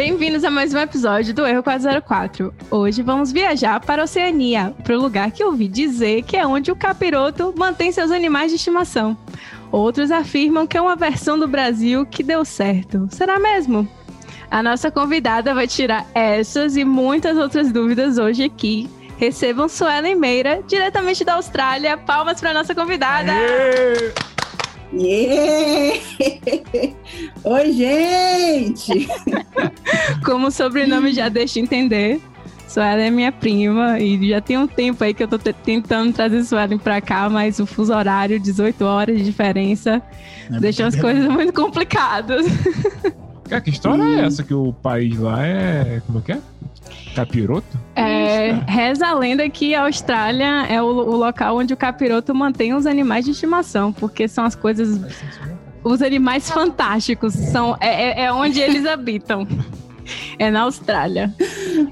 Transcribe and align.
Bem-vindos 0.00 0.44
a 0.44 0.50
mais 0.50 0.72
um 0.72 0.78
episódio 0.78 1.34
do 1.34 1.46
Erro 1.46 1.62
404. 1.62 2.54
Hoje 2.70 3.02
vamos 3.02 3.30
viajar 3.30 3.78
para 3.80 4.00
a 4.00 4.04
Oceania, 4.04 4.74
para 4.82 4.96
o 4.96 4.98
lugar 4.98 5.30
que 5.30 5.44
ouvi 5.44 5.68
dizer 5.68 6.22
que 6.22 6.38
é 6.38 6.46
onde 6.46 6.72
o 6.72 6.74
capiroto 6.74 7.52
mantém 7.54 7.92
seus 7.92 8.10
animais 8.10 8.50
de 8.50 8.56
estimação. 8.56 9.14
Outros 9.70 10.10
afirmam 10.10 10.66
que 10.66 10.78
é 10.78 10.80
uma 10.80 10.96
versão 10.96 11.38
do 11.38 11.46
Brasil 11.46 12.06
que 12.06 12.22
deu 12.22 12.46
certo. 12.46 13.08
Será 13.10 13.38
mesmo? 13.38 13.86
A 14.50 14.62
nossa 14.62 14.90
convidada 14.90 15.52
vai 15.52 15.68
tirar 15.68 16.06
essas 16.14 16.78
e 16.78 16.84
muitas 16.84 17.36
outras 17.36 17.70
dúvidas 17.70 18.16
hoje 18.16 18.44
aqui. 18.44 18.88
Recebam 19.18 19.68
Suelen 19.68 20.14
Meira, 20.14 20.62
diretamente 20.66 21.26
da 21.26 21.34
Austrália. 21.34 21.98
Palmas 21.98 22.40
para 22.40 22.54
nossa 22.54 22.74
convidada! 22.74 23.32
Aê! 23.32 24.29
Yeah! 24.92 26.00
Oi, 27.44 27.72
gente! 27.72 29.08
Como 30.24 30.48
o 30.48 30.50
sobrenome 30.50 31.12
já 31.12 31.28
deixa 31.28 31.60
entender, 31.60 32.20
Suelen 32.66 33.06
é 33.06 33.10
minha 33.10 33.32
prima 33.32 34.00
e 34.00 34.28
já 34.28 34.40
tem 34.40 34.58
um 34.58 34.66
tempo 34.66 35.02
aí 35.02 35.14
que 35.14 35.22
eu 35.22 35.28
tô 35.28 35.38
tentando 35.38 36.12
trazer 36.12 36.42
Suelen 36.44 36.78
pra 36.78 37.00
cá, 37.00 37.28
mas 37.28 37.60
o 37.60 37.66
fuso 37.66 37.94
horário, 37.94 38.38
18 38.38 38.84
horas 38.84 39.18
de 39.18 39.24
diferença, 39.24 40.02
é 40.50 40.60
deixou 40.60 40.86
as 40.86 40.96
coisas 40.96 41.26
muito 41.26 41.52
complicadas. 41.52 42.46
Que 43.64 43.70
história 43.70 44.04
hum. 44.04 44.18
é 44.18 44.24
essa 44.26 44.44
que 44.44 44.54
o 44.54 44.72
país 44.72 45.18
lá 45.18 45.44
é. 45.44 46.00
Como 46.06 46.20
é 46.20 46.22
que 46.22 46.32
é? 46.32 46.38
Capiroto? 47.14 47.78
É, 47.94 48.52
reza 48.66 49.06
a 49.06 49.14
lenda 49.14 49.48
que 49.48 49.74
a 49.74 49.82
Austrália 49.82 50.66
é 50.68 50.80
o, 50.80 50.86
o, 50.86 51.16
local 51.16 51.56
onde 51.56 51.74
o 51.74 51.76
capiroto 51.76 52.34
mantém 52.34 52.74
os 52.74 52.86
animais 52.86 53.24
de 53.24 53.32
estimação, 53.32 53.92
porque 53.92 54.28
são 54.28 54.44
as 54.44 54.54
coisas. 54.54 55.00
Os 55.82 56.02
animais 56.02 56.50
fantásticos. 56.50 57.32
São, 57.32 57.76
é, 57.80 58.22
é, 58.22 58.24
é 58.24 58.32
onde 58.32 58.60
eles 58.60 58.86
habitam. 58.86 59.46
É 60.38 60.50
na 60.50 60.62
Austrália. 60.62 61.32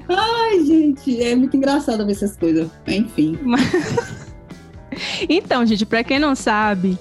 Ai, 0.09 0.65
gente, 0.65 1.23
é 1.23 1.37
muito 1.37 1.57
engraçado 1.57 2.05
ver 2.05 2.13
essas 2.13 2.37
coisas. 2.37 2.69
Enfim. 2.87 3.39
então, 5.29 5.65
gente, 5.65 5.87
para 5.87 6.03
quem 6.03 6.19
não 6.19 6.35
sabe, 6.35 6.99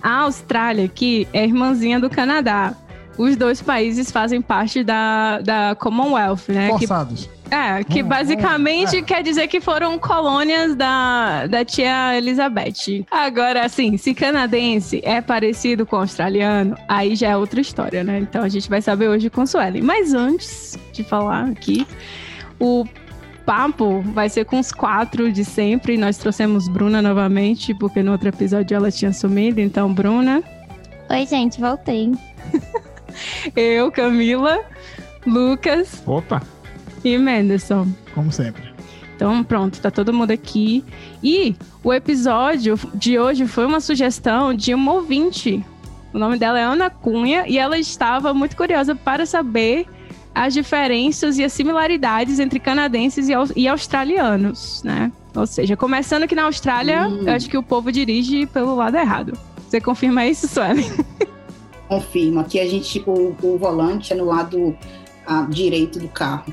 a 0.00 0.20
Austrália 0.20 0.84
aqui 0.84 1.26
é 1.32 1.44
irmãzinha 1.44 1.98
do 1.98 2.10
Canadá 2.10 2.76
os 3.18 3.36
dois 3.36 3.60
países 3.60 4.10
fazem 4.10 4.40
parte 4.40 4.82
da, 4.82 5.40
da 5.40 5.74
Commonwealth, 5.74 6.48
né? 6.48 6.68
Forçados. 6.68 7.26
Que, 7.26 7.54
é, 7.54 7.84
que 7.84 8.02
hum, 8.02 8.08
basicamente 8.08 8.96
hum, 8.96 9.00
é. 9.00 9.02
quer 9.02 9.22
dizer 9.22 9.46
que 9.46 9.60
foram 9.60 9.98
colônias 9.98 10.74
da, 10.74 11.46
da 11.46 11.64
tia 11.64 12.16
Elizabeth. 12.16 13.04
Agora, 13.10 13.66
assim, 13.66 13.98
se 13.98 14.14
canadense 14.14 15.02
é 15.04 15.20
parecido 15.20 15.84
com 15.84 15.96
australiano, 15.96 16.76
aí 16.88 17.14
já 17.14 17.28
é 17.28 17.36
outra 17.36 17.60
história, 17.60 18.02
né? 18.02 18.18
Então 18.20 18.42
a 18.42 18.48
gente 18.48 18.70
vai 18.70 18.80
saber 18.80 19.08
hoje 19.08 19.28
com 19.28 19.44
Suelen. 19.44 19.82
Mas 19.82 20.14
antes 20.14 20.78
de 20.92 21.04
falar 21.04 21.44
aqui, 21.50 21.86
o 22.58 22.86
papo 23.44 24.00
vai 24.00 24.30
ser 24.30 24.46
com 24.46 24.58
os 24.58 24.72
quatro 24.72 25.30
de 25.30 25.44
sempre. 25.44 25.98
Nós 25.98 26.16
trouxemos 26.16 26.68
Bruna 26.68 27.02
novamente, 27.02 27.74
porque 27.74 28.02
no 28.02 28.12
outro 28.12 28.28
episódio 28.28 28.74
ela 28.74 28.90
tinha 28.90 29.12
sumido. 29.12 29.60
Então, 29.60 29.92
Bruna. 29.92 30.42
Oi, 31.10 31.26
gente, 31.26 31.60
voltei. 31.60 32.12
Eu, 33.56 33.90
Camila, 33.90 34.60
Lucas. 35.26 36.02
Opa! 36.06 36.42
E 37.04 37.18
Menderson. 37.18 37.88
Como 38.14 38.30
sempre. 38.30 38.72
Então, 39.16 39.42
pronto, 39.44 39.80
tá 39.80 39.90
todo 39.90 40.12
mundo 40.12 40.30
aqui. 40.30 40.84
E 41.22 41.54
o 41.84 41.92
episódio 41.92 42.78
de 42.94 43.18
hoje 43.18 43.46
foi 43.46 43.66
uma 43.66 43.80
sugestão 43.80 44.54
de 44.54 44.74
uma 44.74 44.92
ouvinte. 44.94 45.64
O 46.12 46.18
nome 46.18 46.38
dela 46.38 46.58
é 46.58 46.62
Ana 46.62 46.90
Cunha 46.90 47.44
e 47.46 47.58
ela 47.58 47.78
estava 47.78 48.34
muito 48.34 48.56
curiosa 48.56 48.94
para 48.94 49.24
saber 49.24 49.86
as 50.34 50.54
diferenças 50.54 51.38
e 51.38 51.44
as 51.44 51.52
similaridades 51.52 52.38
entre 52.38 52.58
canadenses 52.58 53.28
e, 53.54 53.68
australianos, 53.68 54.82
né? 54.82 55.12
Ou 55.34 55.46
seja, 55.46 55.76
começando 55.76 56.26
que 56.26 56.34
na 56.34 56.44
Austrália, 56.44 57.06
hum. 57.06 57.22
eu 57.26 57.32
acho 57.32 57.48
que 57.48 57.56
o 57.56 57.62
povo 57.62 57.92
dirige 57.92 58.46
pelo 58.46 58.74
lado 58.74 58.96
errado. 58.96 59.38
Você 59.68 59.80
confirma 59.80 60.26
isso, 60.26 60.48
Suelen? 60.48 60.90
confirma 61.92 62.44
que 62.44 62.58
a 62.58 62.66
gente, 62.66 63.02
o, 63.06 63.36
o 63.42 63.58
volante 63.58 64.14
é 64.14 64.16
no 64.16 64.24
lado 64.24 64.74
a, 65.26 65.42
direito 65.42 65.98
do 65.98 66.08
carro. 66.08 66.52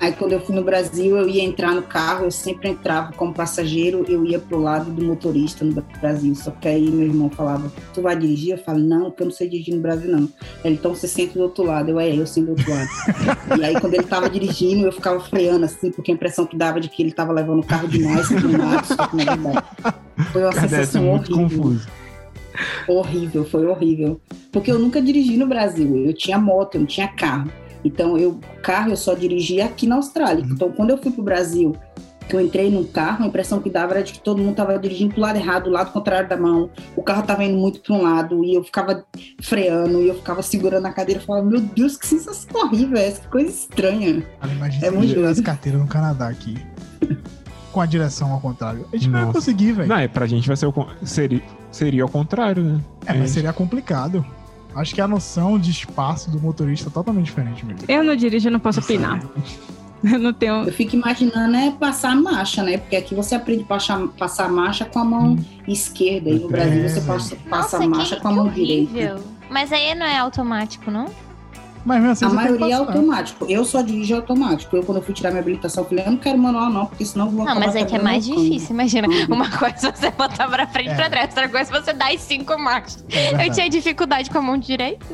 Aí 0.00 0.12
quando 0.12 0.32
eu 0.32 0.40
fui 0.40 0.56
no 0.56 0.64
Brasil, 0.64 1.18
eu 1.18 1.28
ia 1.28 1.44
entrar 1.44 1.74
no 1.74 1.82
carro, 1.82 2.24
eu 2.24 2.30
sempre 2.30 2.70
entrava 2.70 3.12
como 3.12 3.34
passageiro, 3.34 4.02
eu 4.08 4.24
ia 4.24 4.38
pro 4.38 4.58
lado 4.58 4.90
do 4.90 5.04
motorista 5.04 5.62
no 5.62 5.74
Brasil. 6.00 6.34
Só 6.34 6.50
que 6.52 6.66
aí 6.66 6.90
meu 6.90 7.06
irmão 7.06 7.28
falava, 7.28 7.70
tu 7.92 8.00
vai 8.00 8.16
dirigir? 8.16 8.52
Eu 8.52 8.64
falo, 8.64 8.78
não, 8.78 9.10
porque 9.10 9.24
eu 9.24 9.26
não 9.26 9.34
sei 9.34 9.46
dirigir 9.50 9.74
no 9.74 9.82
Brasil, 9.82 10.10
não. 10.10 10.26
Ele, 10.64 10.76
então 10.76 10.94
você 10.94 11.06
senta 11.06 11.34
do 11.34 11.42
outro 11.42 11.64
lado. 11.64 11.90
Eu, 11.90 12.00
é, 12.00 12.16
eu 12.16 12.26
sento 12.26 12.46
do 12.46 12.50
outro 12.52 12.70
lado. 12.70 12.88
e 13.60 13.62
aí 13.62 13.78
quando 13.78 13.92
ele 13.92 14.04
tava 14.04 14.30
dirigindo, 14.30 14.86
eu 14.86 14.92
ficava 14.92 15.20
freando 15.20 15.66
assim, 15.66 15.90
porque 15.90 16.10
a 16.10 16.14
impressão 16.14 16.46
que 16.46 16.56
dava 16.56 16.80
de 16.80 16.88
que 16.88 17.02
ele 17.02 17.12
tava 17.12 17.34
levando 17.34 17.60
o 17.60 17.66
carro 17.66 17.86
demais 17.86 18.26
só 18.26 18.34
que 18.34 18.46
na 18.46 19.36
verdade. 19.36 19.68
Foi 20.32 20.42
uma 20.42 20.52
Cara, 20.52 20.68
sensação 20.68 21.02
muito 21.02 21.34
horrível. 21.34 21.58
confuso. 21.58 21.99
Horrível, 22.88 23.44
foi 23.44 23.66
horrível. 23.66 24.20
Porque 24.52 24.70
eu 24.70 24.78
nunca 24.78 25.00
dirigi 25.00 25.36
no 25.36 25.46
Brasil. 25.46 25.96
Eu 25.96 26.12
tinha 26.12 26.38
moto, 26.38 26.74
eu 26.74 26.80
não 26.80 26.86
tinha 26.86 27.08
carro. 27.08 27.50
Então, 27.84 28.18
eu 28.18 28.38
carro 28.62 28.90
eu 28.90 28.96
só 28.96 29.14
dirigia 29.14 29.64
aqui 29.64 29.86
na 29.86 29.96
Austrália. 29.96 30.44
Uhum. 30.44 30.52
Então, 30.52 30.72
quando 30.72 30.90
eu 30.90 30.98
fui 30.98 31.10
pro 31.10 31.22
Brasil, 31.22 31.74
que 32.30 32.36
eu 32.36 32.40
entrei 32.40 32.70
num 32.70 32.84
carro, 32.84 33.24
a 33.24 33.26
impressão 33.26 33.60
que 33.60 33.68
dava 33.68 33.94
era 33.94 34.02
de 34.02 34.12
que 34.12 34.20
todo 34.20 34.38
mundo 34.38 34.52
estava 34.52 34.78
dirigindo 34.78 35.12
pro 35.12 35.22
lado 35.22 35.36
errado, 35.36 35.64
do 35.64 35.70
lado 35.70 35.92
contrário 35.92 36.28
da 36.28 36.36
mão. 36.36 36.70
O 36.94 37.02
carro 37.02 37.22
estava 37.22 37.42
indo 37.44 37.58
muito 37.58 37.80
para 37.80 37.94
um 37.94 38.02
lado 38.02 38.44
e 38.44 38.54
eu 38.54 38.62
ficava 38.62 39.04
freando 39.42 40.00
e 40.00 40.08
eu 40.08 40.14
ficava 40.14 40.40
segurando 40.42 40.86
a 40.86 40.92
cadeira 40.92 41.20
e 41.20 41.24
falava, 41.24 41.44
meu 41.44 41.60
Deus, 41.60 41.96
que 41.96 42.06
sensação 42.06 42.62
horrível 42.62 42.96
é 42.96 43.08
essa, 43.08 43.20
que 43.20 43.28
coisa 43.28 43.50
estranha. 43.50 44.24
imagina 44.44 44.86
é 44.86 44.90
muito 44.90 45.20
as 45.24 45.40
carteiras 45.42 45.80
no 45.80 45.88
Canadá 45.88 46.28
aqui. 46.28 46.56
Com 47.70 47.80
a 47.80 47.86
direção 47.86 48.32
ao 48.32 48.40
contrário. 48.40 48.86
A 48.92 48.96
gente 48.96 49.08
Nossa. 49.08 49.18
não 49.18 49.24
vai 49.26 49.34
conseguir, 49.34 49.72
velho. 49.72 49.88
Não, 49.88 49.96
é, 49.96 50.08
pra 50.08 50.26
gente 50.26 50.46
vai 50.46 50.56
ser 50.56 50.66
o, 50.66 50.74
seria, 51.02 51.42
seria 51.70 52.02
ao 52.02 52.08
contrário, 52.08 52.62
né? 52.62 52.80
É, 53.06 53.14
mas 53.14 53.30
seria 53.30 53.52
complicado. 53.52 54.24
Acho 54.74 54.94
que 54.94 55.00
a 55.00 55.08
noção 55.08 55.58
de 55.58 55.70
espaço 55.70 56.30
do 56.30 56.40
motorista 56.40 56.88
é 56.88 56.92
totalmente 56.92 57.26
diferente 57.26 57.64
mesmo. 57.64 57.84
Eu 57.88 58.04
não 58.04 58.14
dirijo, 58.14 58.48
eu 58.48 58.52
não 58.52 58.60
posso 58.60 58.80
opinar. 58.80 59.20
Eu 60.02 60.18
não 60.18 60.32
tenho. 60.32 60.64
Eu 60.64 60.72
fico 60.72 60.96
imaginando 60.96 61.54
é 61.54 61.70
passar 61.72 62.12
a 62.12 62.14
marcha, 62.14 62.62
né? 62.62 62.78
Porque 62.78 62.96
aqui 62.96 63.14
você 63.14 63.34
aprende 63.34 63.64
a 63.64 63.66
passar, 63.66 64.08
passar 64.18 64.46
a 64.46 64.48
marcha 64.48 64.86
com 64.86 64.98
a 64.98 65.04
mão 65.04 65.32
hum. 65.32 65.44
esquerda 65.68 66.30
e 66.30 66.38
no 66.38 66.48
Brasil 66.48 66.88
você 66.88 67.00
passa, 67.02 67.36
passa 67.36 67.76
Nossa, 67.76 67.84
a 67.84 67.86
marcha 67.86 68.16
com 68.16 68.28
a 68.28 68.32
mão 68.32 68.48
direita. 68.48 69.20
Mas 69.50 69.70
aí 69.70 69.94
não 69.94 70.06
é 70.06 70.16
automático, 70.16 70.90
não? 70.90 71.06
Mas 71.84 72.04
assim, 72.04 72.24
a 72.24 72.28
maioria 72.28 72.74
é 72.74 72.76
automático. 72.76 73.46
Eu 73.48 73.64
só 73.64 73.80
dirijo 73.82 74.14
automático. 74.14 74.76
Eu, 74.76 74.82
quando 74.82 74.98
eu 74.98 75.02
fui 75.02 75.14
tirar 75.14 75.30
minha 75.30 75.40
habilitação, 75.40 75.84
falei, 75.84 76.04
eu 76.04 76.10
não 76.10 76.18
quero 76.18 76.38
manual, 76.38 76.70
não, 76.70 76.86
porque 76.86 77.04
senão 77.04 77.26
eu 77.26 77.32
vou 77.32 77.44
Não, 77.44 77.54
mas 77.54 77.74
é 77.74 77.84
que 77.84 77.96
é 77.96 78.02
mais 78.02 78.24
difícil. 78.24 78.70
Imagina, 78.70 79.08
uhum. 79.08 79.34
uma 79.34 79.50
coisa 79.50 79.88
é 79.88 79.92
você 79.92 80.10
botar 80.10 80.48
pra 80.48 80.66
frente 80.66 80.90
é. 80.90 80.94
pra 80.94 81.08
trás, 81.08 81.28
outra 81.28 81.48
coisa 81.48 81.76
é 81.76 81.80
você 81.80 81.92
dar 81.92 82.12
as 82.12 82.20
cinco 82.20 82.58
marchas. 82.58 83.04
É 83.10 83.46
eu 83.46 83.52
tinha 83.52 83.68
dificuldade 83.68 84.30
com 84.30 84.38
a 84.38 84.42
mão 84.42 84.58
direita. 84.58 85.06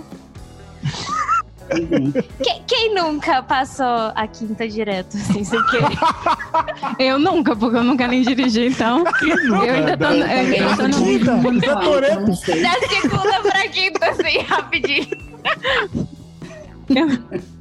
Quem, 2.42 2.62
quem, 2.66 2.94
nunca 2.94 3.42
passou 3.42 4.12
a 4.14 4.26
quinta 4.28 4.68
direto, 4.68 5.16
assim, 5.16 5.42
sem 5.42 5.60
querer? 5.66 5.98
eu 6.98 7.18
nunca, 7.18 7.56
porque 7.56 7.76
eu 7.76 7.82
nunca 7.84 8.06
nem 8.06 8.22
dirigi, 8.22 8.66
então. 8.66 9.02
Eu 9.20 9.74
ainda 9.74 9.96
tô, 9.96 10.04
eu 10.04 10.24
ainda 10.24 10.76
tô 10.76 10.88
no. 10.88 11.04
Quinta, 11.04 11.36
da 12.62 12.88
segunda 12.88 13.40
pra 13.42 13.68
quinta, 13.68 14.10
assim, 14.10 14.38
rapidinho. 14.46 15.08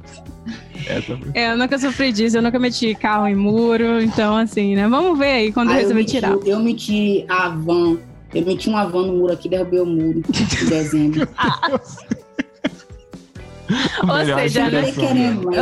É, 1.34 1.50
eu 1.50 1.58
nunca 1.58 1.76
sofri 1.78 2.12
disso, 2.12 2.36
eu 2.38 2.42
nunca 2.42 2.60
meti 2.60 2.94
carro 2.94 3.26
em 3.26 3.34
muro, 3.34 4.00
então 4.00 4.36
assim, 4.36 4.76
né? 4.76 4.86
Vamos 4.88 5.18
ver 5.18 5.32
aí 5.32 5.52
quando 5.52 5.70
ah, 5.70 5.74
eu 5.74 5.78
resolver 5.80 6.04
tirar. 6.04 6.36
Eu 6.44 6.60
meti 6.60 7.24
a 7.28 7.48
van, 7.48 7.98
eu 8.32 8.44
meti 8.44 8.68
uma 8.68 8.84
van 8.84 9.06
no 9.06 9.14
muro 9.14 9.32
aqui, 9.32 9.48
derrubei 9.48 9.80
o 9.80 9.86
muro 9.86 10.22
em 10.28 10.66
dezembro. 10.68 11.28
ah. 11.36 11.80
Ou 14.08 14.38
seja, 14.38 14.70
né? 14.70 14.84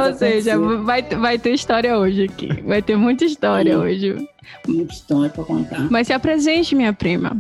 Ou 0.07 0.15
seja, 0.15 0.59
vai, 0.59 1.03
vai 1.03 1.39
ter 1.39 1.53
história 1.53 1.97
hoje 1.97 2.25
aqui. 2.25 2.49
Vai 2.63 2.83
ter 2.83 2.97
muita 2.97 3.25
história 3.25 3.79
hoje. 3.79 4.29
Muita 4.69 4.93
história 4.93 5.31
pra 5.31 5.43
contar. 5.45 5.91
Mas 5.91 6.09
se 6.09 6.13
apresente, 6.13 6.75
minha 6.75 6.93
prima. 6.93 7.37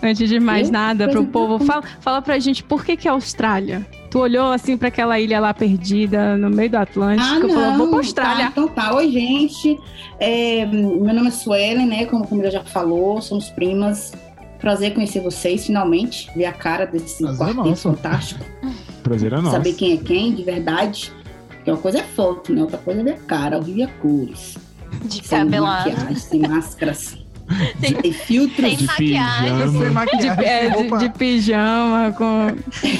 Antes 0.00 0.28
de 0.28 0.38
mais 0.38 0.68
eu? 0.68 0.72
nada, 0.72 1.08
para 1.08 1.20
o 1.20 1.26
povo, 1.26 1.58
fala, 1.64 1.82
fala 2.00 2.22
pra 2.22 2.38
gente 2.38 2.62
por 2.62 2.84
que, 2.84 2.96
que 2.96 3.08
é 3.08 3.10
Austrália? 3.10 3.84
Tu 4.10 4.18
olhou 4.18 4.50
assim 4.50 4.76
para 4.76 4.88
aquela 4.88 5.20
ilha 5.20 5.38
lá 5.38 5.52
perdida 5.52 6.36
no 6.36 6.48
meio 6.48 6.70
do 6.70 6.76
Atlântico 6.76 7.30
ah, 7.30 7.46
e 7.46 7.52
falou, 7.52 7.76
vou 7.76 7.88
pra 7.88 7.98
Austrália. 7.98 8.44
Tá, 8.46 8.50
então 8.50 8.68
tá, 8.68 8.94
oi 8.94 9.10
gente, 9.10 9.78
é, 10.18 10.64
meu 10.64 11.14
nome 11.14 11.28
é 11.28 11.30
Suelen, 11.30 11.86
né, 11.86 12.06
como 12.06 12.24
a 12.24 12.26
Camila 12.26 12.50
já 12.50 12.64
falou, 12.64 13.20
somos 13.20 13.50
primas. 13.50 14.12
Prazer 14.58 14.92
conhecer 14.92 15.20
vocês, 15.20 15.66
finalmente, 15.66 16.30
ver 16.34 16.46
a 16.46 16.52
cara 16.52 16.84
desse 16.84 17.22
Prazer 17.22 17.48
é 17.48 17.54
quarteto 17.54 17.76
fantástico. 17.76 18.44
Prazer 19.04 19.32
é 19.32 19.36
nosso. 19.36 19.50
Saber 19.50 19.74
quem 19.74 19.92
é 19.92 19.96
quem, 19.98 20.34
de 20.34 20.42
verdade. 20.42 21.12
Porque 21.48 21.70
uma 21.70 21.76
coisa 21.76 21.98
é 21.98 22.02
foto, 22.02 22.52
né, 22.52 22.62
outra 22.62 22.78
coisa 22.78 23.00
é 23.00 23.04
ver 23.04 23.12
a 23.12 23.18
cara, 23.18 23.56
ouvir 23.56 23.82
a 23.82 23.88
cores. 23.88 24.56
De 25.04 25.22
cabelado. 25.22 26.18
Sem 26.18 26.40
máscaras. 26.40 27.18
Tem, 27.80 27.94
tem 27.94 28.12
filtro 28.12 28.68
de 28.68 28.84
maquiagem. 28.84 29.72
Sem 29.72 29.90
maquiagem. 29.90 30.36
De, 30.36 30.44
é, 30.44 30.70
de, 30.70 30.98
de, 30.98 31.08
pijama, 31.18 32.12
com. 32.12 32.48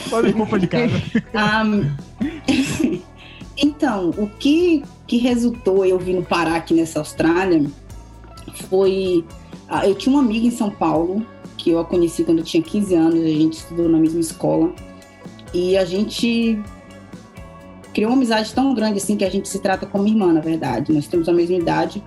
Só 0.09 0.23
de 0.23 0.31
roupa 0.31 0.59
de 0.59 0.67
casa. 0.67 1.03
Um, 1.35 2.99
Então, 3.61 4.11
o 4.11 4.29
que, 4.29 4.85
que 5.07 5.17
resultou 5.17 5.85
eu 5.85 5.99
vindo 5.99 6.23
parar 6.23 6.57
aqui 6.57 6.73
nessa 6.75 7.01
Austrália 7.01 7.67
foi. 8.69 9.25
ah, 9.69 9.87
Eu 9.87 9.97
tinha 9.97 10.15
uma 10.15 10.23
amiga 10.23 10.47
em 10.47 10.51
São 10.51 10.71
Paulo, 10.71 11.27
que 11.57 11.71
eu 11.71 11.81
a 11.81 11.85
conheci 11.85 12.23
quando 12.23 12.39
eu 12.39 12.45
tinha 12.45 12.63
15 12.63 12.95
anos, 12.95 13.21
a 13.21 13.29
gente 13.29 13.55
estudou 13.55 13.89
na 13.89 13.99
mesma 13.99 14.21
escola. 14.21 14.73
E 15.53 15.77
a 15.77 15.85
gente 15.85 16.59
criou 17.93 18.11
uma 18.11 18.17
amizade 18.17 18.55
tão 18.55 18.73
grande 18.75 18.99
assim 18.99 19.17
que 19.17 19.25
a 19.25 19.31
gente 19.31 19.49
se 19.49 19.59
trata 19.59 19.87
como 19.87 20.07
irmã, 20.07 20.33
na 20.33 20.41
verdade. 20.41 20.93
Nós 20.93 21.09
temos 21.09 21.29
a 21.29 21.33
mesma 21.33 21.57
idade. 21.57 22.03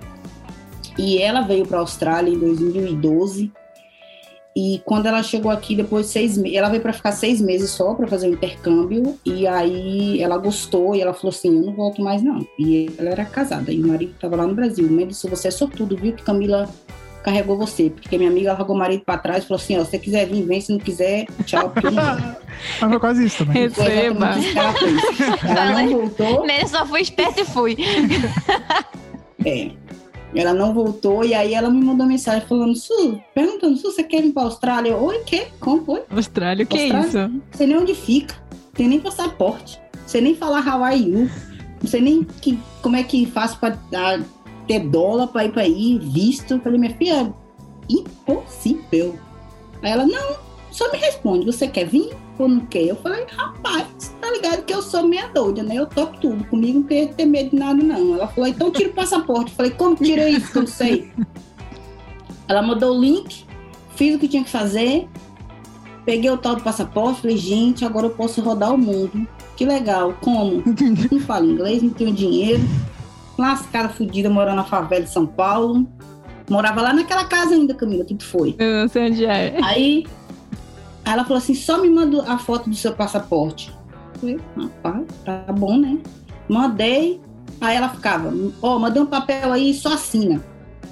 E 0.98 1.18
ela 1.20 1.42
veio 1.42 1.66
para 1.66 1.78
a 1.78 1.80
Austrália 1.80 2.30
em 2.30 2.38
2012. 2.38 3.52
E 4.54 4.82
quando 4.84 5.06
ela 5.06 5.22
chegou 5.22 5.50
aqui, 5.50 5.74
depois 5.74 6.06
de 6.06 6.12
seis 6.12 6.36
meses, 6.36 6.58
ela 6.58 6.68
veio 6.68 6.82
para 6.82 6.92
ficar 6.92 7.12
seis 7.12 7.40
meses 7.40 7.70
só 7.70 7.94
para 7.94 8.06
fazer 8.06 8.28
um 8.28 8.32
intercâmbio. 8.32 9.18
E 9.24 9.46
aí 9.46 10.20
ela 10.22 10.36
gostou 10.36 10.94
e 10.94 11.00
ela 11.00 11.14
falou 11.14 11.30
assim: 11.30 11.56
Eu 11.56 11.66
não 11.66 11.72
volto 11.72 12.02
mais, 12.02 12.22
não. 12.22 12.46
E 12.58 12.90
ela 12.98 13.10
era 13.10 13.24
casada 13.24 13.72
e 13.72 13.82
o 13.82 13.86
marido 13.86 14.12
estava 14.12 14.36
lá 14.36 14.46
no 14.46 14.54
Brasil. 14.54 14.86
Mendes, 14.90 15.22
você 15.22 15.48
é 15.48 15.50
sortudo, 15.50 15.96
viu? 15.96 16.12
Que 16.12 16.22
Camila 16.22 16.68
carregou 17.22 17.56
você. 17.56 17.88
Porque 17.88 18.18
minha 18.18 18.30
amiga 18.30 18.52
largou 18.52 18.76
o 18.76 18.78
marido 18.78 19.04
para 19.06 19.16
trás 19.18 19.44
e 19.44 19.46
falou 19.46 19.60
assim: 19.60 19.78
Ó, 19.78 19.84
se 19.84 19.90
você 19.92 19.98
quiser 19.98 20.26
vir, 20.26 20.42
vem. 20.42 20.60
Se 20.60 20.70
não 20.70 20.78
quiser, 20.78 21.26
tchau. 21.46 21.70
Porque 21.72 21.90
não. 21.90 22.36
Mas 22.80 22.90
foi 22.90 23.00
quase 23.00 23.24
isso 23.24 23.46
também. 23.46 23.70
Foi 23.70 23.84
Receba. 23.88 24.26
ela. 24.26 25.60
Ela 25.60 25.82
não 25.82 25.88
voltou. 25.88 26.46
Nele 26.46 26.68
só 26.68 26.84
fui 26.84 27.00
esperta 27.00 27.40
e 27.40 27.44
fui. 27.46 27.76
É. 29.44 29.70
Ela 30.34 30.54
não 30.54 30.72
voltou 30.72 31.24
e 31.24 31.34
aí 31.34 31.52
ela 31.52 31.68
me 31.68 31.84
mandou 31.84 32.06
mensagem 32.06 32.46
falando, 32.46 32.74
Su, 32.74 33.20
perguntando, 33.34 33.76
Su, 33.76 33.92
você 33.92 34.02
quer 34.02 34.22
vir 34.22 34.32
pra 34.32 34.44
Austrália? 34.44 34.96
Oi, 34.96 35.18
que? 35.20 35.46
Como 35.60 35.84
foi? 35.84 36.02
Austrália, 36.10 36.64
o 36.64 36.66
que 36.66 36.78
é 36.78 36.82
Austrália? 36.84 37.08
isso? 37.08 37.18
Não 37.18 37.42
sei 37.52 37.66
nem 37.66 37.76
onde 37.76 37.94
fica, 37.94 38.34
não 38.50 38.72
tem 38.72 38.88
nem 38.88 39.00
passaporte, 39.00 39.78
não 39.94 40.08
sei 40.08 40.20
nem 40.22 40.34
falar 40.34 40.92
you, 40.94 41.30
não 41.82 41.88
sei 41.88 42.00
nem 42.00 42.24
que, 42.24 42.58
como 42.80 42.96
é 42.96 43.02
que 43.02 43.26
faço 43.26 43.58
pra 43.58 43.76
ah, 43.94 44.20
ter 44.66 44.80
dólar 44.80 45.26
pra 45.28 45.44
ir 45.44 45.52
pra 45.52 45.62
aí, 45.62 45.98
visto. 45.98 46.54
Eu 46.54 46.60
falei, 46.60 46.78
minha 46.78 46.94
filha, 46.96 47.32
impossível. 47.90 49.18
Aí 49.82 49.90
ela, 49.90 50.06
não, 50.06 50.36
só 50.70 50.90
me 50.90 50.98
responde, 50.98 51.44
você 51.44 51.66
quer 51.66 51.86
vir 51.86 52.10
não 52.48 52.60
quer? 52.66 52.84
Eu 52.84 52.96
falei, 52.96 53.24
rapaz, 53.36 54.14
tá 54.20 54.30
ligado 54.30 54.64
que 54.64 54.72
eu 54.72 54.82
sou 54.82 55.06
meia 55.06 55.28
doida, 55.28 55.62
né? 55.62 55.76
Eu 55.76 55.86
topo 55.86 56.18
tudo, 56.18 56.44
comigo 56.44 56.80
não 56.80 56.86
tem 56.86 57.08
que 57.08 57.14
ter 57.14 57.24
medo 57.24 57.50
de 57.50 57.56
nada, 57.56 57.82
não. 57.82 58.14
Ela 58.14 58.26
falou, 58.28 58.48
então 58.48 58.70
tira 58.70 58.90
o 58.90 58.92
passaporte. 58.92 59.50
Eu 59.50 59.56
falei, 59.56 59.72
como 59.72 59.96
tira 59.96 60.28
isso 60.28 60.56
eu 60.56 60.62
não 60.62 60.68
sei? 60.68 61.10
Ela 62.48 62.62
mandou 62.62 62.96
o 62.96 63.00
link, 63.00 63.44
fiz 63.94 64.14
o 64.14 64.18
que 64.18 64.28
tinha 64.28 64.44
que 64.44 64.50
fazer, 64.50 65.08
peguei 66.04 66.30
o 66.30 66.36
tal 66.36 66.56
do 66.56 66.62
passaporte, 66.62 67.22
falei, 67.22 67.36
gente, 67.36 67.84
agora 67.84 68.06
eu 68.06 68.10
posso 68.10 68.40
rodar 68.40 68.74
o 68.74 68.78
mundo. 68.78 69.26
Que 69.56 69.64
legal, 69.64 70.14
como? 70.20 70.62
Não 71.10 71.20
falo 71.20 71.50
inglês, 71.50 71.82
não 71.82 71.90
tenho 71.90 72.12
dinheiro, 72.12 72.62
lascada, 73.38 73.88
fudida, 73.88 74.28
morando 74.28 74.56
na 74.56 74.64
favela 74.64 75.04
de 75.04 75.10
São 75.10 75.26
Paulo. 75.26 75.86
Morava 76.50 76.82
lá 76.82 76.92
naquela 76.92 77.24
casa 77.24 77.54
ainda, 77.54 77.74
Camila, 77.74 78.04
que 78.04 78.14
tu 78.14 78.24
foi. 78.24 78.56
Eu 78.58 78.82
não 78.82 78.88
sei 78.88 79.10
onde 79.10 79.24
é. 79.24 79.56
Aí, 79.62 80.04
aí 81.04 81.12
ela 81.12 81.24
falou 81.24 81.38
assim: 81.38 81.54
só 81.54 81.80
me 81.80 81.88
manda 81.88 82.22
a 82.30 82.38
foto 82.38 82.68
do 82.68 82.76
seu 82.76 82.92
passaporte. 82.94 83.72
Eu 84.14 84.20
falei, 84.20 84.40
rapaz, 84.56 85.04
tá 85.24 85.52
bom, 85.52 85.78
né? 85.78 85.98
Mandei. 86.48 87.20
Aí 87.60 87.76
ela 87.76 87.88
ficava, 87.88 88.32
ó, 88.60 88.78
mandei 88.78 89.00
um 89.00 89.06
papel 89.06 89.52
aí, 89.52 89.72
só 89.72 89.92
assina. 89.92 90.42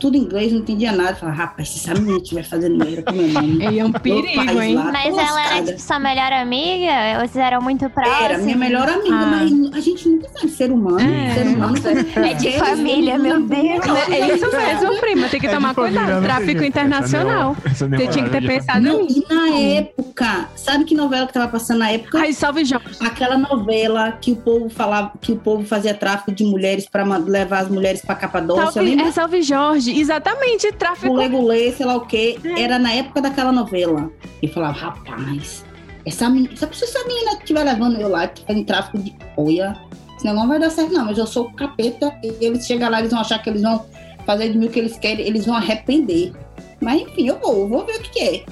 Tudo 0.01 0.17
em 0.17 0.21
inglês, 0.21 0.51
não 0.53 0.61
entendia 0.61 0.93
nada. 0.93 1.15
Falei, 1.15 1.35
rapaz, 1.35 1.69
se 1.69 1.79
essa 1.91 1.99
menina 2.01 2.19
estiver 2.19 2.43
fazendo 2.45 2.77
merda 2.77 3.03
com 3.03 3.13
meu 3.13 3.29
nome. 3.33 3.79
É 3.79 3.85
um 3.85 3.93
perigo, 3.93 4.61
hein? 4.61 4.75
lá, 4.75 4.91
Mas 4.93 5.17
ela 5.17 5.47
era, 5.57 5.65
tipo, 5.67 5.81
sua 5.81 5.99
melhor 5.99 6.33
amiga? 6.33 6.93
Vocês 7.21 7.37
eram 7.37 7.61
muito 7.61 7.89
próximos? 7.91 8.21
Era 8.21 8.39
minha 8.39 8.57
melhor 8.57 8.89
amiga, 8.89 9.15
Ah. 9.15 9.27
mas 9.27 9.75
a 9.75 9.81
gente 9.81 10.09
nunca 10.09 10.29
sabe 10.31 10.49
ser 10.49 10.73
humano. 10.73 11.01
É. 11.01 11.35
Ser 11.35 11.47
humano 11.47 11.75
É 12.17 12.35
de 12.35 12.53
família, 12.53 13.19
meu 13.19 13.41
Deus. 13.43 13.87
É 14.11 14.35
isso 14.35 14.51
mesmo, 14.51 15.01
prima. 15.01 15.29
Tem 15.29 15.39
que 15.41 15.47
É 15.47 15.55
tomar 15.55 15.75
família, 15.75 16.01
cuidado. 16.01 16.21
né? 16.23 16.27
Tráfico 16.29 16.65
internacional. 16.65 17.57
Essa 17.65 17.87
Você 17.89 18.07
tinha 18.09 18.25
que 18.25 18.31
ter 18.31 18.47
pensado 18.47 18.81
Não, 18.81 19.03
nisso. 19.03 19.25
e 19.31 19.35
na 19.35 19.57
época, 19.59 20.49
sabe 20.57 20.85
que 20.85 20.95
novela 20.95 21.27
que 21.27 21.33
tava 21.33 21.49
passando 21.49 21.79
na 21.79 21.91
época? 21.91 22.19
Ai, 22.19 22.33
salve 22.33 22.65
Jorge. 22.65 22.87
Aquela 23.01 23.37
novela 23.37 24.13
que 24.13 24.33
o 24.33 24.37
povo 24.37 24.69
falava, 24.71 25.13
que 25.21 25.33
o 25.33 25.37
povo 25.37 25.65
fazia 25.65 25.95
tráfico 25.95 26.33
de 26.33 26.45
mulheres 26.45 26.89
para 26.89 27.05
levar 27.19 27.61
as 27.61 27.69
mulheres 27.69 28.01
para 28.03 28.15
Capadócia, 28.15 28.71
Salve, 28.73 29.01
é 29.01 29.13
Salve 29.13 29.43
Jorge. 29.43 29.90
Exatamente, 29.99 30.71
tráfico. 30.73 31.09
Gulê, 31.09 31.29
gulê, 31.29 31.73
sei 31.73 31.87
lá 31.87 31.97
o 31.97 32.07
quê. 32.07 32.39
Era 32.57 32.79
na 32.79 32.93
época 32.93 33.21
daquela 33.21 33.53
novela. 33.53 34.11
E 34.43 34.49
falava, 34.49 34.79
rapaz, 34.79 35.65
essa 36.05 36.29
menina, 36.29 36.57
se 36.57 36.65
essa 36.65 37.05
menina 37.07 37.33
estiver 37.33 37.65
levando 37.65 38.01
eu 38.01 38.09
lá, 38.09 38.31
fazendo 38.47 38.65
tráfico 38.65 38.99
de 38.99 39.15
olha, 39.37 39.77
esse 40.17 40.25
negócio 40.25 40.35
não 40.35 40.49
vai 40.49 40.59
dar 40.59 40.71
certo, 40.71 40.93
não. 40.93 41.07
Mas 41.07 41.19
eu 41.19 41.27
sou 41.27 41.47
o 41.47 41.53
capeta, 41.53 42.15
e 42.23 42.45
eles 42.45 42.67
chegam 42.67 42.91
lá, 42.91 43.01
eles 43.01 43.11
vão 43.11 43.21
achar 43.21 43.39
que 43.43 43.51
eles 43.51 43.63
vão 43.63 43.85
fazer 44.27 44.51
de 44.51 44.59
mim 44.59 44.67
o 44.67 44.71
que 44.71 44.79
eles 44.79 44.99
querem, 44.99 45.27
eles 45.27 45.47
vão 45.47 45.57
arrepender. 45.57 46.33
Mas 46.81 47.03
enfim, 47.03 47.29
eu 47.29 47.39
vou, 47.39 47.69
vou 47.69 47.85
ver 47.85 47.97
o 47.97 48.01
que, 48.01 48.11
que 48.11 48.21
é. 48.21 48.45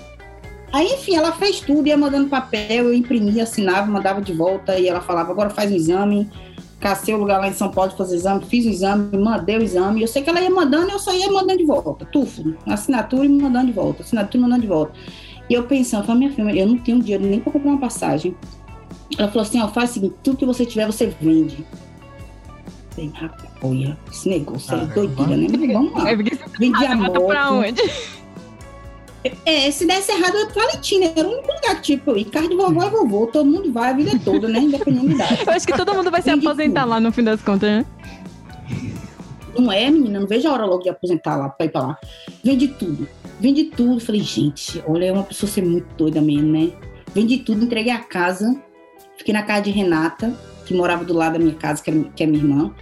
Aí, 0.72 0.86
enfim, 0.86 1.16
ela 1.16 1.32
fez 1.32 1.60
tudo, 1.60 1.86
ia 1.86 1.96
mandando 1.96 2.28
papel, 2.28 2.84
eu 2.84 2.94
imprimia, 2.94 3.44
assinava, 3.44 3.90
mandava 3.90 4.20
de 4.20 4.34
volta, 4.34 4.78
e 4.78 4.86
ela 4.86 5.00
falava, 5.00 5.32
agora 5.32 5.48
faz 5.48 5.70
um 5.72 5.74
exame. 5.74 6.30
Cacei 6.80 7.12
o 7.12 7.18
lugar 7.18 7.40
lá 7.40 7.48
em 7.48 7.52
São 7.52 7.70
Paulo 7.70 7.90
de 7.90 7.96
fazer 7.96 8.14
exame, 8.16 8.44
fiz 8.46 8.64
o 8.64 8.68
exame, 8.68 9.16
mandei 9.18 9.58
o 9.58 9.62
exame. 9.62 10.00
Eu 10.00 10.06
sei 10.06 10.22
que 10.22 10.30
ela 10.30 10.40
ia 10.40 10.50
mandando, 10.50 10.90
eu 10.92 10.98
só 10.98 11.12
ia 11.12 11.30
mandando 11.30 11.58
de 11.58 11.64
volta. 11.64 12.04
Tufo, 12.06 12.54
assinatura 12.66 13.24
e 13.24 13.28
me 13.28 13.42
mandando 13.42 13.66
de 13.66 13.72
volta, 13.72 14.02
assinatura 14.02 14.36
e 14.36 14.38
me 14.38 14.42
mandando 14.44 14.62
de 14.62 14.68
volta. 14.68 14.92
E 15.50 15.54
eu 15.54 15.64
pensando, 15.64 16.04
falei, 16.04 16.20
minha 16.28 16.32
filha, 16.32 16.60
eu 16.60 16.66
não 16.68 16.78
tenho 16.78 17.00
dinheiro 17.00 17.24
nem 17.24 17.40
para 17.40 17.52
comprar 17.52 17.70
uma 17.70 17.80
passagem. 17.80 18.36
Ela 19.18 19.28
falou 19.28 19.42
assim, 19.42 19.60
ó, 19.60 19.68
faz 19.68 19.90
o 19.90 19.94
seguinte, 19.94 20.14
tudo 20.22 20.36
que 20.36 20.46
você 20.46 20.64
tiver, 20.64 20.86
você 20.86 21.06
vende. 21.20 21.66
Falei, 22.90 23.10
rapaz, 23.14 23.50
olha, 23.62 23.98
esse 24.12 24.28
negócio 24.28 24.74
aí, 24.74 24.86
Caramba. 24.86 24.94
doideira, 24.94 25.36
né? 25.36 25.46
Mas 25.58 25.72
vamos 25.72 25.92
lá. 25.94 26.10
É 26.10 26.16
você 26.16 26.38
Vendi 26.58 26.84
a 26.84 26.88
pra 26.88 26.96
moto. 26.96 27.22
onde? 27.54 27.82
É, 29.44 29.70
se 29.70 29.84
desse 29.84 30.12
errado, 30.12 30.36
eu 30.36 30.48
Valentina. 30.48 31.12
Era 31.16 31.26
o 31.26 31.32
único 31.32 31.52
lugar 31.52 31.80
que, 31.82 31.96
tipo, 31.96 32.14
de 32.14 32.56
vovó 32.56 32.82
é 32.82 32.90
vovô, 32.90 33.26
todo 33.26 33.46
mundo 33.46 33.72
vai 33.72 33.90
a 33.90 33.92
vida 33.92 34.12
toda, 34.24 34.48
né? 34.48 34.60
Independente 34.60 35.06
da 35.08 35.14
idade. 35.14 35.42
Eu 35.46 35.52
acho 35.52 35.66
que 35.66 35.76
todo 35.76 35.94
mundo 35.94 36.10
vai 36.10 36.22
se 36.22 36.30
aposentar 36.30 36.84
lá 36.84 37.00
no 37.00 37.10
fim 37.10 37.24
das 37.24 37.42
contas, 37.42 37.68
né? 37.68 37.86
Não 39.58 39.72
é, 39.72 39.90
menina? 39.90 40.20
Não 40.20 40.26
vejo 40.26 40.48
a 40.48 40.52
hora 40.52 40.64
logo 40.64 40.82
de 40.82 40.88
aposentar 40.88 41.36
lá, 41.36 41.48
pra 41.48 41.66
ir 41.66 41.70
pra 41.70 41.80
lá. 41.80 41.98
Vendi 42.44 42.68
tudo. 42.68 43.08
Vendi 43.40 43.64
tudo. 43.64 44.00
Falei, 44.00 44.20
gente, 44.20 44.82
olha, 44.86 45.06
é 45.06 45.12
uma 45.12 45.24
pessoa 45.24 45.50
ser 45.50 45.64
muito 45.64 45.86
doida 45.96 46.20
mesmo, 46.20 46.52
né? 46.52 46.70
Vendi 47.12 47.38
tudo, 47.38 47.64
entreguei 47.64 47.92
a 47.92 47.98
casa. 47.98 48.60
Fiquei 49.16 49.34
na 49.34 49.42
casa 49.42 49.62
de 49.62 49.70
Renata, 49.70 50.32
que 50.64 50.72
morava 50.72 51.04
do 51.04 51.12
lado 51.12 51.32
da 51.32 51.38
minha 51.40 51.54
casa, 51.54 51.82
que 51.82 51.90
é, 51.90 52.04
que 52.14 52.22
é 52.22 52.26
minha 52.26 52.40
irmã. 52.40 52.72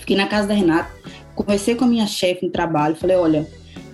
Fiquei 0.00 0.16
na 0.16 0.26
casa 0.26 0.48
da 0.48 0.54
Renata. 0.54 0.90
Conversei 1.36 1.76
com 1.76 1.84
a 1.84 1.88
minha 1.88 2.06
chefe 2.08 2.44
no 2.44 2.50
trabalho. 2.50 2.96
Falei, 2.96 3.16
olha, 3.16 3.48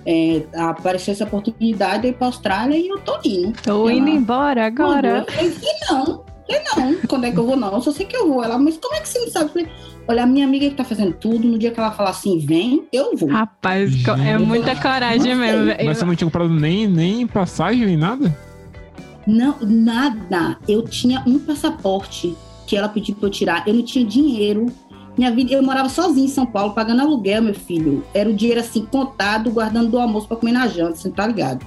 é, 0.07 0.43
apareceu 0.57 1.13
essa 1.13 1.25
oportunidade 1.25 2.03
de 2.03 2.09
ir 2.09 2.13
pra 2.15 2.27
Austrália 2.29 2.77
e 2.77 2.89
eu 2.89 2.99
tô 2.99 3.19
indo. 3.25 3.53
Tô 3.63 3.89
Ela 3.89 3.93
indo 3.93 4.09
embora 4.11 4.67
agora. 4.67 5.27
mandou. 5.29 5.35
Eu 5.45 5.51
falei, 5.53 5.55
não, 5.91 6.25
falei, 6.47 6.63
não, 6.95 7.01
quando 7.09 7.25
é 7.27 7.31
que 7.31 7.39
eu 7.39 7.47
vou, 7.47 7.57
não, 7.57 7.73
eu 7.73 7.81
só 7.83 7.93
sei 7.93 8.07
que 8.07 8.17
eu 8.17 8.29
vou. 8.29 8.43
Ela, 8.43 8.59
mas 8.59 8.77
como 8.79 8.95
é 8.95 9.01
que 9.01 9.09
você 9.09 9.19
não 9.21 9.29
sabe? 9.31 9.45
Eu 9.47 9.49
falei, 9.51 9.69
olha, 10.09 10.23
a 10.23 10.27
minha 10.27 10.47
amiga 10.47 10.69
que 10.69 10.75
tá 10.75 10.85
fazendo 10.85 11.13
tudo, 11.15 11.47
no 11.47 11.59
dia 11.59 11.71
que 11.71 11.79
ela 11.79 11.91
falar 11.93 12.11
assim, 12.11 12.39
vem, 12.39 12.85
eu 12.93 13.17
vou. 13.17 13.29
Rapaz, 13.29 13.91
co- 14.05 14.13
é 14.13 14.17
Gente. 14.39 14.47
muita 14.47 14.75
coragem 14.77 15.35
mesmo. 15.37 15.67
Mas 15.85 15.99
você 15.99 16.05
não 16.05 16.15
tinha 16.17 16.27
comprado 16.27 16.49
nem, 16.51 16.87
nem 16.89 17.27
passagem, 17.27 17.87
nem 17.87 17.97
nada? 17.97 18.37
Não, 19.27 19.57
nada. 19.61 20.57
Eu 20.67 20.83
tinha 20.83 21.23
um 21.27 21.39
passaporte 21.39 22.35
que 22.67 22.77
ela 22.77 22.89
pediu 22.89 23.15
pra 23.17 23.27
eu 23.27 23.31
tirar, 23.31 23.65
eu 23.67 23.75
não 23.75 23.83
tinha 23.83 24.05
dinheiro. 24.05 24.67
Minha 25.17 25.31
vida, 25.31 25.53
eu 25.53 25.63
morava 25.63 25.89
sozinha 25.89 26.27
em 26.27 26.31
São 26.31 26.47
Paulo, 26.47 26.73
pagando 26.73 27.03
aluguel, 27.03 27.43
meu 27.43 27.55
filho. 27.55 28.05
Era 28.15 28.29
o 28.29 28.35
dinheiro 28.35 28.61
assim, 28.61 28.87
contado, 28.87 29.51
guardando 29.51 29.91
do 29.91 29.99
almoço 29.99 30.29
pra 30.29 30.37
comer 30.37 30.53
na 30.53 30.67
janta, 30.67 30.97
você 30.97 31.11
tá 31.11 31.27
ligado? 31.27 31.65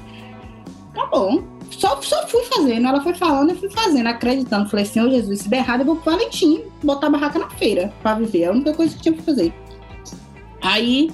Tá 0.94 1.06
bom. 1.08 1.44
Só, 1.72 2.00
só 2.02 2.28
fui 2.28 2.44
fazendo, 2.44 2.88
ela 2.88 3.02
foi 3.02 3.14
falando, 3.14 3.50
eu 3.50 3.56
fui 3.56 3.70
fazendo, 3.70 4.08
acreditando. 4.08 4.70
Falei, 4.70 4.86
Senhor 4.86 5.10
Jesus, 5.10 5.42
se 5.42 5.50
der 5.50 5.58
errado, 5.58 5.82
eu 5.82 5.86
vou 5.86 5.96
pro 5.96 6.12
Valentim, 6.12 6.64
botar 6.84 7.08
a 7.08 7.10
barraca 7.10 7.40
na 7.40 7.50
feira 7.50 7.94
pra 8.02 8.16
viver. 8.16 8.44
É 8.44 8.48
a 8.48 8.52
única 8.52 8.74
coisa 8.74 8.96
que 8.96 9.02
tinha 9.02 9.14
pra 9.14 9.24
fazer. 9.24 9.54
Aí, 10.62 11.12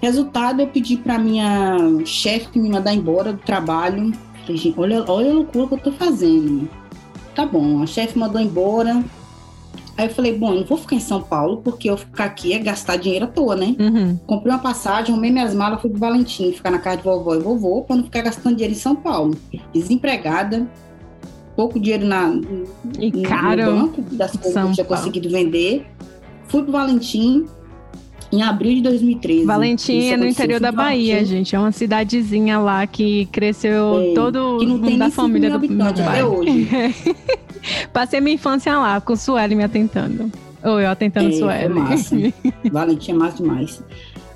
resultado, 0.00 0.60
eu 0.60 0.68
pedi 0.68 0.96
pra 0.96 1.18
minha 1.18 1.76
chefe 2.04 2.58
me 2.58 2.68
mandar 2.68 2.94
embora 2.94 3.32
do 3.32 3.38
trabalho. 3.40 4.12
Falei, 4.46 4.74
olha, 4.76 5.04
olha 5.08 5.30
a 5.30 5.34
loucura 5.34 5.66
que 5.68 5.74
eu 5.74 5.78
tô 5.78 5.92
fazendo. 5.92 6.68
Tá 7.34 7.46
bom, 7.46 7.82
a 7.82 7.86
chefe 7.86 8.18
mandou 8.18 8.40
embora. 8.40 9.02
Aí 9.96 10.06
eu 10.06 10.10
falei, 10.14 10.36
bom, 10.36 10.52
eu 10.52 10.60
não 10.60 10.64
vou 10.66 10.76
ficar 10.76 10.96
em 10.96 11.00
São 11.00 11.22
Paulo, 11.22 11.58
porque 11.62 11.88
eu 11.88 11.96
ficar 11.96 12.24
aqui 12.24 12.52
é 12.52 12.58
gastar 12.58 12.96
dinheiro 12.96 13.26
à 13.26 13.28
toa, 13.28 13.54
né? 13.54 13.76
Uhum. 13.78 14.18
Comprei 14.26 14.52
uma 14.52 14.58
passagem, 14.58 15.12
arrumei 15.12 15.30
minhas 15.30 15.54
malas, 15.54 15.80
fui 15.80 15.88
pro 15.90 16.00
Valentim, 16.00 16.50
ficar 16.52 16.70
na 16.72 16.78
casa 16.78 16.96
de 16.96 17.04
vovó 17.04 17.34
e 17.34 17.38
vovô, 17.38 17.82
pra 17.82 17.94
não 17.94 18.02
ficar 18.04 18.22
gastando 18.22 18.56
dinheiro 18.56 18.74
em 18.74 18.78
São 18.78 18.96
Paulo. 18.96 19.36
Desempregada, 19.72 20.66
pouco 21.54 21.78
dinheiro 21.78 22.04
na, 22.06 22.28
E 22.98 23.10
no, 23.12 23.22
caro. 23.22 23.70
no 23.70 23.80
banco 23.86 24.02
das 24.12 24.32
coisas 24.32 24.52
que 24.52 24.58
eu 24.68 24.72
tinha 24.72 24.84
Paulo. 24.84 25.00
conseguido 25.02 25.28
vender. 25.30 25.86
Fui 26.48 26.62
pro 26.64 26.72
Valentim 26.72 27.46
em 28.32 28.42
abril 28.42 28.74
de 28.74 28.80
2013. 28.82 29.44
Valentim 29.44 30.08
é 30.08 30.16
no 30.16 30.26
interior 30.26 30.58
da 30.58 30.72
pro 30.72 30.82
Valentim, 30.82 31.08
Bahia, 31.12 31.24
gente. 31.24 31.54
É 31.54 31.58
uma 31.58 31.70
cidadezinha 31.70 32.58
lá 32.58 32.84
que 32.84 33.26
cresceu 33.26 34.00
É, 34.00 34.14
todo 34.14 34.58
Que 34.58 34.66
não 34.66 34.72
mundo 34.74 34.86
tem 34.88 34.98
da 34.98 35.04
nem 35.04 35.10
5 35.12 35.22
família 35.22 35.50
do 35.56 35.68
pai. 35.68 35.88
até 35.88 36.24
hoje. 36.24 36.68
Passei 37.92 38.20
minha 38.20 38.34
infância 38.34 38.76
lá, 38.78 39.00
com 39.00 39.16
Sueli 39.16 39.54
me 39.54 39.64
atentando. 39.64 40.30
Ou 40.62 40.80
eu 40.80 40.90
atentando 40.90 41.28
É, 41.28 41.30
foi 41.32 41.38
Sueli. 41.40 41.74
massa. 41.74 42.16
Valentim 42.72 43.10
é 43.10 43.14
massa 43.14 43.36
demais. 43.36 43.82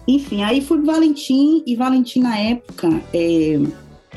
Enfim, 0.07 0.43
aí 0.43 0.61
fui 0.61 0.79
pro 0.79 0.87
Valentim, 0.87 1.63
e 1.67 1.77
Valentim 1.77 2.21
na 2.21 2.37
época, 2.39 2.89
é, 3.13 3.59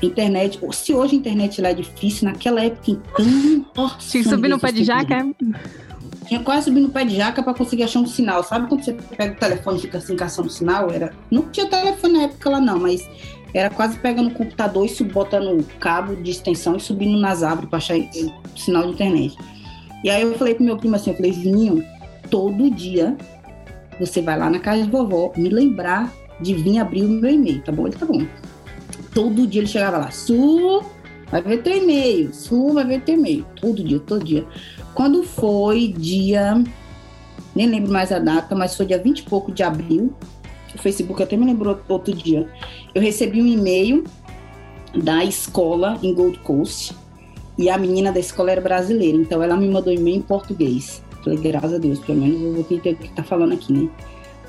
internet, 0.02 0.60
se 0.72 0.94
hoje 0.94 1.16
a 1.16 1.18
internet 1.20 1.62
lá 1.62 1.70
é 1.70 1.74
difícil, 1.74 2.30
naquela 2.30 2.64
época 2.64 2.92
então, 2.92 3.66
nossa, 3.76 3.98
Tinha 4.10 4.24
que 4.24 4.30
subir 4.30 4.48
no 4.48 4.60
pé 4.60 4.72
de 4.72 4.84
jaca. 4.84 5.16
é? 5.16 5.26
Tinha 6.28 6.40
quase 6.40 6.66
subido 6.66 6.88
no 6.88 6.94
pé 6.94 7.04
de 7.04 7.16
jaca 7.18 7.44
pra 7.44 7.54
conseguir 7.54 7.84
achar 7.84 8.00
um 8.00 8.08
sinal. 8.08 8.42
Sabe 8.42 8.68
quando 8.70 8.84
você 8.86 8.94
pega 8.94 9.34
o 9.34 9.36
telefone 9.36 9.78
e 9.78 9.82
fica 9.82 9.98
assim 9.98 10.16
caçando 10.16 10.50
sinal? 10.50 10.90
Era... 10.90 11.12
Não 11.30 11.44
tinha 11.50 11.66
telefone 11.66 12.14
na 12.14 12.24
época 12.24 12.50
lá 12.50 12.62
não, 12.62 12.80
mas 12.80 13.06
era 13.54 13.70
quase 13.70 13.98
pegando 14.00 14.30
o 14.30 14.34
computador 14.34 14.88
e 14.88 15.04
botando 15.04 15.60
o 15.60 15.64
cabo 15.80 16.16
de 16.16 16.32
extensão 16.32 16.78
e 16.78 16.80
subindo 16.80 17.18
nas 17.20 17.44
árvores 17.44 17.70
pra 17.70 17.78
achar 17.78 17.98
sinal 18.56 18.84
de 18.84 18.92
internet. 18.92 19.38
E 20.04 20.10
aí 20.10 20.22
eu 20.22 20.38
falei 20.38 20.56
pro 20.56 20.64
meu 20.64 20.78
primo 20.78 20.96
assim, 20.96 21.12
eu 21.12 21.16
falei, 21.16 21.34
Juninho, 21.34 21.86
todo 22.30 22.70
dia 22.72 23.16
você 24.00 24.22
vai 24.22 24.38
lá 24.38 24.50
na 24.50 24.60
casa 24.60 24.84
de 24.84 24.90
vovó 24.90 25.32
me 25.38 25.50
lembrar 25.50 26.12
de 26.40 26.56
vir 26.56 26.80
abrir 26.80 27.04
o 27.04 27.10
meu 27.10 27.32
e-mail, 27.32 27.62
tá 27.62 27.72
bom? 27.72 27.88
Ele 27.88 27.96
tá 27.96 28.06
bom. 28.06 28.26
Todo 29.14 29.46
dia 29.46 29.62
ele 29.62 29.68
chegava 29.68 29.98
lá, 29.98 30.10
Su, 30.10 30.84
vai 31.30 31.42
ver 31.42 31.62
teu 31.62 31.78
e-mail, 31.78 32.34
Su, 32.34 32.74
vai 32.74 32.86
ver 32.86 33.02
teu 33.02 33.16
e-mail. 33.16 33.46
Todo 33.60 33.84
dia, 33.84 34.00
todo 34.00 34.24
dia. 34.24 34.46
Quando 34.96 35.24
foi 35.24 35.94
dia, 35.96 36.64
nem 37.54 37.68
lembro 37.68 37.92
mais 37.92 38.12
a 38.12 38.20
data, 38.20 38.56
mas 38.56 38.76
foi 38.76 38.86
dia 38.86 38.98
20 38.98 39.20
e 39.20 39.24
pouco 39.24 39.52
de 39.52 39.62
abril, 39.62 40.14
o 40.76 40.78
Facebook 40.78 41.22
até 41.22 41.36
me 41.38 41.46
lembrou 41.46 41.80
outro 41.88 42.14
dia, 42.14 42.48
eu 42.94 43.02
recebi 43.02 43.42
um 43.42 43.48
e-mail 43.48 44.04
da 44.96 45.24
escola 45.24 45.98
em 46.04 46.14
Gold 46.14 46.40
Coast 46.40 46.96
e 47.58 47.70
a 47.70 47.78
menina 47.78 48.12
da 48.12 48.20
escola 48.20 48.52
era 48.52 48.62
brasileira, 48.62 49.18
então 49.18 49.42
ela 49.42 49.56
me 49.56 49.68
mandou 49.68 49.94
e-mail 49.94 50.18
em 50.18 50.22
português. 50.22 51.04
Falei, 51.24 51.38
graças 51.40 51.74
a 51.74 51.78
Deus, 51.78 52.00
pelo 52.00 52.20
menos 52.20 52.42
eu 52.42 52.54
vou 52.54 52.62
entender 52.62 52.94
o 52.94 52.98
que 52.98 53.10
tá 53.10 53.24
falando 53.24 53.54
aqui, 53.54 53.72
né? 53.72 53.90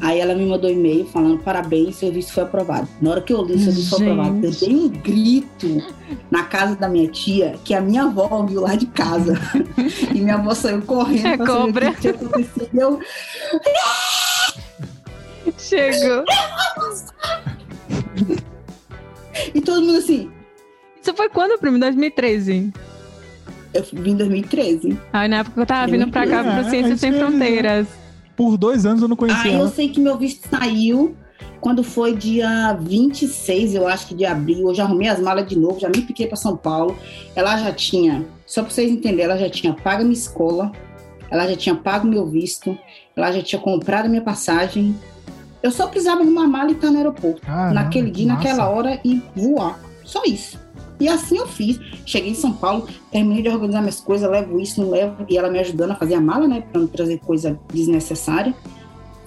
Aí 0.00 0.19
ela 0.19 0.35
me 0.35 0.45
mandou 0.45 0.69
e-mail 0.69 1.05
falando, 1.07 1.38
parabéns, 1.38 1.97
seu 1.97 2.09
serviço 2.09 2.33
foi 2.33 2.43
aprovado. 2.43 2.88
Na 3.00 3.11
hora 3.12 3.21
que 3.21 3.33
eu 3.33 3.45
li 3.45 3.55
o 3.55 3.59
serviço 3.59 3.91
foi 3.91 4.09
aprovado, 4.09 4.45
eu 4.45 4.50
dei 4.50 4.75
um 4.75 4.88
grito 4.88 5.83
na 6.29 6.43
casa 6.43 6.75
da 6.75 6.88
minha 6.88 7.07
tia, 7.09 7.55
que 7.62 7.73
a 7.73 7.81
minha 7.81 8.05
avó 8.05 8.45
viu 8.45 8.62
lá 8.62 8.75
de 8.75 8.87
casa. 8.87 9.35
e 10.12 10.21
minha 10.21 10.35
avó 10.35 10.55
saiu 10.55 10.83
correndo 10.83 11.26
É 11.26 11.47
cobra. 11.47 11.91
o 11.91 11.95
que 11.95 12.00
tinha 12.00 12.14
acontecido. 12.14 12.69
Eu, 12.73 12.99
Chegou. 15.59 16.25
e 19.55 19.61
todo 19.61 19.83
mundo 19.83 19.99
assim, 19.99 20.31
Isso 21.01 21.15
foi 21.15 21.29
quando, 21.29 21.59
primo? 21.59 21.79
2013. 21.79 22.73
eu 23.75 23.85
vim 23.93 24.13
em 24.13 24.17
2013. 24.17 24.99
Aí 25.13 25.29
na 25.29 25.39
época 25.39 25.61
eu 25.61 25.67
tava 25.67 25.91
vindo 25.91 26.11
pra 26.11 26.27
cá 26.27 26.45
É, 26.45 26.61
pro 26.61 26.71
Ciências 26.71 27.03
é 27.03 27.11
Sem. 27.11 27.13
Fronteiras. 27.19 27.87
Por 28.37 28.57
dois 28.57 28.87
anos 28.87 29.03
eu 29.03 29.09
não 29.09 29.17
conhecia 29.17 29.51
Aí 29.51 29.59
eu 29.59 29.69
sei 29.69 29.89
que 29.89 30.01
meu 30.01 30.17
visto 30.17 30.49
saiu 30.49 31.15
quando 31.61 31.85
foi 31.85 32.17
dia 32.17 32.73
26, 32.81 33.77
eu 33.77 33.87
acho 33.87 34.09
que 34.09 34.15
de 34.17 34.25
abril. 34.25 34.69
Eu 34.69 34.75
já 34.75 34.83
arrumei 34.83 35.09
as 35.09 35.21
malas 35.21 35.47
de 35.47 35.57
novo, 35.57 35.79
já 35.79 35.89
me 35.89 36.03
piquei 36.03 36.27
para 36.27 36.37
São 36.37 36.57
Paulo. 36.57 36.99
Ela 37.37 37.57
já 37.57 37.73
tinha, 37.73 38.27
só 38.45 38.63
para 38.63 38.71
vocês 38.73 38.91
entenderem, 38.91 39.27
ela 39.27 39.39
já 39.39 39.49
tinha 39.49 39.73
pago 39.73 40.03
minha 40.03 40.13
escola, 40.13 40.73
ela 41.31 41.47
já 41.47 41.57
tinha 41.57 41.75
pago 41.77 42.07
meu 42.09 42.27
visto, 42.27 42.77
ela 43.15 43.31
já 43.31 43.41
tinha 43.43 43.61
comprado 43.63 44.09
minha 44.09 44.23
passagem. 44.23 44.93
Eu 45.62 45.71
só 45.71 45.87
precisava 45.87 46.23
arrumar 46.23 46.47
mala 46.49 46.71
e 46.71 46.73
estar 46.73 46.90
no 46.90 46.97
aeroporto. 46.99 47.40
Caramba, 47.42 47.75
naquele 47.75 48.11
dia, 48.11 48.26
massa. 48.26 48.38
naquela 48.49 48.69
hora 48.69 49.00
e 49.04 49.23
voar. 49.37 49.78
Só 50.04 50.23
isso. 50.25 50.61
E 50.99 51.09
assim 51.09 51.37
eu 51.38 51.47
fiz. 51.47 51.78
Cheguei 52.07 52.31
em 52.31 52.35
São 52.35 52.52
Paulo, 52.52 52.87
terminei 53.11 53.42
de 53.42 53.49
organizar 53.49 53.81
minhas 53.81 54.00
coisas, 54.00 54.31
levo 54.31 54.61
isso, 54.61 54.81
não 54.81 54.90
levo. 54.90 55.25
E 55.28 55.37
ela 55.37 55.49
me 55.50 55.59
ajudando 55.59 55.92
a 55.92 55.95
fazer 55.97 56.14
a 56.14 56.21
mala, 56.21 56.47
né? 56.47 56.62
Pra 56.71 56.81
não 56.81 56.87
trazer 56.88 57.19
coisa 57.19 57.59
desnecessária. 57.73 58.54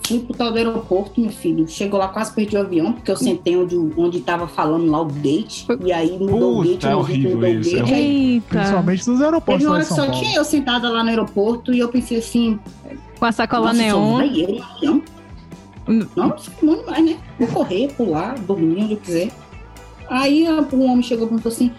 Fui 0.07 0.19
pro 0.19 0.35
tal 0.35 0.51
do 0.51 0.57
aeroporto, 0.57 1.19
meu 1.19 1.31
filho. 1.31 1.67
Chegou 1.67 1.99
lá, 1.99 2.07
quase 2.09 2.31
perdi 2.31 2.55
o 2.55 2.61
avião, 2.61 2.93
porque 2.93 3.09
eu 3.09 3.17
sentei 3.17 3.57
onde, 3.57 3.75
onde 3.97 4.19
tava 4.21 4.47
falando 4.47 4.85
lá 4.89 5.01
o 5.01 5.05
gate. 5.05 5.65
E 5.83 5.91
aí 5.91 6.11
mudou 6.19 6.59
o 6.59 6.63
Puta, 6.63 6.69
gate, 6.69 6.83
é 6.85 6.93
eu 6.93 7.03
vi 7.03 7.13
que 7.13 7.27
horrível 7.27 7.35
mudou 7.37 7.49
o 7.49 7.59
isso, 7.59 7.75
gate. 7.75 7.89
é 7.91 7.95
Aí 7.95 8.33
Eita. 8.35 8.47
Principalmente 8.49 9.09
nos 9.09 9.21
aeroportos 9.21 9.55
Teve 9.55 9.65
uma 9.65 9.73
hora 9.73 9.83
de 9.83 9.89
que 9.89 9.95
só 9.95 10.05
Paulo. 10.05 10.19
tinha 10.21 10.37
eu 10.37 10.43
sentada 10.45 10.89
lá 10.89 11.03
no 11.03 11.09
aeroporto 11.09 11.73
e 11.73 11.79
eu 11.79 11.89
pensei 11.89 12.19
assim, 12.19 12.59
Com 13.17 13.25
a 13.25 13.31
sacola 13.31 13.67
só 13.73 13.73
neon. 13.73 14.17
vai 14.17 14.61
eu 14.83 15.03
avião. 15.87 16.09
Nossa, 16.15 16.51
que 16.51 16.65
bom 16.65 16.75
demais, 16.77 17.05
né? 17.05 17.17
Vou 17.39 17.47
correr, 17.47 17.93
pular, 17.93 18.37
dormir 18.39 18.83
onde 18.83 18.93
eu 18.93 18.99
quiser. 18.99 19.31
Aí 20.09 20.47
um 20.49 20.85
homem 20.85 21.01
chegou 21.01 21.25
e 21.25 21.29
falou 21.29 21.41
assim: 21.45 21.71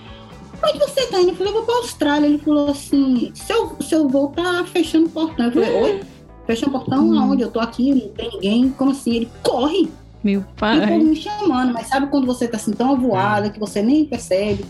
Onde 0.62 0.78
você 0.78 1.06
tá 1.06 1.20
indo? 1.20 1.30
Eu 1.30 1.36
falei, 1.36 1.52
eu 1.52 1.56
vou 1.56 1.64
pra 1.64 1.76
Austrália. 1.76 2.26
Ele 2.26 2.38
falou 2.38 2.70
assim: 2.70 3.30
seu, 3.34 3.76
seu 3.80 4.08
voo 4.08 4.28
tá 4.28 4.64
fechando 4.64 5.06
o 5.06 5.10
portão. 5.10 5.46
Eu 5.46 5.52
falei, 5.52 5.82
oi? 5.82 6.00
Fechando 6.46 6.76
o 6.76 6.78
portão 6.80 7.08
Hum. 7.08 7.18
aonde? 7.18 7.42
Eu 7.42 7.50
tô 7.50 7.60
aqui, 7.60 7.94
não 7.94 8.08
tem 8.08 8.30
ninguém. 8.30 8.70
Como 8.70 8.90
assim? 8.90 9.14
Ele 9.16 9.28
corre. 9.42 9.88
Meu 10.24 10.44
pai. 10.56 10.98
me 10.98 11.14
chamando, 11.14 11.72
mas 11.72 11.86
sabe 11.86 12.08
quando 12.08 12.26
você 12.26 12.48
tá 12.48 12.56
assim 12.56 12.72
tão 12.72 12.92
avoada 12.92 13.48
que 13.50 13.60
você 13.60 13.80
nem 13.80 14.04
percebe 14.04 14.64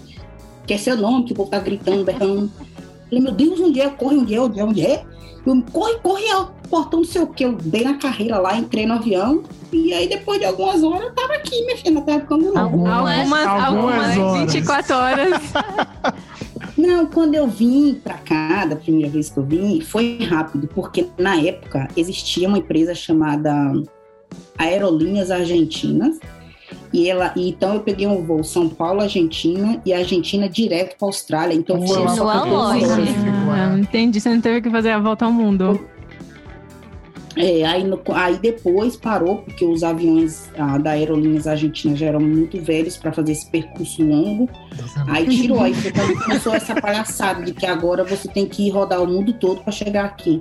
que 0.66 0.75
é 0.75 0.78
seu 0.78 0.97
nome, 0.97 1.25
que 1.25 1.33
o 1.33 1.37
povo 1.37 1.50
tá 1.50 1.59
gritando, 1.61 2.05
berrando. 2.05 2.50
Eu 2.61 3.09
Falei, 3.09 3.21
meu 3.23 3.33
Deus, 3.33 3.61
onde 3.61 3.81
é? 3.81 3.88
Corre, 3.88 4.16
onde 4.19 4.35
é? 4.35 4.40
Onde 4.40 4.61
é? 4.61 4.64
Onde 4.64 4.85
é? 4.85 5.05
Eu, 5.47 5.62
corre, 5.73 5.95
corre, 6.00 6.25
ó, 6.35 6.49
portão, 6.67 7.01
não 7.01 7.07
sei 7.07 7.23
o 7.23 7.27
que. 7.27 7.45
Eu 7.45 7.53
dei 7.53 7.85
na 7.85 7.95
carreira 7.95 8.39
lá, 8.39 8.57
entrei 8.57 8.87
no 8.87 8.95
avião. 8.95 9.43
E 9.73 9.93
aí, 9.93 10.09
depois 10.09 10.39
de 10.39 10.45
algumas 10.47 10.83
horas, 10.83 11.03
eu 11.03 11.13
tava 11.15 11.35
aqui, 11.35 11.65
minha 11.65 11.77
filha, 11.77 12.01
tava 12.01 12.21
ficando 12.21 12.53
não. 12.53 12.63
Algumas- 12.63 13.19
Algumas, 13.19 13.47
algumas 13.47 14.19
horas. 14.19 14.53
24 14.55 14.95
horas. 14.97 15.41
Não, 16.77 17.07
quando 17.07 17.35
eu 17.35 17.47
vim 17.49 17.95
pra 18.05 18.15
cá, 18.19 18.67
da 18.67 18.77
primeira 18.77 19.11
vez 19.11 19.31
que 19.31 19.39
eu 19.39 19.43
vim, 19.45 19.81
foi 19.81 20.19
rápido, 20.29 20.69
porque 20.75 21.07
na 21.19 21.35
época 21.41 21.89
existia 21.97 22.47
uma 22.47 22.59
empresa 22.59 22.95
chamada 22.95 23.73
Aerolinhas 24.59 25.31
Argentinas. 25.31 26.19
E 26.93 27.09
ela, 27.09 27.33
e 27.37 27.49
então 27.49 27.75
eu 27.75 27.81
peguei 27.81 28.07
um 28.07 28.25
voo 28.25 28.43
São 28.45 28.69
Paulo, 28.69 29.01
Argentina 29.01 29.81
e 29.87 29.93
Argentina 29.95 30.49
direto 30.49 30.97
para 30.99 31.09
Austrália. 31.09 31.55
Então 31.55 31.81
foi 31.87 31.99
lá 31.99 32.09
só 32.15 32.25
pra 32.25 32.41
14 32.41 32.53
longe. 32.55 32.85
horas. 32.93 33.09
Ah, 33.53 33.79
entendi. 33.79 34.21
Você 34.21 34.29
não 34.35 34.41
teve 34.41 34.61
que 34.63 34.71
fazer 34.71 34.91
a 34.91 34.99
volta 34.99 35.25
ao 35.25 35.33
mundo. 35.33 35.81
É, 37.37 37.64
aí, 37.64 37.85
no- 37.85 38.00
aí 38.14 38.38
depois 38.38 38.97
parou, 38.97 39.38
porque 39.43 39.62
os 39.64 39.83
aviões 39.83 40.50
ah, 40.57 40.78
da 40.78 40.93
Aerolinhas 40.93 41.47
Argentinas 41.47 41.99
já 41.99 42.07
eram 42.07 42.21
muito 42.21 42.59
velhos 42.62 42.97
para 42.97 43.12
fazer 43.12 43.33
esse 43.33 43.50
percurso 43.50 44.02
longo. 44.02 44.49
Aí 45.09 45.26
tirou, 45.28 45.61
aí 45.61 45.75
começou 46.25 46.55
essa 46.55 46.81
palhaçada 46.81 47.43
de 47.43 47.52
que 47.52 47.66
agora 47.66 48.05
você 48.05 48.26
tem 48.28 48.47
que 48.47 48.66
ir 48.66 48.71
rodar 48.71 49.02
o 49.02 49.07
mundo 49.07 49.35
todo 49.35 49.61
para 49.62 49.71
chegar 49.71 50.07
aqui. 50.07 50.40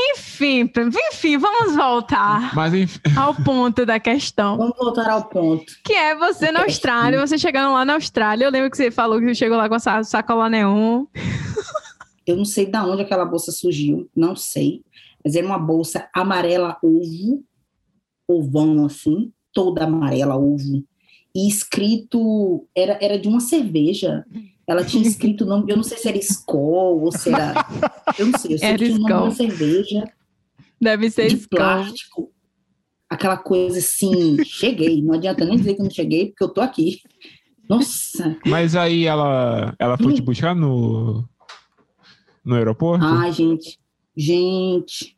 Enfim, 0.00 0.70
enfim, 1.12 1.38
vamos 1.38 1.76
voltar 1.76 2.52
Mas 2.54 2.74
enfim, 2.74 3.00
ao 3.16 3.34
ponto 3.34 3.86
da 3.86 4.00
questão. 4.00 4.56
Vamos 4.56 4.76
voltar 4.76 5.08
ao 5.08 5.24
ponto. 5.24 5.64
Que 5.84 5.92
é 5.92 6.16
você 6.16 6.50
na 6.50 6.62
Austrália, 6.62 7.20
você 7.20 7.38
chegando 7.38 7.72
lá 7.72 7.84
na 7.84 7.94
Austrália. 7.94 8.44
Eu 8.44 8.50
lembro 8.50 8.70
que 8.70 8.76
você 8.76 8.90
falou 8.90 9.18
que 9.20 9.26
você 9.26 9.34
chegou 9.34 9.56
lá 9.56 9.68
com 9.68 9.76
essa 9.76 10.02
sacola 10.02 10.48
neon. 10.48 11.04
Eu 12.26 12.36
não 12.36 12.44
sei 12.44 12.66
de 12.66 12.76
onde 12.78 13.02
aquela 13.02 13.24
bolsa 13.24 13.50
surgiu, 13.52 14.08
não 14.14 14.34
sei. 14.36 14.82
Mas 15.24 15.34
era 15.34 15.46
uma 15.46 15.58
bolsa 15.58 16.08
amarela 16.14 16.78
ovo, 16.82 17.44
ovão 18.28 18.84
assim, 18.86 19.32
toda 19.52 19.84
amarela 19.84 20.36
ovo. 20.36 20.84
E 21.34 21.48
escrito, 21.48 22.66
era, 22.76 22.98
era 23.00 23.18
de 23.18 23.26
uma 23.28 23.40
cerveja. 23.40 24.24
Ela 24.66 24.84
tinha 24.84 25.02
escrito 25.02 25.44
o 25.44 25.46
nome, 25.46 25.70
eu 25.70 25.76
não 25.76 25.82
sei 25.82 25.98
se 25.98 26.08
era 26.08 26.18
Skol 26.18 27.02
ou 27.02 27.10
se 27.12 27.30
era. 27.30 27.54
Eu 28.18 28.26
não 28.26 28.38
sei, 28.38 28.54
eu 28.54 28.58
sei 28.58 28.68
Era 28.68 28.78
que 28.78 28.84
tinha 28.86 28.96
o 28.96 29.00
nome 29.00 29.14
de 29.14 29.20
uma 29.22 29.28
Skol. 29.30 29.46
cerveja 29.58 30.12
Deve 30.80 31.10
ser 31.10 31.28
de 31.28 31.36
Skol. 31.36 31.58
plástico. 31.58 32.32
Aquela 33.08 33.36
coisa 33.36 33.78
assim, 33.78 34.38
cheguei. 34.44 35.02
Não 35.02 35.14
adianta 35.14 35.44
nem 35.44 35.58
dizer 35.58 35.74
que 35.74 35.80
eu 35.80 35.84
não 35.84 35.90
cheguei, 35.90 36.26
porque 36.28 36.44
eu 36.44 36.48
tô 36.48 36.60
aqui. 36.60 37.00
Nossa, 37.68 38.36
mas 38.46 38.74
aí 38.76 39.04
ela, 39.06 39.74
ela 39.78 39.96
foi 39.96 40.12
Hum. 40.12 40.14
te 40.14 40.22
buscar 40.22 40.54
no, 40.54 41.26
no 42.44 42.54
aeroporto? 42.56 43.04
ai, 43.04 43.32
gente, 43.32 43.78
gente, 44.16 45.16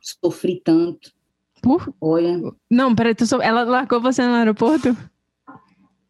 sofri 0.00 0.60
tanto. 0.64 1.10
Por- 1.62 1.92
Olha, 2.00 2.40
Não, 2.70 2.94
peraí, 2.94 3.14
tu 3.14 3.24
sou... 3.26 3.40
ela 3.40 3.62
largou 3.62 4.00
você 4.00 4.22
no 4.26 4.34
aeroporto? 4.34 4.96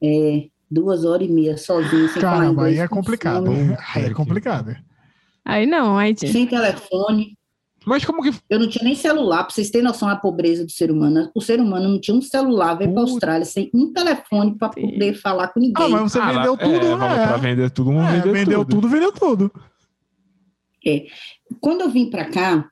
é, 0.02 0.46
duas 0.70 1.04
horas 1.04 1.28
e 1.28 1.30
meia 1.30 1.56
sozinho, 1.58 2.08
sem 2.08 2.20
falar 2.22 2.38
Caramba, 2.38 2.64
aí 2.64 2.78
é 2.78 2.88
com 2.88 2.96
complicado. 2.96 3.50
Aí 3.94 4.04
é 4.06 4.14
complicado. 4.14 4.74
Aí 5.44 5.66
não, 5.66 5.98
aí. 5.98 6.14
Sem 6.16 6.46
telefone. 6.46 7.36
Mas 7.84 8.04
como 8.04 8.22
que. 8.22 8.32
Eu 8.48 8.60
não 8.60 8.68
tinha 8.68 8.84
nem 8.84 8.94
celular, 8.94 9.42
pra 9.44 9.52
vocês 9.52 9.68
terem 9.68 9.84
noção 9.86 10.06
da 10.08 10.14
pobreza 10.14 10.64
do 10.64 10.70
ser 10.70 10.88
humano. 10.90 11.30
O 11.34 11.40
ser 11.40 11.58
humano 11.60 11.88
não 11.88 12.00
tinha 12.00 12.16
um 12.16 12.22
celular, 12.22 12.74
veio 12.76 12.92
pra 12.92 13.00
Puta. 13.02 13.12
Austrália 13.12 13.44
sem 13.44 13.68
um 13.74 13.92
telefone 13.92 14.56
pra 14.56 14.68
poder 14.68 15.14
falar 15.14 15.48
com 15.48 15.58
ninguém. 15.58 15.84
Ah, 15.86 15.88
mas 15.88 16.12
você 16.12 16.20
Ah, 16.20 16.32
vendeu 16.32 16.52
lá- 16.52 16.58
tudo, 16.58 16.74
é, 16.86 16.96
vamos 16.96 17.16
né? 17.16 17.26
Pra 17.26 17.36
vender 17.38 17.70
tudo, 17.70 17.92
vamos 17.92 18.08
É, 18.08 18.12
vender 18.20 18.32
vendeu 18.32 18.58
tudo. 18.64 18.70
tudo, 18.76 18.88
vendeu 18.88 19.12
tudo. 19.12 19.52
Quando 21.60 21.82
eu 21.82 21.90
vim 21.90 22.10
pra 22.10 22.30
cá, 22.30 22.68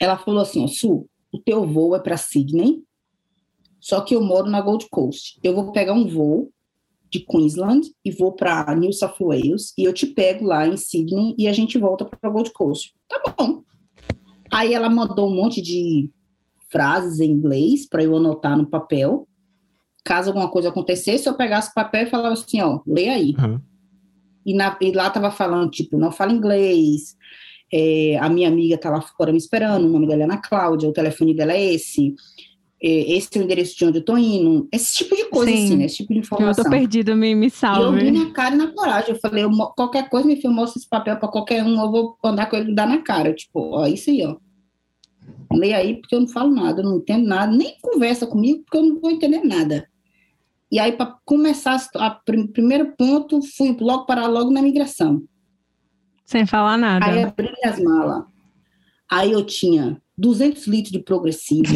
ela 0.00 0.16
falou 0.16 0.40
assim: 0.40 0.64
ó, 0.64 0.66
Su, 0.66 1.08
o 1.32 1.38
teu 1.38 1.66
voo 1.66 1.94
é 1.94 2.00
pra 2.00 2.16
Sydney, 2.16 2.82
só 3.80 4.00
que 4.00 4.14
eu 4.14 4.22
moro 4.22 4.48
na 4.50 4.60
Gold 4.60 4.86
Coast. 4.90 5.38
Eu 5.42 5.54
vou 5.54 5.72
pegar 5.72 5.92
um 5.92 6.06
voo 6.06 6.50
de 7.10 7.20
Queensland 7.20 7.88
e 8.04 8.10
vou 8.10 8.32
para 8.32 8.74
New 8.74 8.92
South 8.92 9.16
Wales 9.20 9.72
e 9.78 9.84
eu 9.84 9.92
te 9.92 10.06
pego 10.06 10.44
lá 10.44 10.66
em 10.66 10.76
Sydney 10.76 11.34
e 11.38 11.48
a 11.48 11.52
gente 11.52 11.78
volta 11.78 12.04
para 12.04 12.30
Gold 12.30 12.52
Coast. 12.52 12.92
Tá 13.08 13.22
bom. 13.38 13.62
Aí 14.52 14.74
ela 14.74 14.90
mandou 14.90 15.30
um 15.30 15.34
monte 15.34 15.60
de 15.62 16.10
frases 16.70 17.20
em 17.20 17.30
inglês 17.30 17.86
para 17.88 18.02
eu 18.02 18.16
anotar 18.16 18.56
no 18.56 18.66
papel. 18.66 19.26
Caso 20.04 20.30
alguma 20.30 20.50
coisa 20.50 20.68
acontecesse, 20.68 21.28
eu 21.28 21.34
pegasse 21.34 21.70
o 21.70 21.74
papel 21.74 22.06
e 22.06 22.10
falava 22.10 22.32
assim, 22.32 22.60
ó, 22.60 22.80
lê 22.86 23.08
aí. 23.08 23.34
Uhum. 23.38 23.60
E, 24.48 24.54
na, 24.54 24.76
e 24.80 24.92
lá 24.92 25.10
tava 25.10 25.30
falando, 25.30 25.70
tipo, 25.70 25.98
não 25.98 26.10
fala 26.10 26.32
inglês, 26.32 27.16
é, 27.72 28.16
a 28.18 28.28
minha 28.30 28.48
amiga 28.48 28.78
tá 28.78 28.88
lá 28.88 29.00
fora 29.02 29.30
me 29.30 29.36
esperando, 29.36 29.84
o 29.86 29.90
nome 29.90 30.06
dela 30.06 30.22
é 30.22 30.24
Ana 30.24 30.38
Cláudia, 30.38 30.88
o 30.88 30.92
telefone 30.92 31.34
dela 31.34 31.52
é 31.52 31.74
esse, 31.74 32.14
é, 32.82 33.12
esse 33.16 33.28
é 33.36 33.40
o 33.40 33.44
endereço 33.44 33.76
de 33.76 33.84
onde 33.84 33.98
eu 33.98 34.04
tô 34.04 34.16
indo, 34.16 34.66
esse 34.72 34.94
tipo 34.96 35.14
de 35.14 35.26
coisa, 35.26 35.52
Sim. 35.52 35.64
assim, 35.64 35.76
né? 35.76 35.84
Esse 35.84 35.96
tipo 35.96 36.12
de 36.14 36.20
Eu 36.20 36.22
informação. 36.22 36.64
tô 36.64 36.70
perdido, 36.70 37.14
me, 37.14 37.34
me 37.34 37.44
E 37.44 37.48
eu 37.48 37.50
salve. 37.50 38.00
vi 38.04 38.10
na 38.10 38.30
cara 38.32 38.54
e 38.54 38.58
na 38.58 38.68
coragem. 38.68 39.10
Eu 39.10 39.20
falei, 39.20 39.44
eu 39.44 39.50
qualquer 39.76 40.08
coisa, 40.08 40.26
me 40.26 40.36
filho, 40.36 40.56
eu 40.56 40.64
esse 40.64 40.88
papel 40.88 41.16
para 41.18 41.28
qualquer 41.28 41.62
um, 41.62 41.78
eu 41.78 41.90
vou 41.90 42.16
andar 42.24 42.46
com 42.46 42.56
ele 42.56 42.72
e 42.72 42.74
dar 42.74 42.88
na 42.88 43.02
cara. 43.02 43.34
Tipo, 43.34 43.60
ó, 43.74 43.86
isso 43.86 44.08
aí, 44.08 44.24
ó. 44.24 44.36
Lê 45.52 45.74
aí, 45.74 45.96
porque 46.00 46.14
eu 46.14 46.20
não 46.20 46.28
falo 46.28 46.50
nada, 46.54 46.80
eu 46.80 46.84
não 46.86 46.96
entendo 46.98 47.26
nada, 47.26 47.52
nem 47.52 47.76
conversa 47.82 48.26
comigo, 48.26 48.62
porque 48.64 48.78
eu 48.78 48.82
não 48.82 49.00
vou 49.00 49.10
entender 49.10 49.42
nada. 49.44 49.86
E 50.70 50.78
aí, 50.78 50.92
para 50.92 51.16
começar, 51.24 51.80
a 51.96 52.10
prim- 52.10 52.46
primeiro 52.46 52.92
ponto, 52.96 53.40
fui 53.56 53.76
logo 53.80 54.04
parar 54.06 54.26
logo 54.26 54.50
na 54.50 54.60
migração. 54.60 55.22
Sem 56.26 56.44
falar 56.44 56.76
nada. 56.76 57.06
Aí 57.06 57.22
abri 57.22 57.50
minhas 57.62 57.80
malas. 57.80 58.24
Aí 59.10 59.32
eu 59.32 59.42
tinha 59.46 59.98
200 60.18 60.66
litros 60.66 60.92
de 60.92 60.98
progressiva, 60.98 61.72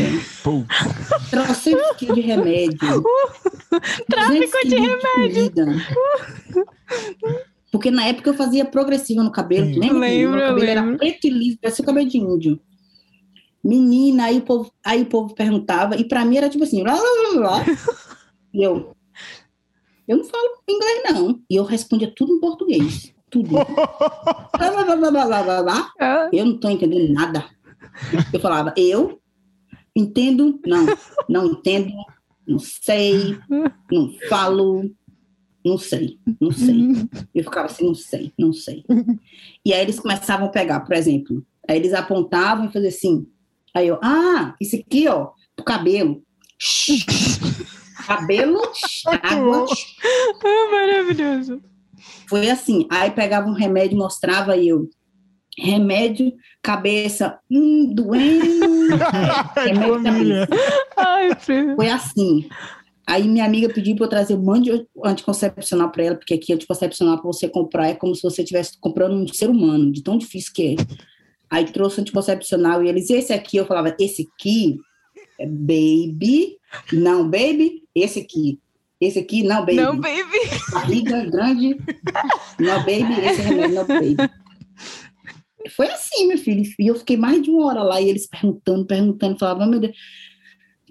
300 1.30 1.96
quilos 1.96 2.14
de 2.16 2.20
remédio. 2.20 2.78
Tráfico 4.06 4.58
200 4.64 4.68
de 4.68 4.76
comida. 5.14 5.66
Porque 7.70 7.90
na 7.90 8.04
época 8.06 8.28
eu 8.30 8.34
fazia 8.34 8.66
progressiva 8.66 9.22
no 9.22 9.32
cabelo, 9.32 9.72
tu 9.72 9.80
lembra? 9.80 9.98
Lembro, 10.00 10.36
Meu 10.36 10.48
cabelo 10.48 10.66
era 10.70 10.96
preto 10.98 11.26
e 11.26 11.30
liso, 11.30 11.58
parecia 11.62 11.82
o 11.82 11.86
cabelo 11.86 12.06
de 12.08 12.18
índio. 12.18 12.60
Menina, 13.64 14.24
aí 14.24 14.38
o 14.38 14.42
povo, 14.42 14.70
aí 14.84 15.02
o 15.02 15.06
povo 15.06 15.34
perguntava, 15.34 15.96
e 15.96 16.04
pra 16.04 16.24
mim 16.24 16.36
era 16.36 16.50
tipo 16.50 16.64
assim, 16.64 16.82
blá, 16.84 16.92
blá, 16.94 17.02
blá, 17.32 17.40
blá. 17.64 17.76
E 18.52 18.62
eu, 18.62 18.96
eu 20.06 20.16
não 20.18 20.24
falo 20.24 20.62
inglês 20.68 21.02
não. 21.10 21.40
E 21.48 21.56
eu 21.56 21.64
respondia 21.64 22.12
tudo 22.14 22.34
em 22.34 22.40
português, 22.40 23.14
tudo. 23.30 23.50
Blá, 24.58 24.70
blá, 24.70 24.84
blá, 24.84 24.96
blá, 24.96 25.10
blá, 25.10 25.26
blá, 25.26 25.42
blá, 25.42 25.62
blá. 25.62 25.92
Ah, 26.00 26.30
Eu 26.32 26.44
não 26.44 26.58
tô 26.58 26.68
entendendo 26.68 27.12
nada. 27.12 27.44
Eu 28.32 28.40
falava, 28.40 28.72
eu 28.76 29.20
entendo, 29.94 30.60
não, 30.66 30.86
não 31.28 31.46
entendo, 31.46 31.92
não 32.46 32.58
sei, 32.58 33.38
não 33.90 34.12
falo, 34.28 34.90
não 35.64 35.76
sei, 35.78 36.18
não 36.40 36.50
sei. 36.50 37.08
Eu 37.34 37.44
ficava 37.44 37.66
assim, 37.66 37.86
não 37.86 37.94
sei, 37.94 38.32
não 38.38 38.52
sei. 38.52 38.84
E 39.64 39.72
aí 39.72 39.82
eles 39.82 40.00
começavam 40.00 40.46
a 40.46 40.50
pegar, 40.50 40.80
por 40.80 40.94
exemplo, 40.94 41.44
aí 41.68 41.76
eles 41.76 41.92
apontavam 41.92 42.66
e 42.66 42.72
faziam 42.72 42.88
assim, 42.88 43.26
aí 43.74 43.88
eu, 43.88 43.98
ah, 44.02 44.54
isso 44.60 44.76
aqui, 44.76 45.08
ó, 45.08 45.30
pro 45.54 45.64
cabelo. 45.64 46.22
cabelo, 48.06 48.60
água, 49.22 49.66
ah, 50.44 50.70
maravilhoso. 50.70 51.60
foi 52.28 52.50
assim. 52.50 52.86
Aí 52.90 53.10
pegava 53.10 53.48
um 53.48 53.54
remédio, 53.54 53.98
mostrava 53.98 54.56
e 54.56 54.68
eu. 54.68 54.88
Remédio, 55.58 56.32
cabeça, 56.62 57.38
hum, 57.50 57.92
doendo. 57.94 58.96
remédio. 60.02 60.48
Ai. 60.96 61.30
Foi 61.76 61.88
assim. 61.88 62.48
Aí 63.06 63.28
minha 63.28 63.44
amiga 63.44 63.68
pediu 63.68 63.96
para 63.96 64.06
eu 64.06 64.10
trazer 64.10 64.34
um 64.34 64.42
monte 64.42 64.70
de 64.70 64.86
anticoncepcional 65.04 65.90
para 65.90 66.04
ela, 66.04 66.16
porque 66.16 66.34
aqui 66.34 66.52
anticoncepcional 66.52 67.16
para 67.18 67.26
você 67.26 67.48
comprar 67.48 67.88
é 67.88 67.94
como 67.94 68.14
se 68.14 68.22
você 68.22 68.42
estivesse 68.42 68.78
comprando 68.80 69.14
um 69.14 69.26
ser 69.28 69.50
humano, 69.50 69.90
de 69.92 70.02
tão 70.02 70.16
difícil 70.16 70.52
que 70.54 70.74
é. 70.74 70.84
Aí 71.50 71.66
trouxe 71.66 72.00
anticoncepcional 72.00 72.82
e 72.82 72.88
eles, 72.88 73.10
esse 73.10 73.32
aqui? 73.32 73.56
Eu 73.56 73.66
falava, 73.66 73.94
esse 73.98 74.28
aqui 74.34 74.78
é 75.42 75.46
baby, 75.46 76.56
não 76.92 77.28
baby, 77.28 77.82
esse 77.92 78.20
aqui. 78.20 78.60
Esse 79.00 79.18
aqui, 79.18 79.42
não 79.42 79.66
baby. 79.66 79.74
Não, 79.74 79.98
baby. 79.98 80.22
barriga 80.70 81.24
grande, 81.24 81.76
não 82.60 82.78
baby, 82.78 83.20
esse 83.24 83.42
remédio 83.42 83.74
não 83.74 83.86
baby. 83.86 84.16
Foi 85.74 85.88
assim, 85.88 86.28
meu 86.28 86.38
filho. 86.38 86.62
E 86.78 86.86
eu 86.86 86.94
fiquei 86.94 87.16
mais 87.16 87.42
de 87.42 87.50
uma 87.50 87.66
hora 87.66 87.82
lá 87.82 88.00
e 88.00 88.08
eles 88.08 88.28
perguntando, 88.28 88.86
perguntando, 88.86 89.38
falavam, 89.38 89.68
meu 89.68 89.80
Deus, 89.80 89.96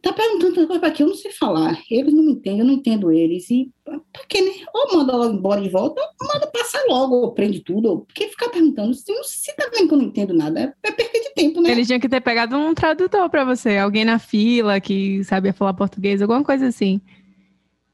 tá 0.01 0.13
perguntando 0.13 0.55
tanta 0.55 0.67
coisa 0.67 0.79
pra 0.79 0.91
quê? 0.91 1.03
Eu 1.03 1.07
não 1.07 1.15
sei 1.15 1.31
falar. 1.31 1.79
Eles 1.89 2.13
não 2.13 2.23
me 2.23 2.31
entendem, 2.31 2.59
eu 2.59 2.65
não 2.65 2.73
entendo 2.73 3.11
eles. 3.11 3.49
E 3.49 3.71
pra 3.83 3.99
quê, 4.27 4.41
né? 4.41 4.51
Ou 4.73 4.97
manda 4.97 5.15
logo 5.15 5.33
embora 5.33 5.61
de 5.61 5.69
volta, 5.69 6.01
ou 6.01 6.27
manda 6.27 6.47
passar 6.47 6.83
logo, 6.87 7.15
ou 7.15 7.31
prende 7.33 7.59
tudo. 7.59 7.89
Ou... 7.89 7.99
Porque 8.01 8.27
ficar 8.27 8.49
perguntando, 8.49 8.93
se 8.93 9.13
você 9.13 9.53
tá 9.53 9.69
vendo 9.73 9.87
que 9.87 9.93
eu 9.93 9.97
não 9.97 10.05
entendo 10.05 10.33
nada, 10.33 10.59
é 10.59 10.73
é 10.87 10.91
perda 10.91 11.19
de 11.19 11.33
tempo, 11.33 11.61
né? 11.61 11.71
Eles 11.71 11.87
tinham 11.87 11.99
que 11.99 12.09
ter 12.09 12.21
pegado 12.21 12.57
um 12.57 12.73
tradutor 12.73 13.29
pra 13.29 13.43
você. 13.43 13.77
Alguém 13.77 14.03
na 14.03 14.19
fila 14.19 14.79
que 14.79 15.23
sabia 15.23 15.53
falar 15.53 15.73
português, 15.73 16.21
alguma 16.21 16.43
coisa 16.43 16.67
assim. 16.67 16.99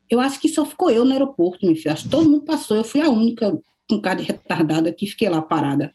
Eu 0.10 0.20
acho 0.22 0.40
que 0.40 0.48
só 0.48 0.66
ficou 0.66 0.90
eu 0.90 1.04
no 1.04 1.12
aeroporto, 1.12 1.66
meu 1.66 1.76
filho. 1.76 1.92
Acho 1.92 2.04
que 2.04 2.10
todo 2.10 2.30
mundo 2.30 2.46
passou. 2.46 2.78
Eu 2.78 2.84
fui 2.84 3.02
a 3.02 3.10
única 3.10 3.58
com 3.90 4.02
cara 4.02 4.16
de 4.16 4.24
retardada 4.24 4.92
que 4.92 5.06
fiquei 5.08 5.30
lá 5.30 5.42
parada 5.42 5.94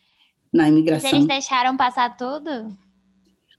na 0.53 0.69
imigração. 0.69 1.11
eles 1.11 1.27
deixaram 1.27 1.77
passar 1.77 2.17
tudo? 2.17 2.77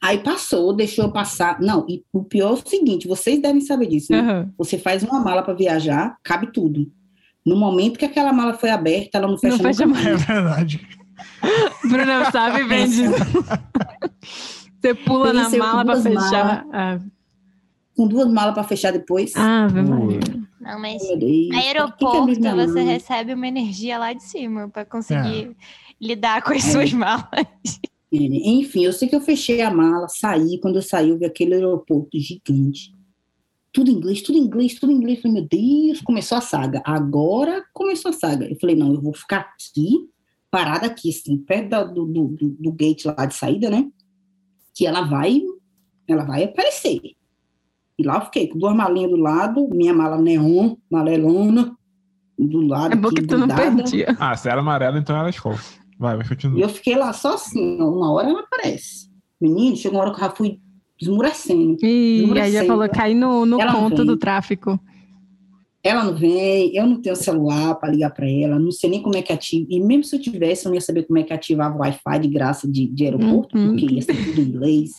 Aí 0.04 0.18
passou, 0.18 0.74
deixou 0.74 1.10
passar. 1.14 1.62
Não, 1.62 1.86
e 1.88 2.04
o 2.12 2.26
pior 2.26 2.50
é 2.50 2.54
o 2.54 2.70
seguinte: 2.70 3.08
vocês 3.08 3.42
devem 3.42 3.62
saber 3.62 3.88
disso, 3.88 4.12
né? 4.12 4.20
Aham. 4.20 4.54
Você 4.58 4.78
faz 4.78 5.02
uma 5.02 5.22
mala 5.22 5.42
para 5.42 5.54
viajar, 5.54 6.18
cabe 6.22 6.52
tudo. 6.52 6.92
No 7.46 7.56
momento 7.56 7.98
que 7.98 8.04
aquela 8.04 8.34
mala 8.34 8.54
foi 8.54 8.70
aberta, 8.70 9.18
ela 9.18 9.30
não 9.30 9.38
fecha, 9.38 9.56
Não 9.56 9.64
fecha 9.64 9.86
nunca 9.86 10.02
É 10.02 10.16
verdade. 10.16 10.86
Bruna 11.90 12.30
sabe 12.32 12.66
bem 12.66 12.90
disso. 12.90 13.14
Você 14.82 14.94
pula 14.94 15.32
na 15.32 15.50
mala 15.50 15.86
duas 15.86 16.04
fechar. 16.04 16.66
Ah, 16.74 17.00
Com 17.96 18.06
duas 18.06 18.30
malas 18.30 18.54
para 18.54 18.64
fechar 18.66 18.92
depois. 18.92 19.34
Ave 19.38 19.82
Pô. 19.82 19.90
Maria. 19.90 20.20
Não, 20.60 20.80
mas 20.80 21.02
que 21.02 21.18
que 21.18 21.56
aeroporto 21.56 22.24
abriu 22.24 22.40
minha 22.40 22.68
você 22.68 22.82
recebe 22.82 23.34
uma 23.34 23.48
energia 23.48 23.98
lá 23.98 24.12
de 24.12 24.24
cima 24.24 24.68
pra 24.68 24.84
conseguir 24.84 25.56
lidar 26.00 26.42
com 26.42 26.52
as 26.52 26.64
suas 26.64 26.92
malas. 26.92 27.24
Enfim, 28.16 28.86
eu 28.86 28.94
sei 28.94 29.08
que 29.08 29.16
eu 29.16 29.22
fechei 29.22 29.62
a 29.62 29.74
mala, 29.74 30.08
saí. 30.08 30.60
Quando 30.60 30.76
eu 30.76 30.82
saí, 30.82 31.10
eu 31.10 31.18
vi 31.18 31.26
aquele 31.26 31.56
aeroporto 31.56 32.20
gigante. 32.20 32.94
Tudo 33.72 33.90
em 33.90 33.96
inglês, 33.96 34.22
tudo 34.22 34.38
em 34.38 34.42
inglês, 34.42 34.76
tudo 34.76 34.92
em 34.92 34.96
inglês. 34.96 35.20
Falei, 35.20 35.42
meu 35.42 35.48
Deus, 35.50 36.02
começou 36.02 36.38
a 36.38 36.42
saga. 36.42 36.82
Agora 36.86 37.64
começou 37.74 38.10
a 38.10 38.14
saga. 38.14 38.46
Eu 38.48 38.56
falei, 38.60 38.76
não, 38.76 38.94
eu 38.94 39.02
vou 39.02 39.14
ficar 39.16 39.40
aqui, 39.56 40.08
parada 40.52 40.86
aqui, 40.86 41.10
assim, 41.10 41.38
perto 41.38 41.70
da- 41.70 41.84
do, 41.84 42.06
do, 42.06 42.28
do, 42.60 42.72
gate 42.72 43.06
lá 43.06 43.26
de 43.26 43.34
saída, 43.34 43.72
né? 43.72 43.90
Que 44.76 44.86
ela 44.86 45.02
vai, 45.02 45.42
ela 46.08 46.24
vai 46.24 46.44
aparecer. 46.44 47.02
E 47.98 48.04
lá 48.04 48.18
eu 48.18 48.26
fiquei 48.26 48.48
com 48.48 48.60
duas 48.60 48.76
malinhas 48.76 49.10
do 49.10 49.18
lado, 49.18 49.68
minha 49.70 49.94
mala 49.94 50.22
neon, 50.22 50.76
malelona, 50.90 51.76
do 52.38 52.62
lado. 52.62 52.94
É 52.94 52.96
bom 52.96 53.10
que 53.10 53.24
tu 53.26 53.38
não 53.40 53.48
perdia. 53.48 54.16
Ah, 54.20 54.36
se 54.38 54.48
era 54.50 54.62
amarela, 54.62 55.00
então 55.00 55.18
era 55.18 55.30
escola. 55.30 55.58
Vai, 56.00 56.16
vai 56.18 56.26
E 56.26 56.30
continua. 56.30 56.60
eu 56.60 56.70
fiquei 56.70 56.96
lá 56.96 57.14
só 57.14 57.36
assim, 57.36 57.78
ó, 57.82 57.90
uma 57.90 58.12
hora 58.12 58.30
ela 58.30 58.42
aparece. 58.42 59.10
Menino, 59.40 59.76
chegou 59.76 59.98
uma 60.00 60.06
hora 60.06 60.14
que 60.14 60.22
eu 60.22 60.26
já 60.28 60.32
fui 60.36 60.60
esmurecendo. 61.00 61.78
E 61.84 62.26
aí 62.40 62.52
sempre. 62.52 62.68
falou, 62.68 62.90
cai 62.90 63.14
no, 63.14 63.46
no 63.46 63.60
Ela 63.62 63.90
vem. 63.90 64.06
do 64.06 64.18
tráfico. 64.18 64.80
Ela 65.84 66.06
não 66.06 66.16
vem, 66.16 66.74
eu 66.74 66.88
não 66.88 67.02
tenho 67.02 67.16
celular 67.16 67.76
para 67.76 67.92
ligar 67.92 68.10
para 68.12 68.30
ela, 68.30 68.58
não 68.58 68.72
sei 68.72 68.90
nem 68.90 69.02
como 69.02 69.18
é 69.18 69.22
que 69.22 69.34
ativa. 69.34 69.68
E 69.70 69.82
mesmo 69.82 70.06
se 70.06 70.16
eu 70.16 70.22
tivesse, 70.22 70.66
eu 70.66 70.70
não 70.70 70.76
ia 70.76 70.82
saber 70.82 71.04
como 71.04 71.20
é 71.20 71.24
que 71.24 71.34
ativava 71.34 71.76
o 71.76 71.80
Wi-Fi 71.80 72.20
de 72.22 72.28
graça 72.30 72.72
de, 72.72 72.88
de 72.88 73.04
aeroporto, 73.04 73.58
Uhum. 73.58 73.72
porque 73.76 73.94
ia 73.94 74.02
ser 74.02 74.14
tudo 74.16 74.40
em 74.42 74.46
inglês. 74.46 74.92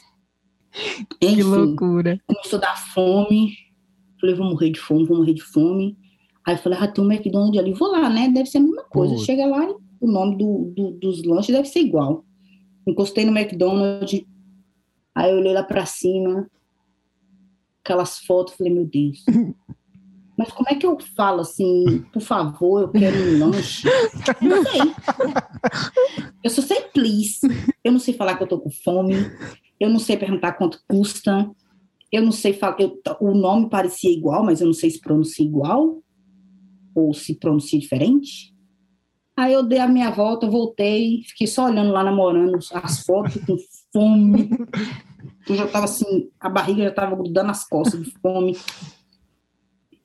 Que 1.21 1.29
Enfim, 1.29 1.43
loucura. 1.45 2.19
começou 2.27 2.59
a 2.59 2.63
dar 2.63 2.77
fome. 2.93 3.53
Falei, 4.21 4.35
vou 4.35 4.47
morrer 4.51 4.71
de 4.71 4.81
fome, 4.81 5.05
vou 5.07 5.19
morrer 5.19 5.33
de 5.35 5.43
fome. 5.43 5.97
Aí 6.45 6.57
eu 6.57 6.59
falei, 6.59 6.79
ah, 6.83 6.89
tem 6.89 7.05
um 7.05 7.11
McDonald's 7.13 7.59
ali, 7.61 7.73
vou 7.73 7.93
lá, 7.93 8.11
né? 8.11 8.29
Deve 8.29 8.47
ser 8.51 8.59
a 8.59 8.61
mesma 8.61 8.83
coisa. 8.85 9.17
Chega 9.19 9.47
lá, 9.47 9.67
o 10.05 10.11
nome 10.11 10.37
do, 10.37 10.73
do- 10.75 10.91
dos 10.93 11.25
lanches 11.25 11.55
deve 11.55 11.69
ser 11.69 11.81
igual. 11.81 12.25
Encostei 12.87 13.25
no 13.25 13.37
McDonald's, 13.37 14.23
aí 15.15 15.31
eu 15.31 15.39
olhei 15.39 15.53
lá 15.55 15.63
pra 15.63 15.87
cima, 15.87 16.49
aquelas 17.83 18.19
fotos, 18.21 18.55
falei, 18.55 18.73
meu 18.73 18.87
Deus. 18.87 19.25
Mas 20.37 20.51
como 20.51 20.69
é 20.69 20.75
que 20.75 20.85
eu 20.85 20.99
falo 21.17 21.43
assim, 21.43 22.05
por 22.13 22.21
favor, 22.21 22.81
eu 22.83 22.89
quero 22.89 23.17
um 23.17 23.39
lanche? 23.39 23.87
Eu 24.43 24.49
não 24.49 24.65
sei. 24.65 24.81
Eu 26.43 26.51
só 26.51 26.61
sei 26.61 26.81
please. 26.93 27.39
Eu 27.85 27.93
não 27.93 28.01
sei 28.01 28.15
falar 28.15 28.37
que 28.37 28.43
eu 28.43 28.49
tô 28.49 28.59
com 28.59 28.71
fome. 28.71 29.15
Eu 29.79 29.89
não 29.89 30.01
sei 30.01 30.17
perguntar 30.17 30.55
quanto 30.55 30.81
custa. 30.89 31.49
Eu 32.11 32.21
não 32.23 32.33
sei 32.33 32.53
falar. 32.53 32.77
eu- 32.81 33.01
o 33.21 33.33
nome 33.33 33.71
parecia 33.71 34.11
igual, 34.11 34.45
mas 34.45 34.61
eu 34.61 34.67
não 34.67 34.75
sei 34.75 34.91
se 34.91 35.01
pronuncia 35.01 35.45
igual 35.47 36.03
ou 36.97 37.15
se 37.15 37.37
pronuncia 37.37 37.79
diferente. 37.79 38.53
Aí 39.37 39.53
eu 39.53 39.63
dei 39.63 39.79
a 39.79 39.89
minha 39.89 40.11
volta, 40.11 40.49
voltei, 40.49 41.23
fiquei 41.27 41.47
só 41.47 41.67
olhando 41.67 41.91
lá, 41.91 42.05
namorando 42.05 42.59
as 42.73 43.01
fotos 43.01 43.37
com 43.45 43.57
fome. 43.93 44.51
Eu 45.47 45.57
já 45.57 45.67
tava 45.67 45.85
assim, 45.85 46.31
a 46.41 46.49
barriga 46.49 46.85
já 46.85 46.91
tava 46.91 47.15
grudando 47.15 47.51
as 47.51 47.69
costas 47.69 48.03
de 48.03 48.11
fome. 48.13 48.57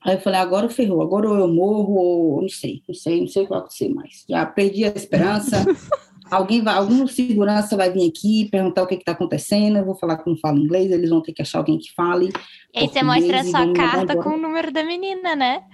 Aí 0.02 0.14
eu 0.14 0.20
falei, 0.20 0.38
agora 0.38 0.68
ferrou, 0.68 1.02
agora 1.02 1.28
ou 1.28 1.38
eu 1.38 1.48
morro, 1.48 1.94
ou 1.94 2.42
não 2.42 2.48
sei, 2.48 2.82
não 2.86 2.94
sei, 2.94 3.20
não 3.20 3.26
sei 3.26 3.42
o 3.42 3.44
que 3.46 3.50
vai 3.50 3.58
acontecer 3.58 3.88
mais. 3.88 4.24
Já 4.28 4.44
perdi 4.44 4.84
a 4.84 4.88
esperança. 4.88 5.64
Alguém 6.30 6.62
vai, 6.62 6.76
algum 6.76 7.08
segurança 7.08 7.76
vai 7.76 7.90
vir 7.90 8.08
aqui 8.08 8.48
perguntar 8.52 8.84
o 8.84 8.86
que 8.86 8.94
está 8.94 9.12
acontecendo. 9.12 9.78
Eu 9.78 9.84
vou 9.84 9.96
falar 9.96 10.16
que 10.16 10.30
não 10.30 10.36
falo 10.36 10.58
inglês, 10.58 10.88
eles 10.92 11.10
vão 11.10 11.20
ter 11.20 11.32
que 11.32 11.42
achar 11.42 11.58
alguém 11.58 11.76
que 11.76 11.92
fale. 11.92 12.30
E 12.72 12.78
aí 12.78 12.88
você 12.88 13.02
mostra 13.02 13.40
a 13.40 13.44
sua 13.44 13.72
carta 13.72 14.14
com 14.14 14.34
o 14.34 14.36
número 14.36 14.70
da 14.70 14.84
menina, 14.84 15.34
né? 15.34 15.64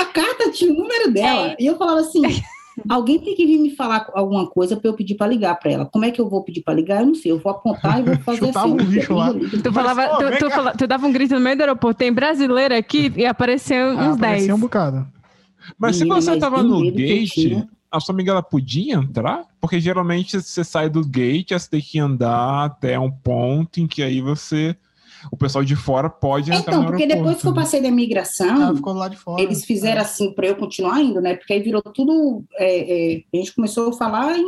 A 0.00 0.04
carta 0.06 0.50
tinha 0.50 0.72
o 0.72 0.76
número 0.76 1.12
dela. 1.12 1.48
É. 1.48 1.56
E 1.58 1.66
eu 1.66 1.76
falava 1.76 2.00
assim: 2.00 2.22
alguém 2.88 3.18
tem 3.18 3.34
que 3.34 3.46
vir 3.46 3.58
me 3.58 3.74
falar 3.74 4.08
alguma 4.12 4.46
coisa 4.46 4.76
para 4.76 4.88
eu 4.88 4.94
pedir 4.94 5.14
para 5.14 5.26
ligar 5.26 5.54
para 5.58 5.72
ela. 5.72 5.86
Como 5.86 6.04
é 6.04 6.10
que 6.10 6.20
eu 6.20 6.28
vou 6.28 6.42
pedir 6.42 6.62
para 6.62 6.74
ligar? 6.74 7.00
Eu 7.00 7.06
não 7.06 7.14
sei. 7.14 7.32
Eu 7.32 7.38
vou 7.38 7.52
apontar 7.52 8.00
e 8.00 8.02
vou 8.02 8.18
fazer 8.20 8.50
assim. 8.50 8.72
Um 8.72 8.76
bicho 8.76 9.14
lá. 9.14 9.32
Tu, 9.62 9.72
falava, 9.72 10.08
tu, 10.18 10.38
tu, 10.38 10.50
fala, 10.50 10.72
tu, 10.72 10.86
dava 10.86 11.06
um 11.06 11.12
grito 11.12 11.34
no 11.34 11.40
meio 11.40 11.56
do 11.56 11.60
aeroporto: 11.62 11.98
tem 11.98 12.12
brasileiro 12.12 12.76
aqui 12.76 13.12
e 13.16 13.24
apareceu 13.24 13.98
ah, 13.98 14.10
uns 14.10 14.16
10. 14.16 14.18
Apareceu 14.18 14.54
um 14.54 14.60
bocado. 14.60 15.06
Mas 15.78 15.98
Menina, 15.98 16.20
se 16.20 16.26
você 16.26 16.34
estava 16.34 16.62
no 16.62 16.80
gate, 16.92 17.66
a 17.90 17.98
sua 17.98 18.14
amiga 18.14 18.32
ela 18.32 18.42
podia 18.42 18.94
entrar? 18.94 19.44
Porque 19.60 19.80
geralmente 19.80 20.40
você 20.40 20.62
sai 20.62 20.88
do 20.88 21.04
gate, 21.04 21.52
você 21.52 21.68
tem 21.68 21.80
que 21.80 21.98
andar 21.98 22.66
até 22.66 22.98
um 22.98 23.10
ponto 23.10 23.80
em 23.80 23.86
que 23.86 24.02
aí 24.02 24.20
você 24.20 24.76
o 25.30 25.36
pessoal 25.36 25.64
de 25.64 25.76
fora 25.76 26.08
pode 26.08 26.50
entrar 26.50 26.74
então, 26.74 26.86
porque 26.86 27.06
depois 27.06 27.40
que 27.40 27.46
eu 27.46 27.54
passei 27.54 27.80
da 27.80 27.88
imigração, 27.88 28.70
ah, 28.70 28.74
ficou 28.74 28.92
lá 28.92 29.08
de 29.08 29.16
fora. 29.16 29.42
eles 29.42 29.64
fizeram 29.64 29.98
é. 29.98 30.04
assim 30.04 30.32
para 30.32 30.46
eu 30.46 30.56
continuar 30.56 31.00
indo, 31.00 31.20
né? 31.20 31.34
Porque 31.34 31.52
aí 31.52 31.62
virou 31.62 31.82
tudo. 31.82 32.44
É, 32.58 33.14
é, 33.14 33.22
a 33.32 33.36
gente 33.36 33.54
começou 33.54 33.90
a 33.90 33.92
falar 33.92 34.36
em, 34.38 34.44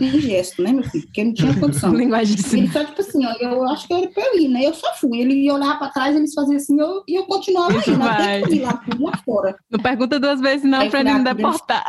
em, 0.00 0.20
gesto, 0.20 0.62
né, 0.62 0.72
meu 0.72 0.84
filho? 0.84 1.04
Porque 1.04 1.24
não 1.24 1.34
tinha 1.34 1.58
condição. 1.58 1.92
Linguagem 1.94 2.36
de 2.36 2.56
Ele 2.56 2.68
só, 2.70 2.84
tipo 2.84 3.00
assim, 3.00 3.24
ó, 3.24 3.32
eu 3.40 3.64
acho 3.68 3.86
que 3.86 3.94
era 3.94 4.08
para 4.08 4.24
eu 4.26 4.40
ir, 4.40 4.48
né? 4.48 4.66
Eu 4.66 4.74
só 4.74 4.92
fui. 4.94 5.20
Ele 5.20 5.34
ia 5.34 5.54
olhar 5.54 5.78
para 5.78 5.90
trás, 5.90 6.16
eles 6.16 6.34
faziam 6.34 6.56
assim, 6.56 6.80
eu, 6.80 7.02
e 7.06 7.18
eu 7.18 7.24
continuava 7.24 7.76
Isso 7.78 7.90
indo, 7.90 8.02
até 8.02 8.42
que 8.42 8.48
eu 8.48 8.54
ir 8.54 8.60
lá, 8.60 8.82
lá 8.98 9.16
fora. 9.24 9.56
Não 9.70 9.80
pergunta 9.80 10.18
duas 10.18 10.40
vezes, 10.40 10.68
não, 10.68 10.88
para 10.88 11.00
ele 11.00 11.12
não 11.12 11.24
deportar. 11.24 11.84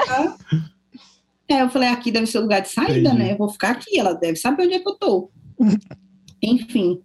É, 1.47 1.61
eu 1.61 1.69
falei, 1.69 1.89
aqui 1.89 2.11
deve 2.11 2.25
ser 2.25 2.39
o 2.39 2.41
lugar 2.41 2.61
de 2.61 2.69
saída, 2.69 3.09
Entendi. 3.09 3.17
né? 3.17 3.33
Eu 3.33 3.37
vou 3.37 3.49
ficar 3.49 3.71
aqui, 3.71 3.99
ela 3.99 4.13
deve 4.13 4.37
saber 4.37 4.63
onde 4.63 4.75
é 4.75 4.79
que 4.79 4.87
eu 4.87 4.95
tô. 4.95 5.29
Enfim. 6.41 6.99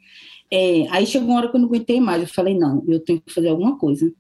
É, 0.51 0.87
aí 0.91 1.07
chegou 1.07 1.29
uma 1.29 1.39
hora 1.39 1.51
que 1.51 1.57
eu 1.57 1.61
não 1.61 1.69
aguentei 1.69 2.01
mais. 2.01 2.23
Eu 2.23 2.29
falei, 2.29 2.59
não, 2.59 2.83
eu 2.87 3.01
tenho 3.01 3.21
que 3.21 3.33
fazer 3.33 3.49
alguma 3.49 3.79
coisa. 3.79 4.11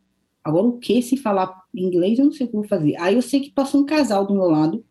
Agora, 0.44 0.66
o 0.66 0.78
que? 0.78 1.02
Se 1.02 1.16
falar 1.16 1.52
inglês, 1.74 2.18
eu 2.18 2.26
não 2.26 2.32
sei 2.32 2.46
o 2.46 2.50
que 2.50 2.56
eu 2.56 2.60
vou 2.60 2.68
fazer. 2.68 2.96
Aí 3.00 3.14
eu 3.14 3.22
sei 3.22 3.40
que 3.40 3.50
passou 3.50 3.80
um 3.80 3.86
casal 3.86 4.26
do 4.26 4.34
meu 4.34 4.46
lado. 4.46 4.84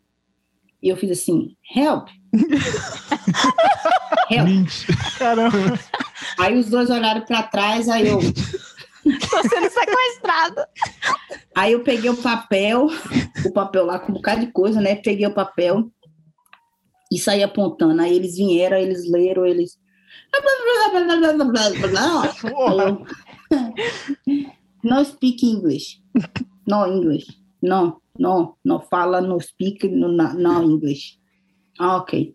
E 0.82 0.88
eu 0.88 0.96
fiz 0.96 1.10
assim, 1.10 1.56
help. 1.74 2.08
help. 4.30 4.68
Caramba. 5.18 5.78
Aí 6.38 6.56
os 6.56 6.70
dois 6.70 6.88
olharam 6.90 7.22
para 7.22 7.42
trás, 7.42 7.88
aí 7.88 8.08
eu. 8.08 8.20
Tô 8.20 9.48
sendo 9.48 9.70
sequestrado. 9.70 10.62
Aí 11.54 11.72
eu 11.72 11.80
peguei 11.80 12.10
o 12.10 12.16
papel, 12.16 12.88
o 13.44 13.52
papel 13.52 13.86
lá 13.86 13.98
com 13.98 14.12
um 14.12 14.14
bocado 14.16 14.42
de 14.42 14.52
coisa, 14.52 14.80
né? 14.80 14.96
Peguei 14.96 15.26
o 15.26 15.34
papel 15.34 15.90
e 17.10 17.18
saí 17.18 17.42
apontando. 17.42 18.00
Aí 18.00 18.14
eles 18.14 18.36
vieram, 18.36 18.76
eles 18.76 19.10
leram, 19.10 19.46
eles. 19.46 19.78
No 24.82 25.04
speak 25.04 25.44
English. 25.44 26.02
No 26.66 26.86
English. 26.86 27.26
No, 27.60 28.00
no, 28.18 28.56
no 28.64 28.80
fala, 28.80 29.20
no 29.20 29.40
speak, 29.40 29.88
no, 29.88 30.08
no 30.08 30.62
English. 30.62 31.18
Ah, 31.78 31.96
ok. 31.96 32.34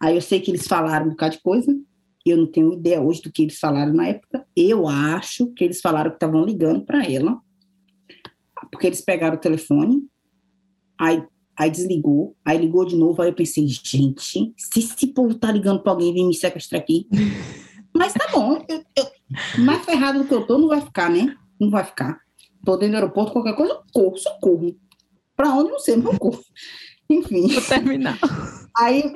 Aí 0.00 0.16
eu 0.16 0.20
sei 0.20 0.40
que 0.40 0.50
eles 0.50 0.66
falaram 0.66 1.06
um 1.06 1.10
bocado 1.10 1.36
de 1.36 1.42
coisa. 1.42 1.76
Eu 2.24 2.36
não 2.36 2.46
tenho 2.46 2.72
ideia 2.72 3.00
hoje 3.00 3.22
do 3.22 3.32
que 3.32 3.42
eles 3.42 3.58
falaram 3.58 3.92
na 3.92 4.08
época. 4.08 4.46
Eu 4.56 4.86
acho 4.86 5.48
que 5.54 5.64
eles 5.64 5.80
falaram 5.80 6.10
que 6.10 6.16
estavam 6.16 6.44
ligando 6.44 6.84
para 6.84 7.04
ela. 7.04 7.40
Porque 8.70 8.86
eles 8.86 9.00
pegaram 9.00 9.36
o 9.36 9.40
telefone. 9.40 10.02
Aí 10.98 11.24
Aí 11.58 11.70
desligou, 11.70 12.34
aí 12.44 12.58
ligou 12.58 12.84
de 12.84 12.96
novo, 12.96 13.20
aí 13.20 13.28
eu 13.28 13.34
pensei, 13.34 13.66
gente, 13.66 14.52
se 14.56 14.78
esse 14.78 15.06
povo 15.08 15.34
tá 15.34 15.52
ligando 15.52 15.82
pra 15.82 15.92
alguém 15.92 16.12
vir 16.12 16.24
me 16.24 16.34
sequestrar 16.34 16.80
aqui. 16.80 17.06
Mas 17.94 18.14
tá 18.14 18.26
bom, 18.32 18.64
eu, 18.68 18.82
eu, 18.96 19.06
mais 19.62 19.84
ferrado 19.84 20.20
do 20.20 20.24
que 20.24 20.32
eu 20.32 20.46
tô, 20.46 20.56
não 20.56 20.68
vai 20.68 20.80
ficar, 20.80 21.10
né? 21.10 21.36
Não 21.60 21.70
vai 21.70 21.84
ficar. 21.84 22.18
Tô 22.64 22.76
dentro 22.76 22.92
do 22.92 22.96
aeroporto, 22.96 23.32
qualquer 23.32 23.54
coisa, 23.54 23.74
eu 23.74 23.82
corro, 23.92 24.16
socorro. 24.16 24.76
Pra 25.36 25.50
onde 25.54 25.70
não 25.70 25.78
sei, 25.78 25.96
mas 25.96 26.14
eu 26.14 26.18
corro. 26.18 26.42
Enfim. 27.10 27.48
Vou 27.48 27.62
terminar. 27.62 28.18
Aí, 28.74 29.12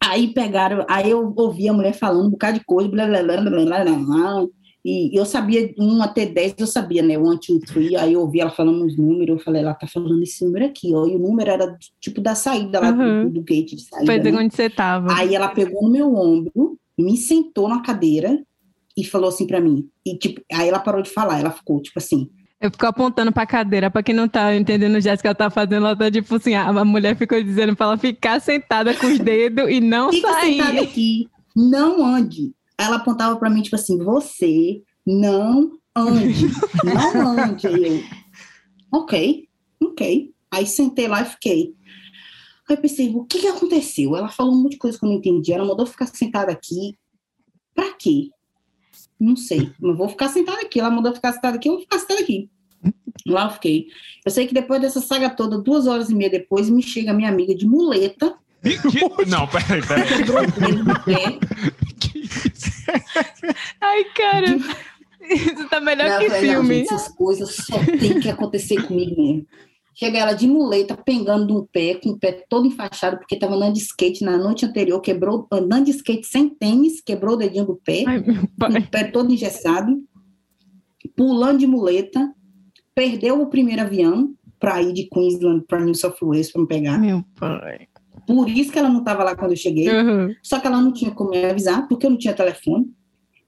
aí 0.00 0.32
pegaram, 0.32 0.86
aí 0.88 1.10
eu 1.10 1.32
ouvi 1.36 1.68
a 1.68 1.72
mulher 1.72 1.92
falando 1.92 2.28
um 2.28 2.30
bocado 2.30 2.60
de 2.60 2.64
coisa, 2.64 2.88
blá, 2.88 3.06
blá, 3.06 3.22
blá, 3.22 3.36
blá, 3.40 3.50
blá, 3.50 3.84
blá, 3.84 3.94
blá. 3.96 4.46
E 4.84 5.16
eu 5.16 5.24
sabia, 5.24 5.72
1 5.78 6.02
até 6.02 6.26
10 6.26 6.56
eu 6.58 6.66
sabia, 6.66 7.02
né? 7.02 7.16
1, 7.16 7.22
2, 7.22 7.40
3, 7.66 7.94
aí 7.94 8.14
eu 8.14 8.20
ouvi 8.20 8.40
ela 8.40 8.50
falando 8.50 8.84
os 8.84 8.96
números, 8.96 9.38
eu 9.38 9.44
falei, 9.44 9.62
ela 9.62 9.74
tá 9.74 9.86
falando 9.86 10.20
esse 10.22 10.44
número 10.44 10.64
aqui, 10.64 10.92
ó. 10.92 11.06
E 11.06 11.14
o 11.14 11.20
número 11.20 11.50
era 11.50 11.78
tipo 12.00 12.20
da 12.20 12.34
saída 12.34 12.80
lá 12.80 12.90
uhum. 12.90 13.24
do, 13.24 13.34
do, 13.34 13.42
gate 13.42 13.76
de 13.76 13.82
saída. 13.82 14.06
Foi 14.06 14.18
de 14.18 14.32
né? 14.32 14.40
onde 14.40 14.54
você 14.54 14.68
tava. 14.68 15.14
Aí 15.14 15.36
ela 15.36 15.48
pegou 15.48 15.84
no 15.84 15.90
meu 15.90 16.12
ombro, 16.12 16.76
me 16.98 17.16
sentou 17.16 17.68
na 17.68 17.80
cadeira 17.80 18.42
e 18.96 19.04
falou 19.04 19.28
assim 19.28 19.46
para 19.46 19.60
mim. 19.60 19.88
E 20.04 20.18
tipo, 20.18 20.42
aí 20.52 20.68
ela 20.68 20.80
parou 20.80 21.00
de 21.00 21.10
falar, 21.10 21.38
ela 21.38 21.52
ficou 21.52 21.80
tipo 21.80 22.00
assim. 22.00 22.28
Eu 22.60 22.70
fico 22.70 22.86
apontando 22.86 23.30
pra 23.30 23.46
cadeira, 23.46 23.88
pra 23.88 24.02
quem 24.02 24.14
não 24.14 24.26
tá 24.28 24.54
entendendo 24.54 24.96
o 24.96 25.00
gesto 25.00 25.20
que 25.20 25.28
ela 25.28 25.34
tá 25.34 25.48
fazendo, 25.48 25.86
ela 25.86 25.96
tá 25.96 26.10
tipo 26.10 26.34
assim, 26.34 26.54
a 26.54 26.84
mulher 26.84 27.16
ficou 27.16 27.40
dizendo 27.40 27.76
pra 27.76 27.86
ela 27.86 27.96
ficar 27.96 28.40
sentada 28.40 28.94
com 28.94 29.06
os 29.06 29.18
dedos 29.18 29.68
e 29.68 29.80
não 29.80 30.10
Fica 30.12 30.28
sair. 30.28 30.52
Fica 30.52 30.64
sentada 30.64 30.82
aqui, 30.82 31.28
não 31.54 32.04
ande 32.04 32.52
ela 32.82 32.96
apontava 32.96 33.36
para 33.36 33.50
mim, 33.50 33.62
tipo 33.62 33.76
assim, 33.76 33.98
você 33.98 34.82
não 35.06 35.78
ande, 35.94 36.46
não 36.84 37.38
ande. 37.38 37.66
Eu, 37.66 38.02
ok, 38.92 39.48
ok. 39.82 40.34
Aí 40.50 40.66
sentei 40.66 41.08
lá 41.08 41.22
e 41.22 41.26
fiquei. 41.26 41.74
Aí 42.68 42.76
pensei, 42.76 43.08
o 43.14 43.24
que, 43.24 43.40
que 43.40 43.48
aconteceu? 43.48 44.16
Ela 44.16 44.28
falou 44.28 44.54
um 44.54 44.62
monte 44.62 44.72
de 44.72 44.78
coisa 44.78 44.98
que 44.98 45.04
eu 45.04 45.08
não 45.08 45.16
entendi. 45.16 45.52
Ela 45.52 45.64
mandou 45.64 45.86
ficar 45.86 46.06
sentada 46.06 46.52
aqui. 46.52 46.96
Pra 47.74 47.92
quê? 47.94 48.30
Não 49.18 49.36
sei. 49.36 49.72
Não 49.80 49.96
vou 49.96 50.08
ficar 50.08 50.28
sentada 50.28 50.60
aqui. 50.60 50.80
Ela 50.80 50.90
mandou 50.90 51.14
ficar 51.14 51.32
sentada 51.32 51.56
aqui, 51.56 51.68
eu 51.68 51.74
vou 51.74 51.82
ficar 51.82 51.98
sentada 51.98 52.20
aqui. 52.20 52.50
Lá 53.26 53.44
eu 53.44 53.50
fiquei. 53.50 53.86
Eu 54.24 54.30
sei 54.30 54.46
que 54.46 54.54
depois 54.54 54.80
dessa 54.80 55.00
saga 55.00 55.30
toda, 55.30 55.58
duas 55.58 55.86
horas 55.86 56.10
e 56.10 56.14
meia 56.14 56.30
depois, 56.30 56.68
me 56.68 56.82
chega 56.82 57.12
minha 57.12 57.28
amiga 57.28 57.54
de 57.54 57.66
muleta. 57.66 58.34
Não, 59.26 59.46
peraí, 59.48 59.82
peraí. 59.86 61.38
Ai, 63.80 64.04
cara. 64.14 64.56
Isso 65.20 65.68
tá 65.68 65.80
melhor 65.80 66.08
não, 66.08 66.18
que 66.18 66.30
filme. 66.30 66.74
Gente, 66.78 66.94
essas 66.94 67.14
coisas 67.14 67.54
só 67.54 67.78
tem 67.78 68.20
que 68.20 68.28
acontecer 68.28 68.86
comigo 68.86 69.20
mesmo. 69.20 69.46
Chega 69.94 70.18
ela 70.18 70.32
de 70.32 70.46
muleta, 70.46 70.96
pegando 70.96 71.58
um 71.58 71.66
pé, 71.66 71.94
com 71.94 72.10
o 72.10 72.18
pé 72.18 72.44
todo 72.48 72.66
enfaixado, 72.66 73.18
porque 73.18 73.34
estava 73.34 73.54
andando 73.54 73.74
de 73.74 73.80
skate 73.80 74.24
na 74.24 74.38
noite 74.38 74.64
anterior, 74.64 74.98
quebrou, 75.00 75.46
andando 75.52 75.84
de 75.84 75.90
skate 75.90 76.26
sem 76.26 76.48
tênis, 76.48 77.02
quebrou 77.02 77.34
o 77.34 77.36
dedinho 77.36 77.66
do 77.66 77.76
pé, 77.76 78.04
Ai, 78.06 78.22
com 78.22 78.32
o 78.32 78.90
pé 78.90 79.04
todo 79.04 79.30
engessado, 79.30 80.02
pulando 81.14 81.58
de 81.58 81.66
muleta, 81.66 82.32
perdeu 82.94 83.42
o 83.42 83.50
primeiro 83.50 83.82
avião 83.82 84.34
para 84.58 84.80
ir 84.80 84.94
de 84.94 85.08
Queensland 85.08 85.64
para 85.66 85.84
New 85.84 85.94
South 85.94 86.16
Wales 86.22 86.50
para 86.50 86.62
me 86.62 86.68
pegar. 86.68 86.98
Meu 86.98 87.22
pai. 87.38 87.88
Por 88.26 88.48
isso 88.48 88.70
que 88.70 88.78
ela 88.78 88.88
não 88.88 89.00
estava 89.00 89.24
lá 89.24 89.36
quando 89.36 89.52
eu 89.52 89.56
cheguei. 89.56 89.88
Uhum. 89.90 90.34
Só 90.42 90.60
que 90.60 90.66
ela 90.66 90.80
não 90.80 90.92
tinha 90.92 91.10
como 91.10 91.30
me 91.30 91.44
avisar, 91.44 91.88
porque 91.88 92.06
eu 92.06 92.10
não 92.10 92.18
tinha 92.18 92.34
telefone. 92.34 92.86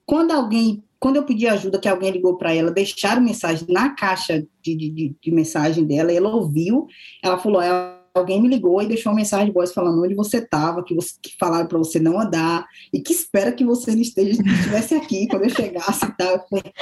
Quando 0.05 0.33
alguém, 0.33 0.83
quando 0.99 1.17
eu 1.17 1.25
pedi 1.25 1.47
ajuda, 1.47 1.79
que 1.79 1.89
alguém 1.89 2.11
ligou 2.11 2.37
para 2.37 2.55
ela, 2.55 2.71
deixaram 2.71 3.23
mensagem 3.23 3.67
na 3.69 3.91
caixa 3.91 4.47
de, 4.63 4.77
de, 4.77 5.17
de, 5.21 5.31
mensagem 5.31 5.85
dela, 5.85 6.13
ela 6.13 6.35
ouviu, 6.35 6.87
ela 7.23 7.39
falou, 7.39 7.61
alguém 8.15 8.41
me 8.41 8.49
ligou 8.49 8.83
e 8.83 8.87
deixou 8.87 9.13
uma 9.13 9.17
mensagem 9.17 9.47
de 9.47 9.53
voz 9.53 9.73
falando 9.73 10.03
onde 10.03 10.15
você 10.15 10.39
estava, 10.39 10.85
que, 10.85 10.95
você, 10.95 11.15
que 11.23 11.35
falaram 11.39 11.67
para 11.67 11.79
você 11.79 11.99
não 11.99 12.21
andar, 12.21 12.67
e 12.93 13.01
que 13.01 13.13
espera 13.13 13.53
que 13.53 13.65
você 13.65 13.93
esteja, 13.93 14.41
estivesse 14.43 14.95
aqui 14.95 15.27
quando 15.29 15.45
eu 15.45 15.51
chegasse 15.51 16.05
e 16.05 16.17
tal. 16.17 16.33
Eu 16.33 16.41
falei, 16.49 16.73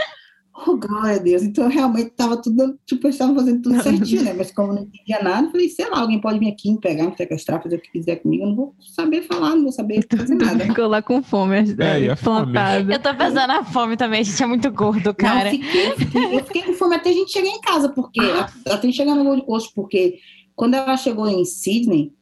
Oh, 0.55 0.77
glória 0.77 1.17
a 1.17 1.19
Deus. 1.19 1.43
Então, 1.43 1.67
realmente 1.67 2.09
estava 2.09 2.37
tudo, 2.37 2.79
tipo, 2.85 3.07
eu 3.07 3.11
estava 3.11 3.35
fazendo 3.35 3.63
tudo 3.63 3.83
certinho, 3.83 4.23
né? 4.23 4.35
Mas 4.35 4.53
como 4.53 4.75
não 4.75 4.83
entendia 4.83 5.23
nada, 5.23 5.47
eu 5.47 5.51
falei, 5.51 5.69
sei 5.71 5.89
lá, 5.89 6.01
alguém 6.01 6.21
pode 6.21 6.39
vir 6.39 6.49
aqui 6.49 6.71
me 6.71 6.79
pegar, 6.79 7.07
me 7.07 7.17
sequestrar, 7.17 7.63
fazer 7.63 7.77
o 7.77 7.81
que 7.81 7.91
quiser 7.91 8.17
comigo, 8.17 8.45
eu 8.45 8.49
não 8.49 8.57
vou 8.57 8.75
saber 8.95 9.23
falar, 9.23 9.57
não 9.57 9.63
vou 9.63 9.73
saber 9.73 10.07
fazer 10.15 10.35
nada. 10.35 10.65
Ficou 10.67 10.89
lá 10.89 11.01
com 11.01 11.23
fome, 11.23 11.57
é, 11.57 12.05
é 12.05 12.15
plantado. 12.17 12.93
Eu 12.93 12.99
tô 12.99 13.15
pensando 13.15 13.47
na 13.47 13.65
fome 13.65 13.97
também, 13.97 14.21
a 14.21 14.23
gente 14.23 14.43
é 14.43 14.47
muito 14.47 14.71
gordo, 14.71 15.15
cara. 15.15 15.51
Não, 15.51 15.59
eu, 15.59 15.63
fiquei, 15.63 15.91
eu, 15.91 15.97
fiquei, 15.97 16.37
eu 16.39 16.45
fiquei 16.45 16.63
com 16.63 16.75
fome 16.75 16.97
até 16.97 17.09
a 17.09 17.15
gente 17.15 17.33
chegar 17.33 17.49
em 17.49 17.61
casa, 17.61 17.89
porque, 17.89 18.21
até 18.21 18.73
a 18.73 18.81
gente 18.81 18.97
chegar 18.97 19.15
no 19.15 19.25
Gold 19.25 19.47
Coast, 19.47 19.73
porque 19.75 20.19
quando 20.55 20.75
ela 20.75 20.99
chegou 20.99 21.27
em 21.29 21.47
Sydney, 21.47 22.13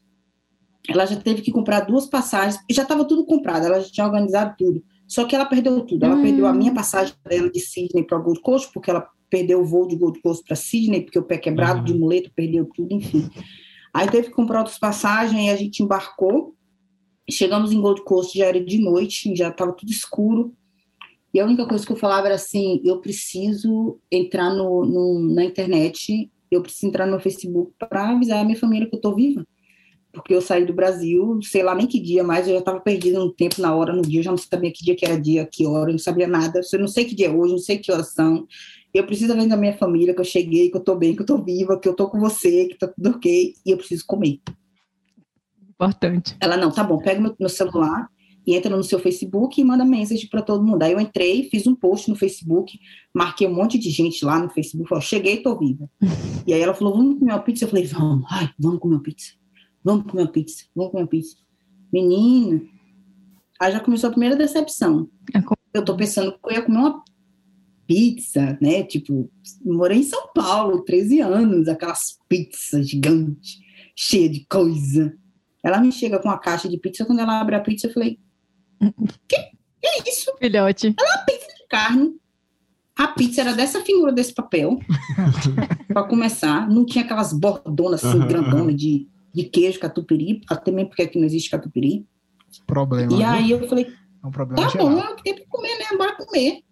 ela 0.89 1.05
já 1.05 1.17
teve 1.17 1.43
que 1.43 1.51
comprar 1.51 1.81
duas 1.81 2.07
passagens, 2.07 2.63
e 2.69 2.75
já 2.75 2.83
estava 2.83 3.05
tudo 3.05 3.27
comprado, 3.27 3.67
ela 3.67 3.81
já 3.81 3.91
tinha 3.91 4.07
organizado 4.07 4.55
tudo. 4.57 4.83
Só 5.11 5.25
que 5.25 5.35
ela 5.35 5.45
perdeu 5.45 5.85
tudo. 5.85 6.05
Ela 6.07 6.15
hum. 6.15 6.23
perdeu 6.23 6.47
a 6.47 6.53
minha 6.53 6.71
hum. 6.71 6.75
passagem 6.75 7.13
dela 7.29 7.51
de 7.51 7.59
Sydney 7.59 8.05
para 8.05 8.17
Gold 8.17 8.41
Coast, 8.41 8.73
porque 8.73 8.91
ela 8.91 9.09
perdeu 9.29 9.61
o 9.61 9.65
voo 9.65 9.89
de 9.89 9.97
Gold 9.97 10.21
Coast 10.21 10.45
para 10.45 10.55
Sydney, 10.55 11.03
porque 11.03 11.19
o 11.19 11.25
pé 11.25 11.37
quebrado 11.37 11.81
uhum. 11.81 11.85
de 11.85 11.95
muleta, 11.95 12.31
perdeu 12.35 12.65
tudo, 12.73 12.95
enfim. 12.95 13.29
Aí 13.93 14.09
teve 14.09 14.29
que 14.29 14.35
comprar 14.35 14.61
outras 14.61 14.79
passagens, 14.79 15.47
e 15.47 15.51
a 15.51 15.57
gente 15.57 15.83
embarcou. 15.83 16.55
Chegamos 17.29 17.73
em 17.73 17.81
Gold 17.81 18.05
Coast, 18.05 18.39
já 18.39 18.47
era 18.47 18.65
de 18.65 18.79
noite, 18.79 19.35
já 19.35 19.49
estava 19.49 19.73
tudo 19.73 19.91
escuro. 19.91 20.55
E 21.35 21.41
a 21.41 21.45
única 21.45 21.67
coisa 21.67 21.85
que 21.85 21.91
eu 21.91 21.97
falava 21.97 22.27
era 22.27 22.37
assim: 22.37 22.81
eu 22.85 23.01
preciso 23.01 23.99
entrar 24.13 24.55
no, 24.55 24.85
no 24.85 25.35
na 25.35 25.45
internet, 25.45 26.31
eu 26.53 26.63
preciso 26.63 26.87
entrar 26.87 27.07
no 27.07 27.19
Facebook 27.19 27.73
para 27.79 28.11
avisar 28.11 28.41
a 28.41 28.45
minha 28.45 28.59
família 28.59 28.89
que 28.89 28.95
eu 28.95 28.99
estou 28.99 29.15
viva. 29.15 29.45
Porque 30.13 30.35
eu 30.35 30.41
saí 30.41 30.65
do 30.65 30.73
Brasil, 30.73 31.39
sei 31.43 31.63
lá 31.63 31.75
nem 31.75 31.87
que 31.87 32.01
dia 32.01 32.25
mais, 32.25 32.47
eu 32.47 32.55
já 32.55 32.61
estava 32.61 32.81
perdida 32.81 33.19
no 33.19 33.33
tempo, 33.33 33.61
na 33.61 33.75
hora, 33.75 33.93
no 33.93 34.03
dia, 34.03 34.21
eu 34.21 34.25
já 34.25 34.31
não 34.31 34.39
sabia 34.39 34.73
que 34.73 34.85
dia 34.85 34.97
que 34.97 35.05
era 35.05 35.21
dia, 35.21 35.47
que 35.47 35.65
hora, 35.67 35.91
eu 35.91 35.93
não 35.93 35.99
sabia 35.99 36.27
nada, 36.27 36.61
eu 36.73 36.79
não 36.81 36.89
sei 36.89 37.05
que 37.05 37.15
dia 37.15 37.29
é 37.29 37.31
hoje, 37.31 37.53
não 37.53 37.61
sei 37.61 37.79
que 37.79 37.93
horas 37.93 38.13
são. 38.13 38.47
Eu 38.93 39.07
preciso 39.07 39.33
avisar 39.33 39.51
da 39.51 39.57
minha 39.57 39.77
família 39.77 40.13
que 40.13 40.21
eu 40.21 40.25
cheguei, 40.25 40.69
que 40.69 40.77
eu 40.77 40.81
estou 40.81 40.97
bem, 40.97 41.15
que 41.15 41.21
eu 41.21 41.25
estou 41.25 41.43
viva, 41.43 41.79
que 41.79 41.87
eu 41.87 41.93
estou 41.93 42.11
com 42.11 42.19
você, 42.19 42.67
que 42.67 42.75
está 42.75 42.89
tudo 42.89 43.11
ok, 43.11 43.55
e 43.65 43.71
eu 43.71 43.77
preciso 43.77 44.05
comer. 44.05 44.41
Importante. 45.71 46.37
Ela, 46.41 46.57
não, 46.57 46.73
tá 46.73 46.83
bom, 46.83 46.99
pega 46.99 47.21
meu, 47.21 47.35
meu 47.39 47.49
celular, 47.49 48.09
e 48.47 48.57
entra 48.57 48.77
no 48.77 48.83
seu 48.83 48.99
Facebook 48.99 49.61
e 49.61 49.65
manda 49.65 49.85
mensagem 49.85 50.29
para 50.29 50.43
todo 50.43 50.65
mundo. 50.65 50.83
Aí 50.83 50.93
eu 50.93 51.01
entrei, 51.01 51.49
fiz 51.49 51.67
um 51.67 51.75
post 51.75 52.11
no 52.11 52.17
Facebook, 52.17 52.79
marquei 53.15 53.47
um 53.47 53.55
monte 53.55 53.79
de 53.79 53.91
gente 53.91 54.25
lá 54.25 54.39
no 54.41 54.51
Facebook, 54.51 54.89
falei, 54.89 55.05
cheguei, 55.05 55.43
tô 55.43 55.57
viva. 55.57 55.89
e 56.47 56.53
aí 56.53 56.61
ela 56.61 56.75
falou, 56.75 56.97
vamos 56.97 57.19
comer 57.19 57.33
uma 57.33 57.39
pizza? 57.39 57.65
Eu 57.65 57.69
falei, 57.69 57.87
vamos, 57.87 58.27
ai, 58.29 58.51
vamos 58.59 58.81
comer 58.81 58.97
uma 58.97 59.03
pizza. 59.03 59.40
Vamos 59.83 60.11
comer 60.11 60.23
uma 60.23 60.33
pizza, 60.33 60.65
vamos 60.75 60.93
comer 60.93 61.03
uma 61.05 61.09
pizza. 61.09 61.37
Menina, 61.93 62.61
aí 63.61 63.73
já 63.73 63.81
começou 63.81 64.09
a 64.09 64.11
primeira 64.11 64.37
decepção. 64.37 65.09
É 65.35 65.41
eu 65.73 65.85
tô 65.85 65.97
pensando 65.97 66.33
que 66.33 66.39
eu 66.45 66.53
ia 66.53 66.63
comer 66.63 66.79
uma 66.79 67.03
pizza, 67.87 68.59
né? 68.61 68.83
Tipo, 68.83 69.31
morei 69.65 69.99
em 69.99 70.05
São 70.05 70.29
Paulo, 70.35 70.85
13 70.85 71.21
anos, 71.21 71.69
aquelas 71.69 72.19
pizzas 72.29 72.89
gigantes, 72.89 73.59
cheia 73.97 74.29
de 74.29 74.47
coisa. 74.47 75.17
Ela 75.63 75.81
me 75.81 75.93
chega 75.93 76.19
com 76.19 76.29
uma 76.29 76.39
caixa 76.39 76.69
de 76.69 76.79
pizza, 76.79 77.05
quando 77.05 77.21
ela 77.21 77.41
abre 77.41 77.55
a 77.55 77.61
pizza, 77.61 77.87
eu 77.87 77.93
falei, 77.93 78.19
que, 79.29 79.37
que 79.37 79.87
é 79.87 80.09
isso? 80.09 80.33
Filhote. 80.39 80.95
Ela 80.99 81.09
é 81.09 81.17
uma 81.17 81.25
pizza 81.25 81.47
de 81.47 81.67
carne. 81.69 82.21
A 82.97 83.09
pizza 83.09 83.41
era 83.41 83.53
dessa 83.53 83.81
figura 83.83 84.13
desse 84.13 84.33
papel. 84.33 84.79
para 85.89 86.05
começar. 86.05 86.69
Não 86.69 86.85
tinha 86.85 87.05
aquelas 87.05 87.33
bordonas 87.33 88.05
assim, 88.05 88.19
uhum, 88.19 88.29
grandonas 88.29 88.77
de, 88.77 89.09
de 89.33 89.45
queijo, 89.45 89.81
catupiry, 89.81 90.41
até 90.49 90.71
mesmo 90.71 90.89
porque 90.89 91.03
aqui 91.03 91.19
não 91.19 91.27
existe 91.27 91.51
catupiry. 91.51 92.07
Problema. 92.67 93.13
E 93.13 93.17
viu? 93.17 93.27
aí 93.27 93.51
eu 93.51 93.69
falei, 93.69 93.87
é 94.23 94.27
um 94.27 94.31
problema 94.31 94.63
tá 94.63 94.69
geral. 94.69 94.91
bom, 94.91 95.17
tem 95.23 95.35
que 95.35 95.47
comer, 95.47 95.79
né? 95.79 95.97
Bora 95.97 96.17
comer. 96.17 96.63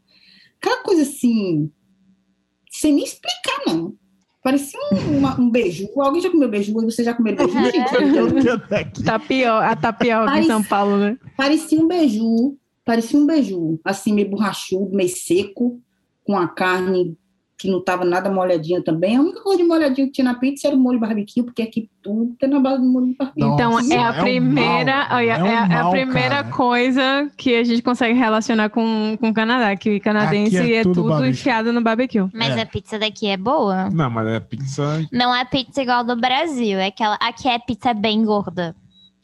Aquela 0.61 0.83
coisa 0.83 1.03
assim, 1.03 1.71
sem 2.71 2.92
nem 2.92 3.05
explicar, 3.05 3.62
não. 3.66 3.94
Parecia 4.42 4.79
um, 4.92 5.18
uma, 5.18 5.40
um 5.40 5.51
beiju. 5.51 5.88
Alguém 6.01 6.23
já 6.23 6.31
comeu 6.31 6.49
beiju? 6.49 6.73
Você 6.73 7.05
já 7.05 7.14
comeu 7.14 7.37
beiju? 7.37 7.53
tapioca, 9.05 9.66
a 9.66 9.77
tapioca 9.77 10.38
em 10.38 10.44
São 10.44 10.62
Paulo, 10.62 10.97
né? 10.97 11.18
Parecia 11.37 11.81
um 11.81 11.87
beiju. 11.87 12.57
Parecia 12.85 13.18
um 13.18 13.27
beiju. 13.27 13.81
Assim, 13.85 14.12
meio 14.12 14.31
borrachudo, 14.31 14.97
meio 14.97 15.11
seco, 15.11 15.81
com 16.25 16.37
a 16.37 16.49
carne 16.49 17.16
que 17.59 17.68
não 17.68 17.81
estava 17.81 18.05
nada 18.05 18.31
molhadinha 18.31 18.81
também. 18.85 19.16
A 19.16 19.21
única 19.21 19.42
coisa 19.42 19.61
de 19.61 19.68
molhadinha 19.68 20.07
que 20.07 20.12
tinha 20.12 20.25
na 20.25 20.38
pizza 20.38 20.68
era 20.68 20.77
o 20.77 20.79
molho 20.79 21.01
barbecue, 21.01 21.42
porque 21.42 21.62
aqui 21.62 21.90
tudo 22.01 22.37
tem 22.38 22.49
na 22.49 22.61
base 22.61 22.81
do 22.81 22.88
molho 22.88 23.16
barbecue. 23.18 23.42
Então, 23.42 23.73
Nossa, 23.73 23.94
é 23.94 23.99
a 23.99 24.14
é 24.14 24.21
primeira, 24.21 25.09
um 25.11 25.18
é, 25.18 25.27
é, 25.27 25.42
um 25.42 25.47
é, 25.47 25.68
mal, 25.68 25.88
a 25.88 25.90
primeira 25.90 26.37
cara. 26.37 26.51
coisa 26.51 27.31
que 27.37 27.57
a 27.57 27.64
gente 27.64 27.83
consegue 27.83 28.16
relacionar 28.16 28.71
com, 28.71 29.16
com 29.21 29.31
o 29.31 29.35
Canadá, 29.35 29.75
que 29.75 29.99
canadense 29.99 30.57
é, 30.57 30.77
é, 30.77 30.83
tudo, 30.85 31.03
tudo 31.03 31.27
enfiado 31.27 31.73
no 31.73 31.83
barbecue. 31.83 32.29
Mas 32.33 32.57
é. 32.57 32.61
a 32.61 32.66
pizza 32.66 32.97
daqui 32.97 33.27
é 33.27 33.37
boa? 33.37 33.90
Não, 33.90 34.09
mas 34.09 34.29
é 34.29 34.38
pizza... 34.38 35.05
Não 35.12 35.35
é 35.35 35.44
pizza 35.44 35.83
igual 35.83 36.05
do 36.05 36.14
Brasil, 36.14 36.79
é 36.79 36.87
aquela... 36.87 37.16
Aqui 37.16 37.49
é 37.49 37.59
pizza 37.59 37.92
bem 37.92 38.25
gorda. 38.25 38.77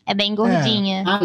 É 0.05 0.13
bem 0.13 0.35
gordinha. 0.35 1.05
Ah, 1.07 1.21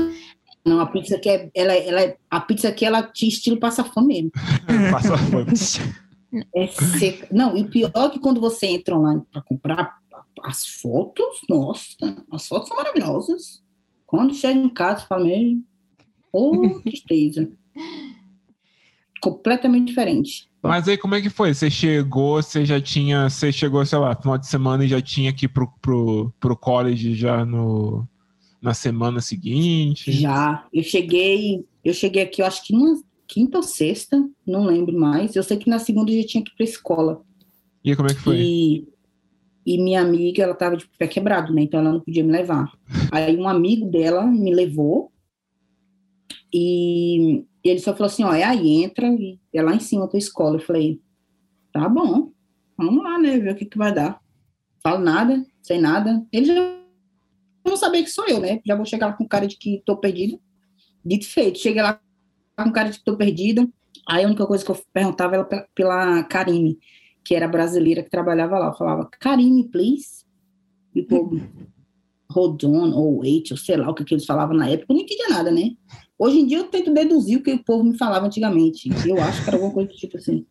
não, 0.63 0.80
a 0.80 0.86
pizza 0.86 1.15
aqui 1.15 1.30
é, 1.30 1.50
ela, 1.56 1.74
ela, 1.74 2.13
a 2.30 2.39
pizza 2.39 2.69
aqui 2.69 2.86
ela 2.86 3.02
tinha 3.02 3.30
estilo 3.30 3.58
passa 3.58 3.84
fome 3.84 4.08
mesmo. 4.08 4.32
passa 4.91 5.17
fome. 5.17 5.45
É 6.55 6.67
seca. 6.99 7.27
Não, 7.31 7.57
e 7.57 7.67
pior 7.67 8.11
que 8.11 8.19
quando 8.19 8.39
você 8.39 8.67
entra 8.67 8.97
online 8.97 9.23
para 9.31 9.41
comprar 9.41 9.97
as 10.43 10.65
fotos, 10.65 11.41
nossa, 11.49 11.95
as 12.31 12.47
fotos 12.47 12.67
são 12.67 12.77
maravilhosas. 12.77 13.63
Quando 14.05 14.33
chega 14.33 14.59
em 14.59 14.69
casa, 14.69 15.05
fala 15.07 15.25
mesmo, 15.25 15.63
oh, 16.31 16.79
tristeza. 16.81 17.51
Completamente 19.21 19.87
diferente. 19.87 20.49
Mas 20.61 20.87
aí 20.87 20.97
como 20.97 21.15
é 21.15 21.21
que 21.21 21.29
foi? 21.29 21.53
Você 21.53 21.69
chegou, 21.69 22.41
você 22.41 22.65
já 22.65 22.81
tinha, 22.81 23.29
você 23.29 23.51
chegou, 23.51 23.85
sei 23.85 23.97
lá, 23.97 24.15
final 24.15 24.37
de 24.37 24.47
semana 24.47 24.83
e 24.83 24.89
já 24.89 25.01
tinha 25.01 25.29
ir 25.29 25.47
pro, 25.47 25.71
pro, 25.81 26.33
pro 26.39 26.55
college 26.55 27.15
já 27.15 27.45
no, 27.45 28.07
na 28.61 28.73
semana 28.73 29.21
seguinte? 29.21 30.11
Já, 30.11 30.65
eu 30.73 30.83
cheguei, 30.83 31.65
eu 31.83 31.93
cheguei 31.93 32.23
aqui, 32.23 32.41
eu 32.41 32.45
acho 32.45 32.65
que 32.65 32.73
umas 32.73 33.01
quinta 33.29 33.57
ou 33.57 33.63
sexta, 33.63 34.27
não 34.45 34.65
lembro 34.65 34.97
mais. 34.97 35.35
Eu 35.35 35.43
sei 35.43 35.55
que 35.55 35.69
na 35.69 35.77
segunda 35.77 36.11
eu 36.11 36.19
já 36.21 36.27
tinha 36.27 36.43
que 36.43 36.49
ir 36.49 36.55
para 36.55 36.65
escola. 36.65 37.21
E 37.85 37.95
como 37.95 38.09
é 38.09 38.13
que 38.13 38.19
foi? 38.19 38.37
E, 38.37 38.87
e 39.65 39.77
minha 39.77 40.01
amiga, 40.01 40.43
ela 40.43 40.55
tava 40.55 40.75
de 40.75 40.89
pé 40.97 41.07
quebrado, 41.07 41.53
né? 41.53 41.61
Então 41.61 41.79
ela 41.79 41.93
não 41.93 41.99
podia 42.01 42.23
me 42.23 42.31
levar. 42.31 42.73
Aí 43.13 43.37
um 43.37 43.47
amigo 43.47 43.89
dela 43.89 44.25
me 44.25 44.53
levou 44.53 45.11
e 46.51 47.45
ele 47.63 47.79
só 47.79 47.93
falou 47.93 48.07
assim, 48.07 48.23
ó, 48.23 48.33
é 48.33 48.43
aí, 48.43 48.83
entra 48.83 49.07
e 49.07 49.39
é 49.53 49.61
lá 49.61 49.75
em 49.75 49.79
cima 49.79 50.07
da 50.07 50.17
escola. 50.17 50.55
Eu 50.55 50.61
falei, 50.61 50.99
tá 51.71 51.87
bom, 51.87 52.31
vamos 52.75 53.03
lá, 53.03 53.19
né, 53.19 53.37
ver 53.37 53.53
o 53.53 53.55
que 53.55 53.65
que 53.65 53.77
vai 53.77 53.93
dar. 53.93 54.19
Falo 54.81 55.03
nada, 55.03 55.45
sem 55.61 55.79
nada. 55.79 56.25
Ele 56.31 56.45
já 56.45 56.55
não 57.63 57.77
sabia 57.77 58.01
que 58.01 58.09
sou 58.09 58.27
eu, 58.27 58.39
né? 58.39 58.59
Já 58.65 58.75
vou 58.75 58.85
chegar 58.85 59.07
lá 59.07 59.13
com 59.13 59.27
cara 59.27 59.45
de 59.45 59.57
que 59.57 59.83
tô 59.85 59.97
perdido. 59.97 60.41
Dito 61.05 61.27
feito. 61.27 61.59
Cheguei 61.59 61.83
lá 61.83 61.99
com 62.63 62.72
cara 62.72 62.89
de 62.89 63.00
que 63.00 63.06
tô 63.06 63.15
perdida. 63.15 63.67
Aí 64.08 64.24
a 64.24 64.28
única 64.28 64.45
coisa 64.45 64.63
que 64.63 64.72
eu 64.72 64.82
perguntava 64.93 65.36
era 65.36 65.67
pela 65.76 66.24
Karine, 66.24 66.78
que 67.24 67.36
era 67.36 67.48
brasileira 67.48 68.04
que 68.04 68.10
trabalhava 68.10 68.58
lá. 68.58 68.67
Eu 68.67 68.74
falava, 68.74 69.10
Karine, 69.19 69.67
please. 69.69 70.26
E 70.95 71.02
o 71.02 71.08
povo, 71.08 71.41
hold 72.32 72.63
on, 72.63 72.91
ou 72.91 73.19
wait, 73.19 73.52
ou 73.52 73.58
sei 73.58 73.78
lá 73.78 73.89
o 73.89 73.93
que, 73.93 74.04
que 74.04 74.13
eles 74.13 74.26
falavam 74.26 74.56
na 74.56 74.69
época. 74.69 74.88
Eu 74.89 74.95
não 74.95 75.04
entendia 75.04 75.30
nada, 75.30 75.52
né? 75.52 75.72
Hoje 76.17 76.39
em 76.39 76.48
dia 76.48 76.58
eu 76.58 76.65
tento 76.65 76.93
deduzir 76.93 77.38
o 77.38 77.43
que 77.43 77.54
o 77.54 77.63
povo 77.63 77.84
me 77.84 77.98
falava 77.98 78.26
antigamente. 78.26 78.89
Eu 79.08 79.22
acho 79.22 79.43
que 79.43 79.50
era 79.50 79.58
alguma 79.58 79.74
coisa 79.74 79.89
do 79.89 79.95
tipo 79.95 80.17
assim. 80.17 80.45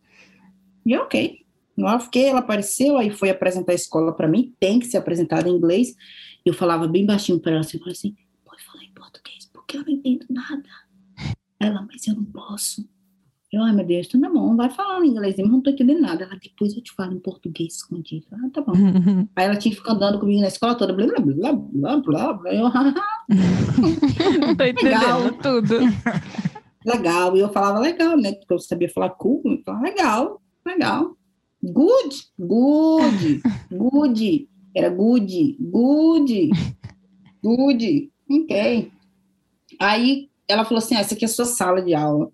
E 0.85 0.97
ok. 0.97 1.39
Eu 1.77 1.99
fiquei, 1.99 2.25
ela 2.25 2.39
apareceu, 2.39 2.97
aí 2.97 3.09
foi 3.09 3.29
apresentar 3.29 3.71
a 3.71 3.75
escola 3.75 4.13
para 4.13 4.27
mim, 4.27 4.53
tem 4.59 4.79
que 4.79 4.87
ser 4.87 4.97
apresentada 4.97 5.47
em 5.47 5.53
inglês. 5.53 5.95
Eu 6.45 6.53
falava 6.53 6.87
bem 6.87 7.05
baixinho 7.05 7.39
para 7.39 7.51
ela, 7.51 7.61
assim, 7.61 7.79
assim, 7.87 8.15
pode 8.43 8.63
falar 8.63 8.83
em 8.83 8.91
português, 8.91 9.49
porque 9.53 9.77
eu 9.77 9.81
não 9.81 9.89
entendo 9.89 10.25
nada. 10.29 10.69
Ela, 11.59 11.85
mas 11.91 12.07
eu 12.07 12.15
não 12.15 12.25
posso. 12.25 12.87
Eu, 13.51 13.63
ai 13.63 13.73
meu 13.73 13.85
Deus, 13.85 14.05
então 14.07 14.21
tá 14.21 14.29
bom, 14.29 14.55
vai 14.55 14.69
falar 14.69 15.03
em 15.03 15.09
inglês, 15.09 15.35
mas 15.37 15.49
não 15.49 15.59
tô 15.59 15.71
entendendo 15.71 16.01
nada. 16.01 16.23
Ela, 16.23 16.35
depois 16.35 16.75
eu 16.75 16.83
te 16.83 16.93
falo 16.93 17.13
em 17.13 17.19
português 17.19 17.77
escondido. 17.77 18.27
Ah, 18.31 18.49
tá 18.53 18.61
bom. 18.61 18.73
Aí 19.35 19.45
ela 19.45 19.55
tinha 19.55 19.71
que 19.71 19.79
ficar 19.79 19.93
andando 19.93 20.19
comigo 20.19 20.39
na 20.39 20.47
escola 20.47 20.75
toda, 20.75 20.93
blá, 20.93 21.07
blá, 21.07 21.53
blá, 21.53 21.97
blá, 21.97 21.97
blá, 21.97 22.33
blá. 22.33 22.93
Eu, 23.29 24.55
tô 24.55 24.63
entendendo 24.63 24.83
legal. 24.83 25.31
tudo. 25.41 25.75
Legal, 26.85 27.35
e 27.35 27.39
eu 27.39 27.49
falava 27.49 27.79
legal, 27.79 28.15
né? 28.17 28.33
Porque 28.33 28.53
eu 28.53 28.59
sabia 28.59 28.89
falar 28.89 29.09
cool, 29.11 29.41
eu 29.45 29.61
falava 29.63 29.83
legal, 29.83 30.41
legal. 30.65 31.17
Good, 31.61 32.15
good, 32.39 33.41
good. 33.71 34.49
Era 34.75 34.89
good, 34.89 35.57
good, 35.59 36.49
good. 37.43 38.11
Ok. 38.29 38.91
Aí 39.79 40.29
ela 40.49 40.65
falou 40.65 40.79
assim: 40.79 40.95
ah, 40.95 40.99
essa 40.99 41.13
aqui 41.13 41.23
é 41.23 41.27
a 41.27 41.31
sua 41.31 41.45
sala 41.45 41.81
de 41.81 41.93
aula. 41.93 42.31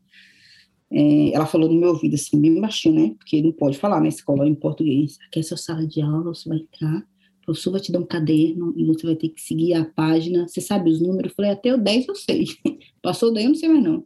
É, 0.91 1.31
ela 1.33 1.45
falou 1.45 1.67
no 1.67 1.79
meu 1.79 1.89
ouvido, 1.89 2.15
assim, 2.15 2.39
bem 2.39 2.59
baixinho, 2.59 2.95
né? 2.95 3.15
Porque 3.17 3.41
não 3.41 3.51
pode 3.51 3.77
falar 3.77 3.99
na 3.99 4.07
escola 4.07 4.47
em 4.47 4.55
português. 4.55 5.17
Aqui 5.27 5.39
é 5.39 5.41
a 5.41 5.43
sua 5.43 5.57
sala 5.57 5.85
de 5.85 6.01
aula, 6.01 6.33
você 6.33 6.47
vai 6.47 6.59
entrar, 6.59 6.99
o 6.99 7.45
professor 7.45 7.71
vai 7.71 7.81
te 7.81 7.91
dar 7.91 7.99
um 7.99 8.05
caderno 8.05 8.73
e 8.77 8.85
você 8.85 9.05
vai 9.05 9.15
ter 9.15 9.29
que 9.29 9.41
seguir 9.41 9.73
a 9.73 9.85
página. 9.85 10.47
Você 10.47 10.61
sabe 10.61 10.89
os 10.89 11.01
números? 11.01 11.31
Eu 11.31 11.35
falei, 11.35 11.51
até 11.51 11.73
o 11.73 11.77
10 11.77 12.07
eu 12.07 12.15
sei. 12.15 12.45
Passou 13.01 13.33
daí, 13.33 13.43
eu 13.43 13.49
não 13.49 13.55
sei 13.55 13.69
mais 13.69 13.83
não. 13.83 14.05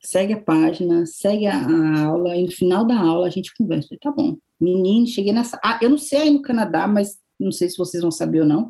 Segue 0.00 0.34
a 0.34 0.40
página, 0.40 1.06
segue 1.06 1.46
a, 1.46 1.56
a 1.56 2.04
aula, 2.04 2.36
e 2.36 2.44
no 2.44 2.52
final 2.52 2.86
da 2.86 2.98
aula 2.98 3.26
a 3.26 3.30
gente 3.30 3.54
conversa. 3.56 3.88
falei, 3.88 4.00
tá 4.00 4.12
bom. 4.12 4.36
Menino, 4.60 5.06
cheguei 5.06 5.32
nessa. 5.32 5.58
Ah, 5.64 5.78
eu 5.80 5.88
não 5.88 5.98
sei 5.98 6.18
aí 6.20 6.30
no 6.30 6.42
Canadá, 6.42 6.86
mas 6.86 7.18
não 7.40 7.50
sei 7.50 7.68
se 7.70 7.78
vocês 7.78 8.02
vão 8.02 8.10
saber 8.10 8.40
ou 8.40 8.46
não 8.46 8.68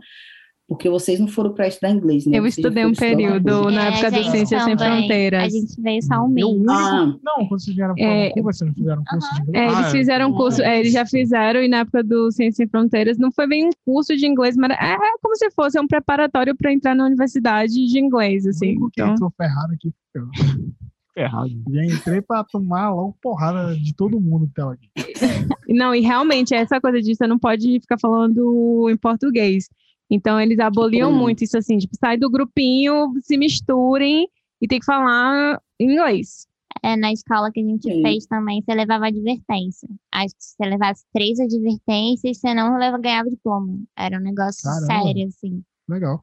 porque 0.67 0.89
vocês 0.89 1.21
não 1.21 1.29
foram 1.29 1.53
para 1.53 1.69
estudar 1.69 1.91
inglês, 1.91 2.25
né? 2.25 2.39
Eu 2.39 2.43
vocês 2.43 2.57
estudei 2.57 2.87
um 2.87 2.95
período 2.95 3.71
na 3.71 3.85
é, 3.85 3.89
época 3.89 4.11
do 4.11 4.31
Ciências 4.31 4.63
Sem 4.63 4.79
Fronteiras. 4.79 5.45
A 5.45 5.49
gente 5.49 5.81
veio 5.81 6.03
só 6.03 6.25
um 6.25 6.29
mês. 6.29 6.47
Ah. 6.69 7.15
Não, 7.23 7.47
quando 7.47 7.61
vocês 7.61 7.77
vieram 7.77 7.95
para 7.95 8.05
é, 8.05 8.31
Cuba, 8.31 8.53
vocês 8.53 8.69
não 8.69 8.75
fizeram 8.75 9.05
curso 9.05 9.35
de 9.35 9.43
inglês? 9.43 9.63
É, 9.63 9.67
eles 9.67 9.87
ah, 9.87 9.91
fizeram 9.91 10.31
um 10.31 10.33
curso, 10.33 10.63
é, 10.63 10.81
eles 10.81 10.93
já 10.93 11.05
fizeram, 11.07 11.63
e 11.63 11.69
na 11.69 11.79
época 11.79 12.03
do 12.03 12.31
Ciências 12.33 12.57
Sem 12.57 12.69
Fronteiras 12.69 13.19
não 13.19 13.31
foi 13.31 13.47
bem 13.47 13.67
um 13.67 13.71
curso 13.85 14.17
de 14.17 14.27
inglês, 14.27 14.57
mas 14.57 14.71
é 14.71 14.97
como 15.21 15.37
se 15.37 15.51
fosse 15.51 15.79
um 15.79 15.87
preparatório 15.87 16.57
para 16.57 16.73
entrar 16.73 16.95
na 16.95 17.05
universidade 17.05 17.75
de 17.75 17.99
inglês, 17.99 18.47
assim. 18.47 18.77
Eu 18.81 18.89
então... 18.89 19.15
tô 19.17 19.31
ferrado 19.37 19.75
aqui. 19.75 19.93
Ferrado. 21.15 21.51
Já 21.71 21.85
entrei 21.85 22.21
para 22.21 22.43
tomar 22.43 22.91
logo 22.91 23.17
porrada 23.23 23.77
de 23.77 23.95
todo 23.95 24.21
mundo 24.21 24.49
que 24.49 24.55
tava 24.55 24.73
aqui. 24.73 24.89
Não, 25.69 25.95
e 25.95 26.01
realmente, 26.01 26.55
essa 26.55 26.81
coisa 26.81 27.01
disso, 27.01 27.19
você 27.19 27.27
não 27.27 27.39
pode 27.39 27.81
ficar 27.81 27.99
falando 27.99 28.89
em 28.91 28.97
português. 28.97 29.69
Então, 30.11 30.41
eles 30.41 30.59
aboliam 30.59 31.11
uhum. 31.11 31.19
muito 31.19 31.43
isso 31.45 31.57
assim, 31.57 31.79
tipo, 31.79 31.97
sai 31.97 32.17
do 32.17 32.31
grupinho, 32.31 33.13
se 33.23 33.37
misturem 33.37 34.29
e 34.61 34.69
tem 34.69 34.79
que 34.79 34.85
falar 34.85 35.61
inglês. 35.81 36.47
é, 36.83 36.97
na 36.97 37.11
escola 37.13 37.51
que 37.51 37.61
a 37.61 37.65
gente 37.65 37.91
Sim. 37.91 38.03
fez 38.03 38.27
também, 38.27 38.63
você 38.63 38.75
levava 38.75 39.07
advertência. 39.07 39.89
Acho 40.13 40.35
que 40.37 40.45
se 40.45 40.55
você 40.55 40.69
levasse 40.69 41.05
três 41.15 41.41
advertências, 41.41 42.39
você 42.39 42.53
não 42.53 42.77
leva, 42.77 42.99
ganhava 42.99 43.31
diploma. 43.31 43.79
Era 43.97 44.19
um 44.19 44.23
negócio 44.23 44.63
Caramba. 44.63 44.87
sério, 44.87 45.27
assim. 45.27 45.65
Legal. 45.89 46.23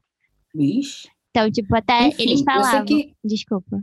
Vixe. 0.54 1.08
Então, 1.30 1.50
tipo, 1.50 1.74
até 1.74 2.08
Enfim, 2.08 2.22
eles 2.22 2.42
falavam. 2.42 2.84
Que... 2.84 3.12
Desculpa. 3.24 3.82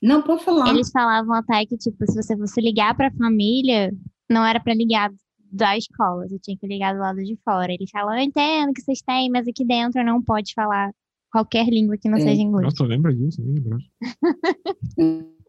Não, 0.00 0.22
pode 0.22 0.44
falar. 0.44 0.68
Eles 0.68 0.90
falavam 0.90 1.34
até 1.34 1.66
que, 1.66 1.76
tipo, 1.76 2.06
se 2.06 2.14
você 2.14 2.36
fosse 2.36 2.60
ligar 2.60 2.94
pra 2.94 3.10
família, 3.10 3.92
não 4.30 4.46
era 4.46 4.60
pra 4.60 4.74
ligar 4.74 5.10
da 5.50 5.76
escola, 5.76 6.28
você 6.28 6.38
tinha 6.38 6.56
que 6.56 6.66
ligar 6.66 6.94
do 6.94 7.00
lado 7.00 7.22
de 7.22 7.36
fora. 7.44 7.72
Eles 7.72 7.90
falam, 7.90 8.16
eu 8.16 8.22
entendo 8.22 8.72
que 8.72 8.82
vocês 8.82 9.00
têm, 9.02 9.30
mas 9.30 9.46
aqui 9.48 9.64
dentro 9.64 10.04
não 10.04 10.22
pode 10.22 10.52
falar 10.54 10.92
qualquer 11.30 11.66
língua 11.66 11.96
que 11.96 12.08
não 12.08 12.18
é. 12.18 12.20
seja 12.20 12.42
inglês. 12.42 12.64
Nossa, 12.64 12.84
lembra 12.84 13.14
disso, 13.14 13.42
nem 13.42 13.54
lembro. 13.54 13.78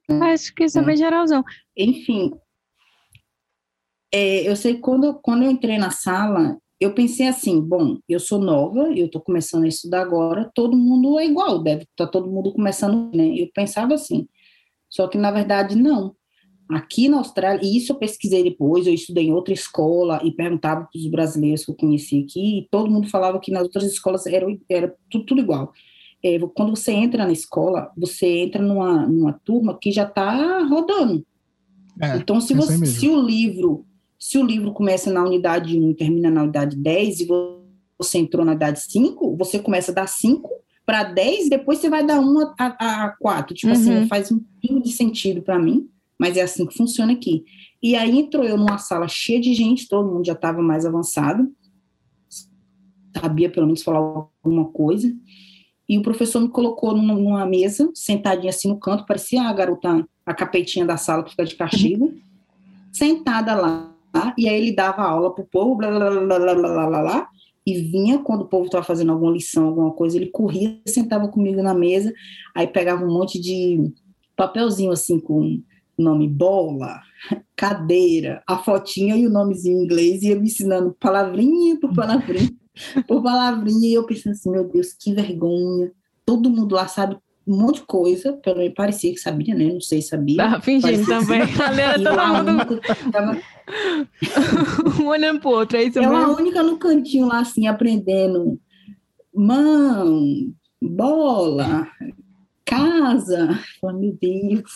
Acho 0.24 0.54
que 0.56 0.64
isso 0.64 0.80
é 0.80 0.84
bem 0.84 0.98
geralzão. 0.98 1.44
Enfim, 1.78 2.32
é, 4.12 4.48
eu 4.50 4.56
sei 4.56 4.76
que 4.76 4.82
quando, 4.82 5.20
quando 5.22 5.44
eu 5.44 5.52
entrei 5.52 5.78
na 5.78 5.92
sala, 5.92 6.58
eu 6.80 6.94
pensei 6.94 7.28
assim, 7.28 7.62
bom, 7.62 7.98
eu 8.08 8.20
sou 8.20 8.40
nova, 8.40 8.92
eu 8.96 9.06
estou 9.06 9.22
começando 9.22 9.66
a 9.66 9.68
estudar 9.68 10.02
agora, 10.02 10.50
todo 10.56 10.76
mundo 10.76 11.20
é 11.20 11.26
igual, 11.26 11.62
deve 11.62 11.84
estar 11.84 12.06
tá 12.06 12.08
todo 12.08 12.30
mundo 12.30 12.52
começando, 12.52 13.16
né? 13.16 13.36
Eu 13.36 13.50
pensava 13.54 13.94
assim, 13.94 14.28
só 14.90 15.08
que 15.08 15.18
na 15.18 15.30
verdade 15.30 15.76
não. 15.76 16.16
Aqui 16.70 17.10
na 17.10 17.18
Austrália, 17.18 17.62
e 17.64 17.78
isso 17.78 17.92
eu 17.92 17.98
pesquisei 17.98 18.44
depois, 18.44 18.86
eu 18.86 18.94
estudei 18.94 19.26
em 19.26 19.34
outra 19.34 19.54
escola 19.54 20.22
e 20.24 20.32
perguntava 20.32 20.82
para 20.82 21.00
os 21.00 21.08
brasileiros 21.08 21.66
que 21.66 21.72
eu 21.72 21.76
conheci 21.76 22.24
aqui, 22.24 22.60
e 22.60 22.68
todo 22.70 22.92
mundo 22.92 23.10
falava 23.10 23.40
que 23.40 23.52
nas 23.52 23.64
outras 23.64 23.86
escolas 23.86 24.26
era, 24.28 24.46
era 24.70 24.96
tudo, 25.10 25.26
tudo 25.26 25.42
igual. 25.42 25.74
É, 26.24 26.38
quando 26.54 26.76
você 26.76 26.92
entra 26.92 27.26
na 27.26 27.32
escola, 27.32 27.92
você 27.98 28.28
entra 28.40 28.62
numa, 28.62 29.08
numa 29.08 29.34
turma 29.34 29.78
que 29.80 29.92
já 29.92 30.04
está 30.04 30.64
rodando. 30.64 31.26
É, 32.00 32.18
então, 32.18 32.40
se, 32.40 32.54
você, 32.54 32.86
se 32.86 33.08
o 33.08 33.20
livro 33.20 33.86
se 34.20 34.38
o 34.38 34.46
livro 34.46 34.74
começa 34.74 35.10
na 35.12 35.24
unidade 35.24 35.80
1 35.80 35.92
e 35.92 35.96
termina 35.96 36.30
na 36.30 36.44
unidade 36.44 36.76
10, 36.76 37.22
e 37.22 37.28
você 37.98 38.18
entrou 38.18 38.44
na 38.44 38.52
unidade 38.52 38.82
5, 38.82 39.38
você 39.38 39.58
começa 39.60 39.92
a 39.92 39.96
dar 39.96 40.08
5 40.08 40.50
para 40.86 41.04
10, 41.04 41.50
depois 41.50 41.80
você 41.80 41.90
vai 41.90 42.06
dar 42.06 42.20
1 42.20 42.40
a, 42.40 42.54
a, 42.60 43.06
a 43.06 43.10
4. 43.18 43.56
Tipo 43.56 43.72
assim, 43.72 43.92
uhum. 43.92 43.98
assim, 44.00 44.08
faz 44.10 44.32
um 44.32 44.40
pouquinho 44.40 44.84
de 44.84 44.92
sentido 44.92 45.42
para 45.42 45.58
mim 45.58 45.88
mas 46.20 46.36
é 46.36 46.42
assim 46.42 46.66
que 46.66 46.76
funciona 46.76 47.14
aqui. 47.14 47.46
E 47.82 47.96
aí 47.96 48.20
entrou 48.20 48.44
eu 48.44 48.58
numa 48.58 48.78
sala 48.78 49.08
cheia 49.08 49.40
de 49.40 49.54
gente, 49.54 49.88
todo 49.88 50.12
mundo 50.12 50.26
já 50.26 50.34
estava 50.34 50.62
mais 50.62 50.86
avançado, 50.86 51.50
sabia 53.18 53.50
pelo 53.50 53.66
menos 53.66 53.82
falar 53.82 54.00
alguma 54.44 54.66
coisa, 54.66 55.12
e 55.88 55.98
o 55.98 56.02
professor 56.02 56.42
me 56.42 56.50
colocou 56.50 56.96
numa, 56.96 57.46
mesa, 57.46 57.90
sentadinha 57.96 58.50
assim 58.50 58.68
no 58.68 58.78
canto, 58.78 59.06
parecia 59.06 59.42
a 59.42 59.54
garota, 59.54 60.06
a 60.26 60.34
capetinha 60.34 60.86
da 60.86 60.98
sala 60.98 61.24
que 61.24 61.32
fica 61.32 61.46
de 61.46 61.56
castigo, 61.56 62.14
sentada 62.92 63.56
lá, 63.56 63.96
e 64.38 64.48
aí 64.48 64.62
ele 64.62 64.76
dava 64.76 65.02
aula 65.02 65.34
pro 65.34 65.46
povo, 65.46 65.76
blá, 65.76 65.90
blá, 65.90 66.10
blá, 66.12 66.40
blá, 66.40 66.56
blá, 66.56 66.88
blá, 66.88 67.02
blá, 67.02 67.30
e 67.66 67.82
vinha 67.82 68.20
quando 68.20 68.42
o 68.42 68.48
povo 68.48 68.66
estava 68.66 68.84
fazendo 68.84 69.12
alguma 69.12 69.32
lição, 69.32 69.68
alguma 69.68 69.92
coisa, 69.92 70.18
ele 70.18 70.28
corria, 70.28 70.80
sentava 70.86 71.28
comigo 71.28 71.62
na 71.62 71.74
mesa, 71.74 72.14
aí 72.56 72.68
pegava 72.68 73.04
um 73.04 73.14
monte 73.14 73.40
de 73.40 73.92
papelzinho 74.36 74.92
assim 74.92 75.20
com 75.20 75.62
nome 76.02 76.28
bola, 76.28 77.02
cadeira, 77.56 78.42
a 78.48 78.58
fotinha 78.58 79.16
e 79.16 79.28
o 79.28 79.30
nomezinho 79.30 79.80
em 79.80 79.84
inglês, 79.84 80.22
ia 80.24 80.36
me 80.36 80.48
ensinando 80.48 80.96
palavrinha 81.00 81.80
por 81.80 81.94
palavrinha, 81.94 82.52
por 83.08 83.22
palavrinha, 83.22 83.88
e 83.88 83.94
eu 83.94 84.06
pensando 84.06 84.34
assim, 84.34 84.50
meu 84.50 84.64
Deus, 84.64 84.94
que 84.94 85.14
vergonha. 85.14 85.92
Todo 86.26 86.50
mundo 86.50 86.76
lá 86.76 86.88
sabe 86.88 87.18
um 87.48 87.58
monte 87.58 87.82
de 87.82 87.88
coisa, 87.88 88.34
pelo 88.34 88.58
menos 88.58 88.76
parecia 88.76 89.12
que 89.12 89.20
sabia, 89.20 89.56
né? 89.56 89.74
Não 89.74 89.82
sei, 89.82 90.02
sabia. 90.02 90.38
Tava 90.38 90.62
fingindo 90.62 91.06
também. 91.06 91.42
Galera, 91.56 91.96
todo 91.96 92.52
mundo... 92.52 92.82
Tava... 93.12 93.42
um 95.02 95.08
olhando 95.08 95.40
pro 95.40 95.50
outro, 95.50 95.78
é 95.78 95.84
isso 95.84 95.98
Eu 95.98 96.12
mesmo? 96.12 96.16
a 96.16 96.36
única 96.36 96.62
no 96.62 96.78
cantinho 96.78 97.28
lá, 97.28 97.40
assim, 97.40 97.66
aprendendo 97.66 98.60
mão, 99.34 100.54
bola, 100.82 101.88
casa. 102.70 103.60
Falei, 103.82 104.00
meu 104.00 104.18
Deus. 104.22 104.72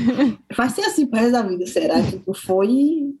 Vai 0.56 0.70
ser 0.70 0.82
assim 0.82 1.06
para 1.06 1.20
resto 1.20 1.32
da 1.32 1.42
vida, 1.42 1.66
será? 1.66 2.02
Tipo, 2.02 2.32
foi, 2.34 3.14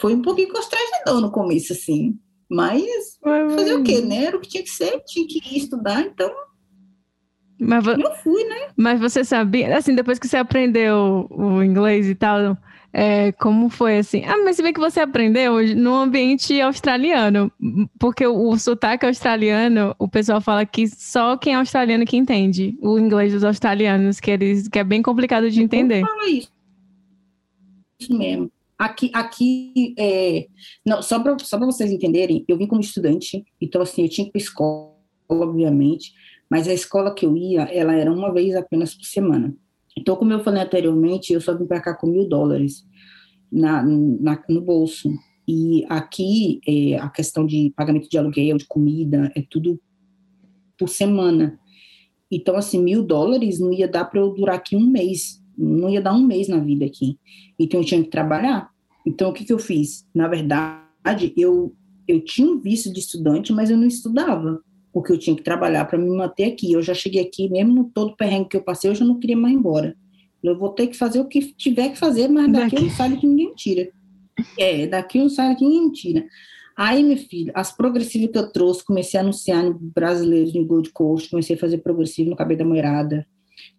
foi 0.00 0.14
um 0.14 0.22
pouquinho 0.22 0.52
constrangedor 0.52 1.20
no 1.20 1.30
começo, 1.30 1.72
assim. 1.72 2.18
Mas 2.50 3.18
fazer 3.22 3.74
o 3.74 3.82
quê, 3.82 4.00
né? 4.00 4.24
Era 4.24 4.36
o 4.36 4.40
que 4.40 4.48
tinha 4.48 4.62
que 4.62 4.70
ser, 4.70 5.00
tinha 5.06 5.26
que 5.26 5.56
estudar, 5.56 6.02
então. 6.02 6.30
Mas 7.60 7.86
eu 7.86 8.14
fui, 8.22 8.44
né? 8.44 8.68
Mas 8.76 9.00
você 9.00 9.24
sabia, 9.24 9.76
assim, 9.76 9.94
depois 9.94 10.18
que 10.18 10.28
você 10.28 10.36
aprendeu 10.36 11.26
o 11.30 11.62
inglês 11.62 12.08
e 12.08 12.14
tal, 12.14 12.56
é, 12.92 13.32
como 13.32 13.68
foi 13.68 13.98
assim? 13.98 14.24
Ah, 14.24 14.42
mas 14.44 14.56
se 14.56 14.62
bem 14.62 14.72
que 14.72 14.80
você 14.80 15.00
aprendeu 15.00 15.62
no 15.76 15.94
ambiente 15.94 16.58
australiano, 16.60 17.52
porque 17.98 18.26
o, 18.26 18.48
o 18.48 18.58
sotaque 18.58 19.04
australiano, 19.04 19.94
o 19.98 20.08
pessoal 20.08 20.40
fala 20.40 20.64
que 20.64 20.88
só 20.88 21.36
quem 21.36 21.52
é 21.52 21.56
australiano 21.56 22.06
que 22.06 22.16
entende 22.16 22.76
o 22.80 22.98
inglês 22.98 23.32
dos 23.32 23.44
australianos, 23.44 24.20
que 24.20 24.30
eles 24.30 24.68
que 24.68 24.78
é 24.78 24.84
bem 24.84 25.02
complicado 25.02 25.50
de 25.50 25.62
entender. 25.62 26.00
Fala 26.00 26.28
isso. 26.28 26.50
Isso 28.00 28.16
mesmo. 28.16 28.50
Aqui, 28.78 29.10
aqui 29.12 29.94
é... 29.98 30.46
não, 30.86 31.02
só 31.02 31.18
para 31.18 31.36
só 31.40 31.58
vocês 31.58 31.90
entenderem, 31.90 32.44
eu 32.46 32.56
vim 32.56 32.66
como 32.66 32.80
estudante, 32.80 33.44
então 33.60 33.82
assim, 33.82 34.02
eu 34.02 34.08
tinha 34.08 34.24
que 34.24 34.30
ir 34.30 34.32
para 34.32 34.40
escola, 34.40 34.94
obviamente, 35.28 36.12
mas 36.48 36.68
a 36.68 36.72
escola 36.72 37.12
que 37.12 37.26
eu 37.26 37.36
ia, 37.36 37.62
ela 37.62 37.94
era 37.94 38.10
uma 38.10 38.32
vez 38.32 38.54
apenas 38.54 38.94
por 38.94 39.04
semana. 39.04 39.54
Então, 39.98 40.14
como 40.14 40.32
eu 40.32 40.38
falei 40.38 40.62
anteriormente, 40.62 41.32
eu 41.32 41.40
só 41.40 41.58
vim 41.58 41.66
para 41.66 41.80
cá 41.80 41.92
com 41.92 42.06
mil 42.06 42.28
dólares 42.28 42.86
na, 43.50 43.82
na, 43.82 44.40
no 44.48 44.60
bolso. 44.60 45.12
E 45.46 45.84
aqui, 45.88 46.60
é, 46.64 46.96
a 46.98 47.08
questão 47.08 47.44
de 47.44 47.72
pagamento 47.74 48.08
de 48.08 48.16
aluguel, 48.16 48.58
de 48.58 48.66
comida, 48.66 49.32
é 49.34 49.42
tudo 49.42 49.80
por 50.78 50.88
semana. 50.88 51.58
Então, 52.30 52.54
assim, 52.54 52.80
mil 52.80 53.02
dólares 53.02 53.58
não 53.58 53.72
ia 53.72 53.88
dar 53.88 54.04
para 54.04 54.20
eu 54.20 54.32
durar 54.32 54.54
aqui 54.54 54.76
um 54.76 54.86
mês. 54.86 55.42
Não 55.56 55.90
ia 55.90 56.00
dar 56.00 56.14
um 56.14 56.24
mês 56.24 56.46
na 56.46 56.58
vida 56.58 56.84
aqui. 56.84 57.18
Então, 57.58 57.80
eu 57.80 57.84
tinha 57.84 58.00
que 58.00 58.08
trabalhar. 58.08 58.70
Então, 59.04 59.30
o 59.30 59.32
que, 59.32 59.44
que 59.44 59.52
eu 59.52 59.58
fiz? 59.58 60.06
Na 60.14 60.28
verdade, 60.28 61.32
eu, 61.36 61.74
eu 62.06 62.24
tinha 62.24 62.46
um 62.46 62.60
visto 62.60 62.92
de 62.92 63.00
estudante, 63.00 63.52
mas 63.52 63.68
eu 63.68 63.76
não 63.76 63.88
estudava 63.88 64.62
porque 64.92 65.12
eu 65.12 65.18
tinha 65.18 65.36
que 65.36 65.42
trabalhar 65.42 65.84
para 65.84 65.98
me 65.98 66.08
manter 66.08 66.44
aqui. 66.44 66.72
Eu 66.72 66.82
já 66.82 66.94
cheguei 66.94 67.22
aqui, 67.22 67.48
mesmo 67.48 67.74
no 67.74 67.84
todo 67.84 68.16
perrengue 68.16 68.48
que 68.50 68.56
eu 68.56 68.62
passei, 68.62 68.90
eu 68.90 68.94
já 68.94 69.04
não 69.04 69.18
queria 69.18 69.36
mais 69.36 69.54
ir 69.54 69.58
embora. 69.58 69.96
Eu 70.42 70.58
vou 70.58 70.70
ter 70.70 70.86
que 70.86 70.96
fazer 70.96 71.20
o 71.20 71.26
que 71.26 71.52
tiver 71.52 71.90
que 71.90 71.98
fazer, 71.98 72.28
mas 72.28 72.50
daqui, 72.52 72.64
daqui. 72.64 72.76
eu 72.76 72.82
não 72.82 72.90
saio 72.90 73.18
que 73.18 73.26
ninguém 73.26 73.54
tira. 73.54 73.90
É, 74.56 74.86
daqui 74.86 75.18
eu 75.18 75.22
não 75.22 75.30
saio 75.30 75.56
que 75.56 75.64
ninguém 75.64 75.90
tira. 75.90 76.24
Aí, 76.76 77.02
meu 77.02 77.16
filho, 77.16 77.50
as 77.56 77.76
progressivas 77.76 78.30
que 78.30 78.38
eu 78.38 78.52
trouxe, 78.52 78.84
comecei 78.84 79.18
a 79.18 79.22
anunciar 79.24 79.64
no 79.64 79.74
brasileiros 79.74 80.54
no 80.54 80.64
Gold 80.64 80.90
Coast, 80.90 81.28
comecei 81.28 81.56
a 81.56 81.58
fazer 81.58 81.78
progressivo 81.78 82.30
no 82.30 82.36
cabelo 82.36 82.60
da 82.60 82.64
moerada, 82.64 83.26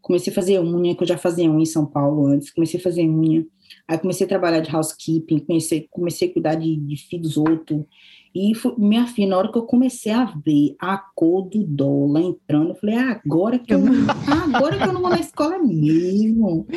comecei 0.01 0.33
a 0.33 0.35
fazer 0.35 0.59
unha, 0.59 0.93
que 0.93 1.03
eu 1.03 1.07
já 1.07 1.17
fazia 1.17 1.49
unha 1.49 1.61
em 1.61 1.65
São 1.65 1.85
Paulo 1.85 2.27
antes, 2.27 2.51
comecei 2.51 2.77
a 2.77 2.83
fazer 2.83 3.03
unha, 3.03 3.45
aí 3.87 3.97
comecei 3.97 4.25
a 4.25 4.27
trabalhar 4.27 4.59
de 4.59 4.75
housekeeping, 4.75 5.39
comecei, 5.39 5.87
comecei 5.89 6.27
a 6.27 6.33
cuidar 6.33 6.55
de, 6.55 6.75
de 6.75 6.97
filhos 6.97 7.37
outros, 7.37 7.85
e 8.33 8.53
minha 8.77 9.07
filha, 9.07 9.29
na 9.29 9.37
hora 9.37 9.51
que 9.51 9.57
eu 9.57 9.63
comecei 9.63 10.11
a 10.11 10.25
ver 10.25 10.75
a 10.79 10.97
cor 10.97 11.49
do 11.49 11.63
dólar 11.63 12.21
entrando, 12.21 12.69
eu 12.69 12.75
falei, 12.75 12.95
ah, 12.95 13.21
agora 13.25 13.57
que 13.57 13.73
eu, 13.73 13.79
agora 14.55 14.77
que 14.77 14.83
eu 14.83 14.93
não 14.93 15.01
vou 15.01 15.09
na 15.09 15.19
escola 15.19 15.57
mesmo. 15.57 16.67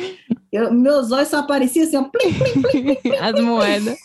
Eu, 0.51 0.73
meus 0.73 1.11
olhos 1.11 1.29
só 1.29 1.37
apareciam 1.37 1.85
assim, 1.85 1.97
ó, 1.97 2.03
plim, 2.03 2.33
plim, 2.33 2.61
plim, 2.61 2.95
plim, 2.95 3.15
As 3.17 3.39
moedas. 3.39 3.97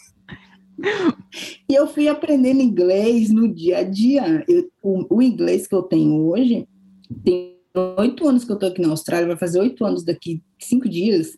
E 1.69 1.75
eu 1.75 1.87
fui 1.89 2.07
aprendendo 2.07 2.61
inglês 2.61 3.31
no 3.31 3.53
dia 3.53 3.79
a 3.79 3.83
dia. 3.83 4.45
Eu, 4.47 4.71
o, 4.83 5.17
o, 5.17 5.23
inglês 5.23 5.67
que 5.67 5.75
eu 5.75 5.83
tenho 5.83 6.29
hoje, 6.29 6.69
tem 7.25 7.57
oito 7.99 8.29
anos 8.29 8.45
que 8.45 8.53
eu 8.53 8.55
estou 8.55 8.69
aqui 8.69 8.81
na 8.81 8.89
Austrália, 8.89 9.27
vai 9.27 9.37
fazer 9.37 9.59
oito 9.59 9.85
anos 9.85 10.05
daqui 10.05 10.43
cinco 10.59 10.89
dias. 10.89 11.37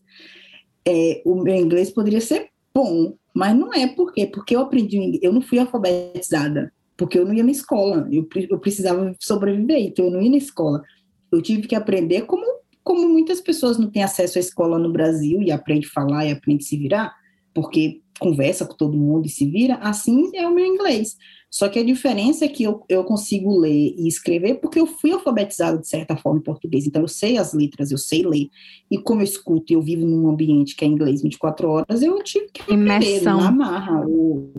É, 0.87 1.23
o 1.25 1.37
meu 1.37 1.55
inglês 1.55 1.91
poderia 1.91 2.21
ser 2.21 2.51
bom, 2.75 3.15
mas 3.35 3.57
não 3.57 3.72
é 3.72 3.87
por 3.87 4.12
quê? 4.12 4.26
Porque 4.26 4.55
eu 4.55 4.61
aprendi, 4.61 5.18
eu 5.22 5.33
não 5.33 5.41
fui 5.41 5.59
alfabetizada, 5.59 6.72
porque 6.97 7.18
eu 7.18 7.24
não 7.24 7.33
ia 7.33 7.45
na 7.45 7.51
escola, 7.51 8.09
eu, 8.11 8.28
eu 8.49 8.59
precisava 8.59 9.14
sobreviver, 9.20 9.81
então 9.81 10.07
eu 10.07 10.11
não 10.11 10.22
ia 10.22 10.31
na 10.31 10.37
escola. 10.37 10.83
Eu 11.31 11.41
tive 11.41 11.66
que 11.66 11.74
aprender 11.74 12.22
como, 12.22 12.45
como 12.83 13.09
muitas 13.09 13.41
pessoas 13.41 13.78
não 13.78 13.91
têm 13.91 14.03
acesso 14.03 14.39
à 14.39 14.41
escola 14.41 14.78
no 14.78 14.93
Brasil 14.93 15.41
e 15.43 15.51
aprende 15.51 15.87
a 15.87 15.91
falar 15.91 16.26
e 16.26 16.33
aprende 16.33 16.64
a 16.64 16.66
se 16.66 16.76
virar, 16.76 17.14
porque 17.55 18.01
conversa 18.18 18.66
com 18.66 18.74
todo 18.74 18.99
mundo 18.99 19.26
e 19.26 19.31
se 19.31 19.49
vira, 19.49 19.76
assim 19.76 20.31
é 20.35 20.47
o 20.47 20.55
meu 20.55 20.66
inglês. 20.66 21.16
Só 21.51 21.69
que 21.69 21.81
a 21.81 21.85
diferença 21.85 22.45
é 22.45 22.49
que 22.49 22.63
eu, 22.63 22.85
eu 22.89 23.03
consigo 23.03 23.59
ler 23.59 23.95
e 23.99 24.07
escrever 24.07 24.61
porque 24.61 24.79
eu 24.79 24.87
fui 24.87 25.11
alfabetizada 25.11 25.79
de 25.79 25.89
certa 25.89 26.17
forma 26.17 26.39
em 26.39 26.43
português. 26.43 26.87
Então, 26.87 27.03
eu 27.03 27.09
sei 27.09 27.37
as 27.37 27.53
letras, 27.53 27.91
eu 27.91 27.99
sei 27.99 28.23
ler. 28.23 28.49
E 28.89 28.97
como 28.99 29.21
eu 29.21 29.25
escuto 29.25 29.73
e 29.73 29.75
eu 29.75 29.83
vivo 29.83 30.07
num 30.07 30.29
ambiente 30.29 30.77
que 30.77 30.85
é 30.85 30.89
inglês 30.89 31.23
24 31.23 31.69
horas, 31.69 32.03
eu 32.03 32.23
tive 32.23 32.51
que 32.53 32.63
aprender 32.63 33.23
na 33.23 33.51
marra, 33.51 34.07
ou 34.07 34.53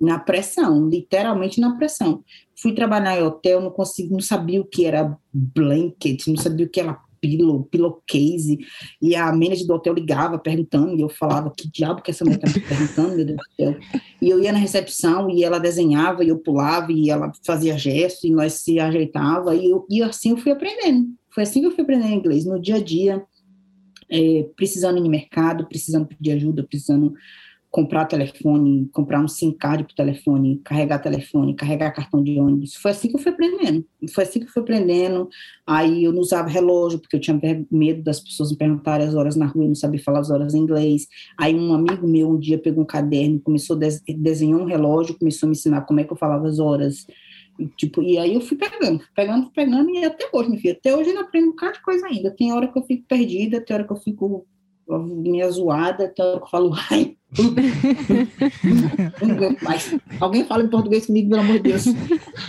na 0.00 0.18
pressão, 0.18 0.88
literalmente 0.88 1.60
na 1.60 1.76
pressão. 1.76 2.24
Fui 2.56 2.74
trabalhar 2.74 3.16
em 3.16 3.22
hotel, 3.22 3.60
não 3.60 3.70
consegui, 3.70 4.10
não 4.10 4.20
sabia 4.20 4.60
o 4.60 4.64
que 4.64 4.84
era 4.84 5.16
blanket, 5.32 6.26
não 6.26 6.36
sabia 6.36 6.66
o 6.66 6.68
que 6.68 6.80
era 6.80 6.98
pillow, 7.22 7.62
pillowcase, 7.70 8.58
e 9.00 9.14
a 9.14 9.32
manager 9.32 9.66
do 9.66 9.74
hotel 9.74 9.94
ligava 9.94 10.38
perguntando, 10.38 10.96
e 10.96 11.00
eu 11.00 11.08
falava, 11.08 11.52
que 11.56 11.70
diabo 11.70 12.02
que 12.02 12.10
essa 12.10 12.24
mulher 12.24 12.40
tá 12.40 12.48
me 12.48 12.60
perguntando, 12.60 13.16
meu 13.16 13.24
Deus 13.24 13.38
do 13.38 13.54
céu. 13.56 13.76
E 14.20 14.28
eu 14.28 14.42
ia 14.42 14.52
na 14.52 14.58
recepção, 14.58 15.30
e 15.30 15.44
ela 15.44 15.58
desenhava, 15.58 16.24
e 16.24 16.28
eu 16.28 16.38
pulava, 16.38 16.92
e 16.92 17.08
ela 17.08 17.32
fazia 17.46 17.78
gestos, 17.78 18.24
e 18.24 18.30
nós 18.30 18.54
se 18.54 18.80
ajeitava, 18.80 19.54
e, 19.54 19.70
eu, 19.70 19.86
e 19.88 20.02
assim 20.02 20.30
eu 20.30 20.36
fui 20.36 20.50
aprendendo. 20.50 21.08
Foi 21.30 21.44
assim 21.44 21.60
que 21.60 21.66
eu 21.66 21.70
fui 21.70 21.82
aprendendo 21.82 22.12
inglês, 22.12 22.44
no 22.44 22.60
dia 22.60 22.76
a 22.76 22.82
dia, 22.82 23.22
é, 24.10 24.46
precisando 24.56 25.00
no 25.00 25.08
mercado, 25.08 25.66
precisando 25.66 26.06
pedir 26.06 26.32
ajuda, 26.32 26.64
precisando 26.64 27.14
comprar 27.72 28.04
telefone, 28.04 28.86
comprar 28.92 29.18
um 29.18 29.26
SIM 29.26 29.50
card 29.50 29.84
para 29.84 29.96
telefone, 29.96 30.60
carregar 30.62 30.98
telefone, 30.98 31.56
carregar 31.56 31.90
cartão 31.90 32.22
de 32.22 32.38
ônibus. 32.38 32.74
Foi 32.74 32.90
assim 32.90 33.08
que 33.08 33.16
eu 33.16 33.18
fui 33.18 33.32
aprendendo. 33.32 33.82
Foi 34.14 34.24
assim 34.24 34.40
que 34.40 34.44
eu 34.44 34.50
fui 34.50 34.62
aprendendo. 34.62 35.26
Aí 35.66 36.04
eu 36.04 36.12
não 36.12 36.20
usava 36.20 36.50
relógio, 36.50 36.98
porque 36.98 37.16
eu 37.16 37.20
tinha 37.20 37.40
medo 37.70 38.02
das 38.02 38.20
pessoas 38.20 38.52
me 38.52 38.58
perguntarem 38.58 39.08
as 39.08 39.14
horas 39.14 39.36
na 39.36 39.46
rua, 39.46 39.64
eu 39.64 39.68
não 39.68 39.74
sabia 39.74 40.02
falar 40.02 40.20
as 40.20 40.30
horas 40.30 40.52
em 40.52 40.58
inglês. 40.58 41.08
Aí 41.38 41.54
um 41.54 41.72
amigo 41.72 42.06
meu 42.06 42.30
um 42.30 42.38
dia 42.38 42.58
pegou 42.58 42.82
um 42.82 42.86
caderno, 42.86 43.40
começou 43.40 43.74
a 43.76 43.80
desenhar 44.18 44.60
um 44.60 44.66
relógio, 44.66 45.18
começou 45.18 45.46
a 45.46 45.48
me 45.48 45.56
ensinar 45.56 45.80
como 45.82 45.98
é 45.98 46.04
que 46.04 46.12
eu 46.12 46.16
falava 46.16 46.46
as 46.46 46.58
horas. 46.58 47.06
E, 47.58 47.66
tipo, 47.68 48.02
e 48.02 48.18
aí 48.18 48.34
eu 48.34 48.42
fui 48.42 48.56
pegando, 48.58 49.02
pegando, 49.14 49.50
pegando, 49.50 49.90
e 49.90 50.04
até 50.04 50.28
hoje, 50.30 50.50
meu 50.50 50.60
filho, 50.60 50.76
até 50.78 50.94
hoje 50.94 51.10
eu 51.10 51.20
aprendo 51.20 51.48
um 51.48 51.50
bocado 51.50 51.74
de 51.74 51.82
coisa 51.82 52.06
ainda. 52.06 52.30
Tem 52.30 52.52
hora 52.52 52.68
que 52.70 52.78
eu 52.78 52.82
fico 52.82 53.06
perdida, 53.08 53.62
tem 53.62 53.74
hora 53.74 53.84
que 53.84 53.92
eu 53.92 53.96
fico 53.96 54.46
minha 54.88 55.50
zoada, 55.50 56.12
que 56.14 56.20
eu 56.20 56.44
falo, 56.50 56.74
ai, 56.90 57.16
mais. 59.62 59.96
Alguém 60.20 60.44
fala 60.44 60.64
em 60.64 60.68
português 60.68 61.06
comigo, 61.06 61.30
pelo 61.30 61.40
amor 61.40 61.56
de 61.56 61.70
Deus. 61.70 61.84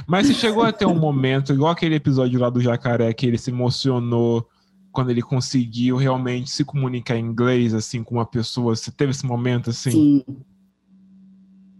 Mas 0.08 0.28
você 0.28 0.34
chegou 0.34 0.64
a 0.64 0.72
ter 0.72 0.86
um 0.86 1.00
momento, 1.00 1.54
igual 1.54 1.72
aquele 1.72 1.96
episódio 1.96 2.40
lá 2.40 2.50
do 2.50 2.62
jacaré, 2.62 3.14
que 3.14 3.26
ele 3.26 3.38
se 3.38 3.52
emocionou 3.52 4.46
quando 4.92 5.10
ele 5.10 5.22
conseguiu 5.22 5.96
realmente 5.96 6.52
se 6.52 6.64
comunicar 6.64 7.18
em 7.18 7.26
inglês, 7.26 7.74
assim, 7.74 8.04
com 8.04 8.16
uma 8.16 8.26
pessoa. 8.26 8.76
Você 8.76 8.92
teve 8.92 9.12
esse 9.12 9.26
momento, 9.26 9.70
assim? 9.70 9.92
Sim. 9.92 10.26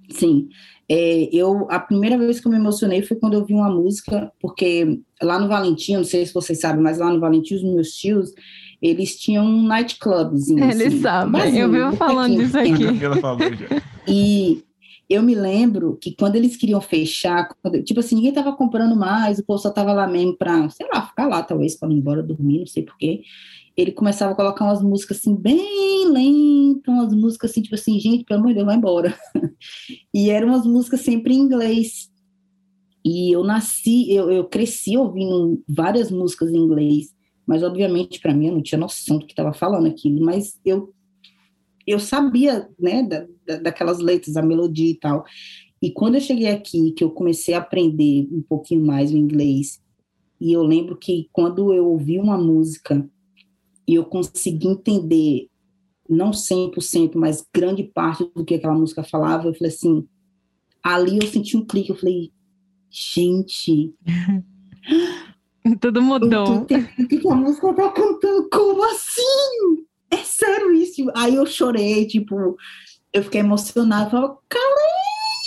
Sim. 0.10 0.50
É, 0.90 1.30
eu, 1.32 1.68
a 1.70 1.80
primeira 1.80 2.18
vez 2.18 2.40
que 2.40 2.48
eu 2.48 2.52
me 2.52 2.58
emocionei 2.58 3.02
foi 3.02 3.18
quando 3.18 3.34
eu 3.34 3.46
vi 3.46 3.54
uma 3.54 3.70
música, 3.70 4.32
porque 4.40 5.00
lá 5.22 5.40
no 5.40 5.48
Valentim, 5.48 5.96
não 5.96 6.04
sei 6.04 6.26
se 6.26 6.34
vocês 6.34 6.60
sabem, 6.60 6.82
mas 6.82 6.98
lá 6.98 7.12
no 7.12 7.20
Valentim, 7.20 7.56
os 7.56 7.64
meus 7.64 7.92
tios, 7.92 8.32
eles 8.84 9.18
tinham 9.18 9.46
um 9.46 9.64
nightclubs. 9.64 10.50
Eles 10.50 10.88
assim, 10.88 11.00
sabem, 11.00 11.58
eu 11.58 11.72
vivo 11.72 11.96
falando 11.96 12.36
disso 12.36 12.60
aqui. 12.60 12.84
e 14.06 14.62
eu 15.10 15.24
me 15.24 15.34
lembro 15.34 15.98
que 16.02 16.14
quando 16.14 16.36
eles 16.36 16.58
queriam 16.58 16.82
fechar, 16.82 17.48
quando, 17.62 17.82
tipo 17.82 18.02
assim, 18.02 18.16
ninguém 18.16 18.34
tava 18.34 18.52
comprando 18.52 18.94
mais, 18.94 19.40
o 19.40 19.46
povo 19.46 19.58
só 19.58 19.70
tava 19.70 19.94
lá 19.94 20.06
mesmo 20.06 20.36
para, 20.38 20.70
sei 20.70 20.86
lá, 20.94 21.02
ficar 21.02 21.28
lá, 21.28 21.42
talvez, 21.42 21.78
para 21.78 21.90
ir 21.94 21.96
embora 21.96 22.22
dormir, 22.22 22.60
não 22.60 22.68
sei 22.68 22.84
porquê. 22.84 23.22
Ele 23.76 23.94
começava 23.94 24.34
a 24.34 24.36
colocar 24.36 24.66
umas 24.66 24.82
músicas 24.84 25.18
assim, 25.20 25.34
bem 25.34 26.10
lentas, 26.10 26.94
umas 26.94 27.14
músicas 27.14 27.52
assim, 27.52 27.62
tipo 27.62 27.76
assim, 27.76 27.98
gente, 28.02 28.26
pelo 28.26 28.42
amor 28.42 28.50
de 28.50 28.56
Deus, 28.56 28.66
vai 28.66 28.76
embora. 28.76 29.18
e 30.14 30.30
eram 30.30 30.50
umas 30.50 30.66
músicas 30.66 31.00
sempre 31.00 31.34
em 31.34 31.40
inglês. 31.40 32.12
E 33.06 33.34
eu 33.34 33.46
nasci, 33.46 34.12
eu, 34.14 34.30
eu 34.30 34.44
cresci 34.44 34.98
ouvindo 34.98 35.64
várias 35.68 36.12
músicas 36.12 36.52
em 36.52 36.58
inglês 36.58 37.13
mas 37.46 37.64
obviamente 37.64 38.20
para 38.20 38.34
mim 38.34 38.48
eu 38.48 38.54
não 38.54 38.62
tinha 38.62 38.80
noção 38.80 39.18
do 39.18 39.26
que 39.26 39.34
estava 39.34 39.54
falando 39.54 39.88
aquilo, 39.88 40.24
mas 40.24 40.60
eu 40.66 40.94
eu 41.86 42.00
sabia, 42.00 42.70
né, 42.80 43.04
da, 43.04 43.28
da, 43.46 43.58
daquelas 43.58 44.00
letras, 44.00 44.38
a 44.38 44.42
melodia 44.42 44.90
e 44.90 44.96
tal. 44.96 45.26
E 45.82 45.92
quando 45.92 46.16
eu 46.16 46.22
cheguei 46.22 46.48
aqui, 46.48 46.92
que 46.92 47.04
eu 47.04 47.12
comecei 47.12 47.54
a 47.54 47.58
aprender 47.58 48.26
um 48.32 48.42
pouquinho 48.42 48.86
mais 48.86 49.12
o 49.12 49.18
inglês, 49.18 49.82
e 50.40 50.54
eu 50.54 50.64
lembro 50.64 50.98
que 50.98 51.30
quando 51.32 51.74
eu 51.74 51.86
ouvi 51.88 52.18
uma 52.18 52.38
música 52.38 53.06
e 53.88 53.96
eu 53.96 54.06
consegui 54.06 54.68
entender, 54.68 55.50
não 56.10 56.32
100%, 56.32 57.16
mas 57.16 57.46
grande 57.54 57.84
parte 57.84 58.30
do 58.34 58.46
que 58.46 58.56
aquela 58.56 58.74
música 58.74 59.04
falava, 59.04 59.48
eu 59.48 59.54
falei 59.54 59.74
assim, 59.74 60.08
ali 60.82 61.18
eu 61.18 61.28
senti 61.28 61.58
um 61.58 61.66
clique, 61.66 61.90
eu 61.90 61.98
falei, 61.98 62.32
gente, 62.90 63.94
Tudo 65.80 66.02
mudou. 66.02 66.62
O 66.62 66.66
que 66.66 66.76
a 66.76 67.36
música 67.36 67.74
tá 67.74 67.90
cantando? 67.90 68.50
Como 68.52 68.84
assim? 68.84 69.86
É 70.12 70.18
sério 70.18 70.74
isso? 70.74 71.10
Aí 71.16 71.36
eu 71.36 71.46
chorei, 71.46 72.06
tipo, 72.06 72.58
eu 73.12 73.24
fiquei 73.24 73.40
emocionada, 73.40 74.10
falava, 74.10 74.38
calei! 74.50 75.00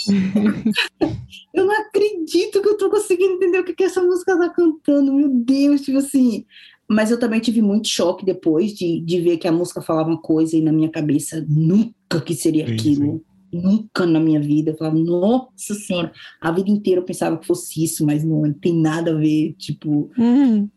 eu 1.53 1.65
não 1.65 1.81
acredito 1.81 2.61
que 2.61 2.69
eu 2.69 2.77
tô 2.77 2.89
conseguindo 2.89 3.33
entender 3.33 3.59
o 3.59 3.63
que, 3.63 3.73
que 3.73 3.83
essa 3.83 4.01
música 4.01 4.37
tá 4.37 4.49
cantando, 4.49 5.13
meu 5.13 5.29
Deus, 5.29 5.81
tipo 5.81 5.97
assim. 5.97 6.45
Mas 6.89 7.11
eu 7.11 7.19
também 7.19 7.41
tive 7.41 7.61
muito 7.61 7.87
choque 7.87 8.25
depois 8.25 8.73
de, 8.73 9.01
de 9.01 9.19
ver 9.19 9.37
que 9.37 9.47
a 9.47 9.51
música 9.51 9.81
falava 9.81 10.09
uma 10.09 10.21
coisa 10.21 10.55
e 10.55 10.61
na 10.61 10.71
minha 10.71 10.89
cabeça 10.89 11.45
nunca 11.47 12.21
que 12.21 12.33
seria 12.33 12.65
sim, 12.65 12.73
aquilo. 12.73 13.05
Sim. 13.05 13.21
Nunca 13.61 14.05
na 14.05 14.19
minha 14.19 14.39
vida. 14.39 14.71
Eu 14.71 14.77
falava, 14.77 14.97
nossa 14.97 15.73
senhora, 15.73 16.11
a 16.41 16.51
vida 16.51 16.69
inteira 16.69 17.01
eu 17.01 17.05
pensava 17.05 17.37
que 17.37 17.47
fosse 17.47 17.83
isso, 17.83 18.05
mas 18.05 18.23
não, 18.23 18.41
não 18.41 18.53
tem 18.53 18.73
nada 18.73 19.11
a 19.11 19.15
ver, 19.15 19.53
tipo. 19.57 20.09
Uhum. 20.17 20.69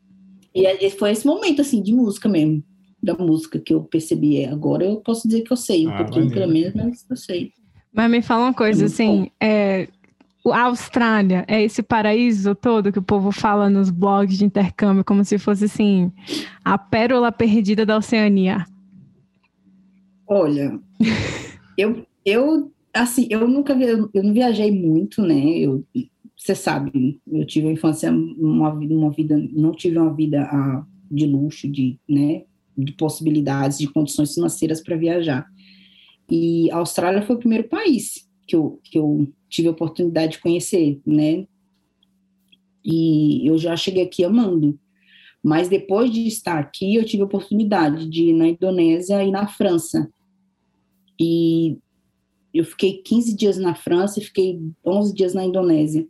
E 0.54 0.90
foi 0.90 1.12
esse 1.12 1.26
momento, 1.26 1.60
assim, 1.60 1.82
de 1.82 1.92
música 1.92 2.28
mesmo, 2.28 2.62
da 3.02 3.14
música 3.14 3.58
que 3.58 3.72
eu 3.72 3.82
percebi. 3.82 4.44
Agora 4.44 4.84
eu 4.84 4.96
posso 4.96 5.28
dizer 5.28 5.42
que 5.42 5.52
eu 5.52 5.56
sei, 5.56 5.86
um 5.86 5.90
ah, 5.90 6.04
pouquinho 6.04 6.30
pelo 6.30 6.52
menos, 6.52 6.74
mas 6.74 7.06
eu 7.08 7.16
sei. 7.16 7.52
Mas 7.92 8.10
me 8.10 8.22
fala 8.22 8.46
uma 8.46 8.54
coisa, 8.54 8.84
é 8.84 8.86
assim, 8.86 9.30
é, 9.40 9.88
a 10.48 10.62
Austrália 10.62 11.44
é 11.46 11.62
esse 11.62 11.82
paraíso 11.82 12.54
todo 12.54 12.92
que 12.92 12.98
o 12.98 13.02
povo 13.02 13.30
fala 13.30 13.68
nos 13.68 13.90
blogs 13.90 14.38
de 14.38 14.44
intercâmbio, 14.44 15.04
como 15.04 15.24
se 15.24 15.38
fosse, 15.38 15.64
assim, 15.64 16.12
a 16.64 16.78
pérola 16.78 17.30
perdida 17.30 17.84
da 17.84 17.96
Oceania. 17.96 18.64
Olha, 20.26 20.78
eu, 21.76 22.06
eu, 22.24 22.72
assim, 22.92 23.26
eu 23.30 23.46
nunca 23.48 23.74
vi, 23.74 23.84
eu 23.84 24.22
não 24.22 24.32
viajei 24.32 24.70
muito, 24.70 25.22
né? 25.22 25.58
Eu, 25.58 25.84
você 26.36 26.54
sabe, 26.54 27.20
eu 27.30 27.46
tive 27.46 27.66
uma 27.66 27.72
infância, 27.72 28.10
uma, 28.10 28.72
uma 28.72 29.10
vida, 29.10 29.36
não 29.52 29.72
tive 29.72 29.98
uma 29.98 30.14
vida 30.14 30.42
ah, 30.42 30.84
de 31.10 31.26
luxo, 31.26 31.68
de, 31.68 31.98
né, 32.08 32.44
de 32.76 32.92
possibilidades, 32.92 33.78
de 33.78 33.88
condições 33.88 34.32
financeiras 34.32 34.82
para 34.82 34.96
viajar. 34.96 35.46
E 36.30 36.70
a 36.70 36.76
Austrália 36.76 37.22
foi 37.22 37.36
o 37.36 37.38
primeiro 37.38 37.68
país 37.68 38.26
que 38.46 38.56
eu, 38.56 38.80
que 38.82 38.98
eu 38.98 39.28
tive 39.48 39.68
a 39.68 39.72
oportunidade 39.72 40.32
de 40.32 40.40
conhecer, 40.40 41.00
né? 41.04 41.46
E 42.84 43.46
eu 43.46 43.58
já 43.58 43.76
cheguei 43.76 44.04
aqui 44.04 44.24
amando. 44.24 44.78
Mas 45.42 45.68
depois 45.68 46.10
de 46.10 46.26
estar 46.26 46.58
aqui, 46.58 46.94
eu 46.94 47.04
tive 47.04 47.22
a 47.22 47.26
oportunidade 47.26 48.08
de 48.08 48.30
ir 48.30 48.32
na 48.32 48.48
Indonésia 48.48 49.22
e 49.22 49.30
na 49.30 49.46
França. 49.46 50.10
E 51.18 51.78
eu 52.52 52.64
fiquei 52.64 53.02
15 53.02 53.34
dias 53.34 53.58
na 53.58 53.74
França 53.74 54.18
e 54.18 54.24
fiquei 54.24 54.60
11 54.84 55.14
dias 55.14 55.34
na 55.34 55.44
Indonésia. 55.44 56.06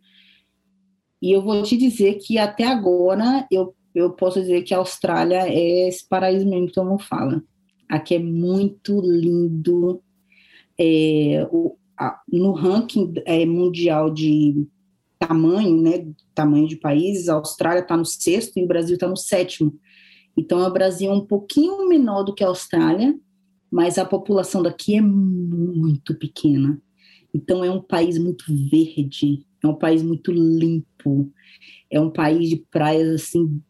E 1.20 1.32
eu 1.32 1.42
vou 1.42 1.62
te 1.62 1.76
dizer 1.76 2.14
que 2.14 2.38
até 2.38 2.64
agora 2.64 3.46
eu, 3.50 3.74
eu 3.94 4.10
posso 4.10 4.40
dizer 4.40 4.62
que 4.62 4.72
a 4.72 4.78
Austrália 4.78 5.46
é 5.46 5.88
esse 5.88 6.08
paraíso 6.08 6.48
mesmo 6.48 6.68
que 6.68 6.72
todo 6.72 6.88
mundo 6.88 7.02
fala. 7.02 7.42
Aqui 7.88 8.14
é 8.14 8.18
muito 8.18 9.00
lindo. 9.00 10.02
É, 10.78 11.46
o, 11.50 11.76
a, 11.98 12.18
no 12.32 12.52
ranking 12.52 13.12
é, 13.26 13.44
mundial 13.44 14.10
de 14.10 14.66
tamanho, 15.18 15.82
né, 15.82 16.06
tamanho 16.34 16.66
de 16.66 16.76
países, 16.76 17.28
a 17.28 17.34
Austrália 17.34 17.80
está 17.80 17.94
no 17.94 18.06
sexto 18.06 18.56
e 18.56 18.64
o 18.64 18.66
Brasil 18.66 18.94
está 18.94 19.06
no 19.06 19.16
sétimo. 19.16 19.78
Então, 20.34 20.66
o 20.66 20.72
Brasil 20.72 21.10
é 21.10 21.14
um 21.14 21.26
pouquinho 21.26 21.86
menor 21.86 22.22
do 22.22 22.34
que 22.34 22.42
a 22.42 22.48
Austrália, 22.48 23.14
mas 23.70 23.98
a 23.98 24.04
população 24.04 24.62
daqui 24.62 24.96
é 24.96 25.00
muito 25.00 26.14
pequena. 26.14 26.80
Então 27.32 27.64
é 27.64 27.70
um 27.70 27.80
país 27.80 28.18
muito 28.18 28.44
verde, 28.48 29.44
é 29.62 29.66
um 29.66 29.74
país 29.74 30.02
muito 30.02 30.32
limpo, 30.32 31.30
é 31.90 32.00
um 32.00 32.10
país 32.10 32.48
de 32.48 32.56
praias 32.56 33.08
assim 33.08 33.62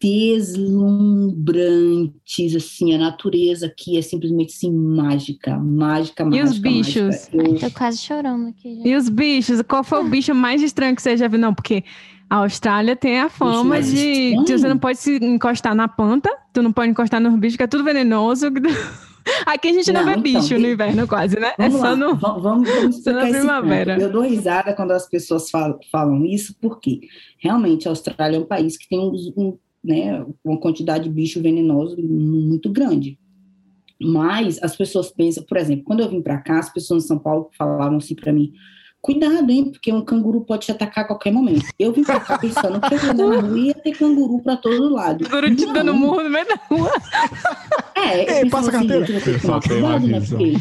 deslumbrantes, 0.00 2.54
assim, 2.54 2.94
a 2.94 2.98
natureza 2.98 3.66
aqui 3.66 3.98
é 3.98 4.02
simplesmente 4.02 4.54
assim 4.54 4.72
mágica, 4.72 5.58
mágica, 5.58 6.24
mágica. 6.24 6.36
E 6.36 6.42
os 6.44 6.56
bichos? 6.56 7.28
Eu... 7.32 7.58
Tô 7.58 7.68
quase 7.72 7.98
chorando 7.98 8.46
aqui. 8.48 8.76
Já. 8.76 8.82
E 8.88 8.94
os 8.94 9.08
bichos? 9.08 9.60
Qual 9.62 9.82
foi 9.82 10.00
o 10.00 10.08
bicho 10.08 10.32
mais 10.34 10.62
estranho 10.62 10.94
que 10.94 11.02
você 11.02 11.16
já 11.16 11.26
viu? 11.26 11.40
Não, 11.40 11.52
porque 11.52 11.82
a 12.30 12.36
Austrália 12.36 12.94
tem 12.94 13.18
a 13.18 13.28
fama 13.28 13.82
de, 13.82 14.36
de 14.44 14.52
você 14.52 14.68
não 14.68 14.78
pode 14.78 14.98
se 14.98 15.16
encostar 15.16 15.74
na 15.74 15.88
planta, 15.88 16.30
tu 16.52 16.62
não 16.62 16.72
pode 16.72 16.90
encostar 16.90 17.20
nos 17.20 17.34
bichos, 17.36 17.56
que 17.56 17.64
é 17.64 17.66
tudo 17.66 17.82
venenoso. 17.82 18.46
Aqui 19.46 19.68
a 19.68 19.72
gente 19.72 19.92
não, 19.92 20.04
não 20.04 20.14
vê 20.14 20.20
bicho 20.20 20.46
então, 20.46 20.60
no 20.60 20.68
inverno 20.68 21.08
quase, 21.08 21.38
né? 21.38 21.52
É 21.58 21.70
só 21.70 21.96
no, 21.96 22.16
vamos, 22.16 22.42
vamos 22.68 23.02
só 23.02 23.12
na 23.12 23.26
primavera. 23.26 24.00
Eu 24.00 24.10
dou 24.10 24.22
risada 24.22 24.74
quando 24.74 24.92
as 24.92 25.08
pessoas 25.08 25.50
falam, 25.50 25.78
falam, 25.90 26.24
isso, 26.24 26.54
porque 26.60 27.00
realmente 27.38 27.86
a 27.86 27.90
Austrália 27.90 28.36
é 28.36 28.40
um 28.40 28.46
país 28.46 28.76
que 28.76 28.88
tem 28.88 28.98
um, 28.98 29.12
um, 29.36 29.58
né, 29.84 30.24
uma 30.44 30.58
quantidade 30.58 31.04
de 31.04 31.10
bicho 31.10 31.40
venenoso 31.40 31.96
muito 32.00 32.70
grande. 32.70 33.18
Mas 34.00 34.62
as 34.62 34.76
pessoas 34.76 35.10
pensam, 35.10 35.42
por 35.44 35.56
exemplo, 35.56 35.84
quando 35.84 36.00
eu 36.00 36.08
vim 36.08 36.22
para 36.22 36.38
cá, 36.38 36.58
as 36.58 36.72
pessoas 36.72 37.04
em 37.04 37.06
São 37.08 37.18
Paulo 37.18 37.50
falavam 37.56 37.96
assim 37.96 38.14
para 38.14 38.32
mim: 38.32 38.52
Cuidado, 39.00 39.50
hein? 39.50 39.70
Porque 39.70 39.92
um 39.92 40.04
canguru 40.04 40.40
pode 40.40 40.66
te 40.66 40.72
atacar 40.72 41.04
a 41.04 41.06
qualquer 41.06 41.32
momento. 41.32 41.66
Eu 41.78 41.92
vim 41.92 42.02
pra 42.02 42.18
cá 42.18 42.36
pensando 42.36 42.80
que 42.80 42.94
eu 42.94 42.98
ia 42.98 43.14
na 43.14 43.40
rua 43.40 43.58
ia 43.58 43.74
ter 43.74 43.92
canguru 43.92 44.42
pra 44.42 44.56
todo 44.56 44.92
lado. 44.92 45.24
Canguru 45.24 45.54
te 45.54 45.66
dando 45.72 45.94
murro 45.94 46.22
no 46.22 46.30
meio 46.30 46.46
da 46.46 46.56
rua. 46.68 46.90
É, 47.98 48.40
Ei, 48.40 48.50
passa 48.50 48.70
a 48.70 48.78
assim, 48.78 48.88
carteira. 48.88 49.12
eu 49.12 49.20
que 49.20 49.40
tomar 49.40 49.60
tem 49.60 49.82
uma 49.82 49.98
cuidado, 49.98 50.06
né? 50.06 50.20
Porque 50.20 50.54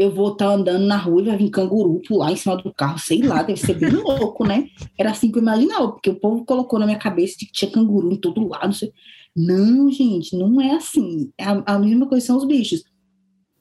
eu 0.00 0.10
vou 0.10 0.32
estar 0.32 0.46
andando 0.46 0.86
na 0.86 0.96
rua 0.96 1.20
e 1.20 1.24
vai 1.26 1.36
vir 1.36 1.50
canguru 1.50 2.00
pular 2.06 2.32
em 2.32 2.36
cima 2.36 2.56
do 2.56 2.72
carro, 2.72 2.98
sei 2.98 3.20
lá, 3.20 3.42
deve 3.42 3.60
ser 3.60 3.74
bem 3.74 3.90
louco, 3.90 4.46
né? 4.46 4.66
Era 4.98 5.10
assim 5.10 5.30
que 5.30 5.38
eu 5.38 5.42
imaginava, 5.42 5.92
porque 5.92 6.08
o 6.08 6.18
povo 6.18 6.42
colocou 6.46 6.78
na 6.78 6.86
minha 6.86 6.98
cabeça 6.98 7.36
de 7.38 7.44
que 7.44 7.52
tinha 7.52 7.70
canguru 7.70 8.10
em 8.10 8.16
todo 8.16 8.48
lado. 8.48 8.64
Não, 8.64 8.72
sei. 8.72 8.90
não 9.36 9.90
gente, 9.90 10.34
não 10.34 10.58
é 10.58 10.70
assim. 10.74 11.30
É 11.36 11.44
a, 11.44 11.62
a 11.66 11.78
mesma 11.78 12.06
coisa 12.06 12.24
são 12.24 12.38
os 12.38 12.46
bichos. 12.46 12.82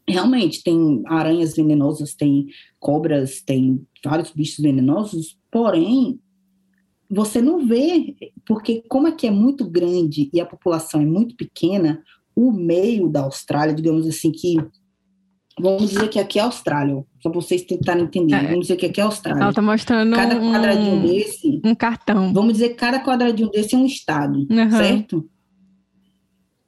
Realmente, 0.07 0.64
tem 0.64 1.03
aranhas 1.07 1.57
venenosas, 1.57 2.16
tem 2.16 2.47
cobras, 2.80 3.41
tem 3.41 3.86
vários 4.03 4.32
bichos 4.32 4.60
venenosos, 4.60 5.38
porém, 5.51 6.22
você 7.10 7.41
não 7.41 7.68
vê, 7.68 8.16
porque 8.45 8.82
como 8.88 9.07
aqui 9.07 9.28
é 9.28 9.32
muito 9.32 9.70
grande 9.70 10.30
e 10.32 10.39
a 10.39 10.45
população 10.45 11.01
é 11.01 11.05
muito 11.05 11.36
pequena, 11.36 12.01
o 12.48 12.52
meio 12.52 13.10
da 13.10 13.22
Austrália, 13.22 13.74
digamos 13.74 14.08
assim, 14.08 14.32
que 14.32 14.56
vamos 15.60 15.90
dizer 15.90 16.08
que 16.10 16.20
aqui 16.20 16.40
é 16.40 16.42
a 16.42 16.46
Austrália, 16.46 17.04
só 17.22 17.30
para 17.30 17.42
vocês 17.42 17.64
tentarem 17.64 18.04
entender, 18.06 18.36
É. 18.36 18.44
vamos 18.48 18.62
dizer 18.62 18.78
que 18.78 18.86
aqui 18.86 19.00
é 19.02 19.04
a 19.04 19.08
Austrália. 19.08 19.42
Ela 19.44 19.54
tá 19.54 19.62
mostrando 19.62 20.16
Cada 20.16 20.40
quadradinho 20.40 20.96
um, 20.96 21.02
desse, 21.06 21.62
um 21.66 21.76
cartão. 21.76 22.34
vamos 22.34 22.54
dizer 22.54 22.70
que 22.70 22.76
cada 22.76 23.04
quadradinho 23.04 23.50
desse 23.52 23.76
é 23.76 23.78
um 23.78 23.86
estado, 23.86 24.48
Uhum. 24.50 24.72
certo? 24.72 25.30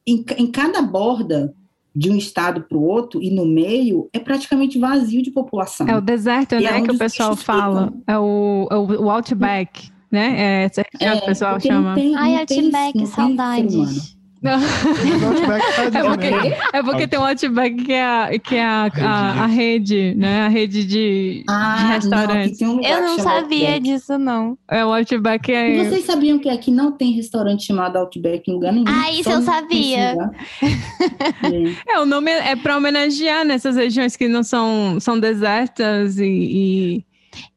Em, 0.05 0.26
em 0.38 0.47
cada 0.47 0.82
borda 0.82 1.53
de 1.95 2.09
um 2.09 2.15
estado 2.15 2.63
para 2.63 2.78
o 2.78 2.84
outro 2.84 3.22
e 3.22 3.30
no 3.30 3.45
meio 3.45 4.09
é 4.13 4.19
praticamente 4.19 4.80
vazio 4.80 5.22
de 5.22 5.30
população. 5.32 5.88
É 5.88 5.95
o 5.97 6.01
deserto, 6.01 6.55
E 6.55 6.65
é 6.65 6.72
né, 6.72 6.78
onde 6.80 6.89
que 6.89 6.95
o 6.95 6.97
pessoal 6.97 7.36
fala. 7.36 7.88
ficam. 7.88 8.03
É 8.07 8.17
o, 8.17 8.67
é 8.72 8.76
o, 8.76 9.03
o 9.05 9.09
Outback, 9.09 9.89
né? 10.11 10.63
É 10.65 10.72
região 10.99 11.17
que 11.17 11.24
o 11.24 11.26
pessoal 11.28 11.59
chama. 11.59 11.95
Tem, 11.95 12.15
Ai, 12.15 12.36
Outback, 12.39 13.05
saudades. 13.07 14.17
Não. 14.41 14.53
É 14.59 16.03
porque, 16.03 16.27
é 16.73 16.83
porque 16.83 17.07
tem 17.07 17.19
o 17.19 17.23
Outback 17.25 17.75
que 17.83 17.93
é 17.93 18.03
a, 18.03 18.39
que 18.39 18.55
é 18.55 18.63
a, 18.63 18.89
a, 18.99 19.43
a 19.43 19.45
rede, 19.45 20.15
né? 20.15 20.41
A 20.45 20.47
rede 20.47 20.83
de, 20.83 21.43
Ah, 21.47 21.75
de 21.77 21.83
não, 22.09 22.17
restaurantes. 22.17 22.57
tem 22.57 22.67
um 22.67 22.81
Eu 22.81 23.01
não 23.01 23.19
sabia 23.19 23.67
Outback. 23.73 23.79
disso, 23.83 24.17
não. 24.17 24.57
É 24.69 24.83
o 24.83 24.91
Outback 24.93 25.51
é. 25.53 25.83
vocês 25.85 26.05
sabiam 26.05 26.39
que 26.39 26.49
aqui 26.49 26.71
não 26.71 26.91
tem 26.91 27.11
restaurante 27.11 27.65
chamado 27.65 27.97
Outback 27.97 28.49
em 28.49 28.53
lugar 28.53 28.73
nenhum? 28.73 28.85
Ah, 28.87 29.11
isso 29.11 29.23
Só 29.29 29.35
eu 29.35 29.41
sabia. 29.43 29.99
É. 29.99 30.31
É, 31.87 31.99
o 31.99 32.05
nome 32.05 32.31
é 32.31 32.55
para 32.55 32.77
homenagear 32.77 33.43
nessas 33.45 33.75
regiões 33.75 34.15
que 34.15 34.27
não 34.27 34.43
são, 34.43 34.99
são 34.99 35.19
desertas 35.19 36.17
e, 36.17 36.25
e- 36.25 37.05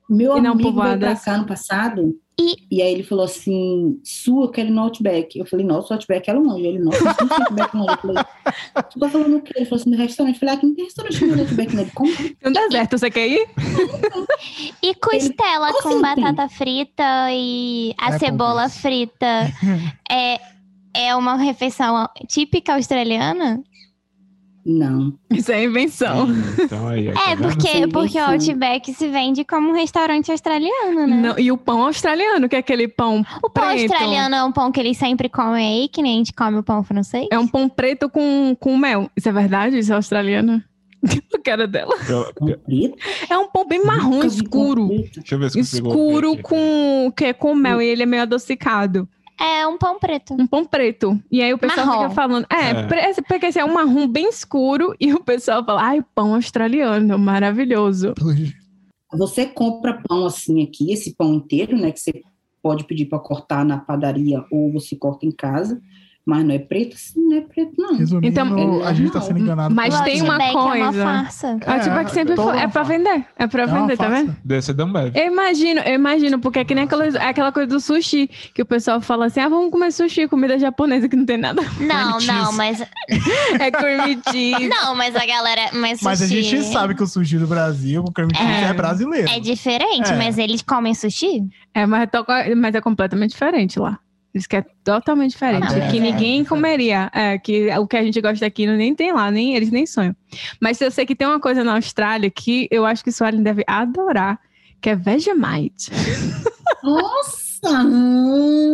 Meu 0.08 0.36
E 0.36 0.40
não 0.40 0.52
amigo 0.52 0.72
veio 0.82 0.98
pra 0.98 1.14
cá 1.16 1.38
no 1.38 1.46
passado 1.46 2.14
E- 2.40 2.56
e... 2.70 2.82
aí 2.82 2.92
ele 2.92 3.02
falou 3.04 3.24
assim, 3.24 4.00
Su, 4.02 4.42
eu 4.42 4.48
quero 4.50 4.68
ir 4.68 4.72
no 4.72 4.80
Outback. 4.82 5.38
Eu 5.38 5.46
falei, 5.46 5.64
nossa, 5.64 5.90
o 5.92 5.96
Outback 5.96 6.28
é 6.28 6.32
longe. 6.32 6.64
Ele, 6.66 6.78
nossa, 6.80 7.04
não 7.04 7.14
tem 7.28 7.38
Outback 7.40 7.76
longe. 7.76 7.90
Eu 7.92 7.98
falei, 7.98 8.24
tu 8.90 8.98
tá 8.98 9.08
falando 9.08 9.36
o 9.36 9.40
quê? 9.42 9.52
Ele 9.56 9.64
falou 9.66 9.80
assim, 9.80 9.90
no 9.90 9.96
restaurante. 9.96 10.34
Eu 10.34 10.40
falei, 10.40 10.54
aqui 10.56 10.66
não 10.66 10.74
tem 10.74 10.84
restaurante 10.84 11.16
chamado 11.16 11.40
Outback, 11.40 11.76
né? 11.76 11.90
Como 11.94 12.16
que 12.16 12.36
no 12.44 12.52
deserto. 12.52 12.98
Você 12.98 13.10
quer 13.10 13.28
ir? 13.28 13.46
E 14.82 14.94
costela 14.96 15.72
Como 15.72 15.82
com 15.82 15.88
assim 15.88 16.14
tem? 16.14 16.24
batata 16.24 16.48
frita 16.48 17.26
e 17.30 17.94
a 17.98 18.14
É, 18.14 18.18
cebola 18.18 18.68
frita 18.68 19.52
é, 20.10 20.40
é 20.94 21.14
uma 21.16 21.36
refeição 21.36 22.08
típica 22.28 22.74
australiana? 22.74 23.62
Não. 24.66 25.12
Isso 25.30 25.52
é 25.52 25.62
invenção. 25.64 26.26
Então 26.58 26.88
aí, 26.88 27.12
tá 27.12 27.30
É, 27.30 27.36
vendo? 27.36 27.48
porque, 27.48 27.86
porque 27.88 28.18
o. 28.18 28.24
Outback 28.24 28.94
se 28.94 29.08
vende 29.08 29.44
como 29.44 29.70
um 29.70 29.74
restaurante 29.74 30.30
australiano, 30.32 31.06
né? 31.06 31.16
Não, 31.20 31.38
e 31.38 31.52
o 31.52 31.56
pão 31.58 31.82
australiano, 31.84 32.48
que 32.48 32.56
é 32.56 32.60
aquele 32.60 32.88
pão 32.88 33.22
O 33.42 33.50
pão 33.50 33.66
preto. 33.68 33.92
australiano 33.92 34.34
é 34.34 34.42
um 34.42 34.50
pão 34.52 34.72
que 34.72 34.80
eles 34.80 34.96
sempre 34.96 35.28
comem 35.28 35.82
aí, 35.82 35.88
que 35.88 36.00
nem 36.00 36.14
a 36.14 36.16
gente 36.16 36.32
come 36.32 36.56
o 36.58 36.62
pão 36.62 36.82
francês? 36.82 37.26
É 37.30 37.38
um 37.38 37.46
pão 37.46 37.68
preto 37.68 38.08
com, 38.08 38.56
com 38.58 38.76
mel. 38.78 39.10
Isso 39.14 39.28
é 39.28 39.32
verdade? 39.32 39.78
Isso 39.78 39.92
é 39.92 39.96
australiano? 39.96 40.62
A 41.34 41.38
cara 41.38 41.66
dela. 41.66 41.94
É 43.28 43.36
um 43.38 43.48
pão 43.48 43.66
bem 43.66 43.84
marrom 43.84 44.24
escuro. 44.24 44.88
deixa 45.14 45.34
eu 45.34 45.38
ver 45.38 45.50
se 45.50 45.58
eu 45.58 45.62
consigo 45.62 45.88
Escuro 45.88 46.38
com, 46.38 47.12
que 47.14 47.24
é 47.26 47.32
com 47.34 47.54
mel 47.54 47.82
e 47.82 47.86
ele 47.86 48.02
é 48.04 48.06
meio 48.06 48.22
adocicado. 48.22 49.06
É 49.38 49.66
um 49.66 49.76
pão 49.76 49.98
preto. 49.98 50.34
Um 50.38 50.46
pão 50.46 50.64
preto. 50.64 51.20
E 51.30 51.42
aí 51.42 51.52
o 51.52 51.58
pessoal 51.58 51.86
Marrom. 51.86 52.02
fica 52.02 52.14
falando. 52.14 52.46
É, 52.50 52.70
É. 52.70 52.82
pre- 52.86 53.22
porque 53.26 53.46
esse 53.46 53.58
é 53.58 53.64
um 53.64 53.74
marrom 53.74 54.06
bem 54.06 54.28
escuro 54.28 54.94
e 55.00 55.12
o 55.12 55.22
pessoal 55.22 55.64
fala, 55.64 55.82
ai, 55.82 56.04
pão 56.14 56.34
australiano, 56.34 57.18
maravilhoso. 57.18 58.14
Você 59.12 59.46
compra 59.46 60.00
pão 60.08 60.26
assim 60.26 60.62
aqui, 60.62 60.92
esse 60.92 61.14
pão 61.14 61.34
inteiro, 61.34 61.76
né? 61.76 61.92
Que 61.92 62.00
você 62.00 62.22
pode 62.62 62.84
pedir 62.84 63.06
para 63.06 63.18
cortar 63.18 63.64
na 63.64 63.78
padaria 63.78 64.44
ou 64.50 64.72
você 64.72 64.96
corta 64.96 65.26
em 65.26 65.30
casa. 65.32 65.80
Mas 66.26 66.42
não 66.42 66.54
é 66.54 66.58
preto? 66.58 66.96
Sim, 66.96 67.20
não 67.28 67.36
é 67.36 67.40
preto, 67.42 67.72
não. 67.76 67.96
Resumindo, 67.98 68.26
Então, 68.26 68.82
a 68.82 68.94
gente 68.94 69.12
tá 69.12 69.20
sendo 69.20 69.40
enganado. 69.40 69.74
Mas 69.74 70.00
tem 70.00 70.16
você. 70.16 70.22
uma 70.22 70.32
Outback 70.34 70.54
é 70.56 70.58
uma 70.58 70.70
coisa. 70.86 71.02
farsa. 71.04 71.58
A 71.66 71.74
Outback 71.74 72.10
sempre 72.12 72.34
foi. 72.36 72.44
É 72.44 72.48
uma 72.48 72.68
pra 72.70 72.84
farsa. 72.84 72.92
vender. 72.92 73.24
É 73.36 73.46
pra 73.46 73.62
É 73.62 73.66
uma 73.66 73.80
vender, 73.82 73.96
tá 73.98 74.08
vendo? 74.08 74.36
Deve 74.42 74.62
ser 74.62 74.72
da 74.72 74.84
Ambev. 74.84 75.12
Eu 75.14 75.26
imagino, 75.26 75.80
eu 75.82 75.94
imagino, 75.94 76.38
porque 76.38 76.60
é 76.60 76.64
que 76.64 76.74
nem 76.74 76.84
aquela, 76.84 77.04
aquela 77.28 77.52
coisa 77.52 77.68
do 77.68 77.78
sushi, 77.78 78.26
que 78.54 78.62
o 78.62 78.64
pessoal 78.64 79.02
fala 79.02 79.26
assim, 79.26 79.40
ah, 79.40 79.48
vamos 79.50 79.70
comer 79.70 79.92
sushi, 79.92 80.26
comida 80.26 80.58
japonesa, 80.58 81.10
que 81.10 81.16
não 81.16 81.26
tem 81.26 81.36
nada. 81.36 81.60
Não, 81.78 82.18
não, 82.20 82.52
mas. 82.52 82.82
É 83.60 83.70
cream 83.70 84.20
cheese. 84.30 84.66
Não, 84.68 84.94
mas 84.96 85.14
a 85.14 85.26
galera. 85.26 85.70
Mas, 85.74 86.00
Mas 86.00 86.22
a 86.22 86.26
sushi 86.26 86.42
gente 86.42 86.64
sabe 86.72 86.94
que 86.94 87.02
o 87.02 87.06
sushi 87.06 87.36
do 87.38 87.46
Brasil, 87.46 88.02
o 88.02 88.12
cheese 88.34 88.64
É. 88.64 88.68
é 88.68 88.72
brasileiro. 88.72 89.28
É 89.28 89.38
diferente, 89.40 90.10
É. 90.10 90.16
mas 90.16 90.38
eles 90.38 90.62
comem 90.62 90.94
sushi? 90.94 91.42
É, 91.74 91.84
mas, 91.86 92.02
é 92.02 92.06
to- 92.06 92.24
mas 92.56 92.74
é 92.74 92.80
completamente 92.80 93.30
diferente 93.32 93.78
lá. 93.78 93.98
Diz 94.34 94.48
que 94.48 94.56
é 94.56 94.64
totalmente 94.82 95.30
diferente. 95.30 95.68
Ah, 95.70 95.78
é, 95.78 95.90
que 95.90 95.98
é, 95.98 96.00
ninguém 96.00 96.40
é 96.40 96.44
comeria. 96.44 97.10
É, 97.14 97.38
que 97.38 97.68
o 97.78 97.86
que 97.86 97.96
a 97.96 98.02
gente 98.02 98.20
gosta 98.20 98.44
aqui 98.44 98.66
não 98.66 98.76
nem 98.76 98.92
tem 98.92 99.12
lá, 99.12 99.30
nem 99.30 99.54
eles 99.54 99.70
nem 99.70 99.86
sonham. 99.86 100.14
Mas 100.60 100.80
eu 100.80 100.90
sei 100.90 101.06
que 101.06 101.14
tem 101.14 101.26
uma 101.26 101.38
coisa 101.38 101.62
na 101.62 101.76
Austrália 101.76 102.28
que 102.28 102.66
eu 102.70 102.84
acho 102.84 103.04
que 103.04 103.10
o 103.10 103.12
Suelen 103.12 103.44
deve 103.44 103.62
adorar, 103.66 104.40
que 104.80 104.90
é 104.90 104.96
Vegemite. 104.96 105.90
Nossa! 106.82 107.54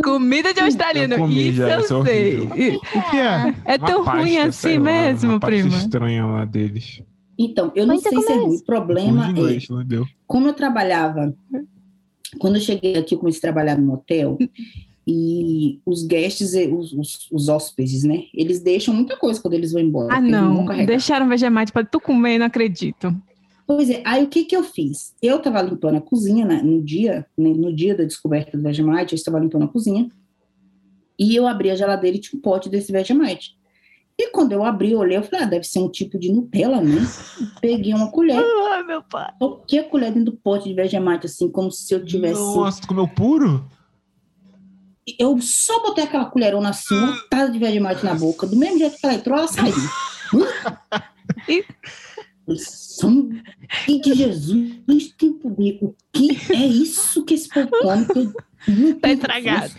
Comida 0.02 0.54
de 0.54 0.60
australiano. 0.60 1.14
Eu 1.14 1.18
comi 1.18 1.50
Isso 1.50 1.62
eu 1.62 1.68
é 1.68 1.82
sei. 1.82 2.40
horrível. 2.40 2.80
O 2.94 3.10
que 3.10 3.18
é? 3.18 3.54
É 3.66 3.78
tão 3.78 4.04
pasta, 4.04 4.20
ruim 4.20 4.38
assim 4.38 4.78
lá, 4.78 4.84
mesmo, 4.84 5.30
uma 5.32 5.40
prima. 5.40 5.76
estranha 5.76 6.26
lá 6.26 6.44
deles. 6.44 7.02
Então, 7.38 7.70
eu 7.74 7.86
não 7.86 7.94
Mas 7.94 8.02
sei 8.02 8.18
se 8.20 8.32
é 8.32 8.34
ruim. 8.34 8.56
O 8.56 8.64
problema 8.64 9.26
é, 9.26 9.30
inglês, 9.30 9.68
deu. 9.86 10.06
como 10.26 10.48
eu 10.48 10.52
trabalhava, 10.54 11.34
quando 12.38 12.56
eu 12.56 12.60
cheguei 12.60 12.96
aqui, 12.96 13.14
eu 13.14 13.18
comecei 13.18 13.38
a 13.38 13.52
trabalhar 13.52 13.78
no 13.78 13.94
hotel, 13.94 14.36
e 15.12 15.80
os 15.84 16.04
guests, 16.04 16.54
os, 16.54 16.92
os, 16.92 17.28
os 17.32 17.48
hóspedes, 17.48 18.04
né? 18.04 18.26
Eles 18.32 18.60
deixam 18.60 18.94
muita 18.94 19.16
coisa 19.16 19.42
quando 19.42 19.54
eles 19.54 19.72
vão 19.72 19.82
embora. 19.82 20.14
Ah, 20.14 20.20
não. 20.20 20.64
Deixaram 20.86 21.28
Vegemite 21.28 21.72
pra 21.72 21.84
tu 21.84 21.98
comer, 21.98 22.38
não 22.38 22.46
acredito. 22.46 23.12
Pois 23.66 23.90
é, 23.90 24.02
aí 24.04 24.22
o 24.22 24.28
que 24.28 24.44
que 24.44 24.54
eu 24.54 24.62
fiz? 24.62 25.12
Eu 25.20 25.38
estava 25.38 25.62
limpando 25.62 25.96
a 25.96 26.00
cozinha 26.00 26.44
né, 26.44 26.62
no 26.62 26.80
dia, 26.80 27.26
né, 27.36 27.50
no 27.50 27.74
dia 27.74 27.96
da 27.96 28.04
descoberta 28.04 28.56
do 28.56 28.62
Vegemite, 28.62 29.12
eu 29.12 29.16
estava 29.16 29.40
limpando 29.40 29.64
a 29.64 29.68
cozinha, 29.68 30.08
e 31.18 31.34
eu 31.34 31.46
abri 31.46 31.70
a 31.70 31.74
geladeira 31.74 32.16
e 32.16 32.20
tinha 32.20 32.38
um 32.38 32.42
pote 32.42 32.68
desse 32.68 32.92
Vegemite. 32.92 33.56
E 34.16 34.30
quando 34.30 34.52
eu 34.52 34.64
abri, 34.64 34.92
eu 34.92 35.00
olhei, 35.00 35.16
eu 35.16 35.22
falei, 35.24 35.44
ah, 35.44 35.48
deve 35.48 35.64
ser 35.64 35.80
um 35.80 35.88
tipo 35.88 36.18
de 36.18 36.32
Nutella, 36.32 36.80
né? 36.80 37.00
Peguei 37.60 37.94
uma 37.94 38.10
colher, 38.12 38.38
Ai, 38.70 38.84
meu 38.84 39.02
pai. 39.02 39.32
toquei 39.40 39.80
a 39.80 39.84
colher 39.84 40.12
dentro 40.12 40.32
do 40.32 40.38
pote 40.38 40.68
de 40.68 40.74
Vegemite, 40.74 41.26
assim, 41.26 41.50
como 41.50 41.70
se 41.70 41.92
eu 41.92 42.04
tivesse... 42.04 42.40
Nossa, 42.40 42.80
tu 42.80 42.88
comeu 42.88 43.08
puro? 43.08 43.64
Eu 45.18 45.40
só 45.40 45.82
botei 45.82 46.04
aquela 46.04 46.26
colherona 46.26 46.70
assim, 46.70 46.94
uma 46.94 47.16
tada 47.28 47.50
de 47.50 47.58
Vegemite 47.58 48.04
na 48.04 48.14
boca, 48.14 48.46
do 48.46 48.56
mesmo 48.56 48.78
jeito 48.78 48.96
que 48.98 49.06
ela 49.06 49.14
entrou, 49.14 49.38
ela 49.38 49.48
saiu. 49.48 49.74
E- 51.48 51.64
Sangue 52.56 53.42
de 54.02 54.14
Jesus 54.14 55.12
tem 55.16 55.32
poder. 55.34 55.78
O 55.82 55.94
que 56.12 56.30
é 56.52 56.66
isso 56.66 57.24
que 57.24 57.34
esse 57.34 57.48
povo 57.48 57.70
come? 57.82 58.06
Tá 59.00 59.10
estragado. 59.10 59.72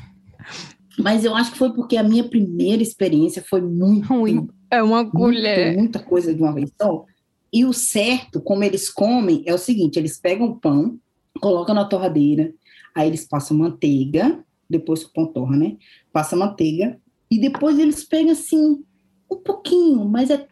Mas 0.98 1.24
eu 1.24 1.36
acho 1.36 1.52
que 1.52 1.58
foi 1.58 1.72
porque 1.74 1.98
a 1.98 2.04
minha 2.04 2.24
primeira 2.24 2.82
experiência 2.82 3.44
foi 3.48 3.62
muito 3.62 4.08
Ruim. 4.08 4.48
É 4.72 4.82
uma 4.82 5.06
colher. 5.10 5.76
muita 5.78 6.00
coisa 6.00 6.34
de 6.34 6.42
uma 6.42 6.54
vez 6.54 6.72
só. 6.82 7.06
E 7.54 7.66
o 7.66 7.74
certo, 7.74 8.42
como 8.42 8.64
eles 8.64 8.90
comem, 8.90 9.44
é 9.46 9.54
o 9.54 9.58
seguinte: 9.58 9.98
eles 10.00 10.20
pegam 10.20 10.48
o 10.48 10.56
pão, 10.60 10.98
colocam 11.40 11.76
na 11.76 11.86
torradeira, 11.86 12.52
aí 12.96 13.08
eles 13.08 13.28
passam 13.28 13.58
manteiga, 13.58 14.44
depois 14.72 15.04
que 15.04 15.10
o 15.10 15.14
pão 15.14 15.26
torra, 15.28 15.58
né? 15.58 15.78
Passa 16.12 16.36
manteiga, 16.36 17.00
e 17.30 17.40
depois 17.40 17.78
eles 17.78 18.04
pegam 18.04 18.32
assim, 18.32 18.84
um 19.32 19.36
pouquinho, 19.38 20.06
mas 20.06 20.30
é 20.30 20.48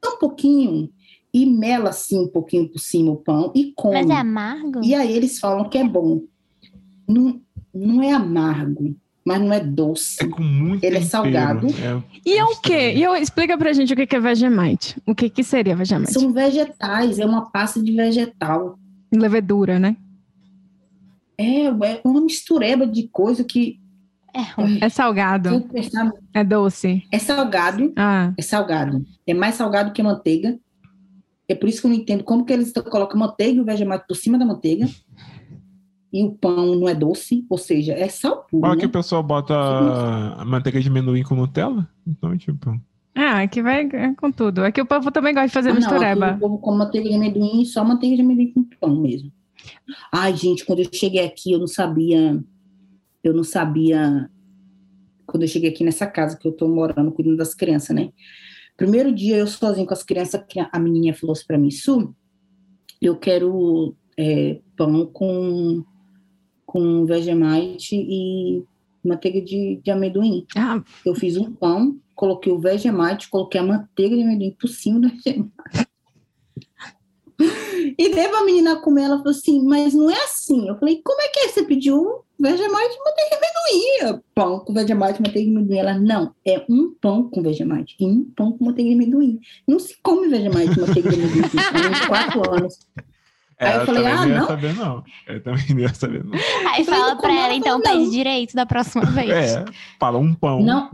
tão 0.00 0.18
pouquinho, 0.18 0.90
e 1.32 1.46
mela 1.46 1.90
assim 1.90 2.18
um 2.18 2.28
pouquinho 2.28 2.68
por 2.68 2.78
cima 2.78 3.12
o 3.12 3.16
pão 3.16 3.52
e 3.54 3.72
come. 3.74 3.94
Mas 4.02 4.10
é 4.10 4.14
amargo? 4.14 4.80
E 4.82 4.94
aí 4.94 5.12
eles 5.12 5.38
falam 5.38 5.68
que 5.68 5.78
é 5.78 5.84
bom. 5.84 6.22
Não, 7.08 7.40
não 7.72 8.02
é 8.02 8.12
amargo, 8.12 8.96
mas 9.24 9.40
não 9.40 9.52
é 9.52 9.60
doce. 9.60 10.22
É 10.22 10.26
com 10.26 10.42
muito 10.42 10.84
Ele 10.84 10.96
é 10.96 11.00
tempero. 11.00 11.10
salgado. 11.10 11.66
É 11.68 12.02
E 12.26 12.36
é 12.36 12.44
o 12.44 12.60
quê? 12.60 12.94
E 12.94 13.02
eu, 13.02 13.14
explica 13.16 13.56
pra 13.56 13.72
gente 13.72 13.92
o 13.92 13.96
que 13.96 14.06
que 14.06 14.16
é 14.16 14.20
Vegemite. 14.20 14.96
O 15.06 15.14
que 15.14 15.30
que 15.30 15.42
seria 15.44 15.76
Vegemite? 15.76 16.12
São 16.12 16.32
vegetais, 16.32 17.18
é 17.18 17.24
uma 17.26 17.50
pasta 17.50 17.82
de 17.82 17.92
vegetal. 17.92 18.78
Levedura, 19.12 19.78
né? 19.78 19.96
É, 21.40 21.64
é 21.64 22.00
uma 22.04 22.20
mistureba 22.20 22.86
de 22.86 23.08
coisa 23.08 23.42
que. 23.42 23.80
É, 24.34 24.84
é 24.84 24.88
salgado. 24.88 25.62
Pensar, 25.62 26.12
é 26.34 26.44
doce. 26.44 27.02
É 27.10 27.18
salgado. 27.18 27.92
Ah. 27.96 28.32
É 28.36 28.42
salgado. 28.42 29.04
É 29.26 29.32
mais 29.32 29.54
salgado 29.54 29.92
que 29.92 30.02
manteiga. 30.02 30.58
É 31.48 31.54
por 31.54 31.68
isso 31.68 31.80
que 31.80 31.86
eu 31.86 31.90
não 31.90 31.96
entendo 31.96 32.22
como 32.22 32.44
que 32.44 32.52
eles 32.52 32.72
colocam 32.72 33.18
manteiga 33.18 33.58
e 33.58 33.60
o 33.60 33.64
vegemite 33.64 34.04
por 34.06 34.14
cima 34.14 34.38
da 34.38 34.44
manteiga. 34.44 34.86
E 36.12 36.22
o 36.24 36.32
pão 36.32 36.76
não 36.76 36.88
é 36.88 36.94
doce, 36.94 37.44
ou 37.48 37.56
seja, 37.56 37.92
é 37.92 38.08
sal 38.08 38.44
puro. 38.48 38.62
Fala 38.62 38.76
que 38.76 38.86
o 38.86 38.90
pessoal 38.90 39.22
bota 39.22 39.54
manteiga 40.44 40.80
de 40.80 40.88
amendoim 40.88 41.22
com 41.22 41.34
Nutella. 41.34 41.88
Então, 42.06 42.36
tipo. 42.36 42.78
Ah, 43.14 43.42
aqui 43.42 43.62
vai 43.62 43.88
com 44.14 44.30
tudo. 44.30 44.62
Aqui 44.62 44.80
o 44.80 44.86
povo 44.86 45.10
também 45.10 45.32
gosta 45.32 45.48
de 45.48 45.54
fazer 45.54 45.70
ah, 45.70 45.74
mistureba. 45.74 46.26
Não, 46.32 46.36
o 46.36 46.40
povo 46.40 46.58
come 46.58 46.78
manteiga 46.78 47.08
de 47.08 47.14
amendoim, 47.14 47.64
só 47.64 47.84
manteiga 47.84 48.16
de 48.16 48.22
amendoim 48.22 48.52
com 48.52 48.64
pão 48.78 49.00
mesmo. 49.00 49.32
Ai, 50.12 50.36
gente, 50.36 50.64
quando 50.64 50.80
eu 50.80 50.88
cheguei 50.92 51.24
aqui, 51.24 51.52
eu 51.52 51.58
não 51.58 51.66
sabia. 51.66 52.42
Eu 53.22 53.34
não 53.34 53.44
sabia. 53.44 54.30
Quando 55.26 55.42
eu 55.42 55.48
cheguei 55.48 55.70
aqui 55.70 55.84
nessa 55.84 56.06
casa 56.06 56.36
que 56.36 56.46
eu 56.46 56.52
tô 56.52 56.68
morando, 56.68 57.12
cuidando 57.12 57.36
das 57.36 57.54
crianças, 57.54 57.94
né? 57.94 58.10
Primeiro 58.76 59.12
dia 59.14 59.36
eu 59.36 59.46
sozinho 59.46 59.86
com 59.86 59.92
as 59.92 60.02
crianças, 60.02 60.42
a 60.72 60.78
menininha 60.78 61.14
falou 61.14 61.32
assim 61.32 61.46
para 61.46 61.58
mim: 61.58 61.70
Su, 61.70 62.14
eu 63.00 63.16
quero 63.16 63.94
é, 64.18 64.60
pão 64.76 65.06
com, 65.06 65.84
com 66.64 67.04
Vegemite 67.04 67.94
e 67.94 68.64
manteiga 69.04 69.40
de, 69.40 69.80
de 69.82 69.90
amendoim. 69.90 70.46
Ah. 70.56 70.82
Eu 71.04 71.14
fiz 71.14 71.36
um 71.36 71.52
pão, 71.52 71.98
coloquei 72.14 72.52
o 72.52 72.58
Vegemite, 72.58 73.30
coloquei 73.30 73.60
a 73.60 73.64
manteiga 73.64 74.16
de 74.16 74.22
amendoim 74.22 74.56
por 74.58 74.68
cima 74.68 75.00
do 75.00 75.08
Vegemite. 75.08 75.52
E 77.98 78.14
dei 78.14 78.28
pra 78.28 78.44
menina 78.44 78.76
comer, 78.76 79.02
ela 79.02 79.18
falou 79.18 79.30
assim, 79.30 79.64
mas 79.64 79.94
não 79.94 80.10
é 80.10 80.24
assim. 80.24 80.68
Eu 80.68 80.78
falei, 80.78 81.00
como 81.04 81.20
é 81.20 81.28
que 81.28 81.40
é? 81.40 81.48
Você 81.48 81.62
pediu 81.62 82.24
Vegemite 82.38 82.70
e 82.70 83.04
manteiga 83.04 83.30
de 83.30 84.02
amendoim. 84.06 84.22
Pão 84.34 84.60
com 84.60 84.72
Vegemite 84.72 85.18
e 85.18 85.22
manteiga 85.22 85.50
de 85.50 85.56
amendoim. 85.56 85.78
Ela, 85.78 85.98
não, 85.98 86.34
é 86.44 86.64
um 86.68 86.94
pão 87.00 87.28
com 87.28 87.42
Vegemite 87.42 87.96
e 88.00 88.06
um 88.06 88.24
pão 88.36 88.52
com 88.52 88.64
manteiga 88.64 88.88
de 88.90 88.94
amendoim. 88.94 89.40
Não 89.66 89.78
se 89.78 89.96
come 90.02 90.28
Vegemite 90.28 90.78
e 90.78 90.80
manteiga 90.80 91.10
de 91.10 91.16
amendoim. 91.16 91.42
Tem 91.42 92.08
quatro 92.08 92.54
anos. 92.54 92.78
É, 93.58 93.66
Aí 93.66 93.76
eu 93.76 93.86
falei, 93.86 94.06
ah, 94.06 94.26
não? 94.26 94.46
Saber, 94.46 94.74
não. 94.74 95.04
Eu 95.28 95.42
também 95.42 95.64
não 95.68 95.80
ia 95.80 95.94
saber, 95.94 96.24
não. 96.24 96.38
Aí 96.72 96.82
fala 96.82 97.14
pra 97.16 97.30
ela, 97.30 97.54
então, 97.54 97.78
pede 97.82 98.10
direito 98.10 98.54
da 98.54 98.64
próxima 98.64 99.04
vez. 99.04 99.28
É, 99.28 99.64
fala 99.98 100.16
um 100.16 100.32
pão. 100.32 100.62
Não, 100.62 100.90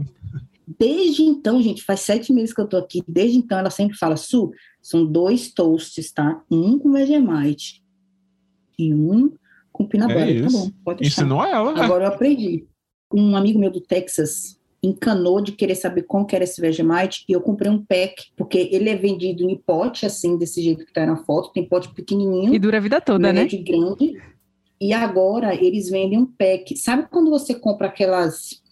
desde 0.66 1.22
então, 1.22 1.62
gente, 1.62 1.84
faz 1.84 2.00
sete 2.00 2.32
meses 2.32 2.54
que 2.54 2.60
eu 2.60 2.66
tô 2.66 2.76
aqui, 2.76 3.02
desde 3.06 3.38
então 3.38 3.58
ela 3.58 3.70
sempre 3.70 3.96
fala, 3.96 4.16
Su, 4.16 4.50
são 4.82 5.04
dois 5.04 5.52
toasts, 5.52 6.10
tá? 6.12 6.42
Um 6.50 6.78
com 6.78 6.92
Vegemite 6.92 7.82
e 8.78 8.92
um 8.92 9.32
com 9.72 9.86
peanut 9.86 10.12
é. 10.12 10.42
Tá 10.42 10.48
bom, 10.50 10.70
pode 10.84 11.00
deixar. 11.00 11.22
Ensinou 11.22 11.44
ela. 11.44 11.84
Agora 11.84 12.04
eu 12.04 12.08
aprendi. 12.08 12.66
Um 13.12 13.36
amigo 13.36 13.58
meu 13.58 13.70
do 13.70 13.80
Texas 13.80 14.58
encanou 14.82 15.40
de 15.40 15.52
querer 15.52 15.74
saber 15.74 16.02
como 16.02 16.26
que 16.26 16.34
era 16.34 16.44
esse 16.44 16.60
Vegemite 16.60 17.24
e 17.28 17.32
eu 17.32 17.40
comprei 17.40 17.70
um 17.70 17.84
pack, 17.84 18.26
porque 18.36 18.68
ele 18.72 18.88
é 18.88 18.96
vendido 18.96 19.48
em 19.48 19.56
pote, 19.56 20.06
assim, 20.06 20.36
desse 20.36 20.62
jeito 20.62 20.84
que 20.84 20.92
tá 20.92 21.06
na 21.06 21.16
foto, 21.16 21.52
tem 21.52 21.68
pote 21.68 21.92
pequenininho. 21.92 22.54
E 22.54 22.58
dura 22.58 22.78
a 22.78 22.80
vida 22.80 23.00
toda, 23.00 23.32
né? 23.32 23.44
De 23.44 23.58
grande. 23.58 24.20
E 24.80 24.92
agora 24.92 25.54
eles 25.54 25.88
vendem 25.88 26.18
um 26.18 26.26
pack. 26.26 26.76
Sabe 26.76 27.08
quando 27.10 27.30
você 27.30 27.54
compra 27.54 27.88
aquelas 27.88 28.62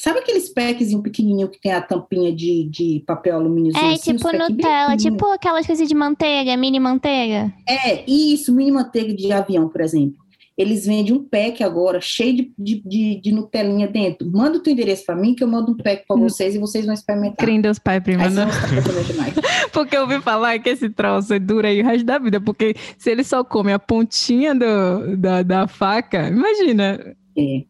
Sabe 0.00 0.20
aqueles 0.20 0.48
packzinho 0.48 1.02
pequenininho 1.02 1.46
que 1.46 1.60
tem 1.60 1.72
a 1.72 1.82
tampinha 1.82 2.34
de, 2.34 2.66
de 2.70 3.04
papel 3.06 3.36
alumínio? 3.36 3.76
É, 3.76 3.92
assim, 3.92 4.16
tipo 4.16 4.32
Nutella, 4.32 4.96
tipo 4.96 5.26
aquelas 5.26 5.66
coisas 5.66 5.86
de 5.86 5.94
manteiga, 5.94 6.56
mini 6.56 6.80
manteiga. 6.80 7.52
É, 7.68 8.02
isso, 8.10 8.50
mini 8.50 8.72
manteiga 8.72 9.14
de 9.14 9.30
avião, 9.30 9.68
por 9.68 9.82
exemplo. 9.82 10.16
Eles 10.56 10.86
vendem 10.86 11.12
um 11.12 11.22
pack 11.22 11.62
agora, 11.62 12.00
cheio 12.00 12.34
de, 12.34 12.52
de, 12.58 12.82
de, 12.82 13.20
de 13.20 13.32
Nutelinha 13.32 13.86
dentro. 13.86 14.26
Manda 14.30 14.56
o 14.56 14.62
teu 14.62 14.72
endereço 14.72 15.04
para 15.04 15.14
mim, 15.14 15.34
que 15.34 15.44
eu 15.44 15.48
mando 15.48 15.72
um 15.72 15.76
pack 15.76 16.06
para 16.06 16.16
hum. 16.16 16.20
vocês 16.20 16.54
e 16.54 16.58
vocês 16.58 16.86
vão 16.86 16.94
experimentar. 16.94 17.36
Crê 17.36 17.58
Deus 17.60 17.78
Pai, 17.78 18.00
prima. 18.00 18.30
Não... 18.30 18.46
porque 19.70 19.94
eu 19.94 20.02
ouvi 20.02 20.18
falar 20.22 20.58
que 20.60 20.70
esse 20.70 20.88
troço 20.88 21.38
dura 21.38 21.68
aí 21.68 21.82
o 21.82 21.84
resto 21.84 22.06
da 22.06 22.18
vida, 22.18 22.40
porque 22.40 22.74
se 22.96 23.10
ele 23.10 23.22
só 23.22 23.44
come 23.44 23.70
a 23.70 23.78
pontinha 23.78 24.54
do, 24.54 25.14
da, 25.18 25.42
da 25.42 25.68
faca, 25.68 26.28
imagina. 26.28 27.14
É. 27.36 27.64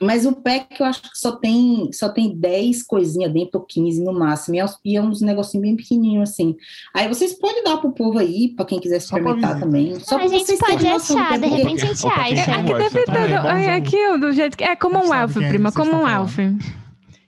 Mas 0.00 0.24
o 0.24 0.32
pack 0.32 0.80
eu 0.80 0.86
acho 0.86 1.02
que 1.02 1.08
só 1.14 1.32
tem 1.32 1.90
só 1.92 2.08
tem 2.08 2.36
10 2.36 2.84
coisinhas 2.84 3.32
dentro, 3.32 3.58
ou 3.60 3.66
15 3.66 4.02
no 4.02 4.12
máximo. 4.12 4.56
E 4.84 4.96
é 4.96 5.02
uns 5.02 5.20
negocinhos 5.20 5.66
bem 5.66 5.76
pequenininhos 5.76 6.30
assim. 6.30 6.56
Aí 6.94 7.08
vocês 7.08 7.32
podem 7.34 7.64
dar 7.64 7.78
pro 7.78 7.92
povo 7.92 8.18
aí, 8.18 8.54
para 8.54 8.64
quem 8.64 8.80
quiser 8.80 8.98
experimentar 8.98 9.58
também. 9.58 9.98
Só 10.00 10.18
a 10.18 10.26
gente 10.26 10.56
pode 10.56 10.86
achar, 10.86 11.38
de 11.38 11.46
repente 11.46 11.84
a 11.84 11.86
gente 11.86 12.06
acha. 12.06 12.52
Aqui 12.52 12.74
deve 12.74 13.04
ter, 13.04 13.70
aqui 13.70 14.18
do 14.18 14.32
jeito 14.32 14.56
que 14.56 14.64
é 14.64 14.76
como 14.76 14.98
um 14.98 15.12
elfo, 15.12 15.40
prima, 15.40 15.72
como 15.72 15.92
um 15.92 16.08
elfo. 16.08 16.42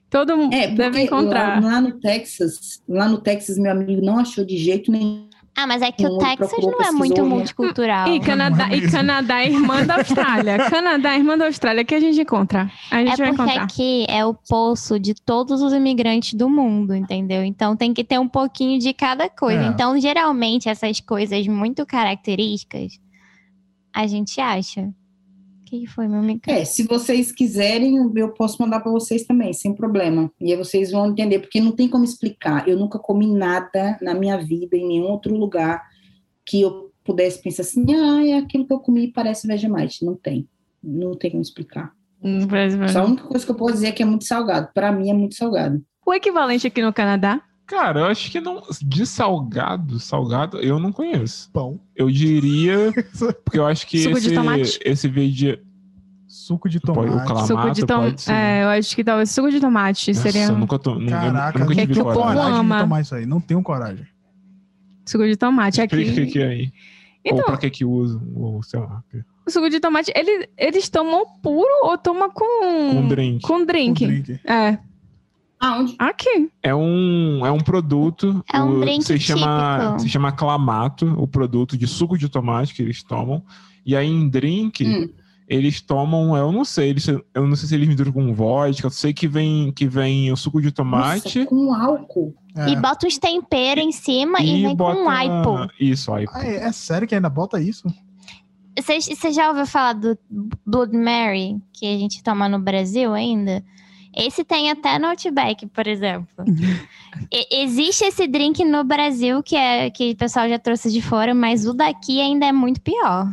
Todo 0.09 0.37
mundo 0.37 0.53
é, 0.53 0.67
deve 0.67 1.03
encontrar. 1.03 1.63
Lá, 1.63 1.75
lá 1.75 1.81
no 1.81 1.93
Texas, 2.01 2.83
lá 2.89 3.09
no 3.09 3.19
Texas 3.19 3.57
meu 3.57 3.71
amigo 3.71 4.05
não 4.05 4.19
achou 4.19 4.45
de 4.45 4.57
jeito 4.57 4.91
nenhum 4.91 5.30
ah, 5.63 5.67
mas 5.67 5.83
é 5.83 5.93
que 5.93 6.07
o 6.07 6.17
Texas 6.19 6.65
não 6.65 6.81
é 6.81 6.91
muito 6.91 7.25
multicultural. 7.25 8.09
E 8.09 8.21
Canadá, 8.21 8.69
e 8.75 8.91
Canadá 8.91 9.43
é 9.43 9.49
irmã 9.49 9.85
da 9.85 9.97
Austrália. 9.97 10.59
Canadá 10.71 11.13
é 11.13 11.19
irmã 11.19 11.37
da 11.37 11.47
Austrália 11.47 11.85
que 11.85 11.95
a 11.95 12.01
gente 12.01 12.21
encontra. 12.21 12.71
A 12.91 12.99
gente 12.99 13.13
é 13.13 13.17
vai 13.17 13.29
porque 13.29 13.43
encontrar. 13.43 13.65
aqui 13.65 14.07
é 14.09 14.25
o 14.25 14.35
poço 14.35 14.99
de 14.99 15.15
todos 15.15 15.61
os 15.61 15.73
imigrantes 15.73 16.35
do 16.35 16.49
mundo, 16.49 16.95
entendeu? 16.95 17.45
Então 17.45 17.77
tem 17.77 17.93
que 17.93 18.03
ter 18.03 18.19
um 18.19 18.29
pouquinho 18.29 18.79
de 18.79 18.95
cada 18.95 19.29
coisa. 19.29 19.65
É. 19.65 19.67
Então, 19.67 19.99
geralmente, 20.01 20.69
essas 20.69 21.01
coisas 21.01 21.47
muito 21.47 21.85
características, 21.85 22.99
a 23.95 24.07
gente 24.07 24.41
acha 24.41 24.89
que 25.79 25.87
foi, 25.87 26.09
meu 26.09 26.19
amigo? 26.19 26.41
É, 26.47 26.65
se 26.65 26.83
vocês 26.83 27.31
quiserem, 27.31 27.97
eu 28.17 28.29
posso 28.31 28.61
mandar 28.61 28.81
para 28.81 28.91
vocês 28.91 29.25
também, 29.25 29.53
sem 29.53 29.75
problema. 29.75 30.31
E 30.41 30.53
aí 30.53 30.59
vocês 30.59 30.91
vão 30.91 31.07
entender, 31.11 31.39
porque 31.39 31.61
não 31.61 31.73
tem 31.73 31.89
como 31.89 32.05
explicar. 32.05 32.69
Eu 32.69 32.77
nunca 32.77 32.99
comi 32.99 33.27
nada 33.27 33.97
na 34.03 34.15
minha 34.15 34.37
vida, 34.37 34.77
em 34.77 34.87
nenhum 34.87 35.05
outro 35.05 35.35
lugar, 35.37 35.83
que 36.45 36.61
eu 36.61 36.91
pudesse 37.05 37.43
pensar 37.43 37.63
assim, 37.63 37.85
ah, 37.95 38.27
é 38.27 38.39
aquilo 38.39 38.67
que 38.67 38.73
eu 38.73 38.81
comi 38.81 39.13
parece 39.13 39.47
Vegemite. 39.47 40.05
Não 40.05 40.15
tem. 40.15 40.49
Não 40.83 41.15
tem 41.15 41.31
como 41.31 41.43
explicar. 41.43 41.93
Não 42.23 42.47
parece 42.47 42.77
Só 42.93 43.01
a 43.01 43.05
única 43.05 43.25
coisa 43.25 43.45
que 43.45 43.51
eu 43.51 43.57
posso 43.57 43.75
dizer 43.75 43.89
é 43.89 43.93
que 43.93 44.03
é 44.03 44.07
muito 44.07 44.25
salgado. 44.25 44.69
Para 44.75 44.93
mim 44.93 45.11
é 45.11 45.15
muito 45.15 45.35
salgado. 45.35 45.83
O 46.05 46.13
equivalente 46.13 46.67
aqui 46.67 46.83
no 46.83 46.93
Canadá? 46.93 47.41
Cara, 47.71 48.01
eu 48.01 48.07
acho 48.07 48.33
que 48.33 48.41
não. 48.41 48.65
De 48.83 49.07
salgado, 49.07 50.01
salgado, 50.01 50.59
eu 50.59 50.81
não 50.81 50.91
conheço. 50.91 51.49
Pão. 51.53 51.79
Eu 51.95 52.11
diria. 52.11 52.93
Porque 53.45 53.61
eu 53.61 53.65
acho 53.65 53.87
que 53.87 54.03
Suco 54.03 54.19
esse, 54.19 54.29
de 54.29 54.35
tomate. 54.35 54.81
esse 54.85 55.07
vídeo. 55.07 55.57
Suco 56.27 56.69
de 56.69 56.81
tomate. 56.81 57.11
O 57.11 57.25
clamato 57.25 57.47
suco 57.47 57.71
de 57.71 57.87
tomate. 57.87 58.29
É, 58.29 58.65
eu 58.65 58.69
acho 58.71 58.97
que 58.97 59.05
talvez 59.05 59.31
suco 59.31 59.53
de 59.53 59.61
tomate 59.61 60.11
Nossa, 60.11 60.23
seria. 60.23 60.47
Eu 60.47 60.59
nunca 60.59 60.81
tô. 60.81 60.99
Caraca, 61.07 61.59
eu 61.59 61.61
nunca 61.61 61.75
tive 61.77 61.95
que 61.95 62.01
o 62.01 62.05
coragem 62.13 62.59
ama. 62.59 62.75
de 62.75 62.83
tomar 62.83 63.01
isso 63.03 63.15
aí. 63.15 63.25
Não 63.25 63.41
tenho 63.41 63.63
coragem. 63.63 64.05
Suco 65.07 65.25
de 65.25 65.37
tomate 65.37 65.81
aqui. 65.81 65.95
Explica 65.95 66.33
que 66.33 66.39
é 66.41 66.47
aí. 66.49 66.73
Então, 67.25 67.39
ou 67.39 67.45
pra 67.45 67.57
que 67.57 67.71
que 67.71 67.85
usam, 67.85 68.21
ou 68.35 68.65
sei 68.65 68.81
lá. 68.81 69.05
O 69.47 69.51
suco 69.51 69.71
de 69.71 69.79
tomate, 69.79 70.13
ele, 70.17 70.49
eles 70.59 70.89
tomam 70.89 71.25
puro 71.41 71.85
ou 71.85 71.97
tomam 71.97 72.29
com. 72.31 72.95
Com 72.95 73.09
drink. 73.09 73.47
Com 73.47 73.65
drink. 73.65 74.01
Com 74.01 74.07
drink. 74.07 74.41
É. 74.45 74.90
Aonde? 75.61 75.95
Aqui. 75.99 76.51
É 76.63 76.75
um, 76.75 77.45
é 77.45 77.53
um 77.53 77.61
produto. 77.61 78.43
É 78.51 78.63
um 78.63 78.81
drink 78.81 79.05
se 79.05 79.19
chama, 79.21 79.99
se 79.99 80.09
chama 80.09 80.33
Clamato, 80.33 81.15
o 81.19 81.29
produto 81.29 81.77
de 81.77 81.87
suco 81.87 82.17
de 82.17 82.31
tomate 82.31 82.75
que 82.75 82.81
eles 82.81 83.03
tomam. 83.03 83.45
E 83.85 83.95
aí 83.95 84.09
em 84.09 84.27
drink, 84.27 84.87
hum. 84.87 85.09
eles 85.47 85.83
tomam, 85.83 86.35
eu 86.35 86.51
não 86.51 86.65
sei, 86.65 86.89
eles, 86.89 87.07
eu 87.07 87.23
não 87.35 87.55
sei 87.57 87.69
se 87.69 87.75
eles 87.75 87.87
misturam 87.89 88.13
com 88.13 88.35
vodka, 88.35 88.87
eu 88.87 88.91
sei 88.91 89.13
que 89.13 89.29
vem, 89.29 89.71
que 89.73 89.87
vem 89.87 90.33
o 90.33 90.37
suco 90.37 90.63
de 90.63 90.73
tomate. 90.73 91.41
Nossa, 91.41 91.51
com 91.51 91.75
álcool. 91.75 92.35
É. 92.57 92.71
E 92.71 92.77
bota 92.77 93.07
os 93.07 93.19
temperos 93.19 93.85
em 93.85 93.93
cima 93.93 94.41
e, 94.41 94.61
e 94.61 94.63
vem 94.63 94.77
bota... 94.77 94.97
com 94.97 95.11
aipo. 95.11 95.69
Isso, 95.79 96.13
aipo. 96.13 96.33
Ah, 96.35 96.47
é, 96.47 96.57
é, 96.65 96.73
sério 96.73 97.07
que 97.07 97.15
ainda 97.15 97.29
bota 97.29 97.61
isso? 97.61 97.87
Você 98.79 99.31
já 99.31 99.51
ouviu 99.51 99.67
falar 99.67 99.93
do 99.93 100.19
Blood 100.65 100.97
Mary, 100.97 101.61
que 101.73 101.85
a 101.87 101.99
gente 101.99 102.23
toma 102.23 102.49
no 102.49 102.59
Brasil 102.59 103.13
ainda? 103.13 103.63
Esse 104.15 104.45
tem 104.45 104.71
até 104.71 104.99
no 104.99 105.07
Outback, 105.07 105.67
por 105.67 105.87
exemplo. 105.87 106.45
e, 107.31 107.63
existe 107.63 108.05
esse 108.05 108.27
drink 108.27 108.65
no 108.65 108.83
Brasil 108.83 109.43
que, 109.43 109.57
é, 109.57 109.91
que 109.91 110.13
o 110.13 110.17
pessoal 110.17 110.49
já 110.49 110.59
trouxe 110.59 110.91
de 110.91 111.01
fora, 111.01 111.35
mas 111.35 111.67
o 111.67 111.73
daqui 111.73 112.21
ainda 112.21 112.47
é 112.47 112.53
muito 112.53 112.81
pior. 112.81 113.33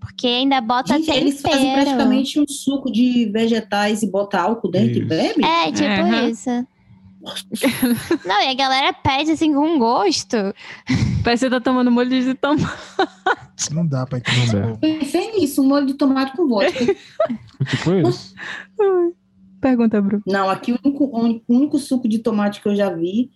Porque 0.00 0.26
ainda 0.26 0.60
bota 0.60 0.94
Gente, 0.94 1.06
tempero. 1.06 1.26
Eles 1.26 1.40
fazem 1.40 1.72
praticamente 1.74 2.40
um 2.40 2.46
suco 2.46 2.90
de 2.90 3.26
vegetais 3.26 4.02
e 4.02 4.10
bota 4.10 4.40
álcool 4.40 4.70
dentro 4.70 4.92
isso. 4.92 5.02
e 5.02 5.04
bebe? 5.04 5.44
É, 5.44 5.72
tipo 5.72 6.02
uhum. 6.02 6.28
isso. 6.28 6.50
Não, 8.24 8.40
e 8.40 8.48
a 8.48 8.54
galera 8.54 8.92
pede 8.92 9.32
assim 9.32 9.52
com 9.52 9.78
gosto. 9.78 10.36
Parece 11.24 11.44
que 11.44 11.50
você 11.50 11.50
tá 11.50 11.60
tomando 11.60 11.90
molho 11.90 12.08
de 12.08 12.34
tomate. 12.34 12.66
Não 13.72 13.84
dá 13.86 14.06
pra 14.06 14.18
entender. 14.18 14.76
Pensei 14.78 15.32
nisso, 15.32 15.60
um 15.60 15.66
molho 15.66 15.86
de 15.86 15.94
tomate 15.94 16.36
com 16.36 16.46
vodka. 16.46 16.84
o 17.60 17.64
que 17.66 17.76
foi 17.78 18.02
isso? 18.02 18.34
Pergunta, 19.66 20.00
Bruno. 20.00 20.22
Não, 20.24 20.48
aqui 20.48 20.72
o 20.72 20.78
único, 20.84 21.04
o 21.04 21.52
único 21.52 21.76
suco 21.76 22.06
de 22.06 22.20
tomate 22.20 22.62
que 22.62 22.68
eu 22.68 22.76
já 22.76 22.88
vi 22.88 23.32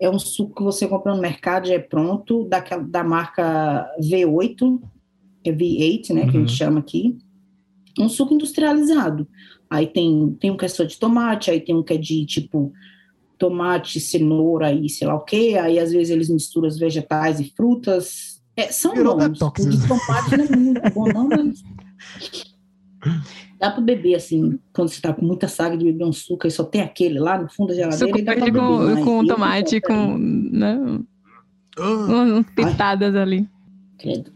é 0.00 0.08
um 0.08 0.18
suco 0.18 0.54
que 0.54 0.62
você 0.62 0.86
compra 0.86 1.12
no 1.12 1.20
mercado, 1.20 1.66
já 1.66 1.74
é 1.74 1.78
pronto, 1.80 2.44
daquela, 2.44 2.84
da 2.84 3.02
marca 3.02 3.90
V8. 4.00 4.80
é 5.44 5.50
V8, 5.50 6.14
né, 6.14 6.22
uhum. 6.22 6.30
que 6.30 6.36
a 6.36 6.40
gente 6.40 6.50
uhum. 6.50 6.56
chama 6.56 6.78
aqui, 6.78 7.18
um 7.98 8.08
suco 8.08 8.32
industrializado. 8.32 9.26
Aí 9.68 9.88
tem, 9.88 10.36
tem 10.38 10.52
um 10.52 10.56
que 10.56 10.64
é 10.64 10.68
só 10.68 10.84
de 10.84 10.96
tomate, 10.96 11.50
aí 11.50 11.60
tem 11.60 11.74
um 11.74 11.82
que 11.82 11.94
é 11.94 11.96
de, 11.96 12.24
tipo, 12.26 12.72
tomate, 13.36 13.98
cenoura 13.98 14.72
e 14.72 14.88
sei 14.88 15.08
lá 15.08 15.16
o 15.16 15.24
quê, 15.24 15.58
aí 15.60 15.80
às 15.80 15.90
vezes 15.90 16.10
eles 16.10 16.28
misturam 16.28 16.68
os 16.68 16.78
vegetais 16.78 17.40
e 17.40 17.52
frutas. 17.56 18.40
É, 18.56 18.70
são 18.70 18.94
Virou 18.94 19.16
bons. 19.16 19.40
O 19.40 19.68
de 19.68 19.88
tomate 19.88 20.36
não 20.36 20.44
é 20.44 20.56
muito 20.56 20.94
bom, 20.94 21.08
não, 21.08 21.28
mas... 21.28 21.60
Dá 23.62 23.70
para 23.70 23.80
beber, 23.80 24.16
assim, 24.16 24.58
quando 24.72 24.88
você 24.88 24.96
está 24.96 25.14
com 25.14 25.24
muita 25.24 25.46
saga 25.46 25.76
de 25.76 25.84
beber 25.84 26.04
um 26.04 26.12
suco 26.12 26.48
e 26.48 26.50
só 26.50 26.64
tem 26.64 26.80
aquele 26.80 27.20
lá 27.20 27.40
no 27.40 27.48
fundo 27.48 27.68
da 27.68 27.74
geladeira. 27.74 28.06
Suco 28.06 28.24
dá 28.24 28.34
beber, 28.34 28.52
com, 28.60 29.04
com 29.04 29.24
tomate, 29.24 29.80
com 29.80 30.18
né, 30.18 30.76
uh. 31.78 32.44
pitadas 32.56 33.14
ali. 33.14 33.48
Credo. 33.96 34.32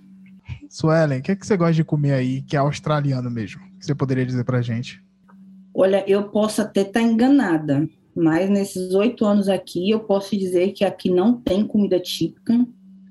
Suelen, 0.71 1.19
o 1.19 1.23
que, 1.23 1.33
é 1.33 1.35
que 1.35 1.45
você 1.45 1.57
gosta 1.57 1.73
de 1.73 1.83
comer 1.83 2.13
aí 2.13 2.43
que 2.43 2.55
é 2.55 2.61
australiano 2.61 3.29
mesmo? 3.29 3.61
O 3.63 3.79
que 3.81 3.87
você 3.87 3.97
poderia 3.97 4.25
dizer 4.25 4.45
pra 4.45 4.63
gente? 4.63 5.03
Olha, 5.75 6.09
eu 6.09 6.29
posso 6.29 6.63
até 6.63 6.83
estar 6.83 7.01
tá 7.01 7.03
enganada, 7.03 7.89
mas 8.15 8.49
nesses 8.49 8.95
oito 8.95 9.25
anos 9.27 9.49
aqui, 9.49 9.91
eu 9.91 9.99
posso 9.99 10.39
dizer 10.39 10.71
que 10.71 10.85
aqui 10.85 11.11
não 11.11 11.35
tem 11.41 11.67
comida 11.67 11.99
típica. 11.99 12.65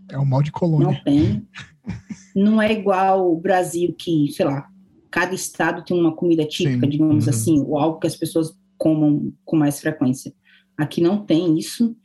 É 0.09 0.17
um 0.17 0.23
mal 0.23 0.41
de 0.41 0.53
colônia. 0.53 0.87
Não 0.87 1.03
tem. 1.03 1.45
não 2.33 2.61
é 2.61 2.71
igual 2.71 3.29
o 3.29 3.35
Brasil, 3.35 3.93
que, 3.99 4.31
sei 4.31 4.45
lá, 4.45 4.69
cada 5.11 5.33
estado 5.33 5.83
tem 5.83 5.99
uma 5.99 6.15
comida 6.15 6.45
típica, 6.45 6.85
Sim. 6.85 6.89
digamos 6.89 7.25
uhum. 7.25 7.29
assim, 7.29 7.61
ou 7.61 7.77
algo 7.77 7.99
que 7.99 8.07
as 8.07 8.15
pessoas 8.15 8.55
comam 8.77 9.33
com 9.43 9.55
mais 9.55 9.79
frequência. 9.79 10.33
Aqui 10.77 11.01
não 11.01 11.25
tem 11.25 11.57
isso. 11.57 11.95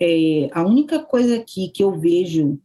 É, 0.00 0.48
a 0.52 0.64
única 0.64 0.98
coisa 1.00 1.36
aqui 1.36 1.68
que 1.68 1.82
eu 1.82 1.98
vejo 1.98 2.58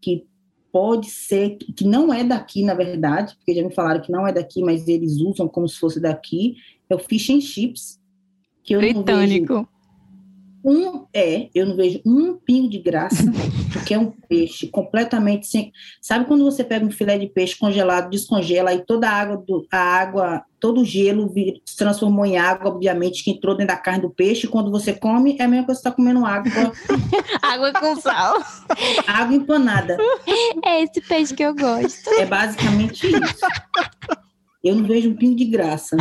que 0.00 0.26
pode 0.72 1.08
ser, 1.08 1.56
que 1.56 1.84
não 1.84 2.12
é 2.12 2.22
daqui, 2.22 2.62
na 2.62 2.74
verdade, 2.74 3.34
porque 3.36 3.54
já 3.54 3.62
me 3.62 3.74
falaram 3.74 4.00
que 4.00 4.12
não 4.12 4.26
é 4.26 4.32
daqui, 4.32 4.62
mas 4.62 4.86
eles 4.86 5.20
usam 5.20 5.48
como 5.48 5.68
se 5.68 5.78
fosse 5.78 6.00
daqui, 6.00 6.56
é 6.88 6.94
o 6.94 6.98
fish 6.98 7.30
and 7.30 7.40
chips. 7.40 8.00
Que 8.62 8.74
eu 8.74 8.80
Britânico. 8.80 9.66
Um, 10.68 11.06
é, 11.14 11.48
eu 11.54 11.64
não 11.64 11.76
vejo 11.76 12.00
um 12.04 12.34
pingo 12.34 12.68
de 12.68 12.78
graça, 12.80 13.22
porque 13.72 13.94
é 13.94 13.98
um 13.98 14.10
peixe 14.10 14.66
completamente 14.66 15.46
sem. 15.46 15.72
Sabe 16.02 16.24
quando 16.24 16.44
você 16.44 16.64
pega 16.64 16.84
um 16.84 16.90
filé 16.90 17.16
de 17.16 17.28
peixe 17.28 17.56
congelado, 17.56 18.10
descongela 18.10 18.74
e 18.74 18.84
toda 18.84 19.08
a 19.08 19.12
água, 19.12 19.36
do, 19.46 19.64
a 19.70 19.78
água, 19.78 20.44
todo 20.58 20.80
o 20.80 20.84
gelo 20.84 21.32
se 21.64 21.76
transformou 21.76 22.26
em 22.26 22.36
água, 22.36 22.68
obviamente, 22.68 23.22
que 23.22 23.30
entrou 23.30 23.56
dentro 23.56 23.76
da 23.76 23.80
carne 23.80 24.02
do 24.02 24.10
peixe. 24.10 24.48
Quando 24.48 24.68
você 24.72 24.92
come, 24.92 25.36
é 25.38 25.44
a 25.44 25.48
mesma 25.48 25.66
coisa 25.66 25.80
que 25.80 25.84
você 25.84 25.88
está 25.88 25.92
comendo 25.92 26.26
água. 26.26 26.72
água 27.40 27.72
com 27.72 28.00
sal. 28.00 28.42
água 29.06 29.36
empanada. 29.36 29.96
É 30.64 30.82
esse 30.82 31.00
peixe 31.00 31.32
que 31.32 31.44
eu 31.44 31.54
gosto. 31.54 32.10
É 32.10 32.26
basicamente 32.26 33.06
isso. 33.06 33.46
Eu 34.66 34.74
não 34.74 34.84
vejo 34.84 35.10
um 35.10 35.14
pingo 35.14 35.36
de 35.36 35.44
graça. 35.44 35.96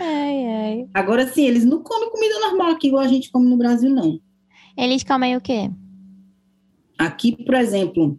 Ai, 0.00 0.46
ai. 0.46 0.88
Agora 0.94 1.26
sim, 1.26 1.46
eles 1.46 1.64
não 1.64 1.82
comem 1.82 2.10
comida 2.10 2.40
normal 2.40 2.70
aqui, 2.70 2.88
igual 2.88 3.02
a 3.02 3.08
gente 3.08 3.30
come 3.30 3.46
no 3.48 3.56
Brasil, 3.56 3.90
não. 3.90 4.18
Eles 4.76 5.04
comem 5.04 5.36
o 5.36 5.40
quê? 5.40 5.70
Aqui, 6.98 7.36
por 7.44 7.54
exemplo, 7.54 8.18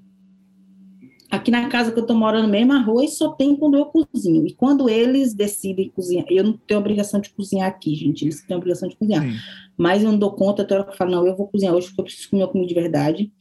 aqui 1.32 1.50
na 1.50 1.68
casa 1.68 1.92
que 1.92 2.00
eu 2.00 2.06
tô 2.06 2.14
morando 2.14 2.48
mesmo, 2.48 2.74
arroz 2.74 3.18
só 3.18 3.32
tem 3.32 3.56
quando 3.56 3.78
eu 3.78 3.86
cozinho. 3.86 4.46
E 4.46 4.54
quando 4.54 4.90
eles 4.90 5.34
decidem 5.34 5.90
cozinhar, 5.90 6.26
eu 6.30 6.44
não 6.44 6.54
tenho 6.54 6.80
obrigação 6.80 7.20
de 7.20 7.30
cozinhar 7.30 7.68
aqui, 7.68 7.96
gente, 7.96 8.26
eles 8.26 8.42
têm 8.46 8.56
obrigação 8.56 8.88
de 8.88 8.96
cozinhar. 8.96 9.24
Sim. 9.24 9.38
Mas 9.78 10.04
eu 10.04 10.12
não 10.12 10.20
dou 10.20 10.34
conta, 10.34 10.62
até 10.62 10.78
eu 10.78 10.92
falo, 10.94 11.12
não, 11.12 11.26
eu 11.26 11.36
vou 11.36 11.48
cozinhar 11.48 11.74
hoje 11.74 11.88
porque 11.88 12.02
eu 12.02 12.06
preciso 12.06 12.30
comer 12.30 12.48
comida 12.48 12.68
de 12.68 12.74
verdade. 12.76 13.32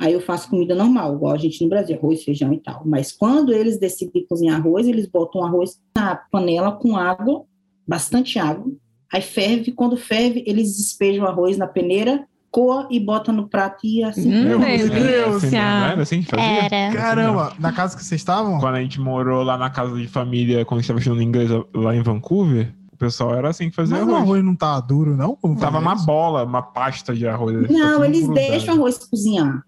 Aí 0.00 0.14
eu 0.14 0.20
faço 0.20 0.48
comida 0.48 0.74
normal, 0.74 1.14
igual 1.14 1.34
a 1.34 1.36
gente 1.36 1.62
no 1.62 1.68
Brasil, 1.68 1.94
arroz, 1.94 2.24
feijão 2.24 2.50
e 2.54 2.58
tal. 2.58 2.82
Mas 2.86 3.12
quando 3.12 3.52
eles 3.52 3.78
decidem 3.78 4.26
cozinhar 4.26 4.58
arroz, 4.58 4.88
eles 4.88 5.06
botam 5.06 5.44
arroz 5.44 5.78
na 5.94 6.16
panela 6.16 6.72
com 6.72 6.96
água, 6.96 7.44
bastante 7.86 8.38
água. 8.38 8.72
Aí 9.12 9.20
ferve, 9.20 9.72
quando 9.72 9.98
ferve, 9.98 10.42
eles 10.46 10.74
despejam 10.78 11.24
o 11.24 11.28
arroz 11.28 11.58
na 11.58 11.66
peneira, 11.66 12.26
coa 12.50 12.88
e 12.90 12.98
bota 12.98 13.30
no 13.30 13.46
prato 13.46 13.80
e 13.84 14.02
assim. 14.02 14.30
Meu 14.30 14.58
Deus, 14.58 15.44
era 15.52 16.00
assim 16.00 16.22
que 16.22 16.30
fazia? 16.30 16.46
Era. 16.46 16.96
Caramba, 16.96 17.52
na 17.58 17.70
casa 17.70 17.94
que 17.94 18.02
vocês 18.02 18.22
estavam? 18.22 18.58
Quando 18.58 18.76
a 18.76 18.82
gente 18.82 18.98
morou 18.98 19.42
lá 19.42 19.58
na 19.58 19.68
casa 19.68 19.94
de 19.96 20.08
família, 20.08 20.64
quando 20.64 20.78
a 20.78 20.80
gente 20.80 20.84
estava 20.84 20.98
estudando 20.98 21.22
inglês 21.22 21.50
lá 21.74 21.94
em 21.94 22.00
Vancouver, 22.00 22.72
o 22.90 22.96
pessoal 22.96 23.34
era 23.34 23.50
assim 23.50 23.68
que 23.68 23.76
fazia 23.76 23.98
Mas 23.98 24.08
arroz. 24.08 24.18
o 24.18 24.22
arroz 24.22 24.44
não 24.44 24.56
tá 24.56 24.80
duro, 24.80 25.14
não? 25.14 25.36
Como 25.36 25.58
tava 25.58 25.78
uma 25.78 25.94
bola, 25.94 26.44
uma 26.44 26.62
pasta 26.62 27.14
de 27.14 27.28
arroz. 27.28 27.68
Não, 27.68 28.02
eles 28.02 28.26
deixam 28.28 28.76
o 28.76 28.78
arroz 28.78 28.96
cozinhar. 28.96 29.62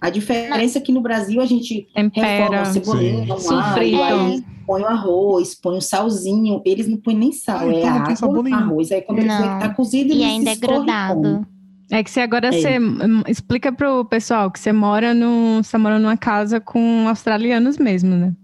A 0.00 0.10
diferença 0.10 0.78
é 0.78 0.80
que 0.80 0.92
no 0.92 1.00
Brasil 1.00 1.40
a 1.40 1.46
gente 1.46 1.86
Tempera, 1.94 2.28
refoga 2.28 2.64
cebolinha, 2.66 3.34
aí 3.74 4.44
põe 4.66 4.82
o 4.82 4.86
arroz, 4.86 5.54
põe 5.54 5.78
o 5.78 5.80
salzinho. 5.80 6.62
Eles 6.64 6.88
não 6.88 6.96
põem 6.96 7.16
nem 7.16 7.32
sal, 7.32 7.68
ah, 7.68 7.74
é 7.74 7.80
então 7.80 8.30
água, 8.30 8.56
arroz. 8.56 8.92
Aí 8.92 9.02
quando 9.02 9.22
não. 9.22 9.34
ele 9.34 9.60
tá 9.60 9.68
cozido, 9.70 10.12
e 10.12 10.22
ainda 10.22 10.50
é 10.50 10.56
grudado. 10.56 11.46
É 11.90 12.02
que 12.02 12.10
você 12.10 12.20
agora 12.20 12.48
é. 12.48 12.52
você 12.52 12.78
explica 13.28 13.72
pro 13.72 14.04
pessoal 14.04 14.50
que 14.50 14.58
você 14.58 14.72
mora 14.72 15.14
no, 15.14 15.62
você 15.62 15.76
mora 15.78 15.98
numa 15.98 16.16
casa 16.16 16.60
com 16.60 17.06
australianos 17.08 17.78
mesmo, 17.78 18.16
né? 18.16 18.34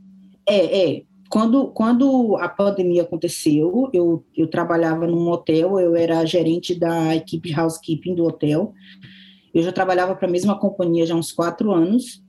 É, 0.47 0.97
é. 0.97 1.03
Quando, 1.29 1.69
quando 1.69 2.37
a 2.39 2.49
pandemia 2.49 3.03
aconteceu, 3.03 3.89
eu, 3.93 4.25
eu 4.37 4.49
trabalhava 4.49 5.07
num 5.07 5.29
hotel, 5.29 5.79
eu 5.79 5.95
era 5.95 6.25
gerente 6.27 6.75
da 6.75 7.15
equipe 7.15 7.51
de 7.51 7.61
housekeeping 7.61 8.17
do 8.17 8.25
hotel. 8.25 8.75
Eu 9.53 9.63
já 9.63 9.73
trabalhava 9.73 10.15
para 10.15 10.29
a 10.29 10.31
mesma 10.31 10.59
companhia 10.59 11.07
já 11.07 11.15
há 11.15 11.17
uns 11.17 11.33
quatro 11.33 11.73
anos, 11.73 12.23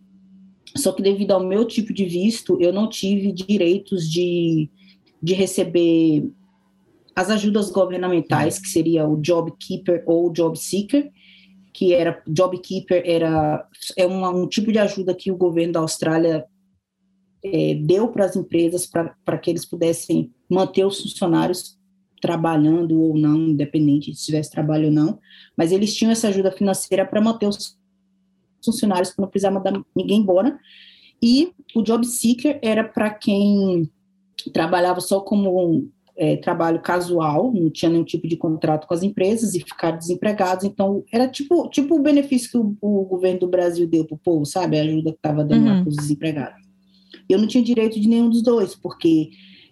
só 0.76 0.92
que 0.92 1.02
devido 1.02 1.32
ao 1.32 1.44
meu 1.44 1.66
tipo 1.66 1.94
de 1.94 2.06
visto, 2.06 2.58
eu 2.62 2.72
não 2.72 2.90
tive 2.90 3.32
direitos 3.32 4.10
de, 4.10 4.70
de 5.22 5.34
receber 5.34 6.30
as 7.16 7.30
ajudas 7.30 7.70
governamentais, 7.70 8.58
que 8.58 8.68
seria 8.68 9.08
o 9.08 9.18
Job 9.18 9.52
Keeper 9.60 10.04
ou 10.08 10.32
Job 10.32 10.58
Seeker, 10.58 11.12
que 11.74 11.94
era 11.94 12.22
Job 12.28 12.58
Keeper 12.60 13.04
era 13.06 13.68
é 13.98 14.06
uma, 14.06 14.30
um 14.30 14.48
tipo 14.48 14.72
de 14.72 14.80
ajuda 14.80 15.16
que 15.16 15.32
o 15.32 15.38
governo 15.38 15.74
da 15.74 15.80
Austrália 15.80 16.46
é, 17.44 17.76
deu 17.76 18.08
para 18.10 18.26
as 18.26 18.36
empresas 18.36 18.86
para 18.86 19.38
que 19.38 19.50
eles 19.50 19.66
pudessem 19.66 20.32
manter 20.50 20.86
os 20.86 21.02
funcionários 21.02 21.78
trabalhando 22.22 23.02
ou 23.02 23.18
não, 23.18 23.38
independente 23.50 24.16
se 24.16 24.26
tivesse 24.26 24.52
trabalho 24.52 24.86
ou 24.86 24.94
não, 24.94 25.20
mas 25.58 25.72
eles 25.72 25.94
tinham 25.94 26.12
essa 26.12 26.28
ajuda 26.28 26.52
financeira 26.52 27.06
para 27.06 27.20
manter 27.20 27.48
os 27.48 27.78
funcionários, 28.64 29.10
para 29.10 29.24
não 29.24 29.30
precisar 29.30 29.52
mandar 29.52 29.74
ninguém 29.96 30.20
embora. 30.20 30.58
E 31.22 31.52
o 31.76 31.82
Job 31.82 32.06
Seeker 32.06 32.60
era 32.62 32.84
para 32.84 33.10
quem 33.10 33.90
trabalhava 34.54 35.02
só 35.02 35.20
como 35.20 35.90
é, 36.16 36.36
trabalho 36.38 36.82
casual, 36.82 37.52
não 37.54 37.70
tinha 37.70 37.90
nenhum 37.90 38.04
tipo 38.04 38.28
de 38.28 38.36
contrato 38.36 38.88
com 38.88 38.94
as 38.94 39.04
empresas 39.04 39.56
e 39.56 39.60
ficar 39.60 39.92
desempregados. 39.92 40.66
Então, 40.66 41.04
era 41.12 41.28
tipo, 41.28 41.68
tipo 41.70 41.96
o 41.96 42.02
benefício 42.02 42.52
que 42.52 42.58
o, 42.58 42.78
o 42.82 43.06
governo 43.06 43.42
do 43.42 43.48
Brasil 43.48 43.88
deu 43.88 44.06
para 44.06 44.16
o 44.16 44.20
povo, 44.20 44.46
sabe? 44.46 44.80
A 44.80 44.84
ajuda 44.84 45.12
que 45.12 45.18
estava 45.18 45.44
dando 45.44 45.68
uhum. 45.68 45.82
para 45.82 45.90
os 45.90 45.96
desempregados. 45.96 46.62
Eu 47.30 47.40
não 47.40 47.48
tinha 47.48 47.64
direito 47.64 48.00
de 48.00 48.08
nenhum 48.08 48.30
dos 48.30 48.42
dois, 48.42 48.76
porque 48.76 49.30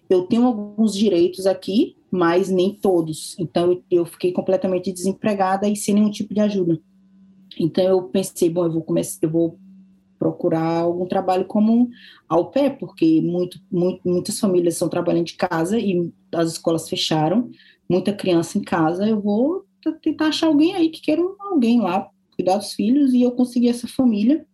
eu 0.08 0.22
tenho 0.22 0.44
alguns 0.44 0.94
direitos 0.94 1.46
aqui, 1.46 1.96
mas 2.10 2.48
nem 2.48 2.74
todos. 2.74 3.36
Então 3.38 3.82
eu, 3.90 4.04
fiquei 4.04 4.32
completamente 4.32 4.92
desempregada 4.92 5.68
e 5.68 5.76
sem 5.76 5.94
nenhum 5.94 6.10
tipo 6.10 6.34
de 6.34 6.40
ajuda. 6.40 6.80
Então 7.58 7.84
eu 7.84 8.02
pensei, 8.04 8.50
bom, 8.50 8.64
eu 8.64 8.72
vou 8.72 8.82
começar, 8.82 9.18
eu 9.22 9.30
vou 9.30 9.58
procurar 10.18 10.80
algum 10.80 11.06
trabalho 11.06 11.46
como 11.46 11.88
ao 12.28 12.50
pé, 12.50 12.68
porque 12.68 13.22
muito, 13.22 13.58
muito, 13.70 14.06
muitas 14.06 14.38
famílias 14.38 14.74
estão 14.74 14.88
trabalhando 14.88 15.26
de 15.26 15.34
casa 15.34 15.78
e 15.78 16.12
as 16.34 16.52
escolas 16.52 16.88
fecharam, 16.88 17.50
muita 17.88 18.12
criança 18.12 18.58
em 18.58 18.62
casa, 18.62 19.08
eu 19.08 19.18
vou 19.20 19.64
tentar 20.02 20.26
achar 20.26 20.48
alguém 20.48 20.74
aí 20.74 20.90
que 20.90 21.00
queira 21.00 21.22
alguém 21.40 21.80
lá 21.80 22.06
cuidar 22.36 22.58
dos 22.58 22.74
filhos 22.74 23.14
e 23.14 23.22
eu 23.22 23.32
consegui 23.32 23.68
essa 23.68 23.88
família 23.88 24.46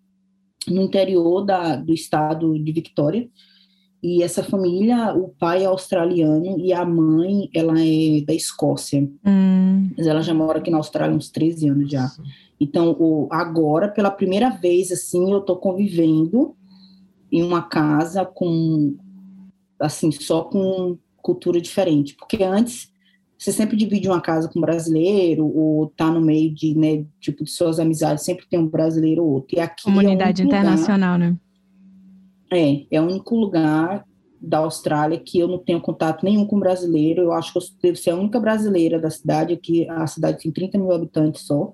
no 0.68 0.82
interior 0.82 1.44
da, 1.44 1.76
do 1.76 1.92
estado 1.92 2.56
de 2.58 2.72
Victória, 2.72 3.28
e 4.02 4.22
essa 4.22 4.42
família, 4.42 5.14
o 5.14 5.28
pai 5.28 5.64
é 5.64 5.66
australiano 5.66 6.58
e 6.58 6.72
a 6.72 6.84
mãe, 6.84 7.48
ela 7.54 7.74
é 7.80 8.20
da 8.20 8.34
Escócia. 8.34 9.08
Hum. 9.24 9.90
Mas 9.96 10.06
ela 10.06 10.22
já 10.22 10.34
mora 10.34 10.58
aqui 10.58 10.70
na 10.70 10.76
Austrália 10.76 11.14
há 11.14 11.16
uns 11.16 11.30
13 11.30 11.68
anos 11.68 11.90
já. 11.90 12.10
Então, 12.60 12.96
o, 12.98 13.28
agora, 13.30 13.88
pela 13.88 14.10
primeira 14.10 14.50
vez, 14.50 14.92
assim, 14.92 15.32
eu 15.32 15.40
tô 15.40 15.56
convivendo 15.56 16.54
em 17.32 17.42
uma 17.42 17.62
casa 17.62 18.24
com, 18.24 18.96
assim, 19.80 20.10
só 20.10 20.42
com 20.42 20.96
cultura 21.16 21.60
diferente. 21.60 22.14
Porque 22.14 22.42
antes, 22.44 22.90
você 23.36 23.52
sempre 23.52 23.76
divide 23.76 24.08
uma 24.08 24.20
casa 24.20 24.48
com 24.48 24.58
um 24.58 24.62
brasileiro, 24.62 25.46
ou 25.46 25.88
tá 25.96 26.10
no 26.10 26.20
meio 26.20 26.54
de, 26.54 26.74
né, 26.74 27.04
tipo, 27.20 27.44
de 27.44 27.50
suas 27.50 27.78
amizades, 27.78 28.24
sempre 28.24 28.46
tem 28.48 28.58
um 28.58 28.68
brasileiro 28.68 29.24
ou 29.24 29.32
outro. 29.32 29.56
E 29.56 29.60
aqui 29.60 29.84
Comunidade 29.84 30.42
é 30.42 30.44
um 30.44 30.48
internacional, 30.48 31.14
lugar, 31.14 31.30
né? 31.30 31.36
É, 32.56 32.86
é 32.90 33.00
o 33.00 33.04
único 33.04 33.36
lugar 33.36 34.04
da 34.40 34.58
Austrália 34.58 35.18
que 35.18 35.38
eu 35.38 35.48
não 35.48 35.58
tenho 35.58 35.80
contato 35.80 36.24
nenhum 36.24 36.46
com 36.46 36.58
brasileiro. 36.58 37.22
Eu 37.22 37.32
acho 37.32 37.52
que 37.52 37.58
eu 37.58 37.62
devo 37.82 37.96
ser 37.96 38.10
a 38.10 38.16
única 38.16 38.38
brasileira 38.38 38.98
da 38.98 39.10
cidade, 39.10 39.52
aqui 39.52 39.88
a 39.88 40.06
cidade 40.06 40.42
tem 40.42 40.52
30 40.52 40.78
mil 40.78 40.92
habitantes 40.92 41.42
só. 41.42 41.72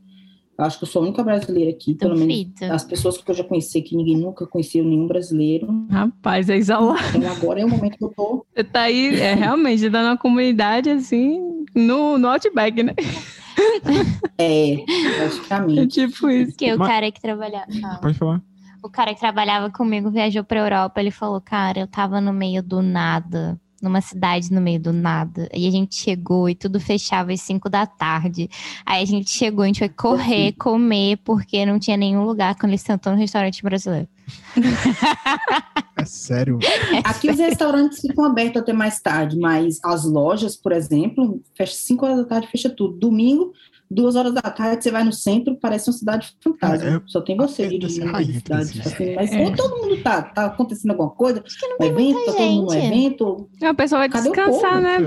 acho 0.58 0.78
que 0.78 0.84
eu 0.84 0.88
sou 0.88 1.02
a 1.02 1.04
única 1.04 1.22
brasileira 1.22 1.70
aqui, 1.70 1.94
pelo 1.94 2.16
menos 2.16 2.52
as 2.70 2.84
pessoas 2.84 3.18
que 3.18 3.30
eu 3.30 3.34
já 3.34 3.44
conheci, 3.44 3.82
que 3.82 3.96
ninguém 3.96 4.16
nunca 4.16 4.46
conheceu 4.46 4.84
nenhum 4.84 5.06
brasileiro. 5.06 5.66
Rapaz, 5.90 6.48
é 6.48 6.56
isolado. 6.56 7.00
Então 7.16 7.30
agora 7.30 7.60
é 7.60 7.64
o 7.64 7.68
momento 7.68 7.98
que 7.98 8.04
eu 8.04 8.12
tô. 8.16 8.46
Você 8.54 8.64
tá 8.64 8.82
aí, 8.82 9.20
é, 9.20 9.34
realmente, 9.34 9.88
dando 9.88 10.06
uma 10.06 10.18
comunidade 10.18 10.88
assim, 10.90 11.64
no, 11.74 12.16
no 12.18 12.28
Outback, 12.28 12.82
né? 12.82 12.94
É, 14.38 14.76
praticamente. 15.18 15.80
É 15.80 15.86
tipo 15.86 16.30
isso. 16.30 16.56
Que 16.56 16.72
o 16.72 16.78
cara 16.78 17.10
que 17.12 17.20
trabalhava. 17.20 17.66
Pode 18.00 18.18
falar. 18.18 18.42
O 18.82 18.90
cara 18.90 19.14
que 19.14 19.20
trabalhava 19.20 19.70
comigo 19.70 20.10
viajou 20.10 20.42
pra 20.44 20.60
Europa. 20.60 21.00
Ele 21.00 21.10
falou: 21.10 21.40
Cara, 21.40 21.80
eu 21.80 21.86
tava 21.86 22.20
no 22.20 22.32
meio 22.32 22.62
do 22.62 22.82
nada 22.82 23.60
numa 23.82 24.00
cidade 24.00 24.52
no 24.52 24.60
meio 24.60 24.78
do 24.78 24.92
nada. 24.92 25.48
E 25.52 25.66
a 25.66 25.70
gente 25.70 25.96
chegou 25.96 26.48
e 26.48 26.54
tudo 26.54 26.78
fechava 26.78 27.32
às 27.32 27.40
5 27.40 27.68
da 27.68 27.84
tarde. 27.84 28.48
Aí 28.86 29.02
a 29.02 29.04
gente 29.04 29.28
chegou, 29.28 29.64
a 29.64 29.66
gente 29.66 29.80
foi 29.80 29.88
correr, 29.88 30.52
comer, 30.52 31.18
porque 31.24 31.66
não 31.66 31.80
tinha 31.80 31.96
nenhum 31.96 32.24
lugar 32.24 32.54
quando 32.54 32.70
ele 32.70 32.78
sentou 32.78 33.12
no 33.12 33.18
restaurante 33.18 33.60
brasileiro. 33.62 34.08
É 35.94 36.04
sério? 36.06 36.58
Aqui 37.04 37.30
os 37.30 37.38
restaurantes 37.38 38.00
ficam 38.00 38.24
abertos 38.24 38.60
até 38.60 38.72
mais 38.72 38.98
tarde, 38.98 39.38
mas 39.38 39.78
as 39.84 40.04
lojas, 40.04 40.56
por 40.56 40.72
exemplo, 40.72 41.40
fecha 41.54 41.74
5 41.74 42.04
horas 42.04 42.18
da 42.18 42.24
tarde, 42.24 42.48
fecha 42.48 42.68
tudo. 42.68 42.98
Domingo, 42.98 43.52
duas 43.92 44.16
horas 44.16 44.32
da 44.32 44.42
tarde, 44.42 44.82
você 44.82 44.90
vai 44.90 45.04
no 45.04 45.12
centro, 45.12 45.56
parece 45.56 45.88
uma 45.88 45.96
cidade 45.96 46.34
fantástica. 46.40 46.96
É, 46.96 47.00
Só 47.06 47.20
tem 47.20 47.36
você 47.36 47.68
dirigindo 47.68 48.10
na 48.10 48.24
cidade. 48.24 48.80
Assim, 48.80 49.14
mas 49.14 49.32
é. 49.32 49.50
todo 49.50 49.76
mundo 49.76 50.02
tá, 50.02 50.22
tá 50.22 50.46
acontecendo 50.46 50.92
alguma 50.92 51.10
coisa. 51.10 51.42
Acho 51.44 51.58
que 51.58 51.66
não 51.68 51.76
um 51.80 51.84
evento, 51.84 52.24
tá 52.24 52.32
todo 52.32 52.40
mundo 52.40 52.72
no 52.72 52.74
evento. 52.74 53.48
É, 53.60 53.66
a 53.66 53.74
pessoa 53.74 53.98
vai 54.00 54.08
Cadê 54.08 54.30
descansar, 54.30 54.80
né? 54.80 54.98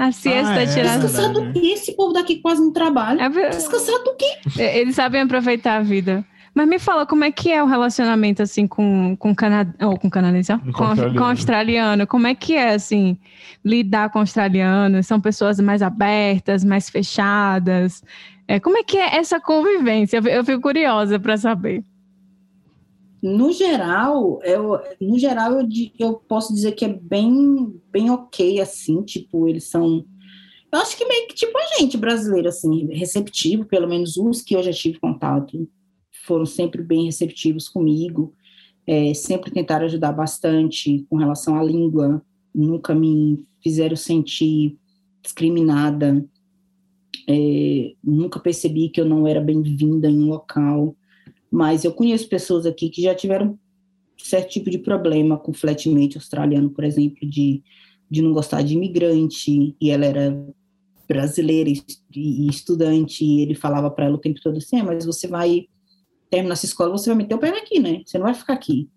A 0.00 0.12
siesta 0.12 0.52
ah, 0.52 0.62
é. 0.62 0.66
tirar. 0.66 0.98
Descansar 0.98 1.32
do 1.32 1.52
quê? 1.52 1.72
Esse 1.72 1.96
povo 1.96 2.12
daqui 2.12 2.36
quase 2.36 2.60
não 2.60 2.72
trabalha. 2.72 3.22
É, 3.22 3.48
descansar 3.50 4.02
do 4.04 4.14
quê? 4.14 4.60
Eles 4.60 4.94
sabem 4.94 5.22
aproveitar 5.22 5.76
a 5.76 5.82
vida. 5.82 6.24
Mas 6.54 6.68
me 6.68 6.78
fala, 6.78 7.06
como 7.06 7.24
é 7.24 7.32
que 7.32 7.50
é 7.50 7.62
o 7.62 7.66
relacionamento, 7.66 8.42
assim, 8.42 8.66
com, 8.66 9.16
com, 9.16 9.34
Canad... 9.34 9.68
oh, 9.82 9.98
com 9.98 10.10
canadense, 10.10 10.52
com, 10.52 10.72
com, 10.72 10.84
australiano. 10.84 11.18
com 11.18 11.24
australiano? 11.24 12.06
Como 12.06 12.26
é 12.26 12.34
que 12.34 12.54
é, 12.54 12.74
assim, 12.74 13.16
lidar 13.64 14.10
com 14.10 14.18
australianos? 14.18 15.06
São 15.06 15.18
pessoas 15.18 15.58
mais 15.60 15.80
abertas, 15.80 16.62
mais 16.62 16.90
fechadas? 16.90 18.02
É, 18.46 18.60
como 18.60 18.76
é 18.76 18.82
que 18.82 18.98
é 18.98 19.16
essa 19.16 19.40
convivência? 19.40 20.20
Eu 20.28 20.44
fico 20.44 20.60
curiosa 20.60 21.18
para 21.18 21.38
saber. 21.38 21.82
No 23.22 23.50
geral, 23.50 24.40
eu, 24.42 24.78
no 25.00 25.18
geral 25.18 25.52
eu, 25.52 25.68
eu 25.98 26.14
posso 26.14 26.52
dizer 26.52 26.72
que 26.72 26.84
é 26.84 26.88
bem, 26.88 27.80
bem 27.90 28.10
ok, 28.10 28.60
assim, 28.60 29.02
tipo, 29.02 29.48
eles 29.48 29.70
são 29.70 30.04
eu 30.72 30.78
acho 30.80 30.96
que 30.96 31.04
meio 31.04 31.28
que 31.28 31.34
tipo 31.34 31.52
a 31.56 31.78
gente 31.78 31.98
brasileiro, 31.98 32.48
assim, 32.48 32.86
receptivo, 32.94 33.66
pelo 33.66 33.86
menos 33.86 34.16
os 34.16 34.40
que 34.40 34.56
eu 34.56 34.62
já 34.62 34.72
tive 34.72 34.98
contato 34.98 35.68
foram 36.24 36.46
sempre 36.46 36.82
bem 36.82 37.04
receptivos 37.04 37.68
comigo, 37.68 38.32
é, 38.86 39.14
sempre 39.14 39.50
tentaram 39.50 39.86
ajudar 39.86 40.12
bastante 40.12 41.04
com 41.08 41.16
relação 41.16 41.58
à 41.58 41.62
língua, 41.62 42.22
nunca 42.54 42.94
me 42.94 43.46
fizeram 43.62 43.96
sentir 43.96 44.76
discriminada, 45.22 46.24
é, 47.28 47.94
nunca 48.02 48.40
percebi 48.40 48.88
que 48.88 49.00
eu 49.00 49.04
não 49.04 49.26
era 49.26 49.40
bem-vinda 49.40 50.08
em 50.10 50.18
um 50.18 50.28
local, 50.28 50.96
mas 51.50 51.84
eu 51.84 51.92
conheço 51.92 52.28
pessoas 52.28 52.66
aqui 52.66 52.88
que 52.88 53.02
já 53.02 53.14
tiveram 53.14 53.58
certo 54.16 54.50
tipo 54.50 54.70
de 54.70 54.78
problema 54.78 55.36
com 55.36 55.52
flatmate 55.52 56.16
australiano, 56.16 56.70
por 56.70 56.84
exemplo, 56.84 57.28
de, 57.28 57.62
de 58.10 58.22
não 58.22 58.32
gostar 58.32 58.62
de 58.62 58.74
imigrante, 58.74 59.76
e 59.80 59.90
ela 59.90 60.06
era 60.06 60.36
brasileira 61.08 61.70
e, 62.14 62.48
estudante, 62.48 63.24
e 63.24 63.42
ele 63.42 63.54
falava 63.54 63.90
para 63.90 64.06
ela 64.06 64.14
o 64.14 64.20
tempo 64.20 64.40
todo 64.42 64.56
assim, 64.56 64.78
ah, 64.78 64.84
mas 64.84 65.04
você 65.04 65.26
vai 65.26 65.66
terminar 66.32 66.54
essa 66.54 66.64
escola, 66.64 66.90
você 66.90 67.10
vai 67.10 67.18
meter 67.18 67.34
o 67.34 67.38
pé 67.38 67.50
aqui, 67.50 67.78
né? 67.78 68.02
Você 68.06 68.16
não 68.16 68.24
vai 68.24 68.34
ficar 68.34 68.54
aqui. 68.54 68.88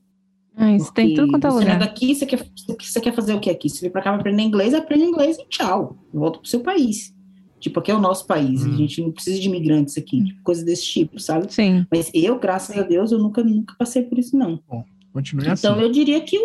Ah, 0.56 0.74
isso 0.74 0.94
tem 0.94 1.14
tudo 1.14 1.30
quanto 1.30 1.46
é 1.46 1.50
lugar. 1.50 1.66
Você 1.66 1.72
é 1.72 1.78
daqui, 1.78 2.16
você 2.16 2.26
quer, 2.26 2.46
você 2.80 3.02
quer 3.02 3.14
fazer 3.14 3.34
o 3.34 3.42
que 3.42 3.50
aqui? 3.50 3.70
Você 3.70 3.82
vem 3.82 3.92
para 3.92 4.02
cá 4.02 4.12
para 4.12 4.22
aprender 4.22 4.42
inglês, 4.42 4.74
aprende 4.74 5.04
inglês 5.04 5.38
e 5.38 5.46
tchau. 5.50 5.98
Volta 6.14 6.40
pro 6.40 6.48
seu 6.48 6.62
país. 6.62 7.14
Tipo, 7.60 7.82
aqui 7.82 7.92
é 7.92 7.96
o 7.96 8.00
nosso 8.00 8.26
país, 8.26 8.66
hum. 8.66 8.74
a 8.74 8.78
gente 8.78 9.02
não 9.02 9.12
precisa 9.12 9.40
de 9.40 9.48
imigrantes 9.48 9.98
aqui, 9.98 10.24
tipo, 10.24 10.42
coisa 10.44 10.64
desse 10.64 10.86
tipo, 10.86 11.20
sabe? 11.20 11.52
Sim. 11.54 11.86
Mas 11.92 12.10
eu, 12.14 12.40
graças 12.40 12.78
a 12.78 12.84
Deus, 12.84 13.12
eu 13.12 13.20
nunca, 13.20 13.44
nunca 13.44 13.76
passei 13.78 14.04
por 14.04 14.18
isso, 14.18 14.38
não. 14.38 14.62
Bom, 14.70 14.86
continue 15.12 15.44
então, 15.44 15.54
assim. 15.54 15.68
Então, 15.68 15.82
eu 15.82 15.92
diria 15.92 16.22
que 16.22 16.38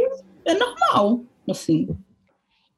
é 0.44 0.54
normal, 0.54 1.24
assim, 1.48 1.88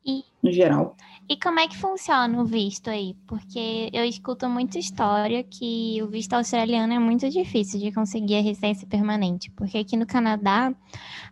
e, 0.05 0.23
no 0.43 0.53
geral. 0.53 0.97
E 1.29 1.37
como 1.37 1.61
é 1.61 1.69
que 1.69 1.79
funciona 1.79 2.41
o 2.41 2.45
visto 2.45 2.91
aí? 2.91 3.17
Porque 3.27 3.89
eu 3.93 4.05
escuto 4.05 4.49
muita 4.49 4.79
história 4.79 5.43
que 5.43 5.99
o 6.03 6.09
visto 6.09 6.35
australiano 6.35 6.93
é 6.93 6.99
muito 6.99 7.29
difícil 7.31 7.81
de 7.81 7.91
conseguir 7.93 8.37
a 8.37 8.43
residência 8.43 8.87
permanente. 8.87 9.51
Porque 9.53 9.79
aqui 9.79 9.97
no 9.97 10.05
Canadá, 10.05 10.75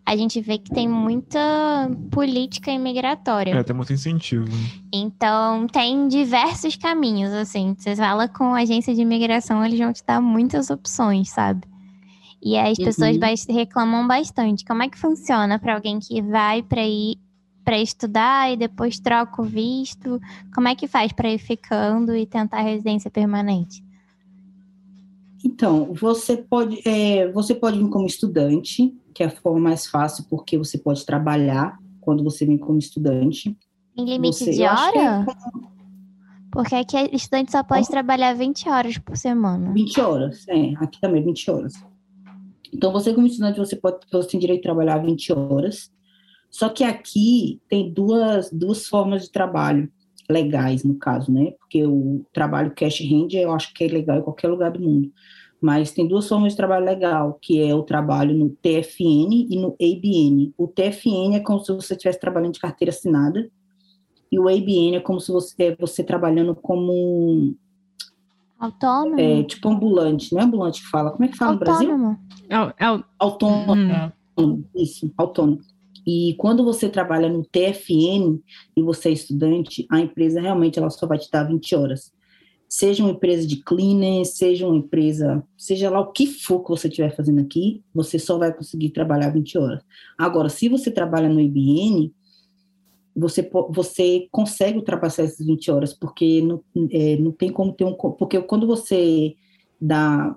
a 0.06 0.16
gente 0.16 0.40
vê 0.40 0.58
que 0.58 0.70
tem 0.70 0.88
muita 0.88 1.90
política 2.10 2.70
imigratória. 2.70 3.54
É, 3.54 3.62
tem 3.62 3.76
muito 3.76 3.92
incentivo. 3.92 4.46
Então, 4.92 5.66
tem 5.66 6.08
diversos 6.08 6.76
caminhos, 6.76 7.32
assim. 7.32 7.74
Você 7.76 7.94
fala 7.94 8.28
com 8.28 8.54
a 8.54 8.60
agência 8.60 8.94
de 8.94 9.02
imigração, 9.02 9.64
eles 9.64 9.78
vão 9.78 9.92
te 9.92 10.04
dar 10.06 10.20
muitas 10.20 10.70
opções, 10.70 11.30
sabe? 11.30 11.68
E 12.42 12.56
as 12.56 12.78
pessoas 12.78 13.16
uhum. 13.16 13.54
reclamam 13.54 14.06
bastante. 14.06 14.64
Como 14.64 14.82
é 14.82 14.88
que 14.88 14.98
funciona 14.98 15.58
para 15.58 15.74
alguém 15.74 15.98
que 15.98 16.22
vai 16.22 16.62
para 16.62 16.86
ir 16.86 17.18
para 17.70 17.78
estudar 17.78 18.52
e 18.52 18.56
depois 18.56 18.98
troca 18.98 19.40
o 19.40 19.44
visto? 19.44 20.20
Como 20.52 20.66
é 20.66 20.74
que 20.74 20.88
faz 20.88 21.12
para 21.12 21.30
ir 21.30 21.38
ficando 21.38 22.16
e 22.16 22.26
tentar 22.26 22.62
residência 22.62 23.08
permanente? 23.08 23.84
Então, 25.44 25.94
você 25.94 26.36
pode, 26.36 26.82
é, 26.84 27.30
você 27.30 27.54
pode 27.54 27.78
vir 27.78 27.88
como 27.88 28.06
estudante, 28.06 28.92
que 29.14 29.22
é 29.22 29.26
a 29.26 29.30
forma 29.30 29.60
mais 29.60 29.86
fácil, 29.86 30.24
porque 30.28 30.58
você 30.58 30.78
pode 30.78 31.06
trabalhar 31.06 31.78
quando 32.00 32.24
você 32.24 32.44
vem 32.44 32.58
como 32.58 32.76
estudante. 32.76 33.56
Em 33.96 34.04
limite 34.04 34.38
você, 34.38 34.50
de 34.50 34.64
hora? 34.64 34.98
É... 34.98 35.26
Porque 36.50 36.74
aqui 36.74 36.96
estudante 37.12 37.52
só 37.52 37.62
pode 37.62 37.86
trabalhar 37.86 38.34
20 38.34 38.68
horas 38.68 38.98
por 38.98 39.16
semana. 39.16 39.72
20 39.72 40.00
horas, 40.00 40.48
é. 40.48 40.72
Aqui 40.78 41.00
também 41.00 41.22
20 41.22 41.50
horas. 41.52 41.74
Então, 42.74 42.92
você 42.92 43.14
como 43.14 43.28
estudante, 43.28 43.60
você, 43.60 43.76
pode, 43.76 43.98
você 44.10 44.28
tem 44.28 44.40
direito 44.40 44.58
de 44.58 44.64
trabalhar 44.64 44.98
20 44.98 45.32
horas. 45.32 45.92
Só 46.50 46.68
que 46.68 46.82
aqui 46.84 47.60
tem 47.68 47.92
duas, 47.92 48.50
duas 48.50 48.86
formas 48.86 49.22
de 49.22 49.30
trabalho 49.30 49.90
legais, 50.28 50.84
no 50.84 50.94
caso, 50.94 51.32
né? 51.32 51.52
Porque 51.52 51.84
o 51.86 52.24
trabalho 52.32 52.72
cash 52.74 53.00
hand 53.00 53.28
eu 53.32 53.52
acho 53.52 53.72
que 53.74 53.84
é 53.84 53.88
legal 53.88 54.18
em 54.18 54.22
qualquer 54.22 54.48
lugar 54.48 54.70
do 54.70 54.80
mundo. 54.80 55.12
Mas 55.60 55.92
tem 55.92 56.08
duas 56.08 56.26
formas 56.28 56.52
de 56.52 56.56
trabalho 56.56 56.86
legal, 56.86 57.38
que 57.40 57.62
é 57.62 57.74
o 57.74 57.82
trabalho 57.82 58.34
no 58.34 58.48
TFN 58.48 59.46
e 59.50 59.56
no 59.58 59.76
ABN. 59.80 60.54
O 60.56 60.66
TFN 60.66 61.34
é 61.34 61.40
como 61.40 61.60
se 61.60 61.72
você 61.72 61.94
estivesse 61.94 62.18
trabalhando 62.18 62.54
de 62.54 62.60
carteira 62.60 62.90
assinada, 62.90 63.50
e 64.32 64.38
o 64.38 64.48
ABN 64.48 64.96
é 64.96 65.00
como 65.00 65.20
se 65.20 65.30
você, 65.30 65.54
é 65.64 65.76
você 65.76 66.04
trabalhando 66.04 66.54
como 66.54 67.54
Autônomo? 68.60 69.18
É, 69.18 69.42
tipo 69.42 69.70
ambulante, 69.70 70.34
não 70.34 70.40
é 70.42 70.44
ambulante 70.44 70.82
que 70.82 70.88
fala. 70.88 71.10
Como 71.12 71.24
é 71.24 71.28
que 71.28 71.36
fala 71.36 71.52
autônomo. 71.52 71.96
no 71.96 72.18
Brasil? 72.48 72.74
É, 72.78 72.84
é, 72.84 73.04
autônomo. 73.18 74.12
Hum. 74.38 74.64
Isso, 74.76 75.10
autônomo. 75.16 75.60
E 76.06 76.34
quando 76.38 76.64
você 76.64 76.88
trabalha 76.88 77.28
no 77.28 77.44
TFN 77.44 78.38
e 78.76 78.82
você 78.82 79.10
é 79.10 79.12
estudante, 79.12 79.86
a 79.90 80.00
empresa 80.00 80.40
realmente 80.40 80.78
ela 80.78 80.90
só 80.90 81.06
vai 81.06 81.18
te 81.18 81.30
dar 81.30 81.44
20 81.44 81.74
horas. 81.74 82.12
Seja 82.68 83.02
uma 83.02 83.12
empresa 83.12 83.46
de 83.46 83.56
cleaner, 83.56 84.24
seja 84.24 84.66
uma 84.66 84.76
empresa, 84.76 85.42
seja 85.56 85.90
lá 85.90 86.00
o 86.00 86.12
que 86.12 86.26
for 86.26 86.62
que 86.62 86.68
você 86.70 86.86
estiver 86.86 87.14
fazendo 87.14 87.40
aqui, 87.40 87.82
você 87.92 88.18
só 88.18 88.38
vai 88.38 88.52
conseguir 88.52 88.90
trabalhar 88.90 89.30
20 89.30 89.58
horas. 89.58 89.82
Agora, 90.16 90.48
se 90.48 90.68
você 90.68 90.90
trabalha 90.90 91.28
no 91.28 91.40
IBN, 91.40 92.12
você, 93.14 93.48
você 93.70 94.28
consegue 94.30 94.78
ultrapassar 94.78 95.24
essas 95.24 95.44
20 95.44 95.70
horas, 95.70 95.92
porque 95.92 96.40
não, 96.40 96.62
é, 96.92 97.16
não 97.16 97.32
tem 97.32 97.50
como 97.50 97.72
ter 97.72 97.84
um. 97.84 97.94
Porque 97.94 98.40
quando 98.42 98.66
você 98.66 99.34
dá. 99.80 100.34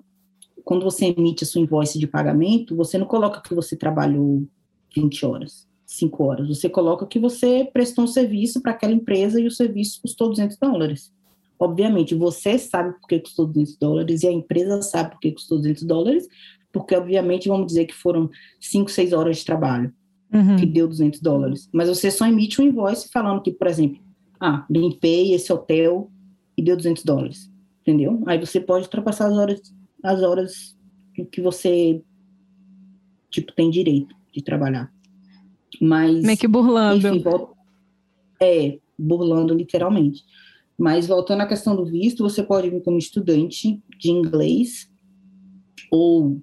Quando 0.64 0.84
você 0.84 1.07
emite 1.07 1.43
a 1.43 1.47
sua 1.47 1.61
invoice 1.61 1.99
de 1.99 2.07
pagamento, 2.07 2.76
você 2.76 2.97
não 2.97 3.05
coloca 3.05 3.41
que 3.41 3.53
você 3.53 3.76
trabalhou 3.76 4.47
20 4.94 5.26
horas, 5.26 5.68
5 5.86 6.24
horas. 6.24 6.48
Você 6.48 6.70
coloca 6.70 7.06
que 7.06 7.20
você 7.20 7.70
prestou 7.72 8.06
um 8.06 8.08
serviço 8.08 8.62
para 8.62 8.72
aquela 8.72 8.94
empresa 8.94 9.39
e 9.39 9.48
o 9.48 9.52
serviço 9.52 10.02
custou 10.02 10.30
200 10.30 10.58
dólares. 10.58 11.12
Obviamente, 11.60 12.16
você 12.16 12.58
sabe 12.58 12.94
por 13.00 13.08
que 13.08 13.20
custou 13.20 13.48
200 13.48 13.78
dólares 13.78 14.24
e 14.24 14.28
a 14.28 14.32
empresa 14.32 14.82
sabe 14.82 15.12
por 15.12 15.20
que 15.20 15.32
custou 15.32 15.58
200 15.58 15.84
dólares, 15.84 16.28
porque, 16.72 16.96
obviamente, 16.96 17.48
vamos 17.48 17.68
dizer 17.68 17.86
que 17.86 17.94
foram 17.94 18.30
5, 18.60 18.89
6 18.89 19.14
horas 19.14 19.38
de 19.38 19.46
trabalho 19.46 19.94
uhum. 20.34 20.56
que 20.58 20.66
deu 20.66 20.88
200 20.88 21.22
dólares. 21.22 21.70
Mas 21.72 21.88
você 21.88 22.10
só 22.10 22.26
emite 22.26 22.62
um 22.62 22.66
invoice 22.66 23.10
falando 23.10 23.41
que, 23.41 23.52
por 23.52 23.68
exemplo, 23.68 24.02
ah, 24.39 24.66
limpei 24.70 25.34
esse 25.34 25.54
hotel 25.54 26.12
e 26.58 26.62
deu 26.62 26.76
200 26.76 27.04
dólares, 27.04 27.52
entendeu? 27.82 28.22
Aí 28.26 28.39
você 28.39 28.60
pode 28.60 28.86
ultrapassar 28.86 29.28
as 29.28 29.38
horas, 29.38 29.62
as 30.04 30.22
horas 30.22 30.78
que 31.32 31.39
você, 31.39 32.02
tipo, 33.30 33.54
tem 33.54 33.70
direito 33.70 34.16
de 34.34 34.43
trabalhar. 34.43 34.91
Mas. 35.79 36.23
Meio 36.23 36.38
que 36.38 36.47
burlando. 36.47 37.07
Enfim, 37.07 37.23
é, 38.41 38.79
burlando 38.97 39.53
literalmente. 39.53 40.23
Mas 40.77 41.07
voltando 41.07 41.41
à 41.41 41.45
questão 41.45 41.75
do 41.75 41.86
visto, 41.86 42.23
você 42.23 42.43
pode 42.43 42.69
vir 42.69 42.81
como 42.81 42.97
estudante 42.97 43.81
de 43.97 44.09
inglês 44.09 44.91
ou 45.91 46.41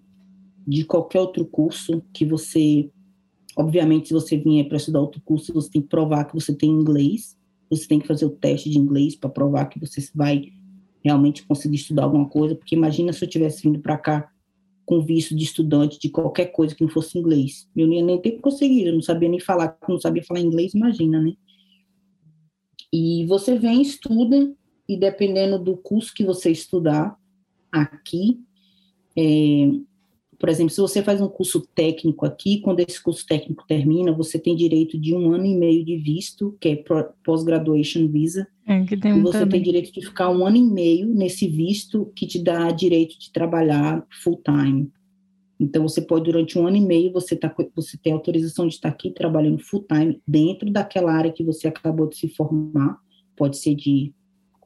de 0.67 0.85
qualquer 0.85 1.21
outro 1.21 1.45
curso 1.45 2.03
que 2.13 2.25
você, 2.25 2.91
obviamente, 3.57 4.09
se 4.09 4.15
você 4.15 4.37
vier 4.37 4.69
para 4.69 4.77
estudar 4.77 5.01
outro 5.01 5.21
curso, 5.23 5.53
você 5.53 5.69
tem 5.71 5.83
que 5.83 5.89
provar 5.89 6.25
que 6.25 6.35
você 6.35 6.55
tem 6.55 6.71
inglês, 6.71 7.37
você 7.69 7.87
tem 7.87 7.99
que 7.99 8.07
fazer 8.07 8.25
o 8.25 8.31
teste 8.31 8.71
de 8.71 8.79
inglês 8.79 9.17
para 9.17 9.29
provar 9.29 9.67
que 9.67 9.81
você 9.81 10.01
vai 10.15 10.53
realmente 11.03 11.45
conseguir 11.45 11.77
estudar 11.77 12.05
alguma 12.05 12.29
coisa, 12.29 12.55
porque 12.55 12.77
imagina 12.77 13.13
se 13.13 13.25
eu 13.25 13.29
tivesse 13.29 13.63
vindo 13.63 13.81
para 13.81 13.99
cá 13.99 14.30
com 14.91 15.01
visto 15.01 15.37
de 15.37 15.45
estudante 15.45 16.01
de 16.01 16.11
qualquer 16.11 16.47
coisa 16.47 16.75
que 16.75 16.83
não 16.83 16.91
fosse 16.91 17.17
inglês. 17.17 17.71
Eu 17.77 17.87
nem, 17.87 18.03
nem 18.03 18.41
conseguido, 18.41 18.89
eu 18.89 18.95
não 18.95 19.01
sabia 19.01 19.29
nem 19.29 19.39
falar, 19.39 19.79
não 19.89 20.01
sabia 20.01 20.25
falar 20.25 20.41
inglês, 20.41 20.75
imagina, 20.75 21.23
né? 21.23 21.33
E 22.93 23.25
você 23.27 23.57
vem, 23.57 23.83
estuda, 23.83 24.53
e 24.89 24.97
dependendo 24.97 25.61
do 25.61 25.77
curso 25.77 26.13
que 26.13 26.25
você 26.25 26.51
estudar 26.51 27.17
aqui, 27.71 28.41
é, 29.17 29.71
por 30.41 30.49
exemplo, 30.49 30.71
se 30.73 30.81
você 30.81 31.03
faz 31.03 31.21
um 31.21 31.29
curso 31.29 31.61
técnico 31.75 32.25
aqui, 32.25 32.63
quando 32.63 32.81
esse 32.81 33.01
curso 33.01 33.27
técnico 33.27 33.63
termina, 33.69 34.11
você 34.11 34.39
tem 34.39 34.57
direito 34.57 34.99
de 34.99 35.15
um 35.15 35.35
ano 35.35 35.45
e 35.45 35.55
meio 35.55 35.85
de 35.85 35.99
visto, 35.99 36.57
que 36.59 36.71
é 36.71 36.85
Post-Graduation 37.23 38.09
Visa. 38.09 38.49
É, 38.67 38.83
que 38.87 38.97
tem 38.97 39.19
e 39.19 39.21
você 39.21 39.41
também. 39.41 39.61
tem 39.61 39.63
direito 39.63 39.93
de 39.93 40.01
ficar 40.01 40.31
um 40.31 40.47
ano 40.47 40.57
e 40.57 40.63
meio 40.63 41.07
nesse 41.09 41.47
visto 41.47 42.11
que 42.17 42.27
te 42.27 42.43
dá 42.43 42.71
direito 42.71 43.19
de 43.19 43.31
trabalhar 43.31 44.03
full-time. 44.25 44.91
Então, 45.61 45.87
você 45.87 46.01
pode, 46.01 46.25
durante 46.25 46.59
um 46.59 46.67
ano 46.67 46.79
e 46.79 46.81
meio, 46.81 47.13
você, 47.13 47.37
tá, 47.37 47.55
você 47.77 47.99
tem 47.99 48.15
autorização 48.15 48.67
de 48.67 48.77
estar 48.77 48.89
aqui 48.89 49.11
trabalhando 49.11 49.59
full-time 49.59 50.23
dentro 50.27 50.73
daquela 50.73 51.13
área 51.13 51.31
que 51.31 51.45
você 51.45 51.69
acabou 51.69 52.09
de 52.09 52.17
se 52.17 52.29
formar. 52.29 52.97
Pode 53.37 53.59
ser 53.59 53.75
de 53.75 54.15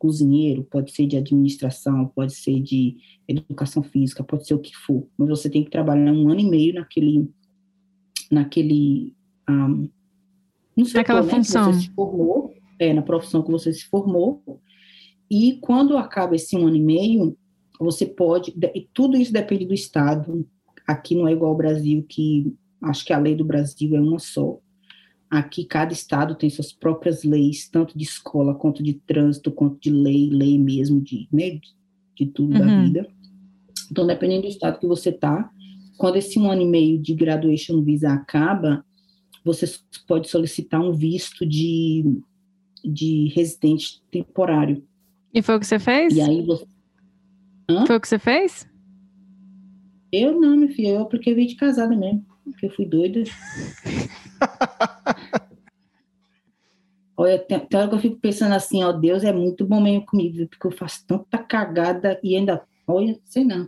cozinheiro, 0.05 0.63
pode 0.65 0.93
ser 0.93 1.07
de 1.07 1.17
administração, 1.17 2.13
pode 2.15 2.35
ser 2.35 2.61
de 2.61 2.95
educação 3.27 3.83
física, 3.83 4.23
pode 4.23 4.47
ser 4.47 4.53
o 4.53 4.59
que 4.59 4.77
for, 4.77 5.09
mas 5.17 5.31
você 5.31 5.49
tem 5.49 5.65
que 5.65 5.71
trabalhar 5.71 6.13
um 6.13 6.29
ano 6.29 6.41
e 6.41 6.45
meio 6.45 6.75
naquele, 6.75 7.27
naquele, 8.31 9.15
um, 9.49 9.89
no 10.77 10.85
setor, 10.85 10.99
Naquela 10.99 11.23
né, 11.23 11.29
que 11.29 11.37
função. 11.37 11.73
você 11.73 11.81
se 11.81 11.91
formou, 11.95 12.53
é, 12.79 12.93
na 12.93 13.01
profissão 13.01 13.43
que 13.43 13.51
você 13.51 13.73
se 13.73 13.87
formou, 13.87 14.43
e 15.31 15.55
quando 15.63 15.97
acaba 15.97 16.37
esse 16.37 16.55
um 16.55 16.67
ano 16.67 16.77
e 16.77 16.83
meio, 16.83 17.35
você 17.81 18.05
pode, 18.05 18.55
e 18.75 18.87
tudo 18.93 19.17
isso 19.17 19.33
depende 19.33 19.65
do 19.65 19.73
estado, 19.73 20.47
aqui 20.87 21.15
não 21.15 21.27
é 21.27 21.33
igual 21.33 21.53
ao 21.53 21.57
Brasil, 21.57 22.05
que 22.07 22.55
acho 22.83 23.07
que 23.07 23.13
a 23.15 23.19
lei 23.19 23.35
do 23.35 23.45
Brasil 23.45 23.97
é 23.97 24.01
uma 24.03 24.19
só, 24.19 24.59
Aqui, 25.31 25.65
cada 25.65 25.93
estado 25.93 26.35
tem 26.35 26.49
suas 26.49 26.73
próprias 26.73 27.25
leis, 27.25 27.69
tanto 27.69 27.97
de 27.97 28.05
escola, 28.05 28.55
quanto 28.55 28.83
de 28.83 28.95
trânsito, 28.95 29.51
quanto 29.51 29.81
de 29.81 29.91
lei, 29.91 30.29
lei 30.31 30.59
mesmo, 30.59 31.01
de, 31.01 31.27
né, 31.33 31.59
de 32.15 32.27
tudo 32.27 32.55
da 32.57 32.67
Uhum. 32.67 32.85
vida. 32.85 33.09
Então, 33.91 34.07
dependendo 34.07 34.43
do 34.43 34.49
estado 34.49 34.79
que 34.79 34.87
você 34.87 35.11
está, 35.11 35.51
quando 35.97 36.17
esse 36.17 36.39
um 36.39 36.51
ano 36.51 36.63
e 36.63 36.67
meio 36.67 36.99
de 36.99 37.15
graduation 37.15 37.83
visa 37.83 38.13
acaba, 38.13 38.85
você 39.45 39.67
pode 40.07 40.29
solicitar 40.29 40.81
um 40.81 40.93
visto 40.93 41.45
de, 41.45 42.05
de 42.85 43.29
residente 43.35 44.03
temporário. 44.11 44.83
E 45.33 45.43
foi 45.43 45.57
o 45.57 45.61
que 45.61 45.67
você 45.67 45.79
fez? 45.79 46.17
E 46.17 46.21
aí 46.21 46.43
você. 46.43 46.65
Hã? 47.69 47.87
Foi 47.87 47.97
o 47.97 48.01
que 48.01 48.09
você 48.09 48.19
fez? 48.19 48.69
Eu 50.13 50.41
não, 50.41 50.57
meu 50.57 50.69
filho, 50.69 50.91
eu 50.91 51.03
apliquei 51.03 51.35
vídeo 51.35 51.51
de 51.51 51.57
casada 51.57 51.97
mesmo, 51.97 52.25
porque 52.45 52.67
eu 52.67 52.71
fui 52.71 52.87
doida. 52.87 53.25
Olha, 57.25 57.39
tem, 57.39 57.59
tem 57.59 57.81
hora 57.81 57.89
que 57.89 57.95
eu 57.95 57.99
fico 58.01 58.17
pensando 58.17 58.53
assim, 58.55 58.85
ó, 58.85 58.93
Deus 58.93 59.25
é 59.25 59.33
muito 59.33 59.67
bom 59.67 59.81
mesmo 59.81 60.05
comigo, 60.05 60.47
porque 60.49 60.67
eu 60.67 60.71
faço 60.71 61.07
tanta 61.07 61.39
cagada 61.39 62.21
e 62.23 62.37
ainda, 62.37 62.63
olha, 62.87 63.19
sei 63.25 63.45
não. 63.45 63.67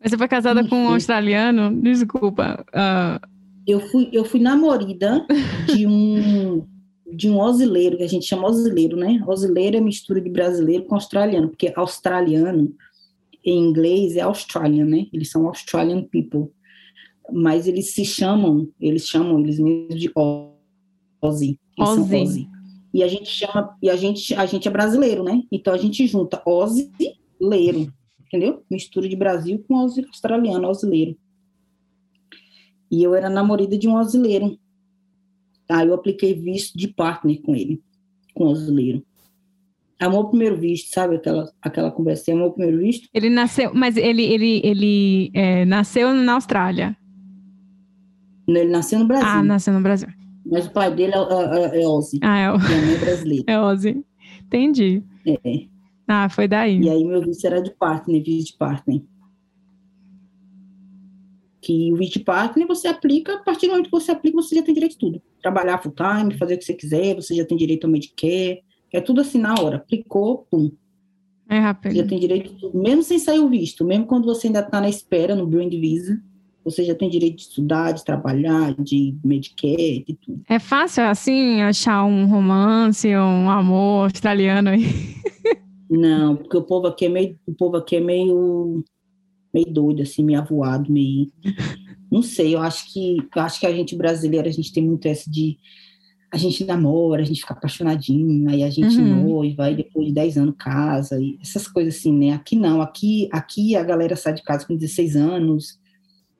Mas 0.00 0.10
você 0.10 0.18
foi 0.18 0.28
casada 0.28 0.66
com 0.66 0.76
um 0.76 0.84
Enfim. 0.84 0.94
australiano? 0.94 1.80
Desculpa. 1.80 2.64
ah, 2.72 3.20
Eu 3.66 3.80
fui, 3.80 4.08
eu 4.12 4.24
fui 4.24 4.40
namorada 4.40 5.24
de 5.66 5.86
um 5.86 6.66
de 7.08 7.30
um 7.30 7.38
osileiro, 7.38 7.96
que 7.96 8.02
a 8.02 8.08
gente 8.08 8.26
chama 8.26 8.48
osileiro, 8.48 8.96
né? 8.96 9.22
Osileiro 9.26 9.76
é 9.76 9.80
mistura 9.80 10.20
de 10.20 10.28
brasileiro 10.28 10.84
com 10.84 10.96
australiano, 10.96 11.48
porque 11.48 11.72
australiano 11.76 12.74
em 13.44 13.58
inglês 13.58 14.16
é 14.16 14.22
Australian, 14.22 14.86
né? 14.86 15.06
Eles 15.12 15.30
são 15.30 15.46
Australian 15.46 16.02
people. 16.02 16.50
Mas 17.32 17.68
eles 17.68 17.94
se 17.94 18.04
chamam, 18.04 18.68
eles 18.80 19.06
chamam 19.06 19.38
eles 19.38 19.58
mesmos 19.60 20.00
de 20.00 20.10
Aussie. 21.22 21.60
Eles 21.78 21.90
são 21.90 21.98
Aussie. 22.00 22.18
Aussie. 22.18 22.55
E 22.96 23.02
a 23.02 23.08
gente 23.08 23.28
chama, 23.28 23.76
e 23.82 23.90
a 23.90 23.94
gente, 23.94 24.34
a 24.34 24.46
gente 24.46 24.66
é 24.66 24.70
brasileiro, 24.70 25.22
né? 25.22 25.42
Então 25.52 25.74
a 25.74 25.76
gente 25.76 26.06
junta 26.06 26.40
osileiro, 26.46 27.92
entendeu? 28.24 28.64
Mistura 28.70 29.06
de 29.06 29.14
Brasil 29.14 29.62
com 29.68 29.76
australiano, 29.76 30.66
osileiro. 30.66 31.14
E 32.90 33.02
eu 33.02 33.14
era 33.14 33.28
namorada 33.28 33.76
de 33.76 33.86
um 33.86 33.96
osileiro. 33.98 34.58
Aí 35.68 35.86
eu 35.86 35.92
apliquei 35.92 36.32
visto 36.32 36.78
de 36.78 36.88
partner 36.88 37.42
com 37.42 37.54
ele, 37.54 37.82
com 38.32 38.44
o 38.44 38.52
osileiro. 38.52 39.04
Amor 40.00 40.30
primeiro 40.30 40.56
visto, 40.56 40.90
sabe 40.90 41.16
aquela, 41.16 41.52
aquela 41.60 41.90
conversa? 41.90 42.32
Amor 42.32 42.54
primeiro 42.54 42.78
visto? 42.78 43.10
ele 43.12 43.28
nasceu, 43.28 43.74
mas 43.74 43.98
ele, 43.98 44.22
ele, 44.22 44.62
ele 44.64 45.30
é, 45.34 45.66
nasceu 45.66 46.14
na 46.14 46.32
Austrália. 46.32 46.96
Ele 48.48 48.70
nasceu 48.70 48.98
no 48.98 49.06
Brasil, 49.06 49.28
Ah, 49.28 49.42
nasceu 49.42 49.74
no 49.74 49.82
Brasil. 49.82 50.08
Mas 50.50 50.66
o 50.66 50.70
pai 50.72 50.94
dele 50.94 51.12
é, 51.14 51.18
é, 51.78 51.82
é 51.82 51.88
Ozzy, 51.88 52.18
Ah, 52.22 52.38
é, 52.38 52.50
o- 52.52 52.56
e 52.56 52.58
a 52.58 52.78
mãe 52.86 52.94
é 52.94 52.98
brasileira. 52.98 53.44
é 53.48 53.60
Ozzy. 53.60 54.04
Entendi. 54.46 55.02
É. 55.26 55.66
Ah, 56.08 56.28
foi 56.28 56.46
daí. 56.46 56.80
E 56.80 56.88
aí 56.88 57.04
meu 57.04 57.20
visto 57.20 57.44
era 57.44 57.60
de 57.60 57.70
partner, 57.74 58.22
visto 58.22 58.52
de 58.52 58.56
partner. 58.58 59.02
Que 61.60 61.92
o 61.92 61.96
de 61.98 62.20
partner 62.20 62.66
você 62.66 62.86
aplica, 62.86 63.34
a 63.34 63.38
partir 63.42 63.66
do 63.66 63.70
momento 63.72 63.86
que 63.86 63.90
você 63.90 64.12
aplica, 64.12 64.36
você 64.36 64.54
já 64.54 64.62
tem 64.62 64.72
direito 64.74 64.94
a 64.94 64.98
tudo. 65.00 65.22
Trabalhar 65.42 65.78
full 65.82 65.92
time, 65.92 66.38
fazer 66.38 66.54
o 66.54 66.58
que 66.58 66.64
você 66.64 66.74
quiser, 66.74 67.16
você 67.16 67.34
já 67.34 67.44
tem 67.44 67.56
direito 67.56 67.84
ao 67.86 67.90
Medicare. 67.90 68.62
É 68.92 69.00
tudo 69.00 69.20
assim 69.20 69.38
na 69.38 69.54
hora. 69.60 69.76
Aplicou, 69.78 70.46
pum. 70.48 70.70
É 71.48 71.54
Você 71.56 71.60
já 71.60 71.66
rápido. 71.66 72.06
tem 72.08 72.20
direito 72.20 72.52
a 72.52 72.58
tudo. 72.60 72.78
Mesmo 72.78 73.02
sem 73.02 73.18
sair 73.18 73.40
o 73.40 73.48
visto, 73.48 73.84
mesmo 73.84 74.06
quando 74.06 74.26
você 74.26 74.46
ainda 74.46 74.60
está 74.60 74.80
na 74.80 74.88
espera, 74.88 75.34
no 75.34 75.46
Brand 75.46 75.70
Visa, 75.72 76.22
você 76.66 76.84
já 76.84 76.96
tem 76.96 77.08
direito 77.08 77.36
de 77.36 77.42
estudar, 77.42 77.92
de 77.92 78.04
trabalhar, 78.04 78.74
de 78.74 79.16
Medicare, 79.24 80.04
de 80.04 80.14
tudo. 80.14 80.42
É 80.48 80.58
fácil, 80.58 81.04
assim, 81.04 81.62
achar 81.62 82.04
um 82.04 82.26
romance, 82.26 83.06
um 83.16 83.48
amor 83.48 84.04
australiano 84.04 84.70
aí. 84.70 84.82
Não, 85.88 86.34
porque 86.34 86.56
o 86.56 86.62
povo 86.62 86.88
aqui 86.88 87.06
é 87.06 87.08
meio, 87.08 87.38
o 87.46 87.54
povo 87.54 87.76
aqui 87.76 87.94
é 87.94 88.00
meio, 88.00 88.84
meio 89.54 89.66
doido, 89.72 90.02
assim, 90.02 90.24
meio 90.24 90.40
avoado, 90.40 90.92
meio. 90.92 91.30
Não 92.10 92.20
sei, 92.20 92.56
eu 92.56 92.60
acho 92.60 92.92
que 92.92 93.18
eu 93.34 93.42
acho 93.42 93.60
que 93.60 93.66
a 93.66 93.72
gente 93.72 93.94
brasileira, 93.94 94.48
a 94.48 94.52
gente 94.52 94.72
tem 94.72 94.84
muito 94.84 95.06
essa 95.06 95.30
de 95.30 95.56
a 96.32 96.36
gente 96.36 96.64
namora, 96.64 97.22
a 97.22 97.24
gente 97.24 97.40
fica 97.40 97.54
apaixonadinho, 97.54 98.50
aí 98.50 98.64
a 98.64 98.70
gente 98.70 99.00
Uhum. 99.00 99.22
noiva, 99.22 99.66
aí 99.66 99.76
depois 99.76 100.08
de 100.08 100.12
10 100.12 100.36
anos 100.36 100.56
casa, 100.58 101.20
e 101.22 101.38
essas 101.40 101.68
coisas 101.68 101.94
assim, 101.96 102.12
né? 102.12 102.32
Aqui 102.32 102.56
não, 102.56 102.82
aqui, 102.82 103.28
aqui 103.30 103.76
a 103.76 103.84
galera 103.84 104.16
sai 104.16 104.34
de 104.34 104.42
casa 104.42 104.66
com 104.66 104.74
16 104.74 105.14
anos, 105.14 105.78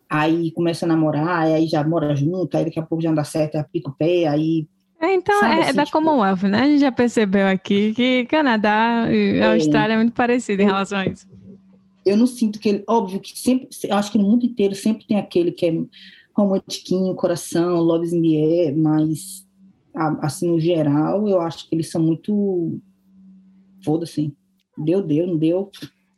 aí 0.09 0.51
começa 0.53 0.85
a 0.87 0.89
namorar, 0.89 1.47
aí 1.47 1.67
já 1.67 1.83
mora 1.83 2.15
junto, 2.15 2.57
aí 2.57 2.65
daqui 2.65 2.79
a 2.79 2.83
pouco 2.83 3.03
já 3.03 3.09
não 3.11 3.17
dá 3.17 3.25
certo, 3.25 3.57
aí 3.57 3.61
aplica 3.61 3.91
o 3.91 3.95
pé, 3.95 4.27
aí 4.29 4.67
É, 5.01 5.13
então, 5.13 5.39
Sabe, 5.41 5.55
é, 5.55 5.59
é 5.59 5.63
assim, 5.65 5.77
da 5.77 5.85
tipo- 5.85 5.99
Commonwealth, 5.99 6.43
né? 6.45 6.61
A 6.63 6.67
gente 6.67 6.81
já 6.81 6.91
percebeu 6.93 7.47
aqui 7.47 7.93
que 7.95 8.25
Canadá 8.27 9.07
e 9.13 9.39
É. 9.39 9.53
Austrália 9.55 9.95
é 9.95 9.97
muito 9.97 10.13
parecido 10.15 10.63
em 10.63 10.65
relação 10.67 10.99
a 10.99 11.07
isso. 11.07 11.27
eu 12.07 12.17
não 12.17 12.27
sinto 12.27 12.59
que 12.61 12.69
ele, 12.69 12.85
óbvio 12.89 13.19
que 13.21 13.37
sempre, 13.39 13.69
eu 13.85 13.97
acho 13.97 14.13
que 14.13 14.17
no 14.19 14.25
mundo 14.25 14.47
inteiro 14.47 14.75
sempre 14.77 15.05
tem 15.07 15.19
aquele 15.19 15.51
que 15.51 15.67
é 15.67 15.75
romantiquinho, 16.37 17.15
coração, 17.17 17.79
loves 17.81 18.13
in 18.13 18.23
the 18.23 18.37
air, 18.69 18.77
mas 18.77 19.45
assim 20.23 20.49
no 20.49 20.61
geral 20.61 21.27
eu 21.29 21.41
acho 21.41 21.69
que 21.69 21.75
eles 21.75 21.91
são 21.91 22.01
muito 22.03 22.79
foda-se, 23.85 24.33
deu, 24.79 25.03
deu, 25.03 25.27
não 25.27 25.37
deu, 25.37 25.71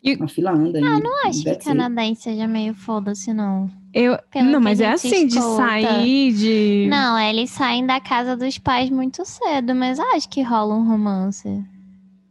E- 0.02 0.16
a 0.20 0.28
fila 0.28 0.52
anda. 0.52 0.78
Ah, 0.78 1.00
Não 1.00 1.26
acho 1.26 1.42
que 1.42 1.56
canadense 1.56 2.22
seja 2.22 2.46
meio 2.46 2.74
foda-se, 2.74 3.32
não. 3.32 3.68
Eu, 3.92 4.18
Pelo 4.30 4.50
não, 4.50 4.60
mas 4.60 4.80
é 4.80 4.90
assim, 4.90 5.26
de 5.26 5.38
escuta. 5.38 5.56
sair, 5.56 6.32
de... 6.32 6.86
Não, 6.90 7.18
eles 7.18 7.50
saem 7.50 7.86
da 7.86 7.98
casa 8.00 8.36
dos 8.36 8.58
pais 8.58 8.90
muito 8.90 9.24
cedo, 9.24 9.74
mas 9.74 9.98
acho 9.98 10.28
que 10.28 10.42
rola 10.42 10.74
um 10.74 10.86
romance. 10.86 11.64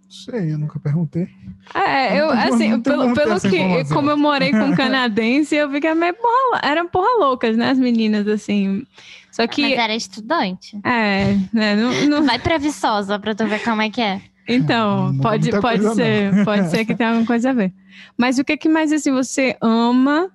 Sei, 0.10 0.54
eu 0.54 0.58
nunca 0.58 0.80
perguntei. 0.80 1.28
É, 1.74 2.20
eu, 2.22 2.28
Não 2.28 2.42
assim, 2.44 2.70
não 2.70 2.82
pelo, 2.82 3.14
pelo 3.14 3.40
que, 3.42 3.84
como 3.94 4.10
eu 4.10 4.18
morei 4.18 4.52
com 4.52 4.72
canadense, 4.78 5.56
eu 5.56 5.70
vi 5.70 5.82
que 5.82 5.88
era 5.88 5.96
meio 5.96 6.14
porra, 6.14 6.62
eram 6.64 6.88
porra 6.88 7.20
loucas, 7.20 7.58
né, 7.58 7.72
as 7.72 7.78
meninas, 7.80 8.28
assim. 8.28 8.86
Só 9.32 9.46
que, 9.48 9.62
Mas 9.64 9.74
era 9.78 9.96
estudante. 9.96 10.80
é, 10.84 11.36
né, 11.52 11.76
não, 11.76 12.06
não- 12.06 12.24
Vai 12.24 12.40
pra 12.40 12.58
Viçosa 12.58 13.20
pra 13.20 13.36
tu 13.36 13.46
ver 13.48 13.62
como 13.64 13.82
é 13.82 13.90
que 13.90 14.02
é. 14.02 14.22
então, 14.48 15.08
Não 15.08 15.14
muda 15.14 15.24
pode, 15.24 15.52
pode 15.60 15.96
ser, 15.96 16.46
pode 16.46 16.70
ser 16.70 16.86
que 16.86 16.96
tenha 16.96 17.10
alguma 17.10 17.26
coisa 17.28 17.50
a 17.50 17.54
ver. 17.54 17.74
Mas 18.18 18.40
o 18.40 18.44
que 18.46 18.56
que 18.56 18.70
mais, 18.70 18.94
assim, 18.94 19.12
você 19.12 19.58
ama 19.62 20.32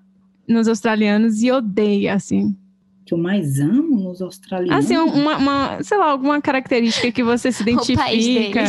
nos 0.47 0.69
australianos 0.69 1.43
e 1.43 1.51
odeia, 1.51 2.15
assim? 2.15 2.57
que 3.05 3.15
eu 3.15 3.19
mais 3.19 3.61
amo 3.61 4.01
nos 4.01 4.23
australianos? 4.23 4.85
Assim, 4.85 4.97
uma, 4.97 5.37
uma, 5.37 5.83
sei 5.83 5.99
lá, 5.99 6.11
alguma 6.11 6.41
característica 6.41 7.13
que 7.13 7.23
você 7.23 7.53
se 7.53 7.63
identifica. 7.63 8.65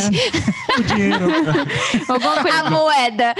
o 0.78 0.82
dinheiro. 0.82 1.24
alguma 2.08 2.42
coisa. 2.42 2.58
A 2.58 2.70
moeda. 2.70 3.34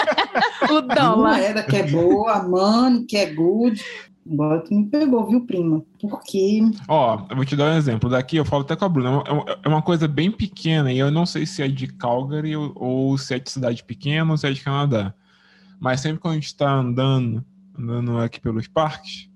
o 0.70 0.80
dólar. 0.80 1.34
A 1.34 1.38
moeda 1.38 1.62
que 1.62 1.76
é 1.76 1.86
boa, 1.86 2.32
a 2.32 2.48
money 2.48 3.04
que 3.04 3.16
é 3.16 3.34
good. 3.34 3.82
Agora 4.30 4.60
tu 4.60 4.74
me 4.74 4.86
pegou, 4.86 5.26
viu, 5.28 5.44
prima? 5.44 5.82
Porque. 6.00 6.60
Ó, 6.86 7.26
eu 7.28 7.36
vou 7.36 7.44
te 7.44 7.56
dar 7.56 7.72
um 7.72 7.76
exemplo. 7.76 8.08
Daqui 8.08 8.36
eu 8.36 8.44
falo 8.44 8.62
até 8.62 8.76
com 8.76 8.84
a 8.84 8.88
Bruna. 8.88 9.24
É 9.62 9.68
uma 9.68 9.78
é 9.78 9.82
coisa 9.82 10.06
bem 10.06 10.30
pequena 10.30 10.92
e 10.92 10.98
eu 10.98 11.10
não 11.10 11.26
sei 11.26 11.44
se 11.44 11.62
é 11.62 11.68
de 11.68 11.88
Calgary 11.88 12.54
ou, 12.54 12.72
ou 12.76 13.18
se 13.18 13.34
é 13.34 13.38
de 13.38 13.50
cidade 13.50 13.82
pequena 13.82 14.30
ou 14.30 14.36
se 14.36 14.46
é 14.46 14.52
de 14.52 14.60
Canadá. 14.60 15.12
Mas 15.80 16.00
sempre 16.00 16.20
quando 16.20 16.34
a 16.34 16.36
gente 16.36 16.54
tá 16.54 16.70
andando, 16.70 17.44
andando 17.80 18.18
aqui 18.18 18.40
pelos 18.40 18.68
parques, 18.68 19.28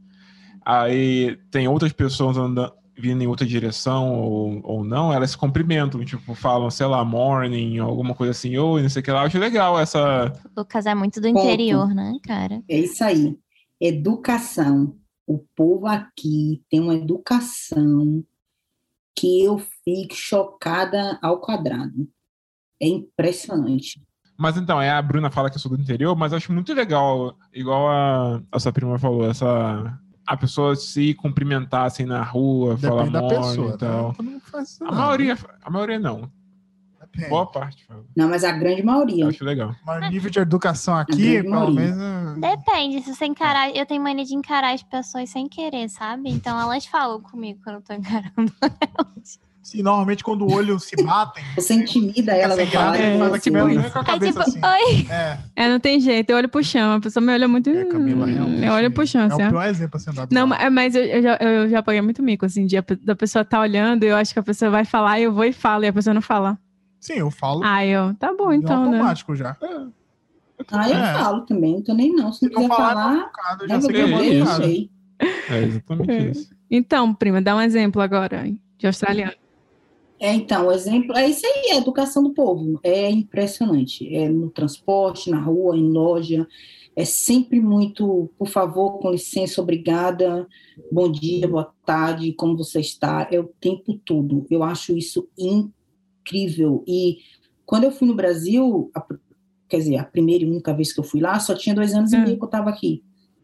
aí 0.65 1.37
tem 1.51 1.67
outras 1.69 1.93
pessoas 1.93 2.37
andando, 2.37 2.73
vindo 2.97 3.23
em 3.23 3.27
outra 3.27 3.47
direção 3.47 4.15
ou, 4.15 4.61
ou 4.63 4.85
não, 4.85 5.13
elas 5.13 5.33
se 5.33 5.39
cumprimentam, 5.39 6.05
tipo, 6.05 6.35
falam, 6.35 6.71
sei 6.71 6.87
lá, 6.87 7.05
morning, 7.05 7.79
alguma 7.79 8.15
coisa 8.15 8.31
assim, 8.31 8.57
oi, 8.57 8.83
não 8.83 8.89
sei 8.89 9.01
o 9.01 9.05
que 9.05 9.11
lá. 9.11 9.23
Eu 9.23 9.27
acho 9.27 9.39
legal 9.39 9.79
essa. 9.79 10.33
O 10.57 10.61
Lucas 10.61 10.87
é 10.87 10.95
muito 10.95 11.21
do 11.21 11.29
interior, 11.29 11.89
Ponto. 11.89 11.95
né, 11.95 12.13
cara? 12.23 12.63
É 12.69 12.79
isso 12.79 13.03
aí. 13.03 13.37
Educação. 13.81 14.97
O 15.27 15.39
povo 15.57 15.87
aqui 15.87 16.63
tem 16.71 16.81
uma 16.81 16.95
educação 16.95 18.23
que 19.17 19.43
eu 19.43 19.59
fico 19.85 20.15
chocada 20.15 21.19
ao 21.23 21.41
quadrado. 21.41 22.09
É 22.81 22.87
impressionante. 22.87 24.03
Mas 24.37 24.57
então, 24.57 24.81
é 24.81 24.91
a 24.91 25.01
Bruna 25.01 25.31
fala 25.31 25.49
que 25.49 25.57
eu 25.57 25.61
sou 25.61 25.71
do 25.71 25.81
interior, 25.81 26.17
mas 26.17 26.33
acho 26.33 26.53
muito 26.53 26.73
legal, 26.75 27.37
igual 27.53 27.89
a, 27.89 28.43
a 28.51 28.59
sua 28.59 28.73
prima 28.73 28.99
falou, 28.99 29.31
essa 29.31 29.99
a 30.27 30.37
pessoa 30.37 30.75
se 30.75 31.15
cumprimentar 31.15 31.85
assim 31.85 32.05
na 32.05 32.23
rua, 32.23 32.77
Depende 32.77 32.87
falar 32.89 33.11
da 33.11 33.29
pessoa, 33.29 33.69
e 33.69 33.71
né? 33.71 33.77
tal. 33.77 34.17
Né? 34.21 34.41
A 34.87 34.93
maioria, 34.93 35.39
a 35.63 35.71
maioria 35.71 35.99
não. 35.99 36.31
Depende. 37.01 37.29
Boa 37.29 37.47
parte. 37.47 37.87
Não, 38.17 38.29
mas 38.29 38.43
a 38.43 38.51
grande 38.51 38.83
maioria. 38.83 39.25
Eu 39.25 39.29
acho 39.29 39.45
legal. 39.45 39.75
Mas 39.87 40.11
nível 40.11 40.31
de 40.31 40.39
educação 40.41 40.97
aqui, 40.97 41.43
pelo 41.43 41.71
menos. 41.71 42.41
Depende, 42.41 43.03
se 43.03 43.15
você 43.15 43.27
encarar. 43.27 43.71
Eu 43.75 43.87
tenho 43.87 44.03
mania 44.03 44.25
de 44.25 44.35
encarar 44.35 44.75
as 44.75 44.83
pessoas 44.83 45.31
sem 45.31 45.49
querer, 45.49 45.89
sabe? 45.89 46.31
Então 46.31 46.59
elas 46.59 46.87
falam 46.87 47.21
comigo 47.21 47.61
quando 47.63 47.77
eu 47.77 47.83
tô 47.83 47.93
encarando 47.93 48.33
elas. 48.99 49.39
Se 49.65 49.83
normalmente 49.83 50.23
quando 50.23 50.43
o 50.43 50.53
olho 50.53 50.79
se 50.79 50.95
batem. 51.03 51.43
Você 51.57 51.73
intimida 51.73 52.33
ela. 52.33 52.55
É, 52.61 52.67
faz 52.67 53.33
aqui 53.33 53.51
mesmo, 53.51 53.91
com 53.91 53.99
a 53.99 54.05
cabeça 54.05 54.45
tipo, 54.45 54.59
assim. 54.59 54.61
Oi. 54.63 55.07
É. 55.11 55.39
é, 55.57 55.69
não 55.71 55.81
tem 55.81 55.99
jeito, 55.99 56.29
eu 56.29 56.37
olho 56.37 56.51
pro 56.51 56.63
chão. 56.63 56.97
A 56.97 57.01
pessoa 57.01 57.25
me 57.25 57.33
olha 57.33 57.49
muito. 57.49 57.71
É, 57.71 57.87
Camila, 57.87 58.27
realmente. 58.27 58.63
Eu 58.63 58.73
olho 58.75 58.91
pro 58.91 59.07
chão, 59.07 59.23
é 59.23 59.27
assim. 59.27 59.43
É 59.43 59.47
o 59.47 59.51
pior 59.51 59.67
exemplo 59.67 59.97
assim, 59.97 60.11
Não, 60.31 60.47
mas 60.47 60.95
eu, 60.95 61.03
eu, 61.03 61.23
já, 61.23 61.39
eu 61.41 61.69
já 61.71 61.83
paguei 61.83 62.03
muito 62.03 62.23
mico, 62.23 62.45
assim, 62.45 62.67
de 62.67 62.77
da 63.03 63.17
pessoa 63.17 63.43
tá 63.43 63.59
olhando, 63.59 64.05
eu 64.05 64.15
acho 64.17 64.35
que 64.35 64.39
a 64.39 64.43
pessoa 64.43 64.71
vai 64.71 64.85
falar, 64.85 65.19
eu 65.19 65.33
vou 65.33 65.45
e 65.45 65.53
falo, 65.53 65.85
e 65.85 65.89
a 65.89 65.93
pessoa 65.95 66.13
não 66.13 66.21
fala. 66.21 66.59
Sim, 67.01 67.15
eu 67.15 67.31
falo. 67.31 67.63
Ah, 67.65 67.87
eu. 67.87 68.15
Tá 68.17 68.35
bom, 68.37 68.53
então. 68.53 68.85
É 68.85 68.87
automático 68.87 69.33
né? 69.33 69.39
já. 69.39 69.57
É. 69.63 69.87
Ah, 70.69 70.91
eu 70.91 70.97
é. 70.97 71.15
falo 71.15 71.41
também, 71.47 71.77
não 71.77 71.83
tô 71.83 71.95
nem 71.95 72.15
não. 72.15 72.31
Se, 72.35 72.45
não 72.45 72.51
quiser 72.51 72.69
falar, 72.69 73.31
falar 73.35 73.67
já 73.67 73.81
sei 73.81 73.93
que 73.93 74.01
eu 74.01 74.47
sei. 74.47 74.91
É 75.49 75.63
exatamente 75.63 76.11
é. 76.11 76.31
isso. 76.31 76.55
Então, 76.71 77.15
prima, 77.15 77.41
dá 77.41 77.57
um 77.57 77.61
exemplo 77.63 78.03
agora 78.03 78.45
de 78.79 78.87
australiano. 78.87 79.44
É, 80.21 80.33
então, 80.33 80.69
o 80.69 80.73
exemplo 80.73 81.17
é 81.17 81.29
isso 81.29 81.45
aí, 81.45 81.71
é 81.71 81.73
a 81.75 81.79
educação 81.79 82.23
do 82.23 82.33
povo. 82.33 82.79
É 82.83 83.11
impressionante. 83.11 84.15
É 84.15 84.29
no 84.29 84.51
transporte, 84.51 85.31
na 85.31 85.41
rua, 85.41 85.77
em 85.77 85.91
loja. 85.91 86.47
É 86.97 87.05
sempre 87.05 87.61
muito, 87.61 88.31
por 88.39 88.49
favor, 88.49 88.99
com 89.01 89.11
licença, 89.11 89.61
obrigada, 89.61 90.47
bom 90.93 91.11
dia, 91.11 91.49
boa 91.49 91.73
tarde, 91.85 92.33
como 92.33 92.57
você 92.57 92.79
está? 92.79 93.29
É 93.33 93.41
o 93.41 93.51
tempo 93.61 93.99
todo. 94.05 94.47
Eu 94.49 94.63
acho 94.63 94.97
isso 94.97 95.29
incrível. 95.37 96.85
E 96.87 97.19
quando 97.67 97.85
eu 97.85 97.91
fui 97.91 98.07
no 98.07 98.15
Brasil, 98.15 98.93
a, 98.95 99.05
quer 99.69 99.79
dizer, 99.79 99.97
a 99.97 100.05
primeira 100.05 100.45
e 100.45 100.47
única 100.47 100.73
vez 100.73 100.93
que 100.93 101.01
eu 101.01 101.05
fui 101.05 101.21
lá, 101.21 101.41
só 101.41 101.55
tinha 101.57 101.75
dois 101.75 101.93
anos 101.95 102.13
hum. 102.13 102.17
e 102.17 102.21
meio 102.21 102.37
que 102.37 102.45
eu 102.45 102.47
estava 102.47 102.71
aqui. 102.71 103.03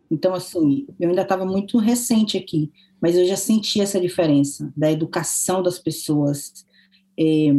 Então, 0.08 0.32
assim, 0.32 0.86
eu 0.98 1.08
ainda 1.08 1.22
estava 1.22 1.44
muito 1.44 1.76
recente 1.78 2.36
aqui, 2.36 2.70
mas 3.01 3.16
eu 3.16 3.24
já 3.24 3.36
senti 3.36 3.80
essa 3.80 4.01
diferença 4.01 4.72
da 4.76 4.90
educação 4.90 5.62
das 5.62 5.78
pessoas, 5.78 6.66
é, 7.18 7.55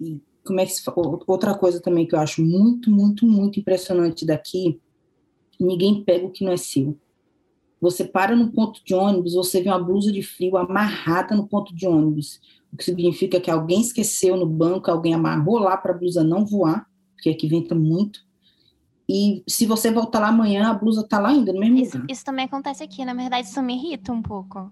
e 0.00 0.20
como 0.44 0.60
é 0.60 0.66
que 0.66 0.72
se, 0.72 0.82
outra 1.26 1.54
coisa 1.54 1.80
também 1.80 2.06
que 2.06 2.14
eu 2.14 2.20
acho 2.20 2.42
muito, 2.42 2.90
muito, 2.90 3.26
muito 3.26 3.58
impressionante 3.58 4.26
daqui, 4.26 4.80
ninguém 5.58 6.04
pega 6.04 6.26
o 6.26 6.30
que 6.30 6.44
não 6.44 6.52
é 6.52 6.56
seu. 6.56 6.98
Você 7.80 8.04
para 8.04 8.34
no 8.34 8.50
ponto 8.50 8.82
de 8.84 8.94
ônibus, 8.94 9.34
você 9.34 9.62
vê 9.62 9.68
uma 9.68 9.82
blusa 9.82 10.10
de 10.10 10.22
frio 10.22 10.56
amarrada 10.56 11.34
no 11.34 11.46
ponto 11.46 11.74
de 11.74 11.86
ônibus, 11.86 12.40
o 12.72 12.76
que 12.76 12.84
significa 12.84 13.40
que 13.40 13.50
alguém 13.50 13.80
esqueceu 13.80 14.36
no 14.36 14.46
banco, 14.46 14.90
alguém 14.90 15.14
amarrou 15.14 15.58
lá 15.58 15.76
para 15.76 15.92
a 15.92 15.96
blusa 15.96 16.24
não 16.24 16.44
voar, 16.44 16.86
porque 17.14 17.30
aqui 17.30 17.46
venta 17.46 17.74
muito. 17.74 18.20
E 19.08 19.42
se 19.46 19.66
você 19.66 19.90
voltar 19.90 20.18
lá 20.20 20.28
amanhã, 20.28 20.70
a 20.70 20.74
blusa 20.74 21.02
está 21.02 21.18
lá 21.18 21.28
ainda, 21.28 21.52
no 21.52 21.60
mesmo 21.60 21.78
isso, 21.78 21.96
lugar. 21.96 22.10
Isso 22.10 22.24
também 22.24 22.46
acontece 22.46 22.82
aqui, 22.82 23.04
na 23.04 23.14
verdade, 23.14 23.46
isso 23.46 23.62
me 23.62 23.74
irrita 23.74 24.12
um 24.12 24.22
pouco. 24.22 24.70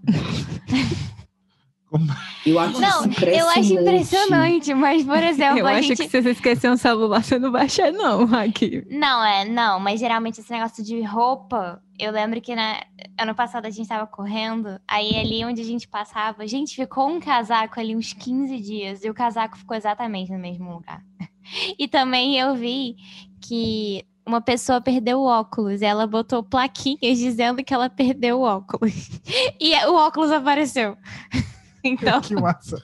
Eu 2.43 2.57
acho 2.57 2.81
não, 2.81 3.05
eu 3.27 3.49
acho 3.49 3.73
impressionante, 3.73 4.73
mas, 4.73 5.03
por 5.03 5.17
exemplo, 5.21 5.59
eu 5.59 5.67
a 5.67 5.73
acho 5.73 5.89
gente... 5.89 6.03
que 6.03 6.09
se 6.09 6.21
você 6.21 6.31
esquecer 6.31 6.71
um 6.71 6.75
celular, 6.75 7.23
você 7.23 7.37
não 7.37 7.51
vai 7.51 7.65
achar, 7.65 7.91
não, 7.91 8.23
aqui. 8.33 8.83
Não, 8.89 9.23
é, 9.23 9.45
não, 9.45 9.79
mas 9.79 9.99
geralmente 9.99 10.39
esse 10.39 10.51
negócio 10.51 10.83
de 10.83 11.01
roupa, 11.03 11.79
eu 11.99 12.11
lembro 12.11 12.41
que 12.41 12.55
na, 12.55 12.83
ano 13.19 13.35
passado 13.35 13.67
a 13.67 13.69
gente 13.69 13.87
tava 13.87 14.07
correndo, 14.07 14.79
aí 14.87 15.15
ali 15.15 15.45
onde 15.45 15.61
a 15.61 15.65
gente 15.65 15.87
passava, 15.87 16.41
a 16.41 16.47
gente 16.47 16.75
ficou 16.75 17.07
um 17.07 17.19
casaco 17.19 17.79
ali 17.79 17.95
uns 17.95 18.11
15 18.11 18.59
dias, 18.59 19.03
e 19.03 19.09
o 19.09 19.13
casaco 19.13 19.55
ficou 19.55 19.77
exatamente 19.77 20.31
no 20.31 20.39
mesmo 20.39 20.73
lugar. 20.73 21.01
E 21.77 21.89
também 21.89 22.39
eu 22.39 22.55
vi 22.55 22.95
que 23.41 24.05
uma 24.25 24.41
pessoa 24.41 24.81
perdeu 24.81 25.19
o 25.19 25.25
óculos, 25.25 25.81
ela 25.81 26.07
botou 26.07 26.43
plaquinhas 26.43 27.17
dizendo 27.17 27.63
que 27.63 27.73
ela 27.73 27.89
perdeu 27.89 28.39
o 28.39 28.43
óculos. 28.43 29.09
E 29.59 29.73
o 29.85 29.95
óculos 29.95 30.31
apareceu. 30.31 30.97
Então. 31.85 32.21
Que 32.21 32.33
massa. 32.33 32.81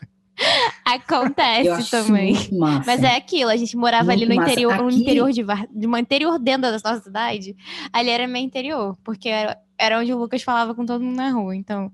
Acontece 0.86 1.90
também. 1.90 2.36
Mas 2.86 3.02
é 3.02 3.16
aquilo, 3.16 3.50
a 3.50 3.56
gente 3.56 3.78
morava 3.78 4.06
muito 4.06 4.24
ali 4.24 4.26
no 4.26 4.42
interior, 4.42 4.74
Aqui... 4.74 4.84
no 4.84 4.92
interior 4.92 5.32
de, 5.32 5.46
de 5.72 5.88
uma 5.88 6.00
interior 6.02 6.38
dentro 6.38 6.64
da 6.64 6.72
nossa 6.72 7.00
cidade. 7.00 7.56
Ali 7.94 8.10
era 8.10 8.28
meio 8.28 8.46
interior, 8.46 8.98
porque 9.04 9.30
era, 9.30 9.58
era 9.78 10.00
onde 10.00 10.14
o 10.14 10.18
Lucas 10.18 10.44
falava 10.44 10.76
com 10.76 10.86
todo 10.86 11.02
mundo 11.02 11.16
na 11.16 11.30
rua. 11.32 11.56
Então, 11.56 11.90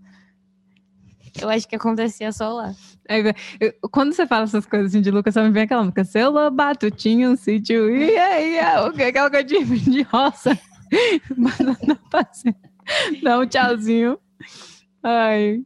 eu 1.42 1.50
acho 1.50 1.68
que 1.68 1.76
acontecia 1.76 2.32
só 2.32 2.54
lá. 2.54 2.76
É, 3.08 3.34
eu, 3.60 3.74
quando 3.92 4.14
você 4.14 4.26
fala 4.26 4.44
essas 4.44 4.66
coisas 4.66 4.92
assim 4.92 5.02
de 5.02 5.12
Lucas, 5.12 5.34
só 5.34 5.44
me 5.44 5.52
vem 5.52 5.64
aquela 5.64 5.84
música, 5.84 6.04
seu 6.04 6.32
Lobato 6.32 6.90
tinha 6.90 7.30
um 7.30 7.36
sítio, 7.36 7.90
e 7.96 8.18
aí, 8.18 8.58
que 8.96 9.04
aquela 9.04 9.30
coisa 9.30 9.44
de, 9.44 9.64
de 9.80 10.02
roça. 10.04 10.58
Não, 11.36 11.76
não, 11.86 11.98
Dá 13.24 13.40
um 13.40 13.48
tchauzinho. 13.48 14.20
Ai, 15.02 15.66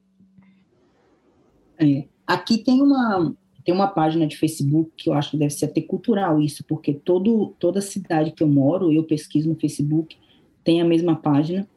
é. 1.80 2.06
Aqui 2.28 2.58
tem 2.58 2.82
uma, 2.82 3.34
tem 3.64 3.74
uma 3.74 3.88
página 3.88 4.28
de 4.28 4.38
Facebook 4.38 4.92
que 4.98 5.10
eu 5.10 5.14
acho 5.14 5.32
que 5.32 5.38
deve 5.38 5.52
ser 5.52 5.66
até 5.66 5.82
cultural 5.82 6.42
isso, 6.42 6.64
porque 6.68 6.94
todo, 6.94 7.56
toda 7.58 7.82
cidade 7.82 8.32
que 8.32 8.44
eu 8.44 8.48
moro, 8.48 8.92
eu 8.92 9.04
pesquiso 9.04 9.50
no 9.50 9.56
Facebook, 9.56 10.18
tem 10.64 10.82
a 10.82 10.86
mesma 10.86 11.16
página, 11.16 11.68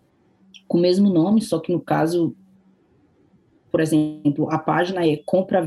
com 0.66 0.78
o 0.78 0.80
mesmo 0.80 1.08
nome, 1.08 1.40
só 1.40 1.58
que 1.58 1.72
no 1.72 1.80
caso, 1.80 2.34
por 3.72 3.80
exemplo, 3.80 4.48
a 4.52 4.58
página 4.58 5.04
é 5.04 5.16
compra, 5.16 5.66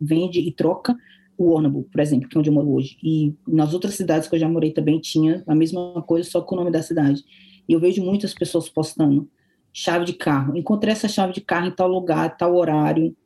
vende 0.00 0.38
e 0.38 0.52
troca 0.52 0.94
o 1.38 1.52
Warrnambool, 1.52 1.88
por 1.90 2.00
exemplo, 2.00 2.28
que 2.28 2.36
é 2.36 2.38
onde 2.38 2.50
eu 2.50 2.54
moro 2.54 2.70
hoje. 2.70 2.98
E 3.02 3.34
nas 3.48 3.72
outras 3.72 3.94
cidades 3.94 4.28
que 4.28 4.34
eu 4.34 4.38
já 4.38 4.46
morei 4.46 4.72
também 4.72 5.00
tinha 5.00 5.42
a 5.46 5.54
mesma 5.54 6.02
coisa, 6.02 6.28
só 6.28 6.42
com 6.42 6.54
o 6.54 6.58
nome 6.58 6.70
da 6.70 6.82
cidade. 6.82 7.24
E 7.66 7.72
eu 7.72 7.80
vejo 7.80 8.04
muitas 8.04 8.34
pessoas 8.34 8.68
postando 8.68 9.26
chave 9.72 10.04
de 10.04 10.12
carro. 10.12 10.54
Encontrei 10.54 10.92
essa 10.92 11.08
chave 11.08 11.32
de 11.32 11.40
carro 11.40 11.68
em 11.68 11.74
tal 11.74 11.88
lugar, 11.88 12.36
tal 12.36 12.54
horário, 12.54 13.16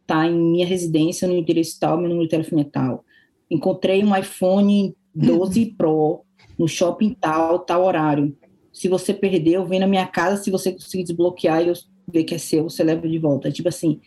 está 0.00 0.26
em 0.26 0.34
minha 0.34 0.66
residência, 0.66 1.28
no 1.28 1.36
endereço 1.36 1.78
tal, 1.78 1.98
meu 1.98 2.08
número 2.08 2.24
de 2.24 2.30
telefone 2.30 2.62
é 2.62 2.64
tal. 2.64 3.04
Encontrei 3.50 4.02
um 4.02 4.16
iPhone 4.16 4.96
12 5.14 5.62
uhum. 5.62 5.74
Pro 5.76 6.24
no 6.58 6.66
shopping 6.66 7.14
tal, 7.20 7.58
tal 7.58 7.84
horário. 7.84 8.36
Se 8.72 8.88
você 8.88 9.12
perdeu, 9.12 9.66
vem 9.66 9.80
na 9.80 9.86
minha 9.86 10.06
casa, 10.06 10.42
se 10.42 10.50
você 10.50 10.72
conseguir 10.72 11.04
desbloquear 11.04 11.62
eu 11.62 11.74
ver 12.10 12.24
que 12.24 12.34
é 12.34 12.38
seu, 12.38 12.64
você 12.64 12.82
leva 12.84 13.08
de 13.08 13.18
volta. 13.18 13.50
Tipo 13.50 13.68
assim, 13.68 14.00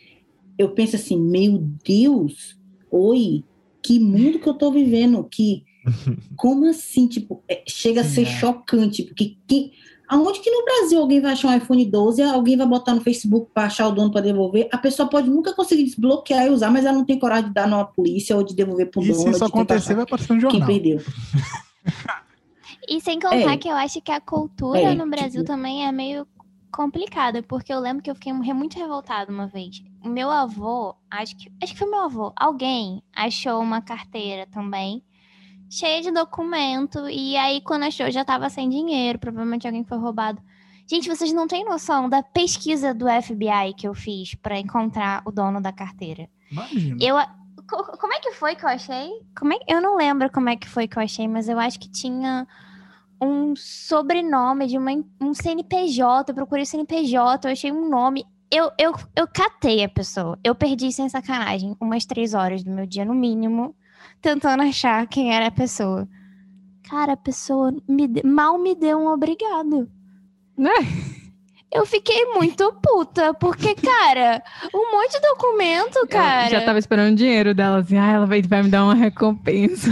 eu 0.57 0.69
penso 0.69 0.95
assim, 0.95 1.17
meu 1.17 1.57
Deus, 1.83 2.57
oi, 2.91 3.43
que 3.81 3.99
mundo 3.99 4.39
que 4.39 4.47
eu 4.47 4.53
tô 4.53 4.71
vivendo, 4.71 5.23
que 5.23 5.63
como 6.37 6.65
assim, 6.65 7.07
tipo, 7.07 7.43
é, 7.49 7.63
chega 7.67 8.01
a 8.01 8.05
ser 8.05 8.23
é. 8.23 8.25
chocante, 8.25 9.03
porque 9.03 9.37
que, 9.47 9.71
Aonde 10.13 10.41
que 10.41 10.51
no 10.51 10.63
Brasil 10.63 10.99
alguém 10.99 11.21
vai 11.21 11.31
achar 11.31 11.47
um 11.47 11.57
iPhone 11.57 11.85
12, 11.85 12.21
alguém 12.21 12.55
vai 12.57 12.67
botar 12.67 12.93
no 12.93 13.01
Facebook 13.01 13.49
para 13.51 13.65
achar 13.65 13.87
o 13.87 13.91
dono 13.91 14.11
para 14.11 14.21
devolver? 14.21 14.67
A 14.71 14.77
pessoa 14.77 15.09
pode 15.09 15.27
nunca 15.27 15.53
conseguir 15.55 15.85
desbloquear 15.85 16.45
e 16.45 16.49
usar, 16.49 16.69
mas 16.69 16.85
ela 16.85 16.95
não 16.95 17.05
tem 17.05 17.17
coragem 17.17 17.47
de 17.47 17.53
dar 17.53 17.67
numa 17.67 17.85
polícia 17.85 18.35
ou 18.35 18.43
de 18.43 18.53
devolver 18.53 18.91
para 18.91 19.01
o 19.01 19.03
dono. 19.03 19.15
E 19.15 19.23
se 19.23 19.29
isso 19.29 19.43
acontecer, 19.43 19.95
vai 19.95 20.03
aparecer 20.03 20.33
no 20.33 20.39
jornal. 20.41 20.67
Quem 20.67 20.67
perdeu. 20.67 21.01
e 22.87 23.01
sem 23.01 23.19
contar 23.19 23.53
é, 23.53 23.57
que 23.57 23.67
eu 23.67 23.75
acho 23.75 24.01
que 24.01 24.11
a 24.11 24.19
cultura 24.19 24.81
é, 24.81 24.93
no 24.93 25.09
Brasil 25.09 25.41
tipo... 25.41 25.45
também 25.45 25.87
é 25.87 25.91
meio 25.91 26.27
complicada, 26.73 27.43
porque 27.43 27.71
eu 27.71 27.79
lembro 27.79 28.01
que 28.01 28.09
eu 28.09 28.15
fiquei 28.15 28.33
muito 28.33 28.77
revoltada 28.77 29.31
uma 29.31 29.47
vez. 29.47 29.83
O 30.03 30.09
meu 30.09 30.29
avô, 30.29 30.95
acho 31.09 31.37
que, 31.37 31.51
acho 31.61 31.73
que 31.73 31.79
foi 31.79 31.89
meu 31.89 32.01
avô, 32.01 32.33
alguém 32.35 33.01
achou 33.15 33.61
uma 33.61 33.81
carteira 33.81 34.47
também, 34.47 35.03
cheia 35.69 36.01
de 36.01 36.11
documento, 36.11 37.07
e 37.07 37.37
aí 37.37 37.61
quando 37.61 37.83
achou 37.83 38.09
já 38.09 38.25
tava 38.25 38.49
sem 38.49 38.67
dinheiro, 38.67 39.19
provavelmente 39.19 39.67
alguém 39.67 39.85
foi 39.85 39.97
roubado. 39.99 40.41
Gente, 40.89 41.07
vocês 41.07 41.31
não 41.31 41.47
têm 41.47 41.63
noção 41.63 42.09
da 42.09 42.21
pesquisa 42.21 42.93
do 42.93 43.05
FBI 43.07 43.73
que 43.77 43.87
eu 43.87 43.93
fiz 43.93 44.35
para 44.35 44.59
encontrar 44.59 45.21
o 45.25 45.31
dono 45.31 45.61
da 45.61 45.71
carteira. 45.71 46.27
Imagina. 46.51 46.97
Eu, 46.99 47.15
como 47.67 48.13
é 48.13 48.19
que 48.19 48.33
foi 48.33 48.55
que 48.55 48.65
eu 48.65 48.69
achei? 48.69 49.09
Como 49.37 49.53
é, 49.53 49.57
eu 49.67 49.79
não 49.79 49.95
lembro 49.95 50.29
como 50.31 50.49
é 50.49 50.55
que 50.57 50.67
foi 50.67 50.87
que 50.87 50.97
eu 50.97 51.03
achei, 51.03 51.27
mas 51.27 51.47
eu 51.47 51.57
acho 51.57 51.79
que 51.79 51.89
tinha 51.89 52.45
um 53.23 53.55
sobrenome 53.55 54.67
de 54.67 54.77
uma, 54.77 54.91
um 55.21 55.33
CNPJ. 55.33 56.31
Eu 56.31 56.35
procurei 56.35 56.65
CNPJ, 56.65 57.47
eu 57.47 57.51
achei 57.51 57.71
um 57.71 57.89
nome. 57.89 58.25
Eu, 58.51 58.71
eu, 58.77 58.93
eu 59.15 59.27
catei 59.27 59.83
a 59.83 59.89
pessoa. 59.89 60.37
Eu 60.43 60.53
perdi, 60.53 60.91
sem 60.91 61.09
sacanagem, 61.09 61.75
umas 61.79 62.05
três 62.05 62.33
horas 62.33 62.63
do 62.63 62.71
meu 62.71 62.85
dia, 62.85 63.03
no 63.03 63.15
mínimo, 63.15 63.75
tentando 64.21 64.63
achar 64.63 65.07
quem 65.07 65.33
era 65.33 65.47
a 65.47 65.51
pessoa. 65.51 66.07
Cara, 66.89 67.13
a 67.13 67.17
pessoa 67.17 67.73
me, 67.87 68.07
mal 68.23 68.59
me 68.59 68.75
deu 68.75 68.99
um 68.99 69.07
obrigado. 69.07 69.89
Né? 70.57 70.73
Eu 71.73 71.87
fiquei 71.87 72.25
muito 72.33 72.71
puta, 72.73 73.33
porque, 73.33 73.73
cara, 73.73 74.43
um 74.71 74.91
monte 74.91 75.13
de 75.13 75.21
documento, 75.21 76.07
cara. 76.07 76.45
Eu 76.45 76.51
já 76.51 76.61
tava 76.61 76.77
esperando 76.77 77.13
o 77.13 77.15
dinheiro 77.15 77.55
dela, 77.55 77.79
assim, 77.79 77.97
ah, 77.97 78.11
ela 78.11 78.25
vai, 78.27 78.43
vai 78.43 78.61
me 78.61 78.69
dar 78.69 78.83
uma 78.83 78.93
recompensa. 78.93 79.89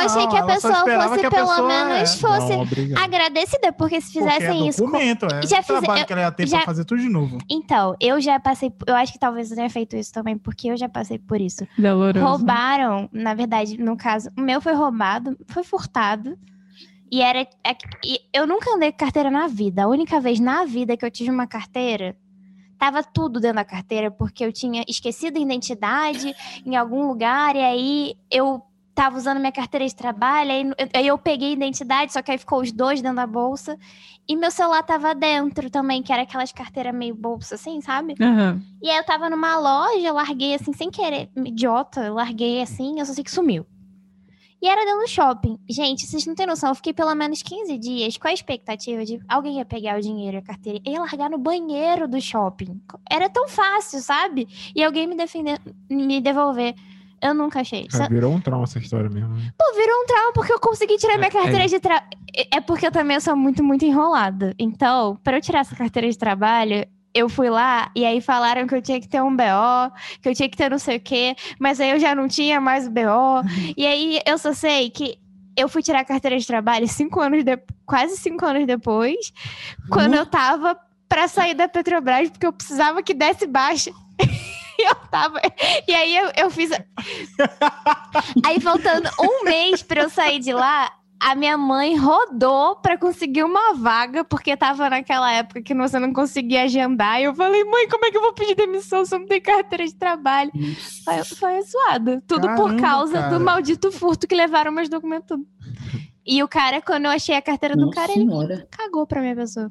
Eu 0.00 0.06
achei 0.06 0.26
que 0.28 0.36
a 0.36 0.42
pessoa 0.46 0.74
fosse 0.74 1.20
que 1.20 1.26
a 1.26 1.30
pelo 1.30 1.48
pessoa, 1.48 1.68
menos 1.68 2.14
é, 2.14 2.18
fosse 2.18 2.56
Não, 2.56 3.02
agradecida, 3.02 3.72
porque 3.72 4.00
se 4.00 4.12
fizessem 4.12 4.46
Porque 4.48 4.62
é 4.64 4.68
isso. 4.68 4.80
documento, 4.84 5.26
é 5.26 5.46
Já 5.46 5.60
o 5.60 5.64
trabalho 5.64 5.98
fiz- 5.98 6.06
que 6.06 6.12
ela 6.12 6.22
ia 6.22 6.32
ter 6.32 6.46
já- 6.48 6.56
pra 6.58 6.66
fazer 6.66 6.84
tudo 6.84 7.00
de 7.00 7.08
novo. 7.08 7.38
Então, 7.50 7.94
eu 8.00 8.20
já 8.20 8.38
passei. 8.40 8.72
Eu 8.86 8.94
acho 8.96 9.12
que 9.12 9.18
talvez 9.18 9.50
eu 9.50 9.56
tenha 9.56 9.70
feito 9.70 9.96
isso 9.96 10.12
também, 10.12 10.36
porque 10.38 10.70
eu 10.70 10.76
já 10.76 10.88
passei 10.88 11.18
por 11.18 11.40
isso. 11.40 11.66
Doloroso. 11.78 12.24
Roubaram, 12.24 13.08
na 13.12 13.34
verdade, 13.34 13.78
no 13.78 13.96
caso, 13.96 14.30
o 14.36 14.40
meu 14.40 14.60
foi 14.60 14.74
roubado, 14.74 15.36
foi 15.48 15.62
furtado. 15.64 16.36
E 17.12 17.20
era. 17.22 17.40
é 17.40 17.76
e 18.04 18.20
eu 18.32 18.46
nunca 18.46 18.70
andei 18.74 18.92
com 18.92 18.98
carteira 18.98 19.30
na 19.30 19.46
vida. 19.48 19.82
A 19.84 19.88
única 19.88 20.20
vez 20.20 20.38
na 20.38 20.64
vida 20.64 20.96
que 20.96 21.04
eu 21.04 21.10
tive 21.10 21.28
uma 21.30 21.46
carteira, 21.46 22.16
tava 22.78 23.02
tudo 23.02 23.40
dentro 23.40 23.56
da 23.56 23.64
carteira, 23.64 24.10
porque 24.10 24.44
eu 24.44 24.52
tinha 24.52 24.84
esquecido 24.88 25.36
a 25.36 25.40
identidade 25.40 26.34
em 26.64 26.76
algum 26.76 27.06
lugar, 27.08 27.56
e 27.56 27.58
aí 27.58 28.14
eu 28.30 28.62
tava 28.94 29.16
usando 29.16 29.38
minha 29.38 29.52
carteira 29.52 29.86
de 29.86 29.94
trabalho, 29.94 30.50
aí, 30.50 30.64
aí 30.94 31.06
eu 31.06 31.16
peguei 31.16 31.50
a 31.50 31.52
identidade, 31.52 32.12
só 32.12 32.22
que 32.22 32.30
aí 32.30 32.38
ficou 32.38 32.60
os 32.60 32.72
dois 32.72 33.00
dentro 33.00 33.16
da 33.16 33.26
bolsa. 33.26 33.78
E 34.28 34.36
meu 34.36 34.50
celular 34.50 34.82
tava 34.82 35.14
dentro 35.14 35.68
também, 35.70 36.02
que 36.02 36.12
era 36.12 36.22
aquelas 36.22 36.52
carteiras 36.52 36.94
meio 36.94 37.14
bolsa, 37.14 37.56
assim, 37.56 37.80
sabe? 37.80 38.14
Aham. 38.20 38.62
E 38.80 38.88
aí 38.88 38.96
eu 38.96 39.04
tava 39.04 39.28
numa 39.28 39.58
loja, 39.58 40.06
eu 40.06 40.14
larguei 40.14 40.54
assim, 40.54 40.72
sem 40.72 40.90
querer, 40.90 41.28
idiota, 41.36 42.00
eu 42.00 42.14
larguei 42.14 42.62
assim, 42.62 42.98
eu 42.98 43.06
só 43.06 43.12
sei 43.12 43.24
que 43.24 43.30
sumiu. 43.30 43.66
E 44.62 44.68
era 44.68 44.84
dentro 44.84 45.00
do 45.00 45.08
shopping. 45.08 45.58
Gente, 45.68 46.06
vocês 46.06 46.26
não 46.26 46.34
têm 46.34 46.46
noção, 46.46 46.68
eu 46.68 46.74
fiquei 46.74 46.92
pelo 46.92 47.14
menos 47.14 47.42
15 47.42 47.78
dias 47.78 48.16
com 48.18 48.28
a 48.28 48.32
expectativa 48.32 49.04
de 49.04 49.18
alguém 49.26 49.56
ia 49.56 49.64
pegar 49.64 49.98
o 49.98 50.02
dinheiro 50.02 50.36
e 50.36 50.38
a 50.38 50.42
carteira 50.42 50.78
e 50.84 50.90
ia 50.90 51.00
largar 51.00 51.30
no 51.30 51.38
banheiro 51.38 52.06
do 52.06 52.20
shopping. 52.20 52.78
Era 53.10 53.30
tão 53.30 53.48
fácil, 53.48 54.00
sabe? 54.00 54.46
E 54.76 54.84
alguém 54.84 55.06
me 55.06 55.16
defender, 55.16 55.58
me 55.88 56.20
devolver. 56.20 56.74
Eu 57.22 57.34
nunca 57.34 57.60
achei. 57.60 57.86
Cara, 57.86 58.08
virou 58.08 58.32
um 58.32 58.40
trauma 58.40 58.64
essa 58.64 58.78
história 58.78 59.10
mesmo. 59.10 59.34
né? 59.34 59.52
Pô, 59.58 59.74
virou 59.74 60.02
um 60.02 60.06
trauma 60.06 60.32
porque 60.32 60.52
eu 60.52 60.60
consegui 60.60 60.96
tirar 60.96 61.16
minha 61.18 61.28
É, 61.28 61.30
carteira 61.30 61.64
é. 61.64 61.66
de 61.66 61.78
trabalho. 61.80 62.06
É 62.52 62.60
porque 62.60 62.86
eu 62.86 62.92
também 62.92 63.20
sou 63.20 63.36
muito, 63.36 63.62
muito 63.62 63.84
enrolada. 63.84 64.54
Então, 64.58 65.18
para 65.22 65.36
eu 65.36 65.40
tirar 65.40 65.60
essa 65.60 65.76
carteira 65.76 66.08
de 66.08 66.16
trabalho, 66.16 66.86
eu 67.12 67.28
fui 67.28 67.50
lá 67.50 67.90
e 67.94 68.04
aí 68.04 68.20
falaram 68.20 68.66
que 68.66 68.74
eu 68.74 68.80
tinha 68.80 69.00
que 69.00 69.08
ter 69.08 69.20
um 69.22 69.34
BO, 69.36 69.92
que 70.22 70.28
eu 70.28 70.34
tinha 70.34 70.48
que 70.48 70.56
ter 70.56 70.70
não 70.70 70.78
sei 70.78 70.96
o 70.96 71.00
quê, 71.00 71.34
mas 71.58 71.80
aí 71.80 71.90
eu 71.90 71.98
já 71.98 72.14
não 72.14 72.28
tinha 72.28 72.60
mais 72.60 72.86
o 72.86 72.90
BO. 72.90 73.42
e 73.76 73.86
aí 73.86 74.20
eu 74.26 74.38
só 74.38 74.52
sei 74.52 74.90
que 74.90 75.18
eu 75.56 75.68
fui 75.68 75.82
tirar 75.82 76.00
a 76.00 76.04
carteira 76.04 76.38
de 76.38 76.46
trabalho 76.46 76.88
cinco 76.88 77.20
anos 77.20 77.44
de... 77.44 77.58
quase 77.84 78.16
cinco 78.16 78.46
anos 78.46 78.66
depois, 78.66 79.32
quando 79.90 80.14
eu 80.14 80.24
tava 80.24 80.78
pra 81.08 81.26
sair 81.26 81.54
da 81.54 81.68
Petrobras, 81.68 82.30
porque 82.30 82.46
eu 82.46 82.52
precisava 82.52 83.02
que 83.02 83.12
desse 83.12 83.46
baixa. 83.46 83.90
E 84.80 84.84
eu 84.88 84.94
tava. 85.10 85.40
E 85.86 85.94
aí 85.94 86.16
eu, 86.16 86.30
eu 86.36 86.50
fiz. 86.50 86.70
Aí, 88.44 88.60
faltando 88.60 89.08
um 89.20 89.44
mês 89.44 89.82
pra 89.82 90.02
eu 90.02 90.10
sair 90.10 90.38
de 90.38 90.52
lá, 90.52 90.90
a 91.20 91.34
minha 91.34 91.58
mãe 91.58 91.96
rodou 91.96 92.76
pra 92.76 92.96
conseguir 92.96 93.44
uma 93.44 93.74
vaga, 93.74 94.24
porque 94.24 94.56
tava 94.56 94.88
naquela 94.88 95.30
época 95.32 95.60
que 95.62 95.74
você 95.74 95.98
não 95.98 96.12
conseguia 96.12 96.62
agendar. 96.62 97.20
E 97.20 97.24
eu 97.24 97.34
falei, 97.34 97.62
mãe, 97.64 97.86
como 97.88 98.06
é 98.06 98.10
que 98.10 98.16
eu 98.16 98.22
vou 98.22 98.32
pedir 98.32 98.54
demissão 98.54 99.04
se 99.04 99.14
eu 99.14 99.18
não 99.18 99.26
tenho 99.26 99.42
carteira 99.42 99.86
de 99.86 99.94
trabalho? 99.94 100.50
Foi, 101.04 101.24
foi 101.24 101.62
zoado. 101.62 102.22
Tudo 102.26 102.48
por 102.54 102.70
Caramba, 102.70 102.80
causa 102.82 103.12
cara. 103.12 103.38
do 103.38 103.44
maldito 103.44 103.92
furto 103.92 104.26
que 104.26 104.34
levaram 104.34 104.72
meus 104.72 104.88
documentos. 104.88 105.38
E 106.26 106.42
o 106.42 106.48
cara, 106.48 106.80
quando 106.80 107.04
eu 107.06 107.10
achei 107.10 107.34
a 107.36 107.42
carteira 107.42 107.74
do 107.74 107.86
Nossa 107.86 107.94
cara, 108.00 108.12
ele 108.12 108.20
senhora. 108.20 108.68
cagou 108.70 109.06
pra 109.06 109.20
minha 109.20 109.34
pessoa. 109.36 109.70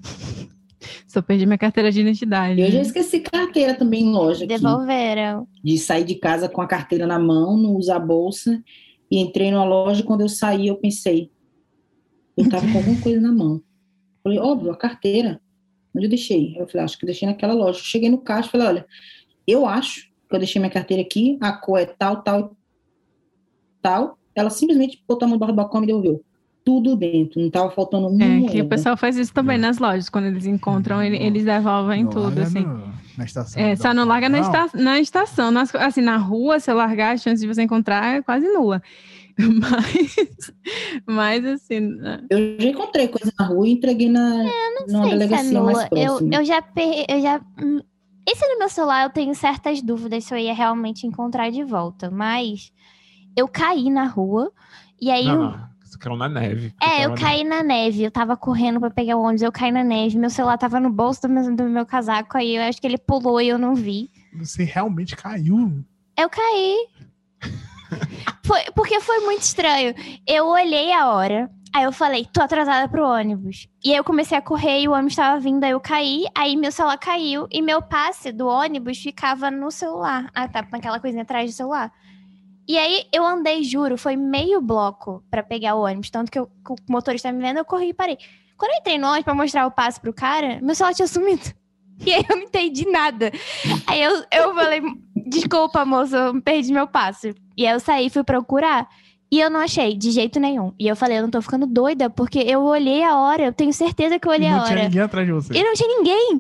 Só 1.08 1.22
perdi 1.22 1.46
minha 1.46 1.58
carteira 1.58 1.92
de 1.92 2.02
identidade. 2.02 2.62
Eu 2.62 2.72
já 2.72 2.82
esqueci 2.82 3.20
carteira 3.20 3.74
também 3.74 4.04
em 4.04 4.12
loja 4.12 4.46
aqui. 4.46 4.56
Devolveram. 4.56 5.48
De 5.64 5.78
sair 5.78 6.04
de 6.04 6.16
casa 6.16 6.48
com 6.48 6.62
a 6.62 6.68
carteira 6.68 7.06
na 7.06 7.20
mão, 7.20 7.58
não 7.58 7.76
usar 7.76 7.98
a 7.98 8.00
bolsa. 8.00 8.64
E 9.12 9.20
entrei 9.20 9.52
numa 9.52 9.66
loja, 9.66 10.04
quando 10.04 10.22
eu 10.22 10.30
saí, 10.30 10.68
eu 10.68 10.78
pensei, 10.78 11.32
eu 12.38 12.48
tava 12.48 12.72
com 12.72 12.78
alguma 12.78 13.02
coisa 13.02 13.20
na 13.20 13.32
mão. 13.32 13.62
Falei, 14.24 14.40
óbvio, 14.40 14.72
a 14.72 14.78
carteira. 14.78 15.42
Onde 15.96 16.06
eu 16.06 16.10
deixei? 16.10 16.56
Eu 16.58 16.68
falei, 16.68 16.86
acho 16.86 16.98
que 16.98 17.04
eu 17.04 17.08
deixei 17.08 17.28
naquela 17.28 17.54
loja. 17.54 17.80
Cheguei 17.82 18.10
no 18.10 18.20
caixa, 18.20 18.50
falei, 18.50 18.68
olha, 18.68 18.86
eu 19.48 19.66
acho 19.66 20.10
que 20.30 20.36
eu 20.36 20.40
deixei 20.40 20.60
minha 20.60 20.72
carteira 20.72 21.02
aqui, 21.02 21.38
a 21.42 21.52
cor 21.52 21.80
é 21.80 21.86
tal, 21.86 22.22
tal, 22.22 22.56
tal. 23.82 24.20
Ela 24.36 24.50
simplesmente 24.52 25.04
botou 25.08 25.26
a 25.26 25.30
mão 25.30 25.36
embaixo 25.38 25.54
do 25.54 25.58
balcão 25.58 25.80
e 25.80 25.82
me 25.82 25.88
devolveu. 25.88 26.24
Tudo 26.70 26.96
dentro, 26.96 27.42
não 27.42 27.50
tava 27.50 27.72
faltando 27.72 28.08
uma 28.10 28.24
É, 28.24 28.42
que 28.44 28.62
o 28.62 28.68
pessoal 28.68 28.96
faz 28.96 29.18
isso 29.18 29.34
também 29.34 29.56
É. 29.56 29.60
nas 29.60 29.80
lojas. 29.80 30.08
Quando 30.08 30.26
eles 30.26 30.46
encontram, 30.46 31.02
ele- 31.02 31.18
eles 31.18 31.44
devolvem 31.44 32.04
Não 32.04 32.12
tudo, 32.12 32.40
assim. 32.42 32.60
no- 32.60 32.94
na 33.18 33.24
estação. 33.26 33.62
É, 33.62 33.76
só 33.76 33.92
não 33.94 34.06
larga 34.06 34.30
na, 34.30 34.38
esta- 34.38 34.70
na 34.76 35.00
estação. 35.00 35.50
Nas- 35.50 35.74
assim, 35.74 36.02
na 36.02 36.18
rua, 36.18 36.60
se 36.60 36.70
eu 36.72 36.76
largar, 36.76 37.14
a 37.14 37.18
chance 37.18 37.42
de 37.42 37.48
você 37.52 37.64
encontrar 37.64 38.18
é 38.18 38.22
quase 38.22 38.48
nula. 38.48 38.82
Mas, 39.40 40.54
mas 41.08 41.46
assim, 41.46 41.80
né? 41.80 42.22
Eu 42.30 42.60
já 42.60 42.70
encontrei 42.70 43.08
coisa 43.08 43.32
na 43.40 43.46
rua 43.46 43.68
e 43.68 43.72
entreguei 43.72 44.10
na, 44.10 44.44
numa 44.88 45.04
se 45.06 45.08
é 45.08 45.10
delegacia 45.18 45.62
mais 45.62 45.78
nula. 45.78 45.90
Eu, 45.94 46.30
eu 46.32 46.46
já 46.46 46.62
per... 46.62 47.06
eu 47.10 47.22
já 47.22 47.42
hum, 47.62 47.80
esse 48.28 48.48
no 48.48 48.60
meu 48.60 48.70
celular 48.70 49.04
eu 49.06 49.10
tenho 49.10 49.34
certas 49.34 49.82
dúvidas 49.82 50.26
se 50.26 50.34
eu 50.34 50.38
ia 50.38 50.54
realmente 50.54 51.08
encontrar 51.08 51.50
de 51.52 51.64
volta, 51.64 52.12
mas 52.12 52.72
eu 53.36 53.48
caí 53.48 53.90
na 53.90 54.06
rua 54.06 54.52
e 55.02 55.10
aí 55.10 55.26
Não, 55.26 55.34
eu- 55.34 55.40
não. 55.52 55.70
Caiu 56.00 56.16
na 56.16 56.30
neve. 56.30 56.74
é, 56.82 57.06
eu 57.06 57.14
caí 57.14 57.44
na 57.44 57.62
neve, 57.62 58.04
eu 58.04 58.12
tava 58.12 58.38
correndo 58.38 58.80
pra 58.80 58.90
pegar 58.90 59.18
o 59.18 59.22
ônibus, 59.22 59.42
eu 59.42 59.52
caí 59.52 59.72
na 59.72 59.84
neve, 59.84 60.18
meu 60.18 60.30
celular 60.30 60.58
tava 60.58 60.80
no 60.80 60.90
bolso 60.90 61.24
do 61.24 61.30
meu, 61.30 61.56
do 61.56 61.64
meu 61.66 61.86
casaco, 61.86 62.38
aí 62.38 62.56
eu 62.56 62.64
acho 62.64 62.80
que 62.80 62.88
ele 62.88 62.98
pulou 62.98 63.42
e 63.42 63.50
eu 63.50 63.58
não 63.58 63.76
vi. 63.76 64.10
Você 64.34 64.64
realmente 64.64 65.16
caiu. 65.16 65.84
Eu 66.18 66.30
caí. 66.30 66.88
Foi, 68.46 68.62
porque 68.76 69.00
foi 69.00 69.20
muito 69.22 69.42
estranho. 69.42 69.94
Eu 70.26 70.48
olhei 70.48 70.92
a 70.92 71.12
hora, 71.12 71.50
aí 71.74 71.84
eu 71.84 71.92
falei, 71.92 72.28
tô 72.32 72.42
atrasada 72.42 72.88
pro 72.88 73.08
ônibus. 73.08 73.68
E 73.84 73.92
aí 73.92 73.98
eu 73.98 74.04
comecei 74.04 74.38
a 74.38 74.42
correr 74.42 74.82
e 74.82 74.88
o 74.88 74.92
ônibus 74.92 75.16
tava 75.16 75.40
vindo, 75.40 75.64
aí 75.64 75.72
eu 75.72 75.80
caí, 75.80 76.26
aí 76.36 76.56
meu 76.56 76.72
celular 76.72 76.98
caiu 76.98 77.48
e 77.52 77.62
meu 77.62 77.82
passe 77.82 78.32
do 78.32 78.48
ônibus 78.48 78.98
ficava 78.98 79.52
no 79.52 79.70
celular. 79.72 80.30
Ah, 80.34 80.48
tá, 80.48 80.66
naquela 80.72 81.00
coisinha 81.00 81.24
atrás 81.24 81.52
do 81.52 81.56
celular. 81.56 81.92
E 82.70 82.78
aí 82.78 83.06
eu 83.12 83.26
andei, 83.26 83.64
juro, 83.64 83.98
foi 83.98 84.16
meio 84.16 84.62
bloco 84.62 85.24
pra 85.32 85.42
pegar 85.42 85.74
o 85.74 85.86
ônibus. 85.86 86.12
Tanto 86.12 86.32
que, 86.32 86.38
eu, 86.38 86.46
que 86.46 86.72
o 86.72 86.76
motorista 86.88 87.32
me 87.32 87.42
vendo, 87.42 87.58
eu 87.58 87.66
corri 87.66 87.90
e 87.90 87.94
parei. 87.96 88.16
Quando 88.56 88.72
eu 88.74 88.78
entrei 88.78 89.00
no 89.00 89.08
ônibus 89.08 89.24
pra 89.24 89.34
mostrar 89.34 89.66
o 89.66 89.72
passe 89.72 90.00
pro 90.00 90.14
cara, 90.14 90.60
meu 90.62 90.76
celular 90.76 90.94
tinha 90.94 91.08
sumido. 91.08 91.42
E 92.06 92.14
aí 92.14 92.24
eu 92.30 92.38
não 92.38 92.44
entendi 92.44 92.90
nada. 92.90 93.30
Aí 93.86 94.02
eu, 94.02 94.24
eu 94.32 94.56
falei, 94.56 94.82
desculpa, 95.28 95.84
moço, 95.84 96.16
eu 96.16 96.42
perdi 96.42 96.72
meu 96.72 96.88
passe. 96.88 97.36
E 97.58 97.68
aí 97.68 97.74
eu 97.74 97.80
saí 97.82 98.10
fui 98.10 98.24
procurar. 98.24 98.88
E 99.30 99.38
eu 99.42 99.50
não 99.50 99.60
achei, 99.60 99.98
de 99.98 100.10
jeito 100.12 100.40
nenhum. 100.40 100.72
E 100.80 100.88
eu 100.88 100.96
falei, 100.96 101.18
eu 101.18 101.24
não 101.24 101.30
tô 101.30 101.42
ficando 101.42 101.68
doida, 101.68 102.10
porque 102.10 102.40
eu 102.40 102.62
olhei 102.62 103.04
a 103.04 103.18
hora, 103.18 103.44
eu 103.44 103.52
tenho 103.52 103.74
certeza 103.74 104.18
que 104.18 104.26
eu 104.26 104.32
olhei 104.32 104.50
não 104.50 104.62
a 104.62 104.64
tinha 104.64 104.78
hora. 104.78 104.84
ninguém 104.88 105.02
atrás 105.02 105.28
de 105.28 105.34
você. 105.34 105.54
E 105.54 105.62
não 105.62 105.74
tinha 105.74 105.90
ninguém. 105.90 106.40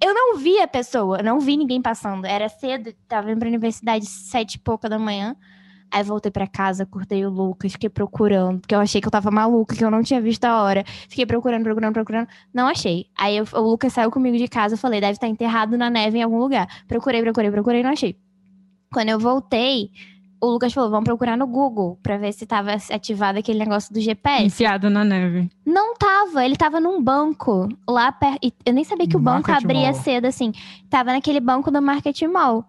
Eu 0.00 0.14
não 0.14 0.36
vi 0.36 0.60
a 0.60 0.68
pessoa, 0.68 1.18
eu 1.18 1.24
não 1.24 1.40
vi 1.40 1.56
ninguém 1.56 1.82
passando. 1.82 2.24
Era 2.24 2.48
cedo, 2.48 2.94
tava 3.08 3.32
indo 3.32 3.40
pra 3.40 3.48
universidade 3.48 4.06
sete 4.06 4.54
e 4.54 4.58
pouca 4.60 4.88
da 4.88 4.98
manhã. 4.98 5.34
Aí 5.92 6.02
voltei 6.04 6.30
pra 6.30 6.46
casa, 6.46 6.84
acordei 6.84 7.26
o 7.26 7.30
Lucas, 7.30 7.72
fiquei 7.72 7.88
procurando, 7.90 8.60
porque 8.60 8.74
eu 8.74 8.78
achei 8.80 9.00
que 9.00 9.06
eu 9.08 9.10
tava 9.10 9.30
maluca, 9.30 9.74
que 9.74 9.84
eu 9.84 9.90
não 9.90 10.02
tinha 10.02 10.20
visto 10.20 10.44
a 10.44 10.62
hora. 10.62 10.84
Fiquei 11.08 11.26
procurando, 11.26 11.64
procurando, 11.64 11.92
procurando. 11.92 12.28
Não 12.54 12.66
achei. 12.68 13.06
Aí 13.18 13.36
eu- 13.36 13.46
o 13.54 13.60
Lucas 13.60 13.92
saiu 13.92 14.10
comigo 14.10 14.36
de 14.36 14.46
casa, 14.46 14.74
eu 14.74 14.78
falei, 14.78 15.00
deve 15.00 15.12
estar 15.14 15.26
enterrado 15.28 15.76
na 15.76 15.90
neve 15.90 16.18
em 16.18 16.22
algum 16.22 16.38
lugar. 16.38 16.66
Procurei, 16.86 17.20
procurei, 17.22 17.50
procurei, 17.50 17.82
não 17.82 17.90
achei. 17.90 18.16
Quando 18.92 19.08
eu 19.08 19.18
voltei, 19.18 19.90
o 20.40 20.46
Lucas 20.46 20.72
falou, 20.72 20.90
vamos 20.90 21.04
procurar 21.04 21.36
no 21.36 21.46
Google 21.46 21.98
pra 22.02 22.16
ver 22.16 22.32
se 22.32 22.46
tava 22.46 22.72
ativado 22.72 23.38
aquele 23.38 23.58
negócio 23.58 23.92
do 23.92 24.00
GPS. 24.00 24.44
Enfiado 24.44 24.88
na 24.90 25.04
neve. 25.04 25.50
Não 25.66 25.94
tava, 25.96 26.44
ele 26.44 26.56
tava 26.56 26.80
num 26.80 27.02
banco 27.02 27.68
lá 27.88 28.10
perto. 28.10 28.38
Eu 28.64 28.72
nem 28.72 28.82
sabia 28.84 29.06
que 29.06 29.16
o 29.16 29.20
banco 29.20 29.48
Market 29.50 29.64
abria 29.64 29.90
Mall. 29.92 30.02
cedo 30.02 30.24
assim. 30.26 30.52
Tava 30.88 31.12
naquele 31.12 31.40
banco 31.40 31.70
do 31.70 31.82
Market 31.82 32.22
Mall. 32.22 32.64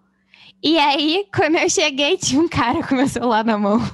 E 0.62 0.78
aí, 0.78 1.26
quando 1.34 1.56
eu 1.56 1.68
cheguei, 1.68 2.16
tinha 2.16 2.40
um 2.40 2.48
cara 2.48 2.82
com 2.82 2.94
meu 2.94 3.08
celular 3.08 3.44
na 3.44 3.58
mão. 3.58 3.78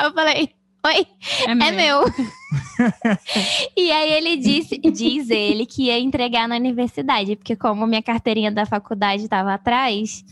Eu 0.00 0.12
falei, 0.12 0.50
oi, 0.86 1.06
é 1.44 1.72
meu. 1.72 2.04
e 3.76 3.90
aí 3.90 4.12
ele 4.12 4.36
disse, 4.36 4.78
diz 4.78 5.28
ele 5.28 5.66
que 5.66 5.86
ia 5.86 5.98
entregar 5.98 6.46
na 6.46 6.54
universidade, 6.54 7.34
porque 7.34 7.56
como 7.56 7.84
minha 7.84 8.00
carteirinha 8.00 8.52
da 8.52 8.64
faculdade 8.64 9.24
estava 9.24 9.52
atrás, 9.54 10.24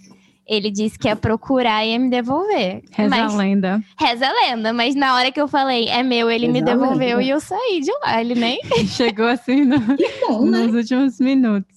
ele 0.46 0.70
disse 0.70 0.96
que 0.96 1.08
ia 1.08 1.16
procurar 1.16 1.84
e 1.84 1.90
ia 1.90 1.98
me 1.98 2.08
devolver. 2.08 2.84
Reza 2.92 3.08
mas, 3.10 3.34
a 3.34 3.36
lenda. 3.36 3.82
Reza 3.98 4.26
a 4.28 4.32
lenda, 4.32 4.72
mas 4.72 4.94
na 4.94 5.16
hora 5.16 5.32
que 5.32 5.40
eu 5.40 5.48
falei, 5.48 5.88
é 5.88 6.02
meu, 6.04 6.30
ele 6.30 6.46
me 6.46 6.60
Reza 6.60 6.72
a 6.72 6.74
devolveu 6.76 7.20
e 7.20 7.28
eu 7.28 7.40
saí 7.40 7.80
de 7.80 7.90
lá. 8.04 8.20
Ele 8.20 8.36
nem. 8.36 8.60
Chegou 8.86 9.26
assim 9.26 9.64
no- 9.64 9.80
bom, 10.28 10.46
né? 10.46 10.60
nos 10.60 10.74
últimos 10.74 11.18
minutos. 11.18 11.75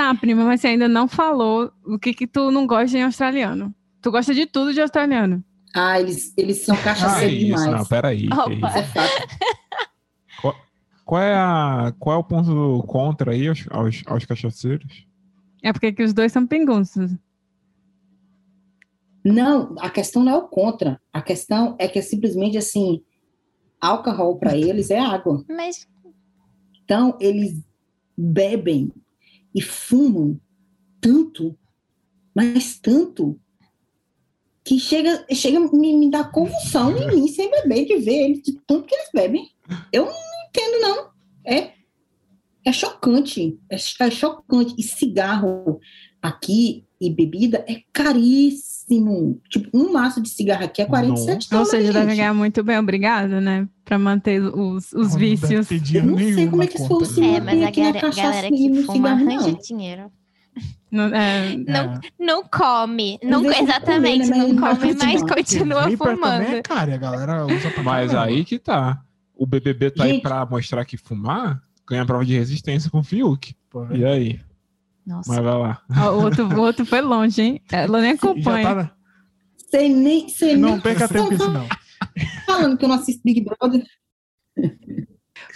Tá, 0.00 0.14
prima, 0.14 0.46
mas 0.46 0.62
você 0.62 0.68
ainda 0.68 0.88
não 0.88 1.06
falou 1.06 1.70
o 1.84 1.98
que 1.98 2.14
que 2.14 2.26
tu 2.26 2.50
não 2.50 2.66
gosta 2.66 2.96
em 2.96 3.02
australiano. 3.02 3.74
Tu 4.00 4.10
gosta 4.10 4.32
de 4.32 4.46
tudo 4.46 4.72
de 4.72 4.80
australiano. 4.80 5.44
Ah, 5.76 6.00
eles, 6.00 6.32
eles 6.38 6.64
são 6.64 6.74
Ah, 6.74 6.82
cachaceiros 6.82 7.36
isso, 7.36 7.44
demais. 7.44 7.70
não, 7.70 7.84
peraí. 7.84 8.26
fato. 8.94 10.54
Qual 11.04 11.20
é, 11.20 11.34
a, 11.34 11.92
qual 11.98 12.16
é 12.16 12.18
o 12.18 12.24
ponto 12.24 12.82
contra 12.86 13.32
aí 13.32 13.46
aos, 13.46 13.66
aos, 13.70 14.02
aos 14.06 14.24
cachaceiros? 14.24 15.06
É 15.62 15.70
porque 15.70 15.92
que 15.92 16.02
os 16.02 16.14
dois 16.14 16.32
são 16.32 16.46
pingunços. 16.46 17.14
Não, 19.22 19.74
a 19.80 19.90
questão 19.90 20.24
não 20.24 20.32
é 20.32 20.36
o 20.38 20.48
contra. 20.48 20.98
A 21.12 21.20
questão 21.20 21.76
é 21.78 21.86
que 21.86 21.98
é 21.98 22.02
simplesmente 22.02 22.56
assim, 22.56 23.02
álcool 23.78 24.38
para 24.38 24.56
eles 24.56 24.90
é 24.90 24.98
água. 24.98 25.44
Mas 25.46 25.86
Então, 26.86 27.18
eles 27.20 27.60
bebem 28.16 28.90
e 29.54 29.60
fumam 29.60 30.40
tanto, 31.00 31.58
mas 32.34 32.78
tanto, 32.78 33.38
que 34.64 34.78
chega, 34.78 35.26
chega 35.32 35.58
me, 35.58 35.96
me 35.96 36.10
dar 36.10 36.30
convulsão 36.30 36.96
em 36.96 37.06
mim 37.08 37.28
sem 37.28 37.50
beber, 37.50 37.86
de 37.86 37.96
ver 37.96 38.24
eles, 38.24 38.42
de 38.42 38.52
tanto 38.66 38.86
que 38.86 38.94
eles 38.94 39.10
bebem. 39.12 39.50
Eu 39.92 40.06
não 40.06 40.12
entendo, 40.48 40.80
não. 40.80 41.10
É, 41.44 41.72
é 42.64 42.72
chocante. 42.72 43.58
É, 43.68 43.76
é 43.76 44.10
chocante. 44.10 44.74
E 44.78 44.82
cigarro 44.82 45.80
aqui 46.20 46.84
e 47.00 47.10
bebida 47.10 47.64
é 47.66 47.82
caríssimo. 47.92 48.79
Tipo, 49.48 49.70
um 49.72 49.92
maço 49.92 50.20
de 50.20 50.28
cigarro 50.28 50.64
aqui 50.64 50.82
é 50.82 50.84
47 50.86 51.44
Ou 51.44 51.50
dólares. 51.50 51.70
seja, 51.70 51.92
deve 51.92 52.16
ganhar 52.16 52.34
muito 52.34 52.62
bem, 52.64 52.78
obrigado, 52.78 53.40
né? 53.40 53.68
Pra 53.84 53.98
manter 53.98 54.40
os, 54.42 54.92
os 54.92 55.12
Não 55.12 55.18
vícios. 55.18 55.68
dinheiro 55.68 56.10
não 56.10 56.18
sei 56.18 56.48
como 56.48 56.62
é 56.62 56.66
que 56.66 56.76
isso 56.76 56.88
funciona. 56.88 57.36
é, 57.36 57.40
mas 57.40 57.62
a 57.62 57.68
aqui 57.68 57.80
na 57.80 57.86
galera, 57.92 58.00
cachaça 58.00 58.22
galera 58.28 58.48
que 58.48 58.82
fuma 58.82 59.14
não. 59.14 59.32
arranja 59.36 59.58
dinheiro. 59.62 60.02
Não, 60.90 61.04
é, 61.14 61.56
Não, 61.56 61.74
É. 61.94 62.00
não 62.18 62.42
come. 62.44 63.18
Não, 63.22 63.44
exatamente, 63.44 64.28
né, 64.28 64.36
não 64.38 64.56
come, 64.56 64.94
não 64.94 65.06
mas 65.06 65.22
continua 65.22 65.82
também 65.82 65.96
fumando. 65.96 66.42
é 66.42 66.62
caro, 66.62 66.90
e 66.90 66.94
a 66.94 66.96
galera 66.96 67.46
usa 67.46 67.70
pra 67.70 67.82
Mas 67.84 68.10
caramba. 68.10 68.26
aí 68.32 68.44
que 68.44 68.58
tá. 68.58 69.00
O 69.36 69.46
BBB 69.46 69.92
tá 69.92 70.04
aí 70.04 70.10
Gente. 70.14 70.22
pra 70.22 70.44
mostrar 70.44 70.84
que 70.84 70.96
fumar 70.96 71.62
ganha 71.88 72.04
prova 72.04 72.24
de 72.24 72.34
resistência 72.36 72.90
com 72.90 72.98
o 72.98 73.02
Fiuk. 73.04 73.54
Pô, 73.70 73.86
E 73.92 74.04
aí? 74.04 74.40
Nossa. 75.06 75.32
Mas 75.32 75.42
vai 75.42 75.58
lá. 75.58 75.82
o, 76.12 76.22
outro, 76.22 76.46
o 76.46 76.60
outro 76.60 76.84
foi 76.86 77.00
longe, 77.00 77.42
hein? 77.42 77.62
Ela 77.72 78.00
nem 78.00 78.10
já 78.10 78.16
acompanha. 78.16 78.68
tá 78.68 78.74
na- 78.74 78.90
Sei 79.70 79.88
nem, 79.88 80.28
sei 80.28 80.56
Não 80.56 80.70
nem 80.70 80.80
perca 80.80 81.08
tempo 81.08 81.28
com 81.28 81.34
isso, 81.34 81.50
não. 81.50 81.66
falando 82.46 82.76
que 82.76 82.84
eu 82.84 82.88
não 82.88 82.96
assisto 82.96 83.22
Big 83.24 83.40
Brother. 83.44 83.84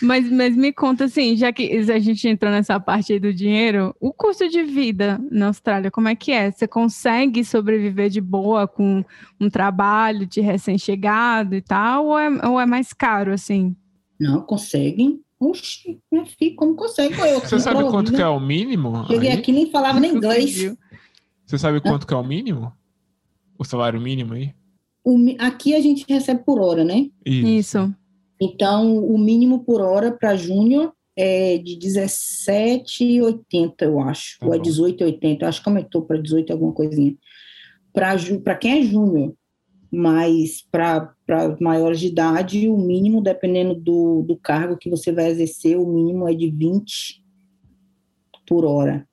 Mas, 0.00 0.30
mas 0.30 0.56
me 0.56 0.72
conta 0.72 1.04
assim, 1.04 1.36
já 1.36 1.52
que 1.52 1.70
a 1.76 1.98
gente 1.98 2.26
entrou 2.28 2.50
nessa 2.50 2.78
parte 2.80 3.12
aí 3.12 3.20
do 3.20 3.32
dinheiro, 3.34 3.94
o 4.00 4.12
custo 4.12 4.48
de 4.48 4.62
vida 4.62 5.20
na 5.30 5.48
Austrália, 5.48 5.90
como 5.90 6.08
é 6.08 6.14
que 6.14 6.32
é? 6.32 6.50
Você 6.50 6.66
consegue 6.66 7.44
sobreviver 7.44 8.08
de 8.08 8.20
boa 8.20 8.66
com 8.66 9.04
um 9.40 9.50
trabalho 9.50 10.26
de 10.26 10.40
recém-chegado 10.40 11.54
e 11.54 11.60
tal, 11.60 12.06
ou 12.06 12.18
é, 12.18 12.28
ou 12.48 12.60
é 12.60 12.66
mais 12.66 12.92
caro, 12.92 13.32
assim? 13.32 13.76
Não, 14.18 14.40
conseguem. 14.42 15.20
Oxi, 15.50 16.00
minha 16.10 16.26
filha, 16.26 16.56
como 16.56 16.74
consegue? 16.74 17.14
Eu, 17.20 17.40
Você 17.40 17.58
sabe 17.58 17.82
quanto 17.84 18.12
que 18.12 18.20
é 18.22 18.28
o 18.28 18.40
mínimo? 18.40 19.06
Cheguei 19.06 19.30
aí? 19.30 19.38
aqui 19.38 19.50
e 19.50 19.54
nem 19.54 19.70
falava 19.70 20.00
nem 20.00 20.14
inglês. 20.14 20.54
Você 21.46 21.58
sabe 21.58 21.80
quanto 21.80 22.06
que 22.06 22.14
é 22.14 22.16
o 22.16 22.24
mínimo? 22.24 22.72
O 23.58 23.64
salário 23.64 24.00
mínimo 24.00 24.34
aí? 24.34 24.54
O 25.04 25.18
aqui 25.38 25.74
a 25.74 25.80
gente 25.80 26.04
recebe 26.08 26.42
por 26.44 26.58
hora, 26.60 26.82
né? 26.82 27.10
Isso. 27.24 27.94
Então, 28.40 28.96
o 28.98 29.18
mínimo 29.18 29.62
por 29.64 29.80
hora 29.80 30.10
para 30.10 30.34
júnior 30.34 30.92
é 31.16 31.58
de 31.58 31.76
17,80, 31.76 33.74
eu 33.82 34.00
acho. 34.00 34.38
Tá 34.38 34.46
ou 34.46 34.54
é 34.54 34.58
bom. 34.58 34.64
18,80. 34.64 35.42
Eu 35.42 35.48
acho 35.48 35.62
que 35.62 35.68
aumentou 35.68 36.02
para 36.02 36.20
18 36.20 36.52
alguma 36.52 36.72
coisinha. 36.72 37.14
Para 37.92 38.56
quem 38.56 38.80
é 38.80 38.82
júnior, 38.82 39.34
mas 39.94 40.62
para 40.70 41.14
maiores 41.60 42.00
de 42.00 42.08
idade, 42.08 42.68
o 42.68 42.76
mínimo, 42.76 43.22
dependendo 43.22 43.74
do, 43.74 44.22
do 44.22 44.36
cargo 44.36 44.76
que 44.76 44.90
você 44.90 45.12
vai 45.12 45.28
exercer, 45.30 45.78
o 45.78 45.86
mínimo 45.86 46.28
é 46.28 46.34
de 46.34 46.50
20 46.50 47.22
por 48.46 48.64
hora. 48.64 49.06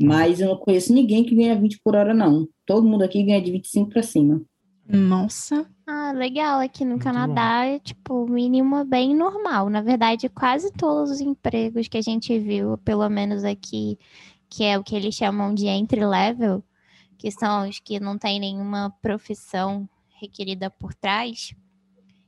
Mas 0.00 0.40
eu 0.40 0.48
não 0.48 0.56
conheço 0.56 0.92
ninguém 0.92 1.24
que 1.24 1.34
ganha 1.34 1.58
20 1.58 1.80
por 1.82 1.94
hora, 1.94 2.12
não. 2.12 2.46
Todo 2.66 2.86
mundo 2.86 3.02
aqui 3.02 3.22
ganha 3.22 3.40
de 3.40 3.50
25 3.50 3.90
para 3.90 4.02
cima. 4.02 4.42
Nossa. 4.86 5.66
Ah, 5.86 6.12
legal. 6.12 6.60
Aqui 6.60 6.84
no 6.84 6.90
Muito 6.90 7.04
Canadá, 7.04 7.64
é, 7.64 7.78
tipo, 7.78 8.24
o 8.24 8.28
mínimo 8.28 8.76
é 8.76 8.84
bem 8.84 9.14
normal. 9.14 9.70
Na 9.70 9.80
verdade, 9.80 10.28
quase 10.28 10.70
todos 10.72 11.10
os 11.10 11.20
empregos 11.20 11.88
que 11.88 11.96
a 11.96 12.02
gente 12.02 12.38
viu, 12.38 12.76
pelo 12.78 13.08
menos 13.08 13.42
aqui, 13.42 13.98
que 14.50 14.64
é 14.64 14.78
o 14.78 14.84
que 14.84 14.94
eles 14.94 15.14
chamam 15.14 15.54
de 15.54 15.66
entry 15.66 16.04
level, 16.04 16.62
que 17.16 17.30
são 17.30 17.68
os 17.68 17.80
que 17.80 17.98
não 17.98 18.18
têm 18.18 18.38
nenhuma 18.38 18.92
profissão 19.00 19.88
requerida 20.20 20.70
por 20.70 20.94
trás. 20.94 21.54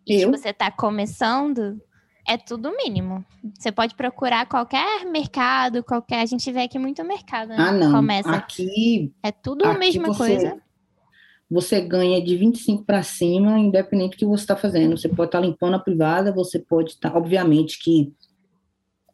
E 0.06 0.14
Eu? 0.14 0.20
se 0.20 0.26
você 0.38 0.48
está 0.50 0.70
começando, 0.70 1.80
é 2.26 2.36
tudo 2.36 2.74
mínimo. 2.76 3.24
Você 3.58 3.70
pode 3.72 3.94
procurar 3.94 4.46
qualquer 4.46 5.04
mercado, 5.06 5.82
qualquer. 5.84 6.20
A 6.20 6.26
gente 6.26 6.50
vê 6.52 6.60
aqui 6.60 6.78
muito 6.78 7.02
mercado, 7.04 7.48
né? 7.48 7.56
Ah, 7.58 7.72
não. 7.72 7.92
Começa. 7.92 8.30
Aqui 8.30 9.12
É 9.22 9.30
tudo 9.32 9.64
a 9.64 9.70
aqui 9.70 9.78
mesma 9.78 10.08
você- 10.08 10.18
coisa. 10.18 10.62
você 11.50 11.80
ganha 11.80 12.22
de 12.22 12.36
25 12.36 12.84
para 12.84 13.02
cima, 13.02 13.58
independente 13.58 14.10
do 14.12 14.16
que 14.18 14.26
você 14.26 14.42
está 14.44 14.56
fazendo. 14.56 14.96
Você 14.96 15.08
pode 15.08 15.28
estar 15.28 15.40
limpando 15.40 15.74
a 15.74 15.78
privada, 15.78 16.32
você 16.32 16.58
pode 16.58 16.90
estar. 16.92 17.16
Obviamente 17.16 17.78
que 17.82 18.12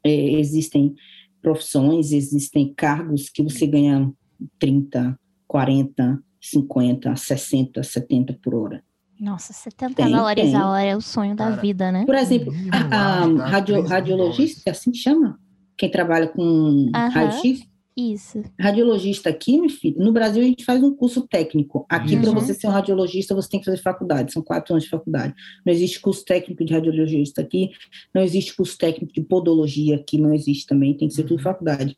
é, 0.04 0.10
existem 0.38 0.94
profissões, 1.40 2.10
existem 2.12 2.72
cargos 2.74 3.28
que 3.28 3.42
você 3.42 3.66
ganha 3.66 4.12
30, 4.58 5.18
40, 5.46 6.22
50, 6.50 7.16
60, 7.16 7.82
70 7.82 8.38
por 8.42 8.54
hora. 8.54 8.82
Nossa, 9.18 9.52
70 9.52 9.94
Tem, 9.94 10.10
dólares 10.10 10.50
tem. 10.50 10.56
a 10.56 10.68
hora 10.68 10.82
é 10.84 10.96
o 10.96 11.00
sonho 11.00 11.34
da 11.34 11.48
Cara, 11.50 11.56
vida, 11.62 11.90
né? 11.92 12.04
Por 12.04 12.14
exemplo, 12.16 12.52
a, 12.70 12.78
a 12.78 13.26
radio- 13.48 13.74
3 13.76 13.80
mil 13.80 13.82
radiologista, 13.88 14.70
assim 14.70 14.92
chama? 14.92 15.38
Quem 15.78 15.90
trabalha 15.90 16.28
com 16.28 16.90
Aham. 16.94 17.08
raio-x? 17.10 17.60
Isso. 17.96 18.42
Radiologista 18.60 19.30
aqui, 19.30 19.58
meu 19.58 19.70
filho, 19.70 19.96
no 20.00 20.12
Brasil 20.12 20.42
a 20.42 20.46
gente 20.46 20.64
faz 20.64 20.82
um 20.82 20.92
curso 20.94 21.26
técnico. 21.28 21.86
Aqui, 21.88 22.16
para 22.16 22.28
Uhum. 22.30 22.34
você 22.34 22.52
ser 22.52 22.66
um 22.66 22.70
radiologista, 22.70 23.34
você 23.36 23.48
tem 23.48 23.60
que 23.60 23.66
fazer 23.66 23.78
faculdade, 23.80 24.32
são 24.32 24.42
quatro 24.42 24.74
anos 24.74 24.84
de 24.84 24.90
faculdade. 24.90 25.32
Não 25.64 25.72
existe 25.72 26.00
curso 26.00 26.24
técnico 26.24 26.64
de 26.64 26.74
radiologista 26.74 27.40
aqui, 27.40 27.70
não 28.12 28.20
existe 28.20 28.54
curso 28.56 28.76
técnico 28.76 29.12
de 29.12 29.20
podologia 29.22 29.94
aqui, 29.94 30.18
não 30.18 30.34
existe 30.34 30.66
também, 30.66 30.96
tem 30.96 31.06
que 31.08 31.14
ser 31.14 31.22
tudo 31.22 31.40
faculdade. 31.40 31.96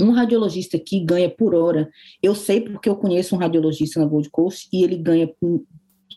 Um 0.00 0.10
radiologista 0.10 0.76
aqui 0.76 1.00
ganha 1.00 1.28
por 1.30 1.54
hora, 1.54 1.88
eu 2.22 2.34
sei 2.34 2.60
porque 2.60 2.88
eu 2.88 2.96
conheço 2.96 3.34
um 3.34 3.38
radiologista 3.38 4.00
na 4.00 4.06
Gold 4.06 4.28
Coast, 4.30 4.68
e 4.72 4.82
ele 4.82 4.96
ganha 4.96 5.28
por 5.40 5.62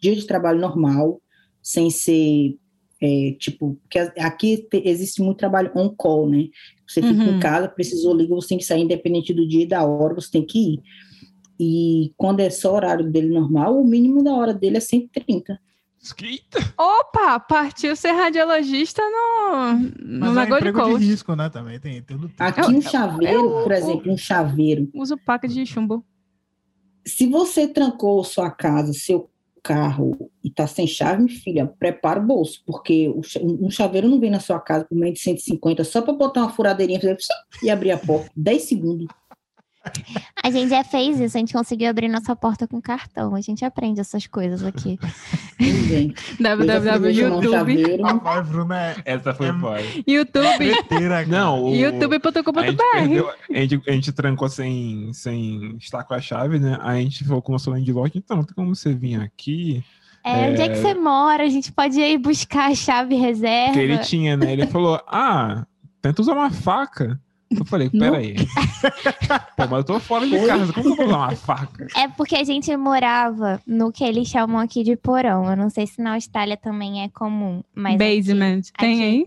dia 0.02 0.16
de 0.16 0.26
trabalho 0.26 0.60
normal, 0.60 1.22
sem 1.62 1.90
ser, 1.90 2.56
é, 3.02 3.36
tipo, 3.40 3.78
porque 3.84 4.00
aqui 4.20 4.58
te- 4.70 4.82
existe 4.86 5.22
muito 5.22 5.38
trabalho 5.38 5.72
on-call, 5.76 6.30
né? 6.30 6.48
Você 6.88 7.02
fica 7.02 7.24
Uhum. 7.24 7.36
em 7.36 7.40
casa, 7.40 7.68
precisou 7.68 8.16
liga, 8.16 8.34
você 8.34 8.50
tem 8.50 8.58
que 8.58 8.64
sair 8.66 8.82
independente 8.84 9.34
do 9.34 9.48
dia 9.48 9.64
e 9.64 9.68
da 9.68 9.86
hora, 9.86 10.16
você 10.16 10.32
tem 10.32 10.46
que 10.46 10.74
ir. 10.74 10.80
E 11.60 12.14
quando 12.16 12.40
é 12.40 12.50
só 12.50 12.72
o 12.72 12.76
horário 12.76 13.10
dele 13.12 13.30
normal, 13.30 13.80
o 13.80 13.86
mínimo 13.86 14.24
da 14.24 14.34
hora 14.34 14.54
dele 14.54 14.78
é 14.78 14.80
130. 14.80 15.60
Eita! 16.22 16.74
Opa, 16.78 17.40
partiu 17.40 17.96
ser 17.96 18.12
radiologista 18.12 19.02
no, 19.02 19.74
no 19.74 20.34
Mas 20.34 20.50
na 20.50 20.58
é 20.58 20.62
de 20.62 20.72
Coast. 20.72 21.06
risco, 21.06 21.36
né? 21.36 21.50
Também 21.50 21.80
tem 21.80 22.02
tudo. 22.02 22.32
Aqui 22.38 22.62
um 22.62 22.82
chaveiro, 22.82 23.64
por 23.64 23.72
exemplo, 23.72 24.12
um 24.12 24.18
chaveiro. 24.18 24.90
Uso 24.94 25.18
paca 25.18 25.48
de 25.48 25.66
chumbo. 25.66 26.06
Se 27.06 27.28
você 27.28 27.68
trancou 27.68 28.24
sua 28.24 28.52
casa, 28.52 28.94
seu 28.94 29.30
carro 29.64 30.32
e 30.44 30.50
tá 30.50 30.66
sem 30.66 30.88
chave, 30.88 31.24
minha 31.24 31.40
filha, 31.40 31.68
prepara 31.68 32.20
o 32.20 32.26
bolso, 32.26 32.64
porque 32.66 33.14
um 33.42 33.70
chaveiro 33.70 34.08
não 34.08 34.20
vem 34.20 34.30
na 34.30 34.40
sua 34.40 34.60
casa 34.60 34.86
por 34.86 34.96
menos 34.96 35.16
de 35.16 35.24
150 35.24 35.84
só 35.84 36.02
para 36.02 36.14
botar 36.14 36.42
uma 36.42 36.54
furadeirinha 36.54 37.00
e 37.62 37.70
abrir 37.70 37.92
a 37.92 37.98
porta. 37.98 38.32
10 38.36 38.64
segundos. 38.64 39.08
A 40.44 40.50
gente 40.52 40.70
já 40.70 40.84
fez 40.84 41.20
isso, 41.20 41.38
a 41.38 41.40
gente 41.40 41.54
conseguiu 41.54 41.90
abrir 41.90 42.08
nossa 42.08 42.36
porta 42.36 42.68
com 42.68 42.82
cartão. 42.82 43.36
A 43.36 43.42
gente 43.42 43.64
aprende 43.66 44.00
essas 44.00 44.28
coisas 44.28 44.64
aqui. 44.64 45.00
Www.youtube. 46.40 48.02
Rapaz, 48.02 48.48
Bruno 48.48 48.74
é. 48.74 48.96
Essa 49.06 49.34
foi 49.34 49.48
É- 49.48 49.54
foda. 49.54 49.82
YouTube. 50.08 51.28
Não, 51.28 51.64
o... 51.64 51.68
A 51.68 51.72
gente, 51.72 51.82
youtube.com.br. 51.82 52.60
a, 52.60 53.60
gente, 53.60 53.82
a 53.88 53.92
gente 53.92 54.12
trancou 54.12 54.50
sem, 54.50 55.12
sem 55.14 55.76
estar 55.78 56.04
com 56.04 56.14
a 56.14 56.22
chave, 56.22 56.60
né? 56.60 56.78
Aí 56.82 57.00
a 57.00 57.04
gente 57.04 57.24
falou 57.24 57.42
com 57.42 57.52
o 57.52 57.54
nosso 57.54 57.70
landlord, 57.70 58.18
então, 58.18 58.44
tem 58.44 58.54
como 58.56 58.76
você 58.76 58.94
vir 58.94 59.22
aqui? 59.22 59.84
É, 60.24 60.50
onde 60.50 60.62
é 60.62 60.70
que 60.70 60.76
você 60.76 60.94
mora? 60.94 61.44
A 61.44 61.50
gente 61.50 61.72
pode 61.72 62.00
ir 62.00 62.18
buscar 62.18 62.72
a 62.72 62.76
chave 62.76 63.16
reserva. 63.16 63.74
Que 63.74 63.80
ele 63.80 63.98
tinha, 64.00 64.36
né? 64.36 64.52
Ele 64.52 64.68
falou, 64.68 65.02
ah, 65.08 65.66
tenta 66.02 66.22
usar 66.22 66.34
uma 66.34 66.52
faca. 66.52 67.20
Eu 67.50 67.66
falei, 67.66 67.90
peraí. 67.90 68.36
Pô, 69.56 69.64
mas 69.70 69.72
eu 69.72 69.84
tô 69.84 70.00
fora 70.00 70.28
de 70.28 70.46
casa, 70.46 70.74
como 70.74 70.84
que 70.84 70.92
eu 70.92 70.96
vou 70.96 71.06
usar 71.08 71.18
uma 71.18 71.36
faca? 71.36 71.88
É 71.96 72.08
porque 72.08 72.36
a 72.36 72.44
gente 72.44 72.76
morava 72.76 73.62
no 73.66 73.92
que 73.92 74.04
eles 74.04 74.28
chamam 74.28 74.60
aqui 74.60 74.84
de 74.84 74.96
porão. 74.96 75.50
Eu 75.50 75.56
não 75.56 75.70
sei 75.70 75.88
se 75.88 76.02
na 76.02 76.16
Austrália 76.16 76.58
também 76.58 77.04
é 77.04 77.10
comum. 77.10 77.64
Mas 77.74 77.96
aqui- 77.96 78.16
Basement. 78.18 78.62
Tem 78.78 79.04
aí? 79.04 79.26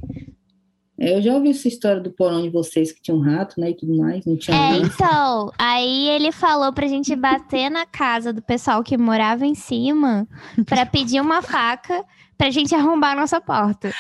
É, 0.99 1.17
eu 1.17 1.23
já 1.23 1.35
ouvi 1.35 1.49
essa 1.49 1.67
história 1.67 1.99
do 1.99 2.11
porão 2.11 2.43
de 2.43 2.51
vocês 2.51 2.93
que 2.93 3.01
tinha 3.01 3.17
um 3.17 3.21
rato, 3.23 3.59
né, 3.59 3.71
e 3.71 3.75
tudo 3.75 3.97
mais, 3.97 4.23
não 4.27 4.37
tinha 4.37 4.55
É, 4.55 4.73
luz. 4.77 4.95
então, 4.95 5.51
aí 5.59 6.09
ele 6.11 6.31
falou 6.31 6.75
pra 6.75 6.87
gente 6.87 7.17
bater 7.17 7.71
na 7.71 7.87
casa 7.87 8.35
do 8.35 8.43
pessoal 8.43 8.83
que 8.85 8.99
morava 8.99 9.47
em 9.47 9.55
cima 9.55 10.29
pra 10.67 10.85
pedir 10.85 11.23
uma 11.23 11.41
faca 11.41 12.05
pra 12.37 12.51
gente 12.51 12.75
arrombar 12.75 13.13
a 13.13 13.21
nossa 13.21 13.41
porta. 13.41 13.91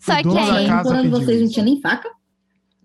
Só 0.00 0.14
O 0.14 0.16
que 0.22 0.36
aí. 0.36 0.68
No 0.68 0.82
porão 0.82 1.02
de 1.02 1.08
vocês 1.10 1.38
não 1.38 1.44
isso. 1.44 1.54
tinha 1.54 1.64
nem 1.64 1.80
faca? 1.80 2.10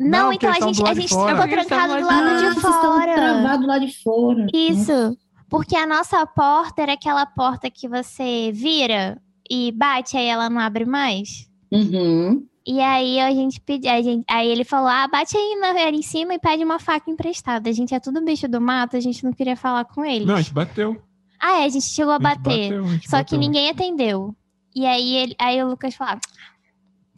Não, 0.02 0.10
Não, 0.10 0.34
então 0.34 0.50
a 0.50 0.54
gente, 0.54 0.64
a 0.64 0.72
do 0.72 0.84
lado 0.84 0.96
de 0.96 1.02
gente 1.02 1.14
fora. 1.14 1.36
ficou 1.36 1.48
trancado 1.50 1.94
do 2.02 2.06
lado 2.08 2.28
ah, 2.28 2.34
de 2.34 2.42
vocês 2.42 2.56
estavam 2.58 2.82
fora. 2.82 3.14
travados 3.14 3.68
lá 3.68 3.78
de 3.78 4.04
fora. 4.04 4.48
Isso. 4.54 5.18
Porque 5.48 5.76
a 5.76 5.86
nossa 5.86 6.26
porta 6.26 6.82
era 6.82 6.94
aquela 6.94 7.26
porta 7.26 7.70
que 7.70 7.88
você 7.88 8.52
vira 8.54 9.22
e 9.50 9.72
bate, 9.72 10.18
aí 10.18 10.26
ela 10.28 10.50
não 10.50 10.60
abre 10.60 10.86
mais. 10.86 11.48
Uhum. 11.72 12.46
E 12.66 12.80
aí 12.80 13.20
a 13.20 13.32
gente 13.32 13.60
pediu, 13.60 13.92
a 13.92 14.02
gente, 14.02 14.24
aí 14.30 14.48
ele 14.48 14.64
falou: 14.64 14.88
ah, 14.88 15.08
bate 15.08 15.36
aí 15.36 15.56
na, 15.60 15.70
ali 15.70 15.98
em 15.98 16.02
cima 16.02 16.34
e 16.34 16.40
pede 16.40 16.64
uma 16.64 16.80
faca 16.80 17.10
emprestada. 17.10 17.70
A 17.70 17.74
gente 17.74 17.94
é 17.94 18.00
tudo 18.00 18.24
bicho 18.24 18.48
do 18.48 18.62
mato, 18.62 18.96
a 18.96 19.00
gente 19.00 19.24
não 19.24 19.34
queria 19.34 19.56
falar 19.56 19.84
com 19.86 20.06
eles. 20.06 20.28
Não, 20.28 20.36
a 20.36 20.42
gente 20.42 20.54
bateu. 20.54 21.02
Ah, 21.40 21.62
é, 21.62 21.66
a 21.66 21.70
gente 21.70 21.86
chegou 21.86 22.14
a 22.14 22.18
A 22.18 22.20
gente 22.20 22.38
bater. 22.38 22.70
bateu, 22.70 22.86
a 22.86 22.88
gente 22.90 23.10
Só 23.10 23.18
que 23.18 23.24
bateu. 23.36 23.40
ninguém 23.40 23.70
atendeu. 23.70 24.36
E 24.74 24.86
aí, 24.86 25.16
ele, 25.18 25.36
aí 25.40 25.62
o 25.62 25.68
Lucas 25.68 25.96
falou: 25.96 26.14
ah, 26.14 26.20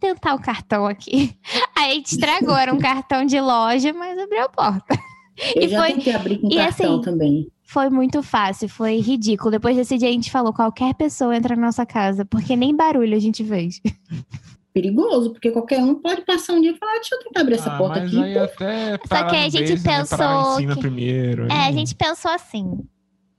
tentar 0.04 0.36
o 0.36 0.42
cartão 0.42 0.86
aqui. 0.86 1.36
Aí 1.78 1.92
a 1.92 1.94
gente 1.96 2.08
estragou, 2.12 2.56
era 2.56 2.74
um 2.74 2.78
cartão 2.80 3.26
de 3.26 3.40
loja, 3.40 3.94
mas 3.94 4.18
abriu 4.20 4.44
a 4.44 4.50
porta. 4.50 4.96
Eu 5.56 5.64
E 5.64 5.68
já 5.70 5.80
foi- 5.80 5.94
tentei 5.94 6.14
abrir 6.14 6.38
com 6.40 6.48
e 6.52 6.56
cartão 6.58 6.96
assim, 6.96 7.02
também. 7.02 7.48
Foi 7.64 7.90
muito 7.90 8.22
fácil, 8.22 8.70
foi 8.70 9.00
ridículo. 9.00 9.50
Depois 9.50 9.76
desse 9.76 9.98
dia 9.98 10.10
a 10.10 10.12
gente 10.12 10.30
falou: 10.30 10.54
qualquer 10.54 10.94
pessoa 10.94 11.36
entra 11.36 11.56
na 11.56 11.66
nossa 11.68 11.86
casa, 11.86 12.24
porque 12.26 12.56
nem 12.56 12.76
barulho 12.76 13.16
a 13.16 13.20
gente 13.20 13.44
fez. 13.44 13.82
Perigoso, 14.74 15.32
porque 15.32 15.52
qualquer 15.52 15.80
um 15.84 15.96
pode 15.96 16.22
passar 16.26 16.54
um 16.54 16.62
dia 16.62 16.72
e 16.72 16.78
falar, 16.78 16.94
deixa 16.96 17.14
eu 17.16 17.20
tentar 17.20 17.42
abrir 17.42 17.56
essa 17.56 17.72
Ah, 17.74 17.78
porta 17.78 18.00
mas 18.00 18.10
aqui. 18.10 18.24
aí 18.24 18.38
até 18.40 18.98
que 19.30 19.36
a 19.36 19.50
gente 19.50 19.74
né, 19.76 19.82
pensou 19.84 20.18
parar 20.18 20.54
em 20.54 20.56
cima 20.58 20.74
que- 20.76 20.82
primeiro. 20.82 21.46
É, 21.46 21.54
a 21.54 21.66
aí- 21.66 21.74
gente 21.74 21.94
pensou 21.96 22.32
assim: 22.32 22.80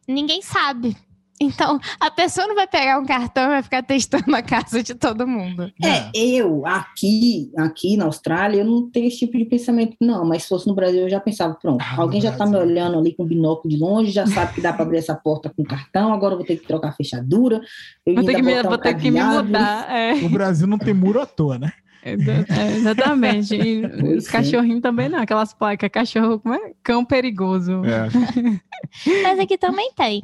ninguém 0.09 0.41
sabe. 0.43 0.97
Então, 1.41 1.81
a 1.99 2.11
pessoa 2.13 2.47
não 2.47 2.55
vai 2.55 2.67
pegar 2.67 2.99
um 2.99 3.05
cartão 3.05 3.45
e 3.47 3.49
vai 3.49 3.63
ficar 3.63 3.83
testando 3.83 4.35
a 4.35 4.41
casa 4.41 4.83
de 4.83 4.95
todo 4.95 5.27
mundo. 5.27 5.71
É, 5.83 6.09
eu 6.15 6.65
aqui, 6.65 7.51
aqui 7.59 7.97
na 7.97 8.05
Austrália, 8.05 8.59
eu 8.61 8.65
não 8.65 8.89
tenho 8.89 9.09
esse 9.09 9.19
tipo 9.19 9.37
de 9.37 9.45
pensamento, 9.45 9.97
não. 10.01 10.25
Mas 10.25 10.45
se 10.45 10.49
fosse 10.49 10.67
no 10.69 10.75
Brasil, 10.75 11.01
eu 11.03 11.09
já 11.09 11.19
pensava, 11.19 11.55
pronto, 11.55 11.83
Ah, 11.83 11.97
alguém 12.01 12.21
já 12.21 12.31
tá 12.31 12.47
me 12.47 12.57
olhando 12.57 12.99
ali 12.99 13.15
com 13.15 13.25
o 13.25 13.27
binóculo 13.27 13.69
de 13.75 13.81
longe, 13.81 14.13
já 14.13 14.27
sabe 14.27 14.55
que 14.55 14.61
dá 14.61 14.73
para 14.73 14.85
abrir 14.85 14.99
essa 14.99 15.15
porta 15.15 15.53
com 15.55 15.65
cartão, 15.65 16.13
agora 16.13 16.35
eu 16.35 16.39
vou 16.39 16.47
ter 16.47 16.57
que 16.57 16.67
trocar 16.67 16.91
a 16.91 16.93
fechadura. 16.93 17.61
Eu 18.07 18.15
Vou 18.15 18.25
ter 18.25 18.37
que 18.37 18.43
me, 18.43 18.61
um 18.61 18.63
vou 18.63 18.79
ter 18.79 18.95
que 18.95 19.11
me 19.11 19.21
mudar. 19.23 19.91
É, 19.91 20.13
O 20.25 20.29
Brasil 20.29 20.67
não 20.69 20.79
tem 20.79 20.95
muro 20.95 21.21
à 21.21 21.27
toa, 21.27 21.59
né? 21.59 21.73
exa- 22.05 22.45
é, 22.49 22.77
exatamente. 22.77 23.57
E 23.57 23.85
os 24.17 24.29
é. 24.29 24.31
cachorrinhos 24.31 24.81
também 24.83 25.09
não, 25.09 25.19
aquelas 25.19 25.53
placas, 25.53 25.91
cachorro, 25.91 26.39
como 26.39 26.55
é? 26.55 26.73
Cão 26.83 27.05
perigoso. 27.05 27.83
É. 27.85 28.09
Mas 29.23 29.39
aqui 29.41 29.59
também 29.59 29.91
tem. 29.97 30.23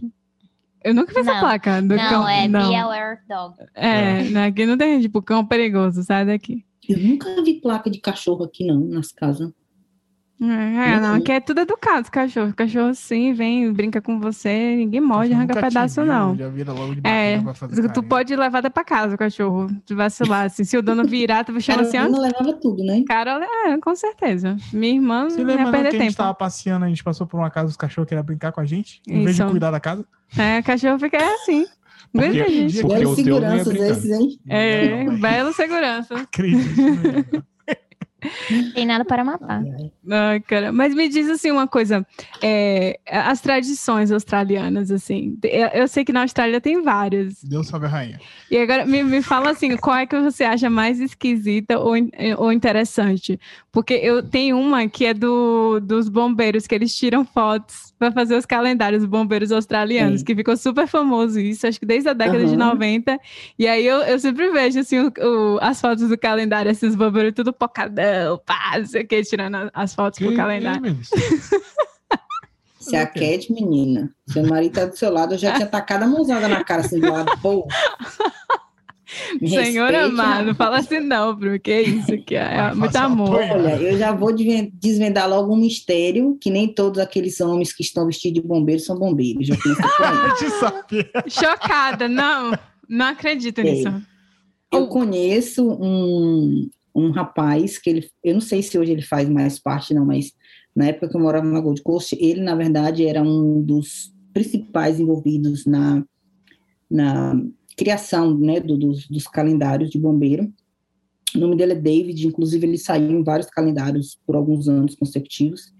Eu 0.83 0.95
nunca 0.95 1.13
vi 1.13 1.21
essa 1.21 1.39
placa 1.39 1.83
do 1.83 1.95
Não, 1.97 2.09
cão. 2.09 2.29
é 2.29 2.49
não. 2.49 2.71
Be 2.71 2.77
Aware 2.77 3.15
of 3.15 3.23
Dog. 3.29 3.55
É, 3.75 4.23
né, 4.25 4.47
aqui 4.47 4.65
não 4.65 4.79
tem, 4.79 5.01
tipo, 5.01 5.23
cão 5.23 5.45
perigoso, 5.45 6.03
sai 6.03 6.25
daqui. 6.25 6.65
Eu 6.89 6.99
nunca 6.99 7.43
vi 7.43 7.61
placa 7.61 7.91
de 7.91 8.01
cachorro 8.01 8.45
aqui, 8.45 8.67
não, 8.67 8.81
nas 8.81 9.13
casas. 9.13 9.53
É, 10.43 10.93
é, 10.95 11.01
não, 11.01 11.17
aqui 11.17 11.31
é 11.33 11.39
tudo 11.39 11.61
educado, 11.61 12.01
os 12.03 12.09
cachorros. 12.09 12.55
Cachorro 12.55 12.95
sim, 12.95 13.35
vem, 13.35 13.71
brinca 13.75 14.01
com 14.01 14.19
você, 14.19 14.75
ninguém 14.77 15.01
morde, 15.01 15.35
arranca 15.35 15.61
pedaço, 15.61 16.03
viu, 16.03 16.11
não. 16.11 16.35
Já 16.35 16.49
vira 16.49 16.73
logo 16.73 16.95
de 16.95 17.01
É, 17.05 17.33
barriga 17.33 17.43
pra 17.45 17.55
fazer 17.55 17.75
tu 17.83 17.87
carinho. 17.89 18.03
pode 18.09 18.37
levar 18.37 18.59
até 18.61 18.71
pra 18.71 18.83
casa 18.83 19.15
o 19.15 19.19
cachorro, 19.19 19.67
tu 19.85 19.95
vacilar, 19.95 20.47
assim, 20.47 20.65
se 20.65 20.79
o 20.79 20.83
dono 20.83 21.05
virar, 21.05 21.45
tu 21.45 21.61
chama 21.61 21.83
assim, 21.83 21.99
ó, 21.99 22.01
Carolina 22.05 22.21
levava 22.23 22.53
tudo, 22.55 22.83
né? 22.83 23.05
Carol, 23.07 23.41
é, 23.43 23.77
com 23.79 23.95
certeza. 23.95 24.57
Minha 24.73 24.95
irmã 24.95 25.29
Você 25.29 25.45
não 25.45 25.51
ia 25.51 25.71
perder 25.71 25.91
que 25.91 25.97
a 25.97 26.01
gente 26.01 26.01
tempo. 26.09 26.17
tava 26.17 26.33
passeando, 26.35 26.87
a 26.87 26.89
gente 26.89 27.05
passou 27.05 27.27
por 27.27 27.39
uma 27.39 27.51
casa, 27.51 27.69
os 27.69 27.77
cachorros 27.77 28.09
queriam 28.09 28.25
brincar 28.25 28.51
com 28.53 28.63
a 28.63 28.65
gente, 28.65 29.03
em 29.07 29.23
vez 29.25 29.37
de 29.37 29.43
Isso. 29.43 29.51
cuidar 29.51 29.71
da 29.71 29.79
casa? 29.81 30.07
É, 30.39 30.63
cachorro 30.63 30.99
fica 30.99 31.19
assim. 31.19 31.67
Porque-. 32.13 32.43
Porque 32.81 32.83
o 32.83 32.89
não 32.89 32.99
ia 32.99 33.15
seguranças 33.15 33.75
esses, 33.75 34.11
hein? 34.11 34.39
É, 34.49 35.05
belo 35.11 35.53
segurança. 35.53 36.15
Acredito. 36.19 37.45
Né? 38.51 38.73
Tem 38.75 38.87
nada 38.87 39.05
para 39.05 39.25
matar. 39.25 39.63
Ai, 40.11 40.41
cara. 40.41 40.73
Mas 40.73 40.95
me 40.95 41.09
diz 41.09 41.29
assim 41.29 41.51
uma 41.51 41.67
coisa, 41.67 42.07
é, 42.43 42.99
as 43.07 43.41
tradições 43.41 44.13
australianas, 44.13 44.91
assim, 44.91 45.39
eu 45.43 45.81
eu 45.81 45.89
sei 45.89 46.05
que 46.05 46.13
na 46.13 46.23
Austrália 46.23 46.61
tem 46.61 46.83
várias. 46.83 47.43
Deus 47.43 47.69
salve 47.69 47.87
a 47.87 47.89
rainha. 47.89 48.21
E 48.51 48.59
agora 48.59 48.85
me, 48.85 49.03
me 49.03 49.23
fala 49.23 49.51
assim, 49.51 49.77
qual 49.77 49.97
é 49.97 50.07
que 50.07 50.19
você 50.21 50.45
acha 50.45 50.69
mais 50.69 51.01
esquisita 51.01 51.79
ou, 51.79 51.95
ou 52.37 52.53
interessante? 52.53 53.39
Porque 53.73 53.95
eu 53.95 54.21
tenho 54.21 54.59
uma 54.59 54.89
que 54.89 55.07
é 55.07 55.15
do, 55.15 55.79
dos 55.81 56.09
bombeiros, 56.09 56.67
que 56.67 56.75
eles 56.75 56.93
tiram 56.93 57.25
fotos 57.25 57.95
para 57.97 58.11
fazer 58.11 58.35
os 58.37 58.45
calendários 58.45 59.03
dos 59.03 59.09
bombeiros 59.11 59.53
australianos, 59.53 60.21
Sim. 60.21 60.27
que 60.27 60.35
ficou 60.35 60.57
super 60.57 60.89
famoso 60.89 61.39
isso, 61.39 61.69
acho 61.69 61.79
que 61.79 61.87
desde 61.87 62.09
a 62.09 62.13
década 62.13 62.41
de 62.47 62.55
Aham. 62.57 62.57
90. 62.75 63.17
E 63.57 63.69
aí 63.69 63.87
eu, 63.87 63.99
eu 63.99 64.19
sempre 64.19 64.51
vejo 64.51 64.81
assim, 64.81 64.99
o- 64.99 65.13
o- 65.21 65.59
as 65.61 65.81
fotos 65.81 66.09
do 66.09 66.19
calendário, 66.19 66.69
esses 66.69 66.97
bombeiros 66.97 67.33
tudo 67.33 67.53
pocadão, 67.53 68.41
pá, 68.45 68.73
não 68.77 68.87
sei 68.87 69.03
o 69.03 69.07
que, 69.07 69.23
tirando 69.23 69.71
as 69.73 69.95
fotos 69.95 70.19
Que- 70.19 70.25
pro 70.27 70.35
calendário. 70.35 70.83
meninos? 70.83 71.09
Se 72.81 72.97
a 72.97 73.07
Cat, 73.07 73.53
menina, 73.53 74.11
seu 74.27 74.43
marido 74.49 74.73
tá 74.73 74.87
do 74.87 74.97
seu 74.97 75.13
lado, 75.13 75.35
eu 75.35 75.39
já 75.39 75.53
tinha 75.53 75.67
tacado 75.69 76.05
a 76.07 76.09
mãozada 76.09 76.49
na 76.49 76.65
cara 76.65 76.81
assim 76.81 76.99
do 76.99 77.13
lado. 77.13 77.31
Pô. 77.41 77.69
Senhor 79.47 79.95
amado, 79.95 80.47
né? 80.47 80.55
fala 80.55 80.79
assim 80.79 81.01
não, 81.01 81.35
Bru, 81.35 81.59
que 81.59 81.71
é 81.71 81.83
isso, 81.83 82.17
que 82.25 82.35
é, 82.35 82.75
muito 82.75 82.97
amor. 82.97 83.37
Olha, 83.37 83.81
eu 83.81 83.99
já 83.99 84.13
vou 84.13 84.35
desven- 84.35 84.71
desvendar 84.75 85.29
logo 85.29 85.53
um 85.53 85.57
mistério, 85.57 86.37
que 86.41 86.51
nem 86.51 86.73
todos 86.73 86.99
aqueles 86.99 87.41
homens 87.41 87.73
que 87.73 87.83
estão 87.83 88.07
vestidos 88.07 88.43
de 88.43 88.49
bombeiros 88.49 88.85
são 88.85 88.99
bombeiros. 88.99 89.47
Já 89.47 89.57
te 90.39 90.51
sabia. 90.51 91.11
Chocada, 91.29 92.09
não, 92.09 92.53
não 92.89 93.07
acredito 93.07 93.61
Sei. 93.61 93.73
nisso. 93.73 94.03
Eu 94.73 94.87
conheço 94.87 95.69
um, 95.69 96.69
um 96.95 97.11
rapaz 97.11 97.77
que 97.79 97.91
ele, 97.91 98.09
eu 98.23 98.35
não 98.35 98.41
sei 98.41 98.63
se 98.63 98.79
hoje 98.79 98.93
ele 98.93 99.03
faz 99.03 99.29
mais 99.29 99.59
parte, 99.59 99.93
não, 99.93 100.07
mas 100.07 100.33
na 100.75 100.87
época 100.87 101.09
que 101.09 101.17
eu 101.17 101.21
morava 101.21 101.47
na 101.47 101.61
Gold 101.61 101.83
Coast, 101.83 102.17
ele, 102.21 102.41
na 102.41 102.55
verdade, 102.55 103.05
era 103.05 103.23
um 103.23 103.61
dos 103.61 104.13
principais 104.33 105.01
envolvidos 105.01 105.67
na, 105.67 106.05
na 106.89 107.35
criação 107.81 108.37
né, 108.39 108.61
do- 108.61 108.77
dos, 108.77 109.09
dos 109.09 109.27
calendários 109.27 109.89
de 109.91 109.99
bombeiro. 109.99 110.53
O 111.35 111.39
nome 111.39 111.57
dele 111.57 111.73
é 111.73 111.77
David, 111.77 112.27
inclusive 112.27 112.67
ele 112.67 112.77
saiu 112.77 113.11
em 113.11 113.23
vários 113.23 113.49
calendários 113.49 114.19
por 114.27 114.37
alguns 114.37 114.69
anos 114.69 114.95
consecutivos, 114.95 115.73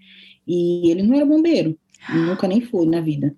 e 0.47 0.89
ele 0.89 1.03
não 1.03 1.15
era 1.15 1.25
bombeiro, 1.25 1.77
nunca 2.09 2.47
nem 2.47 2.61
foi 2.61 2.85
na 2.87 3.01
vida. 3.01 3.35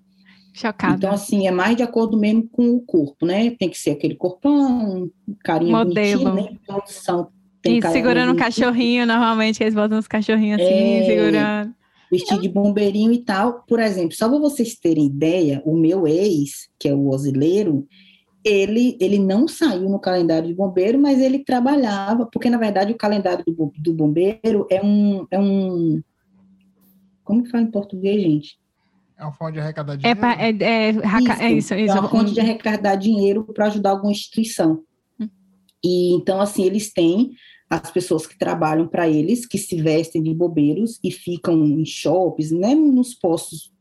Chocada. 0.54 0.94
Então, 0.94 1.10
assim, 1.12 1.46
é 1.46 1.50
mais 1.50 1.76
de 1.76 1.82
acordo 1.82 2.16
mesmo 2.16 2.48
com 2.48 2.70
o 2.70 2.80
corpo, 2.80 3.26
né? 3.26 3.50
Tem 3.58 3.68
que 3.68 3.76
ser 3.76 3.90
aquele 3.90 4.14
corpão, 4.14 5.10
carinha 5.42 5.72
Modelo. 5.84 6.22
bonitinha, 6.24 6.52
né? 6.52 6.80
São, 6.86 7.28
tem 7.60 7.78
E 7.78 7.82
segurando 7.82 8.32
um 8.32 8.36
cachorrinho, 8.36 9.04
normalmente, 9.04 9.58
que 9.58 9.64
eles 9.64 9.74
botam 9.74 9.98
os 9.98 10.06
cachorrinhos 10.06 10.60
assim, 10.62 10.72
É. 10.72 11.04
segurando. 11.04 11.74
Vestido 12.12 12.40
de 12.42 12.48
bombeirinho 12.48 13.12
e 13.12 13.18
tal. 13.18 13.64
Por 13.66 13.80
exemplo, 13.80 14.12
só 14.14 14.28
para 14.28 14.38
vocês 14.38 14.76
terem 14.76 15.06
ideia, 15.06 15.60
o 15.66 15.76
meu 15.76 16.06
ex, 16.06 16.68
que 16.78 16.88
é 16.88 16.94
o 16.94 17.08
osileiro, 17.08 17.84
ele, 18.44 18.96
ele 19.00 19.18
não 19.18 19.48
saiu 19.48 19.88
no 19.88 19.98
calendário 19.98 20.46
de 20.48 20.54
bombeiro, 20.54 20.98
mas 20.98 21.20
ele 21.20 21.38
trabalhava, 21.38 22.26
porque, 22.26 22.50
na 22.50 22.58
verdade, 22.58 22.92
o 22.92 22.96
calendário 22.96 23.44
do, 23.44 23.72
do 23.78 23.92
bombeiro 23.94 24.66
é 24.70 24.82
um, 24.84 25.26
é 25.30 25.38
um... 25.40 26.02
Como 27.24 27.42
que 27.42 27.50
fala 27.50 27.62
em 27.64 27.70
português, 27.70 28.22
gente? 28.22 28.58
É 29.18 29.22
uma 29.24 29.32
forma 29.32 29.52
de 29.52 29.60
arrecadar 29.60 29.94
É, 29.94 29.96
dinheiro. 29.96 30.20
pa- 30.20 30.34
é, 30.38 30.50
é, 30.50 30.90
raca- 30.90 31.42
é 31.44 31.52
isso, 31.52 31.74
isso. 31.74 31.96
É 31.96 32.00
uma 32.00 32.08
fonte 32.10 32.32
de 32.34 32.40
arrecadar 32.40 32.96
dinheiro 32.96 33.44
para 33.44 33.66
ajudar 33.66 33.90
alguma 33.90 34.12
instituição. 34.12 34.82
Hum. 35.18 35.28
E 35.82 36.12
então, 36.14 36.40
assim, 36.40 36.64
eles 36.64 36.92
têm 36.92 37.30
as 37.70 37.90
pessoas 37.90 38.26
que 38.26 38.36
trabalham 38.36 38.86
para 38.86 39.08
eles, 39.08 39.46
que 39.46 39.56
se 39.56 39.80
vestem 39.80 40.22
de 40.22 40.34
bombeiros 40.34 40.98
e 41.02 41.10
ficam 41.10 41.64
em 41.64 41.84
shoppings, 41.86 42.50
né, 42.52 42.74
nos 42.74 43.14
postos 43.14 43.72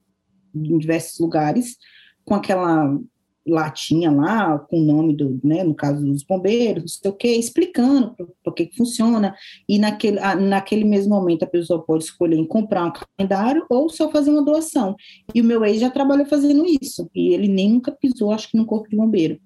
em 0.56 0.78
diversos 0.78 1.20
lugares, 1.20 1.76
com 2.24 2.34
aquela 2.34 2.98
latinha 3.46 4.10
lá, 4.10 4.58
com 4.58 4.80
o 4.80 4.86
nome 4.86 5.16
do, 5.16 5.40
né, 5.44 5.64
no 5.64 5.76
caso 5.76 6.06
dos 6.06 6.24
bombeiros, 6.24 6.84
não 6.84 6.88
sei 6.88 7.12
o 7.12 7.14
quê, 7.14 7.36
explicando 7.36 8.16
por 8.44 8.54
que 8.54 8.70
funciona, 8.76 9.36
e 9.68 9.78
naquele, 9.78 10.20
naquele 10.20 10.86
mesmo 10.86 11.14
momento 11.14 11.44
a 11.44 11.48
pessoa 11.48 11.84
pode 11.84 12.06
escolher 12.06 12.38
em 12.38 12.48
comprar 12.48 12.86
um 12.86 12.94
calendário 12.94 13.66
ou 13.70 13.90
só 13.90 14.10
fazer 14.10 14.32
uma 14.32 14.44
doação. 14.44 14.96
E 15.36 15.42
o 15.42 15.44
meu 15.44 15.66
ex 15.66 15.80
já 15.80 15.90
trabalhou 15.90 16.26
fazendo 16.26 16.66
isso, 16.66 17.10
e 17.14 17.34
ele 17.34 17.48
nem 17.48 17.72
nunca 17.72 17.92
pisou, 17.92 18.32
acho 18.32 18.50
que 18.50 18.58
no 18.58 18.66
corpo 18.66 18.90
de 18.90 18.96
bombeiro. 18.96 19.40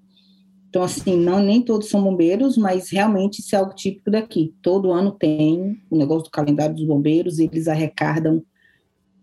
Então, 0.68 0.82
assim, 0.82 1.16
não, 1.16 1.40
nem 1.40 1.62
todos 1.62 1.88
são 1.88 2.02
bombeiros, 2.02 2.58
mas 2.58 2.90
realmente 2.90 3.38
isso 3.40 3.56
é 3.56 3.58
algo 3.58 3.74
típico 3.74 4.10
daqui. 4.10 4.54
Todo 4.60 4.92
ano 4.92 5.12
tem 5.12 5.80
o 5.90 5.96
negócio 5.96 6.24
do 6.24 6.30
calendário 6.30 6.74
dos 6.74 6.84
bombeiros, 6.84 7.38
eles 7.38 7.68
arrecadam 7.68 8.44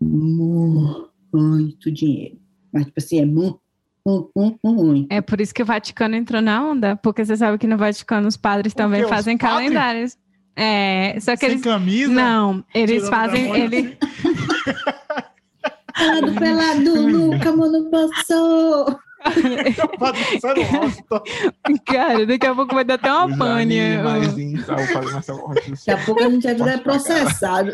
muito 0.00 1.90
dinheiro. 1.92 2.36
Mas, 2.72 2.86
tipo 2.86 2.98
assim, 2.98 3.20
é 3.20 3.24
muito 3.24 3.60
é 5.10 5.20
por 5.20 5.40
isso 5.40 5.52
que 5.52 5.62
o 5.62 5.66
Vaticano 5.66 6.14
entrou 6.14 6.40
na 6.40 6.64
onda, 6.64 6.96
porque 6.96 7.24
você 7.24 7.36
sabe 7.36 7.58
que 7.58 7.66
no 7.66 7.76
Vaticano 7.76 8.28
os 8.28 8.36
padres 8.36 8.72
também 8.72 9.06
fazem 9.08 9.36
calendários. 9.36 10.16
É, 10.54 11.18
só 11.20 11.32
que 11.32 11.40
Sem 11.40 11.50
eles 11.50 11.62
camisa? 11.62 12.12
Não, 12.12 12.64
eles 12.74 13.08
fazem 13.08 13.54
ele 13.54 13.98
Pelado, 15.96 16.34
pelado, 16.34 17.08
nunca, 17.08 17.52
mano, 17.56 17.90
passou. 17.90 18.98
Cara, 21.86 22.26
daqui 22.26 22.46
a 22.46 22.54
pouco 22.54 22.74
vai 22.74 22.84
dar 22.84 22.94
até 22.94 23.10
uma 23.12 23.36
pane. 23.36 23.96
Daqui 23.96 25.90
a 25.90 26.04
pouco 26.04 26.22
a 26.22 26.30
gente 26.30 26.42
vai 26.42 26.54
virar 26.54 26.78
processado. 26.80 27.72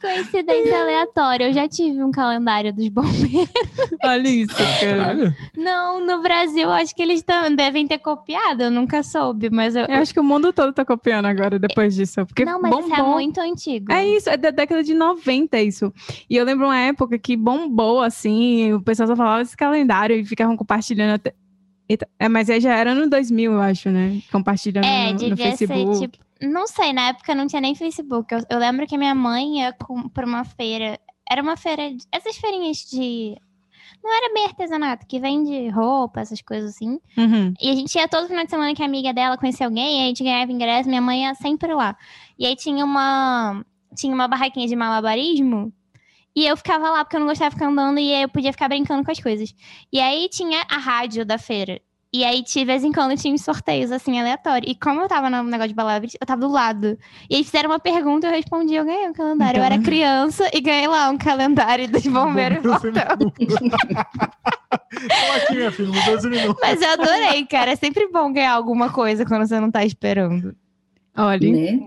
Coincidência 0.00 0.80
aleatória. 0.80 1.48
Eu 1.48 1.52
já 1.52 1.66
tive 1.68 2.02
um 2.02 2.10
calendário 2.10 2.72
dos 2.72 2.88
bombeiros. 2.88 3.48
Olha 4.04 4.28
isso, 4.28 4.54
cara. 4.54 5.36
Não, 5.56 6.04
no 6.04 6.22
Brasil, 6.22 6.70
acho 6.70 6.94
que 6.94 7.02
eles 7.02 7.22
tão, 7.22 7.54
devem 7.54 7.86
ter 7.86 7.98
copiado. 7.98 8.64
Eu 8.64 8.70
nunca 8.70 9.02
soube, 9.02 9.48
mas 9.50 9.74
eu. 9.74 9.84
Eu 9.86 9.96
acho 9.96 10.12
que 10.12 10.20
o 10.20 10.24
mundo 10.24 10.52
todo 10.52 10.72
tá 10.72 10.84
copiando 10.84 11.26
agora 11.26 11.58
depois 11.58 11.94
disso. 11.94 12.26
Porque 12.26 12.44
não, 12.44 12.60
mas 12.60 12.78
isso 12.78 12.94
é 12.94 13.02
muito 13.02 13.40
antigo. 13.40 13.92
É 13.92 14.06
isso, 14.06 14.28
é 14.28 14.36
da 14.36 14.50
década 14.50 14.82
de 14.82 14.94
90 14.94 15.60
isso. 15.62 15.92
E 16.28 16.36
eu 16.36 16.44
lembro 16.44 16.66
uma 16.66 16.78
época 16.78 17.18
que 17.18 17.36
bombou, 17.36 18.00
assim, 18.00 18.72
o 18.72 18.80
pessoal 18.82 19.06
só 19.08 19.16
falava 19.16 19.42
desse 19.42 19.56
calendário 19.56 20.16
e 20.16 20.24
ficavam 20.24 20.56
compartilhando 20.56 21.14
até... 21.14 21.32
Eita, 21.88 22.08
É, 22.18 22.28
mas 22.28 22.50
aí 22.50 22.60
já 22.60 22.74
era 22.74 22.94
no 22.94 23.08
2000, 23.08 23.52
eu 23.52 23.60
acho, 23.60 23.88
né? 23.90 24.20
Compartilhando 24.32 24.84
É, 24.84 25.06
no, 25.06 25.12
no 25.12 25.18
devia 25.18 25.36
Facebook. 25.36 25.96
ser 25.96 26.08
tipo. 26.08 26.25
Não 26.40 26.66
sei, 26.66 26.92
na 26.92 27.08
época 27.08 27.34
não 27.34 27.46
tinha 27.46 27.60
nem 27.60 27.74
Facebook. 27.74 28.32
Eu, 28.34 28.40
eu 28.50 28.58
lembro 28.58 28.86
que 28.86 28.98
minha 28.98 29.14
mãe 29.14 29.60
ia 29.60 29.72
com, 29.72 30.08
pra 30.08 30.26
uma 30.26 30.44
feira. 30.44 30.98
Era 31.28 31.42
uma 31.42 31.56
feira. 31.56 31.90
de- 31.90 32.04
Essas 32.12 32.36
feirinhas 32.36 32.78
de. 32.78 33.36
Não 34.02 34.14
era 34.14 34.32
bem 34.34 34.44
artesanato, 34.44 35.06
que 35.06 35.18
vende 35.18 35.68
roupa, 35.70 36.20
essas 36.20 36.40
coisas 36.42 36.74
assim. 36.74 37.00
Uhum. 37.16 37.54
E 37.60 37.70
a 37.70 37.74
gente 37.74 37.94
ia 37.96 38.06
todo 38.06 38.28
final 38.28 38.44
de 38.44 38.50
semana 38.50 38.74
que 38.74 38.82
a 38.82 38.86
amiga 38.86 39.12
dela 39.12 39.36
conhecia 39.38 39.66
alguém, 39.66 40.04
a 40.04 40.06
gente 40.08 40.22
ganhava 40.22 40.52
ingresso, 40.52 40.88
minha 40.88 41.00
mãe 41.00 41.22
ia 41.24 41.34
sempre 41.34 41.72
lá. 41.74 41.96
E 42.38 42.46
aí 42.46 42.54
tinha 42.54 42.84
uma. 42.84 43.64
Tinha 43.96 44.14
uma 44.14 44.28
barraquinha 44.28 44.66
de 44.68 44.76
malabarismo. 44.76 45.72
E 46.34 46.46
eu 46.46 46.54
ficava 46.54 46.90
lá 46.90 47.02
porque 47.02 47.16
eu 47.16 47.20
não 47.20 47.26
gostava 47.28 47.48
de 47.48 47.56
ficar 47.56 47.68
andando 47.70 47.98
e 47.98 48.12
aí 48.14 48.22
eu 48.22 48.28
podia 48.28 48.52
ficar 48.52 48.68
brincando 48.68 49.02
com 49.02 49.10
as 49.10 49.18
coisas. 49.18 49.54
E 49.90 49.98
aí 49.98 50.28
tinha 50.28 50.62
a 50.68 50.76
rádio 50.76 51.24
da 51.24 51.38
feira. 51.38 51.80
E 52.16 52.24
aí, 52.24 52.42
de 52.42 52.64
vez 52.64 52.82
em 52.82 52.90
quando, 52.90 53.14
tinha 53.14 53.34
uns 53.34 53.42
sorteios, 53.42 53.92
assim, 53.92 54.18
aleatórios. 54.18 54.72
E 54.72 54.74
como 54.74 55.02
eu 55.02 55.06
tava 55.06 55.28
no 55.28 55.42
negócio 55.42 55.68
de 55.68 55.74
palavras, 55.74 56.16
eu 56.18 56.26
tava 56.26 56.40
do 56.40 56.48
lado. 56.50 56.98
E 57.28 57.36
aí 57.36 57.44
fizeram 57.44 57.68
uma 57.68 57.78
pergunta, 57.78 58.26
eu 58.26 58.30
respondi, 58.30 58.74
eu 58.74 58.86
ganhei 58.86 59.06
um 59.06 59.12
calendário. 59.12 59.58
Eu 59.58 59.64
era 59.64 59.78
criança 59.78 60.48
e 60.50 60.62
ganhei 60.62 60.88
lá 60.88 61.10
um 61.10 61.18
calendário 61.18 61.86
dos 61.86 62.06
bombeiros 62.06 62.62
voltando. 62.64 62.98
Aqui, 65.36 65.56
minha 65.56 65.70
filha, 65.70 65.88
não 65.88 66.04
12 66.06 66.30
minutos. 66.30 66.62
Mas 66.62 66.80
eu 66.80 66.88
adorei, 66.88 67.44
cara. 67.44 67.72
É 67.72 67.76
sempre 67.76 68.08
bom 68.08 68.32
ganhar 68.32 68.54
alguma 68.54 68.88
coisa 68.88 69.26
quando 69.26 69.46
você 69.46 69.60
não 69.60 69.70
tá 69.70 69.84
esperando. 69.84 70.56
Olha, 71.14 71.52
né? 71.52 71.86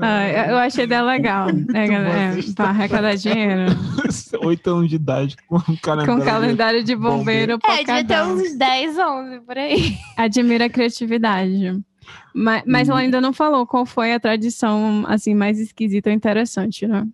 Ah, 0.00 0.48
eu 0.48 0.56
achei 0.56 0.86
dela 0.86 1.12
legal. 1.12 1.48
É, 1.48 1.84
é, 1.84 2.36
bom, 2.36 2.52
pra 2.54 2.66
arrecadar 2.66 3.14
dinheiro. 3.16 3.62
Oito 4.44 4.70
anos 4.70 4.88
de 4.88 4.96
idade 4.96 5.36
com 5.48 5.56
um 5.56 5.76
calendário. 5.76 6.20
Com 6.20 6.24
calendário 6.24 6.84
de 6.84 6.94
bombeiro 6.94 7.54
É, 7.54 7.58
pra 7.58 7.76
devia 7.76 8.04
ter 8.04 8.22
uns 8.22 8.56
10, 8.56 8.98
11 8.98 9.40
por 9.40 9.58
aí. 9.58 9.96
Admira 10.16 10.66
a 10.66 10.70
criatividade. 10.70 11.80
Mas, 12.34 12.62
mas 12.66 12.88
ela 12.88 13.00
ainda 13.00 13.20
não 13.20 13.32
falou 13.32 13.66
qual 13.66 13.84
foi 13.84 14.12
a 14.12 14.20
tradição 14.20 15.04
assim 15.08 15.34
mais 15.34 15.58
esquisita 15.58 16.10
ou 16.10 16.14
interessante, 16.14 16.86
né? 16.86 17.06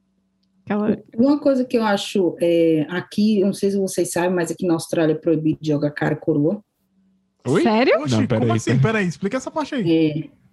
Aquela... 0.65 0.99
Uma 1.17 1.39
coisa 1.39 1.65
que 1.65 1.77
eu 1.77 1.85
acho 1.85 2.37
é, 2.41 2.87
aqui, 2.89 3.41
não 3.41 3.53
sei 3.53 3.71
se 3.71 3.79
vocês 3.79 4.11
sabem, 4.13 4.31
mas 4.31 4.51
aqui 4.51 4.67
na 4.67 4.75
Austrália 4.75 5.13
é 5.13 5.17
proibido 5.17 5.59
jogar 5.63 5.91
cara 5.91 6.15
e 6.15 6.17
coroa. 6.19 6.63
Oi? 7.47 7.63
Sério? 7.63 8.01
Oxi, 8.01 8.17
Não, 8.17 8.27
peraí, 8.27 8.41
como 8.41 8.53
assim? 8.55 8.71
peraí. 8.71 8.83
Peraí, 8.83 9.07
explica 9.07 9.37
essa 9.37 9.51
parte 9.51 9.75
aí. 9.75 9.93
É, 9.93 10.44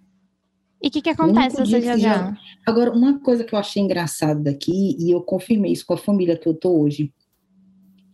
E 0.82 0.88
o 0.88 0.90
que, 0.90 1.00
que 1.00 1.10
acontece 1.10 1.62
que 1.62 1.80
jogar? 1.80 2.36
Agora, 2.66 2.90
uma 2.90 3.20
coisa 3.20 3.44
que 3.44 3.54
eu 3.54 3.58
achei 3.58 3.80
engraçado 3.80 4.42
daqui, 4.42 4.96
e 4.98 5.12
eu 5.12 5.22
confirmei 5.22 5.72
isso 5.72 5.86
com 5.86 5.94
a 5.94 5.98
família 5.98 6.36
que 6.36 6.48
eu 6.48 6.54
tô 6.54 6.80
hoje, 6.80 7.12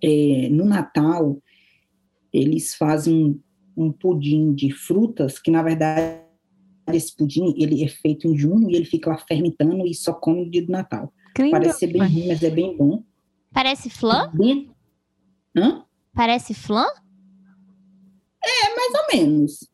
é, 0.05 0.49
no 0.51 0.67
Natal, 0.67 1.39
eles 2.33 2.75
fazem 2.75 3.41
um, 3.77 3.85
um 3.87 3.91
pudim 3.91 4.53
de 4.53 4.71
frutas, 4.71 5.39
que 5.39 5.51
na 5.51 5.63
verdade 5.63 6.21
esse 6.93 7.15
pudim 7.17 7.55
ele 7.57 7.83
é 7.83 7.89
feito 7.89 8.27
em 8.27 8.37
junho 8.37 8.71
e 8.71 8.77
ele 8.77 8.85
fica 8.85 9.11
lá 9.11 9.19
fermentando 9.19 9.87
e 9.87 9.95
só 9.95 10.13
come 10.13 10.45
no 10.45 10.51
dia 10.51 10.65
do 10.65 10.71
Natal. 10.71 11.13
Lindo. 11.39 11.53
Parece 11.53 11.79
ser 11.79 11.87
bem 11.89 12.03
ruim, 12.03 12.29
mas 12.29 12.43
é 12.43 12.51
bem 12.51 12.77
bom. 12.77 13.03
Parece 13.53 13.89
flan? 13.89 14.31
Bem... 14.35 14.71
Hã? 15.57 15.85
Parece 16.15 16.53
flan? 16.53 16.87
Mais 18.77 18.93
ou 18.95 19.17
menos. 19.17 19.71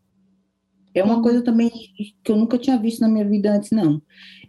É 0.95 1.03
uma 1.03 1.21
coisa 1.21 1.43
também 1.43 1.71
que 1.71 2.31
eu 2.31 2.37
nunca 2.37 2.57
tinha 2.57 2.79
visto 2.79 3.01
na 3.01 3.09
minha 3.09 3.29
vida 3.29 3.53
antes, 3.53 3.71
não. 3.71 4.01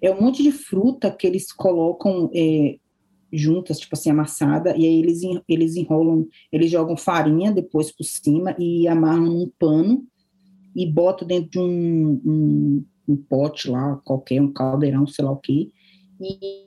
É 0.01 0.11
um 0.11 0.21
monte 0.21 0.43
de 0.43 0.51
fruta 0.51 1.09
que 1.11 1.25
eles 1.25 1.51
colocam 1.51 2.29
é, 2.33 2.77
juntas, 3.31 3.79
tipo 3.79 3.95
assim, 3.95 4.11
amassada, 4.11 4.75
e 4.77 4.85
aí 4.85 4.99
eles, 4.99 5.21
eles 5.47 5.75
enrolam, 5.75 6.27
eles 6.51 6.69
jogam 6.69 6.95
farinha 6.95 7.51
depois 7.51 7.91
por 7.91 8.03
cima 8.03 8.55
e 8.59 8.87
amarram 8.87 9.25
num 9.25 9.51
pano 9.57 10.05
e 10.75 10.85
botam 10.85 11.27
dentro 11.27 11.49
de 11.49 11.59
um, 11.59 12.21
um, 12.25 12.85
um 13.07 13.17
pote 13.17 13.69
lá, 13.69 13.95
qualquer, 14.03 14.41
um 14.41 14.51
caldeirão, 14.51 15.07
sei 15.07 15.25
lá 15.25 15.31
o 15.31 15.37
quê, 15.37 15.71
e, 16.19 16.65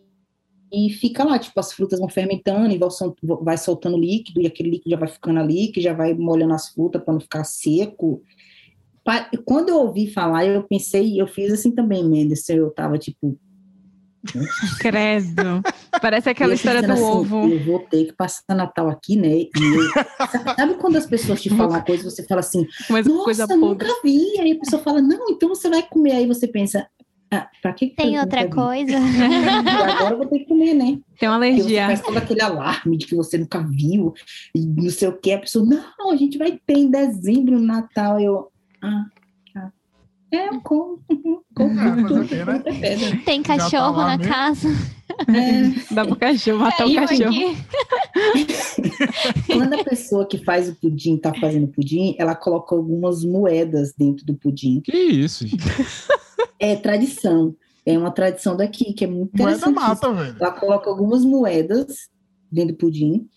e 0.72 0.90
fica 0.90 1.24
lá, 1.24 1.38
tipo, 1.38 1.58
as 1.58 1.72
frutas 1.72 1.98
vão 1.98 2.08
fermentando 2.08 2.74
e 2.74 2.78
vão 2.78 2.88
vai 3.42 3.56
soltando 3.56 3.98
líquido, 3.98 4.40
e 4.40 4.46
aquele 4.46 4.70
líquido 4.70 4.90
já 4.90 4.96
vai 4.96 5.08
ficando 5.08 5.40
ali, 5.40 5.68
que 5.68 5.80
já 5.80 5.92
vai 5.92 6.14
molhando 6.14 6.54
as 6.54 6.68
frutas 6.68 7.02
para 7.02 7.12
não 7.12 7.20
ficar 7.20 7.44
seco. 7.44 8.22
Quando 9.44 9.68
eu 9.70 9.76
ouvi 9.78 10.10
falar, 10.12 10.46
eu 10.46 10.62
pensei, 10.62 11.20
eu 11.20 11.26
fiz 11.26 11.52
assim 11.52 11.70
também, 11.70 12.04
Mendes, 12.08 12.48
eu 12.48 12.70
tava 12.70 12.98
tipo, 12.98 13.38
Credo. 14.80 15.62
Parece 16.00 16.28
aquela 16.28 16.52
história 16.54 16.82
do 16.82 16.92
assim, 16.92 17.02
ovo. 17.02 17.48
Eu 17.52 17.64
vou 17.64 17.78
ter 17.80 18.06
que 18.06 18.12
passar 18.12 18.42
Natal 18.54 18.88
aqui, 18.88 19.16
né? 19.16 19.28
E 19.38 19.50
eu- 19.54 20.26
sabe 20.56 20.74
quando 20.74 20.96
as 20.96 21.06
pessoas 21.06 21.40
te 21.40 21.48
falam 21.50 21.68
uma 21.70 21.82
coisa, 21.82 22.02
você 22.04 22.22
fala 22.24 22.40
assim, 22.40 22.66
Mas 22.90 23.06
nossa, 23.06 23.24
coisa 23.24 23.46
nunca 23.56 23.86
vi. 24.04 24.38
Aí 24.40 24.52
a 24.52 24.58
pessoa 24.58 24.82
fala, 24.82 25.00
não, 25.00 25.28
então 25.30 25.48
você 25.48 25.68
vai 25.68 25.82
comer. 25.82 26.12
Aí 26.12 26.26
você 26.26 26.46
pensa, 26.48 26.86
ah, 27.32 27.48
pra 27.62 27.72
que 27.72 27.88
que 27.88 27.96
Tem 27.96 28.18
outra 28.18 28.44
vi? 28.44 28.50
coisa? 28.50 28.96
Agora 29.96 30.14
eu 30.14 30.18
vou 30.18 30.26
ter 30.26 30.40
que 30.40 30.46
comer, 30.46 30.74
né? 30.74 30.98
Tem 31.18 31.28
uma 31.28 31.38
Porque 31.38 31.52
você 31.54 31.78
alergia. 31.78 31.86
faz 31.86 32.00
todo 32.02 32.16
aquele 32.16 32.42
alarme 32.42 32.96
de 32.98 33.06
que 33.06 33.14
você 33.14 33.38
nunca 33.38 33.60
viu, 33.60 34.12
e 34.54 34.66
não 34.66 34.90
sei 34.90 35.08
o 35.08 35.16
que. 35.18 35.32
A 35.32 35.38
pessoa, 35.38 35.64
não, 35.64 36.10
a 36.10 36.16
gente 36.16 36.36
vai 36.38 36.58
ter 36.66 36.74
em 36.76 36.90
dezembro, 36.90 37.58
no 37.58 37.66
Natal. 37.66 38.20
Eu, 38.20 38.48
ah, 38.82 39.04
tá. 39.54 39.72
É, 40.30 40.48
eu 40.48 40.60
como. 40.60 41.00
como 41.54 41.80
Ah, 41.80 41.96
tudo, 41.96 42.08
fazer 42.08 42.20
o 42.20 42.28
quê, 42.28 42.44
né? 42.44 42.62
é. 42.82 43.16
Tem 43.24 43.42
tá 43.42 43.56
cachorro 43.56 43.96
lá 43.96 44.06
na 44.08 44.18
mesmo? 44.18 44.32
casa. 44.32 44.68
É, 45.28 45.68
Dá 45.94 46.04
pro 46.04 46.16
cachorro, 46.16 46.58
matar 46.58 46.86
o 46.86 46.94
cachorro. 46.94 47.32
quando 49.46 49.72
a 49.72 49.84
pessoa 49.84 50.26
que 50.26 50.38
faz 50.44 50.68
o 50.68 50.74
pudim 50.74 51.16
tá 51.16 51.32
fazendo 51.34 51.68
pudim, 51.68 52.14
ela 52.18 52.34
coloca 52.34 52.74
algumas 52.74 53.24
moedas 53.24 53.92
dentro 53.96 54.24
do 54.24 54.34
pudim. 54.34 54.80
Que 54.80 54.96
isso, 54.96 55.46
gente? 55.46 55.64
É 56.60 56.74
tradição. 56.76 57.54
É 57.86 57.96
uma 57.96 58.10
tradição 58.10 58.56
daqui, 58.56 58.92
que 58.92 59.04
é 59.04 59.06
muito 59.06 59.30
Moeda 59.36 59.56
interessante. 59.56 59.74
mata, 59.74 60.12
velho. 60.12 60.36
Ela 60.40 60.50
coloca 60.52 60.90
algumas 60.90 61.24
moedas 61.24 62.08
dentro 62.50 62.74
do 62.74 62.78
pudim. 62.78 63.28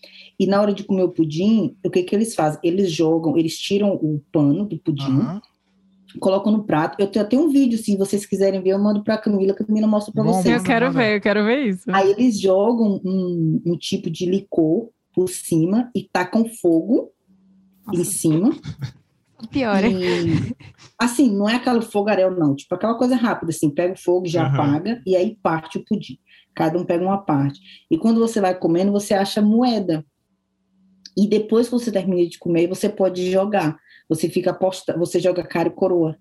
E 0.42 0.46
na 0.46 0.60
hora 0.60 0.74
de 0.74 0.82
comer 0.82 1.04
o 1.04 1.08
pudim, 1.08 1.76
o 1.84 1.88
que 1.88 2.02
que 2.02 2.16
eles 2.16 2.34
fazem? 2.34 2.58
Eles 2.64 2.90
jogam, 2.90 3.38
eles 3.38 3.56
tiram 3.56 3.92
o 3.92 4.20
pano 4.32 4.66
do 4.66 4.76
pudim, 4.76 5.20
Aham. 5.20 5.40
colocam 6.18 6.50
no 6.50 6.64
prato. 6.64 7.00
Eu 7.00 7.06
tenho 7.06 7.24
até 7.24 7.38
um 7.38 7.48
vídeo, 7.48 7.78
se 7.78 7.96
vocês 7.96 8.26
quiserem 8.26 8.60
ver, 8.60 8.70
eu 8.70 8.78
mando 8.80 9.04
pra 9.04 9.16
Camila, 9.16 9.54
que 9.54 9.62
a 9.62 9.66
Camila 9.66 9.86
mostra 9.86 10.12
pra 10.12 10.24
Bom, 10.24 10.32
vocês. 10.32 10.52
Eu 10.52 10.64
quero 10.64 10.90
ver, 10.90 11.16
eu 11.16 11.20
quero 11.20 11.44
ver 11.44 11.66
isso. 11.68 11.84
Aí 11.92 12.10
eles 12.10 12.40
jogam 12.40 13.00
um, 13.04 13.62
um 13.64 13.76
tipo 13.78 14.10
de 14.10 14.26
licor 14.26 14.88
por 15.14 15.28
cima 15.28 15.88
e 15.94 16.08
tacam 16.12 16.44
fogo 16.60 17.12
em 17.94 18.02
cima. 18.02 18.50
Pior, 19.52 19.84
hein? 19.84 19.96
E, 19.96 20.56
assim, 20.98 21.30
não 21.30 21.48
é 21.48 21.54
aquele 21.54 21.82
fogaréu, 21.82 22.36
não. 22.36 22.56
Tipo, 22.56 22.74
aquela 22.74 22.98
coisa 22.98 23.14
rápida, 23.14 23.52
assim, 23.52 23.70
pega 23.70 23.94
o 23.94 23.96
fogo, 23.96 24.26
já 24.26 24.44
Aham. 24.44 24.54
apaga 24.54 25.02
e 25.06 25.14
aí 25.14 25.38
parte 25.40 25.78
o 25.78 25.84
pudim. 25.84 26.18
Cada 26.52 26.76
um 26.76 26.84
pega 26.84 27.04
uma 27.04 27.18
parte. 27.18 27.60
E 27.88 27.96
quando 27.96 28.18
você 28.18 28.40
vai 28.40 28.58
comendo, 28.58 28.90
você 28.90 29.14
acha 29.14 29.40
moeda. 29.40 30.04
E 31.16 31.28
depois 31.28 31.66
que 31.68 31.72
você 31.72 31.92
termina 31.92 32.28
de 32.28 32.38
comer, 32.38 32.66
você 32.66 32.88
pode 32.88 33.30
jogar. 33.30 33.76
Você 34.08 34.28
fica 34.28 34.50
aposta, 34.50 34.96
você 34.96 35.20
joga 35.20 35.42
cara 35.44 35.68
e 35.68 35.72
coroa. 35.72 36.16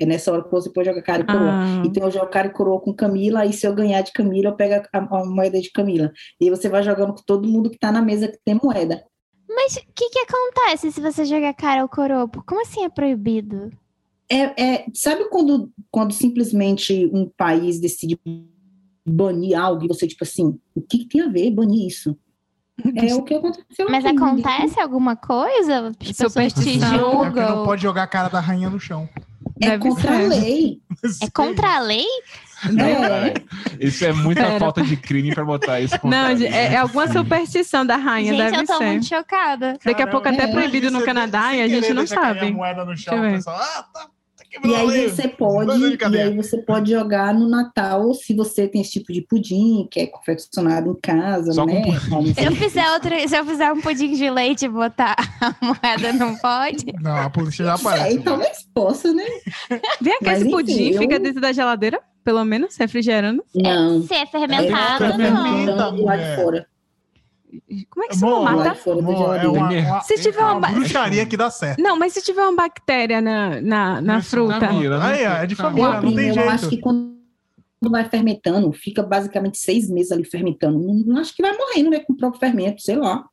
É 0.00 0.06
nessa 0.06 0.32
hora 0.32 0.42
que 0.42 0.50
você 0.50 0.70
pode 0.70 0.88
jogar 0.88 1.02
cara 1.02 1.22
e 1.22 1.26
coroa. 1.26 1.52
Ah, 1.54 1.82
Então 1.84 2.02
eu 2.04 2.10
jogo 2.10 2.26
cara 2.26 2.48
e 2.48 2.52
coroa 2.52 2.80
com 2.80 2.92
Camila, 2.92 3.40
aí 3.40 3.52
se 3.52 3.66
eu 3.66 3.74
ganhar 3.74 4.00
de 4.02 4.12
Camila, 4.12 4.48
eu 4.48 4.56
pego 4.56 4.86
a, 4.92 4.98
a 4.98 5.24
moeda 5.24 5.60
de 5.60 5.70
Camila. 5.70 6.12
E 6.40 6.44
aí 6.44 6.50
você 6.50 6.68
vai 6.68 6.82
jogando 6.82 7.14
com 7.14 7.22
todo 7.24 7.48
mundo 7.48 7.70
que 7.70 7.78
tá 7.78 7.92
na 7.92 8.02
mesa 8.02 8.28
que 8.28 8.38
tem 8.44 8.58
moeda. 8.62 9.04
Mas 9.48 9.76
o 9.76 9.80
que, 9.94 10.08
que 10.10 10.18
acontece 10.20 10.90
se 10.90 11.00
você 11.00 11.24
jogar 11.24 11.52
cara 11.54 11.82
ou 11.82 11.88
coroa? 11.88 12.26
Como 12.28 12.62
assim 12.62 12.84
é 12.84 12.88
proibido? 12.88 13.70
É, 14.28 14.62
é- 14.62 14.86
sabe 14.94 15.28
quando, 15.28 15.70
quando 15.90 16.12
simplesmente 16.12 17.08
um 17.12 17.28
país 17.36 17.78
decide 17.78 18.18
banir 19.06 19.58
algo 19.58 19.84
e 19.84 19.88
você, 19.88 20.06
tipo 20.06 20.24
assim, 20.24 20.58
o 20.74 20.80
que, 20.80 20.98
que 20.98 21.08
tem 21.08 21.20
a 21.20 21.28
ver 21.28 21.50
banir 21.50 21.86
isso? 21.86 22.16
É 22.96 23.14
o 23.14 23.22
que 23.22 23.34
aconteceu 23.34 23.86
Mas 23.88 24.04
aqui, 24.04 24.16
acontece 24.16 24.80
alguma 24.80 25.14
coisa? 25.14 25.88
As 25.88 25.96
pessoas 25.96 26.52
te 26.52 26.60
Superstição. 26.60 26.88
É 26.94 26.98
porque 27.26 27.40
não 27.40 27.48
julgam? 27.48 27.64
pode 27.64 27.82
jogar 27.82 28.02
a 28.04 28.06
cara 28.06 28.28
da 28.28 28.40
rainha 28.40 28.70
no 28.70 28.80
chão. 28.80 29.08
É 29.60 29.70
Deve 29.70 29.82
contra 29.82 30.10
a 30.10 30.18
ser. 30.18 30.28
lei. 30.28 30.80
É 31.22 31.30
contra 31.30 31.76
a 31.76 31.80
lei? 31.80 32.06
É. 32.64 33.84
Isso 33.84 34.04
é 34.04 34.12
muita 34.12 34.44
Pera. 34.44 34.58
falta 34.60 34.82
de 34.82 34.96
crime 34.96 35.34
pra 35.34 35.44
botar 35.44 35.80
isso. 35.80 35.98
Não, 36.04 36.28
é, 36.28 36.74
é 36.74 36.76
alguma 36.76 37.08
superstição 37.08 37.84
da 37.84 37.96
rainha, 37.96 38.32
Gente, 38.34 38.50
deve 38.52 38.56
eu 38.62 38.66
tô 38.66 38.78
ser. 38.78 38.84
muito 38.86 39.06
chocada. 39.06 39.76
Daqui 39.84 40.00
a 40.02 40.06
pouco 40.06 40.28
até 40.28 40.44
É. 40.44 40.46
proibido 40.46 40.88
no 40.90 41.02
Canadá 41.04 41.54
e 41.54 41.60
a 41.62 41.66
gente 41.68 41.92
não 41.92 42.06
sabe. 42.06 42.46
A 42.46 42.52
moeda 42.52 42.84
no 42.84 42.96
chão, 42.96 43.20
pessoal, 43.20 43.56
ah, 43.60 43.84
tá 43.92 44.08
E 44.64 44.74
aí 44.74 45.08
você 45.08 45.28
pode, 45.28 45.70
e 45.80 46.20
aí 46.20 46.36
você 46.36 46.58
pode 46.58 46.90
jogar 46.90 47.32
no 47.32 47.48
Natal 47.48 48.12
se 48.14 48.34
você 48.34 48.68
tem 48.68 48.80
esse 48.82 48.92
tipo 48.92 49.12
de 49.12 49.22
pudim 49.22 49.88
que 49.90 50.00
é 50.00 50.06
confeccionado 50.06 50.90
em 50.90 51.00
casa, 51.00 51.52
Só 51.52 51.64
com 51.66 51.72
né? 51.72 51.82
pudim. 52.08 52.34
Se 52.34 52.44
eu 52.44 52.52
fizer 52.52 52.90
outro, 52.92 53.28
se 53.28 53.36
eu 53.38 53.44
fizer 53.46 53.72
um 53.72 53.80
pudim 53.80 54.12
de 54.12 54.30
leite 54.30 54.64
e 54.66 54.68
botar 54.68 55.16
a 55.40 55.54
moeda, 55.64 56.12
não 56.12 56.36
pode? 56.36 56.84
Não, 57.00 57.16
a 57.16 57.30
polícia 57.30 57.64
já 57.64 57.74
aparece. 57.74 58.18
talvez 58.20 58.66
possa, 58.74 59.12
né? 59.12 59.24
Vem 60.00 60.14
aqui, 60.14 60.28
esse 60.28 60.42
enfim, 60.42 60.50
pudim 60.50 60.90
eu- 60.92 60.98
fica 61.00 61.18
dentro 61.18 61.40
da 61.40 61.52
geladeira, 61.52 62.00
pelo 62.24 62.44
menos, 62.44 62.76
refrigerando. 62.76 63.42
Não. 63.54 64.02
Se 64.02 64.14
é 64.14 64.26
fermentado, 64.26 65.04
é 65.04 65.08
não. 65.08 65.16
fermentado. 65.16 65.56
fermentando 65.56 66.04
lá 66.04 66.16
de 66.16 66.36
fora. 66.36 66.66
Como 67.90 68.04
é 68.04 68.08
que 68.08 68.20
não 68.20 68.42
Lá 68.42 68.52
mata? 68.52 68.90
Amor, 68.90 69.36
é 69.36 69.46
uma, 69.46 69.68
uma- 69.70 70.00
Se 70.00 70.14
tiver 70.18 70.40
uma 70.42 70.54
uma 70.54 70.68
bruxaria 70.68 71.26
que 71.26 71.36
dá 71.36 71.50
certo. 71.50 71.82
Não, 71.82 71.98
mas 71.98 72.12
se 72.14 72.22
tiver 72.22 72.42
uma 72.42 72.54
bactéria 72.56 73.20
na, 73.20 73.60
na, 73.60 74.00
na 74.00 74.14
Mas 74.14 74.28
fruta. 74.30 74.58
família, 74.60 74.98
né? 74.98 75.04
Aí, 75.04 75.22
é 75.42 75.46
de 75.46 75.54
família, 75.54 75.90
Ó, 75.90 76.00
não 76.02 76.14
tem 76.14 76.28
eu 76.28 76.34
jeito. 76.34 76.48
acho 76.50 76.68
que 76.70 76.78
quando 76.80 77.12
vai 77.90 78.08
fermentando, 78.08 78.72
fica 78.72 79.02
basicamente 79.02 79.58
seis 79.58 79.90
meses 79.90 80.12
ali 80.12 80.24
fermentando. 80.24 80.78
Não 81.04 81.18
acho 81.18 81.34
que 81.34 81.42
vai 81.42 81.54
morrendo, 81.56 81.90
né? 81.90 82.00
Com 82.00 82.14
o 82.14 82.16
próprio 82.16 82.40
fermento, 82.40 82.80
sei 82.80 82.96
lá. 82.96 83.24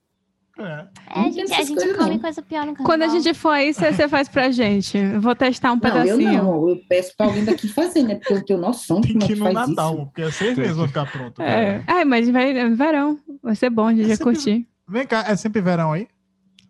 É. 0.60 0.88
É, 1.08 1.20
a 1.22 1.32
gente, 1.32 1.54
a 1.54 1.64
gente 1.64 1.94
come 1.96 2.12
não. 2.12 2.20
coisa 2.20 2.42
pior 2.42 2.66
no 2.66 2.74
carnaval. 2.74 2.86
Quando 2.86 3.02
a 3.04 3.08
gente 3.08 3.34
for 3.34 3.50
aí, 3.50 3.74
você 3.74 3.94
você 3.94 4.08
faz 4.08 4.28
pra 4.28 4.52
gente. 4.52 4.98
Eu 4.98 5.22
vou 5.22 5.34
testar 5.36 5.72
um 5.72 5.76
Não, 5.82 5.88
eu 5.90 5.92
pedacinho. 6.18 6.44
não. 6.44 6.70
Eu 6.70 6.82
peço 6.90 7.16
pra 7.16 7.28
alguém 7.28 7.46
daqui 7.46 7.68
fazer, 7.70 8.04
né? 8.04 8.16
Porque 8.16 8.34
eu 8.34 8.44
tenho 8.46 8.60
noção 8.60 9.00
de 9.02 9.08
Tem 9.08 9.14
como 9.14 9.24
é 9.24 9.28
que 9.28 9.34
que 9.34 9.40
ir 9.40 9.44
no 9.44 9.54
faz 9.54 9.70
Natal, 9.70 9.94
isso. 9.96 10.06
porque 10.06 10.22
é 10.22 10.32
seis 10.32 10.58
meses 10.58 10.76
vai 10.76 10.88
ficar 10.88 11.12
pronto. 11.12 11.42
É. 11.42 11.84
Ai, 11.88 12.04
mas 12.06 12.30
vai, 12.30 12.58
é 12.58 12.70
verão. 12.70 13.18
Vai 13.42 13.56
ser 13.56 13.70
bom, 13.70 13.88
a 13.88 13.92
gente 13.92 14.04
É 14.04 14.08
vai 14.08 14.16
sempre- 14.18 14.34
curtir. 14.36 14.68
Vem 14.88 15.08
cá, 15.08 15.24
é 15.28 15.36
sempre 15.36 15.62
verão 15.62 15.94
aí? 15.94 16.08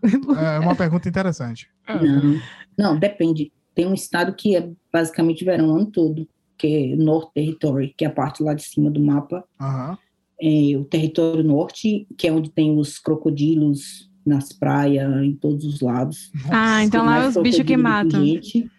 É 0.55 0.59
uma 0.59 0.75
pergunta 0.75 1.09
interessante. 1.09 1.67
Não, 1.87 2.39
não, 2.77 2.97
depende. 2.99 3.51
Tem 3.75 3.85
um 3.87 3.93
estado 3.93 4.33
que 4.33 4.55
é 4.55 4.69
basicamente 4.93 5.43
verão 5.43 5.69
o 5.69 5.75
ano 5.75 5.85
todo, 5.87 6.27
que 6.57 6.93
é 6.93 6.95
North 6.95 7.31
Territory, 7.33 7.93
que 7.97 8.05
é 8.05 8.07
a 8.07 8.11
parte 8.11 8.43
lá 8.43 8.53
de 8.53 8.63
cima 8.63 8.89
do 8.91 9.01
mapa. 9.01 9.43
Aham. 9.59 9.97
É 10.41 10.77
o 10.77 10.85
território 10.85 11.43
norte, 11.43 12.07
que 12.17 12.27
é 12.27 12.31
onde 12.31 12.49
tem 12.49 12.77
os 12.77 12.97
crocodilos 12.97 14.09
nas 14.25 14.53
praias, 14.53 15.11
em 15.23 15.33
todos 15.35 15.65
os 15.65 15.81
lados. 15.81 16.31
Ah, 16.49 16.83
então 16.83 17.03
lá 17.05 17.23
é 17.23 17.27
os 17.27 17.35
bichos 17.37 17.63
que 17.65 17.75
matam. 17.75 18.23
gente. 18.25 18.69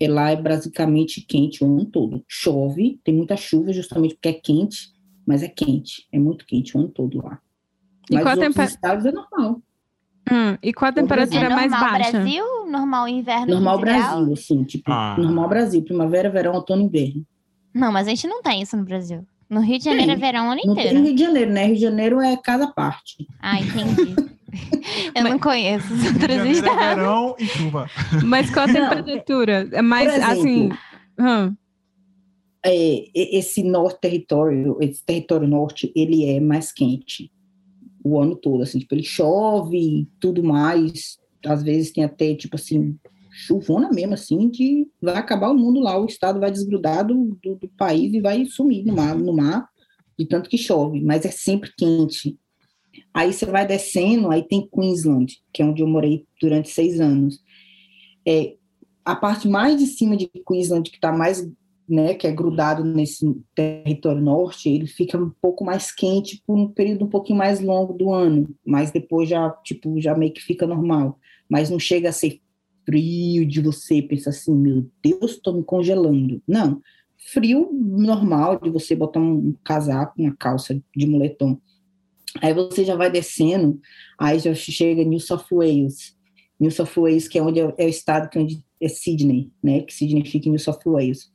E 0.00 0.08
lá 0.08 0.30
é 0.30 0.36
basicamente 0.36 1.20
quente 1.20 1.62
o 1.62 1.66
ano 1.66 1.84
todo. 1.84 2.24
Chove, 2.28 3.00
tem 3.04 3.14
muita 3.14 3.36
chuva 3.36 3.72
justamente 3.72 4.14
porque 4.14 4.28
é 4.28 4.32
quente, 4.32 4.88
mas 5.26 5.42
é 5.42 5.48
quente. 5.48 6.06
É 6.12 6.18
muito 6.18 6.44
quente 6.44 6.76
o 6.76 6.80
ano 6.80 6.88
todo 6.88 7.18
lá. 7.18 7.38
E 8.10 8.14
mas 8.14 8.24
qual 8.24 8.34
a 8.34 8.38
os 8.38 8.40
temper- 8.44 8.64
estados 8.64 9.06
é 9.06 9.12
normal. 9.12 9.62
Hum, 10.30 10.56
e 10.62 10.72
qual 10.72 10.88
a 10.88 10.92
temperatura 10.92 11.44
É 11.46 11.48
mais 11.50 11.70
normal 11.70 11.90
baixa? 11.92 12.10
Brasil? 12.12 12.44
Normal 12.68 13.08
inverno? 13.08 13.46
Normal? 13.54 13.78
Brasil, 13.78 14.32
assim, 14.32 14.64
tipo, 14.64 14.90
Ah. 14.90 15.16
normal 15.18 15.48
Brasil, 15.48 15.82
primavera, 15.82 16.30
verão, 16.30 16.54
outono, 16.54 16.82
inverno. 16.82 17.24
Não, 17.72 17.92
mas 17.92 18.06
a 18.06 18.10
gente 18.10 18.26
não 18.26 18.42
tem 18.42 18.62
isso 18.62 18.76
no 18.76 18.84
Brasil. 18.84 19.24
No 19.48 19.60
Rio 19.60 19.78
de 19.78 19.84
Janeiro 19.84 20.06
Tem. 20.06 20.14
é 20.14 20.18
verão 20.18 20.48
o 20.48 20.50
ano 20.52 20.60
Não 20.64 20.74
tem 20.74 20.86
inteiro. 20.86 21.04
Rio 21.04 21.14
de 21.14 21.22
Janeiro, 21.22 21.50
né? 21.52 21.66
Rio 21.66 21.74
de 21.76 21.80
Janeiro 21.82 22.20
é 22.20 22.36
cada 22.36 22.68
parte. 22.68 23.26
Ah, 23.40 23.60
entendi. 23.60 24.14
Eu 25.14 25.24
não 25.24 25.38
conheço 25.38 25.92
os 25.92 26.04
outros 26.04 26.20
Janeiro 26.22 26.48
é 26.48 26.52
estados. 26.52 26.78
verão 26.96 27.36
e 27.38 27.46
chuva. 27.46 27.90
Mas 28.24 28.50
qual 28.50 28.68
a 28.68 28.72
Não. 28.72 28.90
temperatura? 28.90 29.68
É 29.72 29.82
mais 29.82 30.08
Por 30.10 30.14
exemplo, 30.16 30.32
assim. 30.32 30.70
hum, 31.18 31.56
é, 32.66 33.04
esse 33.14 33.62
norte 33.62 34.00
território, 34.00 34.78
esse 34.80 35.04
território 35.04 35.46
norte, 35.46 35.92
ele 35.94 36.24
é 36.24 36.40
mais 36.40 36.72
quente 36.72 37.30
o 38.02 38.18
ano 38.20 38.36
todo, 38.36 38.62
assim, 38.62 38.78
tipo, 38.78 38.94
ele 38.94 39.02
chove 39.02 39.78
e 39.78 40.08
tudo 40.20 40.42
mais, 40.44 41.18
às 41.44 41.62
vezes 41.62 41.90
tem 41.92 42.04
até, 42.04 42.34
tipo 42.34 42.56
assim, 42.56 42.96
chuvona 43.34 43.90
mesmo, 43.90 44.14
assim, 44.14 44.48
de 44.48 44.86
vai 45.02 45.16
acabar 45.16 45.50
o 45.50 45.58
mundo 45.58 45.80
lá, 45.80 45.98
o 45.98 46.06
estado 46.06 46.38
vai 46.38 46.52
desgrudar 46.52 47.04
do, 47.04 47.36
do, 47.42 47.56
do 47.56 47.68
país 47.76 48.14
e 48.14 48.20
vai 48.20 48.44
sumir 48.46 48.84
no 48.86 48.94
mar, 48.94 49.16
no 49.16 49.32
mar, 49.32 49.68
de 50.16 50.24
tanto 50.24 50.48
que 50.48 50.56
chove, 50.56 51.00
mas 51.02 51.24
é 51.24 51.30
sempre 51.30 51.72
quente. 51.76 52.38
Aí 53.12 53.32
você 53.32 53.44
vai 53.44 53.66
descendo, 53.66 54.30
aí 54.30 54.42
tem 54.42 54.68
Queensland, 54.72 55.36
que 55.52 55.62
é 55.62 55.64
onde 55.64 55.82
eu 55.82 55.88
morei 55.88 56.24
durante 56.40 56.70
seis 56.70 57.00
anos. 57.00 57.40
É, 58.26 58.54
a 59.04 59.16
parte 59.16 59.48
mais 59.48 59.78
de 59.78 59.86
cima 59.86 60.16
de 60.16 60.30
Queensland, 60.46 60.88
que 60.88 60.96
está 60.96 61.12
mais 61.12 61.44
né, 61.88 62.14
que 62.14 62.26
é 62.26 62.32
grudado 62.32 62.82
nesse 62.82 63.26
território 63.54 64.22
norte, 64.22 64.70
ele 64.70 64.86
fica 64.86 65.18
um 65.18 65.30
pouco 65.42 65.64
mais 65.64 65.92
quente 65.92 66.42
por 66.46 66.56
um 66.56 66.68
período 66.68 67.04
um 67.04 67.10
pouquinho 67.10 67.38
mais 67.38 67.60
longo 67.60 67.92
do 67.92 68.10
ano, 68.12 68.48
mas 68.64 68.90
depois 68.90 69.28
já, 69.28 69.50
tipo, 69.62 70.00
já 70.00 70.14
meio 70.14 70.32
que 70.32 70.40
fica 70.40 70.66
normal. 70.66 71.18
Mas 71.48 71.68
não 71.68 71.78
chega 71.78 72.08
a 72.08 72.12
ser 72.12 72.40
frio 72.84 73.46
de 73.46 73.60
você 73.60 74.02
pensar 74.02 74.30
assim, 74.30 74.54
meu 74.54 74.90
Deus, 75.02 75.32
estou 75.32 75.54
me 75.54 75.64
congelando. 75.64 76.42
Não, 76.46 76.80
frio 77.32 77.70
normal 77.72 78.60
de 78.60 78.70
você 78.70 78.94
botar 78.94 79.20
um 79.20 79.54
casaco, 79.64 80.20
uma 80.20 80.34
calça 80.36 80.80
de 80.96 81.06
moletom. 81.06 81.58
Aí 82.40 82.52
você 82.52 82.84
já 82.84 82.96
vai 82.96 83.10
descendo, 83.10 83.80
aí 84.18 84.38
já 84.38 84.54
chega 84.54 85.04
New 85.04 85.20
South 85.20 85.44
Wales. 85.52 86.16
New 86.58 86.70
South 86.70 86.90
Wales, 86.96 87.28
que 87.28 87.38
é 87.38 87.42
onde 87.42 87.60
é, 87.60 87.74
é 87.78 87.86
o 87.86 87.88
estado 87.88 88.28
que 88.28 88.38
é 88.38 88.40
onde 88.40 88.64
é 88.80 88.88
Sydney, 88.88 89.50
né, 89.62 89.80
que 89.80 89.92
Sydney 89.92 90.24
fica 90.24 90.48
em 90.48 90.52
New 90.52 90.60
South 90.60 90.80
Wales 90.84 91.32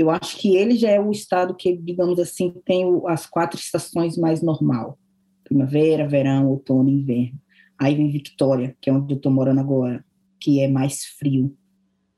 eu 0.00 0.08
acho 0.08 0.38
que 0.38 0.56
ele 0.56 0.76
já 0.76 0.90
é 0.90 0.98
o 0.98 1.10
estado 1.10 1.54
que, 1.54 1.76
digamos 1.76 2.18
assim, 2.18 2.54
tem 2.64 2.84
as 3.06 3.26
quatro 3.26 3.60
estações 3.60 4.16
mais 4.16 4.40
normal. 4.40 4.98
Primavera, 5.44 6.08
verão, 6.08 6.48
outono 6.48 6.88
inverno. 6.88 7.38
Aí 7.78 7.94
vem 7.94 8.10
Victoria, 8.10 8.74
que 8.80 8.88
é 8.88 8.92
onde 8.94 9.12
eu 9.12 9.18
estou 9.18 9.30
morando 9.30 9.60
agora, 9.60 10.02
que 10.40 10.60
é 10.60 10.68
mais 10.68 11.04
frio. 11.04 11.54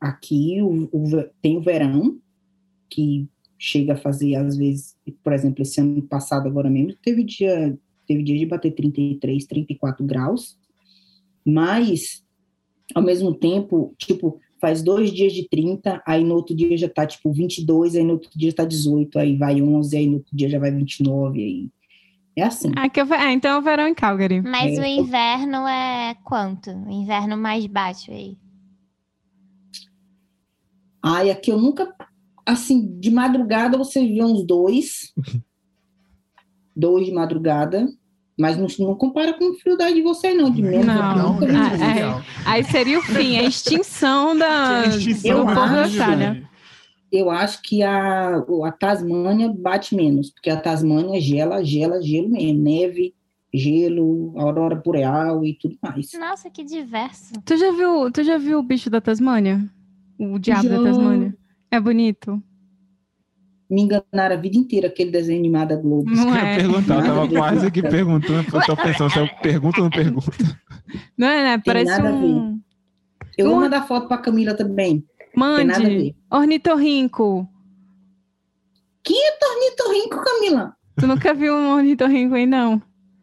Aqui 0.01 0.61
o, 0.63 0.89
o, 0.93 1.25
tem 1.41 1.57
o 1.57 1.63
verão, 1.63 2.19
que 2.89 3.29
chega 3.59 3.93
a 3.93 3.97
fazer, 3.97 4.35
às 4.35 4.57
vezes, 4.57 4.97
por 5.23 5.33
exemplo, 5.33 5.63
esse 5.63 5.81
ano 5.81 6.03
passado, 6.03 6.49
agora 6.49 6.69
mesmo, 6.69 6.95
teve 7.03 7.23
dia, 7.23 7.79
teve 8.07 8.23
dia 8.23 8.37
de 8.37 8.47
bater 8.47 8.73
33, 8.73 9.47
34 9.47 10.05
graus, 10.05 10.59
mas, 11.45 12.25
ao 12.95 13.03
mesmo 13.03 13.35
tempo, 13.35 13.95
tipo, 13.97 14.41
faz 14.61 14.83
dois 14.83 15.13
dias 15.13 15.33
de 15.33 15.49
30, 15.49 16.03
aí 16.07 16.25
no 16.25 16.35
outro 16.35 16.55
dia 16.55 16.77
já 16.77 16.89
tá, 16.89 17.07
tipo, 17.07 17.33
22, 17.33 17.95
aí 17.95 18.05
no 18.05 18.15
outro 18.15 18.31
dia 18.35 18.53
tá 18.53 18.65
18, 18.65 19.19
aí 19.19 19.37
vai 19.37 19.63
11, 19.63 19.97
aí 19.97 20.07
no 20.07 20.15
outro 20.15 20.37
dia 20.37 20.49
já 20.49 20.59
vai 20.59 20.71
29, 20.71 21.41
aí... 21.41 21.71
É 22.37 22.45
assim. 22.45 22.73
Ah, 22.77 22.89
que 22.89 23.01
eu, 23.01 23.07
ah, 23.11 23.33
então 23.33 23.51
é 23.51 23.59
o 23.59 23.63
verão 23.63 23.87
em 23.87 23.95
Calgary. 23.95 24.41
Mas 24.41 24.79
É. 24.79 24.81
o 24.81 24.85
inverno 24.85 25.67
é 25.69 26.15
quanto? 26.25 26.71
O 26.71 26.91
inverno 26.91 27.37
mais 27.37 27.67
baixo 27.67 28.11
aí. 28.11 28.37
Ai, 31.05 31.31
aqui 31.31 31.51
eu 31.51 31.59
nunca... 31.59 31.93
Assim, 32.45 32.99
de 32.99 33.11
madrugada 33.11 33.77
você 33.79 34.01
vê 34.07 34.23
uns 34.23 34.45
dois. 34.45 35.13
dois 36.75 37.07
de 37.07 37.13
madrugada. 37.13 37.87
Mas 38.39 38.57
não, 38.57 38.67
não 38.87 38.95
compara 38.97 39.35
com 39.35 39.51
o 39.51 39.55
frio 39.55 39.77
daí 39.77 39.95
de 39.95 40.03
você, 40.03 40.33
não. 40.35 40.51
De 40.51 40.63
menos. 40.63 40.87
Não. 40.87 41.39
vi 41.39 41.47
Ah, 41.55 41.75
isso. 41.75 41.85
é. 41.85 41.95
legal. 41.95 42.23
Aí 42.47 42.65
seria 42.65 42.99
o 42.99 43.03
fim, 43.03 43.37
a 43.39 43.43
extinção 43.45 44.37
da, 44.37 44.87
Extinção 44.89 45.45
do 45.45 45.51
eu 45.51 45.55
da 45.55 45.63
acho. 45.65 45.77
Austrália. 45.85 46.49
Eu 47.13 47.31
acho 47.31 47.61
que 47.63 47.83
a, 47.83 48.39
a 48.39 48.73
Tasmânia 48.73 49.53
bate 49.55 49.95
menos. 49.95 50.31
Porque 50.31 50.49
a 50.49 50.59
Tasmânia 50.59 51.21
gela, 51.21 51.63
gela, 51.63 52.03
gelo 52.03 52.31
mesmo. 52.31 52.63
Neve 52.63 53.15
gelo, 53.55 54.33
aurora 54.37 54.75
boreal 54.75 55.45
e 55.45 55.55
tudo 55.55 55.77
mais. 55.83 56.11
Nossa, 56.15 56.49
que 56.49 56.65
diverso. 56.65 57.35
Tu 57.45 57.57
já 57.57 57.71
viu, 57.73 58.11
tu 58.11 58.23
já 58.25 58.39
viu 58.39 58.59
o 58.59 58.63
bicho 58.63 58.89
da 58.89 59.01
Tasmânia? 59.01 59.63
O 60.19 60.39
diabo 60.39 60.63
Já. 60.63 60.79
da 60.79 60.83
Tasmânia? 60.85 61.37
É 61.71 61.81
bonito. 61.81 62.43
Me 63.69 63.83
enganaram 63.83 64.37
a 64.37 64.39
vida 64.39 64.57
inteira 64.57 64.89
aquele 64.89 65.11
desenho 65.11 65.39
animado 65.39 65.71
da 65.71 65.77
Globo. 65.77 66.11
Que 66.11 66.17
Não 66.17 66.29
eu 66.29 66.35
ia 66.35 66.41
é. 66.41 66.57
perguntar, 66.57 66.95
eu 66.97 67.03
tava 67.03 67.29
quase 67.29 67.67
aqui 67.67 67.83
perguntando, 67.83 68.57
eu 68.57 68.67
tô 68.67 68.77
pensando 68.77 69.11
se 69.11 69.19
eu 69.19 69.29
pergunto 69.43 69.79
ou 69.79 69.85
não 69.85 69.91
pergunto. 69.91 70.31
Não 71.17 71.27
é, 71.29 71.43
né? 71.43 71.63
Parece 71.65 71.91
nada 71.91 72.11
a 72.11 72.13
um 72.13 72.61
Eu 73.37 73.49
vou 73.49 73.61
mandar 73.61 73.87
foto 73.87 74.09
pra 74.09 74.19
Camila 74.19 74.55
também. 74.55 75.05
Tem 75.35 75.65
nada 75.65 75.79
a 75.79 75.83
mande. 75.83 75.97
ver. 75.97 76.15
Ornitorrinco. 76.31 77.49
Ornitorrinco, 79.55 80.23
Camila. 80.25 80.75
Tu 80.99 81.07
nunca 81.07 81.35
viu 81.35 81.55
um 81.55 81.73
ornitorrinco 81.75 82.35
aí, 82.35 82.47
não? 82.47 82.81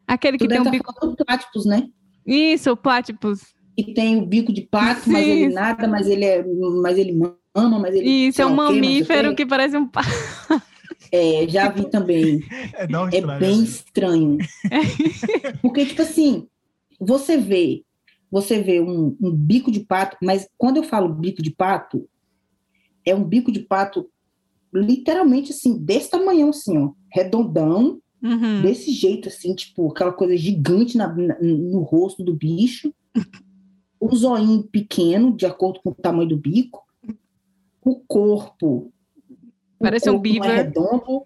Aquele 0.07 0.37
que 0.37 0.45
Tu 0.45 0.49
tem 0.49 0.57
deve 0.63 0.69
um 0.69 0.79
estar 0.79 0.91
bico. 0.93 1.15
do 1.15 1.25
Platypus, 1.25 1.65
né? 1.65 1.87
Isso, 2.25 2.71
o 2.71 2.77
platypus. 2.77 3.41
Que 3.77 3.93
tem 3.93 4.17
o 4.17 4.25
bico 4.25 4.51
de 4.51 4.61
pato, 4.61 5.09
mas 5.09 5.23
Sim. 5.25 5.31
ele 5.31 5.53
nada, 5.53 5.87
mas 5.87 6.07
ele 6.07 6.25
é, 6.25 6.43
mas 6.81 6.97
ele 6.97 7.13
mama, 7.13 7.79
mas 7.79 7.95
ele 7.95 8.09
Isso, 8.09 8.41
é 8.41 8.45
um 8.45 8.55
mas 8.55 8.73
mamífero 8.73 9.35
que 9.35 9.45
parece 9.45 9.77
um 9.77 9.87
pássaro. 9.87 10.15
É, 11.11 11.47
já 11.49 11.69
vi 11.69 11.89
também. 11.89 12.39
É, 12.51 12.83
É 12.83 12.85
estranho, 13.17 13.39
bem 13.39 13.51
assim. 13.53 13.63
estranho. 13.63 14.37
Porque, 15.59 15.83
tipo 15.87 16.03
assim, 16.03 16.47
você 16.99 17.35
vê, 17.35 17.81
você 18.31 18.61
vê 18.61 18.79
um, 18.79 19.15
um 19.21 19.31
bico 19.35 19.71
de 19.71 19.79
pato, 19.81 20.17
mas 20.21 20.47
quando 20.57 20.77
eu 20.77 20.83
falo 20.83 21.13
bico 21.13 21.41
de 21.41 21.51
pato, 21.51 22.07
é 23.05 23.15
um 23.15 23.23
bico 23.23 23.51
de 23.51 23.61
pato 23.61 24.09
literalmente 24.73 25.51
assim, 25.51 25.77
desse 25.77 26.11
tamanhão, 26.11 26.49
assim, 26.49 26.77
ó, 26.77 26.91
redondão, 27.11 27.99
Uhum. 28.21 28.61
desse 28.61 28.91
jeito, 28.91 29.29
assim, 29.29 29.55
tipo, 29.55 29.89
aquela 29.89 30.11
coisa 30.11 30.35
gigante 30.35 30.97
na- 30.97 31.07
na- 31.15 31.39
no 31.41 31.79
rosto 31.81 32.21
do 32.23 32.33
bicho, 32.35 32.93
o 33.99 34.13
zoinho 34.15 34.63
pequeno, 34.63 35.35
de 35.35 35.45
acordo 35.45 35.79
com 35.81 35.91
o 35.91 35.95
tamanho 35.95 36.27
do 36.29 36.37
bico, 36.37 36.83
o 37.83 37.95
corpo. 37.95 38.91
o 39.79 39.83
Parece 39.83 40.09
um 40.09 40.13
corpo 40.13 40.27
não 40.27 40.33
beaver. 40.33 40.51
É 40.51 40.55
redondo, 40.63 41.23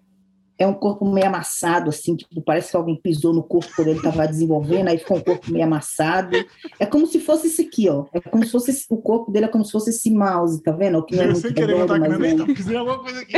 é 0.58 0.66
um 0.66 0.72
corpo 0.74 1.04
meio 1.04 1.26
amassado, 1.26 1.90
assim, 1.90 2.14
tipo, 2.14 2.40
parece 2.40 2.70
que 2.70 2.76
alguém 2.76 2.94
pisou 2.96 3.32
no 3.32 3.42
corpo 3.42 3.68
quando 3.74 3.88
ele 3.88 3.96
estava 3.98 4.26
desenvolvendo, 4.28 4.88
aí 4.88 4.98
ficou 4.98 5.16
um 5.16 5.20
corpo 5.20 5.50
meio 5.50 5.64
amassado. 5.64 6.36
É 6.78 6.86
como 6.86 7.06
se 7.06 7.18
fosse 7.18 7.48
esse 7.48 7.62
aqui, 7.62 7.88
ó. 7.88 8.06
É 8.12 8.20
como 8.20 8.44
se 8.44 8.52
fosse 8.52 8.70
esse- 8.70 8.86
o 8.88 8.96
corpo 8.98 9.32
dele 9.32 9.46
é 9.46 9.48
como 9.48 9.64
se 9.64 9.72
fosse 9.72 9.90
esse 9.90 10.10
mouse, 10.10 10.62
tá 10.62 10.70
vendo? 10.72 10.98
O 10.98 11.02
que 11.02 11.16
não 11.16 11.24
é 11.24 11.26
Eu 11.26 11.32
muito 11.32 11.48
redondo, 11.48 11.78
botar 11.78 11.96
aqui 11.96 12.08
mas 12.18 12.40
é- 12.40 12.54
pisei 12.54 12.76
alguma 12.76 12.98
coisa 13.00 13.20
aqui. 13.20 13.34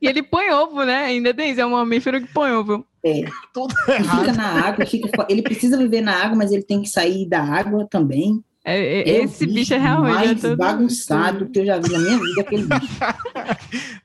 E 0.00 0.06
ele 0.08 0.22
põe 0.22 0.50
ovo, 0.50 0.84
né? 0.84 1.04
Ainda 1.06 1.32
tem 1.32 1.50
isso, 1.50 1.60
é 1.60 1.66
um 1.66 1.70
mamífero 1.70 2.20
que 2.20 2.32
põe 2.32 2.50
ovo. 2.52 2.84
é. 3.04 3.22
Tudo 3.54 3.72
E 3.74 3.92
fica 3.92 3.94
errado. 3.94 4.36
na 4.36 4.66
água, 4.66 4.84
fica 4.86 5.26
ele 5.28 5.42
precisa 5.42 5.76
viver 5.76 6.00
na 6.00 6.14
água, 6.24 6.36
mas 6.36 6.52
ele 6.52 6.62
tem 6.62 6.82
que 6.82 6.88
sair 6.88 7.26
da 7.28 7.40
água 7.42 7.86
também. 7.88 8.42
É, 8.70 9.00
é- 9.10 9.16
É 9.16 9.20
o 9.20 9.24
esse 9.24 9.46
bicho 9.46 9.74
é 9.74 9.78
realmente. 9.78 10.14
mais 10.14 10.30
é 10.30 10.34
todo- 10.48 10.56
bagunçado 10.56 11.48
que 11.48 11.58
eu 11.60 11.66
já 11.66 11.78
vi 11.78 11.92
na 11.92 11.98
minha 11.98 12.18
vida, 12.18 12.40
aquele 12.40 12.62
bicho. 12.66 12.98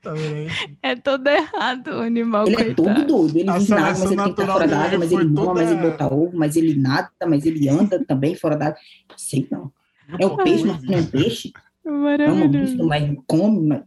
Tá? 0.03 0.11
É 0.81 0.95
todo 0.95 1.27
errado 1.27 1.88
o 1.88 1.99
animal, 2.02 2.45
Ele 2.45 2.56
é 2.56 2.65
coitado. 2.65 2.76
todo 3.06 3.06
doido, 3.07 3.38
ele 3.40 3.52
vive 3.53 3.69
na 3.69 3.77
água, 3.88 3.99
mas 3.99 4.02
ele 4.11 4.15
tem 4.15 4.23
que 4.34 4.41
estar 4.41 4.45
fora 4.53 4.68
da 4.68 4.76
dele 4.76 4.88
água, 4.88 4.99
mas 4.99 5.11
ele 5.11 5.23
mama, 5.23 5.35
toda- 5.35 5.53
mas 5.53 5.72
ele 5.72 5.81
bota 5.81 6.14
ovo, 6.14 6.38
mas 6.38 6.56
ele 6.57 6.76
nada, 6.76 7.10
mas 7.27 7.45
ele 7.45 7.69
anda 7.69 8.03
também 8.06 8.35
fora 8.35 8.56
da 8.57 8.68
água. 8.68 8.77
Sei 9.15 9.48
não. 9.49 9.72
É 10.19 10.26
um 10.26 10.35
peixe, 10.35 10.65
mas 10.65 10.84
não 10.84 10.94
é 10.94 10.98
um 11.02 11.06
peixe. 11.06 11.52
É 11.85 11.90
um 11.91 12.03
Maravilhoso. 12.03 12.49
mamífero, 12.77 12.85
mas 12.88 13.18
come, 13.27 13.68
mas... 13.68 13.81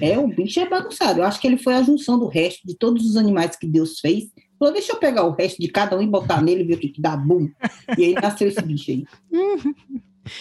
É, 0.00 0.18
o 0.18 0.26
bicho 0.28 0.58
é 0.60 0.68
bagunçado. 0.68 1.20
Eu 1.20 1.24
acho 1.24 1.40
que 1.40 1.46
ele 1.46 1.58
foi 1.58 1.74
a 1.74 1.82
junção 1.82 2.18
do 2.18 2.26
resto 2.28 2.66
de 2.66 2.76
todos 2.76 3.04
os 3.04 3.16
animais 3.16 3.56
que 3.56 3.66
Deus 3.66 3.98
fez. 4.00 4.24
Falou, 4.60 4.74
deixa 4.74 4.92
eu 4.92 4.96
pegar 4.98 5.24
o 5.24 5.30
resto 5.32 5.58
de 5.58 5.68
cada 5.68 5.96
um 5.96 6.02
e 6.02 6.06
botar 6.06 6.42
nele 6.42 6.62
e 6.62 6.66
ver 6.66 6.74
o 6.74 6.78
que, 6.78 6.90
que 6.90 7.00
dá 7.00 7.16
bum. 7.16 7.48
E 7.96 8.04
aí 8.04 8.14
nasceu 8.14 8.46
esse 8.46 8.60
bicho 8.62 8.90
aí. 8.90 9.04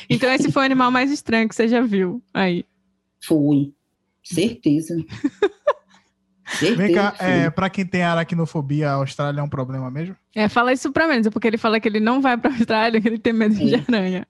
Então 0.09 0.29
esse 0.31 0.51
foi 0.51 0.61
o 0.61 0.65
animal 0.65 0.91
mais 0.91 1.09
estranho 1.09 1.47
que 1.49 1.55
você 1.55 1.67
já 1.67 1.81
viu 1.81 2.21
aí. 2.33 2.65
Foi. 3.23 3.73
Certeza. 4.21 4.93
Certeza. 6.47 6.75
Vem 6.75 6.93
cá, 6.93 7.15
é, 7.17 7.49
pra 7.49 7.69
quem 7.69 7.85
tem 7.85 8.03
aracnofobia, 8.03 8.89
a 8.91 8.95
Austrália 8.95 9.39
é 9.39 9.43
um 9.43 9.49
problema 9.49 9.89
mesmo? 9.89 10.15
É, 10.35 10.49
fala 10.49 10.73
isso 10.73 10.91
pra 10.91 11.07
menos, 11.07 11.29
porque 11.29 11.47
ele 11.47 11.57
fala 11.57 11.79
que 11.79 11.87
ele 11.87 11.99
não 12.01 12.21
vai 12.21 12.37
pra 12.37 12.51
Austrália, 12.51 12.99
que 13.01 13.07
ele 13.07 13.17
tem 13.17 13.33
medo 13.33 13.55
de 13.55 13.73
É. 13.73 13.77
aranha. 13.87 14.27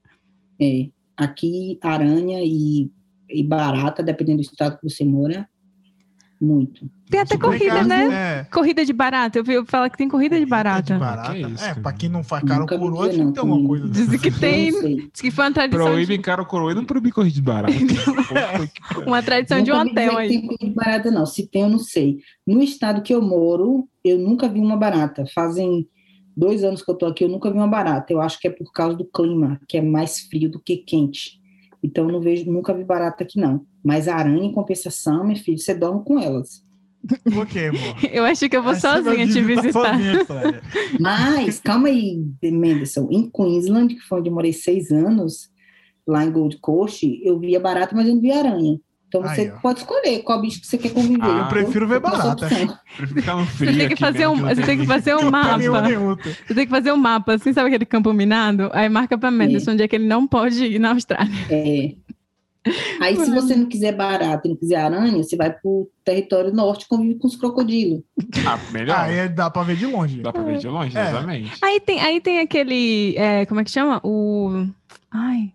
É, 0.62 0.88
aqui, 1.18 1.80
aranha 1.82 2.40
e, 2.44 2.90
e 3.30 3.44
barata, 3.44 4.04
dependendo 4.04 4.38
do 4.38 4.44
estado 4.46 4.78
que 4.78 4.88
você 4.88 5.04
mora, 5.04 5.50
muito. 6.40 6.90
Tem 7.10 7.22
até 7.22 7.38
corrida, 7.38 7.84
né? 7.84 8.42
É. 8.42 8.44
Corrida 8.52 8.86
de 8.86 8.94
barata. 8.94 9.40
Eu 9.40 9.44
vi 9.44 9.66
falar 9.66 9.90
que 9.90 9.98
tem 9.98 10.08
corrida 10.08 10.40
de 10.40 10.46
barata. 10.46 10.94
De 10.94 11.00
barata. 11.00 11.34
Que 11.34 11.42
isso, 11.42 11.66
é, 11.66 11.74
pra 11.74 11.92
quem 11.92 12.08
não 12.08 12.24
faz 12.24 12.44
vi 12.44 12.50
coroa, 12.50 13.08
não, 13.08 13.28
que 13.28 13.34
ter 13.34 13.40
alguma 13.40 13.56
comigo. 13.56 13.68
coisa. 13.68 13.90
Dizem 13.90 14.20
que 14.20 14.30
tem. 14.40 14.70
Eu 14.70 14.82
não. 14.84 14.96
Diz 14.96 15.22
que 15.22 15.32
foi 15.32 15.46
uma 15.46 15.52
tradição, 15.52 15.86
Proíbe 15.86 16.18
de, 16.18 16.24
cara 16.24 16.46
coroa 16.46 16.72
e 16.72 16.76
não 16.76 16.86
proíbe 16.86 17.12
corrida 17.12 17.34
de 17.34 17.42
barato. 17.42 17.74
uma 19.08 19.24
tradição 19.24 19.64
de 19.64 19.72
um 19.72 19.80
hotel 19.80 20.18
aí. 20.18 20.30
tem 20.30 20.42
corrida 20.42 20.66
de 20.66 20.72
barata, 20.72 21.10
não. 21.10 21.26
Se 21.26 21.48
tem, 21.48 21.64
eu 21.64 21.70
não 21.70 21.80
sei. 21.80 22.20
No 22.46 22.62
estado 22.62 23.02
que 23.02 23.14
eu 23.14 23.24
moro, 23.24 23.88
eu 24.04 24.20
nunca 24.20 24.48
vi 24.48 24.60
uma 24.60 24.78
barata. 24.78 25.26
Fazem 25.34 25.88
dois 26.38 26.64
anos 26.64 26.84
que 26.84 26.92
eu 26.92 26.96
tô 26.96 27.08
aqui, 27.08 27.24
eu 27.24 27.30
nunca 27.30 27.50
vi 27.50 27.58
uma 27.58 27.68
barata. 27.68 28.14
Eu 28.14 28.22
acho 28.22 28.40
que 28.40 28.48
é 28.48 28.52
por 28.52 28.72
causa 28.72 28.96
do 28.96 29.06
clima, 29.06 29.60
que 29.68 29.78
é 29.78 29.82
mais 29.82 30.20
frio 30.20 30.50
do 30.50 30.60
que 30.60 30.78
quente. 30.78 31.40
Então, 31.82 32.06
eu 32.06 32.12
não 32.12 32.22
vejo, 32.22 32.52
nunca 32.52 32.74
vi 32.74 32.84
barata 32.84 33.24
aqui, 33.24 33.40
não. 33.40 33.66
Mas 33.84 34.08
aranha, 34.08 34.44
em 34.44 34.52
compensação, 34.52 35.26
meu 35.26 35.36
filho, 35.36 35.58
você 35.58 35.74
dorme 35.74 36.04
com 36.04 36.20
elas. 36.20 36.69
Por 37.32 37.48
quê, 37.48 37.72
amor? 37.72 37.96
Eu 38.12 38.26
acho 38.26 38.50
que 38.50 38.56
eu 38.56 38.64
vou 38.64 38.74
vai 38.74 38.82
sozinha 38.82 39.28
te 39.28 39.42
visitar. 39.42 39.98
sozinha. 39.98 40.62
Mas, 41.00 41.60
calma 41.60 41.88
aí, 41.88 42.22
Menderson. 42.44 43.08
Em 43.10 43.30
Queensland, 43.30 43.96
que 43.96 44.02
foi 44.02 44.20
onde 44.20 44.30
eu 44.30 44.34
morei 44.34 44.54
seis 44.54 44.92
anos, 44.92 45.50
lá 46.08 46.26
em 46.26 46.32
Gold 46.32 46.58
Coast, 46.60 47.06
eu 47.24 47.40
via 47.40 47.60
barata, 47.60 47.96
mas 47.96 48.08
eu 48.08 48.16
não 48.16 48.22
via 48.22 48.40
aranha. 48.40 48.80
Então 49.08 49.24
você 49.24 49.42
Aí, 49.42 49.52
pode 49.60 49.80
escolher 49.80 50.20
qual 50.20 50.40
bicho 50.40 50.62
que 50.62 50.68
você 50.68 50.78
quer 50.78 50.92
conviver. 50.94 51.24
Ah, 51.24 51.40
eu 51.40 51.48
prefiro 51.48 51.88
ver 51.88 52.00
barata. 52.00 52.48
Prefiro 52.48 53.08
ficar 53.08 53.36
no 53.38 53.46
frio. 53.48 53.72
Você 53.72 53.80
tem 53.80 53.90
que 53.90 53.96
fazer 53.96 54.20
mesmo, 54.20 54.34
um, 54.34 54.48
que 54.48 54.56
você 54.56 54.62
tem 54.62 54.78
que 54.78 54.86
fazer 54.86 55.16
um 55.16 55.30
mapa. 55.32 55.58
Você 55.58 56.54
tem 56.54 56.66
que 56.66 56.70
fazer 56.70 56.92
um 56.92 56.98
mapa, 56.98 57.34
assim, 57.34 57.52
sabe 57.52 57.68
aquele 57.70 57.86
campo 57.86 58.14
minado? 58.14 58.70
Aí 58.72 58.88
marca 58.88 59.18
pra 59.18 59.32
Menderson 59.32 59.72
onde 59.72 59.82
é 59.82 59.88
que 59.88 59.96
ele 59.96 60.06
não 60.06 60.28
pode 60.28 60.64
ir 60.64 60.78
na 60.78 60.92
Austrália. 60.92 61.32
É. 61.50 61.96
Aí, 63.02 63.16
se 63.18 63.32
você 63.32 63.56
não 63.56 63.66
quiser 63.66 63.96
barata 63.96 64.48
e 64.48 64.50
não 64.52 64.58
quiser 64.58 64.76
aranha, 64.78 65.18
você 65.24 65.36
vai 65.36 65.52
pro 65.52 65.90
território 66.04 66.54
norte 66.54 66.84
e 66.84 66.88
convive 66.88 67.16
com 67.20 67.28
os 67.28 67.36
crocodilos. 67.36 68.02
Ah, 68.48 68.58
melhor. 68.72 68.98
Aí 69.00 69.30
dá 69.30 69.50
pra 69.50 69.64
ver 69.64 69.76
de 69.76 69.86
longe. 69.86 70.22
Dá 70.22 70.32
pra 70.32 70.42
ver 70.44 70.58
de 70.58 70.68
longe, 70.68 70.98
É. 70.98 71.02
exatamente. 71.10 71.52
Aí 71.62 71.80
tem, 71.80 72.00
aí 72.02 72.22
tem 72.22 72.40
aquele. 72.40 73.16
é, 73.18 73.46
como 73.46 73.60
é 73.62 73.64
que 73.64 73.72
chama? 73.72 74.00
O. 74.04 74.66
Ai. 75.12 75.52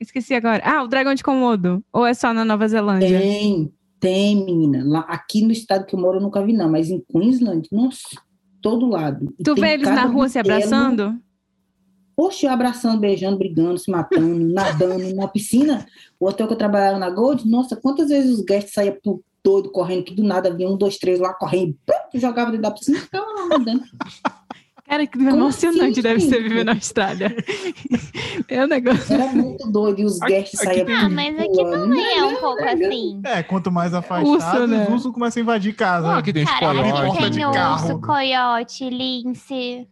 Esqueci 0.00 0.34
agora. 0.34 0.62
Ah, 0.64 0.82
o 0.82 0.88
dragão 0.88 1.14
de 1.14 1.22
Komodo. 1.22 1.84
Ou 1.92 2.06
é 2.06 2.14
só 2.14 2.32
na 2.32 2.44
Nova 2.44 2.66
Zelândia? 2.66 3.20
Tem, 3.20 3.70
tem, 4.00 4.44
menina. 4.44 4.82
Lá, 4.84 5.00
aqui 5.00 5.42
no 5.44 5.52
estado 5.52 5.84
que 5.84 5.94
eu 5.94 6.00
moro 6.00 6.16
eu 6.16 6.22
nunca 6.22 6.42
vi, 6.42 6.54
não, 6.54 6.70
mas 6.70 6.90
em 6.90 7.02
Queensland, 7.12 7.68
nossa, 7.70 8.00
todo 8.62 8.88
lado. 8.88 9.34
E 9.38 9.42
Tu 9.42 9.54
vê 9.54 9.74
eles 9.74 9.88
na 9.88 10.04
rua 10.06 10.28
se 10.28 10.38
abraçando? 10.38 11.18
Poxa, 12.20 12.48
eu 12.48 12.50
abraçando, 12.50 13.00
beijando, 13.00 13.38
brigando, 13.38 13.78
se 13.78 13.90
matando, 13.90 14.44
nadando 14.52 15.14
na 15.14 15.26
piscina. 15.26 15.86
O 16.20 16.26
hotel 16.28 16.46
que 16.46 16.52
eu 16.52 16.58
trabalhava 16.58 16.98
na 16.98 17.08
Gold, 17.08 17.48
nossa, 17.48 17.74
quantas 17.76 18.10
vezes 18.10 18.38
os 18.38 18.44
guests 18.44 18.74
saíam 18.74 18.94
pro 19.02 19.24
doido 19.42 19.70
correndo, 19.70 20.04
que 20.04 20.14
do 20.14 20.22
nada 20.22 20.54
vinha 20.54 20.68
um, 20.68 20.76
dois, 20.76 20.98
três 20.98 21.18
lá 21.18 21.32
correndo, 21.32 21.74
pum, 21.86 22.18
jogava 22.18 22.50
dentro 22.50 22.64
da 22.64 22.72
piscina 22.72 22.98
e 22.98 23.00
ficava 23.00 23.24
lá 23.24 23.46
nadando. 23.46 23.84
Cara, 24.86 25.06
que 25.06 25.16
Como 25.16 25.30
emocionante 25.30 25.92
assim, 25.92 26.02
deve 26.02 26.20
ser 26.20 26.34
gente? 26.34 26.42
viver 26.42 26.64
na 26.64 26.72
Austrália. 26.72 27.34
é 28.48 28.64
um 28.64 28.68
negócio. 28.68 29.14
Era 29.14 29.32
muito 29.32 29.72
doido 29.72 30.00
e 30.00 30.04
os 30.04 30.18
guests 30.18 30.60
aqui 30.60 30.84
saíam 30.84 30.98
Ah, 30.98 31.08
mas 31.08 31.38
aqui 31.38 31.56
também 31.56 32.18
é 32.18 32.24
um 32.24 32.36
pouco 32.36 32.62
assim. 32.64 33.20
É, 33.24 33.42
quanto 33.42 33.72
mais 33.72 33.94
afastado, 33.94 34.28
Urso, 34.28 34.66
né? 34.66 34.84
os 34.84 34.90
ursos 34.90 35.12
começam 35.12 35.40
a 35.40 35.42
invadir 35.42 35.74
casa. 35.74 36.06
Ah, 36.06 36.18
aqui 36.18 36.34
tem 36.34 36.44
Cara, 36.44 36.80
aqui 36.80 37.30
de 37.30 37.38
tem 37.38 37.50
carro. 37.50 37.86
urso, 37.86 38.00
coiote, 38.00 38.90
lince, 38.90 39.88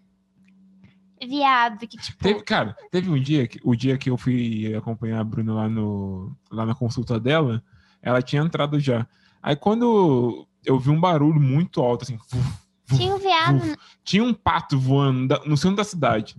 viado, 1.27 1.78
que 1.78 1.97
tipo... 1.97 2.23
Teve, 2.23 2.43
cara, 2.43 2.77
teve 2.90 3.11
um 3.11 3.20
dia, 3.20 3.47
que, 3.47 3.61
o 3.62 3.74
dia 3.74 3.97
que 3.99 4.11
eu 4.11 4.16
fui 4.16 4.74
acompanhar 4.74 5.20
a 5.20 5.24
Bruna 5.24 5.55
lá, 5.55 5.69
no, 5.69 6.36
lá 6.51 6.66
na 6.66 6.74
consulta 6.74 7.19
dela, 7.19 7.62
ela 8.03 8.23
tinha 8.23 8.43
entrado 8.43 8.78
já. 8.78 9.07
Aí 9.43 9.57
quando 9.57 10.47
eu 10.65 10.78
vi 10.78 10.90
um 10.90 11.01
barulho 11.01 11.40
muito 11.40 11.81
alto, 11.81 12.03
assim, 12.03 12.19
vuf, 12.31 12.49
vuf, 12.86 12.97
Tinha 12.97 13.15
um 13.15 13.19
viado... 13.19 13.59
vuf, 13.59 13.77
tinha 14.05 14.24
um 14.24 14.35
pato 14.35 14.78
voando 14.78 15.40
no 15.47 15.57
centro 15.57 15.77
da 15.77 15.85
cidade. 15.85 16.36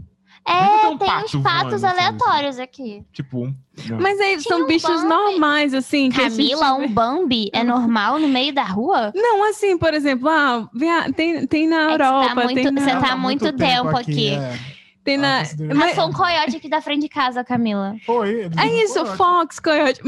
É, 0.51 0.79
tem 0.79 0.89
um 0.89 0.97
tem 0.97 1.07
pato 1.07 1.37
uns 1.37 1.43
patos 1.43 1.61
voando, 1.71 1.75
assim, 1.75 1.85
aleatórios 1.85 2.59
aqui. 2.59 3.03
Tipo, 3.13 3.45
um- 3.45 3.55
não. 3.87 3.99
Mas 3.99 4.19
aí 4.19 4.39
são 4.41 4.61
um 4.63 4.67
bichos 4.67 4.89
Bambi. 4.89 5.07
normais, 5.07 5.73
assim. 5.73 6.09
Que 6.09 6.21
a 6.21 6.29
gente 6.29 6.49
Camila, 6.51 6.77
vê. 6.79 6.85
um 6.85 6.91
Bambi 6.91 7.49
é 7.53 7.63
normal 7.63 8.19
no 8.19 8.27
meio 8.27 8.53
da 8.53 8.63
rua? 8.63 9.11
Não, 9.15 9.43
assim, 9.49 9.77
por 9.77 9.93
exemplo, 9.93 10.27
ah, 10.29 10.67
tem, 11.15 11.45
tem 11.47 11.67
na 11.67 11.89
É 11.89 11.93
Europa, 11.93 12.27
tá 12.29 12.35
muito, 12.35 12.55
tem, 12.55 12.71
na, 12.71 12.81
você 12.81 12.91
tá 12.91 13.11
há 13.13 13.15
muito 13.17 13.53
tempo 13.53 13.95
aqui. 13.97 14.29
é. 14.31 14.78
Tem 15.09 15.17
na. 15.17 15.39
Ah, 15.41 15.43
mas- 15.75 15.95
Passou 15.95 16.09
um 16.09 16.13
coiote 16.13 16.57
aqui 16.57 16.69
da 16.69 16.81
frente 16.81 17.01
de 17.01 17.09
casa, 17.09 17.43
Camila. 17.43 17.95
Foi. 18.05 18.47
É 18.57 18.83
isso, 18.83 19.03
Fox, 19.15 19.59
Coyote. 19.59 19.99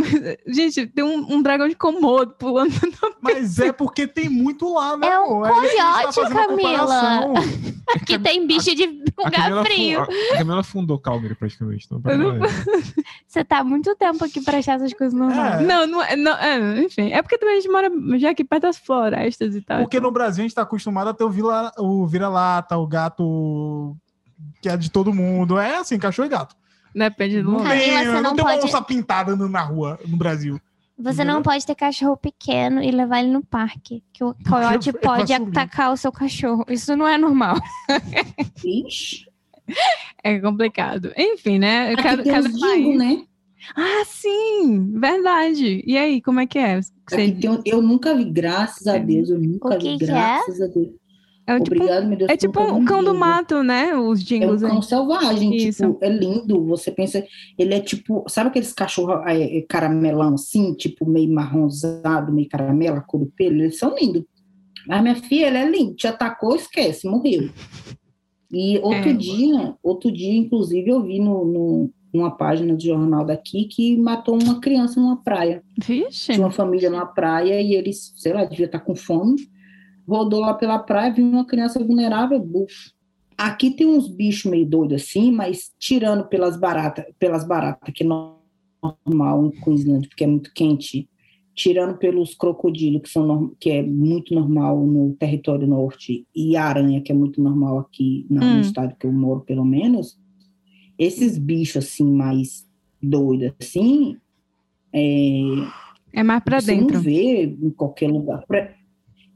Gente, 0.45 0.85
tem 0.85 1.03
um, 1.03 1.25
um 1.37 1.41
dragão 1.41 1.67
de 1.67 1.73
Komodo 1.75 2.35
pulando. 2.37 2.71
Mas 3.19 3.57
é 3.57 3.71
porque 3.71 4.05
tem 4.05 4.29
muito 4.29 4.71
lá, 4.73 4.95
né? 4.95 5.07
É 5.07 5.19
um 5.19 5.41
tá 5.41 5.49
coiote, 5.49 6.19
a 6.19 6.29
Camila. 6.29 7.23
Que 8.05 8.17
tem 8.17 8.47
bicho 8.47 8.73
de 8.73 8.85
lugar 9.17 9.31
Camila, 9.49 9.65
frio. 9.65 10.01
a 10.01 10.37
Camila 10.37 10.63
fundou 10.63 10.97
Calgary 10.97 11.35
praticamente. 11.35 11.85
Então, 11.85 11.99
pra 12.01 12.15
não- 12.15 12.39
Você 13.27 13.43
tá 13.43 13.59
há 13.59 13.63
muito 13.65 13.93
tempo 13.97 14.23
aqui 14.23 14.39
pra 14.41 14.59
achar 14.59 14.75
essas 14.75 14.93
coisas 14.93 15.13
normais. 15.17 15.61
É. 15.61 15.65
Não, 15.65 15.85
não 15.87 16.01
é. 16.01 16.15
Não, 16.15 16.31
é, 16.37 16.79
enfim, 16.83 17.11
é 17.11 17.21
porque 17.21 17.37
também 17.37 17.57
a 17.57 17.59
gente 17.59 17.69
mora 17.71 17.89
já 18.17 18.29
aqui 18.29 18.45
perto 18.45 18.63
das 18.63 18.77
florestas 18.77 19.55
e 19.55 19.61
tal. 19.61 19.79
Porque 19.81 19.99
no 19.99 20.09
Brasil 20.11 20.41
a 20.43 20.47
gente 20.47 20.55
tá 20.55 20.61
acostumado 20.61 21.09
a 21.09 21.13
ter 21.13 21.23
o 21.25 21.29
vira- 21.29 21.71
o 21.77 22.05
vira-lata, 22.07 22.77
o 22.77 22.87
gato 22.87 23.95
que 24.61 24.69
é 24.69 24.77
de 24.77 24.89
todo 24.91 25.13
mundo. 25.13 25.57
É 25.57 25.77
assim, 25.77 25.97
cachorro 25.99 26.25
e 26.27 26.29
gato. 26.29 26.55
Depende 26.93 27.41
do 27.41 27.51
Não 27.51 27.57
lugar. 27.59 27.77
Tem, 27.77 27.89
você 27.91 28.05
não 28.05 28.21
não 28.21 28.35
tem 28.35 28.43
uma 28.45 28.51
pode- 28.53 28.65
onça 28.65 28.81
pintada 28.81 29.31
andando 29.31 29.49
na 29.51 29.61
rua 29.61 29.99
no 30.07 30.17
Brasil. 30.17 30.59
Você 30.99 31.23
não 31.23 31.41
pode 31.41 31.65
ter 31.65 31.73
cachorro 31.73 32.15
pequeno 32.15 32.83
e 32.83 32.91
levar 32.91 33.21
ele 33.21 33.31
no 33.31 33.43
parque. 33.43 34.03
Que 34.13 34.23
o 34.23 34.35
coiote 34.47 34.93
pode 34.93 35.33
subir. 35.33 35.49
atacar 35.49 35.91
o 35.93 35.97
seu 35.97 36.11
cachorro. 36.11 36.63
Isso 36.69 36.95
não 36.95 37.07
é 37.07 37.17
normal. 37.17 37.55
Ixi, 38.63 39.25
É 40.23 40.39
complicado. 40.39 41.11
Enfim, 41.17 41.57
né? 41.59 41.93
aqui 41.93 42.03
Cada, 42.03 42.23
tem 42.23 42.31
cada 42.31 42.49
dingo, 42.49 42.97
né? 42.97 43.23
Ah, 43.75 44.03
sim! 44.05 44.91
Verdade. 44.99 45.83
E 45.85 45.97
aí, 45.97 46.21
como 46.21 46.39
é 46.39 46.47
que 46.47 46.57
é? 46.59 46.81
Você- 46.81 46.91
tem 47.31 47.39
eu 47.65 47.81
nunca 47.81 48.15
vi, 48.15 48.25
graças 48.25 48.87
a 48.87 48.97
Deus, 48.97 49.29
eu 49.29 49.39
nunca 49.39 49.69
O 49.75 49.77
que 49.77 49.91
vi, 49.93 49.97
que 49.99 50.03
é? 50.05 50.07
graças 50.07 50.61
a 50.61 50.67
Deus. 50.67 50.89
É 51.47 51.59
tipo, 51.59 51.75
Obrigado, 51.75 52.07
meu 52.07 52.17
Deus. 52.17 52.29
é 52.29 52.37
tipo 52.37 52.61
um 52.61 52.85
cão 52.85 53.03
do 53.03 53.15
mato, 53.15 53.63
né? 53.63 53.95
Os 53.95 54.19
É 54.19 54.21
um 54.21 54.25
jingles 54.25 54.61
cão 54.61 54.81
selvagem, 54.81 55.55
Isso. 55.55 55.83
tipo, 55.91 55.97
é 56.05 56.09
lindo. 56.09 56.63
Você 56.65 56.91
pensa, 56.91 57.25
ele 57.57 57.73
é 57.73 57.79
tipo, 57.79 58.23
sabe 58.27 58.49
aqueles 58.49 58.71
cachorros 58.71 59.25
é, 59.25 59.57
é, 59.57 59.61
caramelão 59.63 60.35
assim, 60.35 60.73
tipo 60.75 61.05
meio 61.09 61.31
marronzado, 61.33 62.31
meio 62.31 62.47
caramelo, 62.47 63.03
cor 63.07 63.19
do 63.21 63.25
pelo? 63.25 63.55
Eles 63.61 63.77
são 63.79 63.95
lindos. 63.95 64.23
Mas 64.87 65.01
minha 65.01 65.15
filha, 65.15 65.47
ele 65.47 65.57
é 65.57 65.69
lindo. 65.69 65.95
Te 65.95 66.07
atacou, 66.07 66.55
esquece, 66.55 67.07
morreu. 67.07 67.49
E 68.51 68.77
outro 68.79 69.09
É. 69.09 69.13
dia, 69.13 69.75
outro 69.81 70.11
dia, 70.11 70.33
inclusive, 70.37 70.89
eu 70.89 71.01
vi 71.03 71.19
no, 71.19 71.45
no- 71.45 71.89
numa 72.13 72.29
página 72.31 72.75
do 72.75 72.83
jornal 72.83 73.23
daqui 73.25 73.65
que 73.65 73.95
matou 73.97 74.37
uma 74.41 74.59
criança 74.59 74.99
numa 74.99 75.15
praia. 75.23 75.63
Vixe. 75.81 76.33
Tinha 76.33 76.45
uma 76.45 76.51
família 76.51 76.89
numa 76.89 77.05
praia 77.05 77.61
e 77.61 77.73
eles, 77.73 78.11
sei 78.17 78.33
lá, 78.33 78.43
devia 78.43 78.65
estar 78.65 78.79
com 78.81 78.93
fome. 78.95 79.35
Rodou 80.07 80.39
lá 80.41 80.53
pela 80.53 80.79
praia, 80.79 81.13
viu 81.13 81.25
uma 81.25 81.45
criança 81.45 81.83
vulnerável, 81.83 82.39
buf. 82.39 82.91
Aqui 83.37 83.71
tem 83.71 83.87
uns 83.87 84.07
bichos 84.07 84.49
meio 84.51 84.65
doidos 84.65 85.01
assim, 85.03 85.31
mas 85.31 85.71
tirando 85.79 86.25
pelas 86.27 86.59
baratas, 86.59 87.05
pelas 87.17 87.45
baratas, 87.47 87.93
que 87.93 88.03
é 88.03 88.07
normal 88.07 89.45
em 89.45 89.51
Queensland, 89.61 90.07
porque 90.07 90.23
é 90.23 90.27
muito 90.27 90.51
quente, 90.53 91.07
tirando 91.55 91.97
pelos 91.97 92.35
crocodilos, 92.35 93.01
que, 93.01 93.09
são, 93.09 93.51
que 93.59 93.69
é 93.71 93.81
muito 93.83 94.33
normal 94.35 94.85
no 94.85 95.13
território 95.15 95.67
norte, 95.67 96.25
e 96.35 96.55
a 96.55 96.65
aranha, 96.65 97.01
que 97.01 97.11
é 97.11 97.15
muito 97.15 97.41
normal 97.41 97.79
aqui 97.79 98.25
na- 98.29 98.43
Hum. 98.45 98.53
no 98.55 98.59
estado 98.61 98.95
que 98.99 99.05
eu 99.07 99.11
moro, 99.11 99.41
pelo 99.41 99.65
menos, 99.65 100.19
esses 100.97 101.37
bichos 101.37 101.83
assim, 101.85 102.05
mais 102.11 102.67
doidos 103.01 103.53
assim, 103.59 104.17
é, 104.93 105.41
É 106.13 106.21
mais 106.23 106.43
você 106.47 106.75
dentro. 106.75 106.95
não 106.95 107.01
vê 107.01 107.43
em 107.45 107.69
qualquer 107.71 108.09
lugar. 108.11 108.45
Pra- 108.47 108.73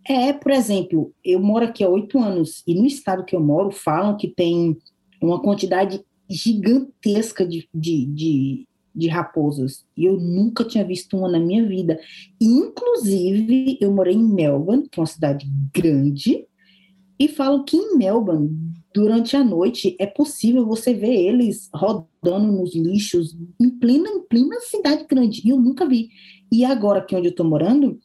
É, 0.08 0.32
por 0.34 0.52
exemplo, 0.52 1.12
eu 1.24 1.40
moro 1.40 1.66
aqui 1.66 1.84
há 1.84 1.90
oito 1.90 2.20
anos 2.20 2.62
e 2.68 2.76
no 2.76 2.86
estado 2.86 3.26
que 3.26 3.36
eu 3.36 3.42
moro 3.42 3.72
falam 3.72 4.16
que 4.16 4.28
tem 4.28 4.78
uma 5.22 5.42
quantidade 5.42 6.02
gigantesca 6.30 7.46
de, 7.46 7.68
de, 7.74 8.06
de, 8.06 8.68
de 8.94 9.08
raposas 9.08 9.84
e 9.98 10.06
eu 10.06 10.20
nunca 10.20 10.64
tinha 10.64 10.86
visto 10.86 11.18
uma 11.18 11.28
na 11.28 11.40
minha 11.40 11.68
vida. 11.68 12.00
Inclusive, 12.40 13.78
eu 13.82 13.92
morei 13.92 14.14
em 14.14 14.24
Melbourne, 14.24 14.88
que 14.88 15.00
é 15.00 15.02
uma 15.02 15.08
cidade 15.08 15.50
grande, 15.74 16.46
e 17.18 17.28
falam 17.28 17.64
que 17.64 17.78
em 17.78 17.98
Melbourne, 17.98 18.50
durante 18.94 19.38
a 19.38 19.44
noite, 19.44 19.96
é 20.00 20.06
possível 20.06 20.66
você 20.66 20.94
ver 20.94 21.16
eles 21.16 21.70
rodando 21.74 22.52
nos 22.52 22.76
lixos 22.76 23.36
em 23.60 23.70
plena, 23.70 24.10
em 24.10 24.22
plena 24.22 24.60
cidade 24.60 25.06
grande. 25.10 25.42
E 25.46 25.50
eu 25.50 25.60
nunca 25.60 25.88
vi. 25.88 26.10
E 26.52 26.66
agora, 26.66 27.00
aqui 27.00 27.16
onde 27.16 27.30
eu 27.30 27.36
tô 27.36 27.44
morando, 27.44 28.00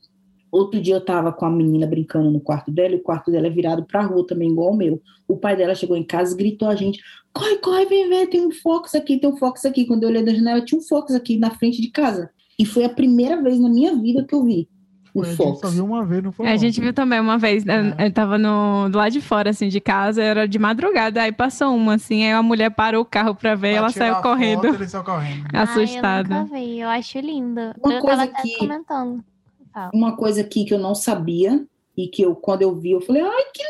outro 0.50 0.80
dia 0.80 0.94
eu 0.94 1.04
tava 1.04 1.32
com 1.32 1.44
a 1.46 1.50
menina 1.50 1.86
brincando 1.86 2.30
no 2.30 2.40
quarto 2.40 2.70
dela, 2.70 2.94
e 2.94 2.96
o 2.96 3.02
quarto 3.02 3.30
dela 3.30 3.46
é 3.46 3.50
virado 3.50 3.84
pra 3.84 4.02
rua 4.02 4.26
também, 4.26 4.50
igual 4.50 4.72
o 4.72 4.76
meu. 4.76 5.00
O 5.28 5.36
pai 5.36 5.56
dela 5.56 5.74
chegou 5.74 5.96
em 5.96 6.04
casa 6.04 6.34
e 6.34 6.36
gritou 6.36 6.68
a 6.68 6.74
gente: 6.74 7.00
corre, 7.32 7.56
corre, 7.58 7.86
vem 7.86 8.08
ver, 8.08 8.26
tem 8.28 8.46
um 8.46 8.50
Fox 8.50 8.94
aqui, 8.94 9.18
tem 9.18 9.30
um 9.30 9.36
Fox 9.36 9.64
aqui. 9.64 9.84
Quando 9.86 10.02
eu 10.04 10.08
olhei 10.08 10.22
da 10.24 10.34
janela, 10.34 10.60
tinha 10.64 10.78
um 10.78 10.82
Fox 10.82 11.14
aqui 11.14 11.38
na 11.38 11.50
frente 11.50 11.80
de 11.80 11.90
casa. 11.90 12.30
E 12.58 12.64
foi 12.66 12.84
a 12.84 12.88
primeira 12.90 13.40
vez 13.42 13.58
na 13.58 13.68
minha 13.68 13.94
vida 13.96 14.24
que 14.24 14.34
eu 14.34 14.44
vi 14.44 14.68
um 15.14 15.22
Pô, 15.22 15.22
a 15.22 15.24
gente 15.24 15.36
Fox. 15.38 15.60
só 15.60 15.68
viu 15.68 15.84
uma 15.84 16.04
vez, 16.06 16.22
não 16.22 16.30
foi? 16.30 16.46
A 16.46 16.50
não. 16.50 16.58
gente 16.58 16.80
viu 16.80 16.92
também 16.92 17.18
uma 17.18 17.36
vez, 17.36 17.64
né, 17.64 17.92
É. 17.98 18.06
eu 18.06 18.12
tava 18.12 18.38
no, 18.38 18.88
do 18.88 18.96
lado 18.98 19.10
de 19.10 19.20
fora, 19.20 19.50
assim, 19.50 19.68
de 19.68 19.80
casa, 19.80 20.22
era 20.22 20.46
de 20.46 20.56
madrugada, 20.56 21.20
aí 21.22 21.32
passou 21.32 21.74
uma, 21.74 21.94
assim, 21.94 22.22
aí 22.24 22.30
a 22.32 22.40
mulher 22.42 22.70
parou 22.70 23.02
o 23.02 23.04
carro 23.04 23.34
pra 23.34 23.56
ver 23.56 23.68
e 23.68 23.70
Pra 23.72 23.78
ela 23.78 23.88
saiu 23.90 24.14
a 24.14 24.22
correndo, 24.22 24.62
foto, 24.62 24.74
ele 24.76 24.88
saiu 24.88 25.02
correndo. 25.02 25.46
assustada. 25.52 26.28
Ai, 26.34 26.40
eu 26.40 26.44
nunca 26.44 26.54
vi, 26.58 26.78
eu 26.80 26.88
acho 26.88 27.18
lindo. 27.18 27.60
Uma 27.84 27.94
eu 27.94 28.00
coisa 28.00 28.16
tava 28.18 28.22
até 28.30 28.42
que- 28.42 28.56
comentando. 28.58 29.24
Fala. 29.72 29.90
uma 29.94 30.16
coisa 30.16 30.40
aqui 30.40 30.64
que 30.64 30.74
eu 30.74 30.78
não 30.78 30.94
sabia 30.94 31.66
e 31.96 32.08
que 32.08 32.22
eu 32.22 32.34
quando 32.34 32.62
eu 32.62 32.74
vi 32.74 32.92
eu 32.92 33.00
falei 33.00 33.22
ai 33.22 33.44
que 33.54 33.62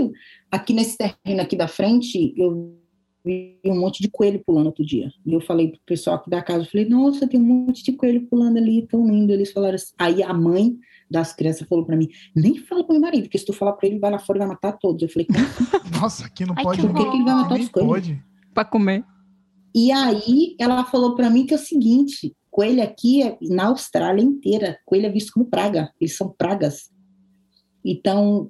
lindo 0.00 0.12
aqui 0.50 0.72
nesse 0.72 0.96
terreno 0.96 1.42
aqui 1.42 1.56
da 1.56 1.68
frente 1.68 2.32
eu 2.36 2.76
vi 3.24 3.58
um 3.66 3.78
monte 3.80 4.02
de 4.02 4.08
coelho 4.10 4.42
pulando 4.44 4.66
outro 4.66 4.84
dia 4.84 5.10
e 5.24 5.32
eu 5.32 5.40
falei 5.40 5.68
pro 5.68 5.80
pessoal 5.86 6.16
aqui 6.16 6.30
da 6.30 6.42
casa 6.42 6.64
eu 6.64 6.70
falei 6.70 6.88
nossa 6.88 7.26
tem 7.26 7.40
um 7.40 7.44
monte 7.44 7.82
de 7.84 7.92
coelho 7.92 8.26
pulando 8.28 8.58
ali 8.58 8.86
tão 8.86 9.06
lindo 9.06 9.32
eles 9.32 9.52
falaram 9.52 9.74
assim. 9.76 9.92
aí 9.98 10.22
a 10.22 10.32
mãe 10.32 10.76
das 11.10 11.32
crianças 11.32 11.66
falou 11.68 11.84
para 11.84 11.96
mim 11.96 12.08
nem 12.34 12.56
fala 12.58 12.84
pro 12.84 12.92
meu 12.92 13.02
marido 13.02 13.24
porque 13.24 13.38
se 13.38 13.44
tu 13.46 13.52
falar 13.52 13.72
para 13.74 13.86
ele 13.86 13.94
ele 13.96 14.00
vai 14.00 14.10
lá 14.10 14.18
fora 14.18 14.38
e 14.38 14.40
vai 14.40 14.48
matar 14.48 14.72
todos 14.72 15.02
eu 15.02 15.08
falei 15.08 15.26
"Como 15.26 15.38
Nossa, 16.00 16.26
aqui 16.26 16.44
não 16.44 16.54
Ai, 16.56 16.64
pode. 16.64 16.80
por 16.82 16.94
que, 16.94 17.04
que 17.10 17.16
ele 17.16 17.24
vai 17.24 17.34
matar 17.34 17.58
os 17.60 17.68
coelhos 17.68 17.90
pode. 17.90 18.24
Pra 18.52 18.64
comer. 18.64 19.04
E 19.74 19.90
aí 19.90 20.54
ela 20.60 20.84
falou 20.84 21.14
para 21.16 21.28
mim 21.28 21.44
que 21.46 21.52
é 21.52 21.56
o 21.56 21.60
seguinte, 21.60 22.32
coelho 22.54 22.84
aqui 22.84 23.20
é, 23.20 23.36
na 23.50 23.66
Austrália 23.66 24.22
inteira, 24.22 24.78
coelho 24.86 25.06
é 25.06 25.10
visto 25.10 25.32
como 25.32 25.46
praga, 25.46 25.92
eles 26.00 26.16
são 26.16 26.32
pragas. 26.38 26.88
Então, 27.84 28.48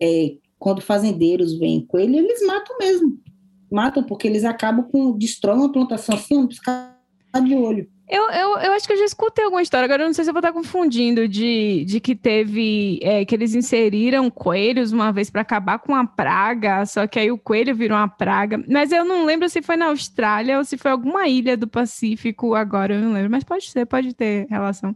é, 0.00 0.36
quando 0.56 0.80
fazendeiros 0.80 1.58
veem 1.58 1.84
coelho, 1.84 2.14
eles 2.14 2.46
matam 2.46 2.78
mesmo. 2.78 3.20
Matam 3.68 4.04
porque 4.04 4.28
eles 4.28 4.44
acabam 4.44 4.88
com 4.88 5.18
destroem 5.18 5.58
uma 5.58 5.72
plantação 5.72 6.14
assim, 6.14 6.38
um 6.38 6.46
piscar 6.46 6.96
de 7.44 7.56
olho. 7.56 7.90
Eu, 8.12 8.28
eu, 8.30 8.58
eu 8.58 8.72
acho 8.72 8.88
que 8.88 8.92
eu 8.92 8.96
já 8.98 9.04
escutei 9.04 9.44
alguma 9.44 9.62
história, 9.62 9.84
agora 9.84 10.02
eu 10.02 10.06
não 10.08 10.12
sei 10.12 10.24
se 10.24 10.30
eu 10.30 10.34
vou 10.34 10.40
estar 10.40 10.52
confundindo, 10.52 11.28
de, 11.28 11.84
de 11.84 12.00
que 12.00 12.16
teve, 12.16 12.98
é, 13.02 13.24
que 13.24 13.32
eles 13.32 13.54
inseriram 13.54 14.28
coelhos 14.28 14.90
uma 14.90 15.12
vez 15.12 15.30
para 15.30 15.42
acabar 15.42 15.78
com 15.78 15.94
a 15.94 16.04
praga, 16.04 16.84
só 16.86 17.06
que 17.06 17.20
aí 17.20 17.30
o 17.30 17.38
coelho 17.38 17.72
virou 17.72 17.96
uma 17.96 18.08
praga. 18.08 18.60
Mas 18.68 18.90
eu 18.90 19.04
não 19.04 19.24
lembro 19.24 19.48
se 19.48 19.62
foi 19.62 19.76
na 19.76 19.86
Austrália 19.86 20.58
ou 20.58 20.64
se 20.64 20.76
foi 20.76 20.90
alguma 20.90 21.28
ilha 21.28 21.56
do 21.56 21.68
Pacífico 21.68 22.56
agora, 22.56 22.94
eu 22.94 23.00
não 23.00 23.12
lembro. 23.12 23.30
Mas 23.30 23.44
pode 23.44 23.70
ser, 23.70 23.86
pode 23.86 24.12
ter 24.12 24.48
relação. 24.50 24.94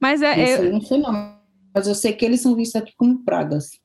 Mas 0.00 0.22
é, 0.22 0.56
eu, 0.56 0.64
eu 0.64 0.72
não 0.72 0.80
sei 0.80 0.98
não, 0.98 1.12
mas 1.74 1.86
eu 1.86 1.94
sei 1.94 2.14
que 2.14 2.24
eles 2.24 2.40
são 2.40 2.54
vistos 2.56 2.80
aqui 2.80 2.94
como 2.96 3.18
pragas. 3.24 3.78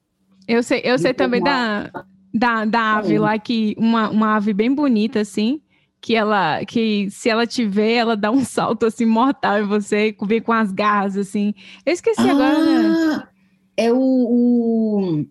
eu 0.47 0.63
sei, 0.63 0.81
eu 0.85 0.97
sei 0.97 1.11
Depois 1.11 1.17
também 1.17 1.43
da, 1.43 1.91
da, 2.33 2.63
da 2.63 2.97
ave 2.97 3.19
Hum. 3.19 3.23
lá, 3.23 3.37
que 3.37 3.75
uma, 3.77 4.09
uma 4.09 4.35
ave 4.37 4.53
bem 4.53 4.73
bonita, 4.73 5.19
assim, 5.19 5.61
que 6.01 6.15
ela, 6.15 6.63
que 6.65 7.09
se 7.09 7.29
ela 7.29 7.45
te 7.45 7.65
vê, 7.65 7.93
ela 7.93 8.15
dá 8.15 8.31
um 8.31 8.43
salto, 8.43 8.85
assim, 8.85 9.05
mortal 9.05 9.59
em 9.59 9.67
você, 9.67 10.15
vem 10.25 10.41
com 10.41 10.53
as 10.53 10.71
garras, 10.71 11.17
assim. 11.17 11.53
Eu 11.85 11.93
esqueci 11.93 12.21
agora, 12.21 12.63
né? 12.63 12.87
Ah, 12.87 13.29
é 13.75 13.91
o, 13.91 13.97
o 13.97 15.25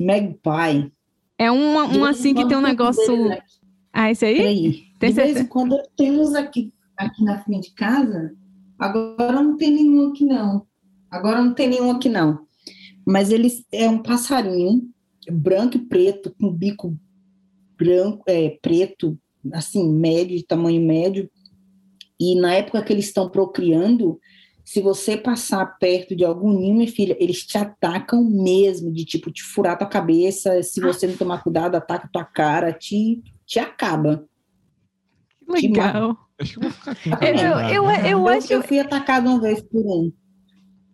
Magpie. 0.00 0.92
É 1.38 1.50
uma, 1.50 1.84
uma 1.84 2.10
assim 2.10 2.34
que 2.34 2.46
tem 2.46 2.56
um 2.56 2.62
negócio... 2.62 3.32
aqui. 3.32 3.42
Ah, 3.92 4.10
esse 4.10 4.24
aí? 4.24 4.36
Peraí. 4.36 4.84
Tem 4.98 5.10
de 5.10 5.16
vez 5.16 5.36
em 5.36 5.46
quando 5.46 5.80
temos 5.96 6.34
aqui, 6.34 6.72
aqui 6.96 7.22
na 7.22 7.42
frente 7.42 7.68
de 7.68 7.74
casa. 7.74 8.32
Agora 8.78 9.40
não 9.40 9.56
tem 9.56 9.70
nenhum 9.70 10.10
aqui, 10.10 10.24
não. 10.24 10.66
Agora 11.10 11.42
não 11.42 11.54
tem 11.54 11.68
nenhum 11.68 11.90
aqui, 11.90 12.08
não. 12.08 12.40
Mas 13.06 13.30
eles 13.30 13.64
é 13.70 13.88
um 13.88 14.02
passarinho 14.02 14.82
branco 15.30 15.76
e 15.76 15.80
preto, 15.80 16.34
com 16.40 16.52
bico 16.52 16.96
branco, 17.78 18.24
é, 18.26 18.58
preto, 18.60 19.18
assim, 19.52 19.92
médio, 19.92 20.36
de 20.36 20.46
tamanho 20.46 20.80
médio. 20.80 21.30
E 22.18 22.34
na 22.40 22.54
época 22.54 22.82
que 22.82 22.92
eles 22.92 23.06
estão 23.06 23.28
procriando, 23.28 24.18
se 24.64 24.80
você 24.80 25.16
passar 25.16 25.78
perto 25.78 26.16
de 26.16 26.24
algum 26.24 26.52
ninho, 26.52 26.76
minha 26.76 26.90
filha, 26.90 27.16
eles 27.20 27.44
te 27.44 27.58
atacam 27.58 28.24
mesmo, 28.24 28.90
de 28.90 29.04
tipo, 29.04 29.30
te 29.30 29.42
furar 29.42 29.76
tua 29.76 29.86
cabeça. 29.86 30.62
Se 30.62 30.80
você 30.80 31.06
não 31.06 31.16
tomar 31.16 31.42
cuidado, 31.42 31.74
ataca 31.74 32.08
tua 32.10 32.24
cara, 32.24 32.72
te, 32.72 33.22
te 33.44 33.58
acaba. 33.58 34.26
Que 35.56 35.68
legal. 35.68 36.16
Acho 36.40 36.58
que 36.58 36.66
eu. 36.66 36.72
Eu, 37.20 37.60
eu, 37.68 37.86
né? 37.86 38.00
eu 38.04 38.08
Eu, 38.10 38.28
acho... 38.28 38.52
eu 38.52 38.62
fui 38.62 38.78
atacada 38.78 39.28
uma 39.28 39.40
vez 39.40 39.60
por 39.60 39.80
um. 39.80 40.10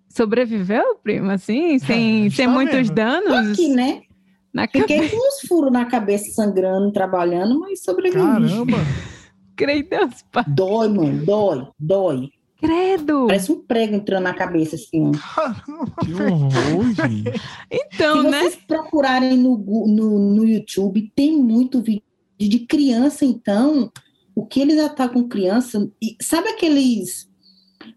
Sobreviveu, 0.09 0.97
primo, 1.03 1.31
assim? 1.31 1.79
Sem, 1.79 2.29
sem 2.31 2.49
muitos 2.49 2.91
danos? 2.91 3.53
Aqui, 3.53 3.69
né? 3.69 4.03
Na 4.53 4.67
Fiquei 4.67 5.09
com 5.09 5.17
uns 5.17 5.47
furos 5.47 5.73
na 5.73 5.85
cabeça, 5.85 6.31
sangrando, 6.33 6.93
trabalhando, 6.93 7.61
mas 7.61 7.83
sobrevivi. 7.83 8.23
Caramba! 8.23 8.79
Creio 9.57 9.89
Deus, 9.89 10.25
pai. 10.33 10.45
Dói, 10.49 10.89
mano, 10.89 11.25
dói, 11.25 11.69
dói. 11.79 12.31
Credo! 12.61 13.27
Parece 13.27 13.51
um 13.51 13.63
prego 13.63 13.95
entrando 13.95 14.25
na 14.25 14.35
cabeça, 14.35 14.77
assim. 14.77 15.13
Caramba, 15.13 15.93
Que 16.05 16.13
horror, 16.13 16.93
gente. 16.95 17.41
Então, 17.71 18.23
Se 18.23 18.29
né? 18.29 18.41
vocês 18.41 18.57
procurarem 18.67 19.37
no, 19.37 19.57
no, 19.57 20.19
no 20.35 20.45
YouTube, 20.45 21.11
tem 21.15 21.37
muito 21.41 21.81
vídeo 21.81 22.03
de 22.39 22.61
criança, 22.61 23.25
então, 23.25 23.91
o 24.35 24.45
que 24.45 24.61
eles 24.61 24.79
atacam 24.79 25.29
criança, 25.29 25.91
e 26.03 26.17
sabe 26.21 26.49
aqueles, 26.49 27.31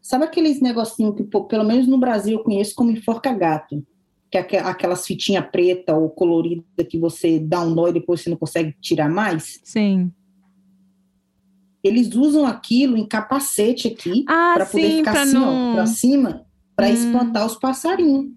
sabe 0.01 0.23
aqueles 0.25 0.61
negocinhos 0.61 1.15
que, 1.15 1.23
pô, 1.23 1.43
pelo 1.43 1.65
menos 1.65 1.85
no 1.85 1.97
Brasil, 1.97 2.37
eu 2.37 2.43
conheço 2.43 2.73
como 2.73 2.91
enforca-gato, 2.91 3.85
que 4.33 4.37
é 4.37 4.39
aque- 4.41 4.57
aquelas 4.57 5.05
fitinhas 5.05 5.45
preta 5.51 5.95
ou 5.95 6.09
colorida 6.09 6.83
que 6.89 6.97
você 6.97 7.39
dá 7.39 7.61
um 7.61 7.69
nó 7.69 7.87
e 7.87 7.93
depois 7.93 8.21
você 8.21 8.29
não 8.31 8.37
consegue 8.37 8.75
tirar 8.81 9.07
mais, 9.07 9.59
Sim. 9.63 10.11
eles 11.83 12.15
usam 12.15 12.45
aquilo 12.45 12.97
em 12.97 13.05
capacete 13.05 13.87
aqui, 13.87 14.23
Ah, 14.27 14.53
para 14.55 14.65
poder 14.65 14.97
ficar 14.97 15.21
assim, 15.21 15.33
não. 15.33 15.71
ó, 15.71 15.73
pra 15.73 15.85
cima, 15.85 16.45
para 16.75 16.89
Hum. 16.89 16.93
espantar 16.93 17.45
os 17.45 17.55
passarinhos. 17.55 18.31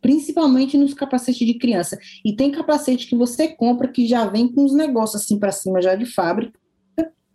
Principalmente 0.00 0.76
nos 0.78 0.94
capacetes 0.94 1.46
de 1.46 1.54
criança. 1.54 1.98
E 2.24 2.34
tem 2.34 2.50
capacete 2.50 3.06
que 3.06 3.14
você 3.14 3.48
compra 3.48 3.86
que 3.86 4.06
já 4.06 4.26
vem 4.26 4.48
com 4.48 4.64
os 4.64 4.72
negócios 4.74 5.22
assim 5.22 5.38
para 5.38 5.52
cima, 5.52 5.80
já 5.82 5.94
de 5.94 6.06
fábrica, 6.06 6.58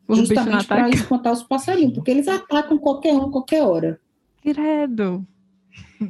O 0.09 0.15
justamente 0.15 0.65
para 0.65 0.89
espantar 0.89 1.31
os 1.33 1.43
passarinhos, 1.43 1.93
porque 1.93 2.09
eles 2.11 2.27
atacam 2.27 2.77
qualquer 2.77 3.13
um, 3.13 3.29
qualquer 3.29 3.63
hora. 3.63 3.99
Credo. 4.41 5.25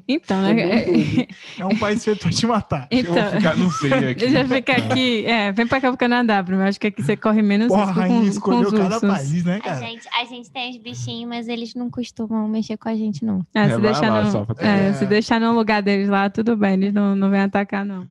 Então, 0.08 0.46
É 0.46 0.54
né? 0.54 0.86
É 1.60 1.66
um 1.66 1.78
país 1.78 2.04
feito 2.04 2.20
pra 2.22 2.30
te 2.32 2.46
matar. 2.48 2.88
Eu 2.92 3.04
vou 3.04 3.18
Então, 3.18 3.32
ficar, 3.32 3.56
não 3.58 3.72
sei 3.72 3.94
aqui. 4.12 4.16
deixa 4.16 4.40
eu 4.42 4.48
ficar 4.48 4.78
aqui. 4.78 5.26
É, 5.26 5.52
vem 5.52 5.68
pra 5.68 5.80
cá 5.82 5.90
pro 5.90 5.98
Canadá, 5.98 6.42
Bruno. 6.44 6.64
Acho 6.64 6.80
que 6.80 6.88
aqui 6.88 7.02
você 7.02 7.16
corre 7.18 7.42
menos 7.42 7.68
Porra, 7.68 8.04
a 8.04 8.06
risco 8.08 8.42
com, 8.42 8.52
com 8.52 8.62
escolheu 8.64 8.68
os 8.68 8.74
cada 8.74 8.96
ursos. 8.96 9.10
país, 9.30 9.44
né, 9.44 9.56
A 9.58 9.60
cara? 9.62 9.80
gente, 9.80 10.08
a 10.20 10.26
gente 10.26 10.52
tem 10.52 10.72
os 10.72 10.78
bichinhos, 10.78 11.30
mas 11.30 11.48
eles 11.48 11.74
não 11.76 11.90
costumam 11.90 12.48
mexer 12.48 12.78
com 12.78 12.90
a 12.90 12.96
gente, 12.96 13.24
não. 13.26 13.46
É, 13.54 13.62
É, 13.62 13.70
se, 13.76 13.82
deixar 13.82 14.10
lá 14.12 14.24
no, 14.24 14.48
é, 14.60 14.88
É. 14.90 14.94
se 14.94 15.06
deixar 15.06 15.40
no 15.40 15.52
lugar 15.54 15.82
deles 15.82 16.10
lá, 16.10 16.30
tudo 16.30 16.56
bem. 16.58 16.74
Eles 16.74 16.94
não, 16.94 17.16
não 17.16 17.30
vêm 17.30 17.42
atacar, 17.42 17.86
não. 17.86 18.06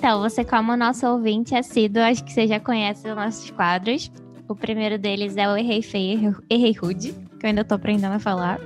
Então, 0.00 0.18
você, 0.22 0.42
como 0.42 0.74
nosso 0.78 1.06
ouvinte 1.06 1.54
assíduo, 1.54 2.02
acho 2.02 2.24
que 2.24 2.32
você 2.32 2.46
já 2.46 2.58
conhece 2.58 3.06
os 3.06 3.14
nossos 3.14 3.50
quadros. 3.50 4.10
O 4.48 4.54
primeiro 4.56 4.98
deles 4.98 5.36
é 5.36 5.46
o 5.46 5.54
Errei 5.54 5.82
Feio, 5.82 6.12
Errei- 6.18 6.34
Errei 6.48 6.72
Rude, 6.72 7.12
que 7.38 7.44
eu 7.44 7.48
ainda 7.50 7.62
tô 7.64 7.74
aprendendo 7.74 8.14
a 8.14 8.18
falar. 8.18 8.58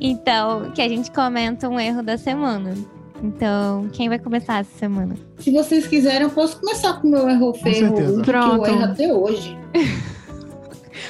Então, 0.00 0.72
que 0.72 0.82
a 0.82 0.88
gente 0.88 1.12
comenta 1.12 1.68
um 1.68 1.78
erro 1.78 2.02
da 2.02 2.18
semana. 2.18 2.74
Então, 3.22 3.88
quem 3.92 4.08
vai 4.08 4.18
começar 4.18 4.58
essa 4.58 4.76
semana? 4.76 5.14
Se 5.38 5.52
vocês 5.52 5.86
quiserem, 5.86 6.22
eu 6.22 6.30
posso 6.30 6.58
começar 6.58 6.94
com 7.00 7.06
o 7.06 7.10
meu 7.12 7.28
erro 7.28 7.54
feio, 7.54 7.90
rude, 7.90 8.02
que 8.02 8.10
eu 8.18 8.22
Pronto. 8.24 8.66
erro 8.66 8.84
até 8.84 9.14
hoje. 9.14 9.56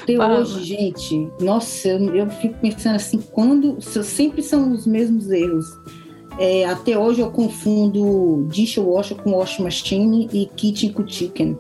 Até 0.03 0.19
hoje, 0.19 0.65
gente, 0.65 1.31
nossa, 1.41 1.89
eu, 1.89 2.15
eu 2.15 2.29
fico 2.29 2.57
pensando 2.61 2.97
assim, 2.97 3.23
quando 3.33 3.81
sempre 3.81 4.43
são 4.43 4.71
os 4.71 4.87
mesmos 4.87 5.31
erros. 5.31 5.65
É, 6.39 6.65
até 6.65 6.99
hoje 6.99 7.21
eu 7.21 7.31
confundo 7.31 8.47
dishwasher 8.51 9.17
com 9.17 9.33
wash 9.33 9.59
machine 9.59 10.29
e 10.33 10.47
kitchen 10.47 10.93
com 10.93 11.07
chicken. 11.07 11.59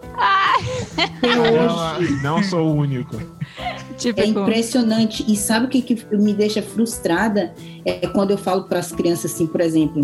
Até 0.97 1.41
hoje. 1.41 2.23
Não, 2.23 2.37
não 2.37 2.43
sou 2.43 2.67
o 2.67 2.75
único. 2.75 3.17
Típico. 3.97 4.21
É 4.21 4.27
impressionante. 4.27 5.25
E 5.29 5.37
sabe 5.37 5.67
o 5.67 5.69
que, 5.69 5.81
que 5.81 6.17
me 6.17 6.35
deixa 6.35 6.61
frustrada? 6.61 7.55
É 7.85 8.07
quando 8.09 8.33
eu 8.33 8.39
falo 8.39 8.65
para 8.65 8.81
as 8.81 8.91
crianças 8.91 9.33
assim, 9.33 9.47
por 9.47 9.61
exemplo, 9.61 10.03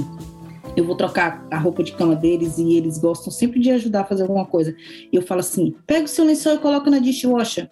eu 0.77 0.85
vou 0.85 0.95
trocar 0.95 1.45
a 1.51 1.59
roupa 1.59 1.83
de 1.83 1.93
cama 1.93 2.15
deles 2.15 2.59
e 2.59 2.77
eles 2.77 2.99
gostam 2.99 3.33
sempre 3.33 3.61
de 3.61 3.71
ajudar 3.71 4.03
a 4.03 4.05
fazer 4.05 4.23
alguma 4.23 4.47
coisa. 4.47 4.75
E 5.13 5.17
eu 5.17 5.23
falo 5.23 5.41
assim: 5.41 5.75
pega 5.87 6.05
o 6.05 6.09
seu 6.09 6.25
lençol 6.25 6.55
e 6.55 6.59
coloca 6.59 6.91
na 6.91 6.99
dishwasher. 6.99 7.69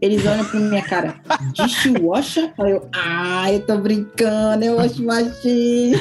Eles 0.00 0.24
olham 0.24 0.44
pra 0.44 0.60
minha 0.60 0.82
cara, 0.82 1.16
dishwasher? 1.54 2.52
Aí 2.58 2.70
eu, 2.70 2.88
ah, 2.94 3.52
eu 3.52 3.60
tô 3.66 3.78
brincando, 3.78 4.64
eu 4.64 4.78
acho 4.78 5.04
machine. 5.04 5.96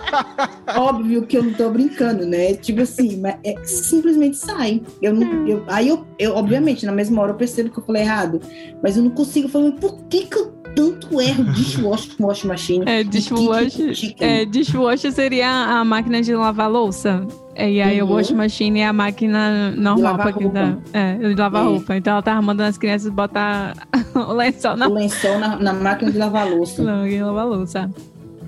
Óbvio 0.76 1.22
que 1.26 1.38
eu 1.38 1.42
não 1.42 1.54
tô 1.54 1.70
brincando, 1.70 2.26
né? 2.26 2.54
Tipo 2.54 2.82
assim, 2.82 3.18
mas 3.18 3.36
é, 3.44 3.54
simplesmente 3.64 4.36
sai. 4.36 4.82
Eu 5.00 5.14
não, 5.14 5.48
eu, 5.48 5.64
aí 5.68 5.88
eu, 5.88 6.06
eu, 6.18 6.34
obviamente, 6.34 6.84
na 6.84 6.92
mesma 6.92 7.22
hora 7.22 7.32
eu 7.32 7.36
percebo 7.36 7.70
que 7.70 7.78
eu 7.78 7.84
falei 7.84 8.02
errado, 8.02 8.40
mas 8.82 8.96
eu 8.96 9.02
não 9.02 9.10
consigo 9.10 9.48
falar, 9.48 9.70
mas 9.70 9.80
por 9.80 9.96
que 10.04 10.26
que 10.26 10.36
eu 10.36 10.52
tanto 10.74 11.20
erro 11.20 11.44
dishwasher 11.52 12.16
com 12.16 12.26
wash 12.26 12.44
machine? 12.44 12.84
É, 12.86 13.02
dishwasher, 13.02 13.92
é, 14.20 14.44
dishwasher 14.44 15.12
seria 15.12 15.48
a 15.48 15.84
máquina 15.84 16.20
de 16.20 16.34
lavar 16.34 16.70
louça. 16.70 17.26
É, 17.54 17.70
E 17.70 17.82
aí 17.82 18.00
o 18.02 18.06
Uhum. 18.06 18.12
wash 18.14 18.30
machine 18.30 18.80
é 18.80 18.86
a 18.86 18.92
máquina 18.92 19.70
normal 19.72 19.98
lavar 20.12 20.26
pra 20.28 20.32
quem 20.32 20.48
dá. 20.50 20.64
roupa. 20.66 20.82
É, 20.92 21.14
de 21.16 21.34
lavar 21.34 21.62
É. 21.62 21.68
roupa. 21.68 21.96
Então 21.96 22.12
ela 22.14 22.22
tava 22.22 22.40
mandando 22.42 22.68
as 22.70 22.78
crianças 22.78 23.10
botar 23.12 23.74
o 24.14 24.32
lençol 24.32 24.76
na 24.76 24.88
O 24.88 24.94
lençol 24.94 25.38
na, 25.38 25.56
na 25.56 25.72
máquina 25.72 26.10
de 26.10 26.18
lavar 26.18 26.48
louça. 26.48 26.82
não, 26.82 27.06
e 27.06 27.22
lavar 27.22 27.46
louça. 27.46 27.90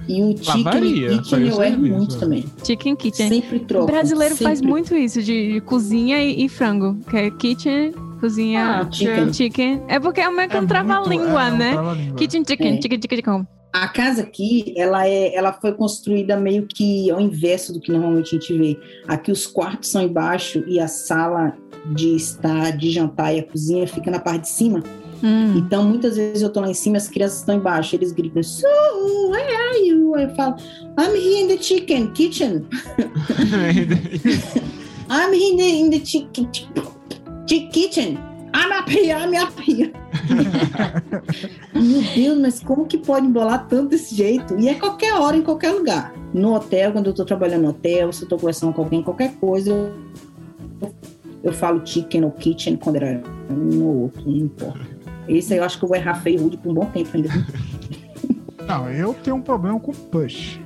E 0.07 0.23
o 0.23 0.37
chicken 0.37 0.65
Lavaria, 0.65 1.07
e 1.09 1.11
só 1.17 1.23
kitchen 1.23 1.47
isso 1.47 1.57
eu 1.57 1.63
erro 1.65 1.71
serviço. 1.75 1.97
muito 1.97 2.19
também. 2.19 2.45
Chicken 2.63 2.97
kitchen. 2.97 3.29
Sempre 3.29 3.57
O 3.57 3.61
troco. 3.61 3.87
brasileiro 3.87 4.37
faz 4.37 4.59
sempre. 4.59 4.71
muito 4.71 4.95
isso 4.95 5.23
de 5.23 5.63
cozinha 5.65 6.23
e, 6.23 6.45
e 6.45 6.49
frango. 6.49 6.99
Que 7.09 7.17
é 7.17 7.31
kitchen, 7.31 7.93
cozinha, 8.21 8.81
Ah, 8.83 8.93
chicken. 8.93 9.33
chicken. 9.33 9.83
É 9.89 9.99
porque 9.99 10.21
é 10.21 10.31
meio 10.31 10.49
que 10.49 10.57
um 10.57 10.61
muito- 10.61 10.69
trava-língua, 10.71 11.49
é, 11.49 11.53
um 11.53 11.57
né? 11.57 11.73
trava-língua. 11.73 12.17
Kitchen 12.17 12.43
chicken, 12.47 12.69
É. 12.79 12.83
chicken, 12.83 13.01
chicken, 13.01 13.17
chicken. 13.19 13.47
A 13.75 13.89
casa 13.89 14.23
aqui, 14.23 14.73
ela, 14.77 15.05
é, 15.05 15.35
ela 15.35 15.53
foi 15.53 15.73
construída 15.73 16.37
meio 16.37 16.65
que 16.65 17.11
ao 17.11 17.21
inverso 17.21 17.73
do 17.73 17.81
que 17.81 17.91
normalmente 17.91 18.29
a 18.29 18.39
gente 18.39 18.57
vê. 18.57 18.79
Aqui 19.09 19.33
os 19.33 19.49
quartos 19.49 19.91
são 19.91 20.01
embaixo 20.01 20.63
e 20.69 20.79
a 20.79 20.87
sala 20.87 21.57
de 21.93 22.15
estar, 22.15 22.77
de 22.77 22.93
jantar 22.93 23.35
e 23.35 23.41
a 23.41 23.43
cozinha 23.43 23.85
fica 23.89 24.13
na 24.13 24.21
parte 24.21 24.43
de 24.43 24.51
cima. 24.51 24.81
Hum. 25.25 25.55
Então, 25.57 25.89
muitas 25.89 26.17
vezes 26.17 26.41
eu 26.41 26.51
tô 26.51 26.61
lá 26.61 26.71
em 26.71 26.75
cima, 26.75 26.99
as 26.99 27.09
crianças 27.09 27.41
estão 27.41 27.57
embaixo, 27.57 27.97
eles 27.97 28.13
gritam, 28.13 28.45
so, 28.45 28.65
where 29.31 29.57
are 29.57 29.79
you? 29.85 30.17
Eu 30.17 30.33
falo, 30.37 30.55
I'm 30.97 31.17
here 31.17 31.43
in 31.43 31.49
the 31.49 31.61
chicken 31.61 32.13
kitchen. 32.13 32.69
I'm 35.11 35.33
here 35.33 35.53
in 35.53 35.57
the, 35.57 35.81
in 35.81 35.91
the 35.91 35.99
chicken 35.99 36.49
chi- 36.53 36.69
kitchen. 37.73 38.34
I'm 38.55 38.71
up 38.73 38.89
here, 38.89 39.17
I'm 39.17 39.35
up 39.35 39.61
here. 39.61 39.93
Meu 41.75 42.03
Deus, 42.15 42.39
mas 42.39 42.61
como 42.61 42.87
que 42.87 42.97
pode 42.99 43.27
embolar 43.27 43.67
tanto 43.67 43.89
desse 43.91 44.15
jeito? 44.15 44.57
E 44.59 44.69
é 44.69 44.75
qualquer 44.75 45.15
hora, 45.15 45.37
em 45.37 45.43
qualquer 45.43 45.73
lugar. 45.73 46.15
No 46.33 46.55
hotel, 46.55 46.93
quando 46.93 47.09
eu 47.09 47.15
tô 47.15 47.25
trabalhando 47.25 47.63
no 47.63 47.69
hotel, 47.71 48.13
se 48.13 48.23
eu 48.23 48.29
tô 48.29 48.37
conversando 48.37 48.73
com 48.73 48.83
alguém, 48.83 49.03
qualquer 49.03 49.35
coisa, 49.35 49.71
eu, 49.71 50.95
eu 51.43 51.53
falo 51.53 51.85
chicken 51.85 52.25
ou 52.25 52.31
kitchen 52.31 52.77
quando 52.77 52.97
era 52.97 53.21
um 53.51 53.83
ou 53.83 54.03
outro, 54.03 54.23
não 54.25 54.37
importa. 54.37 54.95
Esse 55.29 55.55
aí 55.55 55.59
eu 55.59 55.65
acho 55.65 55.79
que 55.79 55.85
eu 55.85 55.89
vou 55.89 55.97
errar 55.97 56.15
feio 56.15 56.41
rude 56.41 56.57
por 56.57 56.71
um 56.71 56.75
bom 56.75 56.87
tempo 56.87 57.11
ainda. 57.15 57.31
Não, 58.69 58.89
eu 58.91 59.15
tenho 59.15 59.37
um 59.37 59.43
problema 59.43 59.79
com 59.81 59.93
push. 59.93 60.61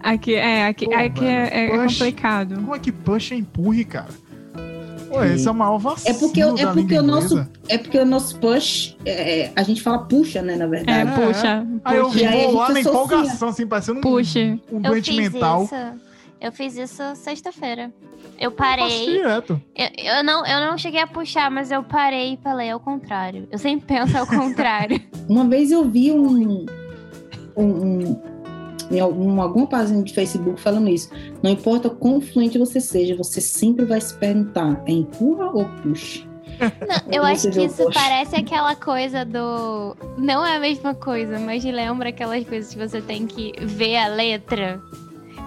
Aqui, 0.00 0.34
é, 0.34 0.66
aqui, 0.66 0.86
Pô, 0.86 0.94
aqui 0.94 1.24
é, 1.24 1.46
é 1.46 1.66
velho, 1.68 1.82
push. 1.82 1.98
complicado. 1.98 2.54
Como 2.56 2.74
é 2.74 2.78
que 2.78 2.92
push 2.92 3.32
é 3.32 3.36
empurre, 3.36 3.84
cara? 3.84 4.08
Pô, 5.08 5.22
esse 5.24 5.48
é 5.48 5.50
o 5.50 5.54
maior 5.54 5.78
vacilo 5.78 6.14
É 6.16 6.18
porque, 6.18 6.42
é 6.42 6.66
porque 6.66 6.98
o 6.98 7.02
nosso 7.02 7.46
é 7.68 7.78
porque 7.78 7.98
o 7.98 8.04
nosso 8.04 8.38
push, 8.38 8.96
é, 9.06 9.50
a 9.56 9.62
gente 9.62 9.80
fala 9.82 9.98
puxa, 10.00 10.42
né, 10.42 10.56
na 10.56 10.64
É, 10.64 10.68
verdade. 10.68 11.10
puxa, 11.20 11.66
Aí 11.84 11.96
eu 11.96 12.04
puxa. 12.06 12.18
E 12.20 12.26
aí 12.26 12.44
a 12.44 12.48
vou 12.48 12.56
lá 12.56 12.68
na 12.68 12.78
associa. 12.80 12.90
empolgação, 12.90 13.48
assim, 13.48 13.66
parecendo 13.66 13.98
um, 13.98 14.02
Puxa. 14.02 14.40
um 14.70 14.76
Eu 14.76 14.80
doente 14.82 15.12
mental. 15.16 15.64
isso. 15.64 15.74
Eu 16.40 16.52
fiz 16.52 16.76
isso 16.76 17.02
sexta-feira. 17.16 17.92
Eu 18.38 18.52
parei. 18.52 19.06
direto. 19.06 19.60
Eu, 19.74 19.88
eu 20.18 20.22
não, 20.24 20.46
eu 20.46 20.60
não 20.70 20.78
cheguei 20.78 21.00
a 21.00 21.06
puxar, 21.06 21.50
mas 21.50 21.70
eu 21.72 21.82
parei 21.82 22.34
e 22.34 22.36
falei 22.36 22.70
ao 22.70 22.78
contrário. 22.78 23.48
Eu 23.50 23.58
sempre 23.58 23.86
penso 23.96 24.16
ao 24.16 24.26
contrário. 24.26 25.00
Uma 25.28 25.44
vez 25.48 25.72
eu 25.72 25.84
vi 25.90 26.12
um, 26.12 26.64
um, 27.56 27.64
um 28.04 28.22
em 28.90 29.00
algum, 29.00 29.40
alguma 29.40 29.66
página 29.66 30.02
de 30.02 30.12
Facebook 30.12 30.60
falando 30.60 30.88
isso. 30.88 31.10
Não 31.42 31.50
importa 31.50 31.90
quão 31.90 32.20
fluente 32.20 32.58
você 32.58 32.80
seja, 32.80 33.16
você 33.16 33.40
sempre 33.40 33.84
vai 33.84 34.00
se 34.00 34.14
perguntar: 34.14 34.82
é 34.86 34.92
empurra 34.92 35.50
ou 35.52 35.64
puxa? 35.82 36.26
Não, 36.58 37.02
eu 37.12 37.22
acho 37.22 37.50
que 37.50 37.64
isso 37.64 37.88
parece 37.92 38.36
aquela 38.36 38.74
coisa 38.74 39.24
do. 39.24 39.96
Não 40.16 40.44
é 40.44 40.56
a 40.56 40.60
mesma 40.60 40.94
coisa, 40.94 41.38
mas 41.38 41.64
lembra 41.64 42.08
aquelas 42.08 42.44
coisas 42.44 42.72
que 42.72 42.78
você 42.78 43.00
tem 43.00 43.26
que 43.26 43.52
ver 43.60 43.96
a 43.96 44.08
letra 44.08 44.80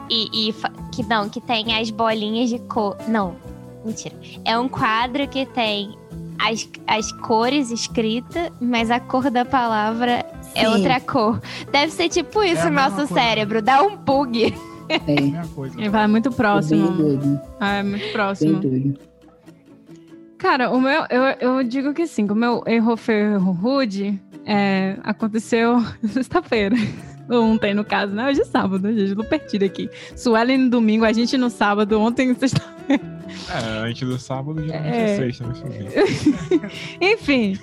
e. 0.10 0.50
e 0.50 0.56
que 0.94 1.04
não, 1.04 1.30
que 1.30 1.40
tem 1.42 1.76
as 1.76 1.90
bolinhas 1.90 2.50
de 2.50 2.60
cor. 2.60 2.98
Não, 3.08 3.36
mentira. 3.86 4.16
É 4.46 4.58
um 4.58 4.68
quadro 4.68 5.28
que 5.28 5.46
tem 5.48 5.98
as, 6.44 6.68
as 6.88 7.12
cores 7.12 7.72
escritas, 7.72 8.52
mas 8.60 8.90
a 8.92 9.00
cor 9.00 9.30
da 9.30 9.46
palavra 9.46 10.26
é 10.56 10.62
Sim. 10.62 10.68
outra 10.68 11.00
cor. 11.00 11.42
Deve 11.72 11.92
ser 11.92 12.10
tipo 12.10 12.44
isso 12.44 12.62
É 12.62 12.66
a 12.66 12.68
o 12.68 12.72
mesma 12.72 12.82
nosso 12.90 12.96
coisa. 13.08 13.14
cérebro, 13.14 13.62
dá 13.62 13.82
um 13.84 13.96
bug. 13.96 14.54
É, 14.90 15.00
Mesma 15.22 15.48
coisa. 15.56 15.80
Ele 15.80 15.88
vai 15.90 16.06
muito 16.08 16.30
próximo. 16.32 17.40
Ah, 17.60 17.76
é 17.76 17.84
muito 17.84 18.12
próximo. 18.12 18.60
Cara, 20.38 20.70
o 20.72 20.82
meu, 20.82 21.04
eu, 21.10 21.24
eu 21.40 21.64
digo 21.64 21.94
que 21.94 22.08
sim, 22.08 22.26
o 22.30 22.36
meu 22.36 22.64
erro 22.66 22.98
foi 22.98 23.36
rude, 23.38 24.20
é, 24.46 24.98
aconteceu 25.04 25.78
sexta-feira. 26.10 26.76
Ontem, 27.30 27.74
no 27.74 27.86
caso, 27.86 28.14
né? 28.14 28.28
Hoje 28.28 28.42
é 28.42 28.46
sábado, 28.46 28.92
gente, 28.92 29.16
tô 29.16 29.24
perdida 29.24 29.66
aqui. 29.66 29.90
Suelen 30.16 30.58
no 30.58 30.70
domingo, 30.70 31.06
a 31.06 31.14
gente 31.14 31.38
no 31.38 31.50
sábado, 31.50 31.98
ontem 32.00 32.34
sexta-feira. 32.34 33.21
É, 33.50 33.90
antes 33.90 34.08
do 34.08 34.18
sábado 34.18 34.66
já 34.66 34.76
é, 34.76 35.18
sexta, 35.18 35.46
mas 35.48 35.62
Enfim, 37.02 37.58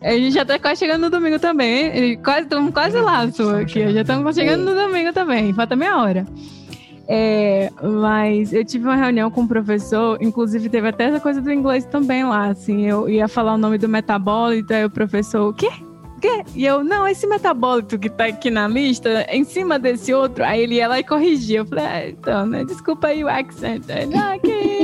a 0.00 0.12
gente 0.12 0.32
já 0.32 0.44
tá 0.44 0.58
quase 0.58 0.80
chegando 0.80 1.02
no 1.02 1.10
domingo 1.10 1.38
também. 1.38 2.16
Quase, 2.22 2.42
estamos 2.42 2.72
quase 2.72 2.98
lá, 3.00 3.30
sua 3.30 3.60
aqui. 3.60 3.92
Já 3.92 4.00
estamos 4.00 4.34
chegando 4.34 4.64
no 4.64 4.74
domingo 4.74 5.12
também, 5.12 5.52
falta 5.52 5.76
meia 5.76 5.98
hora. 5.98 6.26
É, 7.06 7.70
mas 7.82 8.52
eu 8.52 8.64
tive 8.64 8.84
uma 8.86 8.96
reunião 8.96 9.30
com 9.30 9.42
o 9.42 9.44
um 9.44 9.46
professor, 9.46 10.16
inclusive 10.22 10.68
teve 10.68 10.88
até 10.88 11.04
essa 11.04 11.20
coisa 11.20 11.40
do 11.40 11.52
inglês 11.52 11.84
também 11.84 12.24
lá, 12.24 12.46
assim, 12.46 12.86
eu 12.86 13.08
ia 13.08 13.28
falar 13.28 13.54
o 13.54 13.58
nome 13.58 13.76
do 13.76 13.88
metabólito, 13.88 14.72
aí 14.72 14.84
o 14.84 14.90
professor, 14.90 15.50
o 15.50 15.52
quê? 15.52 15.70
O 16.16 16.20
quê? 16.20 16.42
E 16.54 16.64
eu, 16.64 16.82
não, 16.82 17.06
esse 17.06 17.26
metabólito 17.26 17.98
que 17.98 18.08
tá 18.08 18.26
aqui 18.26 18.50
na 18.50 18.66
lista, 18.66 19.26
em 19.28 19.44
cima 19.44 19.78
desse 19.78 20.14
outro, 20.14 20.42
aí 20.44 20.62
ele 20.62 20.76
ia 20.76 20.88
lá 20.88 20.98
e 20.98 21.04
corrigia. 21.04 21.58
Eu 21.58 21.66
falei, 21.66 21.84
ah, 21.84 22.08
então, 22.08 22.46
né, 22.46 22.64
desculpa 22.64 23.08
aí 23.08 23.22
o 23.22 23.28
accent. 23.28 23.84
Ele, 23.86 24.16
ah, 24.16 24.38
que 24.38 24.83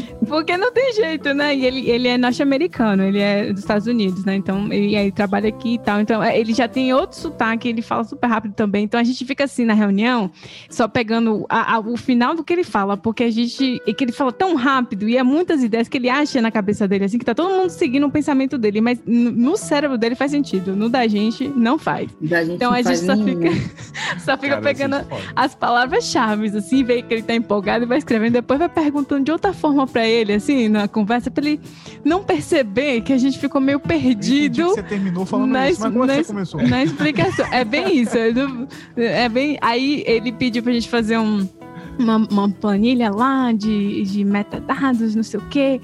Porque 0.31 0.55
não 0.55 0.71
tem 0.71 0.93
jeito, 0.93 1.33
né? 1.33 1.53
E 1.53 1.65
ele, 1.65 1.89
ele 1.89 2.07
é 2.07 2.17
norte-americano, 2.17 3.03
ele 3.03 3.19
é 3.19 3.51
dos 3.51 3.59
Estados 3.59 3.85
Unidos, 3.85 4.23
né? 4.23 4.33
Então, 4.33 4.71
ele, 4.71 4.95
ele 4.95 5.11
trabalha 5.11 5.49
aqui 5.49 5.73
e 5.73 5.77
tal. 5.77 5.99
Então, 5.99 6.23
é, 6.23 6.39
ele 6.39 6.53
já 6.53 6.69
tem 6.69 6.93
outro 6.93 7.17
sotaque, 7.17 7.67
ele 7.67 7.81
fala 7.81 8.05
super 8.05 8.27
rápido 8.27 8.53
também. 8.53 8.85
Então, 8.85 8.97
a 8.97 9.03
gente 9.03 9.25
fica 9.25 9.43
assim 9.43 9.65
na 9.65 9.73
reunião, 9.73 10.31
só 10.69 10.87
pegando 10.87 11.45
a, 11.49 11.75
a, 11.75 11.79
o 11.79 11.97
final 11.97 12.33
do 12.33 12.45
que 12.45 12.53
ele 12.53 12.63
fala, 12.63 12.95
porque 12.95 13.25
a 13.25 13.29
gente. 13.29 13.81
É 13.85 13.91
que 13.91 14.05
ele 14.05 14.13
fala 14.13 14.31
tão 14.31 14.55
rápido 14.55 15.09
e 15.09 15.17
é 15.17 15.23
muitas 15.23 15.61
ideias 15.61 15.89
que 15.89 15.97
ele 15.97 16.09
acha 16.09 16.41
na 16.41 16.49
cabeça 16.49 16.87
dele, 16.87 17.03
assim, 17.03 17.17
que 17.17 17.25
tá 17.25 17.35
todo 17.35 17.53
mundo 17.53 17.69
seguindo 17.69 18.07
o 18.07 18.11
pensamento 18.11 18.57
dele, 18.57 18.79
mas 18.79 19.01
no 19.05 19.57
cérebro 19.57 19.97
dele 19.97 20.15
faz 20.15 20.31
sentido. 20.31 20.77
No 20.77 20.87
da 20.87 21.05
gente, 21.09 21.45
não 21.49 21.77
faz. 21.77 22.09
Gente 22.21 22.51
então, 22.53 22.71
a 22.71 22.81
gente 22.81 22.99
só 22.99 23.15
nenhum. 23.15 23.41
fica, 23.41 23.49
só 24.23 24.37
fica 24.37 24.49
Cara, 24.49 24.61
pegando 24.61 24.95
as 25.35 25.53
palavras-chave, 25.55 26.47
assim, 26.57 26.85
vê 26.85 27.01
que 27.01 27.13
ele 27.13 27.23
tá 27.23 27.35
empolgado 27.35 27.83
e 27.83 27.87
vai 27.87 27.97
escrevendo, 27.97 28.31
depois 28.31 28.57
vai 28.57 28.69
perguntando 28.69 29.25
de 29.25 29.31
outra 29.31 29.51
forma 29.51 29.85
para 29.85 30.07
ele 30.07 30.20
ele, 30.21 30.33
assim, 30.33 30.69
na 30.69 30.87
conversa, 30.87 31.29
pra 31.29 31.45
ele 31.45 31.59
não 32.03 32.23
perceber 32.23 33.01
que 33.01 33.11
a 33.13 33.17
gente 33.17 33.37
ficou 33.39 33.59
meio 33.59 33.79
perdido. 33.79 34.69
você 34.69 34.83
terminou 34.83 35.25
falando 35.25 35.51
na, 35.51 35.69
isso, 35.69 35.81
mas 35.81 35.91
como 35.91 36.03
é 36.03 36.07
na, 36.07 36.13
você 36.15 36.23
começou? 36.25 36.67
Na 36.67 36.83
explicação. 36.83 37.45
É 37.51 37.65
bem 37.65 37.97
isso. 37.97 38.15
É 38.95 39.29
bem. 39.29 39.57
Aí 39.61 40.03
ele 40.05 40.31
pediu 40.31 40.63
pra 40.63 40.71
gente 40.71 40.89
fazer 40.89 41.17
um, 41.17 41.47
uma, 41.97 42.17
uma 42.17 42.49
planilha 42.49 43.09
lá 43.09 43.51
de, 43.51 44.03
de 44.03 44.23
metadados, 44.23 45.15
não 45.15 45.23
sei 45.23 45.39
o 45.39 45.43
quê. 45.49 45.81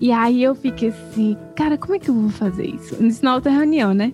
E 0.00 0.10
aí 0.10 0.42
eu 0.42 0.54
fiquei 0.54 0.88
assim, 0.88 1.36
cara, 1.54 1.78
como 1.78 1.94
é 1.94 1.98
que 1.98 2.10
eu 2.10 2.14
vou 2.14 2.30
fazer 2.30 2.66
isso? 2.66 3.02
Isso 3.04 3.24
na 3.24 3.34
outra 3.34 3.52
reunião, 3.52 3.94
né? 3.94 4.12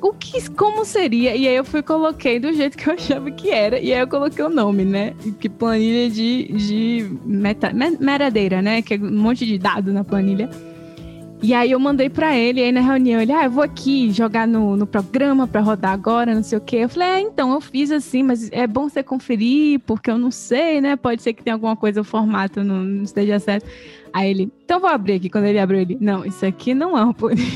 O 0.00 0.12
que, 0.12 0.50
como 0.50 0.84
seria? 0.84 1.34
E 1.36 1.46
aí 1.46 1.54
eu 1.54 1.64
fui 1.64 1.82
coloquei 1.82 2.38
do 2.38 2.52
jeito 2.52 2.76
que 2.76 2.88
eu 2.88 2.94
achava 2.94 3.30
que 3.30 3.50
era, 3.50 3.78
e 3.78 3.92
aí 3.92 4.00
eu 4.00 4.08
coloquei 4.08 4.44
o 4.44 4.48
nome, 4.48 4.84
né? 4.84 5.14
Que 5.38 5.48
planilha 5.48 6.10
de, 6.10 6.52
de 6.52 7.10
meta, 7.24 7.72
metadeira, 7.72 8.62
né? 8.62 8.82
Que 8.82 8.94
é 8.94 8.96
um 8.98 9.10
monte 9.10 9.46
de 9.46 9.58
dado 9.58 9.92
na 9.92 10.04
planilha. 10.04 10.48
E 11.42 11.54
aí 11.54 11.70
eu 11.70 11.80
mandei 11.80 12.10
para 12.10 12.36
ele, 12.36 12.62
aí 12.62 12.70
na 12.70 12.82
reunião, 12.82 13.18
ele, 13.20 13.32
ah, 13.32 13.44
eu 13.44 13.50
vou 13.50 13.64
aqui 13.64 14.10
jogar 14.10 14.46
no, 14.46 14.76
no 14.76 14.86
programa 14.86 15.46
para 15.46 15.62
rodar 15.62 15.92
agora, 15.92 16.34
não 16.34 16.42
sei 16.42 16.58
o 16.58 16.60
quê. 16.60 16.76
Eu 16.76 16.88
falei, 16.88 17.08
é, 17.08 17.20
então, 17.20 17.52
eu 17.54 17.60
fiz 17.62 17.90
assim, 17.90 18.22
mas 18.22 18.52
é 18.52 18.66
bom 18.66 18.90
você 18.90 19.02
conferir, 19.02 19.80
porque 19.80 20.10
eu 20.10 20.18
não 20.18 20.30
sei, 20.30 20.82
né? 20.82 20.96
Pode 20.96 21.22
ser 21.22 21.32
que 21.32 21.42
tenha 21.42 21.54
alguma 21.54 21.74
coisa, 21.74 22.02
o 22.02 22.04
formato 22.04 22.62
não, 22.62 22.84
não 22.84 23.04
esteja 23.04 23.38
certo. 23.38 23.66
Aí 24.12 24.30
ele, 24.30 24.52
então 24.64 24.80
vou 24.80 24.90
abrir 24.90 25.14
aqui. 25.14 25.30
Quando 25.30 25.44
ele 25.44 25.58
abriu, 25.58 25.80
ele, 25.80 25.96
não, 25.98 26.26
isso 26.26 26.44
aqui 26.44 26.74
não 26.74 26.98
é 26.98 27.04
um 27.04 27.12
planilha. 27.14 27.46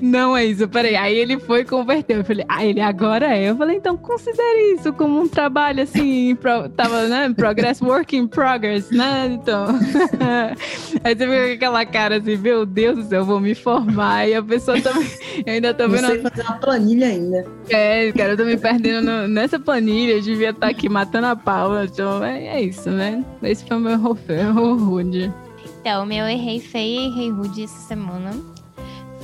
Não 0.00 0.36
é 0.36 0.44
isso, 0.44 0.68
peraí. 0.68 0.96
Aí 0.96 1.16
ele 1.16 1.38
foi 1.38 1.64
converter. 1.64 2.18
Eu 2.18 2.24
falei, 2.24 2.44
ah, 2.48 2.64
ele 2.64 2.80
agora 2.80 3.36
é. 3.36 3.50
Eu 3.50 3.56
falei, 3.56 3.76
então 3.76 3.96
considere 3.96 4.74
isso 4.74 4.92
como 4.92 5.20
um 5.20 5.28
trabalho 5.28 5.82
assim, 5.82 6.34
pro, 6.36 6.68
tava, 6.70 7.06
né? 7.06 7.32
Progress, 7.36 7.82
work 7.82 8.16
in 8.16 8.26
progress, 8.26 8.90
né? 8.90 9.28
Então. 9.32 9.66
Aí 11.04 11.14
você 11.14 11.26
fica 11.26 11.48
com 11.48 11.54
aquela 11.54 11.86
cara 11.86 12.16
assim, 12.18 12.36
meu 12.36 12.66
Deus 12.66 12.96
do 12.96 13.04
céu, 13.04 13.20
eu 13.20 13.24
vou 13.24 13.40
me 13.40 13.54
formar. 13.54 14.28
E 14.28 14.34
a 14.34 14.42
pessoa 14.42 14.80
também. 14.80 15.08
Eu 15.46 15.54
ainda 15.54 15.74
tô 15.74 15.88
vendo. 15.88 16.06
Você 16.06 16.20
fazer 16.20 16.42
uma 16.42 16.58
planilha 16.58 17.06
ainda. 17.06 17.46
É, 17.68 18.12
cara, 18.12 18.32
eu 18.32 18.36
tô 18.36 18.44
me 18.44 18.56
perdendo 18.56 19.04
no, 19.04 19.28
nessa 19.28 19.58
planilha. 19.58 20.14
Eu 20.14 20.20
devia 20.20 20.50
estar 20.50 20.68
aqui 20.68 20.88
matando 20.88 21.26
a 21.26 21.36
pau. 21.36 21.82
Então, 21.82 22.22
é, 22.24 22.46
é 22.46 22.62
isso, 22.62 22.90
né? 22.90 23.24
Esse 23.42 23.64
foi 23.64 23.76
o 23.76 23.80
meu 23.80 23.92
erro 24.28 24.74
rude. 24.74 25.32
Então, 25.80 26.04
meu 26.04 26.26
errei 26.26 26.60
feio 26.60 27.00
e 27.00 27.06
errei 27.06 27.30
rude 27.30 27.64
essa 27.64 27.88
semana 27.88 28.32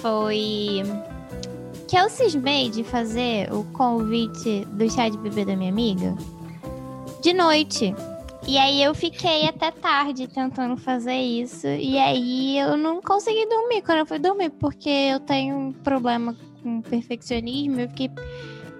foi 0.01 0.82
que 1.89 1.97
eu 1.97 2.09
cismei 2.09 2.68
de 2.70 2.82
fazer 2.82 3.52
o 3.52 3.64
convite 3.73 4.64
do 4.73 4.90
chá 4.90 5.09
de 5.09 5.16
bebê 5.18 5.44
da 5.44 5.56
minha 5.56 5.70
amiga 5.70 6.16
de 7.23 7.32
noite. 7.32 7.94
E 8.47 8.56
aí 8.59 8.81
eu 8.81 8.94
fiquei 8.94 9.48
até 9.48 9.73
tarde 9.73 10.28
tentando 10.28 10.77
fazer 10.77 11.16
isso. 11.16 11.66
E 11.66 11.98
aí 11.98 12.59
eu 12.59 12.77
não 12.77 13.02
consegui 13.02 13.44
dormir 13.47 13.82
quando 13.82 13.98
eu 13.98 14.06
fui 14.06 14.20
dormir, 14.20 14.51
porque 14.51 14.89
eu 14.89 15.18
tenho 15.18 15.56
um 15.56 15.73
problema 15.73 16.36
com 16.62 16.81
perfeccionismo. 16.81 17.81
Eu 17.81 17.89
fiquei 17.89 18.09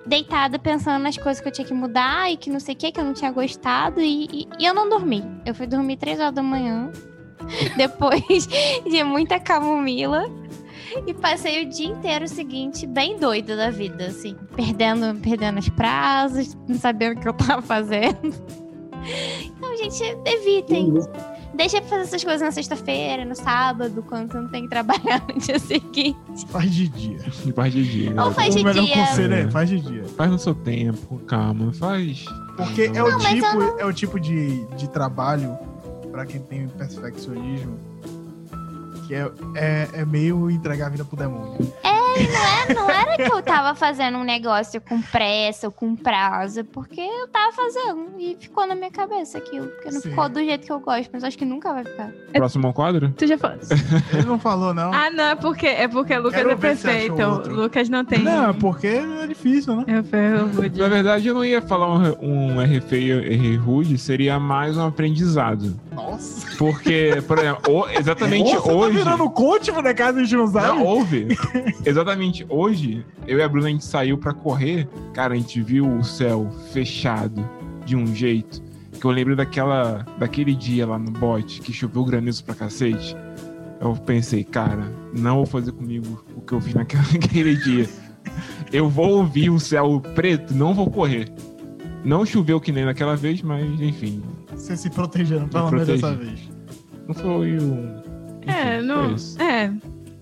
deitada 0.07 0.57
pensando 0.59 1.03
nas 1.03 1.17
coisas 1.17 1.41
que 1.41 1.49
eu 1.49 1.53
tinha 1.53 1.67
que 1.67 1.75
mudar 1.75 2.31
e 2.31 2.37
que 2.37 2.49
não 2.49 2.61
sei 2.61 2.75
o 2.75 2.79
que, 2.79 2.93
que 2.93 3.01
eu 3.01 3.05
não 3.05 3.13
tinha 3.13 3.33
gostado. 3.33 4.01
E, 4.01 4.27
e, 4.27 4.49
e 4.61 4.65
eu 4.65 4.73
não 4.73 4.89
dormi. 4.89 5.25
Eu 5.45 5.53
fui 5.53 5.67
dormir 5.67 5.97
três 5.97 6.21
horas 6.21 6.35
da 6.35 6.43
manhã. 6.43 6.93
Depois 7.77 8.47
de 8.89 9.03
muita 9.03 9.41
camomila 9.41 10.31
e 11.07 11.15
passei 11.15 11.65
o 11.65 11.69
dia 11.69 11.89
inteiro 11.89 12.29
seguinte 12.29 12.87
bem 12.87 13.19
doida 13.19 13.57
da 13.57 13.71
vida, 13.71 14.07
assim, 14.07 14.37
perdendo, 14.55 15.19
perdendo 15.21 15.59
os 15.59 15.69
prazos, 15.69 16.57
não 16.69 16.77
sabendo 16.77 17.19
o 17.19 17.21
que 17.21 17.29
eu 17.29 17.35
tava 17.35 17.63
fazendo. 17.63 18.35
Então, 19.45 19.77
gente, 19.77 20.03
evitem. 20.25 20.93
Uhum. 20.93 21.37
Deixa 21.55 21.81
pra 21.81 21.89
fazer 21.89 22.03
essas 22.03 22.25
coisas 22.25 22.43
na 22.43 22.51
sexta-feira, 22.51 23.25
no 23.25 23.35
sábado, 23.35 24.03
quando 24.07 24.31
você 24.31 24.41
não 24.41 24.49
tem 24.49 24.65
que 24.65 24.69
trabalhar 24.69 25.25
no 25.27 25.41
dia 25.41 25.59
seguinte. 25.59 26.19
Faz 26.49 26.75
de 26.75 26.89
dia. 26.89 27.19
Faz 27.55 27.73
de 27.73 27.85
dia. 27.85 28.23
Ou 28.23 28.31
faz 28.31 28.55
de 28.55 28.61
o 28.61 28.65
melhor 28.65 28.85
dia. 28.85 28.95
conselho 28.95 29.35
é, 29.35 29.51
faz 29.51 29.71
de 29.71 29.81
dia. 29.81 30.05
Faz 30.17 30.31
no 30.31 30.39
seu 30.39 30.55
tempo, 30.55 31.19
calma, 31.21 31.73
faz. 31.73 32.25
Porque 32.57 32.91
é 32.93 33.03
o 33.03 33.19
tipo, 33.19 33.55
não... 33.55 33.79
é 33.79 33.85
o 33.87 33.93
tipo 33.93 34.21
de, 34.21 34.67
de 34.77 34.89
trabalho, 34.91 35.57
pra 36.11 36.27
quem 36.27 36.41
tem 36.41 36.69
perfeccionismo, 36.69 37.79
que 39.07 39.15
é, 39.15 39.31
é, 39.55 39.89
é 39.95 40.05
meio 40.05 40.51
entregar 40.51 40.87
a 40.87 40.91
vida 40.91 41.05
pro 41.05 41.17
demônio. 41.17 41.73
É, 41.83 41.93
não, 41.93 42.47
é, 42.47 42.75
não 42.75 42.91
era 42.91 43.17
que 43.17 43.33
eu 43.33 43.43
tava 43.43 43.75
fazendo 43.75 44.19
um 44.19 44.25
negócio 44.25 44.81
com 44.81 45.01
pressa 45.01 45.67
ou 45.67 45.73
com 45.73 45.95
prazo, 45.95 46.65
porque 46.65 47.01
eu 47.01 47.29
tava 47.29 47.53
fazendo 47.53 48.09
e 48.19 48.37
ficou 48.39 48.67
na 48.67 48.75
minha 48.75 48.91
cabeça 48.91 49.39
aquilo. 49.39 49.69
Porque 49.69 49.91
não 49.91 50.01
Sim. 50.01 50.11
ficou 50.11 50.29
do 50.29 50.41
jeito 50.41 50.67
que 50.67 50.73
eu 50.73 50.81
gosto, 50.81 51.11
mas 51.13 51.25
acho 51.25 51.37
que 51.37 51.45
nunca 51.45 51.73
vai 51.73 51.85
ficar. 51.85 52.11
Próximo 52.33 52.73
quadro? 52.73 53.11
Tu 53.17 53.27
já 53.27 53.39
falou. 53.39 53.59
Ele 54.13 54.27
não 54.27 54.39
falou, 54.39 54.75
não. 54.75 54.93
Ah, 54.93 55.11
não, 55.11 55.25
é 55.25 55.35
porque, 55.35 55.67
é 55.67 55.89
porque 55.89 56.17
Lucas 56.17 56.37
Quero 56.37 56.51
é 56.51 56.57
perfeito. 56.57 57.23
Lucas 57.49 57.89
não 57.89 58.05
tem. 58.05 58.21
Não, 58.21 58.51
é 58.51 58.53
porque 58.53 58.87
é 58.87 59.27
difícil, 59.27 59.77
né? 59.77 59.85
Eu 59.87 60.05
ferro 60.05 60.49
rude. 60.49 60.81
Na 60.81 60.89
verdade, 60.89 61.29
eu 61.29 61.35
não 61.35 61.45
ia 61.45 61.63
falar 61.63 61.89
um, 61.89 62.55
um 62.57 62.61
R 62.61 62.81
feio, 62.81 63.21
R 63.21 63.57
rude, 63.57 63.99
seria 63.99 64.39
mais 64.39 64.77
um 64.77 64.87
aprendizado. 64.87 65.79
Nossa. 65.93 66.57
Porque, 66.57 67.23
por 67.27 67.39
exemplo, 67.39 67.89
exatamente 67.91 68.55
Nossa, 68.55 68.73
hoje. 68.73 68.96
Tá 68.99 69.11
virando 69.11 69.31
coach, 69.31 69.71
né, 69.73 69.95
caso 69.95 70.19
a 70.19 70.23
gente 70.23 70.37
não 70.37 70.47
sabe. 70.47 70.67
Não, 70.67 70.85
houve. 70.85 71.29
exatamente 71.85 72.47
hoje, 72.49 73.05
eu 73.27 73.39
e 73.39 73.43
a 73.43 73.49
Bruna, 73.49 73.69
a 73.69 73.71
gente 73.71 73.85
saiu 73.85 74.19
pra 74.19 74.33
correr. 74.33 74.89
Cara, 75.13 75.35
a 75.35 75.37
gente 75.37 75.61
viu 75.61 75.87
o 75.87 76.05
céu 76.05 76.51
fechado 76.73 77.49
de 77.85 77.97
um 77.97 78.07
jeito. 78.15 78.63
Que 78.99 79.05
eu 79.05 79.11
lembro 79.11 79.37
daquela, 79.37 80.07
daquele 80.19 80.55
dia 80.55 80.87
lá 80.87 80.99
no 80.99 81.11
bote 81.11 81.61
que 81.61 81.73
choveu 81.73 82.05
granizo 82.05 82.45
pra 82.45 82.55
cacete. 82.55 83.17
Eu 83.81 83.95
pensei, 83.95 84.43
cara, 84.43 84.91
não 85.13 85.37
vou 85.37 85.47
fazer 85.47 85.73
comigo 85.73 86.25
o 86.35 86.41
que 86.41 86.55
eu 86.55 86.61
fiz 86.61 86.75
naquele 86.75 87.57
dia. 87.57 87.89
Eu 88.73 88.89
vou 88.89 89.19
ouvir 89.19 89.51
o 89.51 89.61
céu 89.61 90.01
preto, 90.15 90.55
não 90.55 90.75
vou 90.75 90.91
correr. 90.91 91.31
Não 92.05 92.25
choveu 92.25 92.61
que 92.61 92.73
nem 92.73 92.85
naquela 92.85 93.17
vez, 93.17 93.43
mas 93.43 93.65
enfim. 93.81 94.23
Você 94.55 94.77
se 94.77 94.89
protegendo, 94.89 95.49
pelo 95.49 95.71
menos 95.71 95.87
dessa 95.87 96.15
vez. 96.15 96.49
Não 97.07 97.15
foi 97.15 97.59
um. 97.59 98.01
É, 98.47 98.81
não. 98.81 99.15
É, 99.39 99.73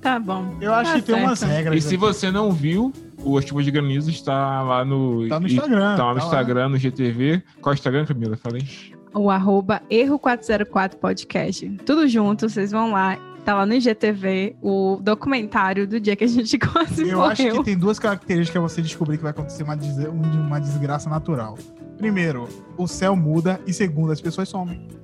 tá 0.01 0.19
bom. 0.19 0.57
Eu 0.61 0.73
acho 0.73 0.93
tá 0.93 0.97
que 0.97 1.03
tem 1.03 1.15
umas 1.23 1.43
regras. 1.43 1.85
E 1.85 1.89
se 1.89 1.97
você 1.97 2.31
não 2.31 2.51
viu, 2.53 2.93
o 3.19 3.41
Chuva 3.41 3.63
de 3.63 3.71
Granizo 3.71 4.11
está 4.11 4.63
lá 4.63 4.85
no. 4.85 5.29
Tá 5.29 5.41
no 5.41 5.47
Instagram. 5.47 5.97
Tá 5.97 6.05
lá 6.05 6.15
no 6.15 6.21
tá 6.21 6.27
Instagram, 6.27 6.63
lá. 6.63 6.69
no 6.69 6.77
GTV. 6.79 7.43
Qual 7.61 7.73
é 7.73 7.75
o 7.75 7.79
Instagram, 7.79 8.05
Camila? 8.07 8.37
Falei. 8.37 8.67
O 9.13 9.31
arroba 9.31 9.81
Erro404 9.91 10.97
Podcast. 10.97 11.69
Tudo 11.87 12.09
junto, 12.09 12.49
vocês 12.49 12.71
vão 12.71 12.91
lá. 12.93 13.19
Tá 13.45 13.55
lá 13.55 13.67
no 13.67 13.75
IGTV 13.75 14.57
o 14.63 14.99
documentário 15.03 15.87
do 15.87 16.01
dia 16.01 16.17
que 16.17 16.25
a 16.25 16.27
gente 16.27 16.57
quase 16.59 17.03
Eu 17.03 17.19
morreu. 17.19 17.31
acho 17.31 17.53
que 17.59 17.63
tem 17.65 17.77
duas 17.77 17.99
características 17.99 18.63
que 18.63 18.71
você 18.71 18.81
descobrir 18.81 19.19
que 19.19 19.23
vai 19.23 19.33
acontecer 19.33 19.63
uma, 19.63 19.77
des 19.77 19.97
uma 20.09 20.59
desgraça 20.59 21.11
natural. 21.11 21.59
Primeiro, 21.97 22.49
o 22.77 22.87
céu 22.87 23.15
muda 23.17 23.61
e 23.67 23.73
segundo, 23.73 24.13
as 24.13 24.21
pessoas 24.21 24.49
somem. 24.49 24.87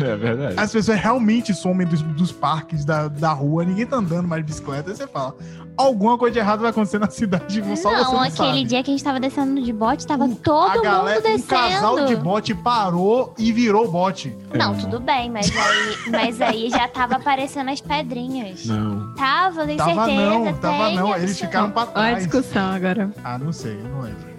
É 0.00 0.16
verdade. 0.16 0.54
As 0.58 0.72
pessoas 0.72 0.98
realmente 0.98 1.54
somem 1.54 1.86
dos, 1.86 2.02
dos 2.02 2.32
parques, 2.32 2.84
da, 2.84 3.06
da 3.08 3.32
rua, 3.32 3.64
ninguém 3.64 3.86
tá 3.86 3.96
andando 3.96 4.26
mais 4.26 4.42
de 4.42 4.46
bicicleta. 4.50 4.90
Aí 4.90 4.96
você 4.96 5.06
fala, 5.06 5.36
alguma 5.76 6.16
coisa 6.18 6.32
de 6.32 6.38
errado 6.40 6.60
vai 6.60 6.70
acontecer 6.70 6.98
na 6.98 7.08
cidade, 7.10 7.62
só 7.76 7.90
não, 7.92 8.04
você 8.04 8.12
não 8.12 8.20
aquele 8.22 8.32
sabe. 8.32 8.64
dia 8.64 8.82
que 8.82 8.90
a 8.90 8.94
gente 8.94 9.04
tava 9.04 9.20
descendo 9.20 9.62
de 9.62 9.72
bote, 9.72 10.06
tava 10.06 10.24
O- 10.24 10.34
todo 10.34 10.78
a 10.80 10.82
galera, 10.82 11.20
mundo 11.20 11.30
descendo. 11.36 11.54
Um 11.54 11.70
casal 11.70 12.04
de 12.06 12.16
bote 12.16 12.54
parou 12.54 13.34
e 13.38 13.52
virou 13.52 13.88
bote. 13.90 14.36
Não, 14.52 14.72
É. 14.74 14.78
tudo 14.78 14.98
bem, 14.98 15.30
mas 15.30 15.50
aí, 15.54 16.10
mas 16.10 16.40
aí 16.40 16.70
já 16.70 16.88
tava 16.88 17.16
aparecendo 17.16 17.70
as 17.70 17.80
pedrinhas. 17.80 18.66
Não. 18.66 19.14
Tava, 19.14 19.64
tenho 19.66 19.78
Tava 19.78 20.06
certeza. 20.06 20.30
não, 20.30 20.52
tava 20.54 20.90
não. 20.90 21.16
Eles 21.16 21.38
ficaram 21.38 21.70
pra 21.70 21.82
Olha 21.82 21.90
a 21.90 21.92
trás. 21.92 22.18
discussão 22.24 22.72
agora. 22.72 23.10
Ah, 23.22 23.38
não 23.38 23.52
sei, 23.52 23.74
eu 23.78 23.84
não 23.88 24.00
lembro. 24.00 24.32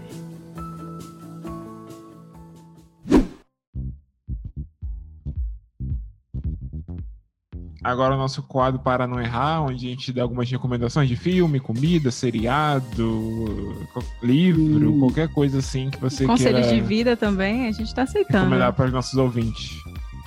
Agora 7.84 8.15
o 8.15 8.18
nosso 8.18 8.41
quadro 8.43 8.80
para 8.80 9.05
não 9.05 9.19
errar, 9.19 9.61
onde 9.64 9.88
a 9.88 9.89
gente 9.89 10.11
dá 10.14 10.22
algumas 10.22 10.49
recomendações 10.49 11.10
de 11.10 11.15
filme, 11.15 11.60
comida, 11.60 12.10
seriado, 12.11 13.85
livro, 14.22 14.93
Hum. 14.93 14.99
qualquer 14.99 15.27
coisa 15.30 15.60
assim 15.60 15.89
que 15.89 15.99
você 15.99 16.26
Conselhos 16.26 16.61
queira 16.68 16.76
de 16.76 16.81
vida 16.81 17.18
também, 17.18 17.68
a 17.68 17.72
gente 17.72 17.93
tá 17.93 18.03
aceitando. 18.03 18.43
recomendar 18.45 18.73
para 18.73 18.85
os 18.85 18.93
nossos 18.93 19.15
ouvintes. 19.15 19.72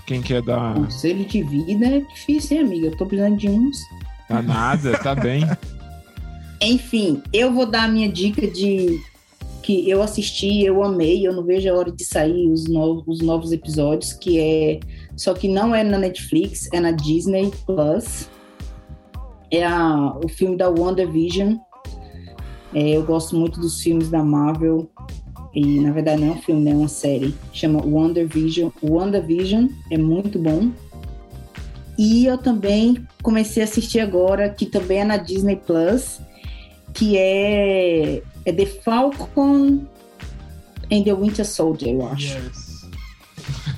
Quem 0.06 0.20
quer 0.22 0.42
dar, 0.42 0.74
Conselho 0.74 1.24
de 1.24 1.42
vida 1.42 1.86
é 1.86 2.00
difícil, 2.00 2.58
hein, 2.58 2.62
amiga? 2.64 2.86
Eu 2.88 2.96
tô 2.96 3.06
precisando 3.06 3.36
de 3.36 3.48
uns. 3.48 3.76
dar 4.28 4.42
nada, 4.42 4.98
tá 4.98 5.14
bem. 5.14 5.42
Enfim, 6.60 7.22
eu 7.32 7.52
vou 7.52 7.66
dar 7.66 7.84
a 7.84 7.88
minha 7.88 8.08
dica 8.08 8.46
de 8.46 9.00
que 9.62 9.88
eu 9.90 10.00
assisti, 10.02 10.62
eu 10.62 10.82
amei, 10.84 11.26
eu 11.26 11.32
não 11.32 11.42
vejo 11.42 11.68
a 11.68 11.74
hora 11.74 11.90
de 11.90 12.04
sair 12.04 12.46
os 12.48 12.66
novos, 12.68 13.02
os 13.06 13.20
novos 13.20 13.50
episódios, 13.52 14.12
que 14.12 14.38
é. 14.38 14.80
Só 15.16 15.32
que 15.32 15.48
não 15.48 15.74
é 15.74 15.82
na 15.82 15.98
Netflix, 15.98 16.68
é 16.72 16.78
na 16.78 16.90
Disney 16.90 17.50
Plus. 17.64 18.28
É 19.50 19.64
a, 19.64 20.16
o 20.22 20.28
filme 20.28 20.56
da 20.56 20.68
WandaVision. 20.68 21.56
É, 22.74 22.90
eu 22.90 23.04
gosto 23.04 23.34
muito 23.34 23.58
dos 23.58 23.80
filmes 23.80 24.10
da 24.10 24.22
Marvel. 24.22 24.90
E 25.54 25.80
na 25.80 25.90
verdade 25.90 26.20
não 26.20 26.28
é 26.28 26.30
um 26.32 26.42
filme, 26.42 26.60
né, 26.60 26.72
é 26.72 26.74
uma 26.74 26.88
série. 26.88 27.34
Chama 27.52 27.82
WandaVision. 27.84 28.70
WandaVision 28.82 29.68
é 29.90 29.96
muito 29.96 30.38
bom. 30.38 30.70
E 31.98 32.26
eu 32.26 32.36
também 32.36 33.06
comecei 33.22 33.62
a 33.62 33.64
assistir 33.64 34.00
agora, 34.00 34.50
que 34.50 34.66
também 34.66 34.98
é 34.98 35.04
na 35.04 35.16
Disney 35.16 35.56
Plus, 35.56 36.20
que 36.92 37.16
é, 37.16 38.22
é 38.44 38.52
The 38.52 38.66
Falcon 38.66 39.86
and 40.92 41.02
the 41.04 41.14
Winter 41.14 41.46
Soldier, 41.46 41.94
eu 41.94 42.06
acho. 42.06 42.36
Yes. 42.36 42.65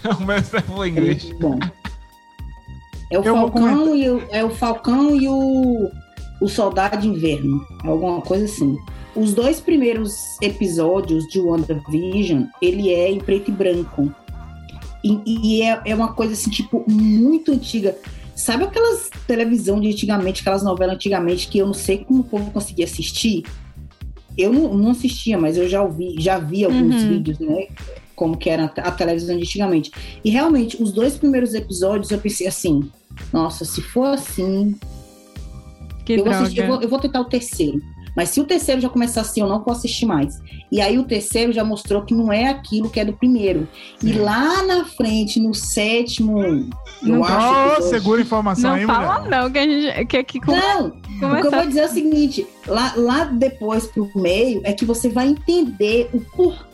o 0.19 0.23
meu 0.25 0.37
em 0.85 0.89
É 0.89 0.89
inglês. 0.91 1.25
muito 1.25 1.39
bom. 1.39 1.59
É 3.11 3.19
o, 3.19 3.23
Eu 3.25 3.35
Falcão 3.35 3.97
e 3.97 4.11
o, 4.11 4.23
é 4.31 4.45
o 4.45 4.51
Falcão 4.51 5.17
e 5.17 5.29
o, 5.29 5.91
o 6.41 6.49
Soldado 6.49 6.99
de 6.99 7.09
Inverno. 7.09 7.61
É 7.85 7.89
alguma 7.89 8.21
coisa 8.21 8.45
assim. 8.45 8.77
Os 9.17 9.33
dois 9.35 9.61
primeiros 9.61 10.41
episódios 10.43 11.27
de 11.29 11.41
WandaVision, 11.41 12.45
ele 12.61 12.91
é 12.91 13.11
em 13.11 13.19
preto 13.19 13.51
e 13.51 13.55
branco. 13.55 14.13
E, 15.03 15.21
e 15.27 15.63
é, 15.63 15.81
é 15.87 15.95
uma 15.95 16.13
coisa 16.13 16.35
assim, 16.35 16.51
tipo, 16.51 16.85
muito 16.89 17.51
antiga. 17.53 17.97
Sabe 18.35 18.65
aquelas 18.65 19.11
televisão 19.27 19.81
de 19.81 19.89
antigamente, 19.89 20.43
aquelas 20.43 20.63
novelas 20.63 20.95
antigamente 20.95 21.49
que 21.49 21.59
eu 21.59 21.67
não 21.67 21.75
sei 21.75 21.99
como 22.05 22.21
o 22.21 22.25
povo 22.25 22.51
conseguia 22.51 22.85
assistir? 22.85 23.45
Eu 24.37 24.53
não, 24.53 24.75
não 24.75 24.91
assistia, 24.93 25.37
mas 25.39 25.57
eu 25.57 25.69
já 25.69 25.83
ouvi, 25.83 26.15
já 26.21 26.39
vi 26.39 26.65
alguns 26.65 27.03
Uhum. 27.03 27.09
vídeos, 27.09 27.39
né? 27.41 27.67
Como 28.19 28.37
que 28.37 28.51
era 28.51 28.65
a 28.65 28.91
televisão 28.91 29.37
de 29.37 29.43
antigamente. 29.43 29.93
E 30.25 30.31
realmente, 30.31 30.83
os 30.83 30.91
dois 30.93 31.17
primeiros 31.17 31.55
episódios 31.55 32.11
eu 32.11 32.19
pensei 32.19 32.49
assim, 32.49 32.91
nossa, 33.33 33.65
se 33.65 33.81
for 33.81 34.09
assim, 34.09 34.75
Que 36.05 36.15
eu 36.15 36.25
vou, 36.25 36.33
assistir, 36.33 36.61
eu, 36.63 36.67
vou, 36.67 36.83
eu 36.83 36.89
vou 36.89 36.99
tentar 36.99 37.21
o 37.21 37.25
terceiro. 37.27 37.81
Mas 38.17 38.31
se 38.31 38.41
o 38.41 38.45
terceiro 38.45 38.81
já 38.81 38.89
começar 38.89 39.21
assim, 39.21 39.41
eu 39.43 39.47
não 39.47 39.63
vou 39.63 39.71
assistir 39.73 40.05
mais. 40.05 40.41
E 40.73 40.81
aí 40.81 40.99
o 40.99 41.05
terceiro 41.05 41.53
já 41.53 41.63
mostrou 41.63 42.03
que 42.03 42.13
não 42.13 42.33
é 42.33 42.49
aquilo 42.49 42.91
que 42.91 42.99
é 42.99 43.05
do 43.05 43.13
primeiro. 43.13 43.69
E 44.03 44.13
lá 44.15 44.65
na 44.65 44.85
frente, 44.87 45.39
no 45.39 45.55
sétimo, 45.55 46.43
eu 46.43 46.67
Não 47.01 47.23
acho. 47.23 47.79
Oh, 47.79 47.83
segura 47.83 48.21
a 48.21 48.23
informação 48.25 48.71
Não 48.71 48.77
aí, 48.77 48.85
fala 48.87 49.21
mulher. 49.21 49.31
não, 49.43 49.53
que 49.53 49.59
a 49.59 49.63
gente 49.69 50.07
que 50.07 50.17
aqui 50.17 50.41
com 50.41 50.51
Não, 50.51 50.87
o 50.89 50.91
que 50.91 51.25
eu 51.25 51.29
começar. 51.29 51.57
vou 51.59 51.67
dizer 51.67 51.81
é 51.81 51.87
o 51.87 51.89
seguinte: 51.91 52.47
lá, 52.67 52.93
lá 52.97 53.25
depois 53.25 53.87
pro 53.87 54.11
meio 54.17 54.61
é 54.65 54.73
que 54.73 54.85
você 54.85 55.09
vai 55.09 55.29
entender 55.29 56.11
o 56.13 56.21
porquê 56.21 56.68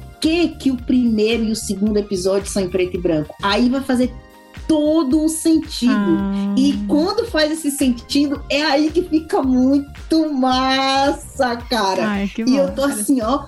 que 0.59 0.71
o 0.71 0.77
primeiro 0.77 1.45
e 1.45 1.53
o 1.53 1.57
segundo 1.57 1.99
episódio 1.99 2.51
são 2.51 2.63
em 2.63 2.69
preto 2.69 2.97
e 2.97 3.01
branco. 3.01 3.35
Aí 3.43 3.69
vai 3.69 3.83
fazer 3.83 4.13
todo 4.67 5.23
o 5.23 5.29
sentido. 5.29 5.93
Ah. 5.93 6.55
E 6.57 6.73
quando 6.89 7.27
faz 7.27 7.53
esse 7.53 7.71
sentido, 7.71 8.43
é 8.49 8.63
aí 8.63 8.91
que 8.91 9.03
fica 9.03 9.43
muito 9.43 10.33
massa, 10.33 11.57
cara. 11.57 12.07
Ai, 12.07 12.29
que 12.29 12.43
e 12.43 12.57
eu 12.57 12.69
bom. 12.69 12.75
tô 12.75 12.85
assim, 12.85 13.21
ó, 13.21 13.47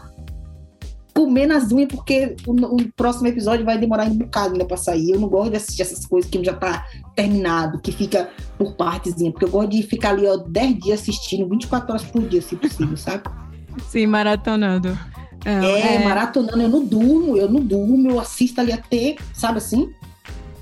comendo 1.15 1.55
as 1.55 1.73
unhas, 1.73 1.89
porque 1.89 2.37
o, 2.47 2.53
o 2.53 2.93
próximo 2.93 3.27
episódio 3.27 3.65
vai 3.65 3.79
demorar 3.79 4.05
um 4.05 4.15
bocado 4.15 4.53
ainda 4.53 4.67
pra 4.67 4.77
sair. 4.77 5.11
Eu 5.11 5.21
não 5.21 5.29
gosto 5.29 5.51
de 5.51 5.57
assistir 5.57 5.81
essas 5.81 6.05
coisas 6.05 6.31
que 6.31 6.45
já 6.45 6.53
tá 6.53 6.85
terminado, 7.15 7.81
que 7.81 7.91
fica 7.91 8.29
por 8.59 8.75
partezinha, 8.75 9.33
porque 9.33 9.47
eu 9.47 9.51
gosto 9.51 9.71
de 9.71 9.83
ficar 9.83 10.11
ali, 10.11 10.27
ó, 10.27 10.37
10 10.37 10.79
dias 10.79 11.01
assistindo, 11.01 11.49
24 11.49 11.91
horas 11.91 12.05
por 12.05 12.23
dia, 12.29 12.43
se 12.43 12.55
possível, 12.55 12.97
sabe? 12.99 13.23
Sim, 13.89 14.07
maratonando. 14.07 14.97
Não, 15.47 15.77
É, 15.77 16.05
maratonando, 16.05 16.61
eu 16.61 16.69
não 16.69 16.85
durmo, 16.85 17.37
eu 17.37 17.49
não 17.49 17.61
durmo, 17.61 18.11
eu 18.11 18.19
assisto 18.19 18.61
ali 18.61 18.73
até, 18.73 19.17
sabe 19.33 19.59
assim? 19.59 19.91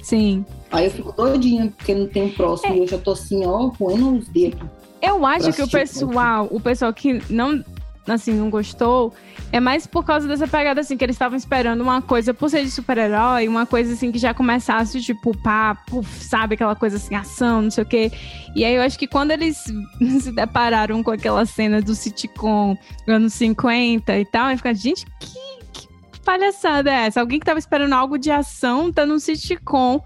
Sim. 0.02 0.44
Aí 0.70 0.84
eu 0.84 0.90
fico 0.90 1.12
doidinha, 1.12 1.72
porque 1.76 1.94
não 1.94 2.06
tem 2.06 2.26
o 2.26 2.32
próximo, 2.32 2.74
e 2.74 2.78
eu 2.80 2.86
já 2.86 2.98
tô 2.98 3.12
assim, 3.12 3.46
ó, 3.46 3.68
roendo 3.68 4.16
os 4.16 4.28
dedos. 4.28 4.60
Eu 5.00 5.24
acho 5.24 5.52
que 5.52 5.62
o 5.62 5.68
pessoal, 5.68 6.48
o 6.50 6.60
pessoal 6.60 6.92
que 6.92 7.22
não 7.30 7.64
assim, 8.06 8.32
não 8.34 8.50
gostou, 8.50 9.14
é 9.50 9.60
mais 9.60 9.86
por 9.86 10.04
causa 10.04 10.28
dessa 10.28 10.46
pegada 10.46 10.80
assim 10.80 10.96
que 10.96 11.04
eles 11.04 11.14
estavam 11.14 11.36
esperando 11.38 11.80
uma 11.80 12.02
coisa 12.02 12.34
por 12.34 12.50
ser 12.50 12.62
de 12.64 12.70
super-herói, 12.70 13.48
uma 13.48 13.64
coisa 13.66 13.94
assim 13.94 14.12
que 14.12 14.18
já 14.18 14.34
começasse 14.34 15.00
tipo, 15.00 15.36
pá, 15.42 15.74
puf, 15.86 16.22
sabe 16.24 16.54
aquela 16.54 16.76
coisa 16.76 16.96
assim, 16.96 17.14
ação, 17.14 17.62
não 17.62 17.70
sei 17.70 17.84
o 17.84 17.86
quê. 17.86 18.12
E 18.54 18.64
aí 18.64 18.74
eu 18.74 18.82
acho 18.82 18.98
que 18.98 19.06
quando 19.06 19.30
eles 19.30 19.64
se 20.20 20.32
depararam 20.32 21.02
com 21.02 21.10
aquela 21.10 21.46
cena 21.46 21.80
do 21.80 21.94
sitcom 21.94 22.76
anos 23.08 23.32
50 23.34 24.18
e 24.18 24.24
tal, 24.26 24.46
aí 24.46 24.56
fica, 24.56 24.74
gente, 24.74 25.06
que, 25.18 25.38
que 25.72 26.20
palhaçada 26.20 26.90
é 26.90 27.06
essa? 27.06 27.20
Alguém 27.20 27.38
que 27.38 27.46
tava 27.46 27.58
esperando 27.58 27.92
algo 27.94 28.18
de 28.18 28.30
ação 28.30 28.92
tá 28.92 29.06
num 29.06 29.18
sitcom. 29.18 30.00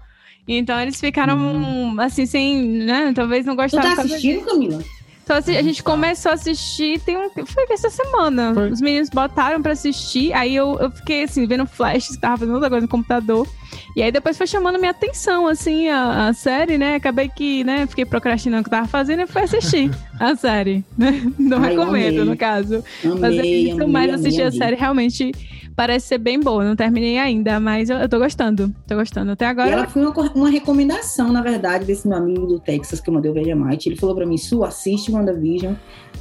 Então 0.47 0.79
eles 0.79 0.99
ficaram 0.99 1.99
assim, 1.99 2.25
sem, 2.25 2.65
né? 2.65 3.11
Talvez 3.13 3.45
não 3.45 3.55
Tu 3.55 3.61
gostaram. 3.61 3.83
tá 3.83 3.89
por 3.89 3.95
causa 3.97 4.15
assistindo, 4.15 4.45
Camila? 4.45 4.83
Então, 5.29 5.37
assim, 5.37 5.55
a 5.55 5.61
gente 5.61 5.83
começou 5.83 6.31
a 6.31 6.33
assistir, 6.33 6.99
tem 7.01 7.15
um. 7.15 7.29
Foi 7.29 7.63
essa 7.69 7.87
semana. 7.91 8.51
Foi. 8.51 8.71
Os 8.71 8.81
meninos 8.81 9.11
botaram 9.11 9.61
pra 9.61 9.73
assistir, 9.73 10.33
aí 10.33 10.55
eu, 10.55 10.75
eu 10.79 10.89
fiquei 10.89 11.21
assim, 11.21 11.45
vendo 11.45 11.67
flashes, 11.67 12.17
tava 12.17 12.37
fazendo 12.37 12.55
outra 12.55 12.67
coisa 12.67 12.81
no 12.81 12.89
computador. 12.89 13.47
E 13.95 14.01
aí 14.01 14.11
depois 14.11 14.35
foi 14.35 14.47
chamando 14.47 14.79
minha 14.79 14.89
atenção, 14.89 15.45
assim, 15.45 15.87
a, 15.87 16.29
a 16.29 16.33
série, 16.33 16.79
né? 16.79 16.95
Acabei 16.95 17.29
que, 17.29 17.63
né, 17.63 17.85
fiquei 17.85 18.05
procrastinando 18.05 18.61
o 18.61 18.63
que 18.63 18.69
eu 18.69 18.79
tava 18.79 18.87
fazendo 18.87 19.21
e 19.21 19.27
fui 19.27 19.43
assistir 19.43 19.91
a 20.19 20.35
série, 20.35 20.83
né? 20.97 21.21
Não 21.37 21.59
Ai, 21.59 21.75
eu 21.75 21.79
recomendo, 21.81 22.21
amei. 22.21 22.25
no 22.31 22.35
caso. 22.35 22.83
Mas 23.03 23.21
é 23.21 23.27
Amei, 23.27 23.63
isso, 23.67 23.73
amei, 23.75 23.87
mas 23.87 24.03
amei, 24.05 24.15
assistir 24.15 24.41
a 24.41 24.47
amei. 24.47 24.57
série 24.57 24.75
realmente 24.77 25.31
parece 25.79 26.07
ser 26.07 26.17
bem 26.17 26.37
boa. 26.41 26.61
Não 26.65 26.75
terminei 26.75 27.17
ainda, 27.17 27.57
mas 27.57 27.89
eu, 27.89 27.95
eu 27.99 28.09
tô 28.09 28.19
gostando. 28.19 28.69
Tô 28.85 28.97
gostando. 28.97 29.31
Até 29.31 29.45
E 29.45 29.47
agora. 29.47 29.69
ela 29.71 29.87
foi 29.87 30.01
uma, 30.05 30.11
uma 30.35 30.49
recomendação, 30.49 31.31
na 31.31 31.41
verdade, 31.41 31.85
desse 31.85 32.05
meu 32.05 32.17
amigo 32.17 32.45
do 32.45 32.59
Texas 32.59 32.99
que 32.99 33.09
eu 33.09 33.13
mandei 33.13 33.31
o 33.31 33.33
Vegemite. 33.33 33.87
Ele 33.87 33.95
falou 33.95 34.13
pra 34.13 34.25
mim, 34.25 34.37
Su, 34.37 34.65
assiste 34.65 35.09
WandaVision 35.09 35.75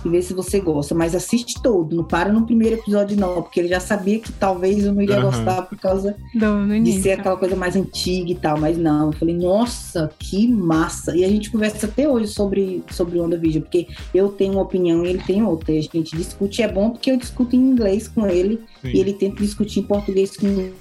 e 0.05 0.09
vê 0.09 0.23
se 0.23 0.33
você 0.33 0.61
gosta. 0.61 0.95
Mas 0.95 1.13
assiste 1.13 1.61
todo, 1.61 1.97
não 1.97 2.05
para 2.05 2.33
no 2.33 2.47
primeiro 2.47 2.77
episódio 2.77 3.19
não, 3.19 3.43
porque 3.43 3.59
ele 3.59 3.67
já 3.69 3.81
sabia 3.81 4.21
que 4.21 4.31
talvez 4.31 4.85
eu 4.85 4.93
não 4.95 5.03
iria 5.03 5.17
Aham. 5.17 5.25
gostar 5.25 5.63
por 5.63 5.77
causa 5.77 6.15
Do, 6.33 6.47
no 6.61 6.81
de 6.81 6.93
ser 7.03 7.13
aquela 7.13 7.37
coisa 7.37 7.57
mais 7.57 7.75
antiga 7.75 8.31
e 8.31 8.37
tal. 8.37 8.61
Mas 8.61 8.79
não, 8.79 9.07
eu 9.07 9.13
falei, 9.13 9.37
nossa, 9.37 10.09
que 10.21 10.47
massa. 10.47 11.17
E 11.17 11.25
a 11.25 11.29
gente 11.29 11.51
conversa 11.51 11.87
até 11.87 12.09
hoje 12.09 12.29
sobre, 12.29 12.85
sobre 12.93 13.19
WandaVision, 13.19 13.63
porque 13.63 13.89
eu 14.15 14.29
tenho 14.29 14.53
uma 14.53 14.63
opinião 14.63 15.05
e 15.05 15.09
ele 15.09 15.23
tem 15.27 15.43
outra. 15.43 15.73
E 15.73 15.79
a 15.79 15.83
gente 15.83 16.17
discute, 16.17 16.63
é 16.63 16.69
bom 16.69 16.91
porque 16.91 17.11
eu 17.11 17.17
discuto 17.17 17.57
em 17.57 17.59
inglês 17.59 18.07
com 18.07 18.25
ele 18.25 18.61
Sim. 18.81 18.91
e 18.95 19.01
ele 19.01 19.13
tenta 19.13 19.43
discutir 19.49 19.81
em 19.81 19.83
português 19.85 20.37
comigo, 20.37 20.75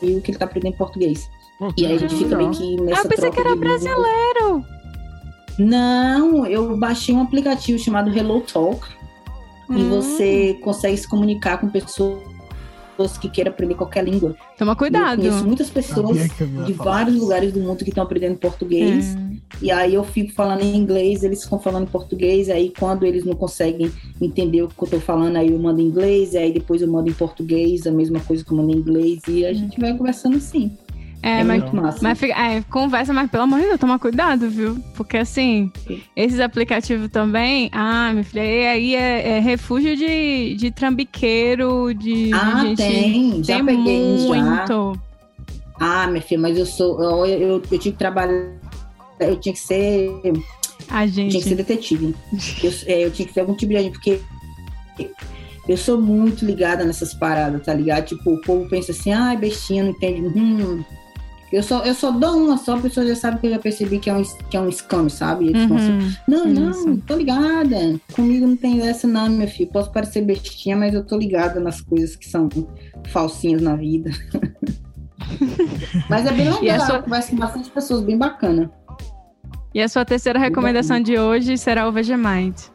que 0.00 0.06
ele 0.30 0.38
tá 0.38 0.44
aprendendo 0.44 0.76
português. 0.76 1.28
Pô, 1.58 1.72
E 1.76 1.86
aí 1.86 1.94
a 1.94 1.98
gente 1.98 2.14
fica 2.16 2.36
meio 2.36 2.50
que 2.50 2.76
nessa 2.80 3.02
Ah, 3.02 3.04
eu 3.04 3.08
pensei 3.08 3.30
que 3.30 3.40
era 3.40 3.54
brasileiro. 3.54 4.64
Não, 5.58 6.46
eu 6.46 6.76
baixei 6.76 7.14
um 7.14 7.20
aplicativo 7.22 7.78
chamado 7.78 8.10
Hello 8.16 8.40
Talk 8.40 8.86
e 9.68 9.74
Hum. 9.74 9.88
você 9.90 10.58
consegue 10.62 10.96
se 10.96 11.06
comunicar 11.08 11.58
com 11.58 11.68
pessoas 11.68 12.18
que 13.20 13.28
queiram 13.28 13.50
aprender 13.52 13.74
qualquer 13.74 14.04
língua. 14.04 14.34
Toma 14.58 14.72
E 14.72 14.74
Eu 14.74 14.76
cuidado. 14.76 15.16
conheço 15.18 15.44
muitas 15.46 15.68
pessoas 15.70 16.16
de 16.66 16.72
vários 16.72 17.14
isso. 17.14 17.24
lugares 17.24 17.52
do 17.52 17.60
mundo 17.60 17.84
que 17.84 17.90
estão 17.90 18.04
aprendendo 18.04 18.38
português. 18.38 19.14
É. 19.14 19.29
E 19.60 19.70
aí 19.70 19.94
eu 19.94 20.04
fico 20.04 20.32
falando 20.32 20.62
em 20.62 20.76
inglês, 20.76 21.22
eles 21.22 21.42
ficam 21.44 21.58
falando 21.58 21.84
em 21.84 21.90
português, 21.90 22.48
aí 22.48 22.72
quando 22.78 23.04
eles 23.04 23.24
não 23.24 23.34
conseguem 23.34 23.90
entender 24.20 24.62
o 24.62 24.68
que 24.68 24.82
eu 24.82 24.88
tô 24.88 25.00
falando, 25.00 25.36
aí 25.36 25.50
eu 25.50 25.58
mando 25.58 25.80
em 25.80 25.86
inglês, 25.86 26.34
aí 26.34 26.52
depois 26.52 26.80
eu 26.82 26.88
mando 26.88 27.10
em 27.10 27.14
português, 27.14 27.86
a 27.86 27.90
mesma 27.90 28.20
coisa 28.20 28.44
que 28.44 28.50
eu 28.52 28.56
mando 28.56 28.72
em 28.72 28.76
inglês, 28.76 29.20
e 29.28 29.44
a 29.44 29.52
gente 29.52 29.78
vai 29.80 29.94
conversando 29.96 30.36
assim. 30.36 30.70
É, 31.22 31.40
É 31.40 31.44
mas, 31.44 31.60
muito 31.62 31.76
massa. 31.76 31.98
mas 32.00 32.18
fica- 32.18 32.32
é, 32.40 32.62
conversa, 32.62 33.12
mas 33.12 33.30
pelo 33.30 33.42
amor 33.42 33.60
de 33.60 33.66
Deus, 33.66 33.78
toma 33.78 33.98
cuidado, 33.98 34.48
viu? 34.48 34.78
Porque 34.96 35.18
assim, 35.18 35.70
esses 36.16 36.40
aplicativos 36.40 37.10
também, 37.10 37.68
ah, 37.74 38.10
minha 38.12 38.24
filha, 38.24 38.42
e 38.42 38.66
aí 38.66 38.94
é, 38.94 39.36
é 39.36 39.38
refúgio 39.38 39.94
de, 39.94 40.54
de 40.54 40.70
trambiqueiro, 40.70 41.92
de, 41.92 42.30
Ah, 42.32 42.62
gente. 42.64 42.78
tem, 42.78 43.44
já 43.44 43.56
tem 43.56 43.66
peguei 43.66 44.00
um 44.02 44.16
já. 44.16 44.34
muito. 44.66 44.98
Ah, 45.78 46.06
minha 46.06 46.22
filha, 46.22 46.40
mas 46.40 46.56
eu 46.58 46.64
sou. 46.66 47.02
Eu, 47.02 47.26
eu, 47.26 47.48
eu 47.70 47.78
tinha 47.78 47.92
que 47.92 47.98
trabalhar. 47.98 48.59
Eu 49.20 49.36
tinha 49.36 49.52
que 49.52 49.60
ser. 49.60 50.10
A 50.88 51.04
Eu 51.06 51.12
tinha 51.12 51.26
que 51.28 51.32
ser 51.32 51.40
gente. 51.40 51.54
detetive. 51.56 52.14
Eu, 52.62 52.72
é, 52.86 53.04
eu 53.04 53.10
tinha 53.10 53.26
que 53.28 53.34
ser 53.34 53.40
algum 53.40 53.54
tipo 53.54 53.70
de 53.70 53.76
agente, 53.78 53.92
porque 53.92 54.20
eu 55.68 55.76
sou 55.76 56.00
muito 56.00 56.44
ligada 56.44 56.84
nessas 56.84 57.14
paradas, 57.14 57.62
tá 57.64 57.72
ligado? 57.74 58.06
Tipo, 58.06 58.32
o 58.34 58.40
povo 58.40 58.68
pensa 58.68 58.92
assim, 58.92 59.12
ai, 59.12 59.36
bestinha, 59.36 59.84
não 59.84 59.90
entende. 59.90 60.26
Hum. 60.38 60.82
Eu 61.52 61.64
só, 61.64 61.82
eu 61.84 61.94
só 61.94 62.12
dou 62.12 62.36
uma 62.44 62.56
só, 62.56 62.76
a 62.76 62.80
pessoa 62.80 63.04
já 63.04 63.16
sabe 63.16 63.40
que 63.40 63.46
eu 63.48 63.50
já 63.50 63.58
percebi 63.58 63.98
que 63.98 64.08
é 64.08 64.14
um, 64.14 64.22
que 64.48 64.56
é 64.56 64.60
um 64.60 64.70
scam, 64.70 65.08
sabe? 65.08 65.48
Eles 65.48 65.62
ficam 65.62 65.76
assim, 65.78 65.92
Uhum. 65.98 66.12
não, 66.28 66.44
não, 66.46 66.70
Isso. 66.70 67.02
tô 67.06 67.16
ligada. 67.16 68.00
Comigo 68.12 68.46
não 68.46 68.56
tem 68.56 68.80
essa, 68.86 69.08
não, 69.08 69.28
meu 69.28 69.48
filho. 69.48 69.68
Posso 69.70 69.90
parecer 69.92 70.22
bestinha, 70.22 70.76
mas 70.76 70.94
eu 70.94 71.04
tô 71.04 71.18
ligada 71.18 71.58
nas 71.58 71.80
coisas 71.80 72.14
que 72.14 72.28
são 72.28 72.48
falsinhas 73.08 73.60
na 73.60 73.74
vida. 73.74 74.10
mas 76.08 76.24
é 76.26 76.32
bem 76.32 76.50
legal, 76.52 76.86
sua- 76.86 76.96
eu 76.96 77.02
converso 77.02 77.30
com 77.30 77.36
bastante 77.36 77.70
pessoas, 77.70 78.00
bem 78.02 78.16
bacana. 78.16 78.70
E 79.72 79.80
a 79.80 79.88
sua 79.88 80.04
terceira 80.04 80.38
recomendação 80.38 81.00
de 81.00 81.18
hoje 81.18 81.56
será 81.56 81.88
o 81.88 81.92
Vegemite. 81.92 82.70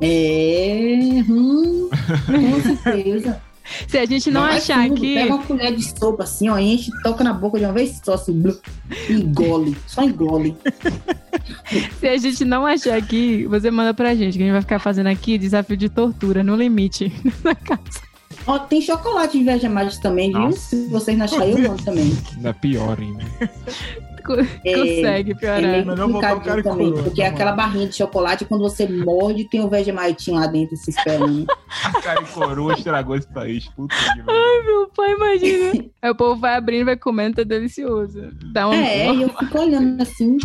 É, 0.00 1.24
hum, 1.28 1.88
com 2.26 2.60
certeza. 2.62 3.40
Se 3.86 3.98
a 3.98 4.04
gente 4.04 4.30
não 4.30 4.42
Vai 4.42 4.56
achar 4.56 4.82
fundo, 4.82 4.94
aqui. 4.94 5.14
Pega 5.14 5.34
uma 5.34 5.44
colher 5.44 5.74
de 5.74 5.98
sopa 5.98 6.24
assim, 6.24 6.48
ó, 6.48 6.58
enche, 6.58 6.90
toca 7.02 7.22
na 7.24 7.32
boca 7.32 7.58
de 7.58 7.64
uma 7.64 7.72
vez 7.72 8.00
só, 8.04 8.14
assim, 8.14 8.32
blu, 8.32 8.58
engole, 9.08 9.76
só 9.86 10.02
engole. 10.02 10.56
Se 11.98 12.08
a 12.08 12.16
gente 12.16 12.44
não 12.44 12.66
achar 12.66 12.96
aqui, 12.96 13.46
você 13.46 13.70
manda 13.70 13.94
pra 13.94 14.14
gente, 14.14 14.36
que 14.36 14.42
a 14.42 14.46
gente 14.46 14.52
vai 14.52 14.60
ficar 14.60 14.78
fazendo 14.78 15.06
aqui 15.06 15.38
desafio 15.38 15.76
de 15.76 15.88
tortura 15.88 16.42
no 16.42 16.56
limite 16.56 17.12
na 17.42 17.54
casa. 17.54 18.00
Ó, 18.46 18.58
tem 18.58 18.80
chocolate 18.80 19.38
de 19.38 19.44
Vegemite 19.44 20.00
também, 20.00 20.32
viu? 20.32 20.52
Se 20.52 20.86
vocês 20.88 21.16
não 21.16 21.26
acharem, 21.26 21.50
eu 21.50 21.68
mando 21.68 21.82
também. 21.84 22.12
Ainda 22.36 22.52
pior 22.54 22.98
ainda. 22.98 23.24
É, 24.64 24.74
Consegue 24.74 25.32
É 25.32 25.34
piorar. 25.34 25.62
meio 25.62 25.86
Melhor 25.86 26.08
botar 26.08 26.34
o 26.34 26.40
cara 26.40 26.62
também, 26.62 26.92
porque 26.92 27.22
é 27.22 27.26
aquela 27.26 27.52
barrinha 27.52 27.88
de 27.88 27.96
chocolate, 27.96 28.44
quando 28.44 28.62
você 28.62 28.86
morde, 28.88 29.44
tem 29.48 29.60
o 29.60 29.68
Vegemite 29.68 30.30
lá 30.30 30.46
dentro 30.46 30.76
se 30.76 30.90
esperando. 30.90 31.46
A 31.84 32.00
cara 32.00 32.22
e 32.22 32.26
coroa 32.26 32.74
estragou 32.74 33.16
esse 33.16 33.28
país. 33.32 33.68
Puta 33.68 33.94
que 33.94 34.22
pariu. 34.22 34.64
Meu 34.64 34.88
pai, 34.88 35.12
imagina. 35.12 35.84
Aí 36.02 36.10
o 36.10 36.14
povo 36.14 36.40
vai 36.40 36.54
abrindo, 36.56 36.86
vai 36.86 36.96
comendo, 36.96 37.36
tá 37.36 37.42
delicioso. 37.42 38.30
Dá 38.52 38.68
um. 38.68 38.72
É, 38.72 39.12
e 39.12 39.22
eu 39.22 39.28
fico 39.28 39.58
olhando 39.58 40.00
assim, 40.02 40.36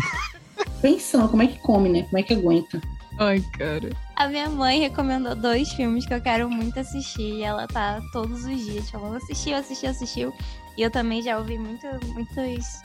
pensando 0.81 1.29
como 1.29 1.43
é 1.43 1.47
que 1.47 1.59
come, 1.59 1.89
né? 1.89 2.03
Como 2.03 2.17
é 2.17 2.23
que 2.23 2.33
aguenta. 2.33 2.81
Ai, 3.19 3.43
cara. 3.57 3.89
A 4.15 4.27
minha 4.27 4.49
mãe 4.49 4.79
recomendou 4.79 5.35
dois 5.35 5.69
filmes 5.73 6.05
que 6.05 6.13
eu 6.13 6.21
quero 6.21 6.49
muito 6.49 6.79
assistir. 6.79 7.35
E 7.37 7.43
ela 7.43 7.67
tá 7.67 7.99
todos 8.13 8.45
os 8.45 8.65
dias 8.65 8.89
falando: 8.89 9.15
assistiu, 9.17 9.55
assistiu, 9.55 9.89
assistiu. 9.89 10.33
E 10.77 10.81
eu 10.83 10.91
também 10.91 11.21
já 11.23 11.37
ouvi 11.37 11.57
muito, 11.57 11.85
muitas 12.13 12.83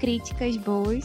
críticas 0.00 0.56
boas. 0.56 1.04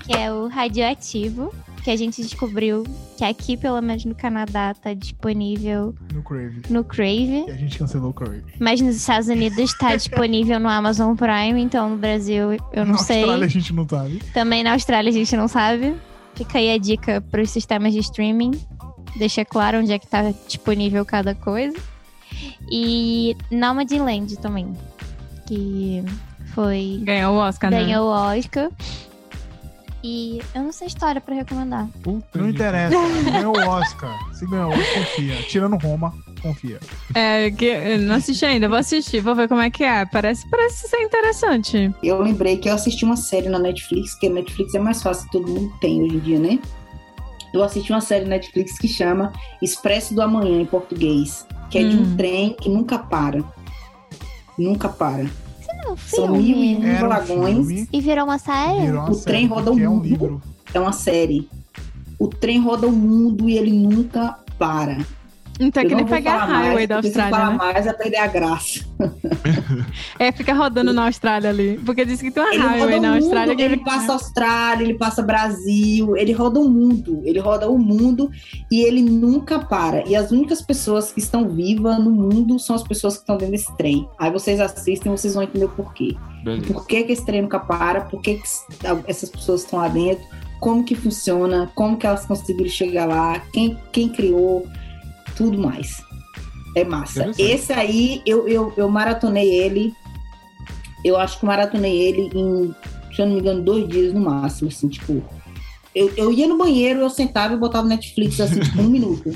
Que 0.00 0.14
é 0.16 0.32
o 0.32 0.48
Radioativo. 0.48 1.52
Que 1.84 1.90
a 1.92 1.96
gente 1.96 2.20
descobriu 2.20 2.82
que 3.16 3.24
aqui, 3.24 3.56
pelo 3.56 3.80
menos 3.80 4.04
no 4.04 4.12
Canadá, 4.14 4.74
tá 4.74 4.92
disponível 4.92 5.94
No 6.12 6.20
Crave. 6.20 6.62
no 6.68 6.82
Crave. 6.82 7.44
E 7.46 7.50
a 7.52 7.56
gente 7.56 7.78
cancelou 7.78 8.10
o 8.10 8.12
Crave. 8.12 8.42
Mas 8.58 8.80
nos 8.80 8.96
Estados 8.96 9.28
Unidos 9.28 9.72
tá 9.78 9.94
disponível 9.96 10.58
no 10.58 10.68
Amazon 10.68 11.14
Prime. 11.14 11.60
Então 11.62 11.90
no 11.90 11.96
Brasil 11.96 12.54
eu 12.72 12.84
não 12.84 12.92
Na 12.94 12.98
sei. 12.98 13.18
Austrália 13.20 13.46
a 13.46 13.48
gente 13.48 13.72
não 13.72 13.88
sabe. 13.88 14.18
Também 14.34 14.64
na 14.64 14.72
Austrália 14.72 15.10
a 15.10 15.14
gente 15.14 15.36
não 15.36 15.46
sabe. 15.46 15.94
Fica 16.34 16.58
aí 16.58 16.72
a 16.72 16.76
dica 16.78 17.20
para 17.20 17.40
os 17.40 17.50
sistemas 17.50 17.92
de 17.92 18.00
streaming. 18.00 18.50
Deixa 19.16 19.44
claro 19.44 19.78
onde 19.78 19.92
é 19.92 19.98
que 20.00 20.08
tá 20.08 20.34
disponível 20.48 21.04
cada 21.04 21.36
coisa. 21.36 21.78
E 22.70 23.36
Nomadland 23.50 24.36
também. 24.38 24.72
Que 25.46 26.02
foi. 26.56 26.98
Ganhou 27.02 27.34
o 27.34 27.38
Oscar, 27.38 27.70
né? 27.70 27.84
Ganhou 27.84 28.06
o 28.08 28.10
Oscar. 28.10 28.70
E 30.02 30.40
eu 30.54 30.62
não 30.62 30.72
sei 30.72 30.86
história 30.86 31.20
pra 31.20 31.34
recomendar. 31.34 31.86
Puta 32.02 32.38
Não 32.38 32.48
interessa. 32.48 32.96
Ganhou 33.30 33.54
o 33.56 33.68
Oscar. 33.68 34.16
Se 34.34 34.46
ganhou 34.46 34.70
confia. 34.72 35.36
Tirando 35.48 35.76
Roma, 35.76 36.14
confia. 36.40 36.78
É, 37.14 37.50
que 37.50 37.64
eu 37.66 37.98
não 37.98 38.14
assisti 38.14 38.44
ainda, 38.46 38.68
vou 38.68 38.78
assistir, 38.78 39.20
vou 39.20 39.34
ver 39.34 39.48
como 39.48 39.60
é 39.60 39.68
que 39.68 39.84
é. 39.84 40.06
Parece, 40.06 40.48
parece 40.48 40.88
ser 40.88 40.98
interessante. 41.02 41.92
Eu 42.02 42.20
lembrei 42.22 42.56
que 42.56 42.68
eu 42.68 42.74
assisti 42.74 43.04
uma 43.04 43.16
série 43.16 43.48
na 43.48 43.58
Netflix, 43.58 44.14
que 44.14 44.28
a 44.28 44.30
Netflix 44.30 44.74
é 44.74 44.78
mais 44.78 45.02
fácil, 45.02 45.28
todo 45.30 45.48
mundo 45.48 45.72
tem 45.80 46.02
hoje 46.02 46.16
em 46.16 46.20
dia, 46.20 46.38
né? 46.38 46.58
Eu 47.52 47.62
assisti 47.64 47.90
uma 47.92 48.00
série 48.00 48.24
na 48.24 48.30
Netflix 48.30 48.78
que 48.78 48.86
chama 48.88 49.32
Expresso 49.60 50.14
do 50.14 50.22
Amanhã, 50.22 50.60
em 50.60 50.66
português, 50.66 51.46
que 51.70 51.78
é 51.78 51.82
de 51.82 51.96
Hum. 51.96 52.02
um 52.02 52.16
trem 52.16 52.54
que 52.60 52.68
nunca 52.68 52.98
para. 52.98 53.42
Nunca 54.58 54.88
para. 54.88 55.26
Não, 55.84 55.96
São 55.96 56.28
mil 56.36 56.56
e 56.56 56.76
um 56.76 56.78
um 57.04 57.08
vagões. 57.08 57.56
filme, 57.66 57.88
E 57.92 58.00
virou 58.00 58.24
uma 58.24 58.38
série? 58.38 58.80
virou 58.86 59.00
uma 59.00 59.10
O 59.10 59.14
série, 59.14 59.24
trem 59.36 59.46
roda 59.46 59.70
o 59.70 59.72
porque 59.74 59.82
é 59.84 59.88
um 59.88 59.94
mundo. 59.94 60.04
livro. 60.08 60.42
É 60.74 60.80
uma 60.80 60.92
série. 60.92 61.48
O 62.18 62.28
trem 62.28 62.60
roda 62.60 62.86
o 62.86 62.92
mundo 62.92 63.48
e 63.48 63.56
ele 63.58 63.72
nunca 63.72 64.38
para. 64.58 64.98
Não 65.58 65.70
tem 65.70 65.84
Eu 65.84 65.88
que 65.88 65.94
nem 65.94 66.04
pegar 66.04 66.42
a 66.42 66.44
highway 66.44 66.74
mais, 66.74 66.88
da 66.88 66.94
porque 66.96 67.10
se 67.10 67.20
Austrália, 67.20 67.36
falar 67.36 67.50
né? 67.50 67.56
mais, 67.56 67.84
vai 67.86 67.94
perder 67.94 68.16
a 68.16 68.26
graça. 68.26 68.86
É, 70.18 70.32
fica 70.32 70.54
rodando 70.54 70.92
na 70.92 71.06
Austrália 71.06 71.50
ali. 71.50 71.78
Porque 71.84 72.04
diz 72.04 72.20
que 72.20 72.30
tem 72.30 72.42
uma 72.42 72.52
Ele 72.52 72.62
roda 72.62 72.76
highway 72.76 72.98
o 72.98 73.02
na 73.02 73.08
mundo, 73.12 73.22
Austrália 73.22 73.56
que 73.56 73.62
ele 73.62 73.76
passa 73.78 74.12
Austrália, 74.12 74.84
ele 74.84 74.94
passa 74.94 75.22
Brasil, 75.22 76.16
ele 76.16 76.32
roda 76.32 76.60
o 76.60 76.68
mundo, 76.68 77.20
ele 77.24 77.38
roda 77.38 77.68
o 77.70 77.78
mundo 77.78 78.30
e 78.70 78.80
ele 78.80 79.02
nunca 79.02 79.58
para. 79.58 80.06
E 80.08 80.16
as 80.16 80.30
únicas 80.30 80.62
pessoas 80.62 81.12
que 81.12 81.20
estão 81.20 81.48
vivas 81.48 81.98
no 81.98 82.10
mundo 82.10 82.58
são 82.58 82.74
as 82.74 82.82
pessoas 82.82 83.14
que 83.14 83.20
estão 83.20 83.36
dentro 83.36 83.52
desse 83.52 83.76
trem. 83.76 84.08
Aí 84.18 84.30
vocês 84.30 84.60
assistem, 84.60 85.12
vocês 85.12 85.34
vão 85.34 85.42
entender 85.42 85.66
o 85.66 85.70
porquê. 85.70 86.16
Beleza. 86.42 86.72
Por 86.72 86.86
que, 86.86 87.02
que 87.04 87.12
esse 87.12 87.24
trem 87.24 87.42
nunca 87.42 87.58
para? 87.58 88.02
Por 88.02 88.20
que, 88.20 88.36
que 88.36 88.48
essas 89.06 89.28
pessoas 89.28 89.62
estão 89.62 89.78
lá 89.78 89.88
dentro? 89.88 90.24
Como 90.60 90.84
que 90.84 90.94
funciona? 90.94 91.70
Como 91.74 91.96
que 91.96 92.06
elas 92.06 92.24
conseguiram 92.24 92.70
chegar 92.70 93.06
lá? 93.06 93.38
Quem, 93.52 93.78
quem 93.92 94.08
criou? 94.08 94.66
Tudo 95.36 95.58
mais. 95.58 96.02
É 96.74 96.84
massa. 96.84 97.32
Esse 97.38 97.72
aí, 97.72 98.22
eu, 98.26 98.46
eu, 98.48 98.72
eu 98.76 98.88
maratonei 98.88 99.48
ele. 99.48 99.94
Eu 101.04 101.16
acho 101.16 101.38
que 101.38 101.46
maratonei 101.46 101.96
ele 101.96 102.30
em, 102.34 102.74
se 103.14 103.22
eu 103.22 103.26
não 103.26 103.34
me 103.34 103.40
engano, 103.40 103.62
dois 103.62 103.88
dias 103.88 104.12
no 104.12 104.20
máximo, 104.20 104.68
assim, 104.68 104.88
tipo. 104.88 105.22
Eu, 105.94 106.12
eu 106.16 106.32
ia 106.32 106.46
no 106.46 106.58
banheiro, 106.58 107.00
eu 107.00 107.08
sentava 107.08 107.54
e 107.54 107.56
botava 107.56 107.86
Netflix, 107.86 108.38
assim, 108.40 108.60
tipo, 108.60 108.82
um 108.82 108.88
minuto. 108.90 109.32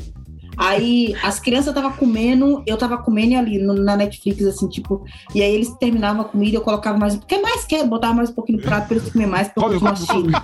Aí 0.61 1.15
as 1.23 1.41
crianças 1.41 1.69
estavam 1.69 1.93
comendo, 1.93 2.63
eu 2.67 2.77
tava 2.77 2.99
comendo 2.99 3.35
ali 3.37 3.59
no- 3.59 3.73
na 3.75 3.97
Netflix, 3.97 4.45
assim, 4.45 4.69
tipo, 4.69 5.05
e 5.35 5.43
aí 5.43 5.55
eles 5.55 5.71
terminavam 5.81 6.21
a 6.21 6.25
comida, 6.25 6.57
eu 6.57 6.61
colocava 6.61 6.99
mais, 6.99 7.15
o 7.15 7.21
que 7.21 7.39
mais 7.39 7.65
quer? 7.65 7.87
Botava 7.87 8.13
mais 8.15 8.29
um 8.31 8.35
pouquinho 8.35 8.59
no 8.59 8.65
prato 8.65 8.87
pra 8.89 8.97
eles 8.99 9.11
comer 9.11 9.27
mais, 9.27 9.49
pra 9.49 9.63
eu 9.65 9.81
continuar. 9.81 10.43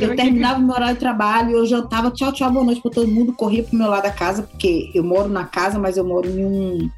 Eu 0.00 0.14
terminava 0.16 0.60
o 0.60 0.62
meu 0.62 0.74
horário 0.74 0.94
de 0.94 1.00
trabalho, 1.00 1.50
eu 1.50 1.66
jantava, 1.66 2.10
tchau, 2.12 2.32
tchau, 2.32 2.50
boa 2.52 2.64
noite 2.64 2.80
pra 2.80 2.90
todo 2.90 3.08
mundo, 3.08 3.32
corria 3.32 3.64
pro 3.64 3.76
meu 3.76 3.88
lado 3.88 4.04
da 4.04 4.10
casa, 4.12 4.42
porque 4.44 4.90
eu 4.94 5.02
moro 5.02 5.28
na 5.28 5.44
casa, 5.44 5.78
mas 5.78 5.96
eu 5.96 6.04
moro 6.04 6.28
em 6.28 6.44
um, 6.44 6.90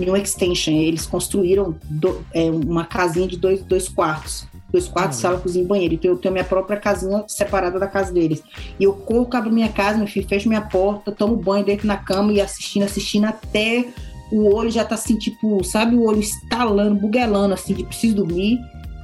em 0.00 0.10
um 0.10 0.16
extension. 0.16 0.72
Eles 0.74 1.04
construíram 1.06 1.76
do- 1.84 2.24
é, 2.32 2.50
uma 2.50 2.84
casinha 2.86 3.26
de 3.28 3.36
dois, 3.36 3.62
dois 3.62 3.88
quartos. 3.90 4.46
Dois 4.72 4.88
quartos, 4.88 5.18
Ah. 5.18 5.22
sala, 5.22 5.38
cozinha 5.38 5.64
e 5.64 5.66
banheiro. 5.68 5.94
Então 5.94 6.10
eu 6.10 6.16
tenho 6.18 6.32
minha 6.32 6.44
própria 6.44 6.78
casinha 6.78 7.24
separada 7.28 7.78
da 7.78 7.86
casa 7.86 8.12
deles. 8.12 8.42
E 8.80 8.84
eu 8.84 8.92
corro, 8.92 9.28
abro 9.32 9.52
minha 9.52 9.68
casa, 9.68 9.96
meu 9.98 10.06
filho, 10.06 10.26
fecho 10.28 10.48
minha 10.48 10.60
porta, 10.60 11.12
tomo 11.12 11.36
banho, 11.36 11.64
deito 11.64 11.86
na 11.86 11.96
cama 11.96 12.32
e 12.32 12.40
assistindo, 12.40 12.82
assistindo 12.82 13.24
até 13.26 13.86
o 14.32 14.52
olho 14.52 14.70
já 14.70 14.84
tá 14.84 14.96
assim, 14.96 15.16
tipo, 15.16 15.62
sabe, 15.62 15.94
o 15.94 16.02
olho 16.04 16.18
estalando, 16.20 16.96
buguelando, 16.96 17.54
assim, 17.54 17.74
de 17.74 17.84
preciso 17.84 18.16
dormir. 18.16 18.58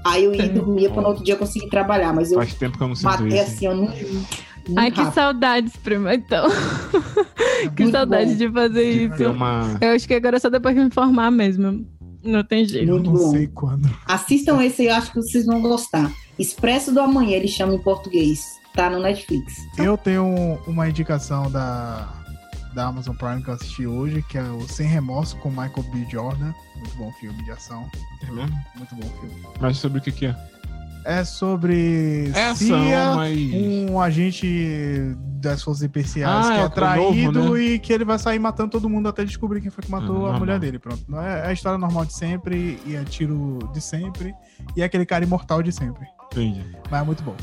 Aí 0.04 0.24
eu 0.24 0.34
ia 0.34 0.48
dormir 0.48 0.90
pra 0.90 1.00
no 1.00 1.08
outro 1.08 1.22
dia 1.22 1.36
conseguir 1.36 1.68
trabalhar. 1.68 2.12
Mas 2.12 2.32
eu 2.32 2.38
Faz 2.38 2.52
tempo 2.54 2.76
que 2.76 2.82
eu 2.82 2.88
não 2.88 2.94
sinto 2.96 3.04
matei 3.04 3.28
isso. 3.28 3.42
assim, 3.42 3.66
eu 3.66 3.76
não. 3.76 3.88
Ai, 4.76 4.90
que 4.90 5.04
saudades, 5.12 5.76
prima. 5.76 6.12
Então, 6.14 6.48
que 7.76 7.82
Muito 7.84 7.92
saudade 7.92 8.32
bom. 8.32 8.36
de 8.36 8.50
fazer 8.50 9.08
De 9.08 9.14
isso. 9.14 9.30
uma... 9.30 9.76
Eu 9.80 9.90
acho 9.94 10.06
que 10.08 10.14
agora 10.14 10.36
é 10.36 10.40
só 10.40 10.50
depois 10.50 10.74
que 10.74 10.82
me 10.82 10.90
formar 10.90 11.30
mesmo. 11.30 11.86
Não 12.22 12.44
tem 12.44 12.64
jeito. 12.64 12.88
Eu 12.88 12.94
Muito 12.94 13.10
não 13.10 13.18
bom. 13.18 13.30
sei 13.30 13.46
quando. 13.48 13.88
Assistam 14.06 14.62
esse 14.62 14.82
aí, 14.82 14.88
eu 14.88 14.94
acho 14.94 15.10
que 15.10 15.16
vocês 15.16 15.44
vão 15.46 15.60
gostar. 15.60 16.10
Expresso 16.38 16.92
do 16.92 17.00
Amanhã, 17.00 17.36
ele 17.36 17.48
chama 17.48 17.74
em 17.74 17.78
português. 17.78 18.60
Tá 18.74 18.88
no 18.88 19.00
Netflix. 19.00 19.54
Eu 19.76 19.98
tenho 19.98 20.24
uma 20.66 20.88
indicação 20.88 21.50
da, 21.50 22.08
da 22.74 22.86
Amazon 22.86 23.14
Prime 23.14 23.42
que 23.42 23.50
eu 23.50 23.54
assisti 23.54 23.86
hoje, 23.86 24.24
que 24.30 24.38
é 24.38 24.42
o 24.42 24.66
Sem 24.66 24.86
Remorso 24.86 25.36
com 25.36 25.50
Michael 25.50 25.84
B. 25.92 26.06
Jordan. 26.10 26.54
Muito 26.76 26.96
bom 26.96 27.12
filme 27.20 27.42
de 27.44 27.50
ação. 27.50 27.86
É 28.22 28.30
mesmo? 28.30 28.58
Muito 28.76 28.94
bom 28.94 29.08
filme. 29.20 29.42
Mas 29.60 29.76
sobre 29.76 29.98
o 29.98 30.02
que 30.02 30.10
que 30.10 30.26
é? 30.26 30.36
É 31.04 31.24
sobre 31.24 32.30
ação, 32.34 32.54
CIA, 32.54 33.14
mas... 33.16 33.38
um 33.90 34.00
agente 34.00 35.16
das 35.40 35.62
forças 35.62 35.82
especiais 35.82 36.46
Ah, 36.46 36.52
que 36.54 36.60
é 36.60 36.64
é 36.64 36.68
traído 36.68 37.32
novo, 37.40 37.54
né? 37.54 37.60
e 37.62 37.78
que 37.78 37.92
ele 37.92 38.04
vai 38.04 38.18
sair 38.18 38.38
matando 38.38 38.70
todo 38.70 38.88
mundo 38.88 39.08
até 39.08 39.24
descobrir 39.24 39.60
quem 39.60 39.70
foi 39.70 39.82
que 39.84 39.90
matou 39.90 40.14
Ah, 40.14 40.18
a 40.18 40.20
normal. 40.22 40.38
mulher 40.40 40.58
dele. 40.60 40.78
Pronto. 40.78 41.02
Não 41.08 41.20
É 41.20 41.40
é 41.40 41.46
a 41.48 41.52
história 41.52 41.76
normal 41.78 42.04
de 42.04 42.12
sempre, 42.14 42.78
e 42.86 42.94
é 42.94 43.02
tiro 43.04 43.58
de 43.72 43.80
sempre, 43.80 44.32
e 44.76 44.82
é 44.82 44.84
aquele 44.84 45.04
cara 45.04 45.24
imortal 45.24 45.62
de 45.62 45.72
sempre. 45.72 46.06
Entendi. 46.30 46.64
Mas 46.90 47.02
é 47.02 47.04
muito 47.04 47.22
bom. 47.24 47.34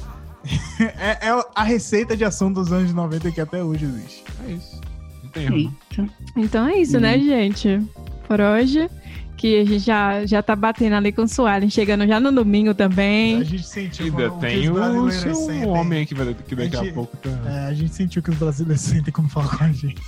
é, 0.98 1.28
é 1.28 1.44
a 1.54 1.64
receita 1.64 2.16
de 2.16 2.24
ação 2.24 2.52
dos 2.52 2.72
anos 2.72 2.94
90 2.94 3.30
que 3.32 3.42
até 3.42 3.62
hoje 3.62 3.86
existe. 3.86 4.24
É 4.48 4.52
isso. 4.52 4.80
Não 5.24 5.30
tem 5.32 5.44
erro. 5.46 5.56
Eita. 5.58 6.10
Então 6.38 6.66
é 6.68 6.76
isso, 6.78 6.98
né, 7.00 7.20
gente? 7.20 7.82
Por 8.28 8.40
hoje. 8.40 8.90
Que 9.40 9.62
a 9.62 9.64
gente 9.66 9.80
já, 9.80 10.26
já 10.26 10.44
tá 10.44 10.54
batendo 10.54 10.96
ali 10.98 11.14
com 11.14 11.22
o 11.22 11.28
Suárez, 11.28 11.72
chegando 11.72 12.06
já 12.06 12.20
no 12.20 12.30
domingo 12.30 12.72
A 12.72 12.74
também. 12.74 13.42
gente 13.46 13.64
sentiu 13.66 14.08
Ainda 14.08 14.28
como- 14.28 14.42
tem 14.42 14.62
que 14.64 14.70
os 14.70 14.70
o 14.70 14.74
brasileiros 14.74 15.16
seu 15.16 15.36
sentem. 15.36 15.66
homem 15.70 16.02
aqui 16.04 16.14
vai- 16.14 16.34
que 16.34 16.56
daqui 16.56 16.76
A 16.76 16.80
a 16.82 16.84
gente- 16.84 16.94
pouco 16.94 17.16
tá. 17.16 17.30
É, 17.46 17.68
a 17.68 17.74
gente 17.74 17.96
sentiu 17.96 18.22
que 18.22 18.30
os 18.32 18.36
brasileiros 18.38 18.82
sentem 19.08 19.14
como 19.14 19.30
falar 19.30 19.58
com 19.58 19.64
a 19.64 19.72
gente. 19.72 20.02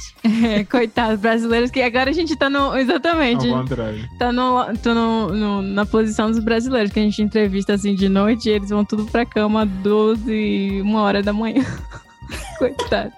É, 0.45 0.65
coitados 0.65 1.17
brasileiros, 1.21 1.71
que 1.71 1.81
agora 1.81 2.09
a 2.09 2.13
gente 2.13 2.35
tá 2.35 2.49
no. 2.49 2.75
Exatamente. 2.77 3.47
Ao 3.47 3.61
contrário. 3.61 4.05
Tá 4.19 4.33
no, 4.33 4.77
tô 4.83 4.93
no, 4.93 5.29
no- 5.33 5.61
na 5.61 5.85
posição 5.85 6.29
dos 6.29 6.39
brasileiros, 6.43 6.91
que 6.91 6.99
a 6.99 7.03
gente 7.03 7.21
entrevista 7.21 7.73
assim 7.73 7.95
de 7.95 8.09
noite 8.09 8.49
e 8.49 8.51
eles 8.51 8.69
vão 8.69 8.83
tudo 8.83 9.05
pra 9.05 9.25
cama 9.25 9.65
12, 9.65 10.81
uma 10.83 11.03
hora 11.03 11.23
da 11.23 11.31
manhã. 11.31 11.63
Coitados. 12.59 13.13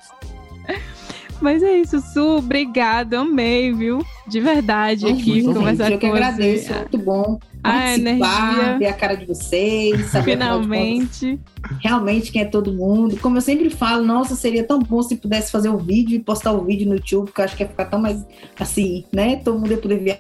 Mas 1.44 1.62
é 1.62 1.74
isso, 1.78 2.00
Su, 2.00 2.38
obrigado, 2.38 3.16
amei, 3.16 3.74
viu? 3.74 4.02
De 4.26 4.40
verdade, 4.40 5.06
aqui, 5.06 5.42
Gente, 5.42 5.54
conversar 5.54 5.92
eu 5.92 6.00
que 6.00 6.08
com 6.08 6.14
agradeço, 6.14 6.68
você. 6.68 6.74
muito 6.80 6.98
bom 7.00 7.40
A 7.62 7.94
energia. 7.96 8.78
ver 8.80 8.86
a 8.88 8.94
cara 8.94 9.16
de 9.16 9.26
vocês, 9.26 10.06
saber 10.06 10.32
afinal 10.32 10.62
de 10.62 10.68
contas, 10.70 11.20
Finalmente. 11.20 11.40
realmente 11.82 12.32
quem 12.32 12.44
é 12.44 12.46
todo 12.46 12.72
mundo. 12.74 13.18
Como 13.18 13.36
eu 13.36 13.42
sempre 13.42 13.70
falo, 13.70 14.06
nossa, 14.06 14.36
seria 14.38 14.64
tão 14.64 14.80
bom 14.80 15.04
se 15.04 15.18
pudesse 15.18 15.52
fazer 15.52 15.68
o 15.68 15.78
vídeo 15.78 16.16
e 16.16 16.20
postar 16.22 16.54
o 16.54 16.64
vídeo 16.64 16.88
no 16.88 16.96
YouTube, 16.96 17.26
porque 17.26 17.42
eu 17.42 17.46
acho 17.46 17.58
que 17.58 17.64
ia 17.64 17.70
ficar 17.70 17.86
tão 17.86 18.00
mais 18.00 18.26
assim, 18.58 19.04
né? 19.12 19.36
Todo 19.36 19.60
mundo 19.60 19.72
ia 19.72 19.78
poder 19.78 20.00
ver 20.00 20.20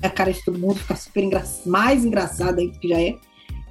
a 0.00 0.08
cara 0.08 0.32
de 0.32 0.44
todo 0.44 0.56
mundo, 0.56 0.76
ficar 0.76 0.94
super 0.96 1.24
engra... 1.24 1.42
mais 1.66 2.04
engraçado 2.04 2.60
aí 2.60 2.68
do 2.68 2.78
que 2.78 2.88
já 2.88 3.00
é. 3.00 3.16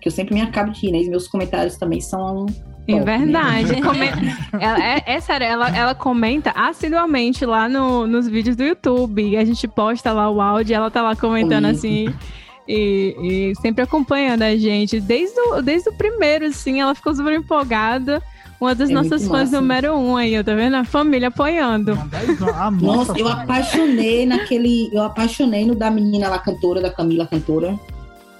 Que 0.01 0.09
eu 0.09 0.11
sempre 0.11 0.33
me 0.35 0.41
acabo 0.41 0.71
de 0.71 0.81
rir, 0.81 0.91
né? 0.91 1.01
E 1.01 1.09
meus 1.09 1.29
comentários 1.29 1.77
também 1.77 2.01
são. 2.01 2.45
É 2.87 2.99
verdade. 2.99 3.73
ela, 4.59 4.83
é, 4.83 5.03
é 5.05 5.19
sério, 5.19 5.45
ela, 5.45 5.69
ela 5.75 5.93
comenta 5.95 6.51
assiduamente 6.55 7.45
lá 7.45 7.67
no, 7.67 8.07
nos 8.07 8.27
vídeos 8.27 8.55
do 8.55 8.63
YouTube. 8.63 9.35
A 9.37 9.43
gente 9.45 9.67
posta 9.67 10.11
lá 10.13 10.29
o 10.29 10.39
áudio, 10.41 10.75
ela 10.75 10.89
tá 10.89 11.01
lá 11.01 11.15
comentando 11.15 11.63
Comenta. 11.63 11.77
assim. 11.77 12.13
E, 12.67 13.15
e 13.21 13.53
sempre 13.61 13.83
acompanhando 13.83 14.41
a 14.43 14.55
gente. 14.57 14.99
Desde 14.99 15.39
o, 15.39 15.61
desde 15.61 15.89
o 15.89 15.93
primeiro, 15.97 16.45
assim, 16.45 16.81
ela 16.81 16.93
ficou 16.95 17.13
super 17.15 17.33
empolgada. 17.33 18.21
Uma 18.59 18.73
das 18.73 18.89
É 18.89 18.93
nossas 18.93 19.21
fãs 19.27 19.51
massa. 19.51 19.61
número 19.61 19.93
um 19.93 20.17
aí, 20.17 20.43
tá 20.43 20.55
vendo? 20.55 20.75
A 20.75 20.83
família 20.83 21.27
apoiando. 21.27 21.97
Nossa, 22.81 23.17
eu 23.17 23.27
apaixonei 23.27 24.25
naquele. 24.25 24.89
Eu 24.91 25.03
apaixonei 25.03 25.65
no 25.65 25.75
da 25.75 25.91
menina 25.91 26.27
lá, 26.27 26.39
cantora, 26.39 26.81
da 26.81 26.89
Camila 26.89 27.27
cantora. 27.27 27.77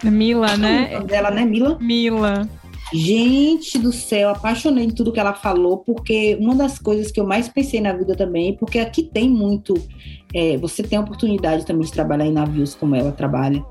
Mila, 0.04 0.54
O 0.54 0.58
né? 0.58 1.00
dela, 1.06 1.32
né, 1.32 1.46
Mila? 1.46 1.78
Mila. 1.80 2.48
Gente 2.94 3.78
do 3.78 3.92
céu, 3.92 4.30
apaixonei 4.30 4.86
em 4.86 4.90
tudo 4.90 5.12
que 5.12 5.20
ela 5.20 5.34
falou, 5.34 5.80
porque 5.80 6.38
uma 6.40 6.56
das 6.56 6.80
coisas 6.80 7.12
que 7.12 7.20
eu 7.20 7.28
mais 7.28 7.50
pensei 7.50 7.82
na 7.82 7.92
vida 7.92 8.16
também, 8.16 8.56
porque 8.56 8.80
aqui 8.80 9.04
tem 9.04 9.30
muito. 9.30 9.74
é, 10.34 10.58
você 10.58 10.82
tem 10.84 10.98
a 10.98 11.02
oportunidade 11.02 11.66
também 11.66 11.86
de 11.86 11.92
trabalhar 11.92 12.26
em 12.26 12.32
navios 12.32 12.76
como 12.76 12.96
ela 12.96 13.12
trabalha. 13.12 13.64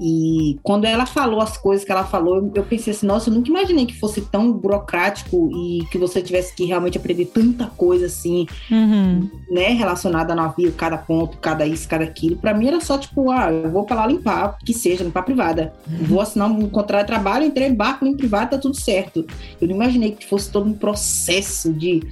E 0.00 0.58
quando 0.62 0.84
ela 0.84 1.06
falou 1.06 1.40
as 1.40 1.56
coisas 1.56 1.84
que 1.84 1.92
ela 1.92 2.04
falou, 2.04 2.50
eu- 2.54 2.64
pensei 2.64 2.92
assim, 2.92 3.06
nossa, 3.06 3.28
eu 3.30 3.34
nunca 3.34 3.48
imaginei 3.48 3.86
que 3.86 3.98
fosse 3.98 4.20
tão 4.22 4.52
burocrático 4.52 5.50
e 5.52 5.84
que 5.90 5.98
você 5.98 6.20
tivesse 6.22 6.54
que 6.54 6.64
realmente 6.64 6.98
aprender 6.98 7.26
tanta 7.26 7.66
coisa 7.66 8.06
assim, 8.06 8.46
Uhum. 8.70 9.28
né, 9.50 9.68
relacionada 9.68 10.32
a 10.32 10.36
navio, 10.36 10.72
cada 10.72 10.96
ponto, 10.98 11.36
cada 11.38 11.66
isso, 11.66 11.88
cada 11.88 12.04
aquilo. 12.04 12.36
Pra 12.36 12.54
mim 12.54 12.66
era 12.68 12.80
só 12.80 12.98
tipo, 12.98 13.30
ah, 13.30 13.52
eu 13.52 13.70
vou 13.70 13.84
pra 13.84 13.96
lá 13.96 14.06
limpar, 14.06 14.58
que 14.64 14.72
seja, 14.74 15.04
limpar 15.04 15.22
privada. 15.22 15.72
Vou 16.02 16.20
assinar 16.20 16.50
um 16.50 16.68
contrato 16.68 17.02
de 17.02 17.06
trabalho, 17.12 17.44
entrei 17.44 17.68
em 17.68 17.74
barco, 17.74 18.04
limpo 18.04 18.18
privado, 18.18 18.50
tá 18.50 18.58
tudo 18.58 18.76
certo. 18.76 19.24
Eu 19.60 19.68
não 19.68 19.74
imaginei 19.76 20.12
que 20.12 20.26
fosse 20.26 20.50
todo 20.50 20.68
um 20.68 20.72
processo 20.74 21.72
de 21.72 22.02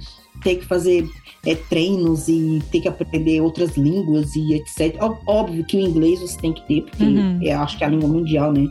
ter 0.43 0.55
que 0.57 0.65
fazer 0.65 1.07
é, 1.45 1.55
treinos 1.55 2.27
e 2.27 2.61
ter 2.71 2.81
que 2.81 2.87
aprender 2.87 3.41
outras 3.41 3.75
línguas 3.75 4.35
e 4.35 4.53
etc. 4.53 4.95
Óbvio 5.27 5.63
que 5.65 5.75
o 5.77 5.79
inglês 5.79 6.19
você 6.21 6.37
tem 6.39 6.53
que 6.53 6.65
ter, 6.67 6.81
porque 6.83 7.03
Uhum. 7.03 7.39
eu 7.41 7.59
acho 7.59 7.77
que 7.77 7.83
é 7.83 7.87
a 7.87 7.89
língua 7.89 8.07
mundial, 8.09 8.51
né? 8.53 8.65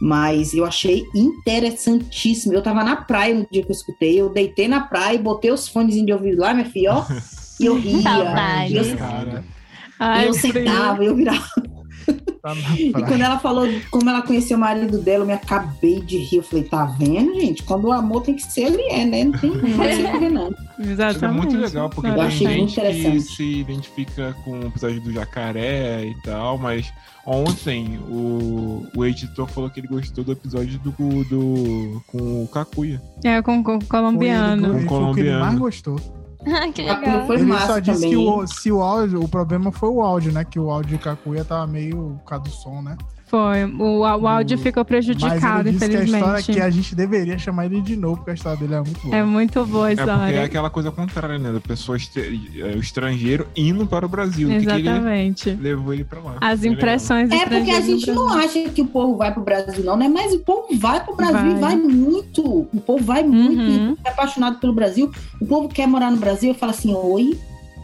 Mas 0.00 0.54
eu 0.54 0.64
achei 0.64 1.04
interessantíssimo. 1.14 2.52
Eu 2.54 2.62
tava 2.62 2.84
na 2.84 2.96
praia 2.96 3.34
no 3.34 3.46
dia 3.50 3.62
que 3.64 3.70
eu 3.70 3.74
escutei, 3.74 4.20
eu 4.20 4.30
deitei 4.32 4.68
na 4.68 4.80
praia 4.80 5.16
e 5.16 5.18
botei 5.22 5.50
os 5.50 5.68
fones 5.68 5.94
de 5.94 6.12
ouvido 6.12 6.40
lá, 6.40 6.54
minha 6.54 6.66
filha, 6.66 6.94
ó. 6.94 7.04
E 7.60 7.66
eu 7.66 7.74
ria. 7.80 8.02
Saudade. 8.02 8.76
Eu, 8.76 8.96
Cara, 8.96 9.44
Ai, 9.98 10.28
eu 10.28 10.32
sentava, 10.32 11.04
eu 11.04 11.16
virava. 11.16 11.44
Tá 12.42 12.54
na 12.54 12.74
E 12.76 12.92
quando 12.92 13.20
ela 13.20 13.38
falou 13.38 13.66
como 13.90 14.08
ela 14.08 14.22
conheceu 14.22 14.56
o 14.56 14.60
marido 14.60 14.98
dela, 14.98 15.22
eu 15.24 15.26
me 15.26 15.32
acabei 15.32 16.00
de 16.00 16.18
rir. 16.18 16.36
Eu 16.38 16.42
falei, 16.42 16.64
tá 16.64 16.84
vendo, 16.84 17.34
gente? 17.34 17.62
Quando 17.62 17.86
o 17.86 17.92
amor 17.92 18.22
tem 18.22 18.34
que 18.34 18.42
ser, 18.42 18.62
ele 18.62 18.82
é, 18.82 19.04
né? 19.04 19.24
Não 19.24 19.32
tem 19.32 19.50
correr, 19.50 20.28
não. 20.30 20.54
Exatamente. 20.78 21.16
Isso 21.16 21.24
é 21.24 21.30
muito 21.30 21.56
legal, 21.56 21.90
porque 21.90 22.08
Eu 22.08 22.14
tem 22.14 22.22
achei 22.24 22.46
muito 22.46 22.60
gente 22.60 22.74
que 22.74 22.80
interessante. 22.80 23.20
se 23.22 23.42
identifica 23.60 24.36
com 24.44 24.58
o 24.60 24.66
episódio 24.66 25.00
do 25.00 25.12
jacaré 25.12 26.06
e 26.06 26.14
tal, 26.22 26.56
mas 26.58 26.92
ontem 27.26 27.98
o, 28.08 28.86
o 28.96 29.04
editor 29.04 29.46
falou 29.48 29.68
que 29.68 29.80
ele 29.80 29.88
gostou 29.88 30.24
do 30.24 30.32
episódio 30.32 30.78
do, 30.78 30.90
do 31.24 32.02
com 32.06 32.44
o 32.44 32.48
Kakuya. 32.48 33.02
É, 33.24 33.42
com, 33.42 33.62
com 33.62 33.76
o 33.76 33.84
colombiano. 33.84 34.78
Ele 34.78 34.86
foi 34.86 34.98
o 34.98 35.14
que 35.14 35.20
ele 35.20 35.30
colombiano. 35.30 35.40
mais 35.44 35.58
gostou. 35.58 36.00
que 36.74 36.82
legal. 36.82 37.26
foi 37.26 37.36
ele 37.36 37.46
massa 37.46 37.66
só 37.66 37.78
disse 37.78 38.02
também. 38.02 38.10
que 38.10 38.16
o, 38.16 38.46
se 38.46 38.72
o 38.72 38.82
áudio, 38.82 39.22
o 39.22 39.28
problema 39.28 39.72
foi 39.72 39.88
o 39.88 40.02
áudio, 40.02 40.32
né? 40.32 40.44
Que 40.44 40.58
o 40.58 40.70
áudio 40.70 40.96
de 40.96 41.02
Kakuya 41.02 41.44
tava 41.44 41.66
meio 41.66 42.18
por 42.18 42.24
causa 42.30 42.44
do 42.44 42.50
som, 42.50 42.82
né? 42.82 42.96
Foi. 43.28 43.64
O, 43.64 44.00
o 44.00 44.04
áudio 44.26 44.56
O- 44.56 44.60
ficou 44.60 44.80
Mas 44.82 44.88
prejudicado, 44.88 45.68
ele 45.68 45.78
disse 45.78 45.88
que 45.90 45.96
a 45.96 46.02
história 46.04 46.24
infelizmente. 46.40 46.52
que 46.52 46.60
a 46.60 46.70
gente 46.70 46.94
deveria 46.94 47.38
chamar 47.38 47.66
ele 47.66 47.80
de 47.82 47.94
novo, 47.96 48.16
porque 48.16 48.30
a 48.30 48.34
história 48.34 48.58
dele 48.58 48.74
é 48.74 48.80
muito 48.80 49.00
boa. 49.02 49.16
É 49.16 49.22
muito 49.22 49.66
boa 49.66 49.86
a 49.88 49.92
É 49.92 49.96
porque 49.96 50.10
é 50.10 50.14
história. 50.14 50.44
aquela 50.44 50.70
coisa 50.70 50.90
contrária, 50.90 51.38
né? 51.38 51.52
Da 51.52 51.60
pessoa, 51.60 51.98
é, 52.16 52.76
o 52.76 52.80
estrangeiro 52.80 53.46
indo 53.56 53.86
para 53.86 54.06
o 54.06 54.08
Brasil. 54.08 54.48
O 54.48 54.52
que, 54.52 54.64
que 54.66 54.72
ele 54.72 54.88
Exatamente. 54.88 55.50
levou 55.50 55.92
ele 55.92 56.04
pra 56.04 56.20
lá. 56.20 56.36
As 56.40 56.64
É 56.64 56.68
impressões 56.68 57.30
É 57.30 57.44
porque 57.46 57.70
a 57.70 57.80
gente 57.80 58.10
não 58.10 58.28
acha 58.30 58.60
que 58.70 58.80
o 58.82 58.86
povo 58.86 59.16
vai 59.16 59.32
pro 59.32 59.42
Brasil, 59.42 59.84
não, 59.84 59.96
né? 59.96 60.08
Mas 60.08 60.32
o 60.32 60.38
povo 60.40 60.66
vai 60.76 61.04
pro 61.04 61.14
Brasil 61.14 61.34
Vai. 61.34 61.50
e 61.50 61.60
vai 61.60 61.76
muito. 61.76 62.42
O 62.72 62.80
povo 62.84 63.04
vai 63.04 63.22
muito. 63.22 63.60
Uhum. 63.60 63.96
É 64.04 64.08
apaixonado 64.08 64.58
pelo 64.58 64.72
Brasil. 64.72 65.10
O 65.40 65.46
povo 65.46 65.68
quer 65.68 65.86
morar 65.86 66.10
no 66.10 66.16
Brasil 66.16 66.52
e 66.52 66.54
fala 66.54 66.72
assim: 66.72 66.94
Oi, 66.94 67.38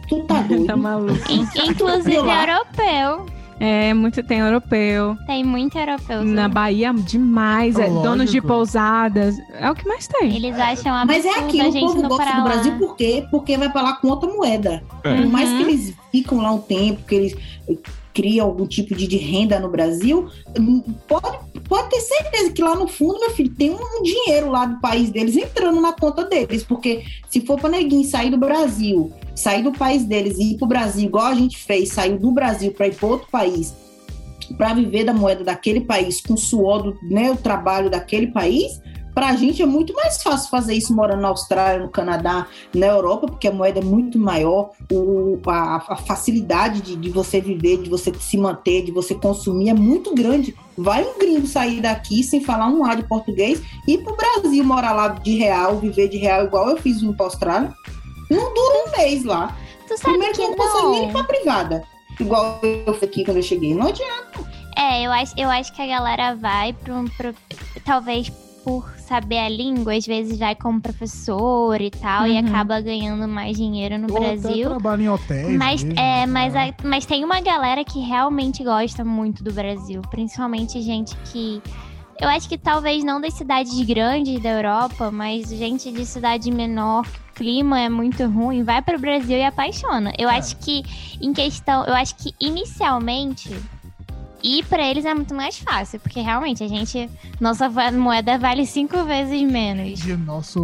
tu 0.09 0.23
tá 0.23 0.41
doido? 0.47 0.65
Tá 0.65 0.75
maluco. 0.75 1.13
In- 1.31 1.47
Inclusive 1.69 2.17
Lá. 2.17 2.41
europeu. 2.47 3.25
É, 3.59 3.93
muito 3.93 4.21
tem 4.21 4.39
europeu. 4.39 5.17
Tem 5.25 5.43
muito 5.43 5.77
europeu. 5.77 6.23
Na? 6.23 6.47
Bahia, 6.49 6.93
demais. 6.93 7.77
É, 7.79 7.87
donos 7.87 8.29
de 8.31 8.41
pousadas. 8.41 9.37
É 9.53 9.69
o 9.71 9.75
que 9.75 9.87
mais 9.87 10.07
tem. 10.07 10.35
Eles 10.35 10.59
acham 10.59 10.93
absurdo 10.93 11.07
Mas 11.07 11.25
é 11.25 11.39
aquilo, 11.39 11.63
a 11.65 11.69
o 11.69 11.73
povo 11.93 12.07
gosta 12.09 12.35
do. 12.35 12.43
Brasil 12.43 12.77
por 12.77 12.95
quê? 12.95 13.25
Porque 13.31 13.57
vai 13.57 13.71
pra 13.71 13.81
lá 13.81 13.93
com 13.93 14.07
outra 14.09 14.29
moeda. 14.29 14.83
É. 15.03 15.15
Por 15.15 15.27
mais 15.27 15.49
Uhum. 15.49 15.57
que 15.57 15.63
eles 15.63 15.93
ficam 16.11 16.39
lá 16.39 16.51
um 16.51 16.59
tempo, 16.59 17.03
que 17.07 17.15
eles 17.15 17.35
criam 18.15 18.47
algum 18.47 18.65
tipo 18.65 18.95
de, 18.95 19.05
de 19.05 19.17
renda 19.17 19.59
no 19.59 19.69
Brasil, 19.69 20.29
hum, 20.57 20.81
pode, 21.05 21.37
pode 21.67 21.89
ter 21.89 21.99
certeza 21.99 22.51
que 22.51 22.61
lá 22.61 22.73
no 22.73 22.87
fundo, 22.87 23.19
meu 23.19 23.29
filho, 23.31 23.53
tem 23.53 23.71
um 23.71 24.01
dinheiro 24.01 24.49
lá 24.49 24.65
do 24.65 24.79
país 24.79 25.09
deles 25.09 25.35
entrando 25.35 25.81
na 25.81 25.91
conta 25.91 26.23
deles. 26.23 26.63
Porque 26.63 27.03
se 27.29 27.41
for 27.41 27.59
pra 27.59 27.69
neguinho 27.69 28.07
sair 28.07 28.31
do 28.31 28.37
Brasil, 28.37 29.11
sair 29.35 29.61
do 29.61 29.73
país 29.73 30.05
deles 30.05 30.39
e 30.39 30.53
ir 30.53 30.57
pro 30.57 30.65
Brasil, 30.65 31.03
igual 31.03 31.25
a 31.25 31.35
gente 31.35 31.57
fez, 31.57 31.89
saiu 31.89 32.17
do 32.17 32.31
Brasil 32.31 32.71
pra 32.71 32.87
ir 32.87 32.95
pra 32.95 33.09
outro 33.09 33.27
país, 33.29 33.75
pra 34.57 34.73
viver 34.73 35.03
da 35.03 35.13
moeda 35.13 35.43
daquele 35.43 35.81
país, 35.81 36.21
com 36.21 36.35
o 36.35 36.37
suor 36.37 36.83
do 36.83 36.97
né, 37.03 37.29
o 37.29 37.35
trabalho 37.35 37.89
daquele 37.89 38.27
país. 38.27 38.79
Pra 39.15 39.33
gente 39.37 39.61
é 39.63 39.65
muito 39.65 39.93
mais 39.93 40.21
fácil 40.21 40.49
fazer 40.49 40.73
isso 40.73 40.93
morando 40.93 41.21
na 41.21 41.29
Austrália, 41.29 41.81
no 41.81 41.89
Canadá, 41.89 42.47
na 42.73 42.85
Europa, 42.87 43.27
porque 43.27 43.47
a 43.47 43.51
moeda 43.51 43.79
é 43.79 43.83
muito 43.83 44.19
maior, 44.19 44.71
o, 44.91 45.39
a, 45.47 45.77
a 45.93 45.95
facilidade 45.95 46.81
de, 46.81 46.97
de 46.97 47.09
você 47.09 47.39
viver, 47.39 47.81
de 47.81 47.89
você 47.89 48.11
se 48.19 48.37
manter, 48.37 48.83
de 48.83 48.91
você 48.91 49.15
consumir 49.15 49.69
é 49.69 49.73
muito 49.73 50.13
grande. 50.13 50.53
Vai 50.77 51.05
um 51.05 51.17
gringo 51.17 51.47
sair 51.47 51.79
daqui 51.79 52.21
sem 52.23 52.41
falar 52.41 52.67
um 52.67 52.83
A 52.83 52.93
de 52.93 53.03
português 53.07 53.61
e 53.87 53.93
ir 53.93 54.03
pro 54.03 54.17
Brasil 54.17 54.61
morar 54.65 54.91
lá 54.91 55.07
de 55.07 55.37
real, 55.37 55.77
viver 55.77 56.09
de 56.09 56.17
real, 56.17 56.43
igual 56.43 56.69
eu 56.69 56.75
fiz 56.75 57.01
no 57.01 57.15
Austrália. 57.17 57.73
Não 58.29 58.53
dura 58.53 58.87
um 58.87 58.97
mês 58.97 59.23
lá. 59.23 59.55
Tu 59.87 59.97
sabe 59.97 60.17
Primeiro 60.17 60.33
que 60.33 60.41
que 60.41 60.47
não 60.49 60.57
consigo 60.57 60.91
nem 60.91 61.11
pra 61.13 61.23
privada. 61.23 61.83
Igual 62.19 62.59
eu 62.61 62.93
fui 62.93 63.07
aqui 63.07 63.23
quando 63.23 63.37
eu 63.37 63.43
cheguei. 63.43 63.73
Não 63.73 63.87
adianta. 63.87 64.43
É, 64.75 65.05
eu 65.05 65.11
acho, 65.11 65.33
eu 65.37 65.49
acho 65.49 65.73
que 65.73 65.81
a 65.81 65.87
galera 65.87 66.35
vai 66.35 66.73
pro, 66.73 67.05
pro- 67.15 67.33
Talvez 67.85 68.29
por 68.63 68.94
saber 69.05 69.37
a 69.39 69.47
língua, 69.49 69.95
às 69.95 70.05
vezes 70.05 70.37
vai 70.39 70.55
como 70.55 70.81
professor 70.81 71.79
e 71.79 71.89
tal, 71.89 72.27
e 72.27 72.31
Uhum. 72.39 72.47
acaba 72.47 72.81
ganhando 72.81 73.27
mais 73.27 73.55
dinheiro 73.55 73.97
no 73.97 74.11
Ou 74.11 74.17
até 74.17 74.35
Brasil. 74.37 74.69
trabalha 74.69 75.03
em 75.03 75.09
hotéis. 75.09 75.57
Mas, 75.57 75.83
mesmo, 75.83 75.99
é, 75.99 76.19
né? 76.21 76.25
mas, 76.25 76.55
a- 76.55 76.73
mas 76.83 77.05
tem 77.05 77.23
uma 77.23 77.39
galera 77.41 77.83
que 77.83 77.99
realmente 77.99 78.63
gosta 78.63 79.03
muito 79.05 79.43
do 79.43 79.53
Brasil. 79.53 80.01
Principalmente 80.11 80.81
gente 80.81 81.15
que 81.31 81.61
Eu 82.17 82.29
acho 82.29 82.47
que 82.47 82.57
talvez 82.57 83.03
não 83.03 83.19
das 83.19 83.33
cidades 83.33 83.77
grandes 83.81 84.41
da 84.41 84.47
Europa, 84.49 85.11
mas 85.11 85.49
gente 85.49 85.91
de 85.91 86.05
cidade 86.05 86.49
menor, 86.49 87.05
o 87.05 87.33
clima 87.35 87.77
é 87.81 87.89
muito 87.89 88.25
ruim, 88.27 88.63
vai 88.63 88.81
para 88.81 88.95
o 88.95 88.99
Brasil 89.01 89.37
e 89.37 89.43
apaixona. 89.43 90.13
Eu 90.17 90.29
é. 90.29 90.37
acho 90.37 90.55
que, 90.55 90.81
em 91.21 91.33
questão, 91.33 91.83
eu 91.83 91.93
acho 91.93 92.15
que 92.15 92.33
inicialmente 92.39 93.49
e 94.45 94.61
para 94.61 94.87
eles 94.87 95.05
é 95.05 95.13
muito 95.15 95.33
mais 95.33 95.57
fácil, 95.57 95.99
porque 95.99 96.21
realmente 96.21 96.63
a 96.63 96.67
gente. 96.67 97.09
Nossa 97.39 97.67
moeda 97.91 98.37
vale 98.37 98.63
cinco 98.67 99.03
vezes 99.03 99.41
menos. 99.41 100.05
E 100.05 100.15
nosso, 100.15 100.59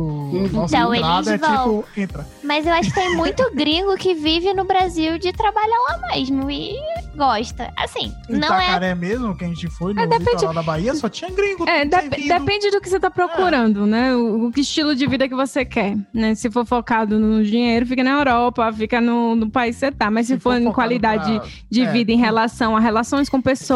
nosso 0.52 0.76
então, 0.76 0.94
eles 0.94 1.28
é 1.28 1.38
vão. 1.38 1.82
tipo. 1.82 2.00
Entra. 2.00 2.28
Mas 2.44 2.68
eu 2.68 2.74
acho 2.74 2.90
que 2.90 2.96
tem 2.96 3.14
muito 3.18 3.44
gringo 3.56 3.98
que 3.98 4.14
vive 4.14 4.54
no 4.54 4.66
Brasil 4.66 5.18
de 5.18 5.34
trabalhar 5.34 5.80
lá 5.90 6.00
mesmo. 6.14 6.52
E 6.52 6.76
gosta. 7.16 7.74
Assim, 7.76 8.14
em 8.30 8.34
não 8.34 8.48
Itacaré 8.50 8.90
é. 8.90 8.96
mesmo, 8.96 9.36
que 9.36 9.46
a 9.46 9.48
gente 9.48 9.68
foi 9.68 9.96
no 9.96 10.02
é, 10.02 10.06
depende... 10.06 10.46
da 10.54 10.62
Bahia, 10.62 10.94
só 10.94 11.10
tinha 11.10 11.32
gringo. 11.32 11.68
É, 11.68 11.84
de 11.84 12.28
depende 12.28 12.70
do 12.70 12.80
que 12.80 12.88
você 12.88 13.00
tá 13.00 13.10
procurando, 13.10 13.86
é. 13.86 13.88
né? 13.88 14.16
O, 14.16 14.48
o, 14.48 14.52
estilo 14.56 14.96
de 14.96 15.08
vida 15.08 15.28
que 15.28 15.36
você 15.36 15.66
quer. 15.66 15.98
Né? 16.14 16.36
Se 16.36 16.52
for 16.52 16.68
focado 16.68 17.18
no 17.18 17.44
dinheiro, 17.44 17.86
fica 17.88 18.04
na 18.04 18.12
Europa, 18.12 18.72
fica 18.74 19.02
no, 19.02 19.36
no 19.36 19.50
país 19.50 19.76
que 19.76 19.80
você 19.80 19.92
tá. 19.92 20.12
Mas 20.12 20.28
se, 20.28 20.34
se 20.34 20.40
for, 20.40 20.54
for 20.54 20.62
em 20.62 20.72
qualidade 20.72 21.40
pra... 21.40 21.50
de 21.70 21.82
é. 21.82 21.92
vida 21.92 22.12
em 22.12 22.18
relação 22.18 22.78
a 22.78 22.80
relações 22.80 23.28
com 23.28 23.42
pessoas, 23.42 23.71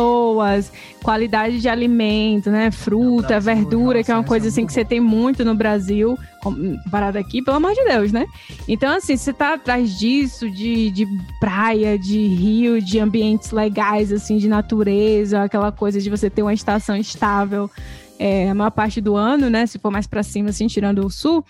qualidade 1.04 1.60
de 1.60 1.70
alimento, 1.70 2.50
né? 2.50 2.72
Fruta, 2.72 3.40
verdura, 3.40 4.04
que 4.04 4.12
é 4.12 4.16
uma 4.16 4.24
coisa 4.24 4.48
assim 4.48 4.66
que 4.66 4.74
você 4.74 4.84
tem 4.84 5.00
muito 5.00 5.44
no 5.46 5.56
Brasil 5.56 6.18
parada 6.92 7.20
aqui, 7.20 7.42
pelo 7.42 7.58
amor 7.58 7.74
de 7.74 7.84
Deus, 7.84 8.12
né? 8.12 8.26
Então, 8.68 8.96
assim, 8.96 9.18
você 9.18 9.34
tá 9.34 9.54
atrás 9.54 9.98
disso, 9.98 10.50
de, 10.50 10.92
de 10.92 11.08
praia, 11.40 11.98
de 11.98 12.28
rio, 12.28 12.82
de 12.82 13.00
ambientes 13.00 13.52
legais, 13.52 14.12
assim, 14.12 14.38
de 14.38 14.48
natureza, 14.48 15.44
aquela 15.44 15.72
coisa 15.72 16.00
de 16.00 16.10
você 16.10 16.30
ter 16.30 16.44
uma 16.44 16.54
estação 16.54 16.96
estável 16.96 17.70
é, 18.20 18.50
a 18.50 18.54
maior 18.54 18.72
parte 18.72 19.02
do 19.02 19.16
ano, 19.16 19.50
né? 19.50 19.66
Se 19.66 19.80
for 19.80 19.92
mais 19.92 20.08
para 20.08 20.24
cima, 20.24 20.50
assim, 20.50 20.68
tirando 20.68 21.06
o 21.06 21.10
sul. 21.10 21.44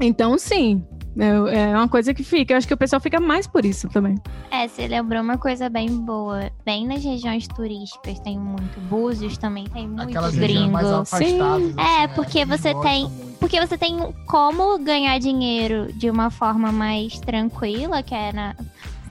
Então, 0.00 0.38
sim, 0.38 0.82
é, 1.18 1.70
é 1.70 1.76
uma 1.76 1.88
coisa 1.88 2.14
que 2.14 2.22
fica. 2.22 2.52
Eu 2.52 2.58
acho 2.58 2.66
que 2.66 2.74
o 2.74 2.76
pessoal 2.76 3.00
fica 3.00 3.18
mais 3.18 3.46
por 3.46 3.64
isso 3.64 3.88
também. 3.88 4.16
É, 4.50 4.68
você 4.68 4.86
lembrou 4.86 5.20
uma 5.20 5.36
coisa 5.36 5.68
bem 5.68 5.88
boa. 5.88 6.50
Bem 6.64 6.86
nas 6.86 7.02
regiões 7.02 7.48
turísticas 7.48 8.20
tem 8.20 8.38
muito. 8.38 8.78
Búzios 8.88 9.36
também 9.36 9.64
tem 9.64 9.88
muito 9.88 10.10
Aquelas 10.10 10.34
gringo. 10.36 10.72
Mais 10.72 11.08
Sim. 11.08 11.40
Assim, 11.40 11.74
é, 11.76 12.08
porque 12.08 12.44
você 12.44 12.74
tem. 12.82 13.10
Porque 13.40 13.60
você 13.60 13.76
tem 13.76 13.96
como 14.26 14.78
ganhar 14.78 15.18
dinheiro 15.18 15.92
de 15.92 16.08
uma 16.10 16.30
forma 16.30 16.72
mais 16.72 17.18
tranquila, 17.20 18.02
que 18.02 18.14
é 18.14 18.32
na 18.32 18.54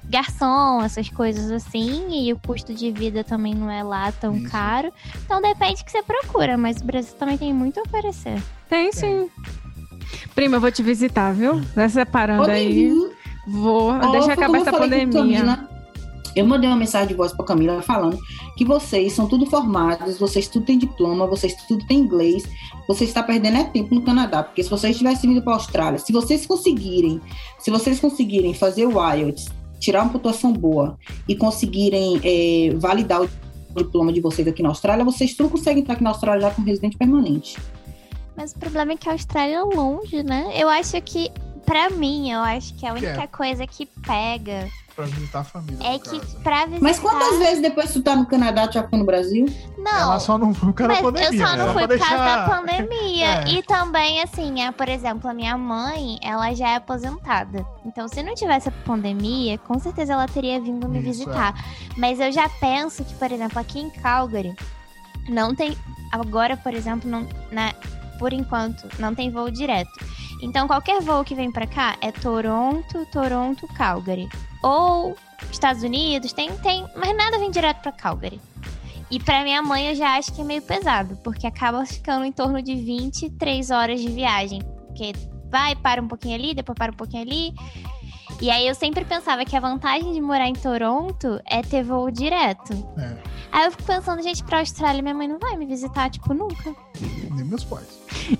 garçom, 0.09 0.81
essas 0.81 1.09
coisas 1.09 1.51
assim, 1.51 2.07
e 2.09 2.31
o 2.31 2.39
custo 2.39 2.73
de 2.73 2.91
vida 2.91 3.23
também 3.23 3.53
não 3.53 3.69
é 3.69 3.83
lá 3.83 4.11
tão 4.11 4.35
Isso. 4.35 4.49
caro. 4.49 4.91
Então 5.25 5.41
depende 5.41 5.81
do 5.81 5.85
que 5.85 5.91
você 5.91 6.01
procura, 6.01 6.57
mas 6.57 6.77
o 6.77 6.85
Brasil 6.85 7.13
também 7.15 7.37
tem 7.37 7.53
muito 7.53 7.79
a 7.79 7.83
oferecer. 7.83 8.41
Tem 8.69 8.91
sim. 8.91 9.29
Prima, 10.33 10.57
eu 10.57 10.61
vou 10.61 10.71
te 10.71 10.83
visitar, 10.83 11.33
viu? 11.33 11.61
Vai 11.75 11.89
separando 11.89 12.49
aí. 12.49 12.91
Vou. 13.47 13.93
Oh, 13.93 14.11
Deixa 14.11 14.33
acabar 14.33 14.59
essa 14.59 14.71
pandemia. 14.71 15.67
Eu 16.35 16.45
mandei 16.45 16.69
uma 16.69 16.75
mensagem 16.75 17.07
de 17.07 17.13
voz 17.15 17.33
para 17.33 17.45
Camila 17.45 17.81
falando 17.81 18.19
que 18.55 18.63
vocês 18.63 19.13
são 19.13 19.27
tudo 19.27 19.47
formados, 19.47 20.19
vocês 20.19 20.47
tudo 20.47 20.67
têm 20.67 20.77
diploma, 20.77 21.25
vocês 21.25 21.55
tudo 21.67 21.83
têm 21.87 21.97
inglês, 21.97 22.43
você 22.87 23.05
está 23.05 23.23
perdendo 23.23 23.57
é 23.57 23.63
tempo 23.63 23.95
no 23.95 24.03
Canadá, 24.03 24.43
porque 24.43 24.61
se 24.61 24.69
vocês 24.69 24.95
tivessem 24.95 25.31
vindo 25.31 25.41
para 25.41 25.53
a 25.53 25.55
Austrália, 25.55 25.97
se 25.97 26.13
vocês 26.13 26.45
conseguirem, 26.45 27.19
se 27.57 27.71
vocês 27.71 27.99
conseguirem 27.99 28.53
fazer 28.53 28.85
o 28.85 29.01
IELTS, 29.13 29.47
tirar 29.79 30.03
uma 30.03 30.11
pontuação 30.11 30.53
boa 30.53 30.97
e 31.27 31.35
conseguirem 31.35 32.19
é, 32.23 32.75
validar 32.75 33.21
o 33.23 33.29
diploma 33.75 34.13
de 34.13 34.21
vocês 34.21 34.47
aqui 34.47 34.61
na 34.61 34.69
Austrália, 34.69 35.03
vocês 35.03 35.33
tudo 35.33 35.49
conseguem 35.49 35.81
entrar 35.81 35.95
aqui 35.95 36.03
na 36.03 36.11
Austrália 36.11 36.41
já 36.41 36.51
como 36.51 36.67
residente 36.67 36.97
permanente. 36.97 37.57
Mas 38.37 38.51
o 38.51 38.59
problema 38.59 38.91
é 38.91 38.95
que 38.95 39.09
a 39.09 39.13
Austrália 39.13 39.55
é 39.55 39.63
longe, 39.63 40.21
né? 40.21 40.51
Eu 40.55 40.69
acho 40.69 41.01
que, 41.01 41.31
pra 41.65 41.89
mim, 41.89 42.31
eu 42.31 42.39
acho 42.41 42.75
que 42.75 42.85
a 42.85 42.93
única 42.93 43.21
que 43.21 43.27
coisa 43.35 43.65
que 43.65 43.87
pega. 44.05 44.69
Pra 44.95 45.05
visitar 45.05 45.39
a 45.39 45.43
família. 45.43 45.87
É 45.87 45.97
que 45.97 46.19
pra 46.43 46.65
visitar. 46.65 46.83
Mas 46.83 46.99
quantas 46.99 47.37
vezes 47.39 47.61
depois 47.63 47.91
tu 47.91 48.01
tá 48.03 48.15
no 48.15 48.27
Canadá, 48.27 48.67
tu 48.67 48.75
já 48.75 48.87
foi 48.87 48.99
no 48.99 49.05
Brasil? 49.05 49.47
Não. 49.75 49.91
Ela 49.91 50.19
só 50.19 50.37
não 50.37 50.53
foi 50.53 50.69
por 50.69 50.75
causa 50.75 50.93
da 50.93 51.01
pandemia. 51.01 51.41
Eu 51.41 51.47
só 51.47 51.55
não 51.55 51.73
fui 51.73 51.87
por 51.87 51.99
causa 51.99 52.17
da 52.17 52.45
pandemia. 52.47 53.27
É. 53.47 53.49
E 53.49 53.63
também, 53.63 54.21
assim, 54.21 54.61
é, 54.61 54.71
por 54.71 54.87
exemplo, 54.87 55.29
a 55.29 55.33
minha 55.33 55.57
mãe, 55.57 56.19
ela 56.21 56.53
já 56.53 56.69
é 56.69 56.75
aposentada. 56.75 57.65
Então, 57.83 58.07
se 58.07 58.21
não 58.21 58.35
tivesse 58.35 58.69
a 58.69 58.71
pandemia, 58.71 59.57
com 59.57 59.79
certeza 59.79 60.13
ela 60.13 60.27
teria 60.27 60.61
vindo 60.61 60.87
me 60.87 60.99
Isso, 60.99 61.07
visitar. 61.07 61.53
É. 61.57 61.99
Mas 61.99 62.19
eu 62.19 62.31
já 62.31 62.47
penso 62.47 63.03
que, 63.03 63.13
por 63.15 63.31
exemplo, 63.31 63.59
aqui 63.59 63.79
em 63.79 63.89
Calgary, 63.89 64.55
não 65.27 65.55
tem. 65.55 65.75
Agora, 66.11 66.55
por 66.55 66.73
exemplo, 66.73 67.09
não, 67.09 67.27
na, 67.51 67.73
por 68.17 68.33
enquanto, 68.33 68.87
não 68.99 69.13
tem 69.13 69.29
voo 69.29 69.49
direto. 69.49 69.91
Então, 70.41 70.67
qualquer 70.67 71.01
voo 71.01 71.23
que 71.23 71.35
vem 71.35 71.51
para 71.51 71.65
cá 71.65 71.97
é 72.01 72.11
Toronto, 72.11 73.05
Toronto, 73.11 73.67
Calgary. 73.69 74.27
Ou 74.61 75.15
Estados 75.51 75.83
Unidos, 75.83 76.33
tem, 76.33 76.55
tem, 76.57 76.85
mas 76.95 77.15
nada 77.15 77.39
vem 77.39 77.49
direto 77.49 77.81
para 77.81 77.91
Calgary. 77.91 78.39
E 79.09 79.19
para 79.19 79.43
minha 79.43 79.61
mãe 79.61 79.89
eu 79.89 79.95
já 79.95 80.17
acho 80.17 80.33
que 80.33 80.41
é 80.41 80.43
meio 80.43 80.61
pesado, 80.61 81.17
porque 81.23 81.47
acaba 81.47 81.85
ficando 81.85 82.25
em 82.25 82.31
torno 82.31 82.61
de 82.61 82.75
23 82.75 83.71
horas 83.71 84.01
de 84.01 84.09
viagem. 84.09 84.61
Porque 84.87 85.13
vai, 85.49 85.75
para 85.75 86.01
um 86.01 86.07
pouquinho 86.07 86.35
ali, 86.35 86.53
depois 86.53 86.77
para 86.77 86.91
um 86.91 86.95
pouquinho 86.95 87.23
ali. 87.23 87.53
E 88.39 88.51
aí 88.51 88.67
eu 88.67 88.75
sempre 88.75 89.03
pensava 89.03 89.43
que 89.43 89.55
a 89.55 89.59
vantagem 89.59 90.13
de 90.13 90.21
morar 90.21 90.47
em 90.47 90.53
Toronto 90.53 91.39
é 91.45 91.61
ter 91.61 91.83
voo 91.83 92.11
direto. 92.11 92.73
É. 92.97 93.17
Aí 93.51 93.65
eu 93.65 93.71
fico 93.71 93.83
pensando, 93.83 94.21
gente, 94.21 94.43
pra 94.43 94.59
Austrália, 94.59 95.01
minha 95.01 95.15
mãe 95.15 95.27
não 95.27 95.39
vai 95.39 95.55
me 95.57 95.65
visitar, 95.65 96.09
tipo, 96.09 96.33
nunca. 96.33 96.75
Nem 97.31 97.45
meus 97.45 97.63
pais. 97.63 97.87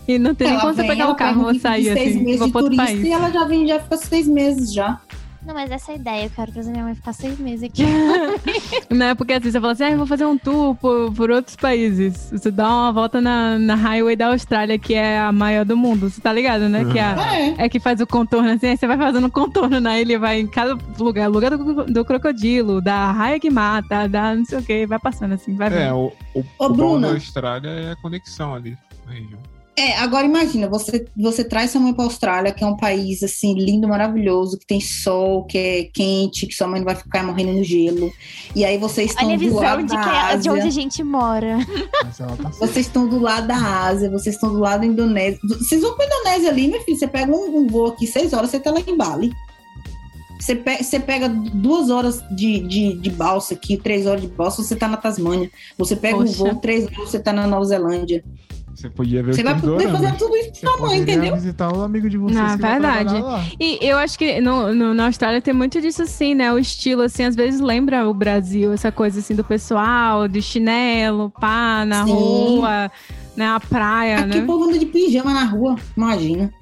E 0.08 0.20
não 0.20 0.36
tem 0.36 0.50
nem 0.50 0.60
como 0.60 0.74
você 0.74 0.84
pegar 0.84 1.10
o 1.10 1.16
carro 1.16 1.50
e 1.52 1.60
sair 1.60 1.90
assim, 1.90 2.38
vou 2.38 2.52
pro 2.52 2.64
outro 2.64 2.78
país. 2.78 3.04
E 3.04 3.12
ela 3.12 3.32
já 3.32 3.46
vem, 3.46 3.68
já 3.68 3.80
fica 3.80 3.98
seis 3.98 4.28
meses 4.28 4.74
já. 4.74 5.00
Não, 5.48 5.54
mas 5.54 5.72
essa 5.72 5.94
é 5.94 5.96
a 5.96 5.98
ideia. 5.98 6.26
Eu 6.26 6.30
quero 6.30 6.52
fazer 6.52 6.72
minha 6.72 6.84
mãe 6.84 6.94
ficar 6.94 7.14
seis 7.14 7.40
meses 7.40 7.64
aqui. 7.64 7.84
não 8.94 9.06
é 9.06 9.16
porque 9.16 9.32
assim, 9.32 9.50
você 9.50 9.62
fala 9.62 9.72
assim, 9.72 9.86
ah, 9.86 9.92
eu 9.92 9.98
vou 9.98 10.06
fazer 10.06 10.26
um 10.26 10.38
tour 10.38 10.76
por, 10.76 11.14
por 11.14 11.32
outros 11.32 11.56
países. 11.56 12.30
Você 12.34 12.52
dá 12.52 12.68
uma 12.68 12.92
volta 12.92 13.22
na, 13.22 13.58
na 13.58 13.74
Highway 13.76 14.18
da 14.18 14.28
Austrália, 14.28 14.78
que 14.78 14.94
é 14.94 15.18
a 15.18 15.32
maior 15.32 15.64
do 15.64 15.78
mundo. 15.78 16.10
Você 16.10 16.20
tá 16.20 16.34
ligado, 16.34 16.68
né? 16.68 16.84
Uhum. 16.84 16.92
Que 16.92 17.00
é, 17.00 17.56
é. 17.60 17.70
que 17.70 17.80
faz 17.80 18.02
o 18.02 18.06
contorno 18.06 18.50
assim, 18.50 18.68
aí 18.68 18.76
você 18.76 18.86
vai 18.86 18.98
fazendo 18.98 19.32
contorno 19.32 19.80
na 19.80 19.98
ilha, 19.98 20.20
vai 20.20 20.42
em 20.42 20.48
cada 20.48 20.78
lugar. 21.00 21.30
Lugar 21.30 21.52
do, 21.52 21.86
do 21.86 22.04
crocodilo, 22.04 22.82
da 22.82 23.10
raia 23.14 23.40
que 23.40 23.50
mata, 23.50 24.06
da 24.06 24.36
não 24.36 24.44
sei 24.44 24.58
o 24.58 24.64
que, 24.64 24.86
vai 24.86 25.00
passando 25.00 25.34
assim, 25.34 25.56
vai 25.56 25.70
É, 25.88 25.94
o, 25.94 26.12
o, 26.34 26.44
Ô, 26.60 26.66
o 26.66 26.74
bom 26.74 27.00
da 27.00 27.08
Austrália 27.08 27.70
é 27.70 27.92
a 27.92 27.96
conexão 27.96 28.54
ali 28.54 28.78
na 29.06 29.14
região. 29.14 29.40
É, 29.80 29.96
agora 29.98 30.26
imagina, 30.26 30.68
você, 30.68 31.06
você 31.16 31.44
traz 31.44 31.70
sua 31.70 31.80
mãe 31.80 31.94
para 31.94 32.04
a 32.04 32.08
Austrália, 32.08 32.52
que 32.52 32.64
é 32.64 32.68
um 32.68 32.76
país 32.76 33.22
assim 33.22 33.54
lindo, 33.54 33.88
maravilhoso, 33.88 34.58
que 34.58 34.66
tem 34.66 34.82
sol, 34.82 35.46
que 35.46 35.56
é 35.56 35.84
quente, 35.84 36.48
que 36.48 36.56
sua 36.56 36.68
mãe 36.68 36.80
não 36.80 36.86
vai 36.86 36.96
ficar 36.96 37.24
morrendo 37.24 37.54
no 37.54 37.64
gelo. 37.64 38.12
E 38.56 38.66
aí 38.66 38.80
vocês 38.80 39.12
estão 39.12 39.28
Olha 39.28 39.38
do 39.38 39.54
lado 39.54 39.84
de, 39.84 39.90
da 39.90 40.02
é 40.02 40.34
Ásia. 40.34 40.40
de 40.40 40.50
onde 40.50 40.68
a 40.68 40.72
gente 40.72 41.04
mora. 41.04 41.60
Tá 42.18 42.50
vocês 42.50 42.88
estão 42.88 43.08
do 43.08 43.20
lado 43.20 43.48
da 43.48 43.56
Ásia, 43.56 44.10
vocês 44.10 44.34
estão 44.34 44.52
do 44.52 44.60
lado 44.60 44.80
da 44.80 44.88
Indonésia. 44.88 45.40
Vocês 45.44 45.80
vão 45.80 45.96
para 45.96 46.08
Indonésia 46.08 46.50
ali, 46.50 46.68
meu 46.68 46.82
filho, 46.82 46.98
você 46.98 47.08
pega 47.08 47.32
um, 47.32 47.58
um, 47.60 47.68
voo 47.68 47.88
aqui 47.90 48.08
seis 48.08 48.34
horas, 48.34 48.50
você 48.50 48.60
tá 48.60 48.72
lá 48.72 48.80
em 48.80 48.98
Bali. 48.98 49.32
Você 50.40 50.56
pega, 50.56 50.84
você 50.84 51.00
pega 51.00 51.30
duas 51.30 51.92
horas 51.92 52.24
de, 52.32 52.62
de, 52.62 52.98
de, 52.98 53.10
balsa 53.12 53.54
aqui, 53.54 53.78
três 53.78 54.08
horas 54.08 54.22
de 54.22 54.28
balsa, 54.28 54.64
você 54.64 54.76
tá 54.76 54.88
na 54.88 54.98
Tasmânia. 54.98 55.52
Você 55.78 55.96
pega 55.96 56.18
Poxa. 56.18 56.32
um 56.32 56.34
voo, 56.34 56.56
três 56.56 56.86
horas, 56.86 56.98
você 56.98 57.20
tá 57.20 57.32
na 57.32 57.46
Nova 57.46 57.66
Zelândia. 57.66 58.24
Você 58.78 58.92
podia 58.92 59.24
ver 59.24 59.34
Você 59.34 59.42
vai 59.42 59.60
poder 59.60 59.90
fazer 59.90 60.16
tudo 60.18 60.36
isso 60.38 60.52
com 60.52 60.68
sua 60.68 60.88
mãe, 60.88 61.00
entendeu? 61.00 61.34
visitar 61.34 61.76
o 61.76 61.82
amigo 61.82 62.08
de 62.08 62.16
vocês. 62.16 62.38
Na 62.40 62.56
verdade. 62.56 63.16
E 63.60 63.80
eu 63.82 63.98
acho 63.98 64.20
que 64.20 64.40
no, 64.40 64.72
no, 64.72 64.94
na 64.94 65.08
Austrália 65.08 65.42
tem 65.42 65.52
muito 65.52 65.82
disso 65.82 66.04
assim, 66.04 66.36
né? 66.36 66.54
O 66.54 66.60
estilo, 66.60 67.02
assim, 67.02 67.24
às 67.24 67.36
vezes 67.36 67.60
lembra 67.60 68.08
o 68.08 68.14
Brasil, 68.14 68.72
essa 68.72 68.92
coisa 68.92 69.20
assim 69.20 69.34
do 69.34 69.44
pessoal, 69.44 70.28
de 70.28 70.44
chinelo, 70.44 71.32
pá, 71.32 71.86
na 71.86 72.06
Sim. 72.06 72.12
rua, 72.12 72.92
né? 73.36 73.48
A 73.48 73.60
praia, 73.60 74.20
Aqui 74.20 74.38
né? 74.38 74.44
o 74.44 74.46
povo 74.46 74.66
anda 74.66 74.78
de 74.78 74.86
pijama 74.86 75.34
na 75.34 75.46
rua, 75.46 75.76
imagina. 75.98 76.54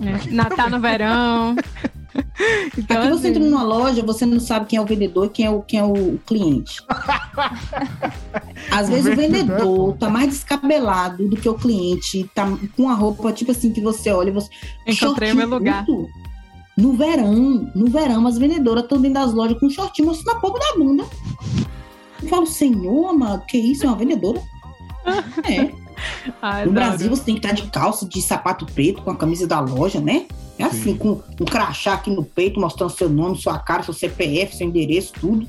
É, 0.00 0.34
Natal 0.34 0.68
no 0.70 0.80
verão. 0.80 1.54
Então, 2.78 2.98
Aqui 2.98 3.08
você 3.08 3.14
assim... 3.14 3.28
entra 3.28 3.42
numa 3.42 3.62
loja, 3.62 4.02
você 4.02 4.24
não 4.24 4.38
sabe 4.38 4.66
quem 4.66 4.78
é 4.78 4.82
o 4.82 4.86
vendedor 4.86 5.28
quem 5.30 5.46
é 5.46 5.50
o, 5.50 5.62
quem 5.62 5.80
é 5.80 5.84
o 5.84 6.18
cliente. 6.26 6.80
Às 8.70 8.88
vezes 8.90 9.12
o 9.12 9.16
vendedor 9.16 9.96
tá 9.96 10.08
mais 10.08 10.28
descabelado 10.28 11.28
do 11.28 11.36
que 11.36 11.48
o 11.48 11.54
cliente, 11.54 12.30
tá 12.34 12.46
com 12.76 12.88
a 12.88 12.94
roupa, 12.94 13.32
tipo 13.32 13.50
assim, 13.50 13.72
que 13.72 13.80
você 13.80 14.10
olha 14.10 14.32
você. 14.32 14.48
Encontrei 14.86 15.32
o 15.32 15.36
meu 15.36 15.48
lugar. 15.48 15.84
No 16.76 16.92
verão, 16.92 17.68
no 17.74 17.90
verão, 17.90 18.26
as 18.26 18.38
vendedoras 18.38 18.84
estão 18.84 19.00
dentro 19.00 19.20
das 19.20 19.34
lojas 19.34 19.58
com 19.58 19.66
um 19.66 19.70
shortinho 19.70 20.06
mostrando 20.06 20.36
a 20.36 20.40
polpa 20.40 20.60
da 20.60 20.78
bunda. 20.78 21.04
Eu 22.22 22.28
falo, 22.28 22.46
senhor, 22.46 23.08
amado, 23.08 23.44
que 23.46 23.58
isso? 23.58 23.84
É 23.84 23.88
uma 23.88 23.96
vendedora? 23.96 24.40
É. 25.44 25.88
Ai, 26.40 26.64
no 26.64 26.72
Brasil, 26.72 27.10
você 27.10 27.24
tem 27.24 27.34
que 27.34 27.44
estar 27.44 27.54
de 27.54 27.68
calça, 27.70 28.06
de 28.06 28.22
sapato 28.22 28.66
preto, 28.66 29.02
com 29.02 29.10
a 29.10 29.16
camisa 29.16 29.46
da 29.46 29.60
loja, 29.60 30.00
né? 30.00 30.26
É 30.58 30.64
assim, 30.64 30.92
Sim. 30.92 30.96
com 30.96 31.22
um 31.40 31.44
crachá 31.44 31.94
aqui 31.94 32.10
no 32.10 32.24
peito, 32.24 32.60
mostrando 32.60 32.90
seu 32.90 33.08
nome, 33.08 33.36
sua 33.36 33.58
cara, 33.58 33.82
seu 33.82 33.94
CPF, 33.94 34.56
seu 34.56 34.66
endereço, 34.66 35.12
tudo. 35.14 35.46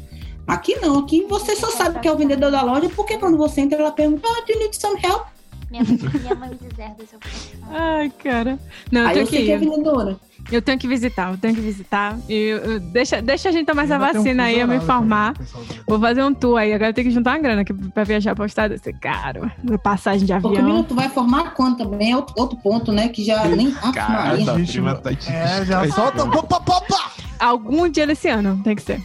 Aqui 0.48 0.76
não, 0.78 1.00
aqui 1.00 1.26
você 1.30 1.56
só 1.56 1.70
sabe 1.70 2.00
que 2.00 2.08
é 2.08 2.12
o 2.12 2.18
vendedor 2.18 2.52
da 2.52 2.62
loja, 2.62 2.90
porque 2.96 3.18
quando 3.18 3.38
você 3.38 3.62
entra, 3.62 3.80
ela 3.80 3.92
pergunta, 3.92 4.28
oh, 4.28 4.46
do 4.46 4.52
you 4.52 4.60
need 4.60 4.76
some 4.76 5.00
help? 5.04 5.28
Minha 5.70 5.84
mãe, 5.84 5.98
minha 5.98 6.36
mãe 6.36 6.50
deserta 6.60 7.06
se 7.06 7.14
eu 7.14 7.20
Ai, 7.70 8.12
cara. 8.24 8.60
Não, 8.92 9.02
eu 9.02 9.08
Aí 9.08 9.14
tenho 9.14 9.28
você 9.28 9.38
que 9.38 9.46
que 9.46 9.52
é 9.52 9.58
vendedora. 9.58 10.20
Eu 10.52 10.62
tenho 10.62 10.80
que 10.80 10.88
visitar, 10.88 11.32
eu 11.32 11.38
tenho 11.38 11.54
que 11.54 11.62
visitar. 11.62 12.18
E 12.28 12.34
eu- 12.34 12.80
deixa, 12.80 13.22
deixa 13.22 13.50
a 13.50 13.52
gente 13.52 13.66
tomar 13.68 13.84
essa 13.84 14.00
tem 14.00 14.10
um 14.10 14.14
vacina 14.14 14.44
aí, 14.44 14.60
eu 14.60 14.68
me 14.68 14.80
do- 14.80 14.86
Vou 15.88 16.00
fazer 16.00 16.24
um 16.24 16.34
tour 16.34 16.58
aí. 16.58 16.74
Agora 16.74 16.92
tem 16.94 17.04
que 17.04 17.12
juntar 17.12 17.32
uma 17.32 17.40
grana 17.40 17.62
aqui 17.62 17.74
pra 17.74 18.04
viajar 18.04 18.36
pra 18.36 18.46
estado 18.46 18.72
desse 18.72 18.92
caro. 18.94 19.52
Passagem 19.84 20.26
de 20.26 20.34
Ô, 20.34 20.42
Camila, 20.42 20.60
avião. 20.62 20.84
tu 20.84 20.96
vai 20.96 21.10
formar 21.10 21.54
quando 21.54 21.78
também? 21.78 22.12
É 22.12 22.16
outro, 22.16 22.34
outro 22.38 22.58
ponto, 22.58 22.92
né? 22.92 23.10
Que 23.10 23.24
já 23.24 23.44
nem. 23.46 23.74
Ah, 23.82 23.92
Cara, 23.92 24.38
prima 24.38 24.96
tá 24.96 25.14
te 25.14 25.30
É, 25.32 25.64
já 25.66 25.88
solta. 25.90 26.26
Pá, 26.26 26.44
pá, 26.44 26.60
pá, 26.60 26.82
pá. 26.82 27.12
Algum 27.40 27.88
dia 27.88 28.06
desse 28.08 28.28
ano, 28.28 28.60
tem 28.64 28.76
que 28.76 28.82
ser. 28.82 29.02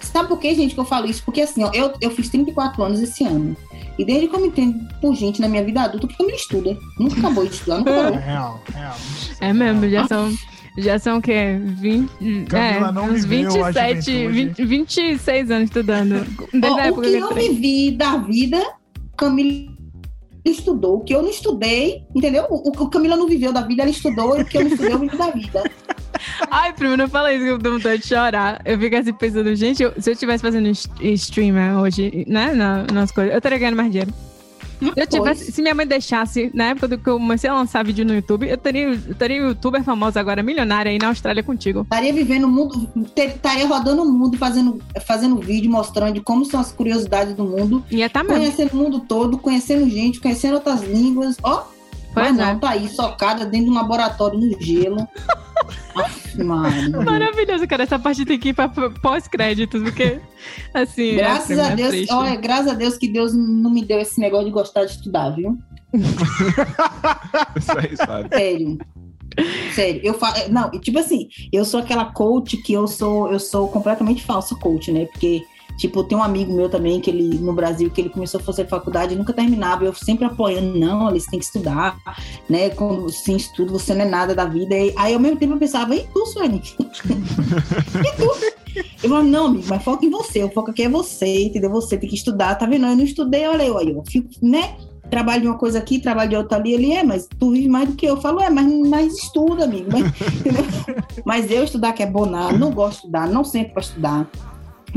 Sabe 0.00 0.28
por 0.28 0.38
que, 0.38 0.54
gente, 0.54 0.74
que 0.74 0.80
eu 0.80 0.84
falo 0.84 1.06
isso? 1.06 1.22
Porque 1.22 1.40
assim, 1.42 1.62
ó, 1.64 1.70
eu, 1.74 1.92
eu 2.00 2.10
fiz 2.10 2.28
34 2.30 2.82
anos 2.82 3.00
esse 3.00 3.24
ano. 3.24 3.56
E 3.98 4.04
desde 4.04 4.28
que 4.28 4.34
eu 4.36 4.40
me 4.40 4.46
entendo 4.48 4.78
por 5.00 5.14
gente 5.14 5.40
na 5.40 5.48
minha 5.48 5.62
vida 5.64 5.82
adulta, 5.82 6.06
que 6.06 6.14
eu 6.22 6.26
me 6.26 6.32
estuda. 6.32 6.76
Nunca 6.98 7.18
acabou 7.18 7.44
de 7.44 7.52
estudar, 7.54 7.78
nunca 7.78 7.90
É 7.90 8.02
parou. 8.04 8.16
real, 8.18 8.60
real. 8.72 8.94
É 9.40 9.52
mesmo, 9.52 9.88
já 9.88 10.06
são. 10.06 10.32
Já 10.78 10.98
são 10.98 11.18
o 11.18 11.22
quê? 11.22 11.58
20, 11.60 12.44
Camila 12.48 12.88
é, 12.88 12.92
não 12.92 13.04
uns 13.10 13.24
viveu 13.24 13.64
a 13.64 13.70
27, 13.70 14.12
juventude. 14.12 14.64
20, 14.64 14.66
26 14.66 15.50
anos 15.50 15.64
estudando. 15.64 16.14
Desde 16.52 16.90
o 16.90 17.00
que 17.00 17.10
que 17.10 17.16
eu 17.16 17.34
vivi 17.34 17.90
da 17.92 18.16
vida, 18.18 18.62
Camila 19.16 19.72
estudou. 20.44 20.96
O 20.98 21.00
que 21.00 21.14
eu 21.14 21.22
não 21.22 21.30
estudei, 21.30 22.04
entendeu? 22.14 22.46
O, 22.48 22.70
o 22.70 22.88
Camila 22.88 23.16
não 23.16 23.28
viveu 23.28 23.52
da 23.52 23.62
vida, 23.62 23.82
ela 23.82 23.90
estudou. 23.90 24.38
E 24.38 24.42
o 24.42 24.44
que 24.44 24.56
eu 24.56 24.62
não 24.62 24.70
estudei, 24.70 24.92
eu 24.92 24.98
vivi 24.98 25.16
da 25.16 25.30
vida. 25.30 25.62
Ai, 26.50 26.72
primo, 26.72 26.96
não 26.96 27.08
fala 27.08 27.32
isso 27.32 27.44
que 27.44 27.50
eu 27.50 27.58
tô 27.58 27.72
vontade 27.72 28.02
de 28.02 28.08
chorar. 28.08 28.60
Eu 28.64 28.78
fico 28.78 28.96
assim 28.96 29.12
pensando, 29.12 29.54
gente, 29.54 29.82
eu- 29.82 29.92
se 29.98 30.08
eu 30.10 30.12
estivesse 30.14 30.42
fazendo 30.42 30.68
streamer 30.68 31.78
hoje, 31.78 32.24
né, 32.26 32.54
na, 32.54 32.84
nas 32.92 33.10
coisas, 33.10 33.32
eu 33.32 33.38
estaria 33.38 33.58
ganhando 33.58 33.76
mais 33.76 33.90
dinheiro. 33.90 34.12
Se, 34.78 34.92
eu 35.00 35.06
tivesse, 35.06 35.52
se 35.52 35.62
minha 35.62 35.74
mãe 35.74 35.86
deixasse, 35.86 36.50
na 36.54 36.66
época 36.66 36.88
do 36.88 36.98
que 36.98 37.08
eu 37.08 37.18
comecei 37.18 37.50
a 37.50 37.54
lançar 37.54 37.84
vídeo 37.84 38.04
no 38.04 38.14
YouTube, 38.14 38.48
eu 38.48 38.56
teria, 38.56 38.88
eu 38.88 39.14
teria 39.14 39.42
um 39.42 39.48
youtuber 39.48 39.82
famoso 39.82 40.18
agora, 40.18 40.42
milionária, 40.42 40.90
aí 40.90 40.98
na 40.98 41.08
Austrália 41.08 41.42
contigo. 41.42 41.82
Estaria 41.82 42.12
vivendo 42.12 42.44
o 42.44 42.48
mundo, 42.48 42.88
estaria 43.16 43.66
rodando 43.66 44.02
o 44.02 44.12
mundo, 44.12 44.36
fazendo, 44.36 44.80
fazendo 45.04 45.36
vídeo, 45.36 45.70
mostrando 45.70 46.22
como 46.22 46.44
são 46.44 46.60
as 46.60 46.72
curiosidades 46.72 47.34
do 47.34 47.44
mundo, 47.44 47.84
Ia 47.90 48.08
tá 48.08 48.22
mesmo. 48.22 48.38
conhecendo 48.38 48.72
o 48.72 48.76
mundo 48.76 49.00
todo, 49.00 49.38
conhecendo 49.38 49.88
gente, 49.88 50.20
conhecendo 50.20 50.54
outras 50.54 50.82
línguas. 50.82 51.36
Ó, 51.42 51.64
Pois 52.18 52.36
mas 52.36 52.38
é. 52.38 52.52
não, 52.52 52.58
tá 52.58 52.70
aí, 52.70 52.88
socada 52.88 53.44
dentro 53.44 53.66
de 53.66 53.72
um 53.72 53.74
laboratório 53.74 54.38
no 54.38 54.60
gelo. 54.60 55.08
Maravilhoso, 57.04 57.66
cara. 57.66 57.82
Essa 57.82 57.98
parte 57.98 58.24
tem 58.24 58.38
que 58.38 58.50
ir 58.50 58.54
pra 58.54 58.68
pós-créditos, 58.68 59.82
porque, 59.82 60.20
assim. 60.72 61.16
Graças 61.16 61.58
é, 61.58 61.62
a 61.62 61.70
é 61.70 61.76
Deus, 61.76 61.88
triste. 61.90 62.12
olha, 62.12 62.36
graças 62.36 62.68
a 62.68 62.74
Deus 62.74 62.96
que 62.96 63.08
Deus 63.08 63.34
não 63.34 63.70
me 63.70 63.84
deu 63.84 63.98
esse 63.98 64.20
negócio 64.20 64.46
de 64.46 64.52
gostar 64.52 64.84
de 64.84 64.92
estudar, 64.92 65.30
viu? 65.30 65.58
Isso 67.56 67.78
aí, 67.78 67.96
sabe? 67.96 68.28
Sério. 68.28 68.78
Sério, 69.74 70.00
eu 70.02 70.14
falo, 70.14 70.34
não, 70.50 70.70
tipo 70.70 70.98
assim, 70.98 71.28
eu 71.52 71.64
sou 71.64 71.80
aquela 71.80 72.06
coach 72.06 72.56
que 72.56 72.72
eu 72.72 72.88
sou, 72.88 73.30
eu 73.30 73.38
sou 73.38 73.68
completamente 73.68 74.24
falsa 74.24 74.54
coach, 74.56 74.90
né? 74.90 75.06
Porque 75.06 75.44
tipo, 75.78 76.02
tem 76.02 76.18
um 76.18 76.22
amigo 76.22 76.52
meu 76.52 76.68
também 76.68 77.00
que 77.00 77.08
ele 77.08 77.38
no 77.38 77.54
Brasil 77.54 77.88
que 77.88 78.00
ele 78.00 78.10
começou 78.10 78.40
a 78.40 78.42
fazer 78.42 78.66
faculdade 78.66 79.14
e 79.14 79.16
nunca 79.16 79.32
terminava, 79.32 79.84
eu 79.84 79.94
sempre 79.94 80.26
apoiando, 80.26 80.78
não, 80.78 81.08
eles 81.08 81.24
têm 81.26 81.38
que 81.38 81.44
estudar, 81.44 81.96
né? 82.48 82.68
Quando 82.70 83.08
sem 83.10 83.36
estudo 83.36 83.72
você 83.72 83.94
não 83.94 84.04
é 84.04 84.08
nada 84.08 84.34
da 84.34 84.44
vida. 84.44 84.74
E, 84.74 84.92
aí 84.96 85.14
ao 85.14 85.20
mesmo 85.20 85.38
tempo 85.38 85.54
eu 85.54 85.58
pensava, 85.58 85.94
e 85.94 86.06
tu, 86.12 86.26
Suene? 86.26 86.60
e 86.76 88.16
tu? 88.16 88.58
Eu 89.02 89.08
falava, 89.08 89.26
não, 89.26 89.46
amigo, 89.46 89.64
mas 89.68 89.82
foca 89.82 90.04
em 90.04 90.10
você, 90.10 90.42
o 90.42 90.50
foco 90.50 90.70
aqui 90.70 90.82
é 90.82 90.88
você, 90.88 91.44
entendeu? 91.44 91.70
Você 91.70 91.96
tem 91.96 92.08
que 92.08 92.16
estudar, 92.16 92.56
tá 92.56 92.66
vendo? 92.66 92.86
Eu 92.86 92.96
não 92.96 93.04
estudei, 93.04 93.46
olha 93.46 93.62
eu 93.62 93.78
aí, 93.78 93.90
eu 93.90 94.04
fico, 94.06 94.28
né? 94.42 94.76
trabalho 95.08 95.40
de 95.40 95.48
uma 95.48 95.56
coisa 95.56 95.78
aqui, 95.78 95.98
trabalho 95.98 96.28
de 96.28 96.36
outra 96.36 96.58
ali, 96.58 96.74
ele 96.74 96.92
é, 96.92 97.02
mas 97.02 97.26
tu 97.38 97.52
vive 97.52 97.66
mais 97.66 97.88
do 97.88 97.94
que 97.94 98.04
eu. 98.04 98.16
Eu 98.16 98.20
falo, 98.20 98.40
é, 98.40 98.50
mas, 98.50 98.66
mas 98.88 99.16
estuda, 99.16 99.64
amigo. 99.64 99.90
Mas, 99.90 100.12
mas 101.24 101.50
eu 101.50 101.64
estudar 101.64 101.94
que 101.94 102.02
é 102.02 102.06
bom 102.06 102.26
nada, 102.26 102.56
não 102.56 102.70
gosto 102.70 102.90
de 102.90 102.96
estudar, 102.96 103.26
não 103.26 103.42
sempre 103.42 103.72
para 103.72 103.82
estudar. 103.82 104.30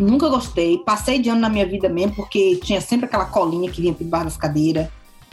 Nunca 0.01 0.27
gostei. 0.29 0.77
Passei 0.79 1.19
de 1.19 1.29
ano 1.29 1.41
na 1.41 1.49
minha 1.49 1.65
vida 1.65 1.87
mesmo, 1.89 2.15
porque 2.15 2.59
tinha 2.63 2.81
sempre 2.81 3.05
aquela 3.05 3.25
colinha 3.25 3.69
que 3.69 3.81
vinha 3.81 3.93
por 3.93 4.03
debaixo 4.03 4.25
das 4.25 4.37
cadeiras. 4.37 4.87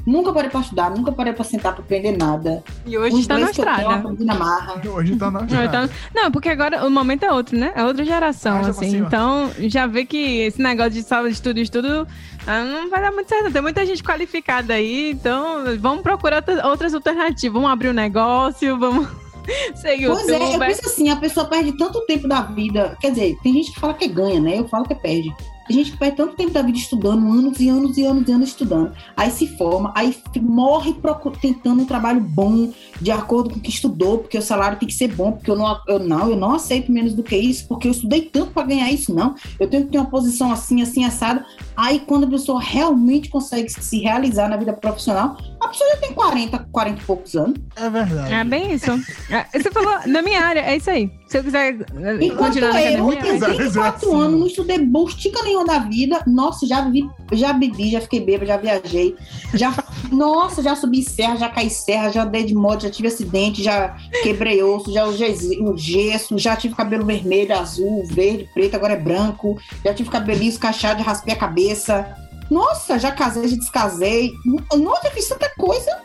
Nunca 0.07 0.33
parei 0.33 0.49
para 0.49 0.61
estudar, 0.61 0.91
nunca 0.91 1.13
parei 1.13 1.35
para 1.35 1.45
sentar 1.45 1.75
para 1.75 1.83
aprender 1.85 2.17
nada. 2.17 2.63
E 2.87 2.97
hoje 2.97 3.21
está 3.21 3.35
na 3.35 3.41
eu 3.41 3.47
Austrália. 3.49 3.91
aprendi 3.97 4.25
na. 4.25 4.81
Hoje 4.95 5.17
tá 5.17 5.31
na 5.31 5.41
Não, 5.43 5.91
não, 6.15 6.31
porque 6.33 6.49
agora 6.49 6.87
o 6.87 6.91
momento 6.91 7.25
é 7.25 7.33
outro, 7.33 7.59
né? 7.59 7.73
É 7.75 7.85
outra 7.85 8.05
geração, 8.05 8.57
Ah, 8.57 8.61
assim. 8.61 8.73
passei, 8.73 9.03
ó. 9.03 9.07
Então, 9.07 9.51
já 9.69 9.87
vê 9.87 10.07
que 10.07 10.17
esse 10.43 10.63
negócio 10.63 10.93
de 10.93 11.03
sala 11.03 11.29
de 11.29 11.35
estudo, 11.35 11.59
estudo, 11.59 12.07
ah, 12.47 12.63
não 12.65 12.89
vai 12.89 13.03
dar 13.03 13.13
muito 13.13 13.29
certo. 13.29 13.53
Tem 13.53 13.61
muita 13.61 13.85
gente 13.85 14.03
qualificada 14.03 14.73
aí, 14.75 15.11
então 15.11 15.65
vamos 15.79 16.01
procurar 16.03 16.37
outra- 16.37 16.67
outras 16.69 16.95
alternativas. 16.95 17.53
Vamos 17.53 17.71
abrir 17.71 17.91
um 17.91 17.95
negócio, 17.95 18.79
vamos 18.79 19.09
ser 19.75 19.99
Pois 20.07 20.29
é, 20.29 20.55
eu 20.55 20.59
penso 20.59 20.87
assim, 20.87 21.11
a 21.11 21.17
pessoa 21.17 21.47
perde 21.47 21.77
tanto 21.77 22.05
tempo 22.07 22.29
da 22.29 22.43
vida. 22.43 22.97
Quer 23.01 23.11
dizer, 23.11 23.39
tem 23.43 23.55
gente 23.55 23.73
que 23.73 23.81
fala 23.81 23.95
que 23.95 24.09
ganha, 24.09 24.41
né? 24.41 24.59
Eu 24.59 24.69
falo 24.69 24.85
que 24.85 24.95
perde. 24.95 25.35
Tem 25.69 25.77
gente 25.77 25.93
que 25.93 25.99
perde 25.99 26.17
tanto 26.17 26.35
tempo 26.35 26.51
da 26.51 26.63
vida 26.63 26.79
estudando, 26.79 27.31
anos 27.31 27.61
e 27.61 27.69
anos 27.69 27.99
e 27.99 28.05
anos 28.05 28.27
e 28.27 28.33
anos 28.33 28.49
estudando. 28.49 28.93
Aí 29.15 29.31
se 29.31 29.47
forma, 29.59 29.93
aí 29.95 30.17
morre 30.41 30.97
tentando 31.41 31.83
um 31.83 31.85
trabalho 31.85 32.21
bom, 32.21 32.73
de 33.01 33.11
acordo 33.11 33.51
com 33.51 33.57
o 33.57 33.61
que 33.61 33.71
estudou, 33.71 34.19
porque 34.19 34.39
o 34.39 34.43
salário 34.43 34.79
tem 34.79 34.89
que 34.89 34.95
ser 34.95 35.09
bom, 35.09 35.33
porque 35.33 35.51
eu 35.51 35.57
não, 35.57 35.79
eu 35.87 35.99
não, 35.99 36.31
eu 36.31 36.37
não 36.37 36.55
aceito 36.55 36.91
menos 36.91 37.13
do 37.13 37.23
que 37.23 37.37
isso, 37.37 37.69
porque 37.69 37.87
eu 37.87 37.93
estudei 37.93 38.23
tanto 38.23 38.53
para 38.53 38.67
ganhar 38.67 38.91
isso, 38.91 39.15
não. 39.15 39.35
Eu 39.61 39.69
tenho 39.69 39.85
que 39.85 39.93
ter 39.93 39.99
uma 39.99 40.11
posição 40.11 40.51
assim, 40.51 40.81
assim, 40.81 41.05
assada. 41.05 41.45
Aí 41.77 42.01
quando 42.01 42.25
a 42.25 42.31
pessoa 42.31 42.61
realmente 42.61 43.29
consegue 43.29 43.69
se 43.69 44.01
realizar 44.01 44.49
na 44.49 44.57
vida 44.57 44.73
profissional, 44.73 45.37
a 45.61 45.69
pessoa 45.69 45.91
já 45.91 45.97
tem 45.99 46.15
40, 46.15 46.59
40 46.73 47.01
e 47.01 47.05
poucos 47.05 47.37
anos. 47.37 47.59
É 47.77 47.91
verdade. 47.91 48.33
É 48.33 48.45
bem 48.45 48.73
isso. 48.73 48.91
É, 49.31 49.59
Você 49.59 49.71
falou, 49.71 49.99
na 50.07 50.23
minha 50.23 50.41
área, 50.41 50.61
é 50.61 50.77
isso 50.77 50.91
aí. 50.91 51.11
Se 51.29 51.37
eu 51.37 51.45
quiser 51.45 51.75
eh, 51.75 52.19
Enquanto 52.23 52.39
continuar 52.39 52.73
na 52.73 52.83
eu, 52.83 53.07
academia, 53.07 53.21
tenho 53.21 53.35
Exato, 53.35 53.55
34 53.55 54.09
assim. 54.09 54.21
anos, 54.21 54.41
não 54.41 54.47
estudei 54.47 54.79
bustica 54.79 55.43
nenhuma 55.43 55.67
da 55.67 55.79
vida. 55.81 56.23
Nossa, 56.27 56.67
já 56.67 56.89
vi, 56.89 57.07
já 57.33 57.53
bebi, 57.53 57.91
já 57.91 58.01
fiquei 58.01 58.21
bêbada, 58.21 58.47
já 58.47 58.57
viajei. 58.57 59.15
Já, 59.53 59.75
nossa, 60.11 60.63
já 60.63 60.75
subi 60.75 61.03
serra, 61.03 61.37
já 61.37 61.51
caí 61.51 61.69
serra, 61.69 62.11
já 62.11 62.23
andei 62.23 62.45
de 62.45 62.55
moto, 62.55 62.85
já 62.85 62.91
tive 62.91 63.09
acidente, 63.09 63.63
já 63.63 63.95
quebrei 64.23 64.63
osso, 64.63 64.91
já 64.91 65.05
usei 65.05 65.37
o 65.61 65.77
gesso, 65.77 66.39
já 66.39 66.57
tive 66.57 66.75
cabelo 66.75 67.05
vermelho, 67.05 67.55
azul, 67.59 68.07
verde, 68.07 68.49
preto, 68.55 68.77
agora 68.77 68.95
é 68.95 68.99
branco. 68.99 69.59
Já 69.85 69.93
tive 69.93 70.09
cabelo 70.09 70.39
liso, 70.39 70.59
cacheado, 70.59 71.03
raspei 71.03 71.35
a 71.35 71.39
cabeça. 71.39 72.17
Nossa, 72.51 72.99
já 72.99 73.13
casei, 73.13 73.47
já 73.49 73.57
descasei. 73.57 74.33
Nossa, 74.75 75.09
eu 75.09 75.13
fiz 75.13 75.29
tanta 75.29 75.51
coisa. 75.59 76.01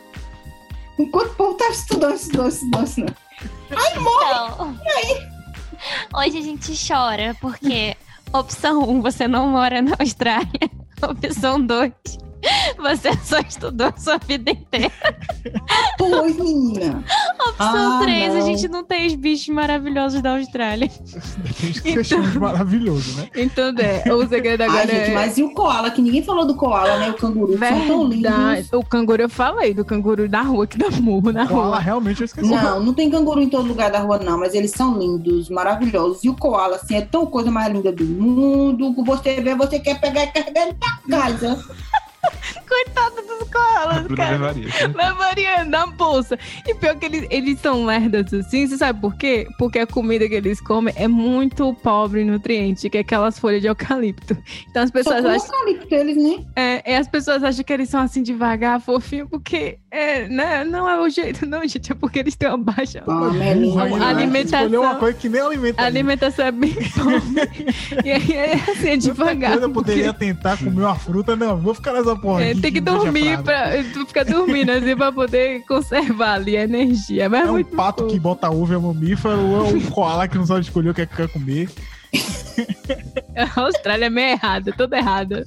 Enquanto 0.98 1.30
o 1.30 1.34
povo 1.34 1.54
tá 1.54 1.70
estudando, 1.70 2.14
estudando, 2.14 2.50
estudando, 2.50 2.86
estudando. 2.86 3.23
Então, 3.70 4.78
hoje 6.14 6.38
a 6.38 6.42
gente 6.42 6.72
chora 6.86 7.34
porque 7.40 7.96
opção 8.32 8.88
1, 8.88 9.02
você 9.02 9.28
não 9.28 9.48
mora 9.48 9.82
na 9.82 9.96
Austrália. 9.98 10.48
Opção 11.02 11.60
2, 11.60 11.92
você 12.78 13.12
só 13.22 13.38
estudou 13.40 13.88
a 13.88 13.96
sua 13.96 14.18
vida 14.18 14.50
inteira. 14.50 14.90
Pois, 15.98 16.36
menina. 16.36 17.04
Opção 17.48 17.56
Ah, 17.58 18.00
3, 18.02 18.30
a 18.30 18.38
não. 18.38 18.46
gente 18.46 18.68
não 18.68 18.82
tem 18.84 19.06
os 19.06 19.14
bichos 19.14 19.48
maravilhosos 19.54 20.20
da 20.22 20.36
Austrália. 20.36 20.88
Tem 21.82 21.94
questões 21.94 22.34
maravilhoso, 22.34 23.16
né? 23.20 23.28
Então, 23.36 23.72
é, 23.78 24.12
o 24.12 24.26
segredo 24.26 24.62
agora 24.62 24.80
Ai, 24.80 24.86
gente, 24.88 25.10
é. 25.10 25.14
mas 25.14 25.38
e 25.38 25.42
o 25.42 25.52
koala? 25.52 25.90
Que 25.90 26.00
ninguém 26.02 26.22
falou 26.22 26.46
do 26.46 26.54
koala, 26.56 26.98
né? 26.98 27.10
O 27.10 27.14
canguru. 27.14 27.58
São 27.58 27.86
tão 27.86 28.08
Verdade. 28.08 28.54
lindos. 28.56 28.72
O 28.72 28.82
canguru 28.84 29.22
eu 29.22 29.28
falei, 29.28 29.74
do 29.74 29.84
canguru 29.84 30.28
da 30.28 30.42
rua 30.42 30.66
que 30.66 30.78
dá 30.78 30.90
murro 30.90 31.30
na 31.32 31.46
Koala, 31.46 31.66
rua. 31.76 31.78
realmente 31.78 32.20
eu 32.22 32.24
esqueci. 32.24 32.50
Não, 32.50 32.80
não 32.80 32.94
tem 32.94 33.10
canguru 33.10 33.40
em 33.40 33.48
todo 33.48 33.66
lugar 33.68 33.90
da 33.90 33.98
rua, 34.00 34.18
não, 34.18 34.38
mas 34.38 34.54
eles 34.54 34.70
são 34.72 34.98
lindos, 34.98 35.48
maravilhosos. 35.50 36.24
E 36.24 36.28
o 36.28 36.34
koala, 36.34 36.76
assim, 36.76 36.96
é 36.96 37.02
tão 37.02 37.26
coisa 37.26 37.50
mais 37.50 37.72
linda 37.72 37.92
do 37.92 38.04
mundo. 38.04 38.94
Você 39.04 39.40
vê, 39.40 39.54
você 39.54 39.78
quer 39.78 40.00
pegar 40.00 40.24
e 40.24 40.26
carregar 40.28 40.62
ele 40.68 40.74
pra 40.74 41.18
casa. 41.18 41.62
Coitado 42.68 43.16
dos 43.16 43.48
A 43.48 43.52
koalas, 43.52 44.06
cara. 44.16 44.30
levaria. 44.32 44.68
Levaria 44.94 45.64
na 45.64 45.86
bolsa. 45.86 46.38
E 46.66 46.74
pior 46.74 46.96
que 46.96 47.06
eles, 47.06 47.26
eles 47.30 47.60
são 47.60 47.84
lerdas 47.84 48.32
assim, 48.32 48.66
você 48.66 48.76
sabe 48.76 49.00
por 49.00 49.14
quê? 49.16 49.46
Porque 49.58 49.78
a 49.78 49.86
comida 49.86 50.28
que 50.28 50.34
eles 50.34 50.60
comem 50.60 50.92
é 50.96 51.06
muito 51.06 51.72
pobre 51.74 52.22
em 52.22 52.24
nutriente, 52.24 52.88
que 52.90 52.98
é 52.98 53.00
aquelas 53.02 53.38
folhas 53.38 53.60
de 53.60 53.68
eucalipto. 53.68 54.36
Então 54.70 54.82
as 54.82 54.88
Só 54.88 54.92
pessoas 54.94 55.22
com 55.22 55.28
acham. 55.28 55.46
eucalipto 55.68 55.94
eles, 55.94 56.16
né? 56.16 56.44
É, 56.56 56.92
e 56.92 56.96
as 56.96 57.06
pessoas 57.08 57.44
acham 57.44 57.62
que 57.64 57.72
eles 57.72 57.88
são 57.88 58.00
assim 58.00 58.22
devagar, 58.22 58.80
fofinho, 58.80 59.28
porque 59.28 59.78
é, 59.90 60.26
né, 60.28 60.64
não 60.64 60.88
é 60.88 61.00
o 61.00 61.08
jeito, 61.08 61.46
não, 61.46 61.60
gente, 61.66 61.92
é 61.92 61.94
porque 61.94 62.18
eles 62.18 62.34
têm 62.34 62.48
uma 62.48 62.58
baixa. 62.58 63.00
Ah, 63.06 63.14
Burra 63.14 63.32
Melinha. 63.32 63.82
ainda, 63.84 63.98
né? 63.98 64.04
alimentação- 64.06 64.58
Escolheu 64.64 64.82
uma 64.82 64.94
coisa 64.96 65.18
que 65.18 65.28
nem 65.28 65.40
alimenta. 65.40 65.82
A 65.82 65.86
alimentação 65.86 66.46
é 66.46 66.50
bem 66.52 66.74
pobre. 66.74 67.64
e 68.04 68.10
aí 68.10 68.32
é 68.32 68.54
assim, 68.54 68.88
é 68.90 68.96
devagar. 68.96 69.54
Eu 69.62 69.70
poderia 69.70 70.12
porque- 70.12 70.26
tentar 70.26 70.56
comer 70.56 70.80
uma 70.82 70.94
fruta, 70.96 71.36
não, 71.36 71.56
vou 71.58 71.74
ficar 71.74 71.92
nessa 72.14 72.22
porra. 72.22 72.44
É, 72.44 72.54
tem 72.54 72.72
que 72.72 72.80
deixa 72.80 72.98
dormir 72.98 73.42
pra. 73.42 73.70
Tu 73.92 74.06
fica 74.06 74.24
dormindo 74.24 74.70
assim 74.70 74.96
pra 74.96 75.12
poder 75.12 75.64
conservar 75.66 76.34
ali 76.34 76.56
a 76.56 76.64
energia. 76.64 77.28
Mas 77.28 77.48
É 77.48 77.50
um 77.50 77.64
pato 77.64 78.06
que 78.06 78.18
bota 78.18 78.50
uva 78.50 78.74
é 78.74 78.78
mamífero, 78.78 79.38
ou 79.38 79.66
é 79.66 79.68
um 79.74 79.80
koala 79.90 80.28
que 80.28 80.36
não 80.36 80.46
sabe 80.46 80.60
escolher 80.60 80.90
o 80.90 80.94
que 80.94 81.02
é 81.02 81.06
que 81.06 81.16
quer 81.16 81.28
comer. 81.28 81.68
A 83.36 83.60
Austrália 83.60 84.06
é 84.06 84.10
meio 84.10 84.30
errada, 84.30 84.72
toda 84.76 84.96
errada. 84.96 85.44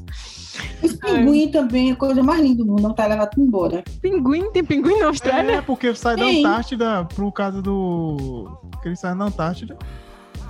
Os 0.81 0.93
pinguim 0.93 1.49
também 1.49 1.89
é 1.89 1.93
a 1.93 1.95
coisa 1.95 2.23
mais 2.23 2.41
linda 2.41 2.63
do 2.63 2.65
mundo, 2.69 2.81
não 2.81 2.93
tá 2.93 3.05
levado 3.05 3.29
embora. 3.37 3.83
Pinguim? 4.01 4.51
Tem 4.51 4.63
pinguim 4.63 4.99
na 4.99 5.07
Austrália? 5.07 5.57
É, 5.57 5.61
porque 5.61 5.93
sai 5.95 6.15
da 6.15 6.25
Antártida 6.25 7.05
pro 7.05 7.31
caso 7.31 7.61
do. 7.61 8.57
que 8.81 8.89
eles 8.89 8.99
saem 8.99 9.17
da 9.17 9.25
Antártida. 9.25 9.77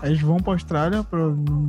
Aí 0.02 0.12
eles 0.12 0.22
vão 0.22 0.38
pra 0.38 0.54
Austrália 0.54 1.04
pra, 1.04 1.20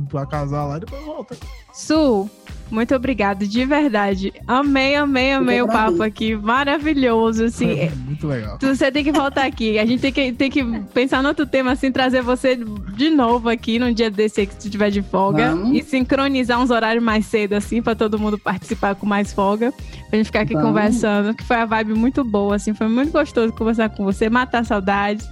pra 0.09 0.25
casar 0.25 0.65
lá 0.65 0.77
e 0.77 0.79
depois 0.81 1.03
voltam. 1.03 1.37
Sul, 1.73 2.29
muito 2.69 2.93
obrigado, 2.93 3.47
de 3.47 3.65
verdade. 3.65 4.31
Amei, 4.45 4.95
amei, 4.95 5.31
amei 5.33 5.61
o 5.61 5.67
papo 5.67 6.03
aqui. 6.03 6.35
Maravilhoso, 6.35 7.45
assim. 7.45 7.69
É 7.79 7.89
muito 7.89 8.27
legal. 8.27 8.57
Você 8.61 8.91
tem 8.91 9.03
que 9.03 9.11
voltar 9.11 9.45
aqui. 9.45 9.79
A 9.79 9.85
gente 9.85 10.01
tem 10.01 10.11
que, 10.11 10.31
tem 10.33 10.51
que 10.51 10.63
pensar 10.93 11.23
no 11.23 11.29
outro 11.29 11.45
tema, 11.45 11.71
assim, 11.71 11.91
trazer 11.91 12.21
você 12.21 12.55
de 12.55 13.09
novo 13.09 13.49
aqui 13.49 13.79
num 13.79 13.93
dia 13.93 14.11
desse 14.11 14.41
aí 14.41 14.47
que 14.47 14.55
tu 14.55 14.69
tiver 14.69 14.89
de 14.89 15.01
folga. 15.01 15.55
Vamos. 15.55 15.77
E 15.77 15.83
sincronizar 15.83 16.59
uns 16.59 16.69
horários 16.69 17.03
mais 17.03 17.25
cedo, 17.25 17.53
assim, 17.53 17.81
pra 17.81 17.95
todo 17.95 18.19
mundo 18.19 18.37
participar 18.37 18.95
com 18.95 19.05
mais 19.05 19.33
folga. 19.33 19.71
Pra 20.09 20.17
gente 20.17 20.25
ficar 20.25 20.41
aqui 20.41 20.53
Vamos. 20.53 20.69
conversando, 20.69 21.33
que 21.33 21.43
foi 21.43 21.57
a 21.57 21.65
vibe 21.65 21.93
muito 21.93 22.23
boa, 22.23 22.55
assim. 22.57 22.73
Foi 22.73 22.87
muito 22.87 23.11
gostoso 23.11 23.53
conversar 23.53 23.89
com 23.89 24.03
você, 24.03 24.29
matar 24.29 24.65
saudades 24.65 25.27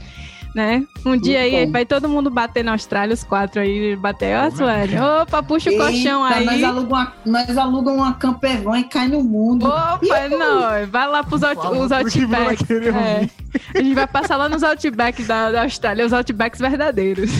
né? 0.53 0.85
Um 1.06 1.09
Muito 1.09 1.24
dia 1.24 1.40
aí 1.40 1.66
bom. 1.66 1.72
vai 1.72 1.85
todo 1.85 2.09
mundo 2.09 2.30
bater 2.30 2.64
na 2.64 2.74
Austrália, 2.74 3.14
os 3.14 3.24
quatro 3.24 3.61
aí, 3.61 3.95
bater, 3.95 4.38
ó, 4.38 4.50
Sueli. 4.50 4.95
Opa, 4.98 5.43
puxa 5.43 5.69
Eita, 5.69 5.84
o 5.84 5.85
colchão 5.88 6.24
aí. 6.24 6.45
Nós 6.45 6.64
alugamos 6.64 6.84
uma, 6.90 7.14
nós 7.26 7.58
alugamos 7.58 8.01
uma 8.01 8.14
campervan 8.14 8.80
e 8.80 8.84
cai 8.85 9.08
no 9.08 9.24
mundo. 9.24 9.67
Opa, 9.67 10.30
não, 10.30 10.88
vai 10.88 11.08
lá 11.08 11.24
pros 11.24 11.43
out, 11.43 11.59
os 11.59 11.92
outbacks. 11.92 12.69
É. 12.69 13.30
A 13.76 13.82
gente 13.82 13.95
vai 13.95 14.08
passar 14.08 14.38
lá 14.38 14.50
nos 14.50 14.64
outbacks 14.64 15.27
da, 15.27 15.51
da 15.51 15.64
Austrália, 15.64 16.06
os 16.06 16.14
outbacks 16.14 16.59
verdadeiros. 16.59 17.32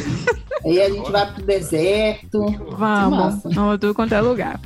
Aí 0.66 0.82
a 0.82 0.90
gente 0.90 1.12
vai 1.12 1.32
pro 1.32 1.44
deserto. 1.44 2.46
Vamos, 2.78 3.44
vamos 3.44 3.80
tudo 3.80 3.94
quanto 3.94 4.14
é 4.14 4.22
lugar. 4.22 4.60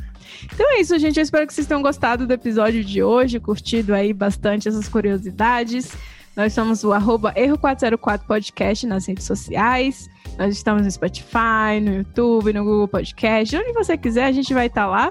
Então 0.54 0.66
é 0.72 0.82
isso, 0.82 0.98
gente. 0.98 1.18
Eu 1.18 1.24
espero 1.24 1.46
que 1.46 1.54
vocês 1.54 1.68
tenham 1.68 1.82
gostado 1.82 2.26
do 2.26 2.34
episódio 2.34 2.84
de 2.84 3.04
hoje, 3.04 3.40
curtido 3.40 3.94
aí 3.94 4.14
bastante 4.14 4.68
essas 4.68 4.88
curiosidades. 4.88 5.92
Nós 6.36 6.54
somos 6.54 6.84
o 6.84 6.94
arroba 6.94 7.34
Erro404 7.34 8.22
Podcast 8.26 8.88
nas 8.88 9.06
redes 9.06 9.26
sociais. 9.26 10.10
Nós 10.38 10.56
estamos 10.56 10.84
no 10.84 10.92
Spotify, 10.92 11.80
no 11.82 11.96
YouTube, 11.96 12.54
no 12.54 12.64
Google 12.64 12.88
Podcast. 12.88 13.56
Onde 13.56 13.74
você 13.74 13.98
quiser, 13.98 14.26
a 14.26 14.32
gente 14.32 14.54
vai 14.54 14.68
estar 14.68 14.88
lá. 14.88 15.10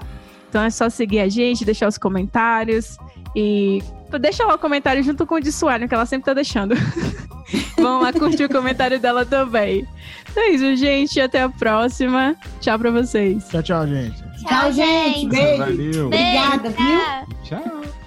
Então 0.49 0.63
é 0.63 0.69
só 0.69 0.89
seguir 0.89 1.19
a 1.19 1.29
gente, 1.29 1.63
deixar 1.63 1.87
os 1.87 1.97
comentários. 1.97 2.97
E 3.35 3.81
deixa 4.19 4.45
lá 4.45 4.55
o 4.55 4.59
comentário 4.59 5.01
junto 5.03 5.25
com 5.25 5.35
o 5.35 5.39
de 5.39 5.51
Suárez, 5.51 5.87
que 5.87 5.95
ela 5.95 6.05
sempre 6.05 6.25
tá 6.25 6.33
deixando. 6.33 6.75
Vamos 7.77 8.03
lá 8.03 8.13
curtir 8.13 8.43
o 8.43 8.49
comentário 8.49 8.99
dela 8.99 9.25
também. 9.25 9.87
Então 10.29 10.43
é 10.43 10.49
isso, 10.49 10.75
gente. 10.75 11.19
Até 11.19 11.41
a 11.41 11.49
próxima. 11.49 12.35
Tchau 12.59 12.77
pra 12.79 12.91
vocês. 12.91 13.47
Tchau, 13.49 13.63
tchau, 13.63 13.87
gente. 13.87 14.17
Tchau, 14.17 14.47
tchau 14.47 14.71
gente. 14.73 15.29
Beijo. 15.29 15.57
Valeu. 15.57 16.07
Obrigada, 16.07 16.69
viu? 16.69 16.99
Tchau. 17.43 18.00